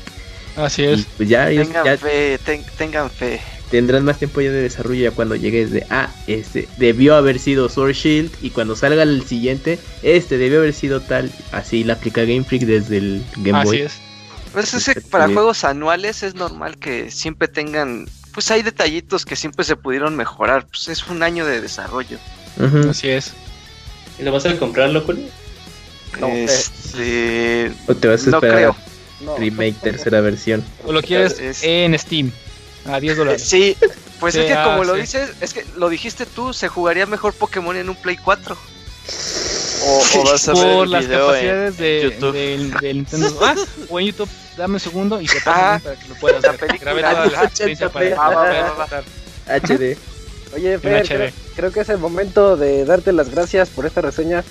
Así 0.56 0.84
es. 0.84 1.06
Pues 1.18 1.28
ya, 1.30 1.48
tengan 1.48 1.86
ya, 1.86 1.98
fe 1.98 2.40
ten, 2.44 2.64
tengan 2.78 3.12
fe 3.12 3.42
tendrán 3.70 4.06
más 4.06 4.18
tiempo 4.20 4.42
ya 4.42 4.52
de 4.52 4.62
desarrollo 4.62 5.10
ya 5.10 5.12
cuando 5.12 5.36
llegues 5.36 5.72
de 5.72 5.86
ah 5.90 6.10
este 6.28 6.68
debió 6.78 7.16
haber 7.16 7.40
sido 7.40 7.70
Sword 7.70 7.94
Shield 7.94 8.32
y 8.42 8.52
cuando 8.52 8.76
salga 8.76 9.04
el 9.04 9.26
siguiente 9.26 9.80
este 10.04 10.38
debió 10.38 10.60
haber 10.60 10.74
sido 10.74 11.02
tal 11.02 11.32
así 11.52 11.84
la 11.84 11.94
aplica 11.94 12.22
Game 12.22 12.44
Freak 12.44 12.64
desde 12.64 12.98
el 12.98 13.24
Game 13.38 13.58
así 13.58 13.68
Boy 13.68 13.82
es. 13.82 13.94
pues 14.54 14.74
es 14.74 14.94
que 14.94 15.02
para 15.02 15.28
juegos 15.28 15.64
anuales 15.64 16.24
es 16.24 16.36
normal 16.36 16.78
que 16.78 17.10
siempre 17.12 17.48
tengan 17.48 18.08
pues 18.34 18.52
hay 18.52 18.62
detallitos 18.62 19.26
que 19.26 19.36
siempre 19.36 19.66
se 19.66 19.76
pudieron 19.76 20.16
mejorar 20.16 20.68
pues 20.68 20.88
es 20.90 21.08
un 21.08 21.24
año 21.24 21.46
de 21.46 21.62
desarrollo 21.62 22.18
uh 22.58 22.64
-huh. 22.64 22.90
así 22.90 23.10
es 23.10 23.34
¿y 24.20 24.24
lo 24.24 24.32
vas 24.32 24.46
a 24.46 24.56
comprarlo 24.58 25.02
Julio? 25.02 25.26
No, 26.20 26.28
este... 26.28 27.74
o 27.88 27.96
te 27.96 28.08
vas 28.08 28.26
a 28.28 28.30
esperar 28.30 28.76
no 29.22 29.36
creo. 29.36 29.38
remake 29.38 29.76
tercera 29.82 30.22
versión 30.22 30.64
o 30.86 30.94
lo 30.94 31.02
quieres 31.02 31.40
es... 31.40 31.64
en 31.64 31.98
Steam 31.98 32.32
a 32.86 33.00
10 33.00 33.18
dólares. 33.18 33.44
Sí, 33.44 33.78
Pues 34.20 34.36
es 34.36 34.46
que 34.46 34.56
como 34.56 34.84
lo 34.84 34.94
dices, 34.94 35.32
es 35.42 35.54
que 35.54 35.66
lo 35.76 35.90
dijiste 35.90 36.26
tú, 36.26 36.54
se 36.54 36.68
jugaría 36.68 37.06
mejor 37.06 37.34
Pokémon 37.34 37.76
en 37.76 37.90
un 37.90 37.96
Play 37.96 38.18
4. 38.18 38.58
O, 39.88 40.24
vas 40.24 40.48
a 40.48 40.54
ver 40.54 40.88
las 40.88 41.06
capacidades 41.06 41.78
de, 41.78 42.02
YouTube. 42.04 42.82
Nintendo. 42.82 43.38
Ah, 43.42 43.56
o 43.90 44.00
en 44.00 44.08
YouTube, 44.08 44.30
dame 44.58 44.76
un 44.76 44.80
segundo 44.80 45.22
y 45.22 45.28
te 45.28 45.42
paso 45.42 45.50
ah, 45.50 45.80
para 45.84 45.96
que 45.96 46.08
lo 46.08 46.16
puedas 46.16 46.42
ver. 46.42 46.80
Grabé 46.80 47.02
toda 47.02 47.26
la 47.28 47.44
experiencia 47.44 47.90
para 47.90 48.96
HD. 49.46 49.98
Oye, 50.56 50.80
Fer, 50.80 51.34
creo, 51.56 51.72
que 51.72 51.82
es 51.82 51.90
el 51.90 51.98
momento 51.98 52.56
de 52.56 52.86
darte 52.86 53.12
las 53.12 53.30
gracias 53.30 53.70
por 53.70 53.86
esta 53.86 54.02
reseña. 54.02 54.44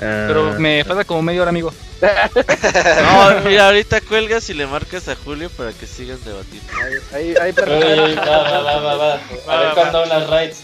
Pero 0.00 0.58
me 0.58 0.82
falta 0.84 1.04
como 1.04 1.20
media 1.20 1.42
hora, 1.42 1.50
amigo. 1.50 1.72
no, 2.00 3.40
mira, 3.44 3.66
ahorita 3.66 4.00
cuelgas 4.00 4.48
y 4.48 4.54
le 4.54 4.66
marcas 4.66 5.08
a 5.08 5.14
Julio 5.14 5.50
para 5.50 5.72
que 5.72 5.86
sigan 5.86 6.18
debatiendo. 6.24 6.72
Ahí, 7.12 7.34
ahí, 7.34 7.34
ahí 7.38 7.52
va, 7.52 8.62
va, 8.62 8.80
va, 8.80 8.94
va, 8.96 9.20
A 9.46 9.60
ver 9.60 9.74
cuándo 9.74 10.04
unas 10.04 10.30
raids. 10.30 10.62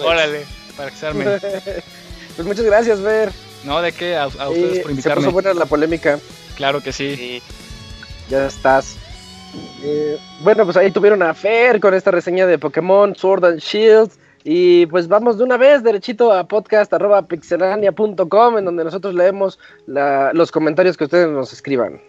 Órale, 0.00 0.44
para 0.76 0.90
que 0.90 0.96
se 0.96 1.06
arme. 1.06 1.24
Pues 2.36 2.46
muchas 2.46 2.64
gracias, 2.66 3.00
Ver. 3.00 3.32
No, 3.64 3.82
de 3.82 3.90
qué, 3.90 4.16
a, 4.16 4.28
ustedes 4.28 4.82
por 4.82 4.92
invitarme. 4.92 5.22
Se 5.22 5.26
puso 5.26 5.32
buena 5.32 5.52
la 5.54 5.66
polémica. 5.66 6.20
Claro 6.56 6.80
que 6.80 6.92
sí. 6.92 7.42
Ya 8.28 8.46
estás. 8.46 8.94
Eh, 9.82 10.18
bueno, 10.40 10.64
pues 10.64 10.76
ahí 10.76 10.92
tuvieron 10.92 11.20
a 11.24 11.34
Fer 11.34 11.80
con 11.80 11.94
esta 11.94 12.12
reseña 12.12 12.46
de 12.46 12.56
Pokémon 12.56 13.16
Sword 13.16 13.44
and 13.44 13.58
Shield. 13.58 14.12
Y 14.50 14.86
pues 14.86 15.08
vamos 15.08 15.36
de 15.36 15.44
una 15.44 15.58
vez 15.58 15.82
derechito 15.82 16.32
a 16.32 16.48
podcast.pixelania.com 16.48 18.56
en 18.56 18.64
donde 18.64 18.82
nosotros 18.82 19.14
leemos 19.14 19.58
los 19.86 20.50
comentarios 20.50 20.96
que 20.96 21.04
ustedes 21.04 21.28
nos 21.28 21.52
escriban. 21.52 22.00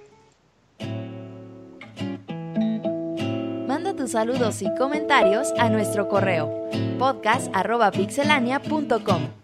Manda 3.68 3.94
tus 3.94 4.12
saludos 4.12 4.62
y 4.62 4.74
comentarios 4.76 5.52
a 5.58 5.70
nuestro 5.70 6.08
correo 6.08 6.70
podcast.pixelania.com. 6.98 9.39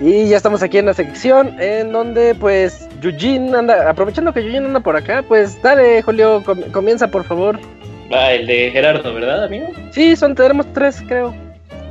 Y 0.00 0.28
ya 0.28 0.38
estamos 0.38 0.62
aquí 0.62 0.78
en 0.78 0.86
la 0.86 0.94
sección 0.94 1.60
en 1.60 1.92
donde 1.92 2.34
pues 2.34 2.88
Yujin 3.02 3.54
anda, 3.54 3.90
aprovechando 3.90 4.32
que 4.32 4.42
Yujin 4.42 4.64
anda 4.64 4.80
por 4.80 4.96
acá, 4.96 5.22
pues 5.28 5.60
dale 5.60 6.00
Julio, 6.00 6.42
comienza 6.72 7.08
por 7.08 7.24
favor. 7.24 7.60
Va, 8.10 8.32
el 8.32 8.46
de 8.46 8.70
Gerardo, 8.70 9.12
¿verdad 9.12 9.44
amigo? 9.44 9.66
Sí, 9.90 10.16
son, 10.16 10.34
tenemos 10.34 10.66
tres 10.72 11.02
creo. 11.06 11.34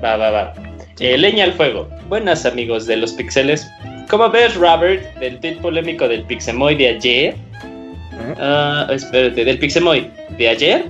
Va, 0.03 0.17
va, 0.17 0.31
va. 0.31 0.53
Eh, 0.99 1.19
leña 1.19 1.43
al 1.43 1.53
fuego. 1.53 1.87
Buenas 2.07 2.47
amigos 2.47 2.87
de 2.87 2.97
los 2.97 3.13
pixeles. 3.13 3.69
¿Cómo 4.09 4.27
ves 4.31 4.55
Robert 4.55 5.03
del 5.19 5.39
tweet 5.39 5.57
polémico 5.57 6.07
del 6.07 6.23
Pixemoy 6.23 6.75
de 6.75 6.87
ayer? 6.87 7.35
Ah, 8.39 8.87
espérate, 8.89 9.45
del 9.45 9.59
Pixemoy 9.59 10.09
de 10.35 10.49
ayer. 10.49 10.85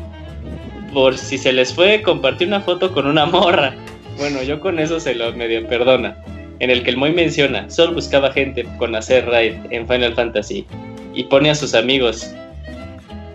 Por 0.94 1.18
si 1.18 1.38
se 1.38 1.52
les 1.52 1.74
fue 1.74 2.02
compartir 2.02 2.48
una 2.48 2.62
foto 2.62 2.94
con 2.94 3.06
una 3.06 3.26
morra. 3.26 3.74
Bueno, 4.18 4.42
yo 4.42 4.62
con 4.62 4.80
eso 4.80 5.02
se 5.02 5.16
lo 5.16 5.34
medio 5.34 5.68
perdona 5.68 6.16
en 6.60 6.70
el 6.70 6.84
que 6.84 6.92
el 6.92 6.98
Moy 6.98 7.14
menciona, 7.14 7.70
solo 7.70 7.94
buscaba 7.94 8.32
gente 8.32 8.66
con 8.78 8.96
hacer 8.96 9.26
raid 9.26 9.56
en 9.70 9.88
Final 9.88 10.14
Fantasy 10.14 10.66
y 11.14 11.24
pone 11.24 11.50
a 11.50 11.56
sus 11.56 11.74
amigos. 11.74 12.34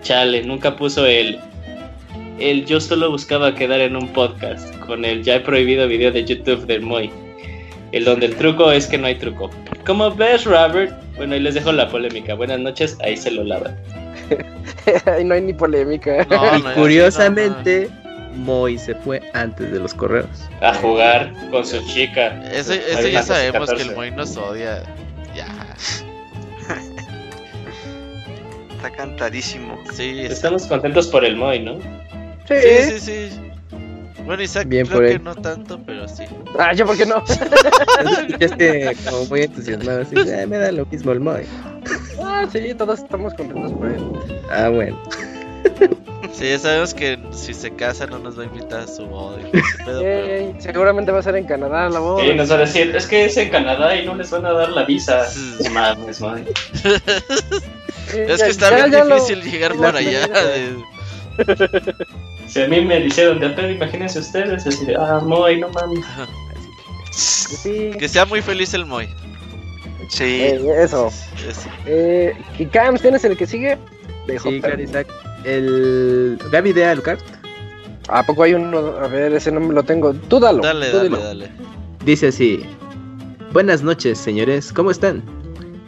Chale, 0.03 0.43
nunca 0.43 0.77
puso 0.77 1.07
el 1.07 1.39
el 2.39 2.67
yo 2.67 2.81
solo 2.81 3.11
buscaba 3.11 3.55
quedar 3.55 3.81
en 3.81 3.95
un 3.95 4.09
podcast 4.09 4.77
con 4.81 5.05
el 5.05 5.23
ya 5.23 5.37
he 5.37 5.41
prohibido 5.41 5.87
video 5.87 6.11
de 6.11 6.25
YouTube 6.25 6.67
del 6.67 6.83
Moy. 6.83 7.11
El 7.93 8.05
donde 8.05 8.27
el 8.27 8.35
truco 8.35 8.73
es 8.73 8.89
que 8.89 8.99
no 8.99 9.07
hay 9.07 9.15
truco. 9.15 9.51
Como 9.87 10.13
ves, 10.13 10.45
Robert, 10.45 10.93
bueno, 11.17 11.35
ahí 11.35 11.41
les 11.41 11.55
dejo 11.55 11.71
la 11.71 11.89
polémica. 11.89 12.35
Buenas 12.35 12.59
noches, 12.59 12.99
ahí 13.05 13.17
se 13.17 13.31
lo 13.31 13.45
lavan. 13.45 13.79
ahí 15.07 15.23
no 15.23 15.35
hay 15.35 15.43
ni 15.43 15.53
polémica. 15.53 16.27
y 16.59 16.63
curiosamente, 16.75 17.89
Moy 18.35 18.79
se 18.79 18.95
fue 18.95 19.23
antes 19.33 19.71
de 19.71 19.79
los 19.79 19.95
correos. 19.95 20.29
A 20.61 20.75
jugar 20.75 21.33
con 21.51 21.67
su 21.67 21.85
chica. 21.87 22.43
Eso, 22.51 22.75
ya 22.75 23.23
sabemos 23.23 23.71
que 23.73 23.83
el 23.83 23.95
Moy 23.95 24.11
nos 24.11 24.37
odia. 24.37 24.83
Ya. 25.35 25.47
Está 28.77 28.91
cantadísimo. 28.91 29.79
Sí, 29.93 30.21
estamos 30.21 30.67
contentos 30.67 31.09
por 31.09 31.25
el 31.25 31.37
Moy, 31.37 31.61
¿no? 31.61 31.79
Sí, 32.47 32.55
sí, 32.83 33.01
sí. 33.01 33.41
Bueno, 34.25 34.43
Isaac, 34.43 34.69
Bien 34.69 34.87
creo 34.87 35.01
que 35.01 35.19
no 35.19 35.35
tanto, 35.35 35.79
pero 35.85 36.09
sí. 36.09 36.25
Ah, 36.59 36.73
yo, 36.73 36.87
¿por 36.87 36.97
qué 36.97 37.05
no? 37.05 37.23
es 38.41 38.53
que, 38.53 38.97
como 39.05 39.27
muy 39.27 39.43
entusiasmado, 39.43 40.03
así, 40.03 40.15
eh, 40.17 40.47
me 40.47 40.59
da 40.59 40.73
lo 40.73 40.87
mismo 40.87 41.13
el 41.13 41.21
Moy. 41.21 41.43
Ah, 42.23 42.47
sí, 42.51 42.75
todos 42.75 43.01
estamos 43.01 43.35
contentos 43.35 43.73
por 43.73 43.89
él. 43.89 44.03
Ah, 44.51 44.69
bueno. 44.69 44.99
Sí, 46.33 46.49
ya 46.49 46.59
sabemos 46.59 46.95
que 46.95 47.19
si 47.33 47.55
se 47.55 47.71
casa 47.71 48.07
no 48.07 48.19
nos 48.19 48.39
va 48.39 48.43
a 48.43 48.47
invitar 48.47 48.81
a 48.81 48.87
su 48.87 49.07
boda. 49.07 49.39
Seguramente 50.59 51.13
va 51.13 51.21
a 51.21 51.23
ser 51.23 51.37
en 51.37 51.45
Canadá 51.45 51.89
la 51.89 52.01
boda. 52.01 52.25
Sí, 52.25 52.35
nos 52.35 52.51
va 52.51 52.57
a 52.57 52.59
decir, 52.59 52.95
es 52.97 53.07
que 53.07 53.27
es 53.27 53.37
en 53.37 53.51
Canadá 53.51 53.95
y 53.97 54.05
no 54.05 54.15
les 54.15 54.31
van 54.31 54.45
a 54.47 54.53
dar 54.53 54.71
la 54.71 54.85
visa. 54.85 55.27
Mames, 55.71 56.21
Es 58.13 58.43
que 58.43 58.51
está 58.51 58.71
bien 58.71 58.91
difícil 58.91 59.43
llegar 59.43 59.75
por 59.75 59.97
allá. 59.97 60.29
Si 62.47 62.63
a 62.63 62.69
mí 62.69 62.85
me 62.85 63.01
dijeron 63.01 63.41
de 63.41 63.49
pedo, 63.49 63.71
imagínense 63.71 64.19
ustedes, 64.19 64.67
así 64.67 64.85
de, 64.85 64.95
ah, 64.95 65.21
Moy, 65.25 65.59
no 65.59 65.71
mames. 65.71 66.05
Que 67.99 68.09
sea 68.09 68.27
muy 68.27 68.43
feliz 68.43 68.75
el 68.75 68.87
Moy. 68.87 69.09
Sí. 70.09 70.43
Eh, 70.43 70.61
eso. 70.79 71.11
Eh, 71.87 72.37
¿tienes 73.01 73.25
el 73.25 73.37
que 73.37 73.47
sigue? 73.47 73.79
De 74.27 74.39
sí, 74.39 74.61
el 75.45 76.39
Gaby 76.51 76.73
de 76.73 76.85
Alucard. 76.85 77.19
¿A 78.09 78.23
poco 78.23 78.43
hay 78.43 78.55
uno? 78.55 78.79
A 78.79 79.09
ver, 79.09 79.33
ese 79.33 79.51
no 79.51 79.61
me 79.61 79.73
lo 79.73 79.83
tengo. 79.83 80.13
Tú 80.13 80.39
dalo. 80.39 80.63
Dale, 80.63 80.91
dale, 80.91 81.09
dale. 81.19 81.51
Dice 82.05 82.29
así: 82.29 82.65
Buenas 83.53 83.83
noches, 83.83 84.19
señores. 84.19 84.73
¿Cómo 84.73 84.91
están? 84.91 85.23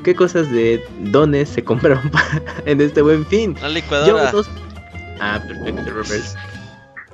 ¿Qué 0.02 0.14
cosas 0.14 0.50
de 0.52 0.82
dones 1.00 1.48
se 1.48 1.64
compraron 1.64 2.10
en 2.64 2.80
este 2.80 3.02
buen 3.02 3.26
fin? 3.26 3.56
La 3.60 3.68
licuadora. 3.68 4.32
Ah, 5.20 5.42
perfecto, 5.46 5.90
Robert. 5.90 6.24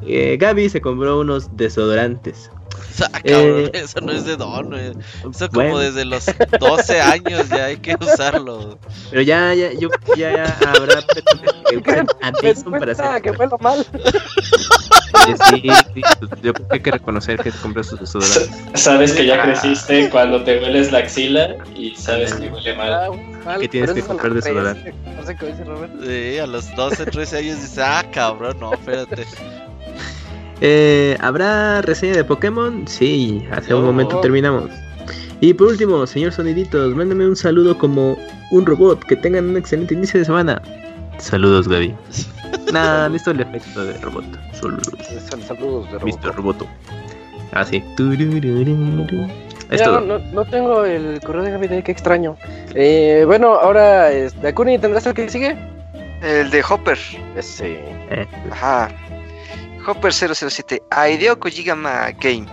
Eh, 0.07 0.37
Gaby 0.39 0.69
se 0.69 0.81
compró 0.81 1.21
unos 1.21 1.57
desodorantes. 1.57 2.51
Ah, 3.13 3.21
cabrón, 3.21 3.65
eh, 3.67 3.71
eso 3.75 4.01
no 4.01 4.13
es 4.13 4.25
de 4.25 4.37
don, 4.37 4.75
Eso 4.75 5.49
como 5.51 5.79
desde 5.79 6.05
los 6.05 6.27
12 6.59 7.01
años 7.01 7.49
ya 7.49 7.67
hay 7.67 7.77
que 7.77 7.97
usarlo. 8.01 8.79
Pero 9.11 9.23
ya, 9.23 9.55
ya, 9.55 9.73
yo, 9.73 9.89
ya, 10.17 10.33
ya 10.33 10.59
habrá 10.69 11.03
para 12.71 12.93
hacer. 12.93 13.23
que 13.23 13.33
fue 13.33 13.47
lo 13.47 13.59
mal. 13.59 13.85
Sí, 15.25 15.69
sí, 15.95 16.03
pues, 16.19 16.31
yo 16.43 16.53
creo 16.53 16.69
que 16.69 16.75
hay 16.75 16.81
que 16.81 16.91
reconocer 16.91 17.39
que 17.39 17.51
te 17.51 17.59
compras 17.59 17.87
sus 17.87 18.01
desodorantes. 18.01 18.51
Sabes 18.75 19.13
que 19.13 19.27
ya 19.27 19.43
creciste 19.43 20.11
cuando 20.11 20.43
te 20.43 20.59
hueles 20.59 20.91
la 20.91 20.99
axila 20.99 21.57
y 21.75 21.95
sabes 21.95 22.35
que 22.35 22.49
huele 22.49 22.75
mal. 22.75 22.93
Ah, 23.45 23.57
que 23.59 23.69
tienes 23.69 23.93
que 23.93 24.03
comprar 24.03 24.35
desodorante. 24.35 24.95
No 25.17 25.27
sé 25.27 25.37
qué 25.37 25.47
dice 25.47 25.65
Robert. 25.65 25.93
Sí, 26.03 26.39
a 26.39 26.47
los 26.47 26.75
12, 26.75 27.07
13 27.07 27.39
años 27.39 27.57
dices, 27.61 27.79
ah, 27.79 28.05
cabrón, 28.13 28.59
no, 28.61 28.73
espérate. 28.73 29.27
Eh, 30.65 31.17
¿Habrá 31.21 31.83
reseña 31.83 32.15
de 32.15 32.23
Pokémon? 32.23 32.87
Sí, 32.87 33.45
hace 33.51 33.75
un 33.75 33.85
momento 33.85 34.21
terminamos. 34.21 34.71
Y 35.41 35.53
por 35.55 35.67
último, 35.67 36.07
señor 36.07 36.31
Soniditos, 36.31 36.95
mándame 36.95 37.27
un 37.27 37.35
saludo 37.35 37.77
como 37.77 38.17
un 38.53 38.65
robot. 38.65 39.05
Que 39.05 39.17
tengan 39.17 39.51
un 39.51 39.57
excelente 39.57 39.95
inicio 39.95 40.21
de 40.21 40.27
semana. 40.27 40.63
Saludos, 41.19 41.67
Gaby. 41.67 41.93
nah, 42.73 43.09
listo 43.09 43.33
el 43.33 43.41
efecto 43.41 43.85
de 43.85 43.99
robot. 43.99 44.25
Saludos, 44.53 44.89
saludos 45.49 45.91
de 45.91 45.99
robot. 45.99 46.23
Mr. 46.23 46.37
Roboto. 46.37 46.67
Ah, 47.51 47.65
sí. 47.65 47.83
no, 50.33 50.45
tengo 50.45 50.85
el 50.85 51.21
correo 51.23 51.43
de 51.43 51.51
Gaby, 51.51 51.83
qué 51.83 51.91
extraño. 51.91 52.37
Eh, 52.77 53.25
bueno, 53.27 53.55
ahora, 53.55 54.13
este, 54.13 54.47
Akuni, 54.47 54.79
¿tendrás 54.79 55.07
el 55.07 55.15
que 55.15 55.29
sigue? 55.29 55.57
El 56.23 56.51
de 56.51 56.63
Hopper. 56.63 56.99
Ese. 57.35 57.81
Eh. 58.11 58.29
Ajá. 58.53 58.89
Hopper 59.87 60.13
007 60.13 60.83
a 60.91 61.09
Hideo 61.09 61.39
Kojima 61.39 62.11
Game, 62.13 62.47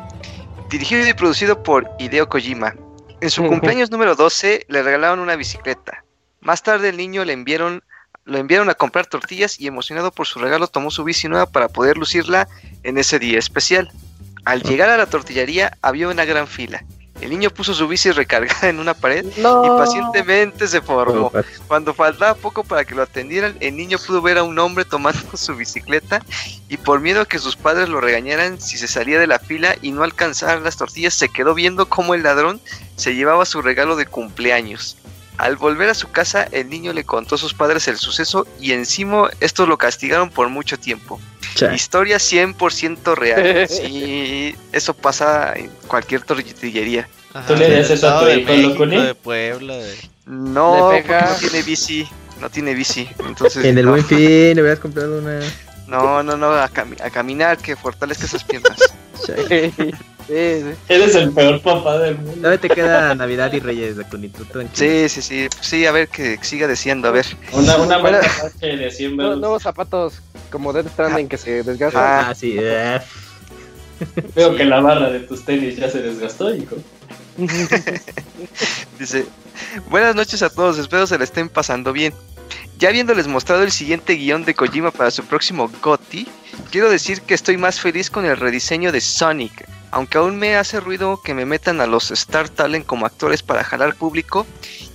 dirigido 0.70 1.08
y 1.08 1.14
producido 1.14 1.62
por 1.62 1.90
Hideo 2.00 2.28
Kojima. 2.28 2.76
En 3.22 3.30
su 3.30 3.46
cumpleaños 3.46 3.92
número 3.92 4.16
12 4.16 4.66
le 4.68 4.84
regalaron 4.84 5.20
una 5.20 5.36
bicicleta. 5.36 6.04
Más 6.42 6.64
tarde 6.64 6.90
el 6.90 6.98
niño 6.98 7.26
le 7.26 7.34
enviaron, 7.34 7.84
lo 8.26 8.38
enviaron 8.38 8.70
a 8.70 8.74
comprar 8.74 9.06
tortillas 9.06 9.60
y 9.60 9.68
emocionado 9.68 10.12
por 10.12 10.26
su 10.26 10.40
regalo 10.40 10.68
tomó 10.68 10.90
su 10.90 11.04
bici 11.04 11.28
nueva 11.28 11.46
para 11.46 11.68
poder 11.68 11.98
lucirla 11.98 12.48
en 12.84 12.98
ese 12.98 13.20
día 13.20 13.38
especial. 13.38 13.92
Al 14.46 14.64
llegar 14.64 14.90
a 14.90 14.98
la 14.98 15.06
tortillería 15.06 15.78
había 15.82 16.08
una 16.08 16.26
gran 16.26 16.48
fila. 16.48 16.84
El 17.22 17.32
niño 17.32 17.50
puso 17.50 17.74
su 17.74 17.88
bici 17.88 18.12
recargada 18.12 18.70
en 18.70 18.80
una 18.80 18.94
pared 18.94 19.26
y 19.26 19.42
pacientemente 19.42 20.68
se 20.68 20.82
formó. 20.82 21.32
Cuando 21.68 21.94
faltaba 21.94 22.34
poco 22.36 22.64
para 22.64 22.86
que 22.86 22.96
lo 22.96 23.02
atendieran, 23.02 23.58
el 23.60 23.76
niño 23.76 23.98
pudo 23.98 24.22
ver 24.22 24.38
a 24.38 24.44
un 24.44 24.58
hombre 24.60 24.86
tomando 24.86 25.20
su 25.36 25.56
bicicleta 25.56 26.22
y 26.70 26.78
por 26.78 27.00
miedo 27.02 27.22
a 27.22 27.26
que 27.26 27.40
sus 27.40 27.56
padres 27.56 27.90
lo 27.90 28.00
regañaran 28.00 28.62
si 28.62 28.78
se 28.78 28.88
salía 28.88 29.20
de 29.20 29.28
la 29.28 29.40
fila 29.40 29.76
y 29.82 29.92
no 29.92 30.04
alcanzara 30.04 30.60
las 30.60 30.78
tortillas, 30.78 31.14
se 31.14 31.30
quedó 31.30 31.54
viendo 31.54 31.90
cómo 31.90 32.14
el 32.14 32.24
ladrón 32.24 32.62
se 32.96 33.16
llevaba 33.16 33.46
su 33.46 33.62
regalo 33.62 33.96
de 33.96 34.06
cumpleaños. 34.06 34.98
Al 35.40 35.56
volver 35.56 35.88
a 35.88 35.94
su 35.94 36.12
casa, 36.12 36.50
el 36.52 36.70
niño 36.70 36.92
le 36.92 37.06
contó 37.06 37.36
a 37.36 37.38
sus 37.38 37.54
padres 37.54 37.88
el 37.88 37.96
suceso 37.96 38.46
y 38.60 38.74
encima 38.74 39.30
estos 39.40 39.70
lo 39.70 39.78
castigaron 39.78 40.30
por 40.30 40.50
mucho 40.50 40.78
tiempo. 40.78 41.18
Historia 41.74 42.18
100% 42.18 43.16
real. 43.16 43.66
sí, 43.70 44.54
eso 44.74 44.94
pasa 44.94 45.54
en 45.56 45.70
cualquier 45.88 46.24
tortillería. 46.24 47.08
¿Tú 47.48 47.56
le 47.56 47.70
das 47.70 47.90
eso 47.90 48.10
a 48.10 48.20
tu 48.20 48.28
hijo, 48.28 48.86
de 48.86 49.16
Puebla? 49.16 49.78
No, 50.26 50.92
no 50.92 51.36
tiene 51.40 51.62
bici. 51.64 52.06
No 52.42 52.50
tiene 52.50 52.74
bici. 52.74 53.08
Entonces, 53.26 53.64
en 53.64 53.78
el 53.78 53.88
buen 53.88 54.04
fin 54.04 54.56
le 54.56 54.62
hubieras 54.62 54.80
comprado 54.80 55.20
una. 55.20 55.40
No, 55.88 56.22
no, 56.22 56.36
no, 56.36 56.52
a, 56.52 56.66
a 56.66 57.10
caminar, 57.10 57.58
que 57.60 57.78
fortalezca 57.78 58.26
esas 58.26 58.44
piernas. 58.44 58.78
Eres 60.30 61.16
el 61.16 61.32
peor 61.32 61.62
papá 61.62 61.98
del 61.98 62.18
mundo. 62.18 62.34
Todavía 62.36 62.62
te 62.62 62.70
queda 62.70 63.16
Navidad 63.16 63.52
y 63.54 63.60
Reyes 63.60 63.98
de 63.98 64.04
Conito, 64.06 64.46
Sí, 64.74 65.10
sí, 65.10 65.22
sí. 65.22 65.48
Sí, 65.60 65.86
a 65.86 65.92
ver 65.92 66.08
que 66.08 66.38
siga 66.42 66.68
diciendo, 66.68 67.08
a 67.08 67.12
ver. 67.12 67.26
Una, 67.52 67.78
una 67.78 67.98
buena 67.98 68.22
de 68.62 68.92
100 68.92 69.18
Nuevos 69.18 69.64
zapatos 69.64 70.22
como 70.52 70.72
Death 70.72 70.90
Stranding 70.90 71.28
que 71.28 71.38
se 71.38 71.64
desgastan. 71.64 72.04
Ah, 72.04 72.30
ah 72.30 72.36
sí. 72.36 72.56
Eh. 72.60 73.00
Veo 74.36 74.56
que 74.56 74.66
la 74.66 74.80
barra 74.82 75.10
de 75.10 75.22
tus 75.22 75.44
tenis 75.44 75.78
ya 75.78 75.90
se 75.90 76.02
desgastó, 76.02 76.54
hijo. 76.54 76.76
Dice, 79.00 79.26
buenas 79.90 80.16
noches 80.16 80.42
a 80.42 80.50
todos, 80.50 80.78
espero 80.78 81.08
se 81.08 81.18
la 81.18 81.24
estén 81.24 81.50
pasando 81.50 81.92
bien. 81.92 82.14
Ya 82.78 82.90
habiéndoles 82.90 83.28
mostrado 83.28 83.64
el 83.64 83.72
siguiente 83.72 84.14
guion 84.14 84.46
de 84.46 84.54
Kojima 84.54 84.92
para 84.92 85.12
su 85.12 85.24
próximo 85.24 85.70
GOTI, 85.82 86.28
quiero 86.72 86.90
decir 86.90 87.22
que 87.22 87.34
estoy 87.34 87.58
más 87.58 87.80
feliz 87.80 88.10
con 88.10 88.26
el 88.26 88.38
rediseño 88.38 88.92
de 88.92 89.02
Sonic, 89.02 89.68
aunque 89.92 90.18
aún 90.18 90.38
me 90.38 90.56
hace 90.56 90.80
ruido 90.80 91.22
que 91.22 91.34
me 91.34 91.46
metan 91.46 91.82
a 91.82 91.88
los 91.88 92.12
Star 92.12 92.50
Talent 92.50 92.86
como 92.86 93.06
actores 93.06 93.44
para 93.44 93.64
jalar 93.64 93.96
público 93.96 94.46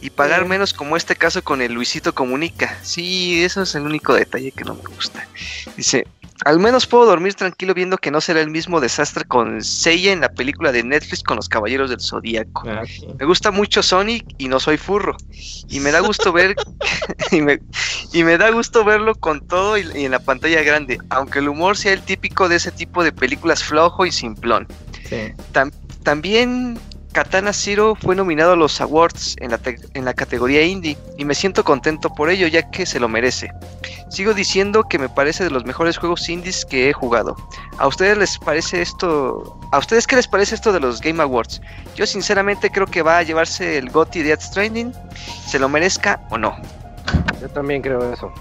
y 0.01 0.11
pagar 0.11 0.47
menos 0.47 0.75
como 0.75 0.97
este 0.97 1.17
caso 1.17 1.43
con 1.43 1.63
el 1.63 1.73
Luisito 1.73 2.15
Comunica. 2.15 2.79
Sí, 2.83 3.43
eso 3.43 3.63
es 3.63 3.75
el 3.75 3.83
único 3.83 4.15
detalle 4.15 4.53
que 4.53 4.65
no 4.65 4.75
me 4.75 4.83
gusta. 4.83 5.27
Dice, 5.77 6.07
al 6.45 6.59
menos 6.59 6.87
puedo 6.87 7.07
dormir 7.07 7.35
tranquilo 7.35 7.75
viendo 7.75 7.97
que 7.97 8.11
no 8.11 8.21
será 8.21 8.41
el 8.41 8.51
mismo 8.51 8.81
desastre 8.81 9.25
con 9.25 9.63
Seiya 9.63 10.13
en 10.13 10.21
la 10.21 10.29
película 10.29 10.73
de 10.73 10.83
Netflix 10.83 11.23
con 11.23 11.37
los 11.37 11.49
Caballeros 11.49 11.91
del 11.91 12.01
Zodíaco. 12.01 12.65
Ah, 12.69 12.83
me 13.19 13.25
gusta 13.25 13.51
mucho 13.51 13.83
Sonic 13.83 14.27
y 14.37 14.49
no 14.49 14.59
soy 14.59 14.77
furro. 14.77 15.17
Y 15.69 15.81
me 15.81 15.93
da 15.93 16.01
gusto 16.01 16.33
ver 16.33 16.55
y, 17.31 17.41
me, 18.23 18.39
da 18.39 18.51
gusto 18.51 18.85
verlo 18.85 19.15
con 19.15 19.47
todo 19.47 19.79
y, 19.79 20.05
en 20.05 20.11
la 20.11 20.19
pantalla 20.19 20.63
grande, 20.63 20.99
aunque 21.09 21.39
el 21.39 21.49
humor 21.49 21.77
sea 21.77 21.93
el 21.93 22.03
típico 22.03 22.49
de 22.49 22.57
ese 22.57 22.73
tipo 22.73 23.05
de 23.05 23.13
películas 23.13 23.63
flojo 23.63 24.05
y 24.05 24.13
simplón. 24.13 24.67
También 26.03 26.79
Katana 27.13 27.53
Zero 27.53 27.95
fue 27.95 28.17
nominado 28.17 28.53
a 28.53 28.57
los 28.57 28.81
awards 28.81 29.37
en 29.39 29.53
la, 29.53 29.61
en 29.95 30.05
la 30.05 30.15
categoría 30.15 30.63
indie 30.63 30.99
y 31.17 31.25
me 31.25 31.35
siento 31.35 31.63
contento 31.63 32.13
por 32.13 32.29
ello 32.29 32.49
ya 32.49 32.69
que 32.71 32.87
se 32.87 32.99
lo 32.99 33.09
merece. 33.09 33.53
Sigo 34.11 34.35
diciendo 34.35 34.85
que 34.85 34.99
me 34.99 35.09
parece 35.09 35.45
de 35.45 35.51
los 35.51 35.65
mejores 35.65 35.97
juegos 35.97 36.29
indies 36.29 36.65
que 36.65 36.89
he 36.89 36.93
jugado. 36.93 37.37
¿A 37.79 37.87
ustedes 37.87 38.19
les 38.19 38.39
parece 38.39 38.83
esto? 38.83 39.59
¿A 39.73 39.79
ustedes 39.79 40.07
qué 40.07 40.17
les 40.17 40.27
parece 40.27 40.57
esto 40.57 40.73
de 40.73 40.81
los 40.81 41.01
Game 41.01 41.23
Awards? 41.23 41.61
Yo 41.95 42.05
sinceramente 42.05 42.71
creo 42.71 42.87
que 42.87 43.03
va 43.03 43.19
a 43.19 43.23
llevarse 43.23 43.79
el 43.79 43.91
GOTY 43.91 44.23
de 44.23 44.29
Death 44.31 44.41
Stranding, 44.43 44.93
se 45.47 45.59
lo 45.59 45.69
merezca 45.69 46.21
o 46.31 46.39
no. 46.39 46.57
Yo 47.41 47.49
también 47.49 47.81
creo 47.81 48.13
eso. 48.13 48.33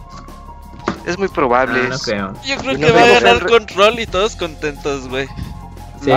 Es 1.06 1.18
muy 1.18 1.28
probable. 1.28 1.90
Ah, 1.92 2.34
Yo 2.46 2.58
creo 2.58 2.78
que 2.78 2.92
va 2.92 3.04
a 3.04 3.20
ganar 3.20 3.46
control 3.46 4.00
y 4.00 4.08
todos 4.08 4.36
contentos, 4.36 5.08
güey. 5.10 5.28
Sí. 6.04 6.12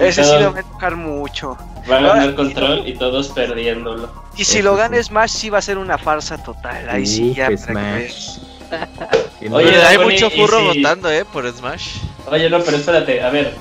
ese 0.00 0.24
sí 0.24 0.32
lo 0.40 0.52
va 0.52 0.60
a 0.60 0.62
tocar 0.62 0.96
mucho. 0.96 1.56
Va 1.90 1.98
a 1.98 2.00
ganar 2.00 2.34
control 2.34 2.82
y 2.86 2.94
todos 2.94 3.28
perdiéndolo. 3.28 4.10
Y 4.36 4.44
si 4.44 4.62
lo 4.62 4.74
gana 4.74 5.02
Smash, 5.02 5.30
sí 5.30 5.50
va 5.50 5.58
a 5.58 5.62
ser 5.62 5.78
una 5.78 5.98
farsa 5.98 6.42
total. 6.42 6.88
Ahí 6.88 7.06
sí, 7.06 7.34
ya. 7.34 7.56
Smash. 7.56 8.38
Oye, 9.50 9.76
hay 9.76 9.98
mucho 9.98 10.30
furro 10.30 10.64
votando, 10.64 11.10
eh, 11.10 11.24
por 11.24 11.50
Smash. 11.50 11.98
Oye, 12.26 12.48
no, 12.48 12.60
pero 12.60 12.78
espérate, 12.78 13.22
a 13.22 13.30
ver, 13.30 13.54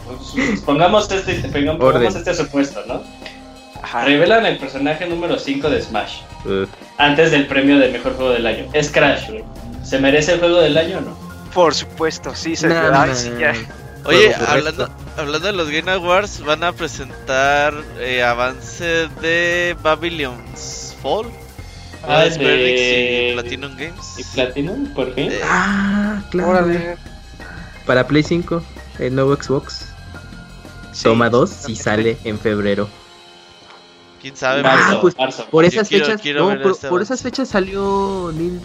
pongamos 0.65 1.11
este, 1.11 1.35
pongamos 1.49 2.15
este 2.15 2.33
supuesto, 2.33 2.81
¿no? 2.87 3.03
Revelan 4.05 4.45
el 4.45 4.57
personaje 4.57 5.05
número 5.05 5.37
5 5.37 5.69
de 5.69 5.81
Smash. 5.81 6.21
Antes 6.97 7.31
del 7.31 7.47
premio 7.47 7.77
del 7.77 7.91
mejor 7.91 8.15
juego 8.15 8.31
del 8.31 8.47
año. 8.47 8.65
Es 8.73 8.89
Crash, 8.89 9.29
güey. 9.29 9.43
¿Se 9.83 9.99
merece 9.99 10.33
el 10.33 10.39
juego 10.39 10.59
del 10.61 10.77
año 10.77 10.99
o 10.99 11.01
no? 11.01 11.17
Por 11.53 11.75
supuesto, 11.75 12.33
sí, 12.33 12.55
se 12.55 12.67
nah, 12.67 13.13
sí, 13.13 13.31
ya. 13.37 13.53
Oye, 14.05 14.35
hablando, 14.35 14.89
hablando 15.17 15.47
de 15.47 15.53
los 15.53 15.69
Game 15.69 15.89
Awards, 15.91 16.43
van 16.43 16.63
a 16.63 16.73
presentar 16.73 17.73
eh, 17.99 18.21
avance 18.21 19.07
de 19.21 19.77
Babylon's 19.81 20.95
Fall. 21.01 21.27
Ah, 22.05 22.25
de... 22.25 23.29
y 23.29 23.33
Platinum 23.33 23.77
Games. 23.77 24.15
¿Y 24.17 24.23
Platinum? 24.35 24.93
¿Por 24.93 25.15
qué? 25.15 25.39
ah, 25.43 26.21
claro. 26.31 26.67
Para 27.85 28.05
Play 28.05 28.23
5, 28.23 28.61
el 28.99 29.15
nuevo 29.15 29.35
Xbox. 29.35 29.93
Toma 31.01 31.29
2 31.29 31.49
si 31.49 31.75
sale 31.75 32.17
en 32.23 32.37
febrero. 32.37 32.89
¿Quién 34.21 34.35
sabe? 34.35 34.63
Ah, 34.65 34.99
pues, 35.01 35.15
por 35.49 35.65
esas 35.65 35.89
fechas, 35.89 36.23
no, 36.35 36.61
por, 36.61 36.77
por 36.77 37.01
esas 37.01 37.21
fechas 37.21 37.49
salió 37.49 38.31
Nil 38.33 38.59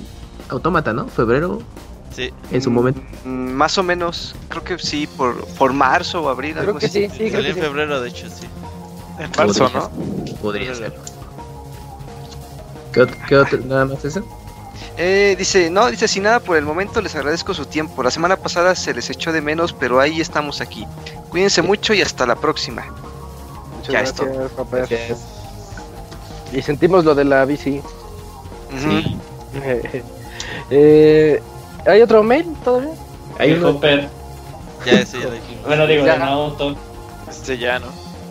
Automata, 0.48 0.92
¿no? 0.92 1.08
Febrero 1.08 1.62
en 2.50 2.62
su 2.62 2.70
momento. 2.70 3.00
Mm, 3.24 3.52
más 3.52 3.78
o 3.78 3.82
menos, 3.82 4.34
creo 4.48 4.64
que 4.64 4.78
sí, 4.78 5.06
por, 5.06 5.44
por 5.58 5.72
marzo 5.72 6.22
o 6.22 6.28
abril. 6.28 6.56
Creo 6.58 6.76
que 6.76 6.88
sí, 6.88 7.08
sí. 7.16 7.30
Salió 7.30 7.50
en 7.50 7.56
febrero, 7.56 8.00
de 8.00 8.08
hecho, 8.08 8.28
sí. 8.28 8.46
En 9.18 9.30
marzo, 9.36 9.70
¿no? 9.72 9.90
Podría 10.40 10.74
ser. 10.74 10.94
¿Qué, 12.92 13.06
qué 13.28 13.36
otro? 13.36 13.58
¿Nada 13.66 13.84
más 13.84 14.04
eso? 14.04 14.24
Eh, 15.00 15.36
dice, 15.38 15.70
no, 15.70 15.88
dice, 15.90 16.08
sin 16.08 16.24
nada 16.24 16.40
por 16.40 16.56
el 16.56 16.64
momento 16.64 17.00
les 17.00 17.14
agradezco 17.14 17.54
su 17.54 17.66
tiempo. 17.66 18.02
La 18.02 18.10
semana 18.10 18.36
pasada 18.36 18.74
se 18.74 18.92
les 18.92 19.08
echó 19.10 19.32
de 19.32 19.40
menos, 19.40 19.72
pero 19.72 20.00
ahí 20.00 20.20
estamos 20.20 20.60
aquí. 20.60 20.86
Cuídense 21.30 21.62
mucho 21.62 21.94
y 21.94 22.02
hasta 22.02 22.26
la 22.26 22.34
próxima. 22.34 22.84
Muchas 23.76 23.92
ya 23.92 24.00
gracias, 24.00 24.52
papá. 24.52 24.86
Y 26.52 26.62
sentimos 26.62 27.04
lo 27.04 27.14
de 27.14 27.24
la 27.24 27.44
bici. 27.44 27.80
Sí. 28.76 29.16
eh, 30.70 31.40
¿Hay 31.88 32.02
otro 32.02 32.22
mail 32.22 32.46
todavía? 32.62 32.90
Hay 33.38 33.52
un 33.52 33.64
Hopper. 33.64 34.08
Ya, 34.84 35.00
ese 35.00 35.20
ya 35.20 35.30
dijimos. 35.30 35.48
Bueno, 35.66 35.86
digo, 35.86 36.04
de 36.04 36.18
Naoto. 36.18 36.76
Este 37.28 37.58
ya, 37.58 37.78
¿no? 37.78 37.86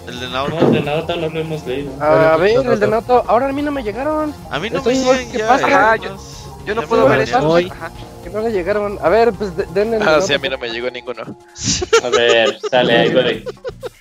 El 0.08 0.20
de 0.20 0.30
Naoto. 0.30 0.60
No, 0.60 0.68
el 0.68 0.74
de 0.74 0.82
Naoto 0.82 1.16
no 1.16 1.30
lo 1.30 1.40
hemos 1.40 1.66
leído. 1.66 1.92
A 2.02 2.38
ver, 2.38 2.66
el 2.66 2.80
de 2.80 2.88
Naoto. 2.88 3.24
Ahora 3.28 3.50
a 3.50 3.52
mí 3.54 3.62
no 3.62 3.72
me 3.72 3.84
llegaron. 3.84 4.34
A 4.50 4.60
mí 4.60 4.70
no 4.70 4.82
me 4.82 4.94
llegan 4.94 5.32
¿Qué 5.32 5.40
pasa? 5.40 5.96
yo, 5.98 6.18
yo 6.66 6.76
no 6.76 6.84
puedo 6.84 7.08
ver 7.10 7.22
eso. 7.22 7.38
Ajá. 7.38 7.92
Que 8.24 8.30
no 8.30 8.42
le 8.42 8.52
llegaron. 8.52 9.00
A 9.02 9.10
ver, 9.10 9.34
pues 9.34 9.52
denle. 9.74 9.98
Ah, 10.02 10.22
sí, 10.22 10.34
a 10.34 10.40
mí 10.40 10.50
no 10.50 10.58
me 10.58 10.70
llegó 10.70 10.90
ninguno. 10.90 11.24
A 12.04 12.10
ver, 12.10 12.60
sale 12.70 12.96
ahí, 12.96 13.44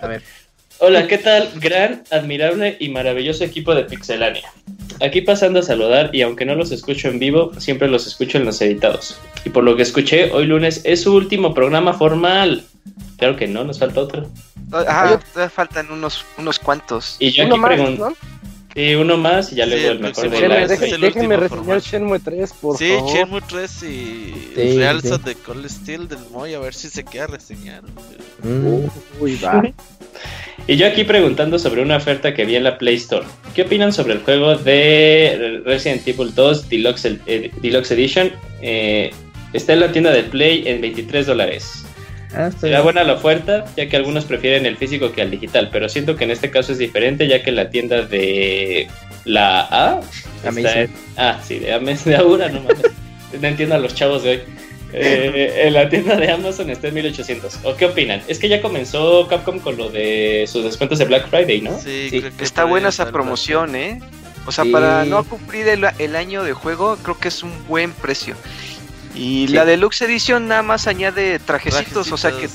A 0.00 0.06
ver. 0.06 0.22
Hola, 0.78 1.06
¿qué 1.06 1.16
tal? 1.16 1.50
Gran, 1.56 2.04
admirable 2.10 2.76
y 2.78 2.90
maravilloso 2.90 3.44
equipo 3.44 3.74
de 3.74 3.84
Pixelania. 3.84 4.52
Aquí 5.00 5.20
pasando 5.20 5.60
a 5.60 5.62
saludar 5.62 6.10
y 6.14 6.22
aunque 6.22 6.44
no 6.44 6.54
los 6.54 6.72
escucho 6.72 7.08
en 7.08 7.18
vivo, 7.18 7.52
siempre 7.58 7.88
los 7.88 8.06
escucho 8.06 8.38
en 8.38 8.44
los 8.44 8.60
editados. 8.60 9.18
Y 9.44 9.50
por 9.50 9.64
lo 9.64 9.76
que 9.76 9.82
escuché, 9.82 10.30
hoy 10.32 10.46
lunes 10.46 10.80
es 10.84 11.02
su 11.02 11.14
último 11.14 11.54
programa 11.54 11.92
formal. 11.94 12.64
Claro 13.18 13.36
que 13.36 13.46
no, 13.46 13.64
nos 13.64 13.78
falta 13.78 14.00
otro. 14.00 14.26
Ajá, 14.72 15.18
todavía 15.18 15.50
faltan 15.50 15.90
unos, 15.90 16.24
unos 16.38 16.58
cuantos. 16.58 17.16
Y 17.18 17.30
yo 17.30 17.44
aquí 17.44 17.60
pregunto. 17.60 18.14
Y 18.76 18.94
uno 18.94 19.16
más 19.16 19.52
y 19.52 19.56
ya 19.56 19.64
luego 19.64 19.88
el 19.88 20.00
mejor 20.00 20.28
de 20.28 20.48
la... 20.48 20.66
Déjenme 20.66 21.38
reseñar 21.38 21.80
Shenmue 21.80 22.18
3, 22.18 22.52
por 22.60 22.76
sí, 22.76 22.90
favor. 22.90 23.10
Sí, 23.10 23.16
Shenmue 23.16 23.40
3 23.40 23.82
y 23.82 23.86
sí, 24.54 24.76
Realza 24.76 25.16
de 25.16 25.34
Cold 25.34 25.66
Steel 25.66 26.08
del 26.08 26.18
Moy, 26.30 26.52
a 26.52 26.58
ver 26.58 26.74
si 26.74 26.90
se 26.90 27.02
queda 27.02 27.26
reseñar. 27.26 27.82
Mm. 28.42 28.84
Uy, 29.18 29.36
va. 29.42 29.62
Y 30.66 30.76
yo 30.76 30.86
aquí 30.86 31.04
preguntando 31.04 31.58
sobre 31.58 31.80
una 31.80 31.96
oferta 31.96 32.34
que 32.34 32.44
vi 32.44 32.56
en 32.56 32.64
la 32.64 32.76
Play 32.76 32.96
Store. 32.96 33.24
¿Qué 33.54 33.62
opinan 33.62 33.94
sobre 33.94 34.12
el 34.12 34.20
juego 34.20 34.56
de 34.56 35.62
Resident 35.64 36.06
Evil 36.06 36.34
2 36.34 36.68
Deluxe, 36.68 37.18
eh, 37.26 37.50
Deluxe 37.62 37.92
Edition? 37.92 38.30
Eh, 38.60 39.10
está 39.54 39.72
en 39.72 39.80
la 39.80 39.90
tienda 39.90 40.10
de 40.10 40.22
Play 40.24 40.64
en 40.66 40.82
23 40.82 41.26
dólares. 41.26 41.85
Ah, 42.34 42.50
Será 42.50 42.82
buena 42.82 43.04
la 43.04 43.14
oferta, 43.14 43.64
ya 43.76 43.88
que 43.88 43.96
algunos 43.96 44.24
prefieren 44.24 44.66
el 44.66 44.76
físico 44.76 45.12
que 45.12 45.22
al 45.22 45.30
digital, 45.30 45.70
pero 45.72 45.88
siento 45.88 46.16
que 46.16 46.24
en 46.24 46.30
este 46.30 46.50
caso 46.50 46.72
es 46.72 46.78
diferente, 46.78 47.28
ya 47.28 47.42
que 47.42 47.52
la 47.52 47.70
tienda 47.70 48.02
de 48.02 48.88
la 49.24 49.60
A... 49.60 50.00
Está 50.44 50.88
ah, 51.16 51.40
sí, 51.42 51.58
de, 51.58 51.66
de 52.04 52.16
Aura, 52.16 52.48
no 52.48 52.60
mames. 52.60 52.82
no 53.40 53.48
entiendo 53.48 53.74
a 53.74 53.78
los 53.78 53.94
chavos 53.94 54.22
de 54.22 54.30
hoy. 54.30 54.40
Eh, 54.92 55.64
en 55.66 55.74
la 55.74 55.88
tienda 55.88 56.16
de 56.16 56.30
Amazon 56.30 56.70
está 56.70 56.88
en 56.88 56.94
1800. 56.94 57.60
¿O 57.64 57.76
qué 57.76 57.86
opinan? 57.86 58.22
Es 58.28 58.38
que 58.38 58.48
ya 58.48 58.62
comenzó 58.62 59.26
Capcom 59.28 59.58
con 59.58 59.76
lo 59.76 59.90
de 59.90 60.44
sus 60.46 60.64
descuentos 60.64 60.98
de 60.98 61.04
Black 61.04 61.28
Friday, 61.28 61.60
¿no? 61.60 61.78
Sí, 61.78 62.24
está 62.40 62.64
buena 62.64 62.88
esa 62.88 63.10
promoción, 63.10 63.74
¿eh? 63.74 64.00
O 64.46 64.52
sea, 64.52 64.64
para 64.70 65.04
no 65.04 65.24
cumplir 65.24 65.66
el, 65.68 66.16
año 66.16 66.44
de 66.44 66.52
juego, 66.52 66.96
creo 67.02 67.18
que 67.18 67.28
es 67.28 67.42
un 67.42 67.52
buen 67.66 67.92
precio. 67.92 68.36
Y 69.16 69.48
la 69.48 69.64
Deluxe 69.64 70.02
Edition 70.02 70.46
nada 70.46 70.62
más 70.62 70.86
añade 70.86 71.38
trajecitos, 71.38 72.12
o 72.12 72.16
sea 72.16 72.32
que 72.32 72.48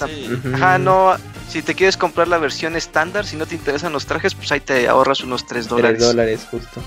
ajá, 0.53 0.77
no, 0.77 1.15
si 1.49 1.61
te 1.61 1.73
quieres 1.73 1.97
comprar 1.97 2.27
la 2.27 2.37
versión 2.37 2.75
estándar, 2.75 3.25
si 3.25 3.35
no 3.35 3.45
te 3.47 3.55
interesan 3.55 3.91
los 3.91 4.05
trajes, 4.05 4.35
pues 4.35 4.51
ahí 4.51 4.59
te 4.59 4.87
ahorras 4.87 5.21
unos 5.21 5.45
3 5.47 5.67
dólares. 5.67 5.97
3 5.97 6.07
dólares, 6.07 6.47
justo. 6.49 6.81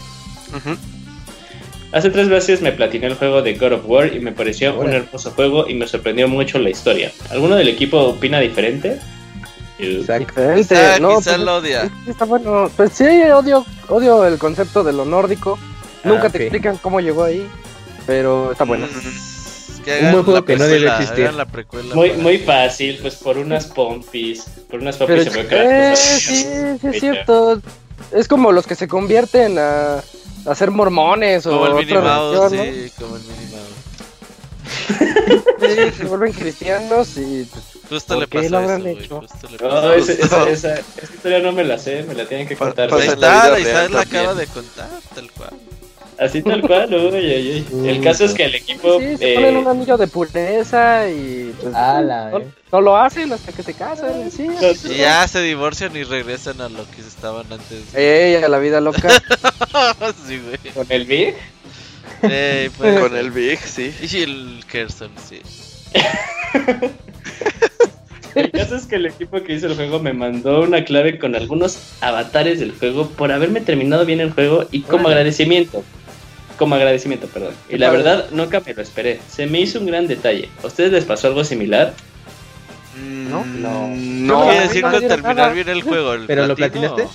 Hace 1.92 2.10
tres 2.10 2.28
veces 2.28 2.60
me 2.60 2.72
platiné 2.72 3.06
el 3.06 3.14
juego 3.14 3.42
de 3.42 3.54
God 3.54 3.72
of 3.72 3.82
War 3.86 4.14
y 4.14 4.20
me 4.20 4.32
pareció 4.32 4.78
un 4.78 4.92
hermoso 4.92 5.30
juego 5.32 5.68
y 5.68 5.74
me 5.74 5.86
sorprendió 5.86 6.28
mucho 6.28 6.58
la 6.58 6.70
historia. 6.70 7.12
¿Alguno 7.30 7.56
del 7.56 7.68
equipo 7.68 7.98
opina 7.98 8.40
diferente? 8.40 9.00
Diferente, 9.78 11.00
no, 11.00 11.20
pues, 11.20 11.38
lo 11.38 11.56
odia. 11.56 11.90
Está 12.06 12.24
bueno. 12.24 12.70
Pues 12.76 12.92
sí, 12.92 13.04
odio, 13.04 13.66
odio 13.88 14.24
el 14.24 14.38
concepto 14.38 14.84
de 14.84 14.92
lo 14.92 15.04
nórdico. 15.04 15.58
Nunca 16.04 16.28
ah, 16.28 16.30
te 16.30 16.44
explican 16.44 16.76
cómo 16.78 17.00
llegó 17.00 17.24
ahí, 17.24 17.46
pero 18.06 18.52
está 18.52 18.64
bueno. 18.64 18.86
Mm, 18.86 19.33
un 20.02 20.12
buen 20.12 20.24
juego 20.24 20.44
que 20.44 20.56
no 20.56 20.64
debe 20.64 20.88
existir. 20.88 21.30
muy, 21.94 22.12
muy 22.12 22.38
fácil, 22.38 22.98
pues 23.00 23.16
por 23.16 23.38
unas 23.38 23.66
pompis. 23.66 24.44
Por 24.70 24.80
unas 24.80 24.96
pompis 24.96 25.24
se 25.24 25.30
puede 25.30 25.46
crear 25.46 25.96
Sí, 25.96 26.20
sí, 26.20 26.86
es 26.86 27.00
cierto. 27.00 27.60
Es 28.12 28.28
como 28.28 28.52
los 28.52 28.66
que 28.66 28.74
se 28.74 28.88
convierten 28.88 29.58
a 29.58 30.02
a 30.46 30.54
ser 30.54 30.70
mormones 30.70 31.44
como 31.44 31.60
o 31.60 31.66
el 31.66 31.74
Minnie 31.74 31.98
Mouse, 31.98 32.50
sí, 32.50 32.92
como 32.98 33.16
el 33.16 33.22
Minnie 33.22 33.48
Mouse. 33.50 33.64
sí, 35.60 35.96
se 35.96 36.04
vuelven 36.04 36.32
cristianos 36.32 37.16
y 37.16 37.44
pues, 37.44 37.64
Justo 37.88 38.18
le 38.18 38.26
pasa 38.26 38.48
lo 38.48 38.58
habrán 38.58 38.86
eso, 38.86 39.00
hecho? 39.00 39.22
No, 39.60 39.92
esa, 39.92 40.12
esa, 40.12 40.50
esa, 40.50 40.80
historia 41.02 41.40
no 41.40 41.52
me 41.52 41.64
la 41.64 41.78
sé, 41.78 42.02
me 42.04 42.14
la 42.14 42.26
tienen 42.26 42.48
que 42.48 42.56
contar. 42.56 42.92
Ahí 42.92 43.08
está, 43.08 43.58
Isabel 43.58 43.92
la 43.92 44.00
acaba 44.00 44.34
de 44.34 44.46
contar, 44.46 44.88
tal 45.14 45.30
cual. 45.32 45.50
Así 46.18 46.43
tal 46.43 46.60
cual, 46.62 46.93
uy, 46.94 47.17
uy, 47.17 47.67
uy. 47.70 47.89
El 47.89 48.01
caso 48.01 48.25
es 48.25 48.34
que 48.34 48.44
el 48.44 48.55
equipo. 48.55 49.01
Sí, 49.01 49.17
se 49.17 49.34
ponen 49.34 49.57
un 49.57 49.67
anillo 49.67 49.97
de 49.97 50.07
pureza 50.07 51.09
y. 51.09 51.52
Pues, 51.60 51.75
Ala, 51.75 52.31
no, 52.31 52.43
no, 52.70 52.81
lo 52.81 52.97
hacen 52.97 53.33
hasta 53.33 53.52
que 53.52 53.62
se 53.62 53.75
casan. 53.75 54.31
Sí, 54.31 54.47
y 54.91 54.94
ya 54.97 55.26
se 55.26 55.41
divorcian 55.43 55.97
y 55.97 56.05
regresan 56.05 56.60
a 56.60 56.68
lo 56.68 56.89
que 56.91 57.01
estaban 57.01 57.47
antes. 57.52 57.94
Ey, 57.94 58.36
a 58.36 58.49
la 58.49 58.59
vida 58.59 58.81
loca. 58.81 59.09
sí, 60.26 60.41
güey. 60.41 60.75
¿Con 60.75 60.86
el 60.91 61.05
Big? 61.05 61.34
Ey, 62.23 62.68
pues, 62.70 63.01
Con 63.01 63.17
el 63.17 63.31
Big, 63.31 63.59
sí. 63.59 63.93
Y 64.01 64.23
el 64.23 64.65
Kerson, 64.70 65.10
sí. 65.28 65.41
El 68.34 68.51
caso 68.51 68.75
es 68.75 68.86
que 68.86 68.97
el 68.97 69.07
equipo 69.07 69.41
que 69.44 69.55
hizo 69.55 69.68
el 69.68 69.76
juego 69.76 70.01
me 70.01 70.12
mandó 70.12 70.62
una 70.62 70.84
clave 70.84 71.20
con 71.20 71.36
algunos 71.36 71.78
avatares 72.01 72.59
del 72.59 72.73
juego 72.73 73.09
por 73.10 73.31
haberme 73.31 73.60
terminado 73.60 74.05
bien 74.05 74.20
el 74.20 74.33
juego 74.33 74.67
y 74.73 74.81
como 74.81 75.07
agradecimiento 75.07 75.84
como 76.57 76.74
agradecimiento, 76.74 77.26
perdón. 77.28 77.55
Y 77.68 77.78
la 77.78 77.91
verdad, 77.91 78.28
nunca 78.31 78.60
me 78.60 78.74
lo 78.74 78.83
esperé. 78.83 79.20
Se 79.28 79.47
me 79.47 79.60
hizo 79.60 79.78
un 79.78 79.86
gran 79.86 80.07
detalle. 80.07 80.49
¿A 80.62 80.66
ustedes 80.66 80.92
les 80.92 81.05
pasó 81.05 81.28
algo 81.28 81.44
similar? 81.44 81.94
No, 83.02 83.44
no. 83.44 83.89
No 83.89 84.42
quiere 84.44 84.60
decir 84.60 84.84
no 84.84 85.00
terminar 85.00 85.55
bien 85.55 85.68
el 85.68 85.83
juego. 85.83 86.15
¿Pero 86.26 86.47
lo 86.47 86.55
platinaste? 86.57 87.07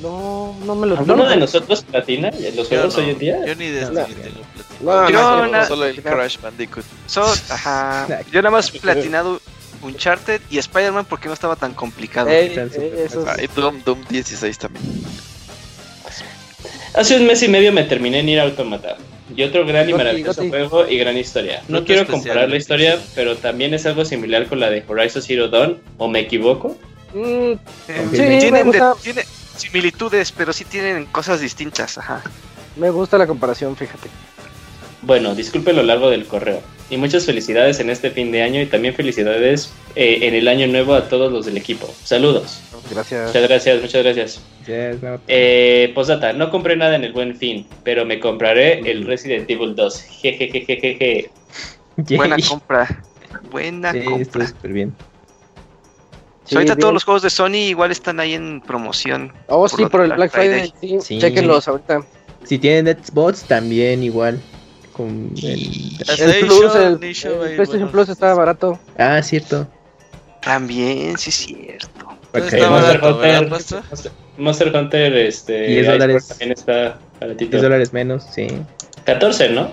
No, 0.00 0.56
no 0.64 0.74
me 0.74 0.88
lo 0.88 0.98
¿Alguno 0.98 1.28
de 1.28 1.36
nosotros 1.36 1.82
platina 1.82 2.30
en 2.36 2.56
los 2.56 2.66
juegos 2.66 2.96
hoy 2.96 3.10
en 3.10 3.18
día? 3.18 3.46
Yo 3.46 3.54
ni 3.54 3.68
de 3.68 3.82
este 3.82 3.92
no. 4.80 5.08
yo 5.08 5.46
no, 5.46 5.64
solo 5.66 5.86
el 5.86 6.02
Crash 6.02 6.38
Bandicoot. 6.40 6.84
ajá. 7.50 8.22
Yo 8.32 8.42
nada 8.42 8.50
más 8.50 8.70
platinado 8.70 9.40
Uncharted 9.82 10.40
y 10.50 10.58
Spider-Man 10.58 11.06
porque 11.08 11.28
no 11.28 11.34
estaba 11.34 11.56
tan 11.56 11.72
complicado. 11.74 12.30
ah, 12.30 13.36
y 13.40 13.46
Doom, 13.54 13.82
Doom 13.84 14.04
16 14.08 14.58
también. 14.58 14.84
Hace 16.94 17.16
un 17.16 17.26
mes 17.26 17.42
y 17.42 17.48
medio 17.48 17.72
me 17.72 17.84
terminé 17.84 18.20
en 18.20 18.28
ir 18.28 18.40
a 18.40 18.44
Automata. 18.44 18.96
Y 19.34 19.42
otro 19.44 19.64
gran 19.64 19.88
y 19.88 19.94
maravilloso 19.94 20.46
juego 20.46 20.86
y 20.86 20.98
gran 20.98 21.16
historia. 21.16 21.62
No, 21.68 21.84
quiero 21.84 22.06
comparar 22.06 22.50
la 22.50 22.56
historia, 22.56 22.98
pero 23.14 23.36
también 23.36 23.72
es 23.72 23.86
algo 23.86 24.04
similar 24.04 24.46
con 24.46 24.60
la 24.60 24.68
de 24.68 24.84
Horizon 24.86 25.22
Zero 25.22 25.48
Dawn, 25.48 25.78
¿o 25.96 26.08
me 26.08 26.20
equivoco? 26.20 26.76
Mm, 27.14 27.52
sí, 27.86 27.92
tienen, 28.10 28.72
tiene 29.02 29.22
similitudes, 29.56 30.32
pero 30.32 30.52
sí 30.52 30.64
tienen 30.64 31.06
cosas 31.06 31.40
distintas. 31.40 31.96
Ajá. 31.98 32.22
Me 32.76 32.90
gusta 32.90 33.18
la 33.18 33.26
comparación, 33.26 33.76
fíjate. 33.76 34.08
Bueno, 35.02 35.34
disculpe 35.34 35.72
lo 35.72 35.82
largo 35.82 36.10
del 36.10 36.26
correo. 36.26 36.60
Y 36.88 36.96
muchas 36.96 37.24
felicidades 37.26 37.80
en 37.80 37.90
este 37.90 38.10
fin 38.10 38.30
de 38.30 38.42
año 38.42 38.60
y 38.60 38.66
también 38.66 38.94
felicidades 38.94 39.72
eh, 39.96 40.20
en 40.22 40.34
el 40.34 40.46
año 40.46 40.66
nuevo 40.66 40.94
a 40.94 41.08
todos 41.08 41.32
los 41.32 41.46
del 41.46 41.56
equipo. 41.56 41.92
Saludos. 42.04 42.60
Gracias. 42.90 43.28
Muchas 43.28 43.48
gracias, 43.48 43.80
muchas 43.80 44.04
gracias. 44.04 44.42
eh, 45.28 45.90
posdata, 45.94 46.32
no 46.32 46.50
compré 46.50 46.76
nada 46.76 46.94
en 46.96 47.04
el 47.04 47.12
buen 47.12 47.36
fin, 47.36 47.66
pero 47.82 48.04
me 48.04 48.20
compraré 48.20 48.80
el 48.90 49.06
Resident 49.06 49.50
Evil 49.50 49.74
2. 49.74 50.00
Jejejejeje. 50.02 51.30
Buena 52.16 52.36
compra. 52.48 53.02
Buena 53.50 53.92
compra. 54.04 54.46
súper 54.46 54.72
bien. 54.72 54.94
ahorita 56.52 56.76
todos 56.76 56.94
los 56.94 57.04
juegos 57.04 57.22
de 57.22 57.30
Sony 57.30 57.68
igual 57.68 57.90
están 57.90 58.20
ahí 58.20 58.34
en 58.34 58.60
promoción. 58.60 59.32
Oh, 59.48 59.68
sí, 59.68 59.84
por 59.86 60.02
el 60.02 60.12
Black 60.12 60.30
Friday. 60.30 60.72
Sí, 61.00 61.18
Chequenlos 61.18 61.66
ahorita. 61.68 62.02
Si 62.44 62.58
tienen 62.58 62.96
Xbox, 63.02 63.44
también 63.44 64.02
igual. 64.02 64.40
Con 64.92 65.32
el, 65.42 65.98
el 66.18 66.46
Plus, 66.46 66.74
el, 66.74 66.92
el 66.92 67.54
PlayStation 67.56 67.90
Plus 67.90 68.08
está 68.08 68.34
barato. 68.34 68.78
Ah, 68.98 69.22
cierto. 69.22 69.66
También, 70.42 71.16
sí, 71.16 71.30
es 71.30 71.36
cierto. 71.36 72.06
Okay. 72.34 72.60
Monster, 72.62 73.04
Hunter, 73.04 73.82
Monster, 74.38 74.76
Hunter, 74.76 75.16
este. 75.16 75.66
10 75.68 75.86
dólares. 75.86 76.28
También 76.28 76.52
está 76.52 76.98
baratito. 77.20 77.50
10 77.50 77.62
dólares 77.62 77.92
menos, 77.92 78.24
sí. 78.34 78.48
14, 79.04 79.50
¿no? 79.50 79.72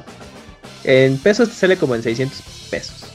En 0.84 1.18
pesos 1.18 1.50
te 1.50 1.56
sale 1.56 1.78
como 1.78 1.96
en 1.96 2.04
600 2.04 2.42
pesos. 2.70 3.06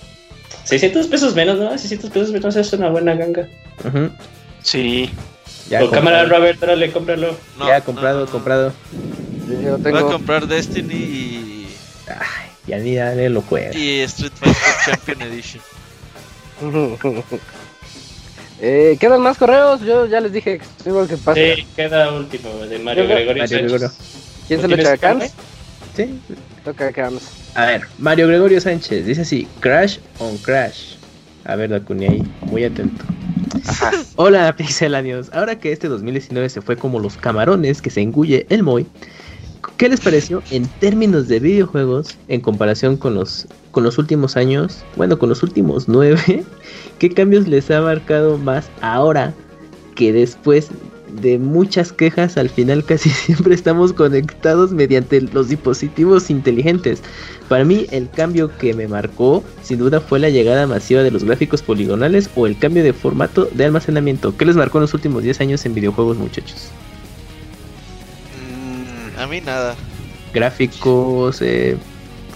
600 0.65 1.07
pesos 1.08 1.34
menos, 1.34 1.58
¿no? 1.58 1.70
600 1.76 2.10
pesos 2.10 2.31
menos 2.33 2.57
es 2.57 2.73
una 2.73 2.89
buena 2.89 3.15
ganga. 3.15 3.49
Uh 3.84 3.89
-huh. 3.89 4.10
Sí. 4.62 5.10
Ya 5.68 5.84
o 5.84 5.91
cámara, 5.91 6.24
Robert, 6.24 6.60
dale, 6.60 6.91
cómpralo. 6.91 7.36
No, 7.58 7.68
ya, 7.68 7.81
comprado, 7.83 8.20
no, 8.20 8.24
no, 8.26 8.31
comprado. 8.31 8.73
Yo 9.49 9.76
tengo... 9.78 10.00
Voy 10.00 10.08
a 10.08 10.12
comprar 10.12 10.47
Destiny 10.47 10.94
y. 10.94 11.53
Ay, 12.08 12.50
ya 12.66 12.78
ni 12.78 12.94
dale 12.94 13.28
lo 13.28 13.42
juega. 13.42 13.76
Y 13.76 14.00
Street 14.00 14.33
Fighter 14.34 14.62
Champion 14.84 15.23
Edition. 15.23 15.62
eh, 18.60 18.97
¿Quedan 19.00 19.20
más 19.20 19.39
correos? 19.39 19.81
Yo 19.81 20.07
ya 20.07 20.20
les 20.20 20.33
dije 20.33 20.58
que 20.58 21.16
pasa. 21.16 21.34
Sí, 21.34 21.66
queda 21.74 22.12
último, 22.12 22.50
de 22.66 22.78
Mario 22.78 23.07
Gregorio. 23.07 23.42
Mario 23.42 23.58
Gregorio. 23.58 23.91
¿Quién 24.47 24.60
se 24.60 24.68
lo 24.68 24.76
echa 24.76 24.92
a? 24.92 25.20
Sí. 25.97 26.20
Toca 26.65 26.89
a. 26.89 27.62
A 27.62 27.66
ver, 27.66 27.83
Mario 27.99 28.28
Gregorio 28.28 28.60
Sánchez 28.60 29.07
dice 29.07 29.23
así: 29.23 29.49
Crash 29.60 29.99
on 30.18 30.36
Crash. 30.39 30.94
A 31.44 31.57
ver, 31.57 31.70
Dakuni 31.70 32.07
ahí, 32.07 32.23
muy 32.42 32.65
atento. 32.65 33.05
Ajá. 33.66 33.92
Hola, 34.16 34.55
Pixelanios. 34.57 35.31
Ahora 35.33 35.58
que 35.58 35.73
este 35.73 35.89
2019 35.89 36.49
se 36.49 36.62
fue 36.62 36.76
como 36.76 36.99
los 36.99 37.16
camarones 37.16 37.83
que 37.83 37.91
se 37.91 38.00
engulle 38.00 38.47
el 38.49 38.62
Moy, 38.62 38.86
¿qué 39.76 39.89
les 39.89 40.01
pareció 40.01 40.43
en 40.51 40.67
términos 40.81 41.28
de 41.28 41.41
videojuegos 41.41 42.17
en 42.28 42.41
comparación 42.41 42.97
con 42.97 43.15
los, 43.15 43.47
con 43.70 43.84
los 43.84 43.99
últimos 43.99 44.36
años? 44.36 44.84
Bueno, 44.97 45.18
con 45.18 45.28
los 45.28 45.43
últimos 45.43 45.89
nueve. 45.89 46.44
¿Qué 46.99 47.10
cambios 47.10 47.49
les 47.49 47.70
ha 47.70 47.81
marcado 47.81 48.39
más 48.39 48.70
ahora 48.81 49.34
que 49.94 50.12
después 50.12 50.68
de 51.20 51.39
muchas 51.39 51.93
quejas? 51.93 52.36
Al 52.36 52.49
final 52.49 52.84
casi 52.84 53.10
siempre 53.26 53.55
estamos 53.55 53.93
conectados 53.93 54.73
mediante 54.73 55.20
los 55.20 55.49
dispositivos 55.49 56.31
inteligentes. 56.31 57.02
Para 57.49 57.65
mí 57.65 57.86
el 57.91 58.09
cambio 58.10 58.57
que 58.57 58.75
me 58.75 58.89
marcó 58.89 59.44
sin 59.62 59.78
duda 59.78 60.01
fue 60.01 60.18
la 60.18 60.31
llegada 60.31 60.67
masiva 60.67 61.02
de 61.02 61.10
los 61.10 61.25
gráficos 61.25 61.62
poligonales 61.62 62.31
o 62.36 62.47
el 62.47 62.59
cambio 62.59 62.83
de 62.83 62.93
formato 62.93 63.49
de 63.52 63.65
almacenamiento. 63.65 64.36
¿Qué 64.36 64.44
les 64.44 64.57
marcó 64.57 64.78
en 64.78 64.83
los 64.83 64.94
últimos 64.94 65.23
10 65.23 65.41
años 65.41 65.67
en 65.67 65.75
videojuegos 65.75 66.17
muchachos? 66.17 66.70
A 69.18 69.26
mí 69.26 69.41
nada. 69.41 69.75
Gráficos, 70.33 71.41
eh, 71.43 71.76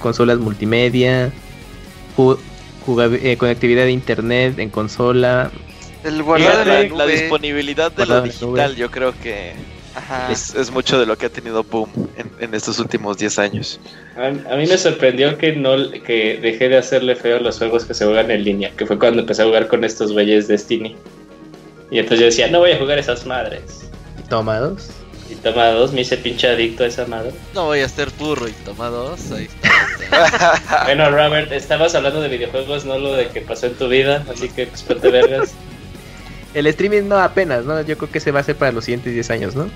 consolas 0.00 0.38
multimedia, 0.38 1.26
eh, 1.26 3.36
conectividad 3.36 3.84
de 3.84 3.92
internet 3.92 4.58
en 4.58 4.70
consola. 4.70 5.50
El 6.04 6.22
guardar 6.22 6.66
la, 6.66 6.82
la, 6.84 7.06
disponibilidad 7.06 7.90
de 7.90 8.06
lo 8.06 8.22
digital, 8.22 8.76
yo 8.76 8.90
creo 8.90 9.12
que 9.20 9.52
es, 10.30 10.54
es, 10.54 10.70
mucho 10.70 10.98
de 10.98 11.06
lo 11.06 11.18
que 11.18 11.26
ha 11.26 11.28
tenido 11.28 11.64
Boom 11.64 11.90
en, 12.16 12.30
en 12.40 12.54
estos 12.54 12.78
últimos 12.78 13.18
10 13.18 13.38
años. 13.38 13.80
A, 14.16 14.26
a, 14.26 14.56
mí 14.56 14.66
me 14.66 14.78
sorprendió 14.78 15.36
que 15.36 15.54
no 15.54 15.76
que 16.06 16.38
dejé 16.40 16.68
de 16.68 16.78
hacerle 16.78 17.16
feo 17.16 17.38
a 17.38 17.40
los 17.40 17.58
juegos 17.58 17.84
que 17.84 17.94
se 17.94 18.04
juegan 18.04 18.30
en 18.30 18.44
línea, 18.44 18.70
que 18.76 18.86
fue 18.86 18.98
cuando 18.98 19.20
empecé 19.20 19.42
a 19.42 19.46
jugar 19.46 19.68
con 19.68 19.84
estos 19.84 20.12
güeyes 20.12 20.48
Destiny. 20.48 20.96
Y 21.90 21.98
entonces 21.98 22.20
yo 22.20 22.26
decía, 22.26 22.48
no 22.48 22.60
voy 22.60 22.72
a 22.72 22.78
jugar 22.78 22.98
esas 22.98 23.26
madres. 23.26 23.90
Toma 24.28 24.58
dos. 24.58 24.90
Y 24.90 24.97
toma 25.38 25.68
dos, 25.68 25.92
me 25.92 26.02
hice 26.02 26.16
pinche 26.16 26.48
adicto 26.48 26.84
a 26.84 26.86
esa 26.86 27.06
madre. 27.06 27.32
No 27.54 27.66
voy 27.66 27.80
a 27.80 27.88
ser 27.88 28.10
burro 28.18 28.48
y 28.48 28.52
toma 28.52 28.88
dos. 28.88 29.30
Ahí 29.30 29.48
bueno, 30.84 31.10
Robert, 31.10 31.52
estabas 31.52 31.94
hablando 31.94 32.20
de 32.20 32.28
videojuegos, 32.28 32.84
no 32.84 32.98
lo 32.98 33.14
de 33.14 33.28
que 33.28 33.40
pasó 33.40 33.66
en 33.66 33.74
tu 33.74 33.88
vida, 33.88 34.24
así 34.30 34.48
que 34.48 34.66
pues 34.66 34.82
ponte 34.82 35.10
vergas. 35.10 35.52
El 36.54 36.66
streaming 36.66 37.08
no 37.08 37.18
apenas, 37.18 37.64
¿no? 37.64 37.80
Yo 37.82 37.98
creo 37.98 38.10
que 38.10 38.20
se 38.20 38.30
va 38.30 38.40
a 38.40 38.42
hacer 38.42 38.56
para 38.56 38.72
los 38.72 38.84
siguientes 38.84 39.12
10 39.12 39.30
años, 39.30 39.54
¿no? 39.54 39.68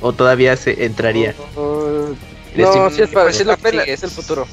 O 0.00 0.12
todavía 0.12 0.56
se 0.56 0.84
entraría. 0.84 1.34
Uh, 1.56 2.14
no, 2.56 2.90
sí 2.90 3.02
es 3.02 3.10
para 3.10 3.26
decir 3.26 3.46
la 3.46 3.56
pena, 3.56 3.82
es 3.82 4.02
el 4.02 4.10
futuro. 4.10 4.46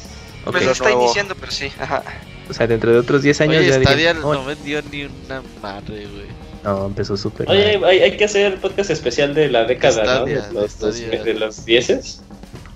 Okay. 0.45 0.63
Pues 0.63 0.67
está 0.67 0.91
iniciando, 0.91 1.35
pero 1.35 1.51
sí. 1.51 1.71
Ajá. 1.79 2.03
O 2.49 2.53
sea, 2.53 2.65
dentro 2.65 2.91
de 2.91 2.99
otros 2.99 3.21
10 3.21 3.41
años 3.41 3.57
Oye, 3.57 3.69
ya 3.69 3.81
Stadia 3.81 4.13
no, 4.13 4.33
no 4.33 4.45
vendió 4.45 4.81
ni 4.91 5.03
una 5.03 5.43
madre, 5.61 6.07
güey. 6.07 6.48
No, 6.63 6.85
empezó 6.87 7.15
súper. 7.15 7.49
Oye, 7.49 7.79
hay, 7.85 7.99
hay, 7.99 8.17
que 8.17 8.25
hacer 8.25 8.59
podcast 8.59 8.89
especial 8.89 9.33
de 9.33 9.49
la 9.49 9.63
década, 9.63 10.19
¿no? 10.19 10.25
De 10.25 10.35
los, 10.51 10.79
de 10.79 10.87
los, 10.87 11.25
de 11.25 11.33
los 11.33 11.65
dieces. 11.65 12.21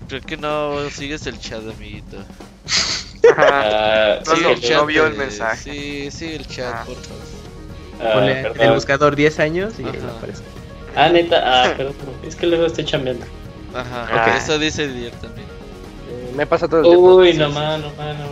Creo 0.07 0.21
que 0.21 0.37
no 0.37 0.89
sigues 0.89 1.27
el 1.27 1.39
chat, 1.39 1.61
amiguito. 1.61 2.17
Ah, 3.37 4.19
no, 4.25 4.35
sí, 4.35 4.43
el 4.45 4.59
chat 4.61 4.77
no 4.77 4.85
vio 4.85 5.07
el 5.07 5.15
mensaje. 5.15 5.71
Sí, 5.71 6.11
sí, 6.11 6.33
el 6.33 6.45
chat, 6.47 6.73
ah. 6.75 6.83
por 6.85 6.95
favor. 6.97 7.23
Ah, 8.01 8.63
el 8.63 8.73
buscador 8.73 9.15
10 9.15 9.39
años 9.39 9.73
y 9.79 9.83
Ajá. 9.83 9.97
aparece. 10.17 10.43
Ah, 10.95 11.09
neta, 11.09 11.41
ah, 11.43 11.73
perdón, 11.75 11.95
es 12.27 12.35
que 12.35 12.47
luego 12.47 12.65
estoy 12.65 12.85
chambeando. 12.85 13.25
Ajá, 13.73 14.21
okay. 14.21 14.37
eso 14.37 14.59
dice 14.59 14.87
Dier 14.87 15.11
también. 15.13 15.47
Eh, 16.09 16.33
me 16.35 16.45
pasa 16.45 16.67
todo 16.67 16.81
el 16.81 16.85
tiempo. 16.85 17.15
Uy, 17.15 17.33
no 17.33 17.49
más, 17.49 17.79
no 17.79 17.87
más, 17.95 18.17
no 18.17 18.25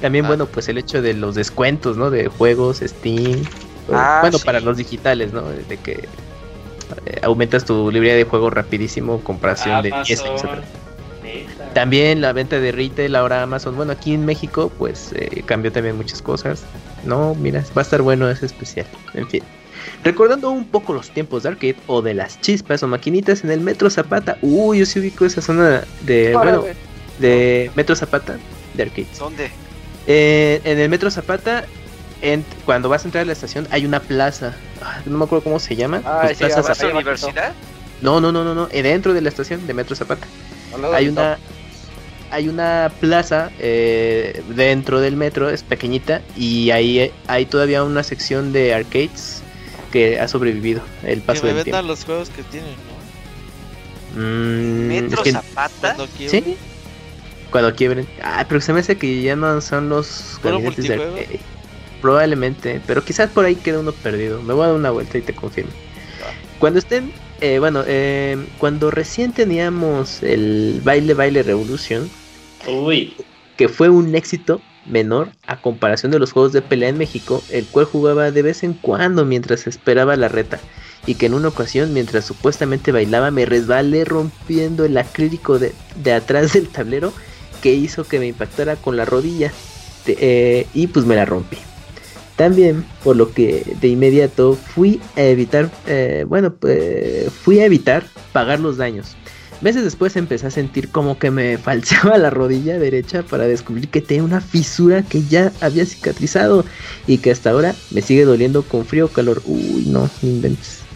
También, 0.00 0.26
bueno, 0.26 0.46
pues 0.46 0.68
el 0.68 0.78
hecho 0.78 1.02
de 1.02 1.14
los 1.14 1.34
descuentos, 1.34 1.96
¿no? 1.96 2.10
De 2.10 2.28
juegos, 2.28 2.78
Steam. 2.84 3.42
Bueno, 3.88 4.38
para 4.44 4.60
los 4.60 4.76
digitales, 4.76 5.32
¿no? 5.32 5.42
De 5.42 5.76
que 5.76 6.08
eh, 7.06 7.20
aumentas 7.22 7.64
tu 7.64 7.90
librería 7.90 8.16
de 8.16 8.24
juego 8.24 8.50
rapidísimo, 8.50 9.20
comparación 9.20 9.82
de 9.82 9.92
10 10.04 10.22
También 11.74 12.20
la 12.20 12.32
venta 12.32 12.58
de 12.60 12.72
retail 12.72 13.14
ahora 13.16 13.42
Amazon, 13.42 13.76
bueno, 13.76 13.92
aquí 13.92 14.14
en 14.14 14.24
México 14.24 14.70
pues 14.78 15.12
eh, 15.14 15.42
cambió 15.44 15.72
también 15.72 15.96
muchas 15.96 16.22
cosas. 16.22 16.64
No, 17.04 17.34
mira, 17.34 17.64
va 17.76 17.82
a 17.82 17.84
estar 17.84 18.02
bueno 18.02 18.28
ese 18.28 18.46
especial. 18.46 18.86
En 19.14 19.28
fin. 19.28 19.42
Recordando 20.04 20.50
un 20.50 20.66
poco 20.66 20.92
los 20.92 21.10
tiempos 21.10 21.42
de 21.42 21.50
arcade 21.50 21.76
o 21.86 22.02
de 22.02 22.14
las 22.14 22.40
chispas 22.40 22.82
o 22.82 22.88
maquinitas 22.88 23.44
en 23.44 23.50
el 23.50 23.60
Metro 23.60 23.90
Zapata. 23.90 24.38
Uy, 24.42 24.78
yo 24.78 24.86
sí 24.86 25.00
ubico 25.00 25.24
esa 25.24 25.42
zona 25.42 25.82
de, 26.02 26.34
bueno, 26.34 26.64
de 27.18 27.70
Metro 27.74 27.96
Zapata 27.96 28.36
de 28.74 28.82
arcades. 28.82 29.18
¿Dónde? 29.18 29.50
Eh, 30.06 30.60
en 30.64 30.78
el 30.78 30.88
Metro 30.88 31.10
Zapata 31.10 31.66
cuando 32.64 32.88
vas 32.88 33.04
a 33.04 33.08
entrar 33.08 33.22
a 33.22 33.24
la 33.24 33.32
estación 33.32 33.66
hay 33.70 33.86
una 33.86 34.00
plaza. 34.00 34.54
Ah, 34.82 35.00
no 35.06 35.18
me 35.18 35.24
acuerdo 35.24 35.44
cómo 35.44 35.58
se 35.58 35.76
llama. 35.76 36.02
Ah, 36.04 36.28
sí, 36.34 36.44
universidad? 36.86 37.52
No, 38.00 38.20
no, 38.20 38.32
no, 38.32 38.44
no, 38.44 38.54
no. 38.54 38.68
Eh, 38.70 38.82
dentro 38.82 39.14
de 39.14 39.20
la 39.20 39.28
estación 39.28 39.66
de 39.66 39.74
Metro 39.74 39.96
Zapata. 39.96 40.26
Hay 40.92 41.08
una, 41.08 41.38
hay 42.30 42.48
una 42.48 42.92
plaza 43.00 43.50
eh, 43.58 44.42
dentro 44.50 45.00
del 45.00 45.16
metro, 45.16 45.48
es 45.48 45.62
pequeñita, 45.62 46.22
y 46.36 46.70
ahí 46.70 47.10
hay 47.26 47.46
todavía 47.46 47.82
una 47.84 48.02
sección 48.02 48.52
de 48.52 48.74
arcades 48.74 49.42
que 49.90 50.20
ha 50.20 50.28
sobrevivido 50.28 50.82
el 51.02 51.22
paso 51.22 51.42
que 51.42 51.54
me 51.54 51.64
del 51.64 51.86
los 51.86 52.04
juegos 52.04 52.28
que 52.30 52.42
tienen, 52.42 52.74
¿no? 54.14 54.20
Mm, 54.20 54.88
¿Metro 54.88 55.24
Zapata? 55.24 55.96
Sí. 56.28 56.56
Cuando 57.50 57.74
quiebren. 57.74 58.06
Ah, 58.22 58.44
pero 58.46 58.60
se 58.60 58.74
me 58.74 58.80
hace 58.80 58.98
que 58.98 59.22
ya 59.22 59.34
no 59.34 59.60
son 59.62 59.88
los 59.88 60.38
gabinetes 60.42 60.86
de 60.86 60.94
arcade. 60.94 61.40
Probablemente, 62.00 62.80
pero 62.86 63.04
quizás 63.04 63.30
por 63.30 63.44
ahí 63.44 63.56
queda 63.56 63.80
uno 63.80 63.92
perdido. 63.92 64.42
Me 64.42 64.54
voy 64.54 64.64
a 64.64 64.66
dar 64.68 64.76
una 64.76 64.90
vuelta 64.90 65.18
y 65.18 65.22
te 65.22 65.34
confirmo. 65.34 65.72
Cuando 66.58 66.78
estén, 66.78 67.12
eh, 67.40 67.58
bueno, 67.58 67.82
eh, 67.86 68.36
cuando 68.58 68.90
recién 68.90 69.32
teníamos 69.32 70.22
el 70.22 70.80
baile 70.84 71.14
baile 71.14 71.42
revolución, 71.42 72.10
Uy. 72.66 73.14
que 73.56 73.68
fue 73.68 73.88
un 73.88 74.14
éxito 74.14 74.60
menor 74.86 75.30
a 75.46 75.60
comparación 75.60 76.10
de 76.12 76.18
los 76.18 76.32
juegos 76.32 76.52
de 76.52 76.62
pelea 76.62 76.88
en 76.88 76.98
México, 76.98 77.42
el 77.50 77.66
cual 77.66 77.84
jugaba 77.84 78.30
de 78.30 78.42
vez 78.42 78.62
en 78.62 78.72
cuando 78.74 79.24
mientras 79.24 79.66
esperaba 79.66 80.16
la 80.16 80.28
reta, 80.28 80.58
y 81.06 81.14
que 81.14 81.26
en 81.26 81.34
una 81.34 81.48
ocasión, 81.48 81.92
mientras 81.92 82.24
supuestamente 82.24 82.90
bailaba, 82.90 83.30
me 83.30 83.44
resbalé 83.44 84.04
rompiendo 84.04 84.84
el 84.84 84.96
acrílico 84.96 85.58
de, 85.58 85.74
de 86.02 86.12
atrás 86.12 86.52
del 86.54 86.68
tablero 86.68 87.12
que 87.62 87.74
hizo 87.74 88.04
que 88.04 88.18
me 88.18 88.26
impactara 88.26 88.76
con 88.76 88.96
la 88.96 89.04
rodilla, 89.04 89.52
eh, 90.06 90.66
y 90.74 90.86
pues 90.86 91.04
me 91.04 91.16
la 91.16 91.24
rompí. 91.24 91.58
También, 92.38 92.84
por 93.02 93.16
lo 93.16 93.32
que 93.32 93.64
de 93.80 93.88
inmediato 93.88 94.54
fui 94.54 95.00
a 95.16 95.22
evitar, 95.22 95.68
eh, 95.88 96.24
bueno, 96.28 96.54
pues 96.54 97.32
fui 97.32 97.58
a 97.58 97.64
evitar 97.64 98.04
pagar 98.32 98.60
los 98.60 98.76
daños. 98.76 99.16
Meses 99.60 99.82
después 99.82 100.14
empecé 100.14 100.46
a 100.46 100.52
sentir 100.52 100.88
como 100.90 101.18
que 101.18 101.32
me 101.32 101.58
falseaba 101.58 102.16
la 102.16 102.30
rodilla 102.30 102.78
derecha 102.78 103.24
para 103.24 103.48
descubrir 103.48 103.88
que 103.88 104.00
tenía 104.00 104.22
una 104.22 104.40
fisura 104.40 105.02
que 105.02 105.24
ya 105.24 105.52
había 105.60 105.84
cicatrizado 105.84 106.64
y 107.08 107.18
que 107.18 107.32
hasta 107.32 107.50
ahora 107.50 107.74
me 107.90 108.02
sigue 108.02 108.24
doliendo 108.24 108.62
con 108.62 108.86
frío 108.86 109.06
o 109.06 109.08
calor. 109.08 109.42
Uy, 109.44 109.86
no 109.88 110.08
inventes. 110.22 110.87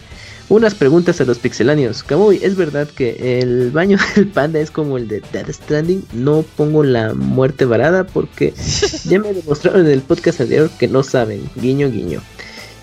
Unas 0.53 0.75
preguntas 0.75 1.19
a 1.19 1.25
los 1.25 1.39
pixeláneos. 1.39 2.03
Kamui, 2.03 2.39
¿es 2.43 2.55
verdad 2.55 2.87
que 2.87 3.39
el 3.39 3.71
baño 3.71 3.97
del 4.15 4.27
panda 4.27 4.59
es 4.59 4.69
como 4.69 4.99
el 4.99 5.07
de 5.07 5.23
Dead 5.33 5.51
Stranding? 5.51 6.05
No 6.13 6.45
pongo 6.55 6.83
la 6.83 7.15
muerte 7.15 7.65
varada 7.65 8.03
porque 8.03 8.53
ya 9.05 9.17
me 9.17 9.33
demostraron 9.33 9.87
en 9.87 9.91
el 9.91 10.01
podcast 10.01 10.41
anterior 10.41 10.69
que 10.77 10.87
no 10.87 11.01
saben. 11.01 11.41
Guiño, 11.55 11.89
guiño. 11.89 12.21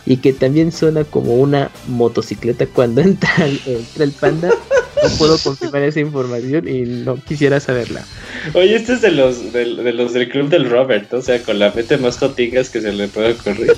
Y 0.04 0.16
que 0.16 0.32
también 0.32 0.72
suena 0.72 1.04
como 1.04 1.36
una 1.36 1.70
motocicleta 1.86 2.66
cuando 2.66 3.00
entra, 3.02 3.30
el 3.46 4.10
panda. 4.18 4.50
No 4.50 5.08
puedo 5.16 5.38
confirmar 5.38 5.82
esa 5.82 6.00
información 6.00 6.66
y 6.66 6.80
no 6.80 7.22
quisiera 7.22 7.60
saberla. 7.60 8.04
Oye, 8.52 8.74
este 8.74 8.94
es 8.94 9.00
de 9.00 9.12
los, 9.12 9.52
de, 9.52 9.66
los 9.66 10.12
del 10.12 10.28
club 10.28 10.48
del 10.48 10.68
Robert, 10.68 11.14
o 11.14 11.22
sea, 11.22 11.40
con 11.40 11.60
la 11.60 11.70
mente 11.70 11.98
más 11.98 12.18
jotigas 12.18 12.68
que 12.68 12.80
se 12.80 12.92
le 12.92 13.06
puede 13.06 13.34
ocurrir. 13.34 13.76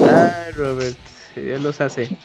Ah, 0.00 0.46
Robert, 0.56 0.96
ya 1.36 1.58
los 1.58 1.80
hace. 1.80 2.16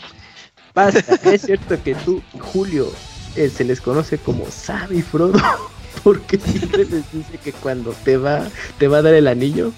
Basta, 0.74 1.16
es 1.32 1.42
cierto 1.42 1.82
que 1.84 1.96
tú, 1.96 2.22
Julio, 2.40 2.92
eh, 3.36 3.50
se 3.50 3.64
les 3.64 3.82
conoce 3.82 4.18
como 4.18 4.46
Sam 4.50 4.90
y 4.92 5.02
Frodo, 5.02 5.40
porque 6.04 6.38
siempre 6.38 6.86
les 6.86 7.12
dice 7.12 7.38
que 7.44 7.52
cuando 7.52 7.92
te 8.04 8.18
va, 8.18 8.48
te 8.78 8.88
va 8.88 9.00
a 9.00 9.02
dar 9.02 9.14
el 9.14 9.28
anillo, 9.28 9.72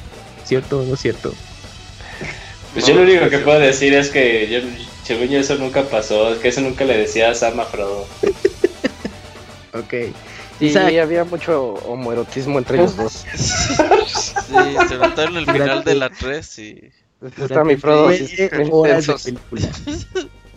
¿cierto 0.43 0.81
o 0.81 0.83
no 0.83 0.95
cierto? 0.95 1.33
Pues 2.73 2.85
yo 2.85 2.93
lo 2.93 3.01
único 3.01 3.29
que 3.29 3.39
puedo 3.39 3.59
decir 3.59 3.93
es 3.93 4.09
que 4.09 4.47
yo, 4.47 4.59
según 5.03 5.27
yo 5.27 5.39
eso 5.39 5.55
nunca 5.55 5.83
pasó, 5.83 6.33
es 6.33 6.39
que 6.39 6.49
eso 6.49 6.61
nunca 6.61 6.85
le 6.85 6.97
decía 6.97 7.31
a 7.31 7.35
Sam 7.35 7.59
a 7.59 7.65
Frodo. 7.65 8.07
ok. 9.73 9.93
Sí, 10.59 10.77
había 10.77 11.23
mucho 11.23 11.75
homoerotismo 11.85 12.57
entre 12.57 12.77
ellos 12.77 12.97
dos. 12.97 13.25
sí, 13.33 14.53
se 14.89 14.97
notaron 14.97 15.37
el 15.37 15.45
final 15.45 15.83
de 15.85 15.95
la 15.95 16.09
3 16.09 16.59
y... 16.59 16.91
Está 17.21 17.63
mi 17.63 17.75
Frodo. 17.75 18.11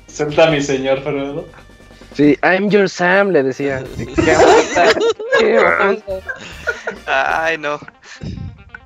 Senta 0.06 0.50
mi 0.50 0.62
señor 0.62 1.02
Frodo. 1.02 1.46
Sí, 2.14 2.38
I'm 2.42 2.68
your 2.68 2.88
Sam, 2.88 3.30
le 3.30 3.42
decía. 3.42 3.82
Ay, 7.06 7.58
no. 7.58 7.80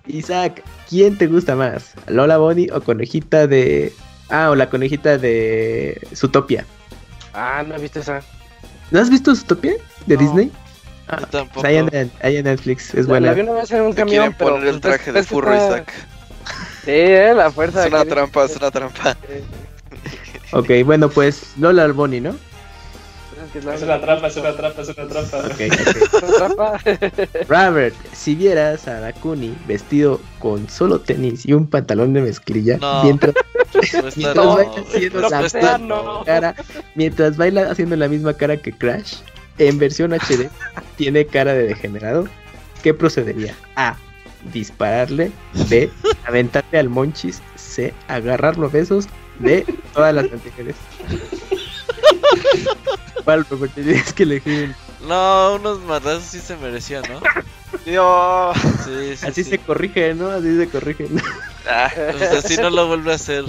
Isaac, 0.07 0.63
¿quién 0.89 1.19
te 1.19 1.27
gusta 1.27 1.57
más? 1.57 1.95
¿Lola 2.07 2.39
Bonnie 2.39 2.71
o 2.73 2.81
conejita 2.81 3.47
de. 3.47 3.93
Ah, 4.31 4.51
o 4.51 4.55
la 4.55 4.71
conejita 4.71 5.19
de 5.19 6.01
Zootopia? 6.15 6.65
Ah, 7.35 7.65
no 7.67 7.75
he 7.75 7.79
visto 7.79 8.01
esa. 8.01 8.23
¿No 8.91 9.01
has 9.01 9.11
visto 9.11 9.35
Zootopia? 9.35 9.75
¿De 10.07 10.17
Disney? 10.17 10.51
Ah, 11.09 11.19
tampoco. 11.31 11.61
Pues 11.61 11.65
hay, 11.67 11.77
en, 11.77 12.11
hay, 12.23 12.37
en, 12.37 12.45
Netflix, 12.45 12.95
es 12.95 13.07
buena. 13.07 13.29
La 13.29 13.35
vi 13.35 13.43
una 13.43 13.53
vez 13.53 13.71
en 13.73 13.83
un 13.83 13.93
camión, 13.93 14.35
pero. 14.39 14.53
poner 14.53 14.69
el 14.69 14.81
traje 14.81 15.13
de 15.13 15.23
furro, 15.23 15.55
Isaac. 15.55 15.93
Sí, 16.87 16.93
eh, 16.93 17.35
la 17.35 17.51
fuerza. 17.51 17.85
Es 17.85 17.93
una 17.93 18.05
trampa, 18.05 18.45
es 18.45 18.57
una 18.57 18.71
trampa. 18.71 19.17
ok, 20.53 20.71
bueno, 20.85 21.09
pues 21.09 21.55
Lola 21.59 21.83
Alboni, 21.83 22.21
¿no? 22.21 22.37
Es 23.55 23.83
una 23.83 24.01
trampa, 24.01 24.29
es 24.29 24.37
una 24.37 24.55
trampa, 24.55 24.83
es 24.83 24.89
una 24.97 25.09
trampa. 25.09 25.49
Okay, 25.53 25.69
Robert, 27.49 27.95
si 28.13 28.37
vieras 28.37 28.87
a 28.87 29.01
Dakuni 29.01 29.53
vestido 29.67 30.21
con 30.39 30.69
solo 30.69 31.01
tenis 31.01 31.45
y 31.45 31.55
un 31.55 31.67
pantalón 31.67 32.13
de 32.13 32.21
mezclilla, 32.21 32.79
mientras, 33.03 33.35
mientras, 34.17 34.47
baila 34.47 34.71
haciendo 34.79 35.19
la 35.27 35.41
misma 35.43 36.25
cara, 36.25 36.55
mientras 36.95 37.37
baila 37.37 37.71
haciendo 37.71 37.97
la 37.97 38.09
misma 38.09 38.35
cara 38.35 38.57
que 38.59 38.71
Crash, 38.71 39.17
en 39.59 39.79
versión 39.79 40.13
HD, 40.13 40.49
tiene 40.97 41.27
cara 41.27 41.53
de 41.53 41.67
degenerado, 41.67 42.29
¿qué 42.85 42.95
procedería? 42.95 43.57
A 43.75 43.97
dispararle, 44.53 45.31
B, 45.69 45.91
aventarle 46.27 46.79
al 46.79 46.89
Monchis, 46.89 47.43
C, 47.57 47.93
agarrarlo 48.09 48.67
a 48.67 48.71
besos, 48.71 49.07
D, 49.39 49.65
todas 49.93 50.15
las 50.15 50.25
anteriores. 50.33 50.77
¿Cuál, 53.25 53.45
Robert? 53.51 53.75
Tienes 53.75 54.13
que 54.13 54.23
elegir. 54.23 54.75
No, 55.07 55.57
unos 55.57 55.81
madrazos 55.81 56.25
sí 56.25 56.41
se 56.41 56.57
merecían, 56.57 57.03
¿no? 57.09 57.21
Dios. 57.85 59.23
así 59.23 59.45
se 59.45 59.59
corrige, 59.59 60.15
¿no? 60.15 60.31
Así 60.31 60.57
se 60.57 60.69
corrige. 60.69 61.09
Ah, 61.69 61.91
pues 61.93 62.45
así 62.45 62.57
no 62.57 62.71
lo 62.71 62.87
vuelve 62.87 63.13
a 63.13 63.17
hacer. 63.17 63.45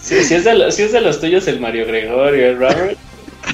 Sí, 0.00 0.24
si, 0.24 0.34
es 0.34 0.44
de 0.44 0.54
los, 0.54 0.74
si 0.74 0.82
es 0.82 0.92
de 0.92 1.00
los 1.00 1.20
tuyos 1.20 1.46
el 1.46 1.60
Mario 1.60 1.86
Gregorio, 1.86 2.48
el 2.48 2.58
Robert. 2.58 2.98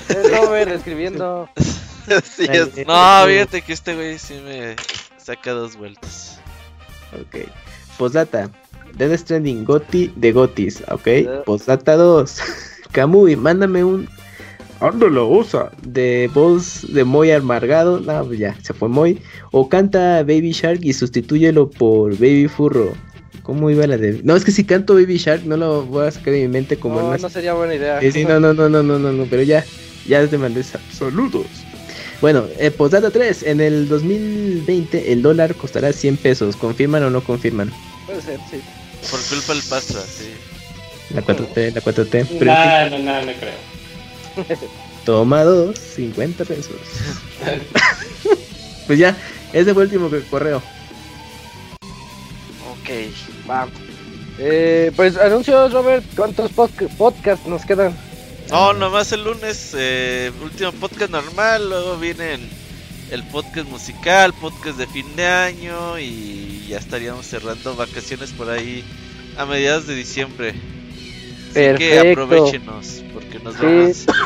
Es 0.09 0.31
Robert 0.31 0.71
escribiendo. 0.71 1.49
sí 1.57 2.47
es. 2.49 2.87
No, 2.87 3.25
fíjate 3.27 3.63
que 3.63 3.73
este 3.73 3.95
güey 3.95 4.19
sí 4.19 4.41
me 4.45 4.77
saca 5.27 5.51
dos 5.51 5.77
vueltas. 5.77 6.39
Ok. 7.13 7.49
Posdata. 7.99 8.49
Dead 8.97 9.13
Stranding 9.19 9.65
Goti 9.65 10.13
de 10.15 10.31
Gotis. 10.31 10.83
Ok. 10.89 11.45
Posdata 11.45 11.97
2. 11.97 12.39
Kamui, 12.93 13.35
mándame 13.35 13.83
un. 13.83 14.09
Ándalo, 14.79 15.27
usa. 15.29 15.73
De 15.83 16.31
voz 16.33 16.87
de 16.93 17.03
Moy 17.03 17.33
amargado. 17.33 17.99
No, 18.01 18.25
pues 18.25 18.39
ya, 18.39 18.57
se 18.63 18.73
fue 18.73 18.89
Moy. 18.89 19.21
O 19.51 19.69
canta 19.69 20.23
Baby 20.23 20.53
Shark 20.53 20.81
y 20.83 20.93
sustitúyelo 20.93 21.71
por 21.71 22.13
Baby 22.13 22.47
Furro. 22.47 22.93
¿Cómo 23.43 23.69
iba 23.71 23.87
la 23.87 23.97
de.? 23.97 24.21
No, 24.23 24.37
es 24.37 24.45
que 24.45 24.53
si 24.53 24.65
canto 24.65 24.95
Baby 24.95 25.17
Shark, 25.17 25.45
no 25.45 25.57
lo 25.57 25.85
voy 25.87 26.07
a 26.07 26.11
sacar 26.11 26.35
de 26.35 26.43
mi 26.43 26.49
mente 26.49 26.77
como. 26.77 27.01
No, 27.01 27.19
no 27.19 27.29
sería 27.29 27.55
buena 27.55 27.75
idea. 27.75 28.01
sí, 28.13 28.25
no, 28.25 28.39
no, 28.39 28.55
no, 28.55 28.69
no, 28.69 28.83
no, 28.83 28.99
no, 28.99 29.13
no, 29.13 29.25
pero 29.29 29.43
ya. 29.43 29.65
Ya 30.07 30.25
te 30.29 30.39
mandé 30.39 30.63
saludos. 30.63 31.66
Bueno, 32.21 32.47
eh, 32.59 32.71
posdata 32.71 33.11
3. 33.11 33.43
En 33.45 33.61
el 33.61 33.89
2020 33.89 35.13
el 35.13 35.23
dólar 35.23 35.55
costará 35.55 35.93
100 35.93 36.17
pesos. 36.17 36.57
¿Confirman 36.57 37.03
o 37.05 37.11
no 37.11 37.23
confirman? 37.23 37.73
Puede 38.07 38.23
ser, 38.23 38.41
sí. 38.51 38.61
Por 39.11 39.21
culpa 39.21 39.55
del 39.55 39.63
Pastra, 39.63 40.01
sí. 40.01 40.33
La 41.15 41.23
4T, 41.23 41.75
la 41.75 41.81
4T. 41.81 42.41
no, 42.41 42.91
no, 42.91 42.99
no, 42.99 43.27
no 43.27 43.33
creo. 43.39 44.59
Toma 45.05 45.45
dos, 45.45 45.79
50 45.79 46.45
pesos. 46.45 46.75
pues 48.87 48.99
ya, 48.99 49.17
ese 49.53 49.73
fue 49.73 49.85
el 49.85 49.89
último 49.89 50.11
correo. 50.29 50.61
Ok, 52.73 53.49
va. 53.49 53.69
Eh, 54.39 54.91
pues 54.97 55.17
anuncios, 55.17 55.73
Robert, 55.73 56.05
¿cuántos 56.17 56.51
podcasts 56.51 57.47
nos 57.47 57.65
quedan? 57.65 57.97
No, 58.51 58.73
nomás 58.73 59.11
el 59.11 59.25
lunes, 59.25 59.75
eh, 59.77 60.31
último 60.41 60.71
podcast 60.73 61.11
normal, 61.11 61.69
luego 61.69 61.97
vienen 61.97 62.49
el 63.11 63.25
podcast 63.25 63.69
musical, 63.69 64.33
podcast 64.35 64.79
de 64.79 64.87
fin 64.87 65.17
de 65.17 65.27
año 65.27 65.99
y 65.99 66.67
ya 66.69 66.79
estaríamos 66.79 67.27
cerrando 67.27 67.75
vacaciones 67.75 68.31
por 68.33 68.49
ahí 68.49 68.85
a 69.37 69.47
mediados 69.47 69.89
de 69.89 69.97
diciembre. 69.97 70.55
Así 71.57 71.79
que 71.79 72.11
aprovechenos, 72.13 73.05
porque 73.13 73.39
nos 73.39 73.59
vemos. 73.59 74.07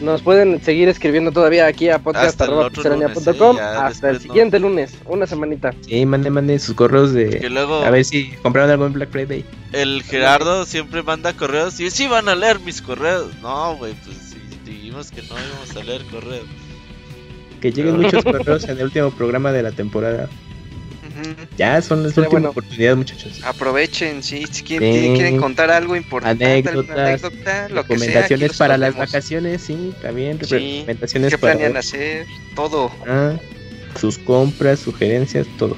Nos 0.00 0.22
pueden 0.22 0.62
seguir 0.62 0.88
escribiendo 0.88 1.32
todavía 1.32 1.66
aquí 1.66 1.88
a 1.88 1.98
podcast.com 1.98 3.56
hasta, 3.58 4.10
el 4.10 4.20
siguiente 4.20 4.60
lunes, 4.60 4.96
una 5.06 5.26
semanita. 5.26 5.74
Sí, 5.80 6.06
mande, 6.06 6.30
mande 6.30 6.58
sus 6.60 6.76
correos 6.76 7.12
de. 7.12 7.50
a 7.84 7.90
ver 7.90 8.04
si 8.04 8.30
compraron 8.42 8.70
algo 8.70 8.86
en 8.86 8.92
Black 8.92 9.10
Friday. 9.10 9.44
El 9.72 10.04
Gerardo 10.04 10.64
siempre 10.66 11.02
manda 11.02 11.32
correos 11.32 11.80
y 11.80 11.90
sí 11.90 12.06
van 12.06 12.28
a 12.28 12.36
leer 12.36 12.60
mis 12.60 12.80
correos. 12.80 13.26
No, 13.42 13.76
güey, 13.76 13.92
pues 14.04 14.36
dijimos 14.64 15.10
que 15.10 15.22
no 15.22 15.34
íbamos 15.34 15.76
a 15.76 15.82
leer 15.82 16.04
correos. 16.04 16.46
Que 17.60 17.72
lleguen 17.72 18.00
muchos 18.00 18.24
correos 18.24 18.64
en 18.64 18.78
el 18.78 18.84
último 18.84 19.10
programa 19.10 19.50
de 19.50 19.64
la 19.64 19.72
temporada. 19.72 20.28
Ya 21.56 21.80
son 21.82 22.02
las 22.02 22.16
últimas 22.16 22.50
oportunidades, 22.50 22.96
muchachos. 22.96 23.40
Aprovechen, 23.44 24.22
si 24.22 24.44
quieren, 24.44 25.38
contar 25.38 25.70
algo 25.70 25.96
importante, 25.96 26.44
anécdotas, 26.44 27.22
recomendaciones 27.70 28.56
para 28.56 28.76
las 28.76 28.96
vacaciones, 28.96 29.62
sí, 29.62 29.92
también. 30.02 30.38
recomendaciones 30.38 31.30
¿Qué 31.30 31.38
planean 31.38 31.76
hacer? 31.76 32.26
Todo. 32.54 32.90
Ah, 33.06 33.34
sus 33.98 34.18
compras, 34.18 34.80
sugerencias, 34.80 35.46
todo. 35.58 35.76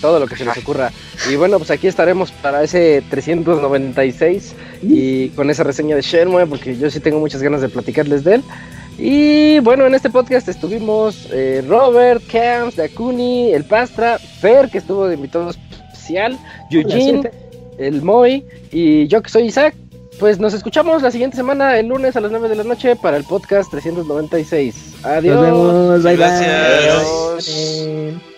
Todo 0.00 0.20
lo 0.20 0.26
que 0.28 0.36
se 0.36 0.44
les 0.44 0.56
ocurra. 0.56 0.92
Y 1.28 1.34
bueno, 1.34 1.58
pues 1.58 1.72
aquí 1.72 1.88
estaremos 1.88 2.30
para 2.30 2.62
ese 2.62 3.02
396 3.10 4.54
y 4.82 5.30
con 5.30 5.50
esa 5.50 5.64
reseña 5.64 5.96
de 5.96 6.02
Shenmue, 6.02 6.46
porque 6.46 6.76
yo 6.76 6.88
sí 6.88 7.00
tengo 7.00 7.18
muchas 7.18 7.42
ganas 7.42 7.60
de 7.60 7.68
platicarles 7.68 8.22
de 8.22 8.36
él. 8.36 8.44
Y 8.98 9.60
bueno, 9.60 9.86
en 9.86 9.94
este 9.94 10.10
podcast 10.10 10.48
estuvimos 10.48 11.28
eh, 11.30 11.64
Robert, 11.66 12.20
Camps, 12.30 12.74
Dakuni, 12.74 13.52
El 13.52 13.64
Pastra, 13.64 14.18
Fer, 14.18 14.68
que 14.68 14.78
estuvo 14.78 15.06
de 15.06 15.14
invitado 15.14 15.50
especial, 15.50 16.36
Eugene, 16.70 17.30
el 17.78 18.02
Moy 18.02 18.44
y 18.72 19.06
yo 19.06 19.22
que 19.22 19.30
soy 19.30 19.44
Isaac. 19.44 19.74
Pues 20.18 20.40
nos 20.40 20.52
escuchamos 20.52 21.02
la 21.02 21.12
siguiente 21.12 21.36
semana, 21.36 21.78
el 21.78 21.86
lunes 21.86 22.16
a 22.16 22.20
las 22.20 22.32
9 22.32 22.48
de 22.48 22.56
la 22.56 22.64
noche, 22.64 22.96
para 22.96 23.16
el 23.16 23.22
podcast 23.22 23.70
396. 23.70 24.96
Adiós. 25.04 25.36
Nos 25.36 25.44
vemos, 25.44 26.02
bye 26.02 26.16
bye. 28.16 28.37